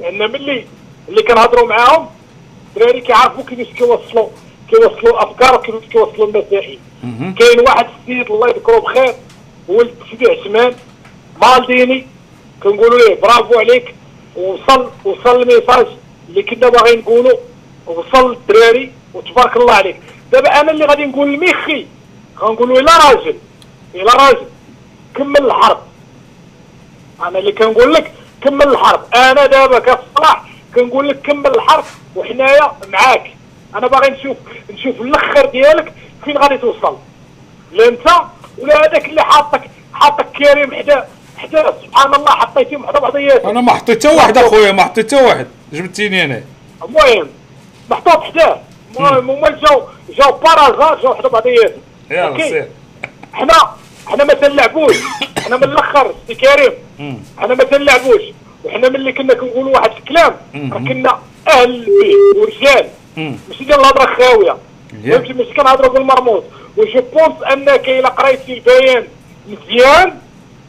لأن 0.00 0.18
ملي 0.32 0.66
اللي 1.08 1.22
كنهضروا 1.22 1.68
معاهم 1.68 2.06
الدراري 2.76 3.00
كيعرفوا 3.00 3.44
كيفاش 3.44 3.66
كيوصلوا 3.66 4.28
كيوصلوا 4.68 5.10
الافكار 5.10 5.54
وكيفاش 5.54 5.82
كيوصلوا 5.84 6.26
المسائل 6.26 6.78
كاين 7.38 7.60
واحد 7.60 7.86
السيد 8.00 8.30
الله 8.30 8.48
يذكره 8.48 8.78
بخير 8.78 9.14
ولد 9.68 9.94
سيدي 10.10 10.26
عثمان 10.26 10.74
مالديني. 11.42 12.06
كنقولوا 12.62 12.98
ليه 12.98 13.20
برافو 13.20 13.58
عليك. 13.58 13.94
وصل 14.36 14.90
وصل 15.04 15.42
الميساج 15.42 15.86
اللي 16.28 16.42
كنا 16.42 16.68
باغيين 16.68 16.98
نقولوا 16.98 17.38
وصل 17.86 18.30
للدراري 18.30 18.92
وتبارك 19.14 19.56
الله 19.56 19.74
عليك. 19.74 20.00
دابا 20.32 20.60
أنا 20.60 20.70
اللي 20.70 20.84
غادي 20.84 21.06
نقول 21.06 21.34
لميخي 21.34 21.86
غنقول 22.40 22.68
له 22.68 22.80
الا 22.80 22.92
راجل. 23.08 23.36
الا 23.94 24.12
راجل. 24.12 24.46
كمل 25.14 25.46
الحرب. 25.46 25.78
أنا 27.22 27.38
اللي 27.38 27.52
كنقول 27.52 27.94
لك 27.94 28.12
كمل 28.40 28.68
الحرب. 28.68 29.00
أنا 29.14 29.46
دابا 29.46 29.78
كصلاح 29.78 30.44
كنقول 30.76 31.08
لك 31.08 31.20
كمل 31.20 31.54
الحرب 31.54 31.84
وحنايا 32.16 32.72
معاك. 32.88 33.30
أنا 33.74 33.86
باغي 33.86 34.10
نشوف 34.10 34.36
نشوف 34.70 35.00
الأخر 35.00 35.46
ديالك 35.46 35.92
فين 36.24 36.38
غادي 36.38 36.58
توصل. 36.58 36.96
لا 37.72 37.88
أنت 37.88 38.08
ولا 38.58 38.80
هذاك 38.80 39.04
اللي 39.04 39.22
حاطك 39.22 39.70
حاطك 39.92 40.26
كريم 40.38 40.74
حدا 40.74 41.08
حدا. 41.36 41.74
سبحان 41.82 42.14
الله 42.14 42.30
حطيتيهم 42.30 42.86
حدا 42.86 42.98
بعضياتهم 42.98 43.50
أنا 43.50 43.60
ما 43.60 43.72
حطيت 43.72 44.06
حتى 44.06 44.16
واحد 44.16 44.38
أخويا 44.38 44.72
ما 44.72 44.82
حطيت 44.82 45.14
حتى 45.14 45.24
واحد. 45.24 45.46
جبتيني 45.72 46.24
أنا. 46.24 46.42
المهم 46.84 47.28
محطوط 47.90 48.22
حداه 48.22 48.60
المهم 48.96 49.30
هما 49.30 49.50
جاو 49.50 49.82
جاو 50.08 50.32
بارازار 50.32 51.00
جاو 51.02 51.14
حدا 51.14 51.28
بعضياتهم 51.28 51.80
يلا. 52.10 52.48
سير. 52.48 52.68
حنا 53.32 53.54
حنا 54.06 54.24
ما 54.24 54.34
تنلعبوش. 54.34 54.96
حنا 55.44 55.56
من 55.56 55.64
الأخر 55.64 56.14
سي 56.26 56.34
كريم. 56.34 56.72
حنا 57.38 57.54
ما 57.54 57.64
تنلعبوش. 57.64 58.22
وحنا 58.66 58.88
ملي 58.88 59.12
كنا 59.12 59.34
كنقولوا 59.34 59.72
واحد 59.72 59.90
الكلام. 59.96 60.36
راه 60.54 60.78
كنا 60.78 61.18
أهل 61.48 61.74
البيت 61.74 62.16
ورجال. 62.36 62.88
ماشي 63.16 63.64
ديال 63.64 63.80
الهضره 63.80 64.16
خاويه. 64.16 64.56
فهمتي 65.04 65.32
ماشي 65.32 65.54
كنهضروا 65.54 65.92
بالمرموز. 65.92 66.42
و 66.76 66.84
je 66.84 67.00
pense 67.12 67.42
أنك 67.52 67.88
إلا 67.88 68.08
قريتي 68.08 68.54
البيان 68.54 69.06
مزيان 69.48 70.18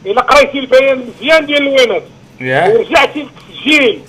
إلا 0.06 0.22
قريتي 0.22 0.58
البيان 0.58 1.08
مزيان 1.08 1.46
ديال 1.46 1.62
الوينات. 1.62 2.02
ورجعتي 2.40 3.26
للتسجيل. 3.26 4.00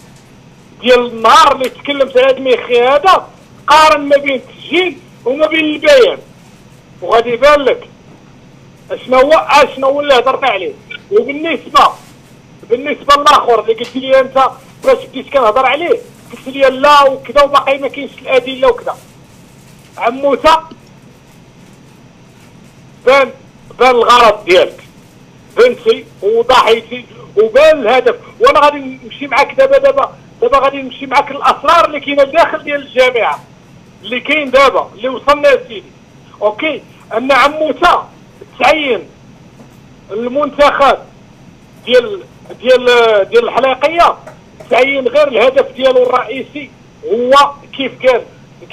ديال 0.82 1.06
النهار 1.06 1.56
اللي 1.56 1.70
تكلمت 1.70 2.18
على 2.18 2.26
هذا 2.28 2.38
الميخي 2.38 2.82
هذا 2.82 3.28
قارن 3.68 4.02
ما 4.02 4.18
بين 4.18 4.36
التسجيل 4.36 4.98
وما 5.26 5.48
بين 5.48 5.66
البيان. 5.66 6.18
وغادي 7.02 7.30
يبان 7.30 7.62
لك 7.62 7.88
اشنا 8.92 9.18
هو 9.18 9.32
اشنا 9.32 9.88
هو 9.88 10.02
اللي 10.02 10.14
هضرنا 10.14 10.48
عليه. 10.48 10.74
وبالنسبة 11.12 11.90
بالنسبة 12.70 13.16
للآخر 13.16 13.60
اللي 13.60 13.74
قلت 13.74 13.96
لي 13.96 14.20
أنت 14.20 14.44
باش 14.86 15.06
بديت 15.06 15.30
كنهضر 15.34 15.66
عليه 15.66 16.00
قلت 16.32 16.48
لي 16.48 16.62
لا 16.62 17.04
وكذا 17.04 17.42
وباقي 17.44 17.78
ما 17.78 17.88
كاينش 17.88 18.12
الأدلة 18.22 18.68
وكذا. 18.68 18.98
عموته 19.98 20.58
بان 23.06 23.32
بان 23.80 23.90
الغرض 23.90 24.46
ديالك. 24.46 24.84
فهمتي 25.58 26.06
وضحيتي 26.22 27.06
وبان 27.38 27.80
الهدف. 27.80 28.16
وأنا 28.40 28.60
غادي 28.60 28.78
نمشي 28.78 29.28
معاك 29.28 29.54
دابا 29.56 29.78
دابا 29.78 30.14
دابا 30.42 30.58
غادي 30.60 30.82
نمشي 30.82 31.06
معاك 31.06 31.32
الاسرار 31.32 31.86
اللي 31.86 32.00
كاينة 32.00 32.24
داخل 32.24 32.64
ديال 32.64 32.82
الجامعة. 32.82 33.40
اللي 34.04 34.20
كاين 34.20 34.52
دابا 34.52 34.90
اللي 34.96 35.10
وصلنا 35.10 35.48
لسيدي 35.48 35.84
أوكي؟ 36.42 36.82
أن 37.18 37.32
عموته 37.32 38.04
تعين 38.60 39.10
المنتخب 40.12 40.98
ديال 41.86 42.24
ديال 42.62 42.86
ديال 43.30 43.50
الحلاقية. 43.50 44.16
تعين 44.70 45.08
غير 45.08 45.28
الهدف 45.28 45.72
ديالو 45.76 46.04
الرئيسي 46.04 46.70
هو 47.06 47.32
كيف 47.78 47.92
قال 48.06 48.22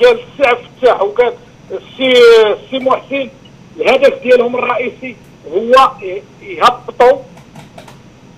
قال 0.03 0.19
السي 0.21 0.47
عبد 0.49 0.59
الفتاح 0.75 1.03
وقال 1.03 1.33
السي 1.71 2.13
السي 2.53 2.79
محسن. 2.79 3.29
الهدف 3.81 4.23
ديالهم 4.23 4.57
الرئيسي 4.57 5.17
هو 5.53 5.91
يهبطوا 6.43 7.19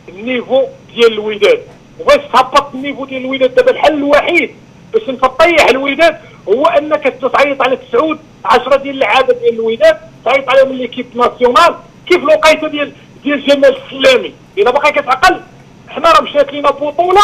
ال 0.09 0.17
niveau 0.17 0.65
ديال 0.95 1.13
الوداد 1.13 1.63
وباش 2.01 2.21
تهبط 2.33 2.75
ال 2.75 2.79
niveau 2.79 3.05
ديال 3.05 3.25
الوداد 3.25 3.55
دابا 3.55 3.71
الحل 3.71 3.95
الوحيد 3.95 4.51
باش 4.93 5.09
انت 5.09 5.21
تطيح 5.23 5.69
الوداد 5.69 6.19
هو 6.49 6.67
أنك 6.67 7.03
تعيط 7.03 7.63
على 7.63 7.77
تسعود 7.77 8.19
10 8.45 8.77
ديال 8.77 8.95
اللعابه 8.95 9.35
ديال 9.35 9.55
الوداد 9.55 9.97
تعيط 10.25 10.51
عليهم 10.51 10.73
ليكيب 10.73 11.07
ناسيونال. 11.15 11.75
كيف 12.07 12.17
الوقيتة 12.17 12.69
ديال 12.69 12.93
ديال 13.23 13.47
جمال 13.47 13.77
السلامي. 13.77 14.35
إلا 14.59 14.71
باقي 14.71 14.93
كتعقل 14.93 15.41
حنا 15.89 16.13
راه 16.13 16.23
مشات 16.23 16.53
لينا 16.53 16.71
بطولة. 16.71 17.23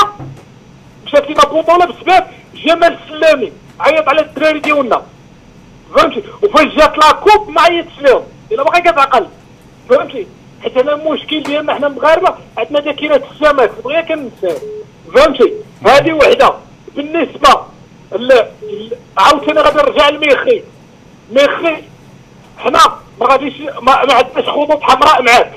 مشات 1.07 1.29
لينا 1.29 1.41
بطولة 1.41 1.85
بسبب 1.85 2.25
جمال 2.55 2.99
السلامي. 3.05 3.53
عيط 3.81 4.09
على 4.09 4.21
الدراري 4.21 4.61
ديالنا. 4.61 5.03
فهمتي؟ 5.95 6.23
وفاش 6.43 6.67
جات 6.67 6.99
لا 6.99 7.13
كوب 7.13 7.49
ما 7.49 7.61
عيطش 7.61 7.99
لهم. 8.01 8.23
إلا 8.53 8.63
باقي 8.63 8.81
كتعقل 8.81 9.29
فهمتي؟ 9.89 10.27
حيت 10.63 10.77
أنا 10.77 10.95
المشكل 10.95 11.43
ديالنا 11.43 11.75
حنا 11.75 11.89
مغاربة 11.89 12.35
عندنا 12.59 12.81
داكينات 12.81 13.23
السمك. 13.33 13.71
دغيا 13.85 14.01
كننساو. 14.01 14.59
فهمتي؟ 15.15 15.53
هذه 15.87 16.13
وحدة. 16.13 16.55
بالنسبة 16.97 17.61
ل... 18.13 18.45
عاوتاني 19.19 19.61
غادي 19.61 19.77
نرجع 19.77 20.09
لميخي. 20.09 20.63
ميخي 21.33 21.83
حنا 22.59 22.81
ما 23.21 23.27
غاديش 23.27 23.55
ما 23.83 23.93
عندناش 23.93 24.49
خطوط 24.49 24.83
حمراء 24.83 25.23
معاك. 25.23 25.53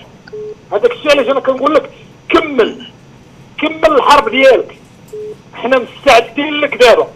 هذاك 0.72 0.92
الشيء 0.92 1.12
علاش 1.12 1.28
أنا 1.28 1.40
كنقول 1.40 1.76
لك 1.76 1.90
كمل 2.30 2.92
كمل 3.62 3.92
الحرب 3.92 4.30
ديالك. 4.30 4.78
حنا 5.54 5.80
مستعدين 5.80 6.54
لك 6.54 6.76
دابا. 6.76 7.08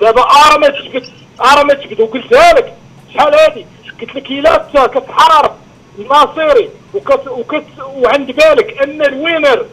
دابا 0.00 0.22
ارى 0.22 0.58
ما 0.58 0.68
تجبد 0.68 1.08
ارى 1.40 1.64
ما 1.64 1.74
تجبد 1.74 2.00
وقلتها 2.00 2.52
لك 2.52 2.74
شحال 3.14 3.34
هادي؟ 3.34 3.66
قلت 4.00 4.14
لك 4.14 4.30
إلا 4.30 4.66
أنت 4.66 4.90
كتحارب 4.98 5.52
الناصري 5.98 6.70
وكت 6.94 7.28
وكت 7.28 7.64
وعند 7.80 8.26
بالك 8.26 8.82
أن 8.82 9.02
الوينر 9.02 9.66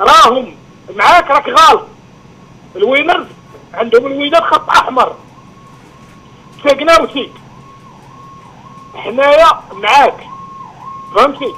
راهم 0.00 0.54
معاك 0.96 1.30
راك 1.30 1.48
غلط 1.48 1.86
الوينرز 2.76 3.26
عندهم 3.74 4.06
الوينر 4.06 4.40
خط 4.40 4.70
أحمر. 4.70 5.16
ساقناوتي 6.64 7.30
حنايا 8.94 9.48
معاك. 9.72 10.26
فهمتي؟ 11.16 11.54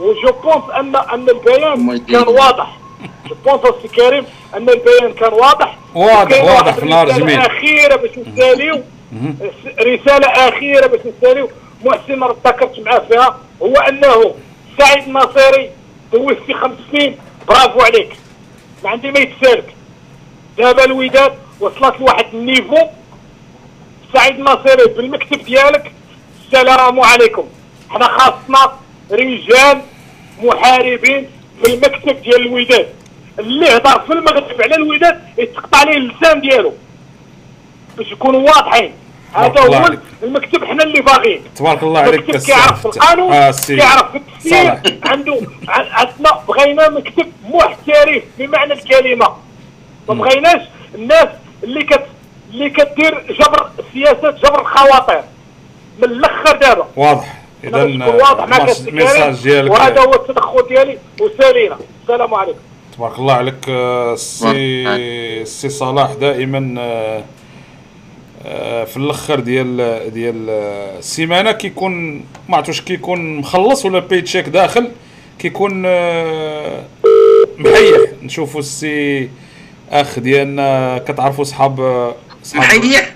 و 0.00 0.11
je 0.11 0.32
pense 0.42 0.64
ان 0.80 0.96
ان 0.96 1.28
البيان 1.28 1.98
كان 1.98 2.28
واضح 2.28 2.76
je 3.28 3.34
pense 3.44 3.74
السي 3.76 3.88
كريم 3.88 4.24
ان 4.56 4.68
البيان 4.68 5.12
كان 5.12 5.32
واضح 5.32 5.78
واضح- 5.94 6.44
واضح 6.44 6.74
في 6.74 6.86
نهار 6.86 7.02
الرسالة 7.06 7.24
جميل. 7.26 7.40
اخيره 7.40 7.96
باش 7.96 8.10
نساليو. 8.18 8.82
رساله 9.80 10.26
اخيره 10.48 10.86
باش 10.86 11.00
نساليو 11.18 11.48
محسن 11.84 12.16
ما 12.16 12.34
تذكرت 12.44 12.78
معاه 12.80 12.98
فيها 12.98 13.38
هو 13.62 13.74
انه 13.74 14.34
سعيد 14.78 15.02
الناصري 15.06 15.70
دوزتي 16.12 16.54
خمس 16.54 16.76
سنين 16.92 17.16
برافو 17.48 17.80
عليك 17.80 18.16
ما 18.84 18.90
عندي 18.90 19.10
ما 19.10 19.18
يتسالك 19.18 19.74
دابا 20.58 20.84
الوداد 20.84 21.32
وصلت 21.60 22.00
لواحد 22.00 22.24
النيفو 22.34 22.76
سعيد 24.14 24.34
الناصري 24.34 24.94
بالمكتب 24.96 25.44
ديالك 25.44 25.92
السلام 26.46 27.00
عليكم 27.00 27.44
حنا 27.90 28.04
خاصنا 28.18 28.72
رجال 29.12 29.80
محاربين 30.42 31.26
في 31.62 31.74
المكتب 31.74 32.22
ديال 32.22 32.46
الوداد. 32.46 32.88
اللي 33.38 33.76
هضر 33.76 34.00
في 34.00 34.12
المغرب 34.12 34.62
على 34.62 34.74
الوداد 34.74 35.20
يتقطع 35.38 35.78
عليه 35.78 35.96
اللسان 35.96 36.40
ديالو. 36.40 36.72
باش 37.98 38.12
يكونوا 38.12 38.40
واضحين. 38.40 38.92
هذا 39.34 39.60
هو. 39.60 39.90
المكتب 40.22 40.64
حنا 40.64 40.84
اللي 40.84 41.00
باغيين. 41.00 41.42
تبارك 41.56 41.82
الله 41.82 42.00
عليك 42.00 42.20
مكتب 42.20 42.34
السي 42.34 42.46
كيعرف 42.52 42.80
في 42.80 42.86
القانون 42.86 43.32
آه، 43.32 43.48
السي 43.48 43.76
كيعرف 43.76 44.10
في 44.10 44.16
التفسير. 44.18 44.70
عنده 45.10 45.40
عندنا 45.68 46.30
بغينا 46.48 46.88
مكتب 46.88 47.32
محترف 47.48 48.22
بمعنى 48.38 48.72
الكلمة. 48.72 49.28
ما 50.08 50.14
بغيناش 50.14 50.62
الناس 50.94 51.28
اللي 51.64 51.84
كت 51.84 52.06
اللي 52.50 52.70
كدير 52.70 53.22
جبر 53.40 53.70
سياسات 53.92 54.34
جبر 54.34 54.60
الخواطر. 54.60 55.22
من 55.98 56.04
الأخر 56.04 56.56
دابا. 56.56 56.86
واضح. 56.96 57.41
اذا 57.64 57.84
اذا 57.84 58.06
واضح 58.06 58.48
معك 58.48 58.68
السي 58.70 58.90
ال 58.90 58.97
message 58.97 59.42
ديالك. 59.42 59.70
وهذا 59.70 60.00
هو 60.00 60.14
التدخل 60.14 60.68
ديالي. 60.68 60.98
وسالينا. 61.20 61.78
السلام 62.02 62.34
عليكم. 62.34 62.58
تبارك 62.96 63.18
الله 63.18 63.34
عليك 63.34 63.68
آه، 63.68 64.12
السي 64.12 64.88
السي 65.42 65.68
صلاح 65.68 66.12
دائما 66.12 66.74
آه، 66.80 67.24
آه، 68.46 68.84
في 68.84 68.96
الأخر 68.96 69.40
ديال 69.40 69.76
ديال 70.14 70.50
السيمانه 70.98 71.52
كيكون 71.52 72.24
ما 72.48 72.56
عرفتش 72.56 72.80
كيكون 72.80 73.36
مخلص 73.36 73.84
ولا 73.86 73.98
باي 73.98 74.20
تشيك 74.20 74.48
داخل 74.48 74.88
كيكون 75.38 75.82
محيح. 77.58 78.00
نشوفوا 78.22 78.60
السي 78.60 79.28
أخ 79.90 80.18
ديالنا 80.18 80.98
كتعرفوا 80.98 81.44
صحاب 81.44 81.76
صحاب 82.44 82.78
محيح؟ 82.78 83.14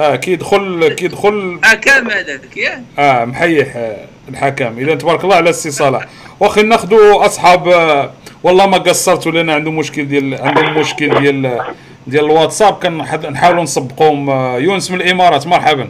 آه 0.00 0.16
كيدخل 0.16 0.88
كيدخل 0.88 1.58
حكام 1.64 2.10
هذاك 2.10 2.56
يا؟ 2.56 2.82
آه 2.98 3.24
محيح 3.24 3.76
آه، 3.76 3.96
الحكم 4.28 4.78
إذا 4.78 4.94
تبارك 4.94 5.24
الله 5.24 5.36
على 5.36 5.50
السي 5.50 5.70
صالح. 5.70 6.06
واخي 6.40 6.62
ناخذوا 6.62 7.26
أصحاب 7.26 7.68
آه، 7.68 8.10
والله 8.42 8.66
ما 8.66 8.78
قصرتوا 8.78 9.32
لنا 9.32 9.54
عنده 9.54 9.70
مشكل 9.70 10.08
ديال 10.08 10.42
عندهم 10.42 10.78
مشكل 10.78 11.20
ديال 11.20 11.60
ديال 12.06 12.24
الواتساب. 12.24 12.74
كنحاولوا 12.74 13.62
نسبقوهم 13.62 14.30
آه، 14.30 14.58
يونس 14.58 14.90
من 14.90 15.00
الإمارات 15.00 15.46
مرحبا. 15.46 15.88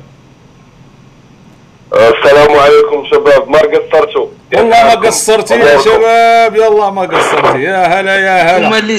السلام 1.93 2.59
عليكم 2.59 3.05
شباب. 3.13 3.49
ما 3.49 3.59
قصرتوا؟ 3.59 4.27
والله 4.55 4.85
ما 4.85 4.95
قصرتي 4.95 5.55
يا 5.55 5.79
شباب. 5.79 6.57
يلا 6.57 6.91
ما 6.91 7.03
قصرتي. 7.03 7.59
يا 7.63 8.01
هلا 8.01 8.17
يا 8.17 8.59
هما 8.59 8.79
هلا 8.79 8.99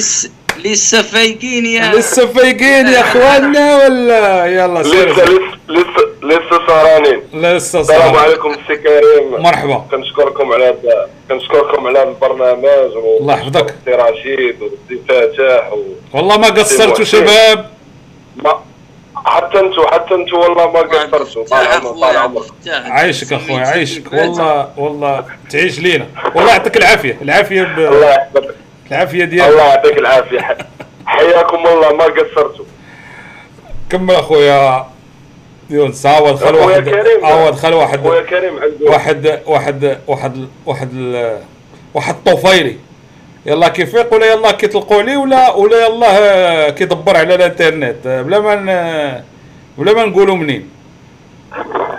لسه 0.64 1.02
فايقين 1.02 1.66
يا 1.66 1.92
لسه 1.92 2.28
فايقين 2.28 2.88
يا 2.88 3.00
إخواننا 3.00 3.76
ولا؟ 3.76 4.46
يلا 4.46 4.80
لسه 4.80 4.92
سير 4.92 5.10
لسه 5.10 5.28
لسه 5.70 6.04
لسه 6.24 6.68
سهرانين. 6.68 7.22
لسه 7.34 7.80
السلام 7.80 8.14
صار 8.14 8.24
عليكم 8.24 8.50
السي 8.50 8.76
كريم. 8.76 9.42
مرحبا. 9.42 9.86
كنشكركم 9.92 10.54
على 10.54 10.76
كنشكركم 11.30 11.88
على 11.88 12.04
البرنامج 12.04 12.92
الله 13.20 13.34
يحفظك. 13.34 13.70
السي 13.70 13.96
رشيد 13.96 14.62
والسي 14.62 15.04
فاتح 15.10 15.74
و... 15.74 15.84
والله 16.14 16.38
ما 16.38 16.48
قصرتوا. 16.48 17.06
شباب. 17.06 17.70
ما 18.36 18.60
حتى 19.26 19.60
أنتوا 19.60 19.88
حتى 19.88 20.14
أنتوا 20.14 20.46
والله 20.46 20.72
ما 20.72 20.80
قصرتوا. 20.80 21.58
عايشك 22.68 23.34
اخويا 23.34 23.60
عايشك. 23.60 24.14
والله 24.14 24.70
والله 24.78 25.26
تعيش 25.50 25.80
لينا. 25.80 26.08
والله 26.36 26.52
يعطيك 26.52 26.78
العافية. 26.78 27.18
العافية 27.22 27.64
ب... 27.64 27.80
الله 27.80 28.10
يحفظك. 28.10 28.56
العافية 28.92 29.26
ديالك. 29.26 29.52
الله 29.52 29.64
يعطيك 29.64 29.98
العافية. 29.98 30.58
حياكم 31.06 31.68
الله. 31.68 31.94
ما 31.94 32.04
قصرتوا. 32.04 32.66
كمل 33.90 34.16
أخويا. 34.16 34.86
يونس 35.70 36.06
عاود 36.06 36.36
خل 36.36 36.46
أخويا 36.46 36.66
واحد 36.66 36.90
كريم. 36.90 37.26
عاود 37.26 37.56
خل 37.56 37.74
واحد 37.74 38.00
أخويا 38.00 38.22
كريم 38.22 38.60
عنده. 38.60 38.92
واحد 38.92 39.40
واحد 39.46 39.98
واحد 40.08 40.48
واحد 40.66 40.90
واحد 41.94 42.16
طفيلي 42.26 42.78
يلا 43.46 43.68
كيفيق 43.68 44.14
ولا 44.14 44.26
يلا 44.26 44.52
كيطلقوا 44.52 45.02
عليه 45.02 45.18
ولا 45.18 45.54
ولا 45.54 45.86
يلا 45.86 46.70
كيدبر 46.70 47.18
على 47.18 47.36
الإنترنت؟ 47.36 48.08
بلا 48.26 48.40
ما 48.40 49.24
بلا 49.78 49.94
ما 49.94 50.06
نقولوا 50.06 50.36
منين. 50.36 50.70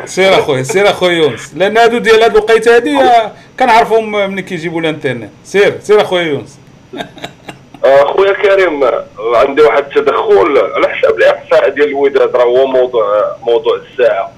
سير 0.05 0.39
اخويا 0.39 0.63
سير 0.63 0.91
اخويا 0.91 1.13
يونس. 1.13 1.55
لأن 1.55 1.79
هادو 1.79 1.99
ديال 1.99 2.23
هاد 2.23 2.31
الوقيتة 2.31 2.77
هادي 2.77 2.97
آه، 2.97 3.33
كنعرفهم 3.59 4.13
منين 4.13 4.41
كيجيبوا 4.41 4.81
الإنترنت. 4.81 5.31
سير 5.45 5.81
سير 5.81 6.01
اخويا 6.01 6.23
يونس. 6.23 6.59
اخويا 7.85 8.33
كريم 8.33 8.85
عندي 9.35 9.63
واحد 9.63 9.85
التدخل 9.85 10.59
على 10.59 10.89
حساب 10.89 11.19
الإحصاء 11.19 11.69
ديال 11.69 11.89
الوداد 11.89 12.37
راه 12.37 12.45
هو 12.45 12.67
موضوع 12.67 13.37
موضوع 13.43 13.77
الساعة. 13.77 14.33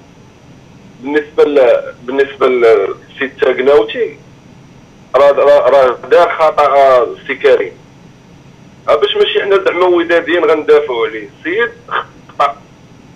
بالنسبة 1.01 1.44
ل... 1.44 1.81
بالنسبة 2.02 2.47
للسي 2.47 3.23
التاكناوتي 3.25 4.17
راه 5.17 5.31
راه 5.70 5.99
دار 6.10 6.31
خطأ 6.39 7.02
السي 7.02 7.35
كريم. 7.35 7.73
آه، 8.89 8.94
باش 8.94 9.17
ماشي 9.17 9.43
حنا 9.43 9.65
زعما 9.65 9.86
وداديين 9.86 10.44
غندافعوا 10.44 11.07
عليه. 11.07 11.28
السيد 11.39 11.70
خطأ. 12.39 12.57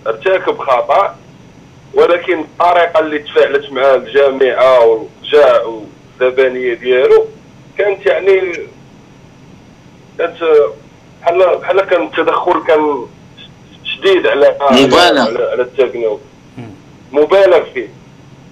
ارتكب 0.07 0.57
خطأ 0.57 1.15
ولكن 1.93 2.39
الطريقة 2.39 2.99
اللي 2.99 3.19
تفاعلت 3.19 3.71
مع 3.71 3.93
الجامعة 3.95 4.85
والجاع 4.85 5.61
والزبانيه 5.63 6.73
ديالو 6.73 7.25
كانت 7.77 8.05
يعني 8.05 8.53
كانت 10.17 10.37
بحال 11.21 11.57
بحال 11.57 11.81
كان 11.81 12.03
التدخل 12.03 12.63
كان 12.67 13.05
شديد 13.83 14.27
على 14.27 14.57
مبالغ. 14.71 15.21
على, 15.21 15.43
على 15.51 16.17
مبالغ 17.11 17.63
فيه. 17.73 17.87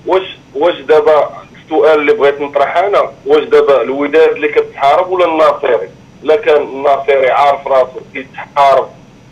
واش 0.06 0.38
واش 0.56 0.76
دابا 0.76 1.30
السؤال 1.66 2.00
اللي 2.00 2.14
بغيت 2.14 2.42
نطرح 2.42 2.78
أنا؟ 2.78 3.12
واش 3.26 3.44
دابا 3.44 3.82
الوداد 3.82 4.30
اللي 4.30 4.48
كتحارب 4.48 5.10
ولا 5.10 5.26
الناصري؟ 5.26 5.90
لا 6.24 6.36
كان 6.36 6.62
الناصري 6.62 7.30
عارف 7.30 7.68
راسو 7.68 8.00
كيتحارب 8.14 8.90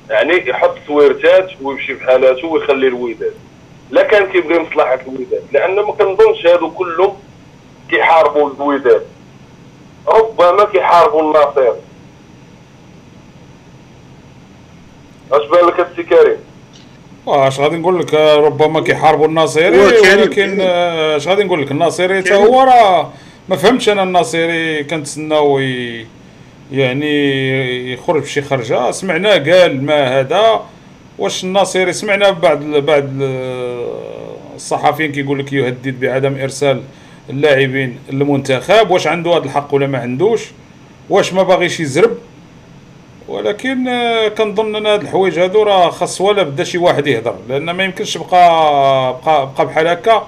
يعني 0.10 0.50
يحط 0.50 0.76
سويرتات 0.88 1.50
ويمشي 1.62 1.94
بحالاته 1.94 2.48
ويخلي 2.48 2.88
الوداد. 2.88 3.34
لا 3.90 4.04
كان 4.04 4.26
كيبغي 4.26 4.60
مصلحة 4.60 5.00
الوداد 5.08 5.44
لأن 5.52 5.76
ما 5.76 5.92
كنظنش 5.92 6.46
هادو 6.46 6.72
كلهم 6.72 7.18
كيحاربوا 7.90 8.50
الوداد. 8.50 9.06
ربما 10.08 10.64
كيحاربوا 10.64 11.22
الناصري. 11.22 11.74
اش 15.32 15.48
بان 15.48 15.68
لك 15.68 15.80
السي 15.80 16.04
كريم. 16.04 16.38
واش 17.26 17.60
غادي 17.60 17.76
نقول 17.76 18.00
لك 18.00 18.14
ربما 18.14 18.82
كيحاربوا 18.82 19.28
كريم، 20.02 20.20
ولكن. 20.22 20.58
آه، 20.62 21.18
اش 21.18 21.28
غادي 21.28 21.44
نقول 21.44 21.62
لك؟ 21.62 21.72
الناصري 21.72 22.22
حتى. 22.22 22.36
هو 22.36 22.62
راه 22.62 23.12
ما 23.50 23.56
فهمتش 23.56 23.90
أنا 23.90 24.04
الناصري 24.04 24.84
كنتسناو 24.84 25.60
يعني 26.72 27.94
يخرج 27.94 28.22
بشي 28.22 28.42
خرجة. 28.42 28.92
سمعنا 28.92 29.30
قال 29.32 29.86
ما 29.86 30.20
هذا. 30.20 30.62
واش 31.20 31.44
الناصري 31.44 31.94
سمعنا 31.94 32.30
بعض 32.30 32.64
بعض 32.64 33.04
ال- 33.20 33.88
الصحفيين 34.56 35.12
كيقول 35.12 35.40
لك 35.40 35.54
يهدد 35.54 36.00
بعدم 36.00 36.36
إرسال 36.42 36.82
اللاعبين 37.30 38.00
المنتخب. 38.10 38.92
واش 38.92 39.08
عنده 39.08 39.32
هذا 39.32 39.44
الحق 39.44 39.74
ولا 39.74 39.88
ما 39.88 39.98
عندوش؟ 39.98 40.42
واش 41.10 41.34
ما 41.34 41.44
باغيش 41.44 41.80
يزرب؟ 41.80 42.18
ولكن 43.28 43.88
آه، 43.88 44.28
كنظن 44.28 44.76
إن 44.76 44.86
هاد 44.86 45.02
الحوايج 45.02 45.40
هادو 45.40 45.64
راه 45.64 45.90
خاص 45.90 46.22
ولا 46.22 46.44
بدا 46.44 46.64
شي 46.64 46.78
واحد 46.78 47.08
يهضر 47.08 47.36
لأن 47.50 47.72
ما 47.72 47.84
يمكنش 47.84 48.14
تبقى 48.14 48.30
بقى, 49.26 49.50
بقى 49.58 49.66
بحال 49.66 49.88
هكا. 49.88 50.28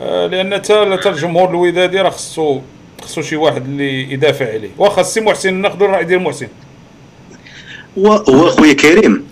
آه، 0.00 0.26
لأن 0.26 0.62
تا 0.62 0.96
تا 0.96 1.10
الجمهور 1.10 1.50
الودادي 1.50 2.00
راه 2.00 2.10
خصو 2.10 2.60
خصو 3.00 3.22
شي 3.22 3.36
واحد 3.36 3.64
اللي 3.64 4.12
يدافع 4.12 4.52
عليه. 4.52 4.68
واخا 4.78 5.00
السي 5.00 5.20
محسن 5.20 5.54
ناخذ 5.54 5.82
الرأي 5.82 6.04
ديال 6.04 6.22
محسن. 6.22 6.48
واخويا 7.96 8.72
كريم. 8.72 9.26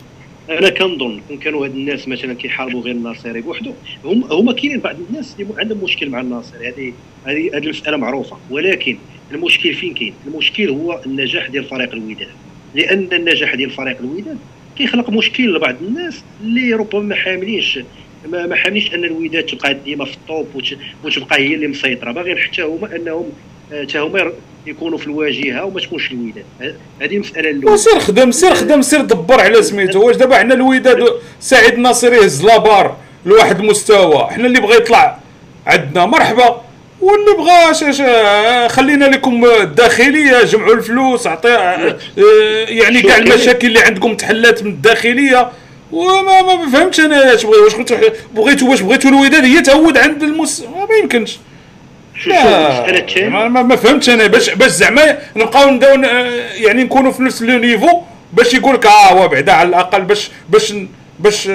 أنا 0.51 0.71
كنظن 0.71 1.21
كون 1.29 1.39
كانوا 1.39 1.65
هاد 1.67 1.71
الناس 1.71 2.09
مثلا 2.09 2.35
كيحاربوا 2.35 2.83
غير 2.83 2.95
الناصري 2.95 3.41
بوحدو 3.41 3.73
هم 4.05 4.25
هما 4.33 4.53
كاينين 4.53 4.81
بعض 4.81 4.97
الناس 5.11 5.37
اللي 5.41 5.55
عندهم 5.59 5.85
مشكل 5.85 6.11
مع 6.11 6.21
الناصري. 6.21 6.69
هذه 6.69 6.93
هذه 7.27 7.51
هذه 7.57 7.65
المسألة 7.65 7.97
معروفة. 7.97 8.37
ولكن 8.51 8.99
المشكل 9.33 9.75
فين 9.75 9.95
كاين؟ 9.95 10.15
المشكل 10.27 10.71
هو 10.71 11.01
النجاح 11.07 11.47
ديال 11.47 11.65
فريق 11.65 11.93
الوداد. 11.93 12.29
لأن 12.77 13.09
النجاح 13.13 13.55
ديال 13.55 13.71
فريق 13.71 13.97
الوداد 14.01 14.39
كيخلق 14.79 15.11
مشكل 15.11 15.55
لبعض 15.55 15.75
الناس 15.83 16.23
اللي 16.43 16.73
ربما 16.73 17.03
ما 17.03 17.15
حاملينش 17.15 17.79
ما, 18.29 18.57
حاملينش 18.57 18.95
أن 18.95 19.05
الوداد 19.05 19.43
تبقى 19.43 19.75
ديما 19.75 20.05
في 20.05 20.15
الطوب 20.15 20.47
وتبقى 21.05 21.39
هي 21.39 21.55
اللي 21.55 21.67
مسيطرة. 21.67 22.13
باغيين 22.13 22.39
حتى 22.39 22.63
هما 22.63 22.97
انهم 22.97 23.25
حتى 23.83 23.99
هما 23.99 24.33
يكونوا 24.67 24.99
في 24.99 25.07
الواجهة 25.07 25.65
وما 25.65 25.81
تكونش 25.81 26.11
الوداد. 26.11 26.45
هذه 27.01 27.15
المساله 27.15 27.51
الأولى. 27.51 27.75
وسير 27.75 27.99
خدم 27.99 28.31
سير 28.31 28.55
خدم 28.55 28.83
سير 28.83 29.01
دبر 29.01 29.41
على 29.41 29.63
سميتو. 29.63 30.07
واش 30.07 30.17
دابا 30.17 30.37
حنا 30.37 30.55
الوداد 30.55 31.05
سعيد 31.41 31.73
الناصر 31.73 32.13
يهز 32.13 32.45
لابار 32.45 32.97
لواحد 33.27 33.61
المستوى 33.61 34.29
حنا 34.31 34.47
اللي 34.47 34.61
بغى 34.61 34.77
يطلع 34.77 35.19
عندنا 35.67 36.07
مرحبا. 36.07 36.66
واللي 37.01 37.31
بغى 37.39 38.69
خلينا 38.69 39.05
لكم 39.05 39.45
الداخليه 39.45 40.45
جمعوا 40.45 40.75
الفلوس 40.75 41.27
عطي 41.27 41.49
آه، 41.55 41.97
يعني 42.69 43.03
كاع 43.03 43.17
المشاكل 43.17 43.67
اللي 43.67 43.81
عندكم 43.81 44.15
تحلات 44.17 44.63
من 44.63 44.71
الداخلية. 44.71 45.51
وما 45.93 46.43
ما 46.43 46.71
فهمتش 46.73 47.01
أنا 47.01 47.33
واش 47.33 47.75
بغيتوا 48.35 48.69
واش 48.71 48.81
بغيتوا 48.81 49.11
الوداد؟ 49.11 49.45
هي 49.45 49.61
تعود 49.61 49.99
عند 49.99 50.23
المس 50.23 50.61
ما 50.61 50.97
يمكنش. 51.03 51.39
لا. 52.27 53.29
ما, 53.29 53.63
ما 53.63 53.77
فهمتش 53.77 54.11
أنا. 54.11 54.27
باش 54.27 54.51
باش 54.51 54.71
زعما 54.71 55.19
نبقاو 55.37 55.71
نبداو 55.71 56.03
يعني 56.55 56.85
نكونوا 56.85 57.13
في 57.13 57.23
نفس 57.23 57.43
لو 57.43 57.59
نيفو 57.59 58.01
باش 58.33 58.55
يقول 58.55 58.75
لك 58.75 58.87
آه 58.87 59.13
هو 59.13 59.29
بعدا 59.29 59.53
على 59.53 59.69
الأقل 59.69 60.03
باش 60.03 60.31
باش 60.49 60.75
باش 61.19 61.49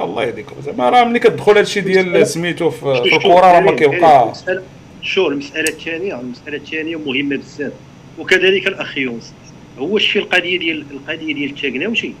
الله 0.00 0.24
يهديكم. 0.24 0.52
زعما 0.66 0.90
راه 0.90 1.04
ملي 1.04 1.18
كتدخل 1.18 1.56
هادشي 1.56 1.80
ديال 1.80 2.26
سميتو 2.26 2.70
في 2.70 2.86
الكره 3.14 3.40
راه 3.40 3.60
ما 3.60 3.72
كيبقى 3.72 4.32
شو 5.02 5.28
المساله 5.28 5.68
الثانية 5.68 6.20
المساله 6.20 6.56
الثانية 6.56 6.96
مهمة 6.96 7.36
بزاف. 7.36 7.72
وكذلك 8.18 8.66
الأخ 8.66 8.98
يونس. 8.98 9.34
هو 9.78 9.96
الشيء 9.96 10.22
القضية 10.22 10.58
ديال 10.58 10.84
القضية 10.90 11.34
ديال 11.34 11.50
التاكناوشي 11.50 12.12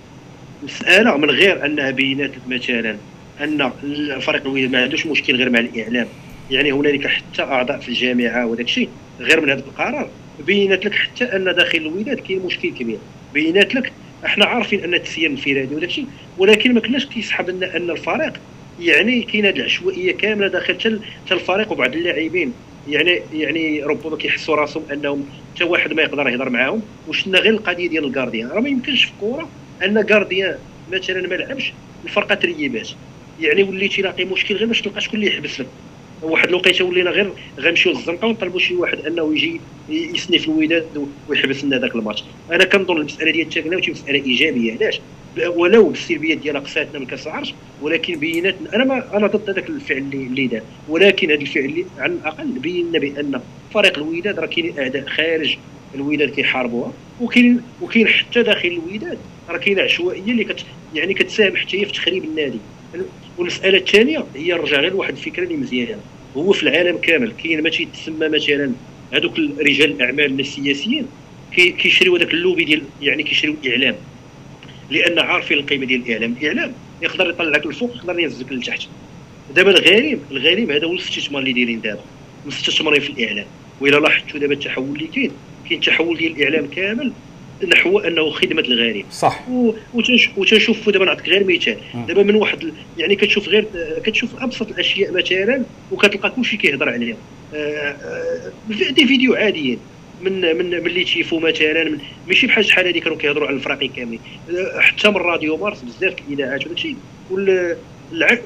مسألة 0.62 1.16
من 1.16 1.30
غير 1.30 1.66
أنها 1.66 1.90
بينات 1.90 2.30
مثلا 2.48 2.96
أن 3.40 3.70
الفريق 3.84 4.42
الوداد 4.42 4.70
ما 4.70 4.82
عندوش 4.82 5.06
مشكل 5.06 5.36
غير 5.36 5.50
مع 5.50 5.58
الإعلام. 5.58 6.06
يعني 6.50 6.72
هنالك 6.72 7.06
حتى 7.06 7.42
أعضاء 7.42 7.78
في 7.78 7.88
الجامعة 7.88 8.46
وداك 8.46 8.66
الشيء 8.66 8.88
غير 9.20 9.40
من 9.40 9.50
هذا 9.50 9.60
القرار. 9.60 10.10
بينات 10.46 10.84
لك 10.84 10.94
حتى 10.94 11.24
أن 11.24 11.44
داخل 11.44 11.78
الوداد 11.78 12.20
كاين 12.20 12.40
مشكل 12.46 12.70
كبير. 12.70 12.98
بينات 13.34 13.74
لك 13.74 13.92
إحنا 14.24 14.44
عارفين 14.44 14.84
أن 14.84 14.94
التسيير 14.94 15.30
انفرادي 15.30 15.74
وداك 15.74 15.88
الشيء 15.88 16.06
ولكن 16.38 16.74
ما 16.74 16.80
كناش 16.80 17.06
كيسحب 17.06 17.50
لنا 17.50 17.76
أن 17.76 17.90
الفريق 17.90 18.32
يعني 18.80 19.22
كاين 19.22 19.46
هذه 19.46 19.56
العشوائية 19.56 20.12
كاملة 20.12 20.48
داخل 20.48 20.74
حتى 20.74 21.34
الفريق 21.34 21.72
وبعض 21.72 21.94
اللاعبين. 21.94 22.52
يعني 22.86 23.10
يعني 23.32 23.82
ربما 23.82 24.16
كيحسوا 24.16 24.56
راسهم 24.56 24.90
أنهم 24.92 25.28
حتى 25.54 25.64
واحد 25.64 25.92
ما 25.92 26.02
يقدر 26.02 26.28
يهضر 26.28 26.50
معاهم 26.50 26.82
وشنا 27.06 27.38
غير 27.38 27.52
القضية 27.52 27.88
ديال 27.88 28.04
ال 28.04 28.09
gardien 28.09 28.48
راه 28.48 28.60
ما 28.60 28.68
يمكنش 28.68 29.04
في 29.04 29.12
الكره 29.12 29.54
أن 29.82 30.02
gardien 30.02 30.58
مثلا 30.88 31.20
ما 31.28 31.34
لعبش 31.34 31.78
الفرقة 32.04 32.34
تريبات 32.34 32.90
يعني 33.38 33.62
وليتي 33.62 34.02
لاقي 34.02 34.24
مشكل 34.24 34.54
غير 34.56 34.66
باش 34.68 34.80
تلقى 34.82 35.00
شكون 35.00 35.20
اللي 35.20 35.30
يحبس 35.32 35.60
لك. 35.60 35.74
واحد 36.22 36.48
الوقيته 36.48 36.84
ولينا 36.84 37.10
غير 37.10 37.32
غنمشيو 37.60 37.92
للزنقة 37.92 38.26
ونطلبوا 38.26 38.58
شي 38.58 38.74
واحد 38.74 39.06
انه 39.06 39.34
يجي 39.34 39.60
يسني 39.88 40.38
في 40.38 40.48
الوداد 40.48 41.08
ويحبس 41.28 41.64
لنا 41.64 41.78
ذاك 41.78 41.94
الماتش. 41.94 42.24
أنا 42.52 42.64
كنظن 42.64 42.96
المسألة 42.96 43.30
ديال 43.30 43.46
التكناوتي 43.46 43.90
مسألة 43.90 44.24
إيجابية 44.24 44.72
علاش؟ 44.72 45.00
ولو 45.46 45.88
بالسلبيات 45.88 46.38
ديال 46.38 46.64
قساتنا 46.64 46.98
من 46.98 47.06
كأس 47.06 47.26
العرش 47.26 47.54
ولكن 47.82 48.18
بينات 48.18 48.54
أنا 48.74 48.84
ما 48.84 49.16
أنا 49.16 49.26
ضد 49.26 49.50
هذاك 49.50 49.68
الفعل 49.68 49.98
اللي, 49.98 50.16
اللي 50.16 50.46
دار. 50.46 50.62
ولكن 50.88 51.30
هذا 51.30 51.40
الفعل 51.40 51.64
اللي 51.64 51.84
على 51.98 52.12
الأقل 52.12 52.58
بينا 52.58 52.98
بأن 52.98 53.40
فريق 53.74 53.98
الوداد 53.98 54.38
راه 54.38 54.46
كاين 54.46 54.78
أعداء 54.78 55.06
خارج 55.06 55.56
الوداد 55.94 56.30
كيحاربوها 56.30 56.92
وكاين 57.20 57.60
وكاين 57.82 58.08
حتى 58.08 58.42
داخل 58.42 58.68
الوداد 58.68 59.18
راه 59.48 59.58
كاينة 59.58 59.82
عشوائية 59.82 60.32
اللي 60.32 60.44
كت 60.44 60.64
يعني 60.94 61.14
كتساهم 61.14 61.56
حتى 61.56 61.80
هي 61.80 61.86
في 61.86 61.92
تخريب 61.92 62.24
النادي. 62.24 62.58
والمساله 63.38 63.78
الثانية 63.78 64.24
هي 64.36 64.52
نرجع 64.52 64.80
غير 64.80 64.92
لواحد 64.92 65.12
الفكرة 65.16 65.44
اللي 65.44 65.56
مزيانة. 65.56 66.00
هو 66.36 66.52
في 66.52 66.62
العالم 66.62 66.98
كامل 66.98 67.32
كاين 67.42 67.62
ما 67.62 67.70
تيتسمى 67.70 68.28
مثلا 68.28 68.72
هذوك 69.12 69.38
رجال 69.38 69.90
الأعمال 69.90 70.40
السياسيين 70.40 71.06
كيشريو 71.52 72.16
هذاك 72.16 72.34
اللوبي 72.34 72.64
ديال 72.64 72.82
يعني 73.02 73.22
كيشريو 73.22 73.54
الاعلام 73.64 73.94
لأن 74.90 75.18
عارفين 75.18 75.58
القيمة 75.58 75.86
ديال 75.86 76.02
الإعلام. 76.02 76.34
الاعلام 76.40 76.72
يقدر 77.02 77.30
يطلعك 77.30 77.66
الفوق 77.66 77.96
يقدر 77.96 78.18
يهزك 78.18 78.52
لتحت. 78.52 78.88
دابا 79.54 79.70
الغريب 79.70 80.18
الغريب 80.30 80.70
هذا 80.70 80.86
هو 80.86 80.92
الاستثمار 80.92 81.42
اللي 81.42 81.52
دايرين 81.52 81.80
دابا. 81.80 82.04
مستثمرين 82.46 83.00
في 83.00 83.10
الإعلام. 83.10 83.46
والى 83.80 83.96
لاحظتوا 83.96 84.40
دابا 84.40 84.54
التحول 84.54 84.96
اللي 84.96 85.06
كاين. 85.06 85.30
كاين 85.68 85.80
تحول 85.80 86.16
ديال 86.18 86.36
الإعلام 86.36 86.66
كامل 86.66 87.12
نحو 87.66 87.98
انه 87.98 88.30
خدمة 88.30 88.60
الغريب. 88.60 89.04
صح. 89.10 89.44
وتنشوفوا 90.36 90.92
دابا 90.92 91.04
نعطيك 91.04 91.28
غير 91.28 91.44
مثال. 91.44 91.78
دابا 92.08 92.22
من 92.22 92.34
واحد 92.34 92.72
يعني 92.98 93.16
كتشوف 93.16 93.48
غير 93.48 93.66
كتشوف 94.04 94.42
أبسط 94.42 94.70
الأشياء 94.70 95.12
مثلا 95.12 95.62
وكتلقى 95.92 96.30
كلشي 96.30 96.56
كيهضر 96.56 96.88
عليها. 96.88 97.16
آه، 97.54 97.56
آه، 97.56 98.50
دي 98.90 99.06
فيديو 99.06 99.34
عاديين. 99.34 99.78
من 100.22 100.40
من 100.40 100.70
من 100.70 100.86
اللي 100.86 101.04
تشيفو 101.04 101.38
مثلا 101.38 101.98
ماشي 102.28 102.46
بحال 102.46 102.64
شحال 102.64 102.86
هذه 102.86 102.98
كانوا 102.98 103.18
كيهضروا 103.18 103.46
على 103.46 103.56
الفراقي 103.56 103.88
كاملين. 103.88 104.20
آه، 104.50 104.80
حتى 104.80 105.10
من 105.10 105.16
راديو 105.16 105.56
مارس 105.56 105.82
بزاف 105.82 106.14
الاذاعات 106.28 106.66
وداك 106.66 106.76
الشيء 106.76 106.96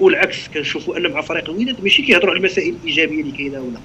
والعكس 0.00 0.49
كنشوفوا 0.49 0.97
أن 0.97 1.10
مع 1.10 1.20
فريق 1.20 1.50
الوداد 1.50 1.76
ماشي 1.82 2.02
كيهضروا 2.02 2.31
على 2.31 2.39
المسائل 2.39 2.74
الإيجابية 2.82 3.20
اللي 3.20 3.32
كاينة 3.32 3.60
ولا. 3.60 3.78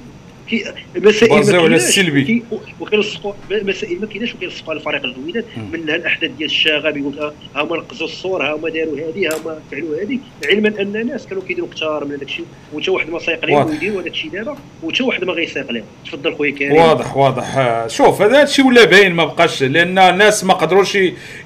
مسائل 0.95 1.51
ما 1.55 1.61
على 1.61 1.75
السلبي. 1.75 2.43
وكيلصقوا 2.79 3.33
مسائل 3.51 4.01
ما 4.01 4.07
كايناش 4.07 4.35
وكيلصقوا 4.35 4.73
على 4.73 4.79
فريق 4.79 5.03
الوداد 5.03 5.45
منها 5.73 5.95
الأحداث 5.95 6.31
ديال 6.31 6.49
الشغب 6.49 6.97
يقول 6.97 7.19
ها 7.19 7.33
هما 7.55 7.77
نقزوا 7.77 8.07
الصور 8.07 8.43
ها 8.43 8.55
هما 8.55 8.69
داروا 8.69 8.97
هذه 8.97 9.27
ها 9.27 9.37
هما 9.37 9.59
فعلوا 9.71 10.01
هذه. 10.03 10.19
علما 10.49 10.67
أن 10.81 10.95
الناس 10.95 11.27
كانوا 11.27 11.43
كيديروا 11.47 11.69
كثار 11.75 12.05
من 12.05 12.11
هذاك 12.11 12.23
الشيء 12.27 12.45
وتا 12.73 12.91
واحد 12.91 13.09
ما 13.09 13.19
سايق 13.19 13.45
لهم 13.45 13.69
ويديروا 13.69 14.01
هذاك 14.01 14.11
الشيء 14.11 14.31
دابا 14.31 14.57
وتا 14.83 15.03
واحد 15.03 15.23
ما 15.23 15.33
غيسايق 15.33 15.71
لهم 15.71 15.83
تفضل 16.05 16.35
خويا 16.35 16.51
كريم. 16.51 16.71
واضح 16.71 17.17
واضح. 17.17 17.87
شوف 17.87 18.21
هذا 18.21 18.43
الشيء 18.43 18.67
ولا 18.67 18.85
باين 18.85 19.13
ما 19.13 19.25
بقاش 19.25 19.63
لأن 19.63 19.97
الناس 19.97 20.43
ما 20.43 20.53
قدروش 20.53 20.97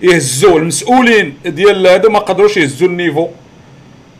يهزوا 0.02 0.60
المسؤولين 0.60 1.34
ديال 1.46 1.88
هذا 1.88 2.10
ما 2.10 2.20
قدروش 2.20 2.58
يهزوا 2.58 2.88
النيفو. 2.88 3.28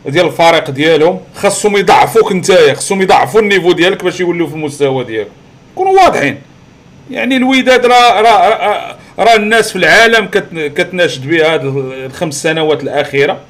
ديال 0.06 0.26
الفريق 0.26 0.70
ديالهم 0.70 1.20
خاصهم 1.34 1.76
يضعفوك 1.76 2.32
نتايا 2.32 2.74
خاصهم 2.74 3.02
يضعفوا 3.02 3.40
النيفو 3.40 3.72
ديالك 3.72 4.04
باش 4.04 4.20
يوليو 4.20 4.46
في 4.46 4.54
المستوى 4.54 5.04
ديالك. 5.04 5.28
كونوا 5.74 5.92
واضحين. 5.92 6.38
يعني 7.10 7.36
الوداد 7.36 7.86
راه 7.86 8.20
راه 8.20 8.96
راه 9.18 9.36
الناس 9.36 9.70
في 9.70 9.76
العالم 9.76 10.26
كتناشد 10.52 11.28
بها 11.28 11.54
هاد 11.54 11.64
الخمس 12.04 12.42
سنوات 12.42 12.82
الأخيرة. 12.82 13.40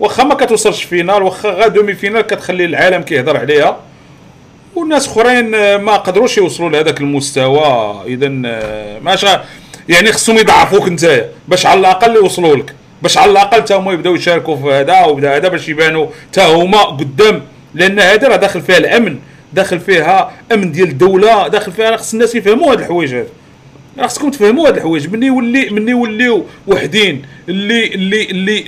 واخا 0.00 0.24
ما 0.24 0.34
كتوصلش 0.34 0.82
finale 0.82 1.22
واخا 1.22 1.50
غا 1.50 1.66
demi-finale 1.66 2.20
كتخلي 2.20 2.64
العالم 2.64 3.02
كيهضر 3.02 3.36
عليها. 3.36 3.76
والناس 4.74 5.08
أخرين 5.08 5.76
ما 5.76 5.96
قدروش 5.96 6.38
يوصلوا 6.38 6.70
لهذاك 6.70 7.00
المستوى. 7.00 8.02
اذا 8.06 8.28
ماش 8.98 9.26
يعني 9.88 10.12
خصهم 10.12 10.38
يضعفوك 10.38 10.88
نتايا 10.88 11.30
باش 11.48 11.66
على 11.66 11.80
الأقل 11.80 12.16
يوصلوا 12.16 12.56
لك. 12.56 12.74
باش 13.02 13.18
على 13.18 13.30
الأقل 13.30 13.60
حتى 13.60 13.74
هما 13.74 13.92
يبداو 13.92 14.14
يشاركوا 14.14 14.56
في 14.56 14.72
هذا 14.72 15.04
وبدا 15.04 15.36
هذا 15.36 15.48
باش 15.48 15.68
يبانوا 15.68 16.06
حتى 16.30 16.40
هما 16.40 16.82
قدام. 16.82 17.42
لأن 17.74 18.00
هذا 18.00 18.28
راه 18.28 18.36
داخل 18.36 18.60
فيها 18.60 18.78
الأمن 18.78 19.18
داخل 19.52 19.80
فيها 19.80 20.32
أمن 20.52 20.72
ديال 20.72 20.88
الدولة 20.88 21.48
داخل 21.48 21.72
فيها 21.72 21.96
خص 21.96 22.12
الناس 22.12 22.34
يفهموا 22.34 22.72
هاد 22.72 22.78
الحوايج 22.80 23.14
هاد 23.14 23.28
خصكم 24.00 24.30
تفهموا 24.30 24.68
هاد 24.68 24.76
الحوايج. 24.76 25.08
مني 25.08 25.26
يولي 25.26 25.70
مني 25.70 25.90
يوليو 25.90 26.44
وحدين 26.66 27.22
اللي 27.48 27.86
اللي 27.86 28.22
اللي 28.30 28.64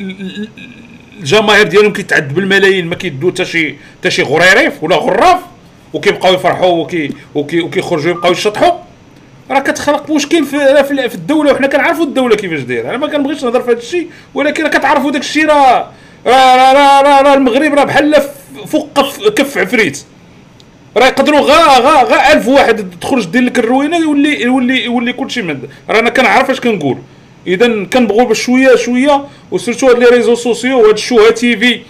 الجماهير 1.21 1.67
ديالهم 1.67 1.93
كيتعد 1.93 2.35
بالملايين 2.35 2.87
ما 2.87 2.95
كيدوا 2.95 3.31
حتى 3.31 3.45
شي 3.45 3.75
حتى 4.01 4.11
شي 4.11 4.23
غريريف 4.23 4.83
ولا 4.83 4.97
غراف 4.97 5.41
وكيبقاو 5.93 6.35
يفرحوا 6.35 6.83
وكي 6.83 7.11
وكيخرجوا 7.35 8.11
يبقاو 8.11 8.33
يشطحوا. 8.33 8.86
راه 9.51 9.61
كتخلق 9.61 10.11
مشكل 10.11 10.45
في 10.45 10.85
في 11.09 11.15
الدولة 11.15 11.53
وحنا 11.53 11.67
كنعرفوا 11.67 12.05
الدولة 12.05 12.37
كيفاش 12.37 12.61
دايرة. 12.61 12.89
أنا 12.89 12.97
ما 12.97 13.07
كنبغيش 13.07 13.45
نهضر 13.45 13.61
في 13.61 13.71
هذا 13.71 13.79
الشيء 13.79 14.11
ولكن 14.35 14.63
راه 14.63 14.71
كتعرفوا 14.71 15.11
داك 15.11 15.23
الشيء 15.23 15.47
راه 15.47 15.91
راه 16.27 17.03
راه 17.03 17.23
راه 17.23 17.35
المغرب 17.35 17.75
راه 17.75 17.85
بحال 17.85 18.23
فوق 18.67 19.01
كف 19.31 19.59
عفريت. 19.59 20.05
راه 20.97 21.07
يقدروا 21.07 21.41
غا 21.41 21.79
غا 21.79 22.03
غا 22.03 22.33
1000 22.33 22.49
واحد 22.49 22.91
تخرج 23.01 23.25
دير 23.25 23.43
لك 23.43 23.59
الروينة 23.59 23.97
يولي 23.97 24.43
يولي 24.43 24.85
يولي 24.85 25.13
كلشي 25.13 25.43
من 25.43 25.59
راه 25.91 25.99
أنا 25.99 26.11
كنعرف 26.11 26.51
اش 26.51 26.61
كنقول. 26.61 26.99
اذا 27.47 27.85
كنبغوا 27.85 28.25
بشويه 28.25 28.77
شوية 28.77 29.25
وسيرتو 29.51 29.87
هاد 29.89 29.99
les 29.99 30.07
réseaux 30.07 30.35
sociaux 30.35 30.81
وهاد 30.81 30.95
الشوها 30.95 31.31
تي 31.31 31.57
في 31.57 31.81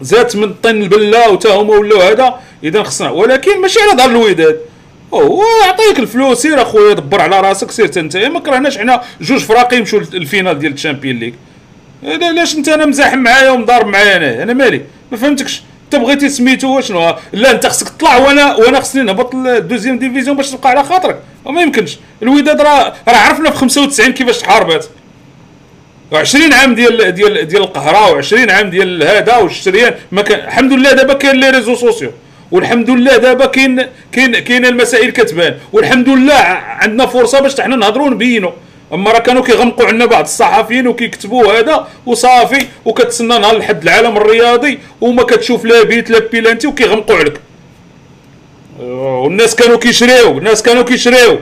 زادت 0.00 0.36
من 0.36 0.54
طين 0.62 0.82
البلة 0.82 1.30
وتا 1.30 1.54
هما 1.54 1.74
ولاو 1.74 2.00
هذا. 2.00 2.40
اذا 2.64 2.82
خصنا 2.82 3.10
ولكن 3.10 3.60
ماشي 3.60 3.80
على 3.80 3.98
ظهر 3.98 4.10
الوداد 4.10 4.60
هو 5.14 5.42
يعطيك 5.64 5.98
الفلوس 5.98 6.38
سير 6.42 6.62
أخويا 6.62 6.94
دبر 6.94 7.20
على 7.20 7.40
راسك 7.40 7.70
سير 7.70 7.90
انت 7.96 8.16
ما 8.16 8.40
كرهناش 8.40 8.78
حنا 8.78 9.02
جوج 9.20 9.40
فراقي 9.40 9.76
يمشوا 9.76 10.00
لل 10.00 10.15
finale 10.15 10.58
ديال 10.58 10.72
ال 10.72 10.76
Champions 10.76 11.16
League. 11.16 11.32
لا- 12.02 12.32
لاش 12.32 12.54
أنت 12.56 12.68
أنا 12.68 12.86
مزاحم 12.86 13.18
معايا 13.18 13.50
ومضارب 13.50 13.86
معايا 13.86 14.16
أنا 14.16 14.42
أنا 14.42 14.52
مالي؟ 14.52 14.80
ما 15.12 15.16
فهمتكش. 15.18 15.62
أنت 15.84 16.02
بغيتي 16.02 16.28
سميتو 16.28 16.80
شنو 16.80 17.14
لا 17.32 17.50
أنت 17.50 17.66
خصك 17.66 17.88
تطلع 17.88 18.16
وأنا 18.16 18.54
وأنا 18.56 18.80
خصني 18.80 19.02
نهبط 19.02 19.34
لل 19.34 19.47
deuxième 19.47 19.98
division 19.98 20.36
باش 20.36 20.50
تبقى 20.50 20.70
على 20.70 20.84
خاطرك. 20.84 21.18
وما 21.44 21.62
يمكنش. 21.62 21.98
الوداد 22.22 22.60
راه 22.60 22.92
راه 23.08 23.16
عرفنا 23.16 23.50
في 23.50 23.56
95 23.56 24.12
كيفاش 24.12 24.38
تحاربات 24.38 24.86
و20 26.12 26.52
عام 26.54 26.74
ديال 26.74 27.12
ديال 27.12 27.48
ديال 27.48 27.62
القهرة 27.62 28.22
و20 28.22 28.50
عام 28.50 28.70
ديال 28.70 29.02
هذا 29.02 29.36
والشريان 29.36 29.94
ما 30.12 30.22
كان 30.22 30.46
الحمد 30.46 30.72
لله 30.72 30.92
دابا 30.92 31.14
كاين 31.14 31.36
les 31.36 31.50
réseaux 31.50 31.74
sociaux. 31.74 32.10
والحمد 32.52 32.90
لله 32.90 33.16
دابا 33.16 33.46
كاين 33.46 33.86
كاين 34.12 34.38
كاين 34.38 34.66
المسائل 34.66 35.10
كتبان. 35.10 35.58
والحمد 35.72 36.08
لله 36.08 36.34
عندنا 36.82 37.06
فرصة 37.06 37.40
باش 37.40 37.60
حنا 37.60 37.76
نهضروا 37.76 38.06
ونبينوا 38.06 38.50
أما 38.92 39.12
راه 39.12 39.18
كانوا 39.18 39.42
كيغمقوا 39.42 39.86
عندنا 39.86 40.06
بعض 40.06 40.24
الصحفيين 40.24 40.86
وكيكتبوا 40.88 41.52
هذا 41.52 41.88
وصافي 42.06 42.66
وكتسنى 42.84 43.38
نهار 43.38 43.58
لحد 43.58 43.82
العالم 43.82 44.16
الرياضي 44.16 44.78
وما 45.00 45.22
كتشوف 45.22 45.64
لا 45.64 45.82
but 45.82 46.10
لا 46.10 46.18
بيلانتي 46.18 46.66
وكيغمقوا 46.66 47.16
عليك. 47.16 47.40
والناس 48.80 49.54
كانوا 49.54 49.78
كيشريو 49.78 50.38
الناس 50.38 50.62
كانوا 50.62 50.82
كيشريو. 50.82 51.38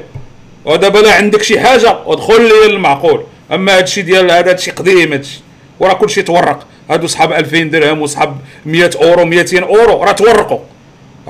ودابا 0.65 0.99
لا 0.99 1.13
عندك 1.13 1.43
شي 1.43 1.61
حاجة 1.61 1.97
ودخل 2.07 2.43
لي 2.43 2.67
المعقول. 2.67 3.25
أما 3.53 3.79
هادشي 3.79 4.03
ديال 4.03 4.31
هذا 4.31 4.51
هادشي 4.51 4.71
قديم 4.71 5.13
هادشي 5.13 5.41
وراه 5.81 5.95
كلشي 5.95 6.23
تورق. 6.23 6.67
هادو 6.91 7.07
صحاب 7.07 7.33
2000 7.33 7.63
درهم 7.63 8.03
وصحاب 8.03 8.37
100 8.67 8.91
أورو 9.03 9.25
200 9.25 9.63
أورو 9.63 10.05
راه 10.05 10.13
تورقوا. 10.13 10.59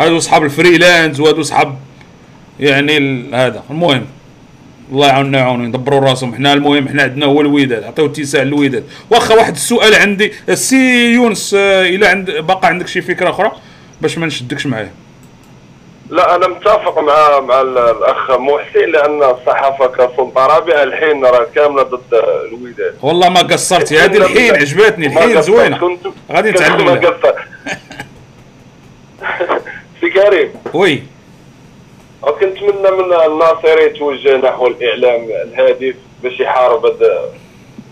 هادو 0.01 0.19
صحاب 0.19 0.45
ال 0.45 0.53
freelance 0.53 1.21
وهادو 1.21 1.43
صحاب 1.43 1.77
يعني 2.61 3.25
هذا. 3.35 3.63
المهم 3.71 4.07
الله 4.93 5.07
يعاوننا 5.09 5.39
يعاونوا 5.39 5.67
يدبروا 5.67 6.01
راسهم. 6.01 6.35
حنا 6.35 6.53
المهم 6.53 6.89
حنا 6.89 7.03
عندنا 7.03 7.27
هو 7.27 7.41
الوداد. 7.41 7.85
عطيو 7.85 8.07
اتساع 8.07 8.43
للوداد 8.43 8.85
واخا 9.11 9.35
واحد 9.35 9.53
السؤال 9.55 9.95
عندي. 9.95 10.33
السي 10.49 11.13
يونس 11.15 11.55
آه، 11.55 11.83
إلى 11.83 12.07
عند 12.07 12.31
باقا 12.31 12.69
عندك 12.69 12.87
شي 12.89 13.01
فكرة 13.03 13.31
أخرى 13.31 13.53
باش 14.01 14.19
ما 14.19 14.27
نشدكش 14.27 14.67
معايا 14.67 14.91
لا 16.11 16.37
أنا 16.37 16.49
متفق 16.49 16.99
مع 16.99 17.41
مع 17.41 17.61
ال- 17.61 17.79
الأخ 17.79 18.31
محسن 18.31 18.91
لأن 18.93 19.23
الصحافة 19.23 19.87
كسلطه 19.87 20.47
رابعه 20.47 20.83
الحين 20.83 21.25
راه 21.25 21.47
كاملة 21.55 21.83
ضد 21.83 22.15
الوداد. 22.49 22.95
والله 23.03 23.29
ما 23.29 23.41
قصرتي. 23.41 23.99
هذه 23.99 24.17
الحين 24.17 24.55
عجبتني. 24.57 25.07
الحين 25.07 25.43
زوينة. 25.43 25.99
غادي 26.33 26.51
نتعلم 26.51 26.85
ما 26.85 26.95
منها. 26.95 27.11
قصرت. 27.11 27.35
سي 30.01 30.11
كريم 30.11 30.53
oui. 30.75 31.03
كنتمنى 32.23 32.91
من 32.91 33.13
الناصري 33.13 33.85
يتوجه 33.85 34.37
نحو 34.37 34.67
الإعلام 34.67 35.25
الهادف 35.25 35.95
باش 36.23 36.41
يحارب 36.41 36.87
هاد 36.87 37.31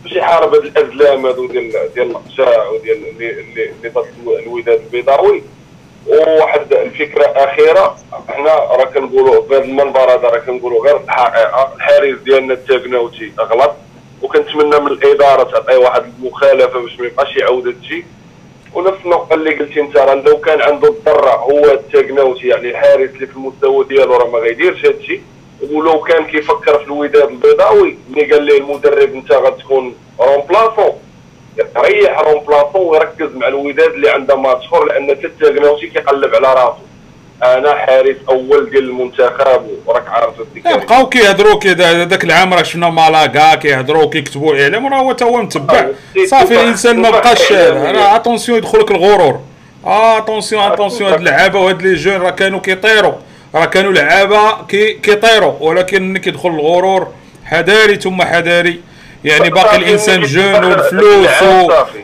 باش 0.05 0.12
يحارب 0.12 0.55
هاد 0.55 0.65
الأزلام 0.65 1.27
هادو 1.27 1.47
ديال 1.47 1.73
ديال 1.95 2.11
الاقشاع 2.11 2.69
وديال 2.69 2.97
اللي 3.09 3.31
اللي 3.31 3.93
الوداد 4.47 4.81
البيضاوي. 4.81 5.43
وواحد 6.07 6.73
الفكرة 6.73 7.25
أخيرة 7.25 7.97
حنا 8.28 8.55
راه 8.55 8.85
كنقولوا 8.85 9.49
في 9.49 9.55
هذا 9.55 9.65
المنبر 9.65 10.15
هذا 10.15 10.28
راه 10.28 10.39
كنقولوا 10.39 10.85
غير 10.85 10.97
الحقيقة. 10.97 11.73
الحارس 11.77 12.19
ديالنا 12.19 12.55
التاكناوتي 12.55 13.33
أغلط. 13.41 13.73
وكنتمنى 14.23 14.81
من 14.81 14.87
الإدارة 14.87 15.43
تعطي 15.43 15.77
واحد 15.77 16.03
المخالفة 16.19 16.81
باش 16.81 17.01
ما 17.01 17.07
يبقاش 17.07 17.37
يعاود 17.37 17.67
هادشي. 17.67 18.05
ونفس 18.74 18.98
النقطة 19.05 19.34
اللي 19.34 19.55
قلتي 19.55 19.80
انت 19.80 19.97
راه 19.97 20.14
لو 20.14 20.36
كان 20.40 20.60
عنده 20.62 20.88
الضره 20.88 21.30
هو 21.30 21.64
التاكناوتي 21.64 22.48
يعني 22.48 22.70
الحارس 22.70 23.10
اللي 23.10 23.26
في 23.26 23.36
المستوى 23.36 23.84
ديالو 23.84 24.16
راه 24.16 24.30
ما 24.30 24.38
غيديرش 24.38 24.86
هادشي 24.86 25.20
ولو 25.72 26.00
كان 26.00 26.24
كيفكر 26.24 26.78
في 26.78 26.84
الوداد 26.84 27.28
البيضاوي 27.30 27.98
ملي 28.10 28.32
قال 28.32 28.42
ليه 28.42 28.58
المدرب 28.58 29.14
انت 29.14 29.32
غتكون 29.32 29.94
remplaçant 30.20 30.92
يريح 31.76 32.20
remplaçant 32.20 32.81
ويركز 32.86 33.34
مع 33.36 33.48
الوداد 33.48 33.90
اللي 33.92 34.10
عنده 34.10 34.36
ماتش 34.36 34.66
آخر 34.66 34.84
لأن 34.84 35.10
حتى 35.10 35.26
التاكناوتي 35.26 35.86
كيقلب 35.86 36.34
على 36.34 36.55
راسو. 36.55 36.88
أنا 37.42 37.75
حارس 37.75 38.17
أول 38.28 38.70
ديال 38.70 38.84
المنتخب 38.84 39.62
وراك 39.86 40.08
عارف 40.08 40.34
بقاو 40.65 41.08
كيهضروا 41.08 41.60
هذاك 41.65 42.25
العام 42.25 42.55
راه 42.55 42.62
شفنا 42.62 42.91
مالاكا 42.91 43.55
كيهضروا 43.55 44.10
كيكتبوا 44.10 44.62
اعلام 44.62 44.86
راه 44.86 44.99
هو 44.99 45.12
تا 45.12 45.25
هو 45.25 45.42
متبع. 45.42 45.86
صافي 46.26 46.55
الإنسان 46.55 46.99
ما 46.99 47.10
بقاش 47.10 47.52
راه 47.52 48.17
attention 48.17 48.58
يدخلك 48.58 48.91
الغرور 48.91 49.41
attention 49.84 50.62
attention 50.73 51.10
هاد 51.12 51.18
اللعابة 51.18 51.60
وهاد 51.60 51.83
les 51.83 51.94
jeunes 51.94 52.17
راه 52.17 52.31
كانوا 52.31 52.60
كيطيروا. 52.60 53.15
راه 53.55 53.65
كانوا 53.65 53.92
لعابة 53.92 54.62
كي 54.67 54.92
كيطيروا 54.92 55.55
ولكن 55.60 56.18
كيدخل 56.18 56.49
الغرور 56.49 57.08
حذاري 57.44 57.97
ثم 57.97 58.23
حذاري. 58.23 58.81
يعني 59.24 59.50
باقي 59.50 59.76
الإنسان 59.76 60.22
jeune 60.23 60.65
والفلوس 60.64 61.28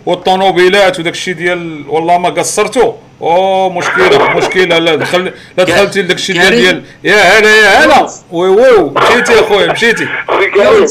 والطوموبيلات 0.06 1.00
وداك 1.00 1.12
الشيء 1.12 1.34
ديال 1.34 1.84
والله 1.88 2.18
ما 2.18 2.28
قصرتوا 2.28 2.92
أو 3.22 3.70
مشكلة 3.70 4.36
مشكلة. 4.36 4.78
لا 4.78 4.94
دخل 4.94 5.32
لا 5.58 5.64
دخلتي 5.64 6.02
لداك 6.02 6.16
الشيء 6.16 6.40
ديال 6.40 6.50
ديال 6.50 6.84
يا 7.04 7.16
هلا 7.38 7.56
يا 7.56 7.84
هلا. 7.84 8.08
oui 8.30 8.48
oui 8.48 8.90
مشيتي 8.90 9.40
اخويا 9.40 9.72
مشيتي. 9.72 10.08
كريم. 10.54 10.86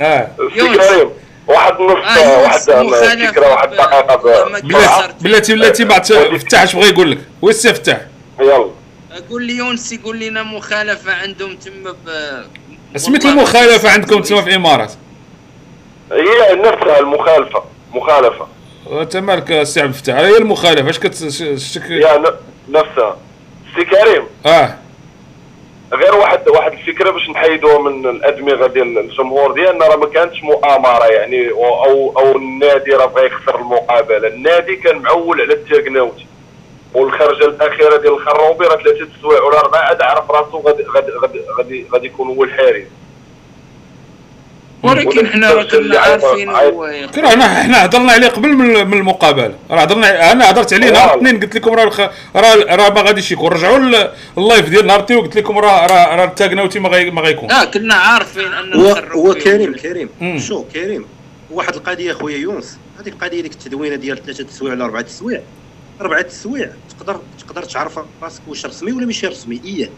آه. 0.00 0.28
سي 0.54 0.60
كريم. 0.60 1.10
واحد 1.46 1.72
النص 1.80 2.68
واحد 2.68 3.28
فكرة 3.28 3.48
واحد 3.50 3.72
الدقيقة 3.72 4.16
بلاتي 4.62 5.14
بلاتي 5.20 5.54
بلاتي 5.54 5.84
ما 5.84 5.94
عرفت 5.94 6.12
فتح 6.46 6.62
اش 6.62 6.76
بغى 6.76 6.88
يقول 6.88 7.10
لك. 7.10 7.18
oui 7.42 7.50
السي 7.50 7.74
فتح 7.74 8.00
يلا. 8.40 8.70
قول 9.30 9.44
لي 9.44 9.56
يونس 9.56 9.92
يقول 9.92 10.20
لنا 10.20 10.42
مخالفة 10.42 11.12
عندهم 11.12 11.56
تما 11.56 11.90
ب 12.06 12.98
سميت 12.98 13.24
المخالفة 13.24 13.90
عندكم 13.90 14.22
تما 14.22 14.42
في 14.42 14.48
الامارات 14.48 14.92
هي 16.12 16.54
نفسها 16.54 16.98
المخالفة 17.00 17.62
مخالفة. 17.94 18.46
انت 18.92 19.16
مالك 19.16 19.52
السي 19.52 19.80
عبد 19.80 19.88
الفتاح 19.94 20.18
هي 20.18 20.36
المخالفة. 20.36 20.90
اش 20.90 20.98
كتشك 20.98 21.90
يا 21.90 22.24
نفسها. 22.68 23.16
سي 23.76 23.84
كريم. 23.84 24.26
آه. 24.46 24.74
غير 25.92 26.14
واحد 26.14 26.48
واحد 26.48 26.72
الفكرة 26.72 27.10
باش 27.10 27.28
نحيدوها 27.30 27.78
من 27.78 28.06
الأدمغة 28.10 28.66
ديال 28.66 28.98
الجمهور 28.98 29.52
ديالنا 29.52 29.86
راه 29.86 29.96
ما 29.96 30.06
كانتش 30.06 30.42
مؤامرة 30.42 31.04
يعني 31.06 31.50
أو 31.50 31.84
أو, 31.84 32.18
أو 32.18 32.36
النادي 32.36 32.90
راه 32.90 33.06
بغى 33.06 33.26
يخسر 33.26 33.56
المقابلة. 33.60 34.28
النادي 34.28 34.76
كان 34.76 34.98
معول 34.98 35.40
على 35.40 35.52
التاكناوتي 35.54 36.26
والخرجة 36.94 37.44
الأخيرة 37.44 37.96
ديال 37.96 38.12
الخروبي 38.12 38.66
راه 38.66 38.76
ثلاثة 38.76 39.08
سوايع 39.22 39.42
ولا 39.42 39.60
أربعة 39.60 39.80
عاد 39.80 40.02
عرف 40.02 40.30
راسو 40.30 40.58
غادي 40.58 40.82
غادي 40.94 41.12
غادي, 41.58 41.86
غادي 41.92 42.06
يكون 42.06 42.28
هو 42.36 42.44
الحارس 42.44 42.86
ولكن 44.82 45.26
حنا 45.26 45.50
راه 45.52 45.62
كنا 45.62 45.98
عارفين 45.98 46.48
هو 46.48 47.06
كنا 47.14 47.28
حنا 47.30 47.48
حنا 47.62 47.84
هضرنا 47.84 48.12
عليه 48.12 48.28
قبل 48.28 48.48
من 48.56 48.92
المقابلة. 48.98 49.54
راه 49.70 49.80
هضرنا 49.80 50.32
أنا 50.32 50.50
هضرت 50.50 50.72
عليه 50.72 50.90
نهار 50.90 51.14
الاثنين 51.14 51.40
قلت 51.40 51.56
لكم 51.56 51.70
راه 51.74 51.84
الخ- 51.84 52.00
راه 52.36 52.76
راه 52.76 52.88
ما 52.94 53.00
غاديش 53.02 53.32
يكون. 53.32 53.52
رجعوا 53.52 53.78
ال 54.38 54.44
live 54.44 54.68
ديال 54.68 54.86
نهار 54.86 54.98
الاثنين 54.98 55.18
وقلت 55.18 55.36
لكم 55.36 55.58
راه 55.58 55.86
راه 55.86 56.16
راه 56.16 56.24
التاكناوتي 56.24 56.78
ما 56.78 56.88
غي- 56.88 57.10
ما 57.10 57.20
غيكون. 57.22 57.48
لا 57.48 57.64
كنا 57.64 57.94
عارفين 57.94 58.52
ان 58.52 58.74
هو 59.14 59.34
كريم 59.34 59.74
كريم. 59.74 60.38
شو 60.38 60.64
كريم؟ 60.64 61.04
واحد 61.50 61.74
القضية 61.74 62.12
خويا 62.12 62.36
يونس. 62.38 62.78
هذيك 63.00 63.12
القضية 63.14 63.40
ديك 63.40 63.52
التدوينة 63.52 63.96
ديال 63.96 64.24
ثلاثة 64.24 64.44
تسويع 64.44 64.72
ولا 64.72 64.84
أربعة 64.84 65.02
تسويع. 65.02 65.40
أربعة 66.00 66.22
تسويع 66.22 66.70
تقدر 66.98 67.20
تقدر 67.46 67.62
تعرف 67.62 67.98
راسك 68.22 68.42
واش 68.48 68.66
رسمي 68.66 68.92
ولا 68.92 69.06
ماشي 69.06 69.26
رسمي. 69.26 69.60
إيه. 69.64 69.90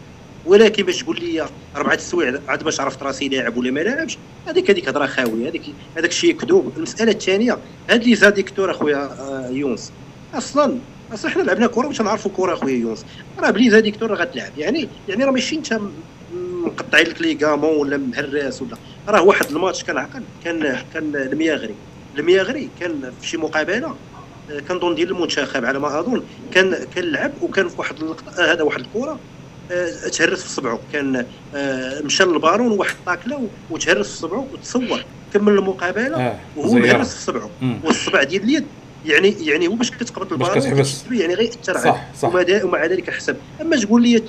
ولكن 0.45 0.83
باش 0.83 1.03
تقول 1.03 1.19
لي 1.19 1.45
اربعه 1.75 1.95
تسويع 1.95 2.39
عاد 2.47 2.63
باش 2.63 2.79
عرفت 2.79 3.03
راسي 3.03 3.29
لاعب 3.29 3.57
ولا 3.57 3.71
ما 3.71 3.79
لاعبش 3.79 4.17
هذيك 4.47 4.71
هذيك 4.71 4.89
هضرة 4.89 5.05
خاوية 5.05 5.49
هذيك 5.49 5.61
هذاك 5.97 6.09
الشيء 6.09 6.37
كذوب 6.37 6.73
المسألة 6.77 7.11
الثانية 7.11 7.57
هاد 7.89 8.03
les 8.03 8.15
adducteurs 8.15 8.71
اخويا 8.71 8.97
آه، 8.97 9.49
يونس. 9.49 9.91
أصلا 10.33 10.77
أصلا 11.13 11.31
حنا 11.31 11.43
لعبنا 11.43 11.67
كرة 11.67 11.87
باش 11.87 12.01
نعرفوا 12.01 12.31
كرة 12.37 12.53
اخويا 12.53 12.75
يونس. 12.75 13.05
راه 13.39 13.49
ب 13.51 13.69
les 13.69 13.79
adducteurs 13.79 14.11
راه 14.11 14.15
غتلعب. 14.17 14.51
يعني 14.57 14.89
يعني 15.09 15.23
راه 15.23 15.31
ماشي 15.31 15.55
انت 15.55 15.79
مقطع 16.63 16.99
لك 16.99 17.21
les 17.21 17.33
ligaments 17.35 17.77
ولا 17.77 17.97
مهراس 17.97 18.61
ولا 18.61 18.77
راه 19.07 19.21
واحد 19.21 19.45
الماتش 19.45 19.83
كان 19.83 19.97
عقل 19.97 20.23
كان 20.43 20.77
كان 20.93 21.15
المياغري. 21.15 21.75
المياغري 22.17 22.69
كان 22.79 23.11
في 23.21 23.27
شي 23.27 23.37
مقابلة 23.37 23.95
آه، 24.51 24.59
كنظن 24.59 24.95
ديال 24.95 25.11
المنتخب 25.11 25.65
على 25.65 25.79
ما 25.79 25.99
أظن. 25.99 26.23
كان 26.51 26.77
كان 26.95 27.03
لعب 27.03 27.31
وكان 27.41 27.69
في 27.69 27.75
واحد 27.77 27.99
اللقطه 27.99 28.53
هذا 28.53 28.63
واحد 28.63 28.79
الكرة. 28.79 29.19
تهرس 30.11 30.43
في 30.43 30.49
صبعه 30.49 30.79
كان 30.93 31.25
آه، 31.55 32.01
مشى 32.01 32.23
للبارون 32.23 32.71
واحد 32.71 32.95
طاكلة 33.05 33.47
وتهرس 33.69 34.11
في 34.11 34.17
صبعه 34.17 34.47
وتصور 34.53 35.03
كمل 35.33 35.53
المقابلة 35.53 36.17
آه، 36.17 36.39
وهو. 36.57 36.73
مهرس 36.73 37.15
في 37.15 37.21
صبعه. 37.21 37.49
والصبع 37.83 38.23
ديال 38.23 38.43
اليد 38.43 38.65
يعني 39.05 39.35
يعني 39.47 39.67
هو 39.67 39.75
باش 39.75 39.91
كتقبط. 39.91 40.33
كتشبه 40.57 41.19
يعني 41.19 41.33
غير 41.33 41.51
ياثر 41.57 41.77
صح. 41.77 42.07
ومع 42.63 42.85
ذلك 42.85 43.09
حسب 43.09 43.35
أما 43.61 43.77
تقول 43.77 44.03
لي 44.03 44.23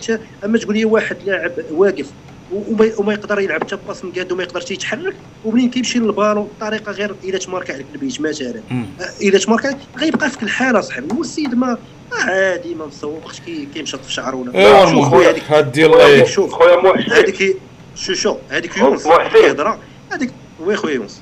أما 0.45 0.59
تقول 0.59 0.77
لي 0.77 0.85
واحد 0.85 1.17
لاعب 1.27 1.53
واقف 1.71 2.07
وما 2.53 2.93
وما 2.99 3.13
يقدر 3.13 3.41
يلعب 3.41 3.63
حتى 3.63 3.79
باس 3.89 4.05
مقاد 4.05 4.33
وما 4.33 4.43
يقدرش 4.43 4.71
يتحرك. 4.71 5.15
ومنين 5.45 5.71
كيمشي 5.71 5.99
للبالون 5.99 6.49
بطريقة 6.61 6.93
غير 6.93 7.15
إلا 7.25 7.39
تماركا 7.39 7.75
عليك 7.75 7.87
البيت 7.95 8.21
مثلا. 8.21 8.61
مم. 8.71 8.87
إلا 9.23 9.39
تماركا 9.39 9.79
غيبقى 9.99 10.31
فيك 10.31 10.43
الحالة 10.43 10.81
صاحبي. 10.81 11.15
هو 11.15 11.21
السيد 11.21 11.55
ما 11.55 11.79
عادي 12.13 12.75
ما 12.75 12.87
مسوقش 12.87 13.41
كي 13.41 13.69
كيمشط 13.75 14.05
في 14.05 14.13
شعره 14.13 14.37
ولا 14.37 14.55
ايوا 14.55 14.91
شوف 14.91 15.09
خويا 15.09 15.31
هذيك 15.31 15.51
هاد 15.51 15.73
ديال 15.73 15.91
هذيك 15.91 16.05
إيه. 16.05 16.25
شوف 16.25 16.53
خويا 16.53 16.77
محسن. 16.77 17.13
هذيك 17.13 17.57
شو 17.97 18.15
شو 18.15 18.37
هذيك 18.51 18.77
يونس. 18.77 19.07
محسن. 19.07 19.39
كيهضر 19.39 19.79
هذيك 20.13 20.33
oui 20.61 20.77
خويا 20.77 20.95
يونس. 20.95 21.21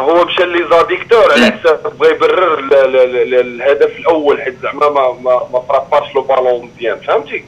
هو 0.00 0.24
مشى 0.24 0.44
les 0.46 0.84
adducteurs 0.88 1.32
على 1.32 1.50
حساب 1.50 1.92
بغى 1.98 2.10
يبرر 2.10 2.58
ال- 2.58 2.74
ال- 2.74 2.96
ال- 2.96 3.34
الهدف 3.34 3.98
الأول 3.98 4.42
حيت 4.42 4.54
زعما 4.62 4.88
ما 4.88 5.12
ما 5.22 5.48
ما 5.52 5.60
فراباش 5.68 6.14
le 6.14 6.22
ballon 6.22 6.70
مزيان 6.76 6.98
فهمتي؟ 7.00 7.44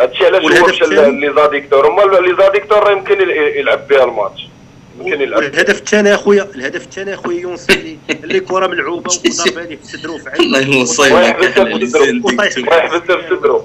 هادشي 0.00 0.26
علاش 0.26 0.42
هو 0.42 0.66
مشى؟ 0.66 0.84
les 0.86 1.48
adducteurs 1.50 1.88
هما 1.88 2.02
les 2.02 2.50
adducteurs 2.52 2.78
راه 2.78 2.92
يمكن 2.92 3.20
يل- 3.20 3.30
يلعب 3.30 3.88
بها 3.88 4.04
الماتش. 4.04 4.48
يمكن 5.00 5.20
يلعب 5.20 5.42
الهدف 5.42 5.78
الثاني 5.78 6.14
اخويا 6.14 6.42
الهدف 6.54 6.84
الثاني 6.84 7.14
أخويا 7.14 7.40
يونس 7.40 7.70
اللي 7.70 7.98
اللي 8.24 8.40
كره 8.40 8.66
ملعوبة 8.66 9.10
وضربها 9.40 9.64
ليه 9.66 9.76
في 9.76 9.84
صدره 9.96 10.16
في 10.18 10.40
الله 10.40 10.58
عينه 10.58 10.76
يوصيك 10.76 11.12
واحد 11.14 11.36
بدا 11.36 11.60
على 11.60 11.74
بصدرو 11.74 11.76
les 11.78 12.16
adducteurs. 12.16 13.64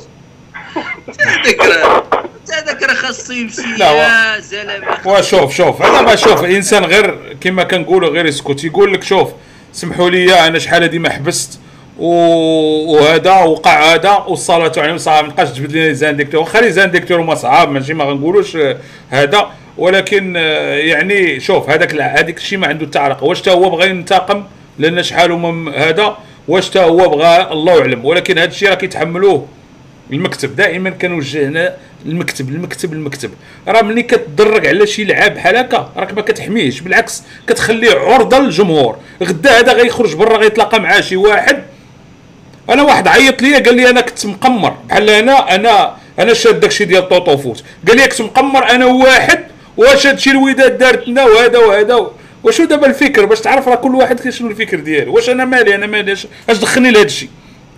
هذاك 2.53 2.83
راه 2.83 2.93
خاصو 2.93 3.33
يمشي 3.33 3.61
يا 3.79 4.39
زلمه 4.39 4.97
وشوف 5.05 5.55
شوف 5.55 5.81
أنا 5.81 6.01
ما 6.01 6.15
شوف 6.15 6.43
الانسان 6.43 6.85
غير 6.85 7.35
كما 7.41 7.63
كنقولوا 7.63 8.09
غير 8.09 8.25
يسكت. 8.25 8.63
يقول 8.63 8.93
لك 8.93 9.03
شوف 9.03 9.29
سمحوا 9.73 10.09
لي 10.09 10.47
أنا 10.47 10.59
شحال 10.59 10.83
هادي 10.83 10.99
ما 10.99 11.09
حبست. 11.09 11.59
وهذا 11.97 13.31
وقع 13.31 13.93
هذا 13.93 14.11
والصلاة 14.27 14.71
عليه 14.77 14.97
صعب. 14.97 15.23
ما 15.25 15.31
تبقاش 15.31 15.49
تجبد 15.49 15.71
les 15.71 16.17
adducteurs 16.17 16.41
واخا 16.41 16.61
les 16.61 16.91
adducteurs 16.91 17.21
هما 17.21 17.35
صعاب 17.35 17.71
ماشي 17.71 17.93
ما 17.93 18.03
غنقولوش 18.03 18.55
آه، 18.55 18.77
هذا. 19.09 19.51
ولكن 19.77 20.33
آه، 20.37 20.75
يعني 20.75 21.39
شوف 21.39 21.69
هذاك 21.69 22.01
هذاك 22.01 22.37
الشيء 22.37 22.57
ما 22.57 22.67
عنده 22.67 22.85
تعلق. 22.85 23.23
واش 23.23 23.41
تا 23.41 23.51
هو 23.51 23.69
بغى 23.69 23.89
ينتقم؟ 23.89 24.43
لأن 24.79 25.03
شحال 25.03 25.31
هما 25.31 25.77
هذا؟ 25.77 26.17
واش 26.47 26.69
تا 26.69 26.83
هو 26.83 27.09
بغى 27.09 27.51
الله 27.51 27.79
اعلم 27.79 28.05
ولكن 28.05 28.37
هذا 28.37 28.49
الشيء 28.49 28.69
راه 28.69 28.75
كيتحملوه. 28.75 29.47
المكتب 30.13 30.55
دائما 30.55 30.89
كنوجه 30.89 31.47
هنا 31.47 31.75
المكتب 32.05 32.49
المكتب 32.49 32.93
المكتب. 32.93 33.31
راه 33.67 33.81
ملي 33.81 34.03
كتدرج 34.03 34.67
على 34.67 34.87
شي 34.87 35.03
لعاب 35.03 35.35
بحال 35.35 35.57
هكا 35.57 35.91
راك 35.97 36.13
ما 36.13 36.21
كتحميهش 36.21 36.81
بالعكس 36.81 37.23
كتخليه 37.47 37.91
عرضة 37.91 38.39
للجمهور. 38.39 38.97
غدا 39.23 39.59
هذا 39.59 39.73
غيخرج 39.73 40.15
برا 40.15 40.37
غيتلاقى 40.37 40.81
مع 40.81 41.01
شي 41.01 41.15
واحد. 41.15 41.63
أنا 42.69 42.83
واحد 42.83 43.07
عيط 43.07 43.41
ليا 43.41 43.59
قال 43.59 43.75
لي 43.75 43.89
أنا 43.89 44.01
كنت 44.01 44.25
مقمر. 44.25 44.77
بحال 44.89 45.09
أنا 45.09 45.55
أنا 45.55 45.95
أنا 46.19 46.33
شاد 46.33 46.59
داكشي 46.59 46.85
ديال 46.85 47.09
طوطو 47.09 47.37
فوت 47.37 47.63
قال 47.87 47.97
لي 47.97 48.07
كنت 48.07 48.21
مقمر 48.21 48.69
أنا 48.69 48.85
وواحد 48.85 49.39
واش 49.77 50.07
هادشي 50.07 50.31
الوداد 50.31 50.77
دارت 50.77 51.07
لنا 51.07 51.25
وهذا 51.25 51.57
وهذا 51.57 52.11
وشو 52.43 52.65
دابا 52.65 52.87
الفكر؟ 52.87 53.25
باش 53.25 53.39
تعرف 53.39 53.67
راه 53.67 53.75
كل 53.75 53.95
واحد 53.95 54.29
شنو 54.29 54.49
الفكر 54.49 54.79
ديالو. 54.79 55.15
واش 55.15 55.29
أنا 55.29 55.45
مالي 55.45 55.75
أنا 55.75 55.87
مالي 55.87 56.11
اش 56.11 56.27
دخلني 56.49 56.91
لهذا 56.91 57.05
الشيء 57.05 57.29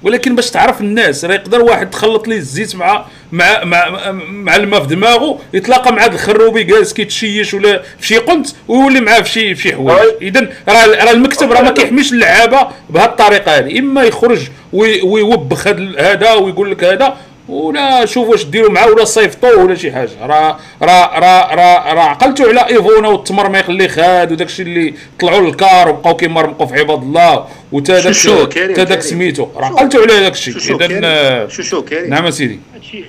ولكن 0.03 0.35
باش 0.35 0.49
تعرف 0.51 0.81
الناس 0.81 1.25
راه 1.25 1.33
يقدر 1.33 1.61
واحد 1.61 1.89
تخلط 1.89 2.27
ليه 2.27 2.37
الزيت 2.37 2.75
مع 2.75 3.05
مع 3.31 3.63
مع, 3.63 4.11
مع 4.31 4.55
الماء 4.55 4.81
في 4.81 4.87
دماغه 4.95 5.39
يتلاقى 5.53 5.93
مع 5.93 6.05
هذا 6.05 6.13
الخروبي 6.13 6.63
جالس 6.63 6.93
كيتشيش 6.93 7.53
ولا 7.53 7.81
في 7.99 8.07
شي 8.07 8.17
قنت 8.17 8.47
ويولي 8.67 9.01
معاه 9.01 9.21
في 9.21 9.29
شي 9.29 9.55
في 9.55 9.61
شي 9.61 9.75
حوايج. 9.75 10.13
اذا 10.21 10.47
راه 10.69 10.85
راه 11.05 11.11
المكتب 11.11 11.51
راه 11.51 11.61
ما 11.61 11.71
كيحميش 11.71 12.11
اللعابة 12.13 12.67
بهذه 12.89 13.05
الطريقة 13.05 13.57
هذه 13.57 13.79
إما 13.79 14.03
يخرج 14.03 14.39
وي- 14.73 15.01
ويوبخ 15.01 15.67
هذا 15.99 16.33
ويقول 16.33 16.71
لك 16.71 16.83
هذا 16.83 17.17
ولا 17.49 18.05
شوف 18.05 18.27
واش 18.29 18.45
ديروا 18.45 18.71
معاه 18.71 18.87
ولا 18.91 19.05
صيفطوه 19.05 19.63
ولا 19.63 19.75
شي 19.75 19.91
حاجة. 19.91 20.09
راه 20.21 20.59
راه 20.81 21.19
راه 21.19 21.55
راه 21.55 21.93
راه 21.93 22.01
عقلتوا 22.03 22.49
على 22.49 22.67
إيفونا 22.67 23.07
والتمرميق 23.07 23.69
اللي 23.69 23.87
خاد 23.87 24.31
وداكشي 24.31 24.61
اللي 24.63 24.93
طلعوا 25.19 25.41
للكار 25.41 25.89
وبقاو 25.89 26.15
كيمرمقوا 26.15 26.65
في 26.65 26.79
عباد 26.79 27.01
الله 27.01 27.47
وتا 27.71 27.99
داك 27.99 28.53
تا 28.75 28.83
داك. 28.83 29.01
سميتو. 29.01 29.47
راه 29.55 29.65
عقلتوا 29.65 30.01
على 30.01 30.19
داك 30.19 30.31
الشيء 30.33 30.53
اذا 30.57 31.47
شو 31.47 31.61
شو 31.63 31.81
كريم 31.81 32.09
نعم 32.09 32.31
سيدي. 32.31 32.59
هادشي 32.75 33.03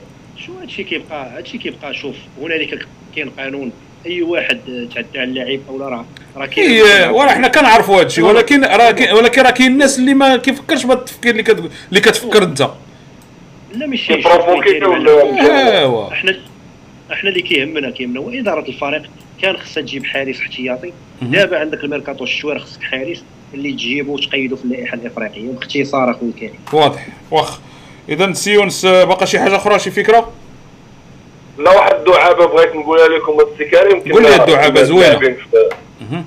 شو 0.47 0.53
هادشي 0.61 0.85
كيبقى 0.85 1.31
هادشي 1.37 1.59
كيبقى 1.59 1.95
شوف 1.95 2.15
هنالك 2.43 2.87
كاين 3.17 3.31
قانون. 3.31 3.73
أي 4.07 4.23
واحد 4.23 4.61
تعدى 4.95 5.07
على 5.19 5.25
اللاعب 5.25 5.61
أو 5.69 5.79
لا 5.79 5.89
راه 5.89 6.05
راه 6.37 6.47
كاين 6.47 6.71
اي 6.87 7.09
وراه 7.09 7.29
حنا 7.29 7.49
كنعرفوا 7.49 7.97
هذا 7.97 8.07
الشيء 8.07 8.25
ولكن 8.25 8.65
راه 8.65 9.15
ولكن 9.15 9.43
راه 9.43 9.51
كاين 9.51 9.73
الناس 9.73 9.99
اللي 9.99 10.15
ما 10.15 10.37
كيفكرش 10.37 10.85
بهذا 10.85 10.99
التفكير 10.99 11.31
اللي 11.33 11.43
كت- 11.43 11.71
اللي 11.89 12.01
كتفكر 12.01 12.43
أنت. 12.43 12.69
لا 13.73 13.87
ماشي 13.87 14.13
ولا 14.15 15.79
ايوا 15.79 16.13
إحنا 16.13 16.35
إحنا 17.13 17.31
اللي 17.31 17.43
كيهمنا 17.43 17.91
كيهمنا. 17.91 18.21
هو 18.21 18.31
اداره 18.31 18.69
الفريق 18.69 19.03
كان 19.43 19.57
خصها 19.57 19.83
تجيب 19.83 20.07
حارس 20.07 20.41
احتياطي 20.41 20.93
دابا 21.23 21.59
عندك 21.61 21.85
الميركاتو 21.85 22.25
الشوار 22.25 22.59
خصك 22.59 22.83
حارس 22.83 23.25
اللي 23.55 23.73
تجيبو 23.73 24.15
وتقيدو 24.15 24.57
في 24.57 24.65
اللائحة 24.65 24.95
الإفريقية 24.95 25.49
باختصار 25.51 26.11
اخويا 26.11 26.33
كريم 26.39 26.55
واضح. 26.73 27.07
واخ 27.31 27.59
إذا 28.09 28.33
سي 28.33 28.50
يونس 28.50 28.85
آه، 28.85 29.05
باقا 29.05 29.27
شي 29.27 29.39
حاجة 29.39 29.57
أخرى 29.57 29.79
شي 29.79 29.91
فكرة؟ 29.91 30.33
لا 31.59 31.71
واحد 31.71 31.95
الدعابة 31.95 32.47
بغيت 32.47 32.77
نقولها 32.77 33.09
لكم 33.09 33.39
السي 33.41 33.65
كريم. 33.65 34.01
كنا- 34.05 34.13
قول 34.15 34.23
لي 34.23 34.31
في- 35.37 35.69
مهم. 36.01 36.25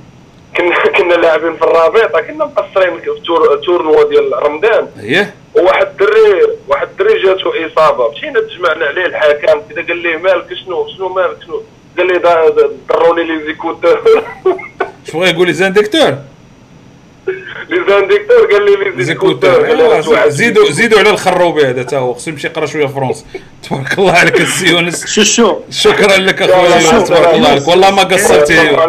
كنا 0.58 0.76
كنا 0.98 1.14
لاعبين 1.14 1.56
في 1.56 1.62
الرابطة 1.64 2.22
كنا 2.22 2.46
مقصرين 2.46 3.00
في 3.00 3.06
tour 3.26 3.56
tournoi 3.66 4.10
ديال 4.10 4.44
رمضان. 4.44 4.88
اييه 5.00 5.34
وواحد 5.56 5.88
الدري 5.88 6.48
واحد 6.68 6.88
الدري 6.92 7.24
جاتو 7.24 7.50
إصابة. 7.50 8.12
مشينا 8.12 8.40
تجمعنا 8.42 8.86
عليه 8.86 9.06
الحكم. 9.06 9.60
كذا 9.70 9.82
قال 9.88 9.98
لي 9.98 10.18
مالك؟ 10.18 10.54
شنو؟ 10.66 10.88
شنو 10.98 11.10
مالك؟ 11.10 11.38
شنو؟ 11.46 11.62
قال 11.98 12.08
لي 12.08 12.14
دا- 12.20 12.50
دا- 12.50 12.70
ضروني 12.90 13.24
les 13.24 13.46
écouteurs 13.46 14.02
شو 15.12 15.20
بغا 15.20 15.28
يقول 15.30 15.48
لي؟ 15.48 15.54
adducteurs؟ 15.54 17.86
les 17.90 18.04
adducteurs 18.04 18.52
قال 18.52 18.66
لي 18.66 18.92
les 18.96 19.04
écouteurs 19.04 20.02
زيدوا 20.30 20.72
زيدوا 20.72 21.00
على 21.00 21.10
الخروبي 21.10 21.66
هذا 21.66 21.84
تا 21.84 21.98
هو. 21.98 22.14
خصو 22.14 22.32
يمشي 22.32 22.48
يقرأ 22.48 22.66
شوية 22.66 22.86
فرونسي 22.88 23.26
تبارك 23.70 24.00
الله 24.00 24.12
عليك 24.14 24.42
السي 24.42 24.68
يونس 24.68 25.06
شو 25.08 25.24
شو 25.24 25.60
شكرا 25.70 26.18
لك 26.18 26.42
اخويا 26.42 27.00
تبارك 27.04 27.34
الله 27.34 27.50
عليك. 27.50 27.68
والله 27.68 27.92
ما 27.92 28.04
قصرتي. 28.04 28.60
أيوة. 28.62 28.84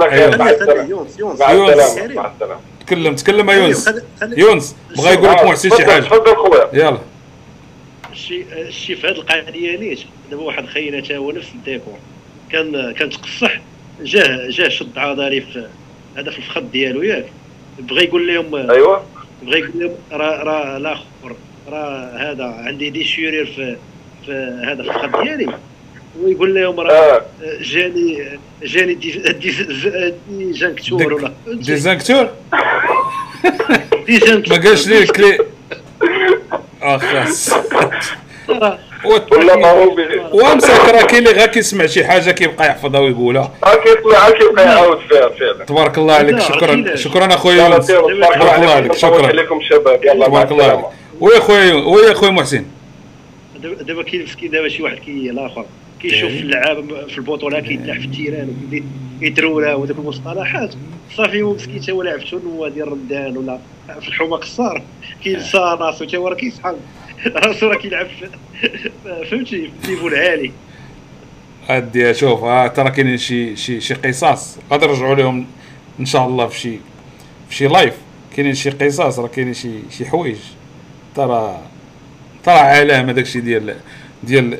يونس 0.89 1.19
يونس 1.19 1.41
يونس. 1.41 1.41
مع 1.41 2.31
السلامة. 2.35 2.61
تكلم 2.93 3.15
تكلم 3.15 3.51
يا 3.51 3.55
يونس. 3.57 3.91
يونس 4.23 4.77
بغا 4.97 5.11
يقول 5.13 5.29
لك 5.29 5.45
محسن 5.45 5.69
شي 5.71 5.77
تفضل- 5.77 5.91
حاجة. 5.93 6.03
تفضل 6.03 6.37
خويا. 6.37 6.69
يلا. 6.73 6.99
الشيء 8.13 8.47
الشيء 8.53 8.97
في 8.97 9.07
هذه 9.07 9.13
القضية 9.13 9.77
نيت. 9.79 9.99
دابا 10.31 10.43
واحد 10.43 10.67
خينا 10.67 11.01
تا 11.01 11.17
هو 11.17 11.31
نفس 11.31 11.49
الديكور. 11.55 11.99
كان 12.51 12.93
كان 12.93 13.11
تقصح. 13.11 13.61
جاه 14.03 14.51
جاه 14.51 14.69
شد 14.69 14.99
عضلي 14.99 15.41
في 15.41 15.67
هذا 16.17 16.31
في 16.31 16.39
الفخذ 16.39 16.61
ديالو 16.61 17.03
ياك. 17.03 17.25
بغى 17.79 18.05
يقول 18.05 18.35
لهم 18.35 18.55
ايوا 18.71 18.97
بغى 19.43 19.59
يقول 19.59 19.71
لهم 19.81 19.95
راه 20.13 20.43
راه 20.43 20.77
الآخر. 20.77 21.37
راه 21.69 22.17
هذا 22.31 22.45
عندي 22.45 22.91
دي 22.91 23.05
شورير 23.05 23.47
في 23.47 23.77
في 24.27 24.33
هذا 24.67 24.83
في 24.83 24.89
الفخذ 24.89 25.23
ديالي. 25.25 25.55
ويقول 26.21 26.55
لهم 26.55 26.81
راه 26.81 26.93
آه. 26.93 27.23
جاني 27.63 28.39
جاني 28.63 28.95
دي 28.95 29.11
دي, 29.11 29.33
دي 30.29 30.53
جانكتور 30.53 31.15
ولا 31.15 31.33
ديزانكتور 31.47 31.55
دي 31.55 31.75
جانكتور؟ 31.75 32.31
ما 34.51 34.57
قالش 34.57 34.87
لي 34.87 34.99
الكلي 34.99 35.39
اخ 36.83 37.03
ولا 39.33 39.57
ماروبي 39.57 40.03
وامسك 40.33 40.71
راه 40.71 41.03
كاين 41.03 41.29
اللي 41.29 41.39
غير 41.39 41.47
كيسمع 41.47 41.87
شي 41.87 42.05
حاجة 42.05 42.31
كيبقى 42.31 42.67
يحفظها 42.67 43.01
ويقولها. 43.01 43.53
ها 43.65 43.75
كيطلع 43.75 44.31
كيبقى 44.31 44.65
يعاود 44.65 44.99
فيها 45.09 45.29
فعلا. 45.29 45.65
تبارك 45.65 45.99
الله 45.99 46.15
عليك. 46.15 46.39
شكرا. 46.39 46.97
شكرا 46.97 47.35
اخويا 47.35 47.69
يونس. 47.69 47.87
تبارك 47.87 48.37
الله 48.37 48.71
عليك. 48.71 48.93
شكرا. 48.93 49.27
عليكم 49.27 49.61
شباب. 49.71 50.05
يلا 50.05 50.15
مع 50.15 50.27
تبارك 50.27 50.53
الله 50.53 50.65
عليك. 50.65 50.85
ويا 51.21 51.41
خويا 51.41 51.75
ويا 51.75 52.15
خويا 52.15 52.31
محسن. 52.31 52.65
دابا 53.55 53.83
دابا 53.83 54.03
كاين 54.03 54.23
مسكين 54.23 54.51
دابا 54.51 54.69
شي 54.69 54.83
واحد 54.83 54.99
كي 54.99 55.31
الآخر 55.31 55.65
كيشوف 56.03 56.31
اللعابه 56.31 57.07
في 57.07 57.19
البطولة 57.19 57.61
كيتلاح 57.61 57.99
في 57.99 58.05
التيران 58.05 58.49
وكيبدا 58.49 58.89
يدروا 59.21 59.75
ودوك 59.75 59.99
المصطلحات. 59.99 60.75
صافي 61.17 61.43
هو 61.43 61.55
مسكين 61.55 61.81
تا 61.81 61.93
هو 61.93 62.03
لاعب 62.03 62.21
شنو 62.21 62.69
ديال 62.69 62.89
رمضان 62.89 63.37
ولا 63.37 63.59
في 64.01 64.09
الحومه 64.09 64.37
قصار 64.37 64.83
كينسى 65.25 65.59
راسو 65.59 66.05
تا 66.05 66.17
هو 66.19 66.29
راه 66.29 66.35
كيسحب. 66.35 66.77
راسو 67.27 67.67
راه 67.67 67.77
كيلعب 67.77 68.07
فهمتي؟ 69.31 69.71
في 69.83 69.85
الليفو 69.85 70.09
العالي. 70.09 70.53
ادي 71.69 72.15
شوف 72.15 72.45
ها 72.45 72.69
ترى 72.69 72.91
كاينين 72.91 73.17
شي 73.17 73.57
شي 73.57 73.81
شي 73.81 73.95
قصص 73.95 74.59
غادي 74.73 74.87
نرجعوا 74.87 75.15
لهم 75.15 75.47
إن 76.01 76.07
شاء 76.07 76.27
الله 76.27 76.47
في 76.47 76.59
شي 76.59 76.79
في 77.49 77.55
شي 77.55 77.67
لايف 77.69 77.95
كاينين 78.37 78.55
شي 78.55 78.71
قصص 78.71 79.19
راه 79.19 79.29
كاينين 79.29 79.55
شي 79.55 79.71
شي 79.91 80.07
حوايج. 80.07 80.39
ترى 81.15 81.61
ترى 82.45 82.55
علامه 82.55 83.13
داكشي 83.13 83.41
ديال 83.41 83.77
ديال 84.23 84.59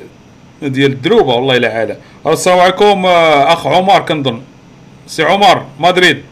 ديال 0.63 0.91
الدروبه 0.91 1.33
والله 1.35 1.57
إلا 1.57 1.73
عاله 1.73 1.97
السلام 2.27 2.59
عليكم 2.59 3.05
آه، 3.05 3.53
أخ 3.53 3.67
عمر 3.67 3.99
كنظن 3.99 4.41
سي 5.07 5.23
عمر 5.23 5.65
مدريد. 5.79 6.23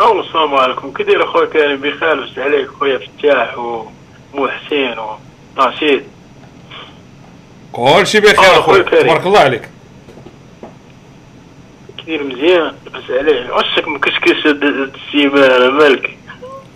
أول 0.00 0.20
السلام 0.20 0.54
عليكم. 0.54 0.92
كي 0.92 1.02
داير 1.02 1.24
أخويا 1.24 1.46
كريم؟ 1.46 1.80
بخير 1.80 2.14
لبس 2.14 2.38
عليك 2.38 2.68
خويا 2.80 2.98
فتاح 2.98 3.58
ومو 3.58 4.48
حسين 4.48 4.94
ورشيد 5.56 6.02
كل 7.72 8.06
شيء 8.06 8.20
بخير 8.20 8.58
أخويا. 8.58 8.82
تبارك 8.82 9.26
الله 9.26 9.38
عليك. 9.40 9.68
كي 11.98 12.04
داير 12.06 12.24
مزيان 12.24 12.72
لبس 12.86 13.10
عليه. 13.10 13.54
عشك 13.54 13.88
مكشكش 13.88 14.46
السيمانة 14.46 15.70
مالك؟ 15.70 16.18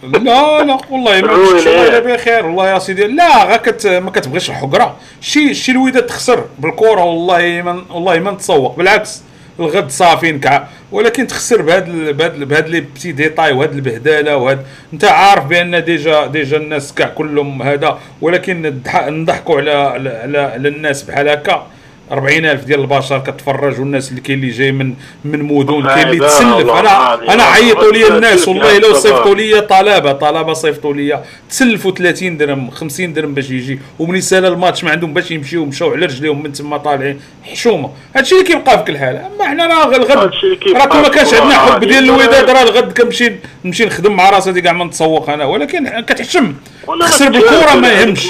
لا 0.02 0.18
لا 0.18 0.78
والله 0.91 1.20
ما 1.20 1.33
إيه. 1.66 1.99
بخير. 1.99 2.47
والله 2.47 2.70
يا 2.70 2.78
سيدي 2.78 3.07
لا 3.07 3.44
غا 3.44 3.57
كت 3.57 3.86
ما 3.86 4.10
كتبغيش 4.10 4.50
الحقرة. 4.50 4.97
شي 5.20 5.55
شي 5.55 5.73
الوداد 5.73 6.07
تخسر 6.07 6.44
بالكره 6.58 7.05
والله 7.05 7.62
ما 7.62 7.83
والله 7.91 8.18
ما 8.18 8.31
نتسوق. 8.31 8.76
بالعكس 8.76 9.23
الغد 9.60 9.91
صافي 9.91 10.33
نكع 10.33 10.65
ولكن 10.92 11.26
تخسر 11.26 11.62
بهاد 11.62 11.89
ال- 11.89 12.12
بهاد 12.12 12.34
ال- 12.34 12.44
بهاد 12.44 12.68
لي 12.68 12.81
بتي 12.81 13.12
ديتاي 13.12 13.52
وهاد 13.52 13.73
البهدله 13.75 14.36
وهاد 14.36 14.66
انت 14.92 15.05
عارف 15.05 15.44
بأن 15.44 15.84
déjà 15.84 16.26
déjà 16.26 16.56
الناس 16.57 16.94
كاع 16.94 17.08
كلهم 17.08 17.62
هذا. 17.62 17.99
ولكن 18.20 18.62
نضح- 18.62 19.08
نضحكوا 19.08 19.57
على 19.60 19.70
على 19.73 20.08
على, 20.10 20.39
على 20.39 20.68
الناس 20.68 21.02
بحال 21.02 21.28
هكا. 21.28 21.66
40000 22.12 22.64
ديال 22.64 22.80
البشر 22.80 23.18
كتفرج 23.18 23.80
والناس 23.80 24.10
اللي 24.10 24.20
كاين 24.20 24.38
اللي 24.38 24.50
جاي 24.50 24.72
من 24.72 24.94
من 25.24 25.42
مدن 25.42 25.82
كاين 25.86 26.08
اللي 26.08 26.26
تسلف. 26.26 26.70
أنا. 26.70 27.14
أنا 27.34 27.42
عيطوا 27.42 27.92
لي 27.92 28.08
الناس 28.08 28.48
والله 28.48 28.78
لو. 28.78 28.94
صيفطوا 28.94 29.34
لي 29.34 29.60
طلبة 29.60 30.12
طلبة 30.12 30.52
صيفطوا 30.52 30.94
لي. 30.94 31.22
تسلفوا 31.50 31.90
30 31.90 32.36
درهم 32.36 32.70
50 32.70 33.12
درهم 33.12 33.34
باش 33.34 33.50
يجي. 33.50 33.78
ومن 33.98 34.16
يسال 34.16 34.46
الماتش 34.46 34.84
ما 34.84 34.90
عندهم 34.90 35.14
باش 35.14 35.30
يمشيو 35.30 35.64
مشاو 35.64 35.92
على 35.92 36.06
رجليهم 36.06 36.42
من 36.42 36.52
تما 36.52 36.76
طالعين. 36.76 37.20
حشومة. 37.44 37.90
هادشي 38.16 38.34
اللي 38.34 38.46
كيبقى 38.46 38.78
في 38.78 38.84
كل 38.84 38.98
حال 38.98 39.16
أما 39.16 39.44
حنا 39.44 39.66
راه 39.66 39.96
الغد 39.96 40.30
كون 40.62 41.02
ما 41.02 41.08
كانش 41.08 41.34
عندنا 41.34 41.58
حب. 41.58 41.84
ديال 41.84 42.04
الوداد 42.04 42.50
راه 42.50 42.62
الغد 42.62 42.98
كنمشي 42.98 43.32
نمشي 43.64 43.84
نخدم 43.84 44.12
مع 44.16 44.30
راسي 44.30 44.60
كاع 44.60 44.72
ما 44.72 44.84
نتسوق 44.84 45.30
أنا. 45.30 45.44
ولكن 45.44 46.00
كتحشم. 46.00 46.54
تخسر 47.00 47.28
بالكره 47.28 47.74
ما 47.74 47.88
يهمش. 47.92 48.26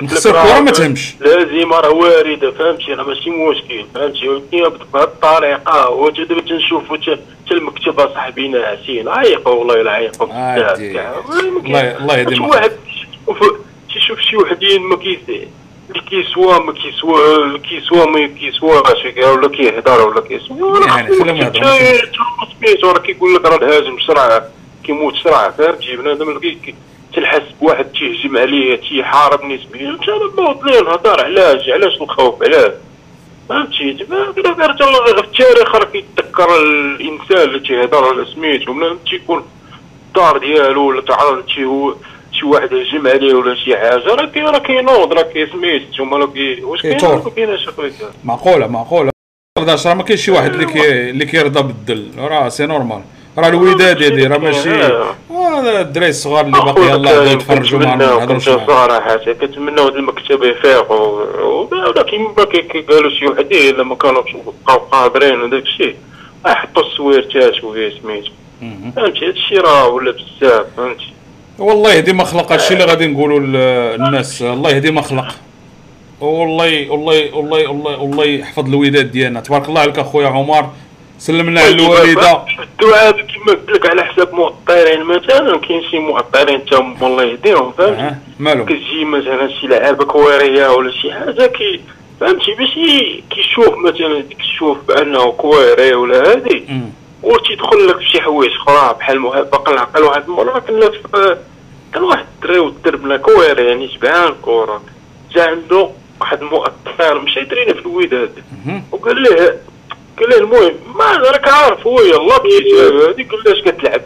نخسر 0.00 0.30
الكره 0.42 0.60
ما 0.60 0.70
تهمش. 0.70 1.14
لازم 1.20 1.72
راه 1.72 1.90
وارده 1.90 2.50
فهمتي؟ 2.50 2.97
راه 2.98 3.04
ماشي 3.04 3.30
مشكل 3.30 3.84
فهمتي؟ 3.94 4.28
ولكن 4.28 4.58
بهذه 4.92 5.04
الطريقة 5.04 5.90
وانت 5.90 6.20
دابا 6.20 6.40
تنشوفوا 6.40 6.96
تا 6.96 7.18
المكتب 7.50 8.08
صاحبي 8.14 8.48
ناعسين 8.48 9.08
عيقوا 9.08 9.54
والله 9.54 9.80
إلا 9.80 9.90
عيقوا 9.90 10.26
بزاف. 10.26 10.78
الله 10.80 11.96
الله 11.98 12.38
ما 12.40 12.46
واحد 12.48 12.72
تيشوف 13.94 14.20
شي 14.20 14.36
وحدين 14.36 14.82
ما 14.82 14.96
كيس 14.96 15.18
اللي 15.28 16.00
كيسوا 16.10 16.58
ما 16.58 16.72
كيسوا 16.72 17.58
كيسوا 17.58 18.06
ما 18.06 18.26
كيسواش 18.26 19.04
ولا 19.04 19.48
كيهضر 19.48 20.08
ولا 20.08 20.20
كيسوا 20.20 20.84
يعني 20.86 21.08
راه 22.84 22.98
كيقول 22.98 23.34
لك 23.34 23.44
راه 23.44 23.56
الهاجم 23.56 23.96
بسرعة 23.96 24.48
كيموت 24.84 25.14
بسرعة. 25.14 25.50
فهمتي؟ 25.50 25.96
بنادم 25.96 26.40
تنحس 27.16 27.42
بواحد 27.60 27.84
تيهجم 27.84 28.36
عليه 28.38 28.76
تيحارب 28.76 29.44
نسبيا 29.44 29.90
انت 29.90 30.08
نوض 30.38 30.64
ليه 30.64 30.80
نهضر 30.80 31.24
علاش؟ 31.24 31.68
علاش 31.68 32.00
الخوف؟ 32.00 32.42
علاش؟ 32.42 32.72
فهمتي؟ 33.48 33.92
دابا 33.92 34.32
كده 34.32 34.52
دارت 34.52 34.80
الله 34.80 35.04
في 35.04 35.20
التاريخ 35.20 35.74
راه 35.74 35.84
كيتذكر 35.84 36.56
الإنسان 36.62 37.48
اللي 37.48 37.60
تيهضر 37.60 38.04
على 38.04 38.24
سميتو 38.34 38.72
بنادم 38.72 38.98
تيكون 39.10 39.44
الدار 40.08 40.38
ديالو 40.38 40.88
ولا 40.88 41.00
تعرض 41.02 41.48
شي 41.48 41.64
هو 41.64 41.94
شي 42.32 42.46
واحد 42.46 42.74
هجم 42.74 43.06
عليه 43.06 43.34
ولا 43.34 43.54
شي 43.54 43.76
حاجة 43.76 44.14
راه 44.14 44.26
كي 44.26 44.40
راه 44.40 44.58
كينوض 44.58 45.12
راه 45.12 45.22
كيسميتو 45.22 46.04
ما 46.04 46.16
راه 46.16 46.26
كي 46.26 46.64
واش 46.64 46.82
كاين. 46.82 47.04
ولا 47.04 47.14
ما 47.24 47.30
كاينش 47.30 47.68
اخويا 47.68 47.92
معقولة 48.24 48.66
معقولة. 48.66 49.10
راه 49.58 49.94
ما 49.94 50.02
كاينش 50.02 50.24
شي 50.24 50.30
واحد 50.30 50.52
اللي 50.54 50.66
كي 50.66 51.10
اللي 51.10 51.26
كيرضى 51.26 51.62
بالدل. 51.62 52.10
راه 52.18 52.48
c'est 52.48 52.66
normal. 52.66 53.02
راه 53.38 53.48
الوداد 53.48 54.00
يدي 54.00 54.26
راه 54.26 54.38
ماشي. 54.38 54.70
آه، 54.70 55.80
الدراري 55.80 56.10
الصغار 56.10 56.46
اللي 56.46 56.60
باقي 56.60 56.82
يلاه 56.82 57.12
بغاو 57.12 57.24
يتفرجوا 57.24 57.78
معنا 57.78 58.06
نهضروش. 58.06 58.44
صراحة 58.44 59.16
كنتمنى 59.16 59.80
هاد 59.80 59.96
المكتب 59.96 60.42
يفيقوا. 60.42 61.24
ولكن 61.42 62.18
ما 62.22 62.44
قالوا 62.88 63.10
شي 63.10 63.26
وحدين 63.26 63.74
إلا 63.74 63.82
ما 63.82 63.94
كانوش 63.94 64.30
بقاو 64.66 64.78
قادرين 64.78 65.40
وداك 65.42 65.62
الشيء. 65.62 65.96
يحطوا 66.46 66.82
السويرتات 66.82 67.64
وهي 67.64 67.92
سميتو. 68.02 68.30
فهمتي؟ 68.96 69.26
هاد 69.26 69.34
الشيء 69.34 69.60
راه 69.60 69.88
ولا 69.88 70.12
بزاف 70.12 70.66
فهمتي؟ 70.76 71.12
والله 71.58 71.92
يهدي 71.92 72.12
ما 72.12 72.24
خلق 72.24 72.52
هادشي 72.52 72.74
اللي 72.74 72.84
غادي 72.84 73.06
نقولوا 73.06 73.40
للناس. 73.40 74.42
الله 74.42 74.70
يهدي 74.70 74.90
ما 74.90 75.02
خلق. 75.02 75.34
والله 76.20 76.90
والله 76.90 77.34
والله 77.34 77.68
والله 77.68 77.98
والله 77.98 78.24
يحفظ 78.24 78.68
الوداد 78.68 79.10
ديالنا. 79.10 79.40
تبارك 79.40 79.68
الله 79.68 79.80
عليك 79.80 79.98
أخويا 79.98 80.28
عمر. 80.28 80.70
سلمنا 81.18 81.60
على 81.60 81.70
الوالده 81.74 82.44
الدعاء 82.62 83.12
كما 83.12 83.52
قلت 83.52 83.70
لك 83.70 83.86
على 83.86 84.04
حساب 84.04 84.34
مؤطرين 84.34 85.04
مثلا 85.04 85.58
كاين 85.58 85.82
شي 85.90 85.98
مؤطرين 85.98 86.64
تا 86.64 86.76
هما 86.80 87.06
الله 87.06 87.22
يهديهم 87.24 87.72
فهمتي؟ 87.72 88.16
مالهم؟ 88.38 88.66
كتجي 88.66 89.04
مثلا 89.04 89.48
شي 89.60 89.66
لعابه 89.66 90.04
كويريه 90.04 90.68
ولا 90.68 90.90
شي 90.92 91.12
حاجة 91.12 91.46
كي 91.46 91.80
فهمتي؟ 92.20 92.54
باش 92.54 92.74
كيشوف 93.30 93.76
مثلا 93.78 94.20
ديك 94.20 94.40
الشوف 94.40 94.78
بأنه 94.88 95.32
كويري 95.32 95.94
ولا 95.94 96.30
هادي 96.30 96.64
وتيدخل 97.22 97.88
لك 97.88 98.00
شي 98.02 98.20
حوايج 98.20 98.52
أخرى 98.52 98.94
بحال 98.98 99.20
مهبق 99.20 99.70
العقل 99.70 100.02
واحد 100.02 100.22
المره 100.28 100.58
كنا 100.58 100.90
في 100.90 101.36
كان 101.94 102.02
واحد 102.02 102.24
الدري 102.34 102.58
ودربنا 102.58 103.16
كويري 103.16 103.66
يعني 103.66 103.88
شبعان 103.88 104.34
كوره 104.42 104.82
جا 105.34 105.42
عنده 105.46 105.90
واحد 106.20 106.42
المؤطر 106.42 107.20
مشى 107.20 107.40
يدرينا 107.40 107.72
في 107.72 107.80
الوداد 107.80 108.30
وقال 108.92 109.22
له 109.22 109.58
قال 110.18 110.30
له 110.30 110.36
المهم 110.38 110.74
ما 110.94 111.04
راك 111.16 111.48
عارف 111.48 111.86
هو 111.86 112.00
يلا 112.00 112.38
بيجي. 112.38 112.80
هادي 113.08 113.22
قال 113.22 113.40
له 113.46 113.52
اش 113.52 113.60
كتلعب؟ 113.62 114.00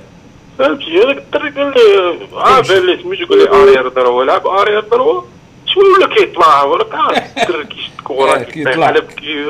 فهمتي 0.58 1.02
هذاك 1.02 1.16
الدري 1.18 1.50
قال 1.50 1.74
لي 1.76 2.18
عارف 2.36 2.72
اللي 2.72 3.02
سميتو 3.02 3.26
قال 3.26 3.38
لي 3.38 3.48
arrière 3.48 3.88
droit 3.88 4.24
لعب 4.24 4.46
arrière 4.46 4.80
droit 4.80 5.22
شوية 5.66 5.84
ولا 5.94 6.14
كيطلع 6.14 6.62
ولا 6.62 6.86
عارف 6.96 7.38
الدري 7.38 7.64
كيشد 7.64 8.00
كوره 8.04 8.38
كيطلع. 8.38 8.70
كيطلع 8.90 8.90
كي 9.00 9.44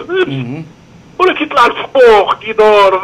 ولا 1.18 1.34
كيطلع 1.39 1.66
الفوق 1.66 2.39
كيدور 2.39 2.99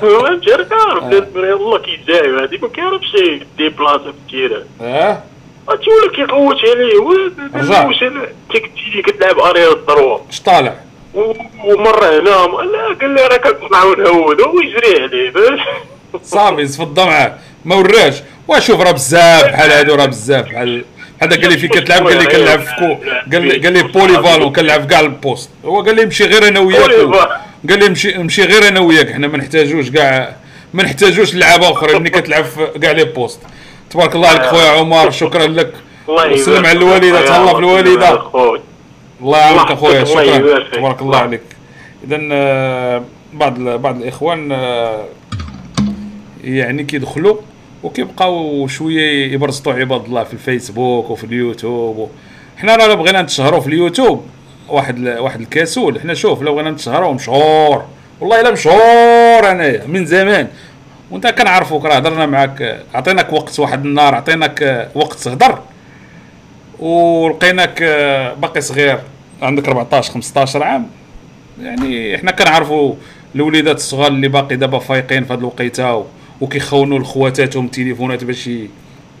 فهمتي 0.00 0.50
راك 0.50 0.72
عارف 0.72 1.12
يلا 1.36 1.78
كيجاي 1.78 2.30
هادي 2.42 2.58
ما 2.58 2.68
كيعرفش 2.68 3.14
يدي 3.14 3.68
بلاصة 3.68 3.98
في 4.04 4.08
التيران 4.10 4.64
آه؟ 4.80 5.22
ولا 5.68 6.12
كيغوت 6.16 6.56
عليه. 6.64 6.98
واش 6.98 7.98
تيجي 8.52 9.02
كتلعب 9.02 9.38
ارير 9.38 9.72
ضروا 9.72 10.18
اش 10.30 10.40
طالع؟ 10.42 10.74
ومرة 11.64 12.20
هنا 12.20 12.20
لا 12.20 12.94
قال 13.00 13.14
لي 13.14 13.26
راه 13.26 13.36
كنطلعوا 13.36 13.96
نهود 13.96 14.40
هو 14.40 14.60
يجري 14.60 15.02
عليه 15.02 15.30
فهمت؟ 15.30 15.60
صافي 16.22 16.66
صفد 16.66 17.00
معاه 17.00 17.34
ما 17.64 17.74
وراش 17.74 18.14
وشوف 18.48 18.80
راه 18.80 18.90
بزاف 18.90 19.44
بحال 19.44 19.70
هادو 19.70 19.94
راه 19.94 20.06
بزاف 20.06 20.44
بحال 20.44 20.84
هذا 21.22 21.36
قال 21.36 21.50
لي 21.50 21.58
فين 21.58 21.68
كتلعب 21.68 22.08
قال 22.08 22.18
لي 22.18 22.26
كنلعب 22.26 22.60
في 22.60 22.74
كو 22.78 22.96
قال 23.32 23.42
لي 23.42 23.58
قال 23.58 23.72
لي 23.72 23.82
بولي 23.82 24.22
فالون 24.22 24.52
كنلعب 24.52 24.86
كاع 24.86 25.00
البوست. 25.00 25.50
هو 25.64 25.82
قال 25.82 25.96
لي 25.96 26.06
مشي 26.06 26.24
غير 26.24 26.48
أنا 26.48 26.60
وياك. 26.60 26.90
قال 27.68 27.78
لي 27.78 27.88
مشي 27.88 28.18
مشي 28.18 28.42
غير 28.42 28.68
أنا 28.68 28.80
وياك. 28.80 29.12
حنا 29.12 29.26
ما 29.26 29.38
نحتاجوش 29.38 29.90
كاع 29.90 30.36
ما 30.74 30.82
نحتاجوش 30.82 31.34
لعابة 31.34 31.72
أخرى 31.72 31.98
ملي 31.98 32.10
كتلعب 32.10 32.44
في 32.44 32.66
كاع 32.82 32.92
لي 32.92 33.04
بوست. 33.04 33.40
تبارك 33.90 34.14
الله 34.14 34.28
عليك 34.28 34.42
خويا 34.42 34.70
عمر 34.70 35.10
شكرا 35.10 35.46
لك. 35.46 35.72
الله 36.08 36.32
وسلم 36.32 36.66
على 36.66 36.78
الوالدة. 36.78 37.26
تهلا 37.26 37.52
في 37.52 37.58
الوالدة. 37.58 38.22
الله 39.22 39.38
يعاونك 39.38 39.70
أخويا 39.70 40.04
شكرا. 40.04 40.68
تبارك 40.72 41.02
الله 41.02 41.18
عليك. 41.18 41.40
اذا 42.04 42.18
آه، 42.32 43.02
بعض 43.32 43.60
بعض 43.60 43.96
الإخوان 43.96 44.52
آه، 44.52 45.04
يعني 46.44 46.84
كيدخلوا 46.84 47.36
وكيبقاو 47.82 48.66
شوية 48.66 49.32
يبرزطوا 49.32 49.72
عباد 49.72 50.04
الله 50.04 50.24
في 50.24 50.32
الفيسبوك 50.32 51.10
وفي 51.10 51.24
اليوتيوب 51.24 51.98
و... 51.98 52.08
حنا 52.56 52.76
راه 52.76 52.94
بغينا 52.94 53.22
نتشهروا 53.22 53.60
في 53.60 53.66
اليوتيوب 53.66 54.26
واحد 54.68 54.98
ال... 54.98 55.18
واحد 55.18 55.40
الكسول 55.40 56.00
حنا 56.00 56.14
شوف 56.14 56.42
لو 56.42 56.54
بغينا 56.54 56.70
نتشهروا 56.70 57.12
مشهور. 57.12 57.84
والله 58.20 58.40
إلا 58.40 58.50
مشهور 58.50 59.50
انايا 59.50 59.86
من 59.86 60.06
زمان. 60.06 60.48
وإنت 61.10 61.26
كنعرفوك 61.26 61.84
راه 61.84 61.94
هضرنا 61.94 62.26
معاك 62.26 62.62
آه، 62.62 62.82
عطيناك 62.94 63.32
وقت 63.32 63.60
واحد 63.60 63.84
النهار 63.84 64.14
عطيناك 64.14 64.90
وقت 64.94 65.18
تهضر. 65.18 65.58
ولقيناك 66.80 67.82
آه، 67.82 68.34
باقي 68.34 68.60
صغير 68.60 68.98
عندك 69.42 69.68
14 69.68 70.12
15 70.12 70.62
عام. 70.62 70.86
يعني 71.62 72.16
إحنا 72.16 72.30
كنعرفوا 72.30 72.94
الوليدات 73.34 73.76
الصغار 73.76 74.08
اللي 74.08 74.28
باقي 74.28 74.56
دابا 74.56 74.78
فايقين 74.78 75.24
في 75.24 75.32
هذه 75.32 75.38
الوقيتة 75.38 76.04
وكيخونوا 76.40 76.98
لخواتاتهم 76.98 77.64
التليفونات 77.64 78.24
باش 78.24 78.50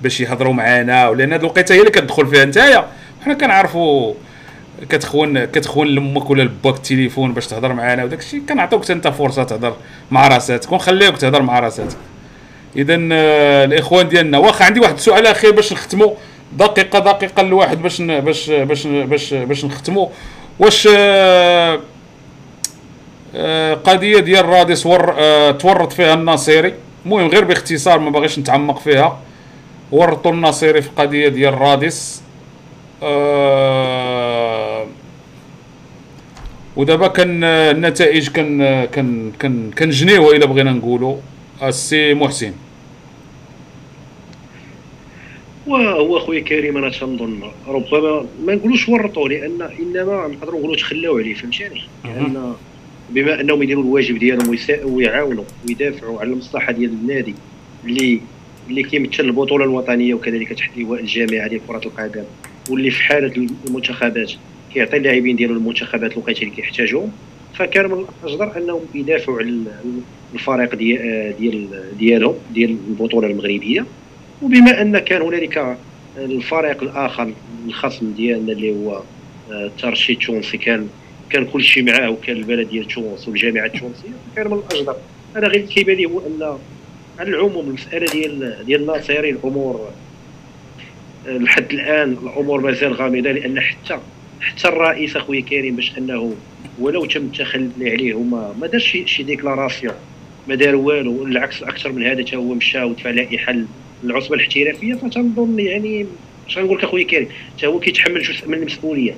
باش 0.02 0.20
يهضروا 0.20 0.52
معانا. 0.52 1.08
ولأن 1.08 1.32
هذه 1.32 1.40
الوقيتة 1.40 1.74
هي 1.74 1.78
اللي 1.78 1.90
كتدخل 1.90 2.26
فيها 2.26 2.44
نتايا. 2.44 2.86
حنا 3.24 3.34
كنعرفوا 3.34 4.14
كتخون 4.88 5.44
كتخون 5.44 5.86
لامك 5.86 6.30
ولا 6.30 6.42
لباك 6.42 6.76
التليفون 6.76 7.32
باش 7.34 7.46
تهضر 7.46 7.72
معانا 7.72 8.04
وداك 8.04 8.18
الشيء. 8.18 8.42
كنعطيوك 8.48 8.90
انت 8.90 9.08
فرصة 9.08 9.44
تهضر 9.44 9.76
مع 10.10 10.28
راساتك 10.28 10.72
ونخليوك 10.72 11.16
تهضر 11.16 11.42
مع 11.42 11.60
راساتك. 11.60 11.96
اذا 12.76 12.94
الإخوان 13.64 14.08
ديالنا 14.08 14.38
واخا 14.38 14.64
عندي 14.64 14.80
واحد 14.80 14.94
السؤال 14.94 15.26
اخير 15.26 15.50
باش 15.50 15.72
نختموا 15.72 16.10
دقيقة 16.52 16.98
دقيقة 16.98 17.42
لواحد 17.42 17.82
باش 17.82 18.00
باش 18.02 18.50
باش 18.50 18.86
باش 18.86 19.34
باش 19.34 19.64
نختموا 19.64 20.08
واش 20.58 20.88
آه، 20.96 21.80
آه، 23.34 23.74
قضية 23.74 24.20
ديال 24.20 24.44
راديس 24.44 24.86
ور 24.86 25.14
آه، 25.18 25.50
تورط 25.50 25.92
فيها 25.92 26.14
الناصيري 26.14 26.74
المهم 27.06 27.28
غير 27.28 27.44
باختصار 27.44 27.98
ما 27.98 28.10
باغيش 28.10 28.38
نتعمق 28.38 28.78
فيها. 28.78 29.18
ورطوا 29.92 30.32
الناصري 30.32 30.82
في 30.82 30.88
القضية 30.88 31.28
ديال 31.28 31.60
رادس 31.60 32.22
آه 33.02 34.86
ودابا 36.76 37.08
كان 37.08 37.44
النتائج 37.44 38.28
كان 38.28 38.84
كان 38.84 39.32
كان 39.38 39.70
كنجنيوها 39.78 40.36
إلا 40.36 40.46
بغينا 40.46 40.72
نقولوا 40.72 41.16
السي 41.62 42.14
محسن. 42.14 42.52
وهو 45.68 46.18
خويا 46.18 46.40
كريم 46.40 46.76
أنا 46.76 46.90
تنظن. 46.90 47.40
ربما 47.68 48.26
ما 48.44 48.54
نقولوش 48.54 48.88
ورطوا 48.88 49.28
لأن 49.28 49.62
إنما 49.80 50.26
نقدروا 50.28 50.58
نقولوا 50.58 50.76
تخلاو 50.76 51.18
عليه 51.18 51.34
فهمتني 51.34 51.82
لأن 52.04 52.54
بما 53.10 53.40
أنهم 53.40 53.62
يديروا 53.62 53.84
الواجب 53.84 54.18
ديالهم 54.18 54.56
ويعاونوا 54.84 55.44
ويدافعوا 55.68 56.20
على 56.20 56.30
المصلحة 56.30 56.72
ديال 56.72 56.90
النادي 56.90 57.34
اللي 57.84 58.20
اللي 58.70 58.82
كيمثل 58.82 59.24
البطولة 59.24 59.64
الوطنية 59.64 60.14
وكذلك 60.14 60.52
تحت 60.52 60.78
لواء 60.78 61.00
الجامعة 61.00 61.48
ديال 61.48 61.60
كره 61.66 61.80
القدم 61.86 62.24
واللي 62.70 62.90
في 62.90 63.02
حالة 63.02 63.48
المنتخبات 63.68 64.32
كيعطي 64.74 64.96
اللاعبين 64.96 65.36
ديالو 65.36 65.54
المنتخبات 65.54 66.12
الوقيته 66.12 66.42
اللي 66.42 66.54
كيحتاجوهم. 66.54 67.12
فكان 67.54 67.90
من 67.90 68.04
الاجدر 68.24 68.56
أنهم 68.56 68.80
يدافعوا 68.94 69.38
على 69.38 69.62
الفريق 70.34 70.74
ديال 71.38 71.68
ديالهم 71.98 72.34
ديال 72.54 72.76
البطولة 72.90 73.28
المغربية. 73.28 73.86
وبما 74.42 74.82
أن 74.82 74.98
كان 74.98 75.22
هنالك 75.22 75.76
الفريق 76.18 76.82
الآخر 76.82 77.32
الخصم 77.66 78.12
ديالنا 78.12 78.52
اللي 78.52 78.70
هو 78.70 79.02
الترشي 79.50 80.12
آه، 80.12 80.16
التونسي 80.16 80.58
كان 80.58 80.88
كان 81.30 81.44
كل 81.44 81.62
شيء 81.62 81.82
معاه 81.82 82.10
وكان 82.10 82.36
البلد 82.36 82.68
ديال 82.68 82.88
تونس 82.88 83.28
والجامعة 83.28 83.66
التونسيه 83.66 84.08
كان 84.36 84.46
من 84.50 84.52
الأجدر. 84.70 84.96
أنا 85.36 85.48
غير 85.48 85.66
كيبان 85.66 85.96
لي 85.96 86.06
هو 86.06 86.18
أن 86.18 86.58
على 87.18 87.28
العموم 87.28 87.68
المسألة 87.68 88.12
ديال 88.12 88.64
ديال 88.66 88.80
الناصري 88.80 89.30
الأمور 89.30 89.90
آه، 91.28 91.38
لحد 91.38 91.72
الآن 91.72 92.12
الأمور 92.12 92.60
مازال 92.60 92.92
غامضة 92.92 93.30
لأن 93.32 93.60
حتى 93.60 93.98
حتى 94.40 94.68
الرئيس 94.68 95.16
اخويا 95.16 95.40
كريم 95.40 95.76
باش 95.76 95.98
أنه 95.98 96.34
ولو 96.78 97.04
تم 97.04 97.22
التخلي 97.22 97.90
عليه 97.90 98.14
وما 98.14 98.54
ما 98.60 98.66
دارش 98.66 98.98
شي 99.04 99.22
déclaration. 99.22 99.94
ما 100.48 100.54
دار 100.54 100.76
والو 100.76 101.24
بالعكس 101.24 101.62
أكثر 101.62 101.92
من 101.92 102.06
هذا 102.06 102.24
هو 102.34 102.54
مشى 102.54 102.82
ودفع 102.82 103.10
لائحة 103.10 103.54
العصبة 104.04 104.34
الاحترافية 104.34 104.94
فتنظن 104.94 105.58
يعني 105.58 106.06
اش 106.48 106.58
غنقول 106.58 106.78
لك 106.78 106.84
أخويا 106.84 107.04
كريم 107.04 107.28
حتى 107.56 107.66
هو 107.66 107.80
كيتحمل 107.80 108.22
جزء 108.22 108.48
من 108.48 108.54
المسؤولية. 108.54 109.14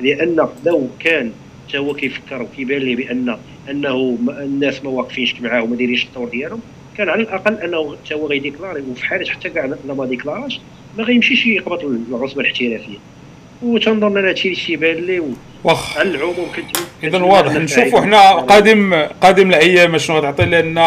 لأن 0.00 0.48
لو 0.66 0.88
كان 1.00 1.32
حتى 1.68 1.78
هو 1.78 1.94
كيفكر 1.94 2.42
وكيبان 2.42 2.78
ليه 2.78 2.96
بأن 2.96 3.36
أنه 3.70 4.18
الناس 4.28 4.84
ما 4.84 4.90
واقفينش 4.90 5.34
معاه 5.40 5.62
وما 5.62 5.76
دايرينش 5.76 6.04
الطور 6.04 6.28
ديالهم 6.28 6.60
كان 6.98 7.08
على 7.08 7.22
الأقل 7.22 7.54
أنه 7.54 7.96
حتى 8.04 8.14
هو 8.14 8.26
غيديكلاري 8.26 8.82
وفي 8.90 9.04
حالة 9.04 9.30
حتى 9.30 9.50
كاع 9.50 9.74
ما 9.88 10.06
ديكلاراش 10.06 10.60
ما 10.98 11.04
غيمشيش 11.04 11.46
يقبط 11.46 11.84
العصبة 11.84 12.40
الاحترافية. 12.40 12.98
وتنظن 13.62 14.16
أنا 14.18 14.28
هادشي 14.28 14.48
اللي 14.48 14.60
تيبان 14.60 14.96
لي 14.96 15.22
واخ. 15.64 15.98
على 15.98 16.10
العموم 16.10 16.46
كنت 16.56 16.76
اذا 17.04 17.18
واضح 17.18 17.52
نشوفوا 17.54 18.00
حنا 18.00 18.30
قادم 18.30 18.94
قادم 18.94 19.50
الأيام 19.50 19.98
شنو 19.98 20.16
غتعطي 20.16 20.44
لأن 20.44 20.78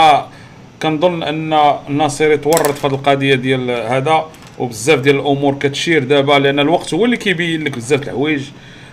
كنظن 0.81 1.23
أن 1.23 1.53
الناصري 1.89 2.37
تورط 2.37 2.71
في 2.71 2.87
هذه 2.87 2.93
القضية 2.93 3.35
ديال 3.35 3.71
هذا 3.71 4.25
وبزاف 4.59 4.99
ديال 4.99 5.15
الأمور 5.15 5.53
كتشير 5.53 6.03
دابا 6.03 6.33
لأن 6.33 6.59
الوقت 6.59 6.93
هو 6.93 7.05
اللي 7.05 7.17
كيبين 7.17 7.63
لك 7.63 7.75
بزاف 7.77 8.03
الحوايج. 8.03 8.43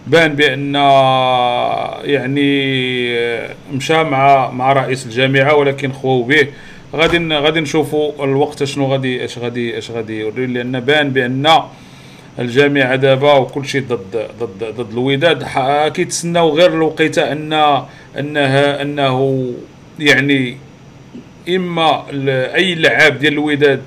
بان 0.06 0.34
بأن 0.34 0.74
يعني 2.04 2.50
مشى 3.72 4.02
مع 4.04 4.50
مع 4.50 4.72
رئيس 4.72 5.06
الجامعة 5.06 5.54
ولكن 5.56 5.92
خواو 5.92 6.22
به. 6.22 6.48
غادي 6.94 7.34
غادي 7.34 7.60
نشوفوا 7.60 8.24
الوقت 8.24 8.64
شنو 8.64 8.86
غادي 8.86 9.24
إش 9.24 9.38
غادي 9.38 9.78
إش 9.78 9.90
غادي 9.90 10.20
يوري 10.20 10.46
لأن 10.46 10.80
بان 10.80 11.10
بأن 11.10 11.62
الجامعة 12.38 12.96
دابا 12.96 13.32
وكل 13.32 13.66
شيء 13.66 13.82
ضد 13.82 14.26
ضد 14.40 14.64
ضد 14.64 14.90
الوداد. 14.90 15.44
كيتسناو 15.88 16.50
غير 16.50 16.74
الوقيتة 16.74 17.32
أن 17.32 17.82
أنها 18.18 18.82
أنه 18.82 19.50
يعني 19.98 20.56
إما 21.48 22.04
أي 22.54 22.74
لعاب 22.74 23.18
ديال 23.18 23.32
الوداد 23.32 23.82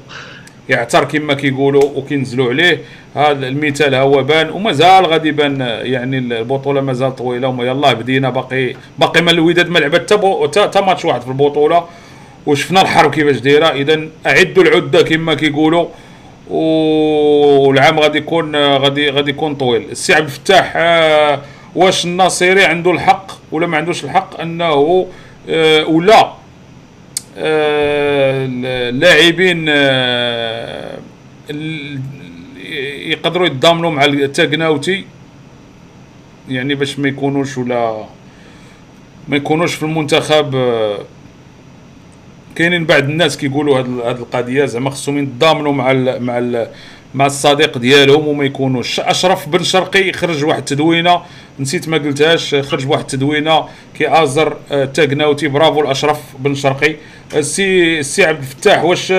يعتر 0.69 1.03
كما 1.03 1.34
كيقولوا 1.34 1.84
وكينزلوا 1.95 2.50
عليه. 2.50 2.82
هذا 3.16 3.48
المثال 3.48 3.95
هو 3.95 4.24
بان 4.24 4.50
ومازال 4.50 5.06
غادي 5.06 5.30
يبان 5.30 5.61
يعني 5.82 6.17
البطولة 6.17 6.82
مازال 6.82 7.16
طويلة 7.16 7.48
وما 7.48 7.64
يلاه 7.64 7.93
بدينا 7.93 8.30
باقي 8.30 8.75
باقي 9.00 9.22
ما 9.22 9.32
الوداد 9.32 9.69
ما 9.69 9.80
لعبت 9.80 10.14
حتى 10.58 10.82
ماتش 10.82 11.06
واحد 11.06 11.22
في 11.22 11.27
البطولة. 11.27 11.84
وشفنا 12.45 12.82
الحرب 12.82 13.11
كيفاش 13.11 13.38
دايرة. 13.38 13.67
اذا 13.67 14.08
أعدوا 14.27 14.64
العدة 14.64 15.01
كما 15.01 15.34
كيقولوا 15.34 15.88
والعام 16.50 18.00
غادي 18.00 18.17
يكون 18.17 18.56
غادي 18.56 19.09
غادي 19.09 19.30
يكون 19.32 19.56
طويل. 19.56 19.88
السي 19.92 20.14
عبد 20.14 20.25
الفتاح 20.25 20.74
آه، 20.75 21.42
واش 21.75 22.06
الناصري 22.06 22.66
عنده 22.66 22.92
الحق 22.92 23.32
ولا 23.51 23.67
ما 23.67 23.77
عندوش 23.77 24.03
الحق؟ 24.03 24.42
أنه 24.42 25.08
آه، 25.50 25.85
ولا 25.85 26.34
اللاعبين 27.38 29.65
آه، 29.69 30.97
يقدروا 33.09 33.47
يتضامنوا 33.47 33.91
مع 33.91 34.05
التاكناوتي. 34.05 35.05
يعني 36.49 36.75
باش 36.75 36.99
ما 36.99 37.07
يكونوش 37.07 37.57
ولا 37.57 38.05
ما 39.27 39.38
يكونوش 39.38 39.73
في 39.73 39.83
المنتخب 39.83 40.55
كاينين 42.55 42.85
بعض 42.85 43.03
الناس 43.03 43.38
كيقولوا 43.38 43.80
هاد 43.80 43.99
هاد 43.99 44.19
القضية 44.19 44.65
زعما 44.65 44.89
خصهم 44.89 45.17
يتضامنوا 45.17 45.73
مع 45.73 45.91
ال 45.91 46.23
مع 46.23 46.38
ال 46.38 46.67
مع 47.15 47.25
الصديق 47.25 47.77
ديالهم 47.77 48.27
وما 48.27 48.45
يكونوش. 48.45 48.99
أشرف 48.99 49.49
بن 49.49 49.64
شرقي 49.64 50.14
خرج 50.14 50.43
واحد 50.43 50.59
التدوينة 50.59 51.22
نسيت 51.59 51.89
ما 51.89 51.97
قلتهاش 51.97 52.55
خرج 52.55 52.88
واحد 52.88 53.01
التدوينة 53.01 53.65
كيعازر 53.97 54.57
آه، 54.72 54.85
تاكناوتي 54.85 55.47
برافو 55.47 55.81
الاشرف 55.81 56.19
بن 56.39 56.55
شرقي. 56.55 56.95
السي 57.34 58.00
السي 58.00 58.26
عبد 58.26 58.40
الفتاح 58.40 58.84
واش 58.84 59.14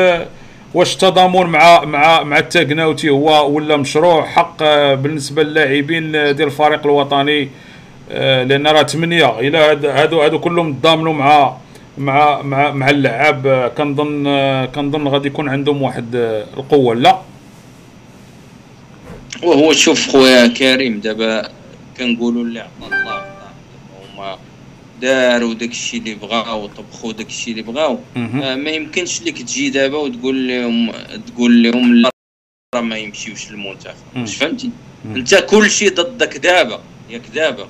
واش 0.74 0.92
التضامن 0.94 1.46
مع 1.46 1.84
مع 1.84 2.22
مع 2.22 2.38
التاكناوتي 2.38 3.08
هو 3.08 3.50
ولا 3.50 3.76
مشروع 3.76 4.26
حق 4.26 4.62
بالنسبة 4.94 5.42
للاعبين 5.42 6.12
ديال 6.12 6.42
الفريق 6.42 6.80
الوطني؟ 6.86 7.48
آه، 8.10 8.42
لأن 8.44 8.66
راه 8.66 8.82
ثمانيه 8.82 9.40
إلى 9.40 9.58
هادو 9.88 10.22
هادو 10.22 10.38
كلهم 10.38 10.74
تضامنوا 10.74 11.12
مع 11.12 11.56
مع 11.98 12.42
مع 12.42 12.70
مع 12.70 12.90
اللعاب 12.90 13.72
كنظن 13.78 14.24
كنظن 14.64 15.08
غادي 15.08 15.28
يكون 15.28 15.48
عندهم 15.48 15.82
واحد 15.82 16.14
القوة. 16.56 16.94
لا. 16.94 17.18
وهو 19.42 19.72
شوف 19.72 20.08
خويا 20.10 20.46
كريم 20.46 21.00
دابا 21.00 21.48
كنقولوا 21.98 22.42
اللي 22.44 22.60
عطى 22.60 22.86
الله. 22.86 23.25
داروا 25.00 25.54
داك 25.54 25.70
الشيء 25.70 26.00
اللي 26.00 26.14
بغاو 26.14 26.64
وطبخوا 26.64 27.12
داك 27.12 27.26
الشيء 27.26 27.52
اللي 27.52 27.62
بغاو. 27.62 27.98
آه 28.16 28.54
ما 28.54 28.70
يمكنش 28.70 29.22
لك 29.22 29.42
تجي 29.42 29.70
دابا 29.70 29.98
وتقول 29.98 30.48
لهم 30.48 30.92
تقول 31.26 31.62
لهم 31.62 31.94
لا 31.94 32.10
راه 32.74 32.80
ما 32.80 32.98
يمشيوش 32.98 33.50
للمنتخب. 33.50 33.96
واش 34.16 34.36
فهمتي؟ 34.36 34.70
انت 35.04 35.34
كل 35.34 35.70
شيء 35.70 35.94
ضدك 35.94 36.36
دابا 36.36 36.80
ياك 37.10 37.22
دابا. 37.34 37.68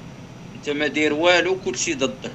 انت 0.56 0.70
ما 0.70 0.86
دير 0.86 1.12
والو 1.12 1.56
كل 1.64 1.78
شيء 1.78 1.96
ضدك 1.96 2.32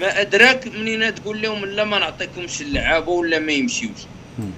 ما 0.00 0.20
أدراك 0.20 0.68
منين 0.68 1.14
تقول 1.14 1.42
لهم 1.42 1.64
لا 1.64 1.84
ما 1.84 1.98
نعطيكمش 1.98 2.60
اللعابة 2.60 3.12
ولا 3.12 3.38
ما 3.38 3.52
يمشيوش. 3.52 4.00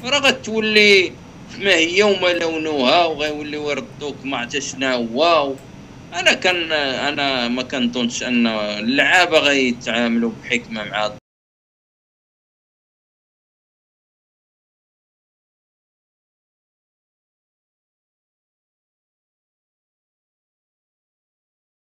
راه 0.05 0.19
غتولي 0.19 1.13
ما 1.59 1.75
هي 1.75 2.03
وما 2.03 2.29
لونوها 2.29 3.05
وغيوليو 3.05 3.71
يردوك 3.71 4.17
ما 4.25 4.37
عرفت 4.37 4.59
شنو 4.59 5.09
هو 5.15 5.55
أنا 6.15 6.33
كان 6.35 6.73
أنا 6.73 7.49
ما 7.49 7.63
كنظنش 7.63 8.23
أن 8.23 8.47
اللعابة 8.47 9.39
غيتعاملوا 9.39 10.33
بحكمة 10.33 10.85
مع 10.85 11.07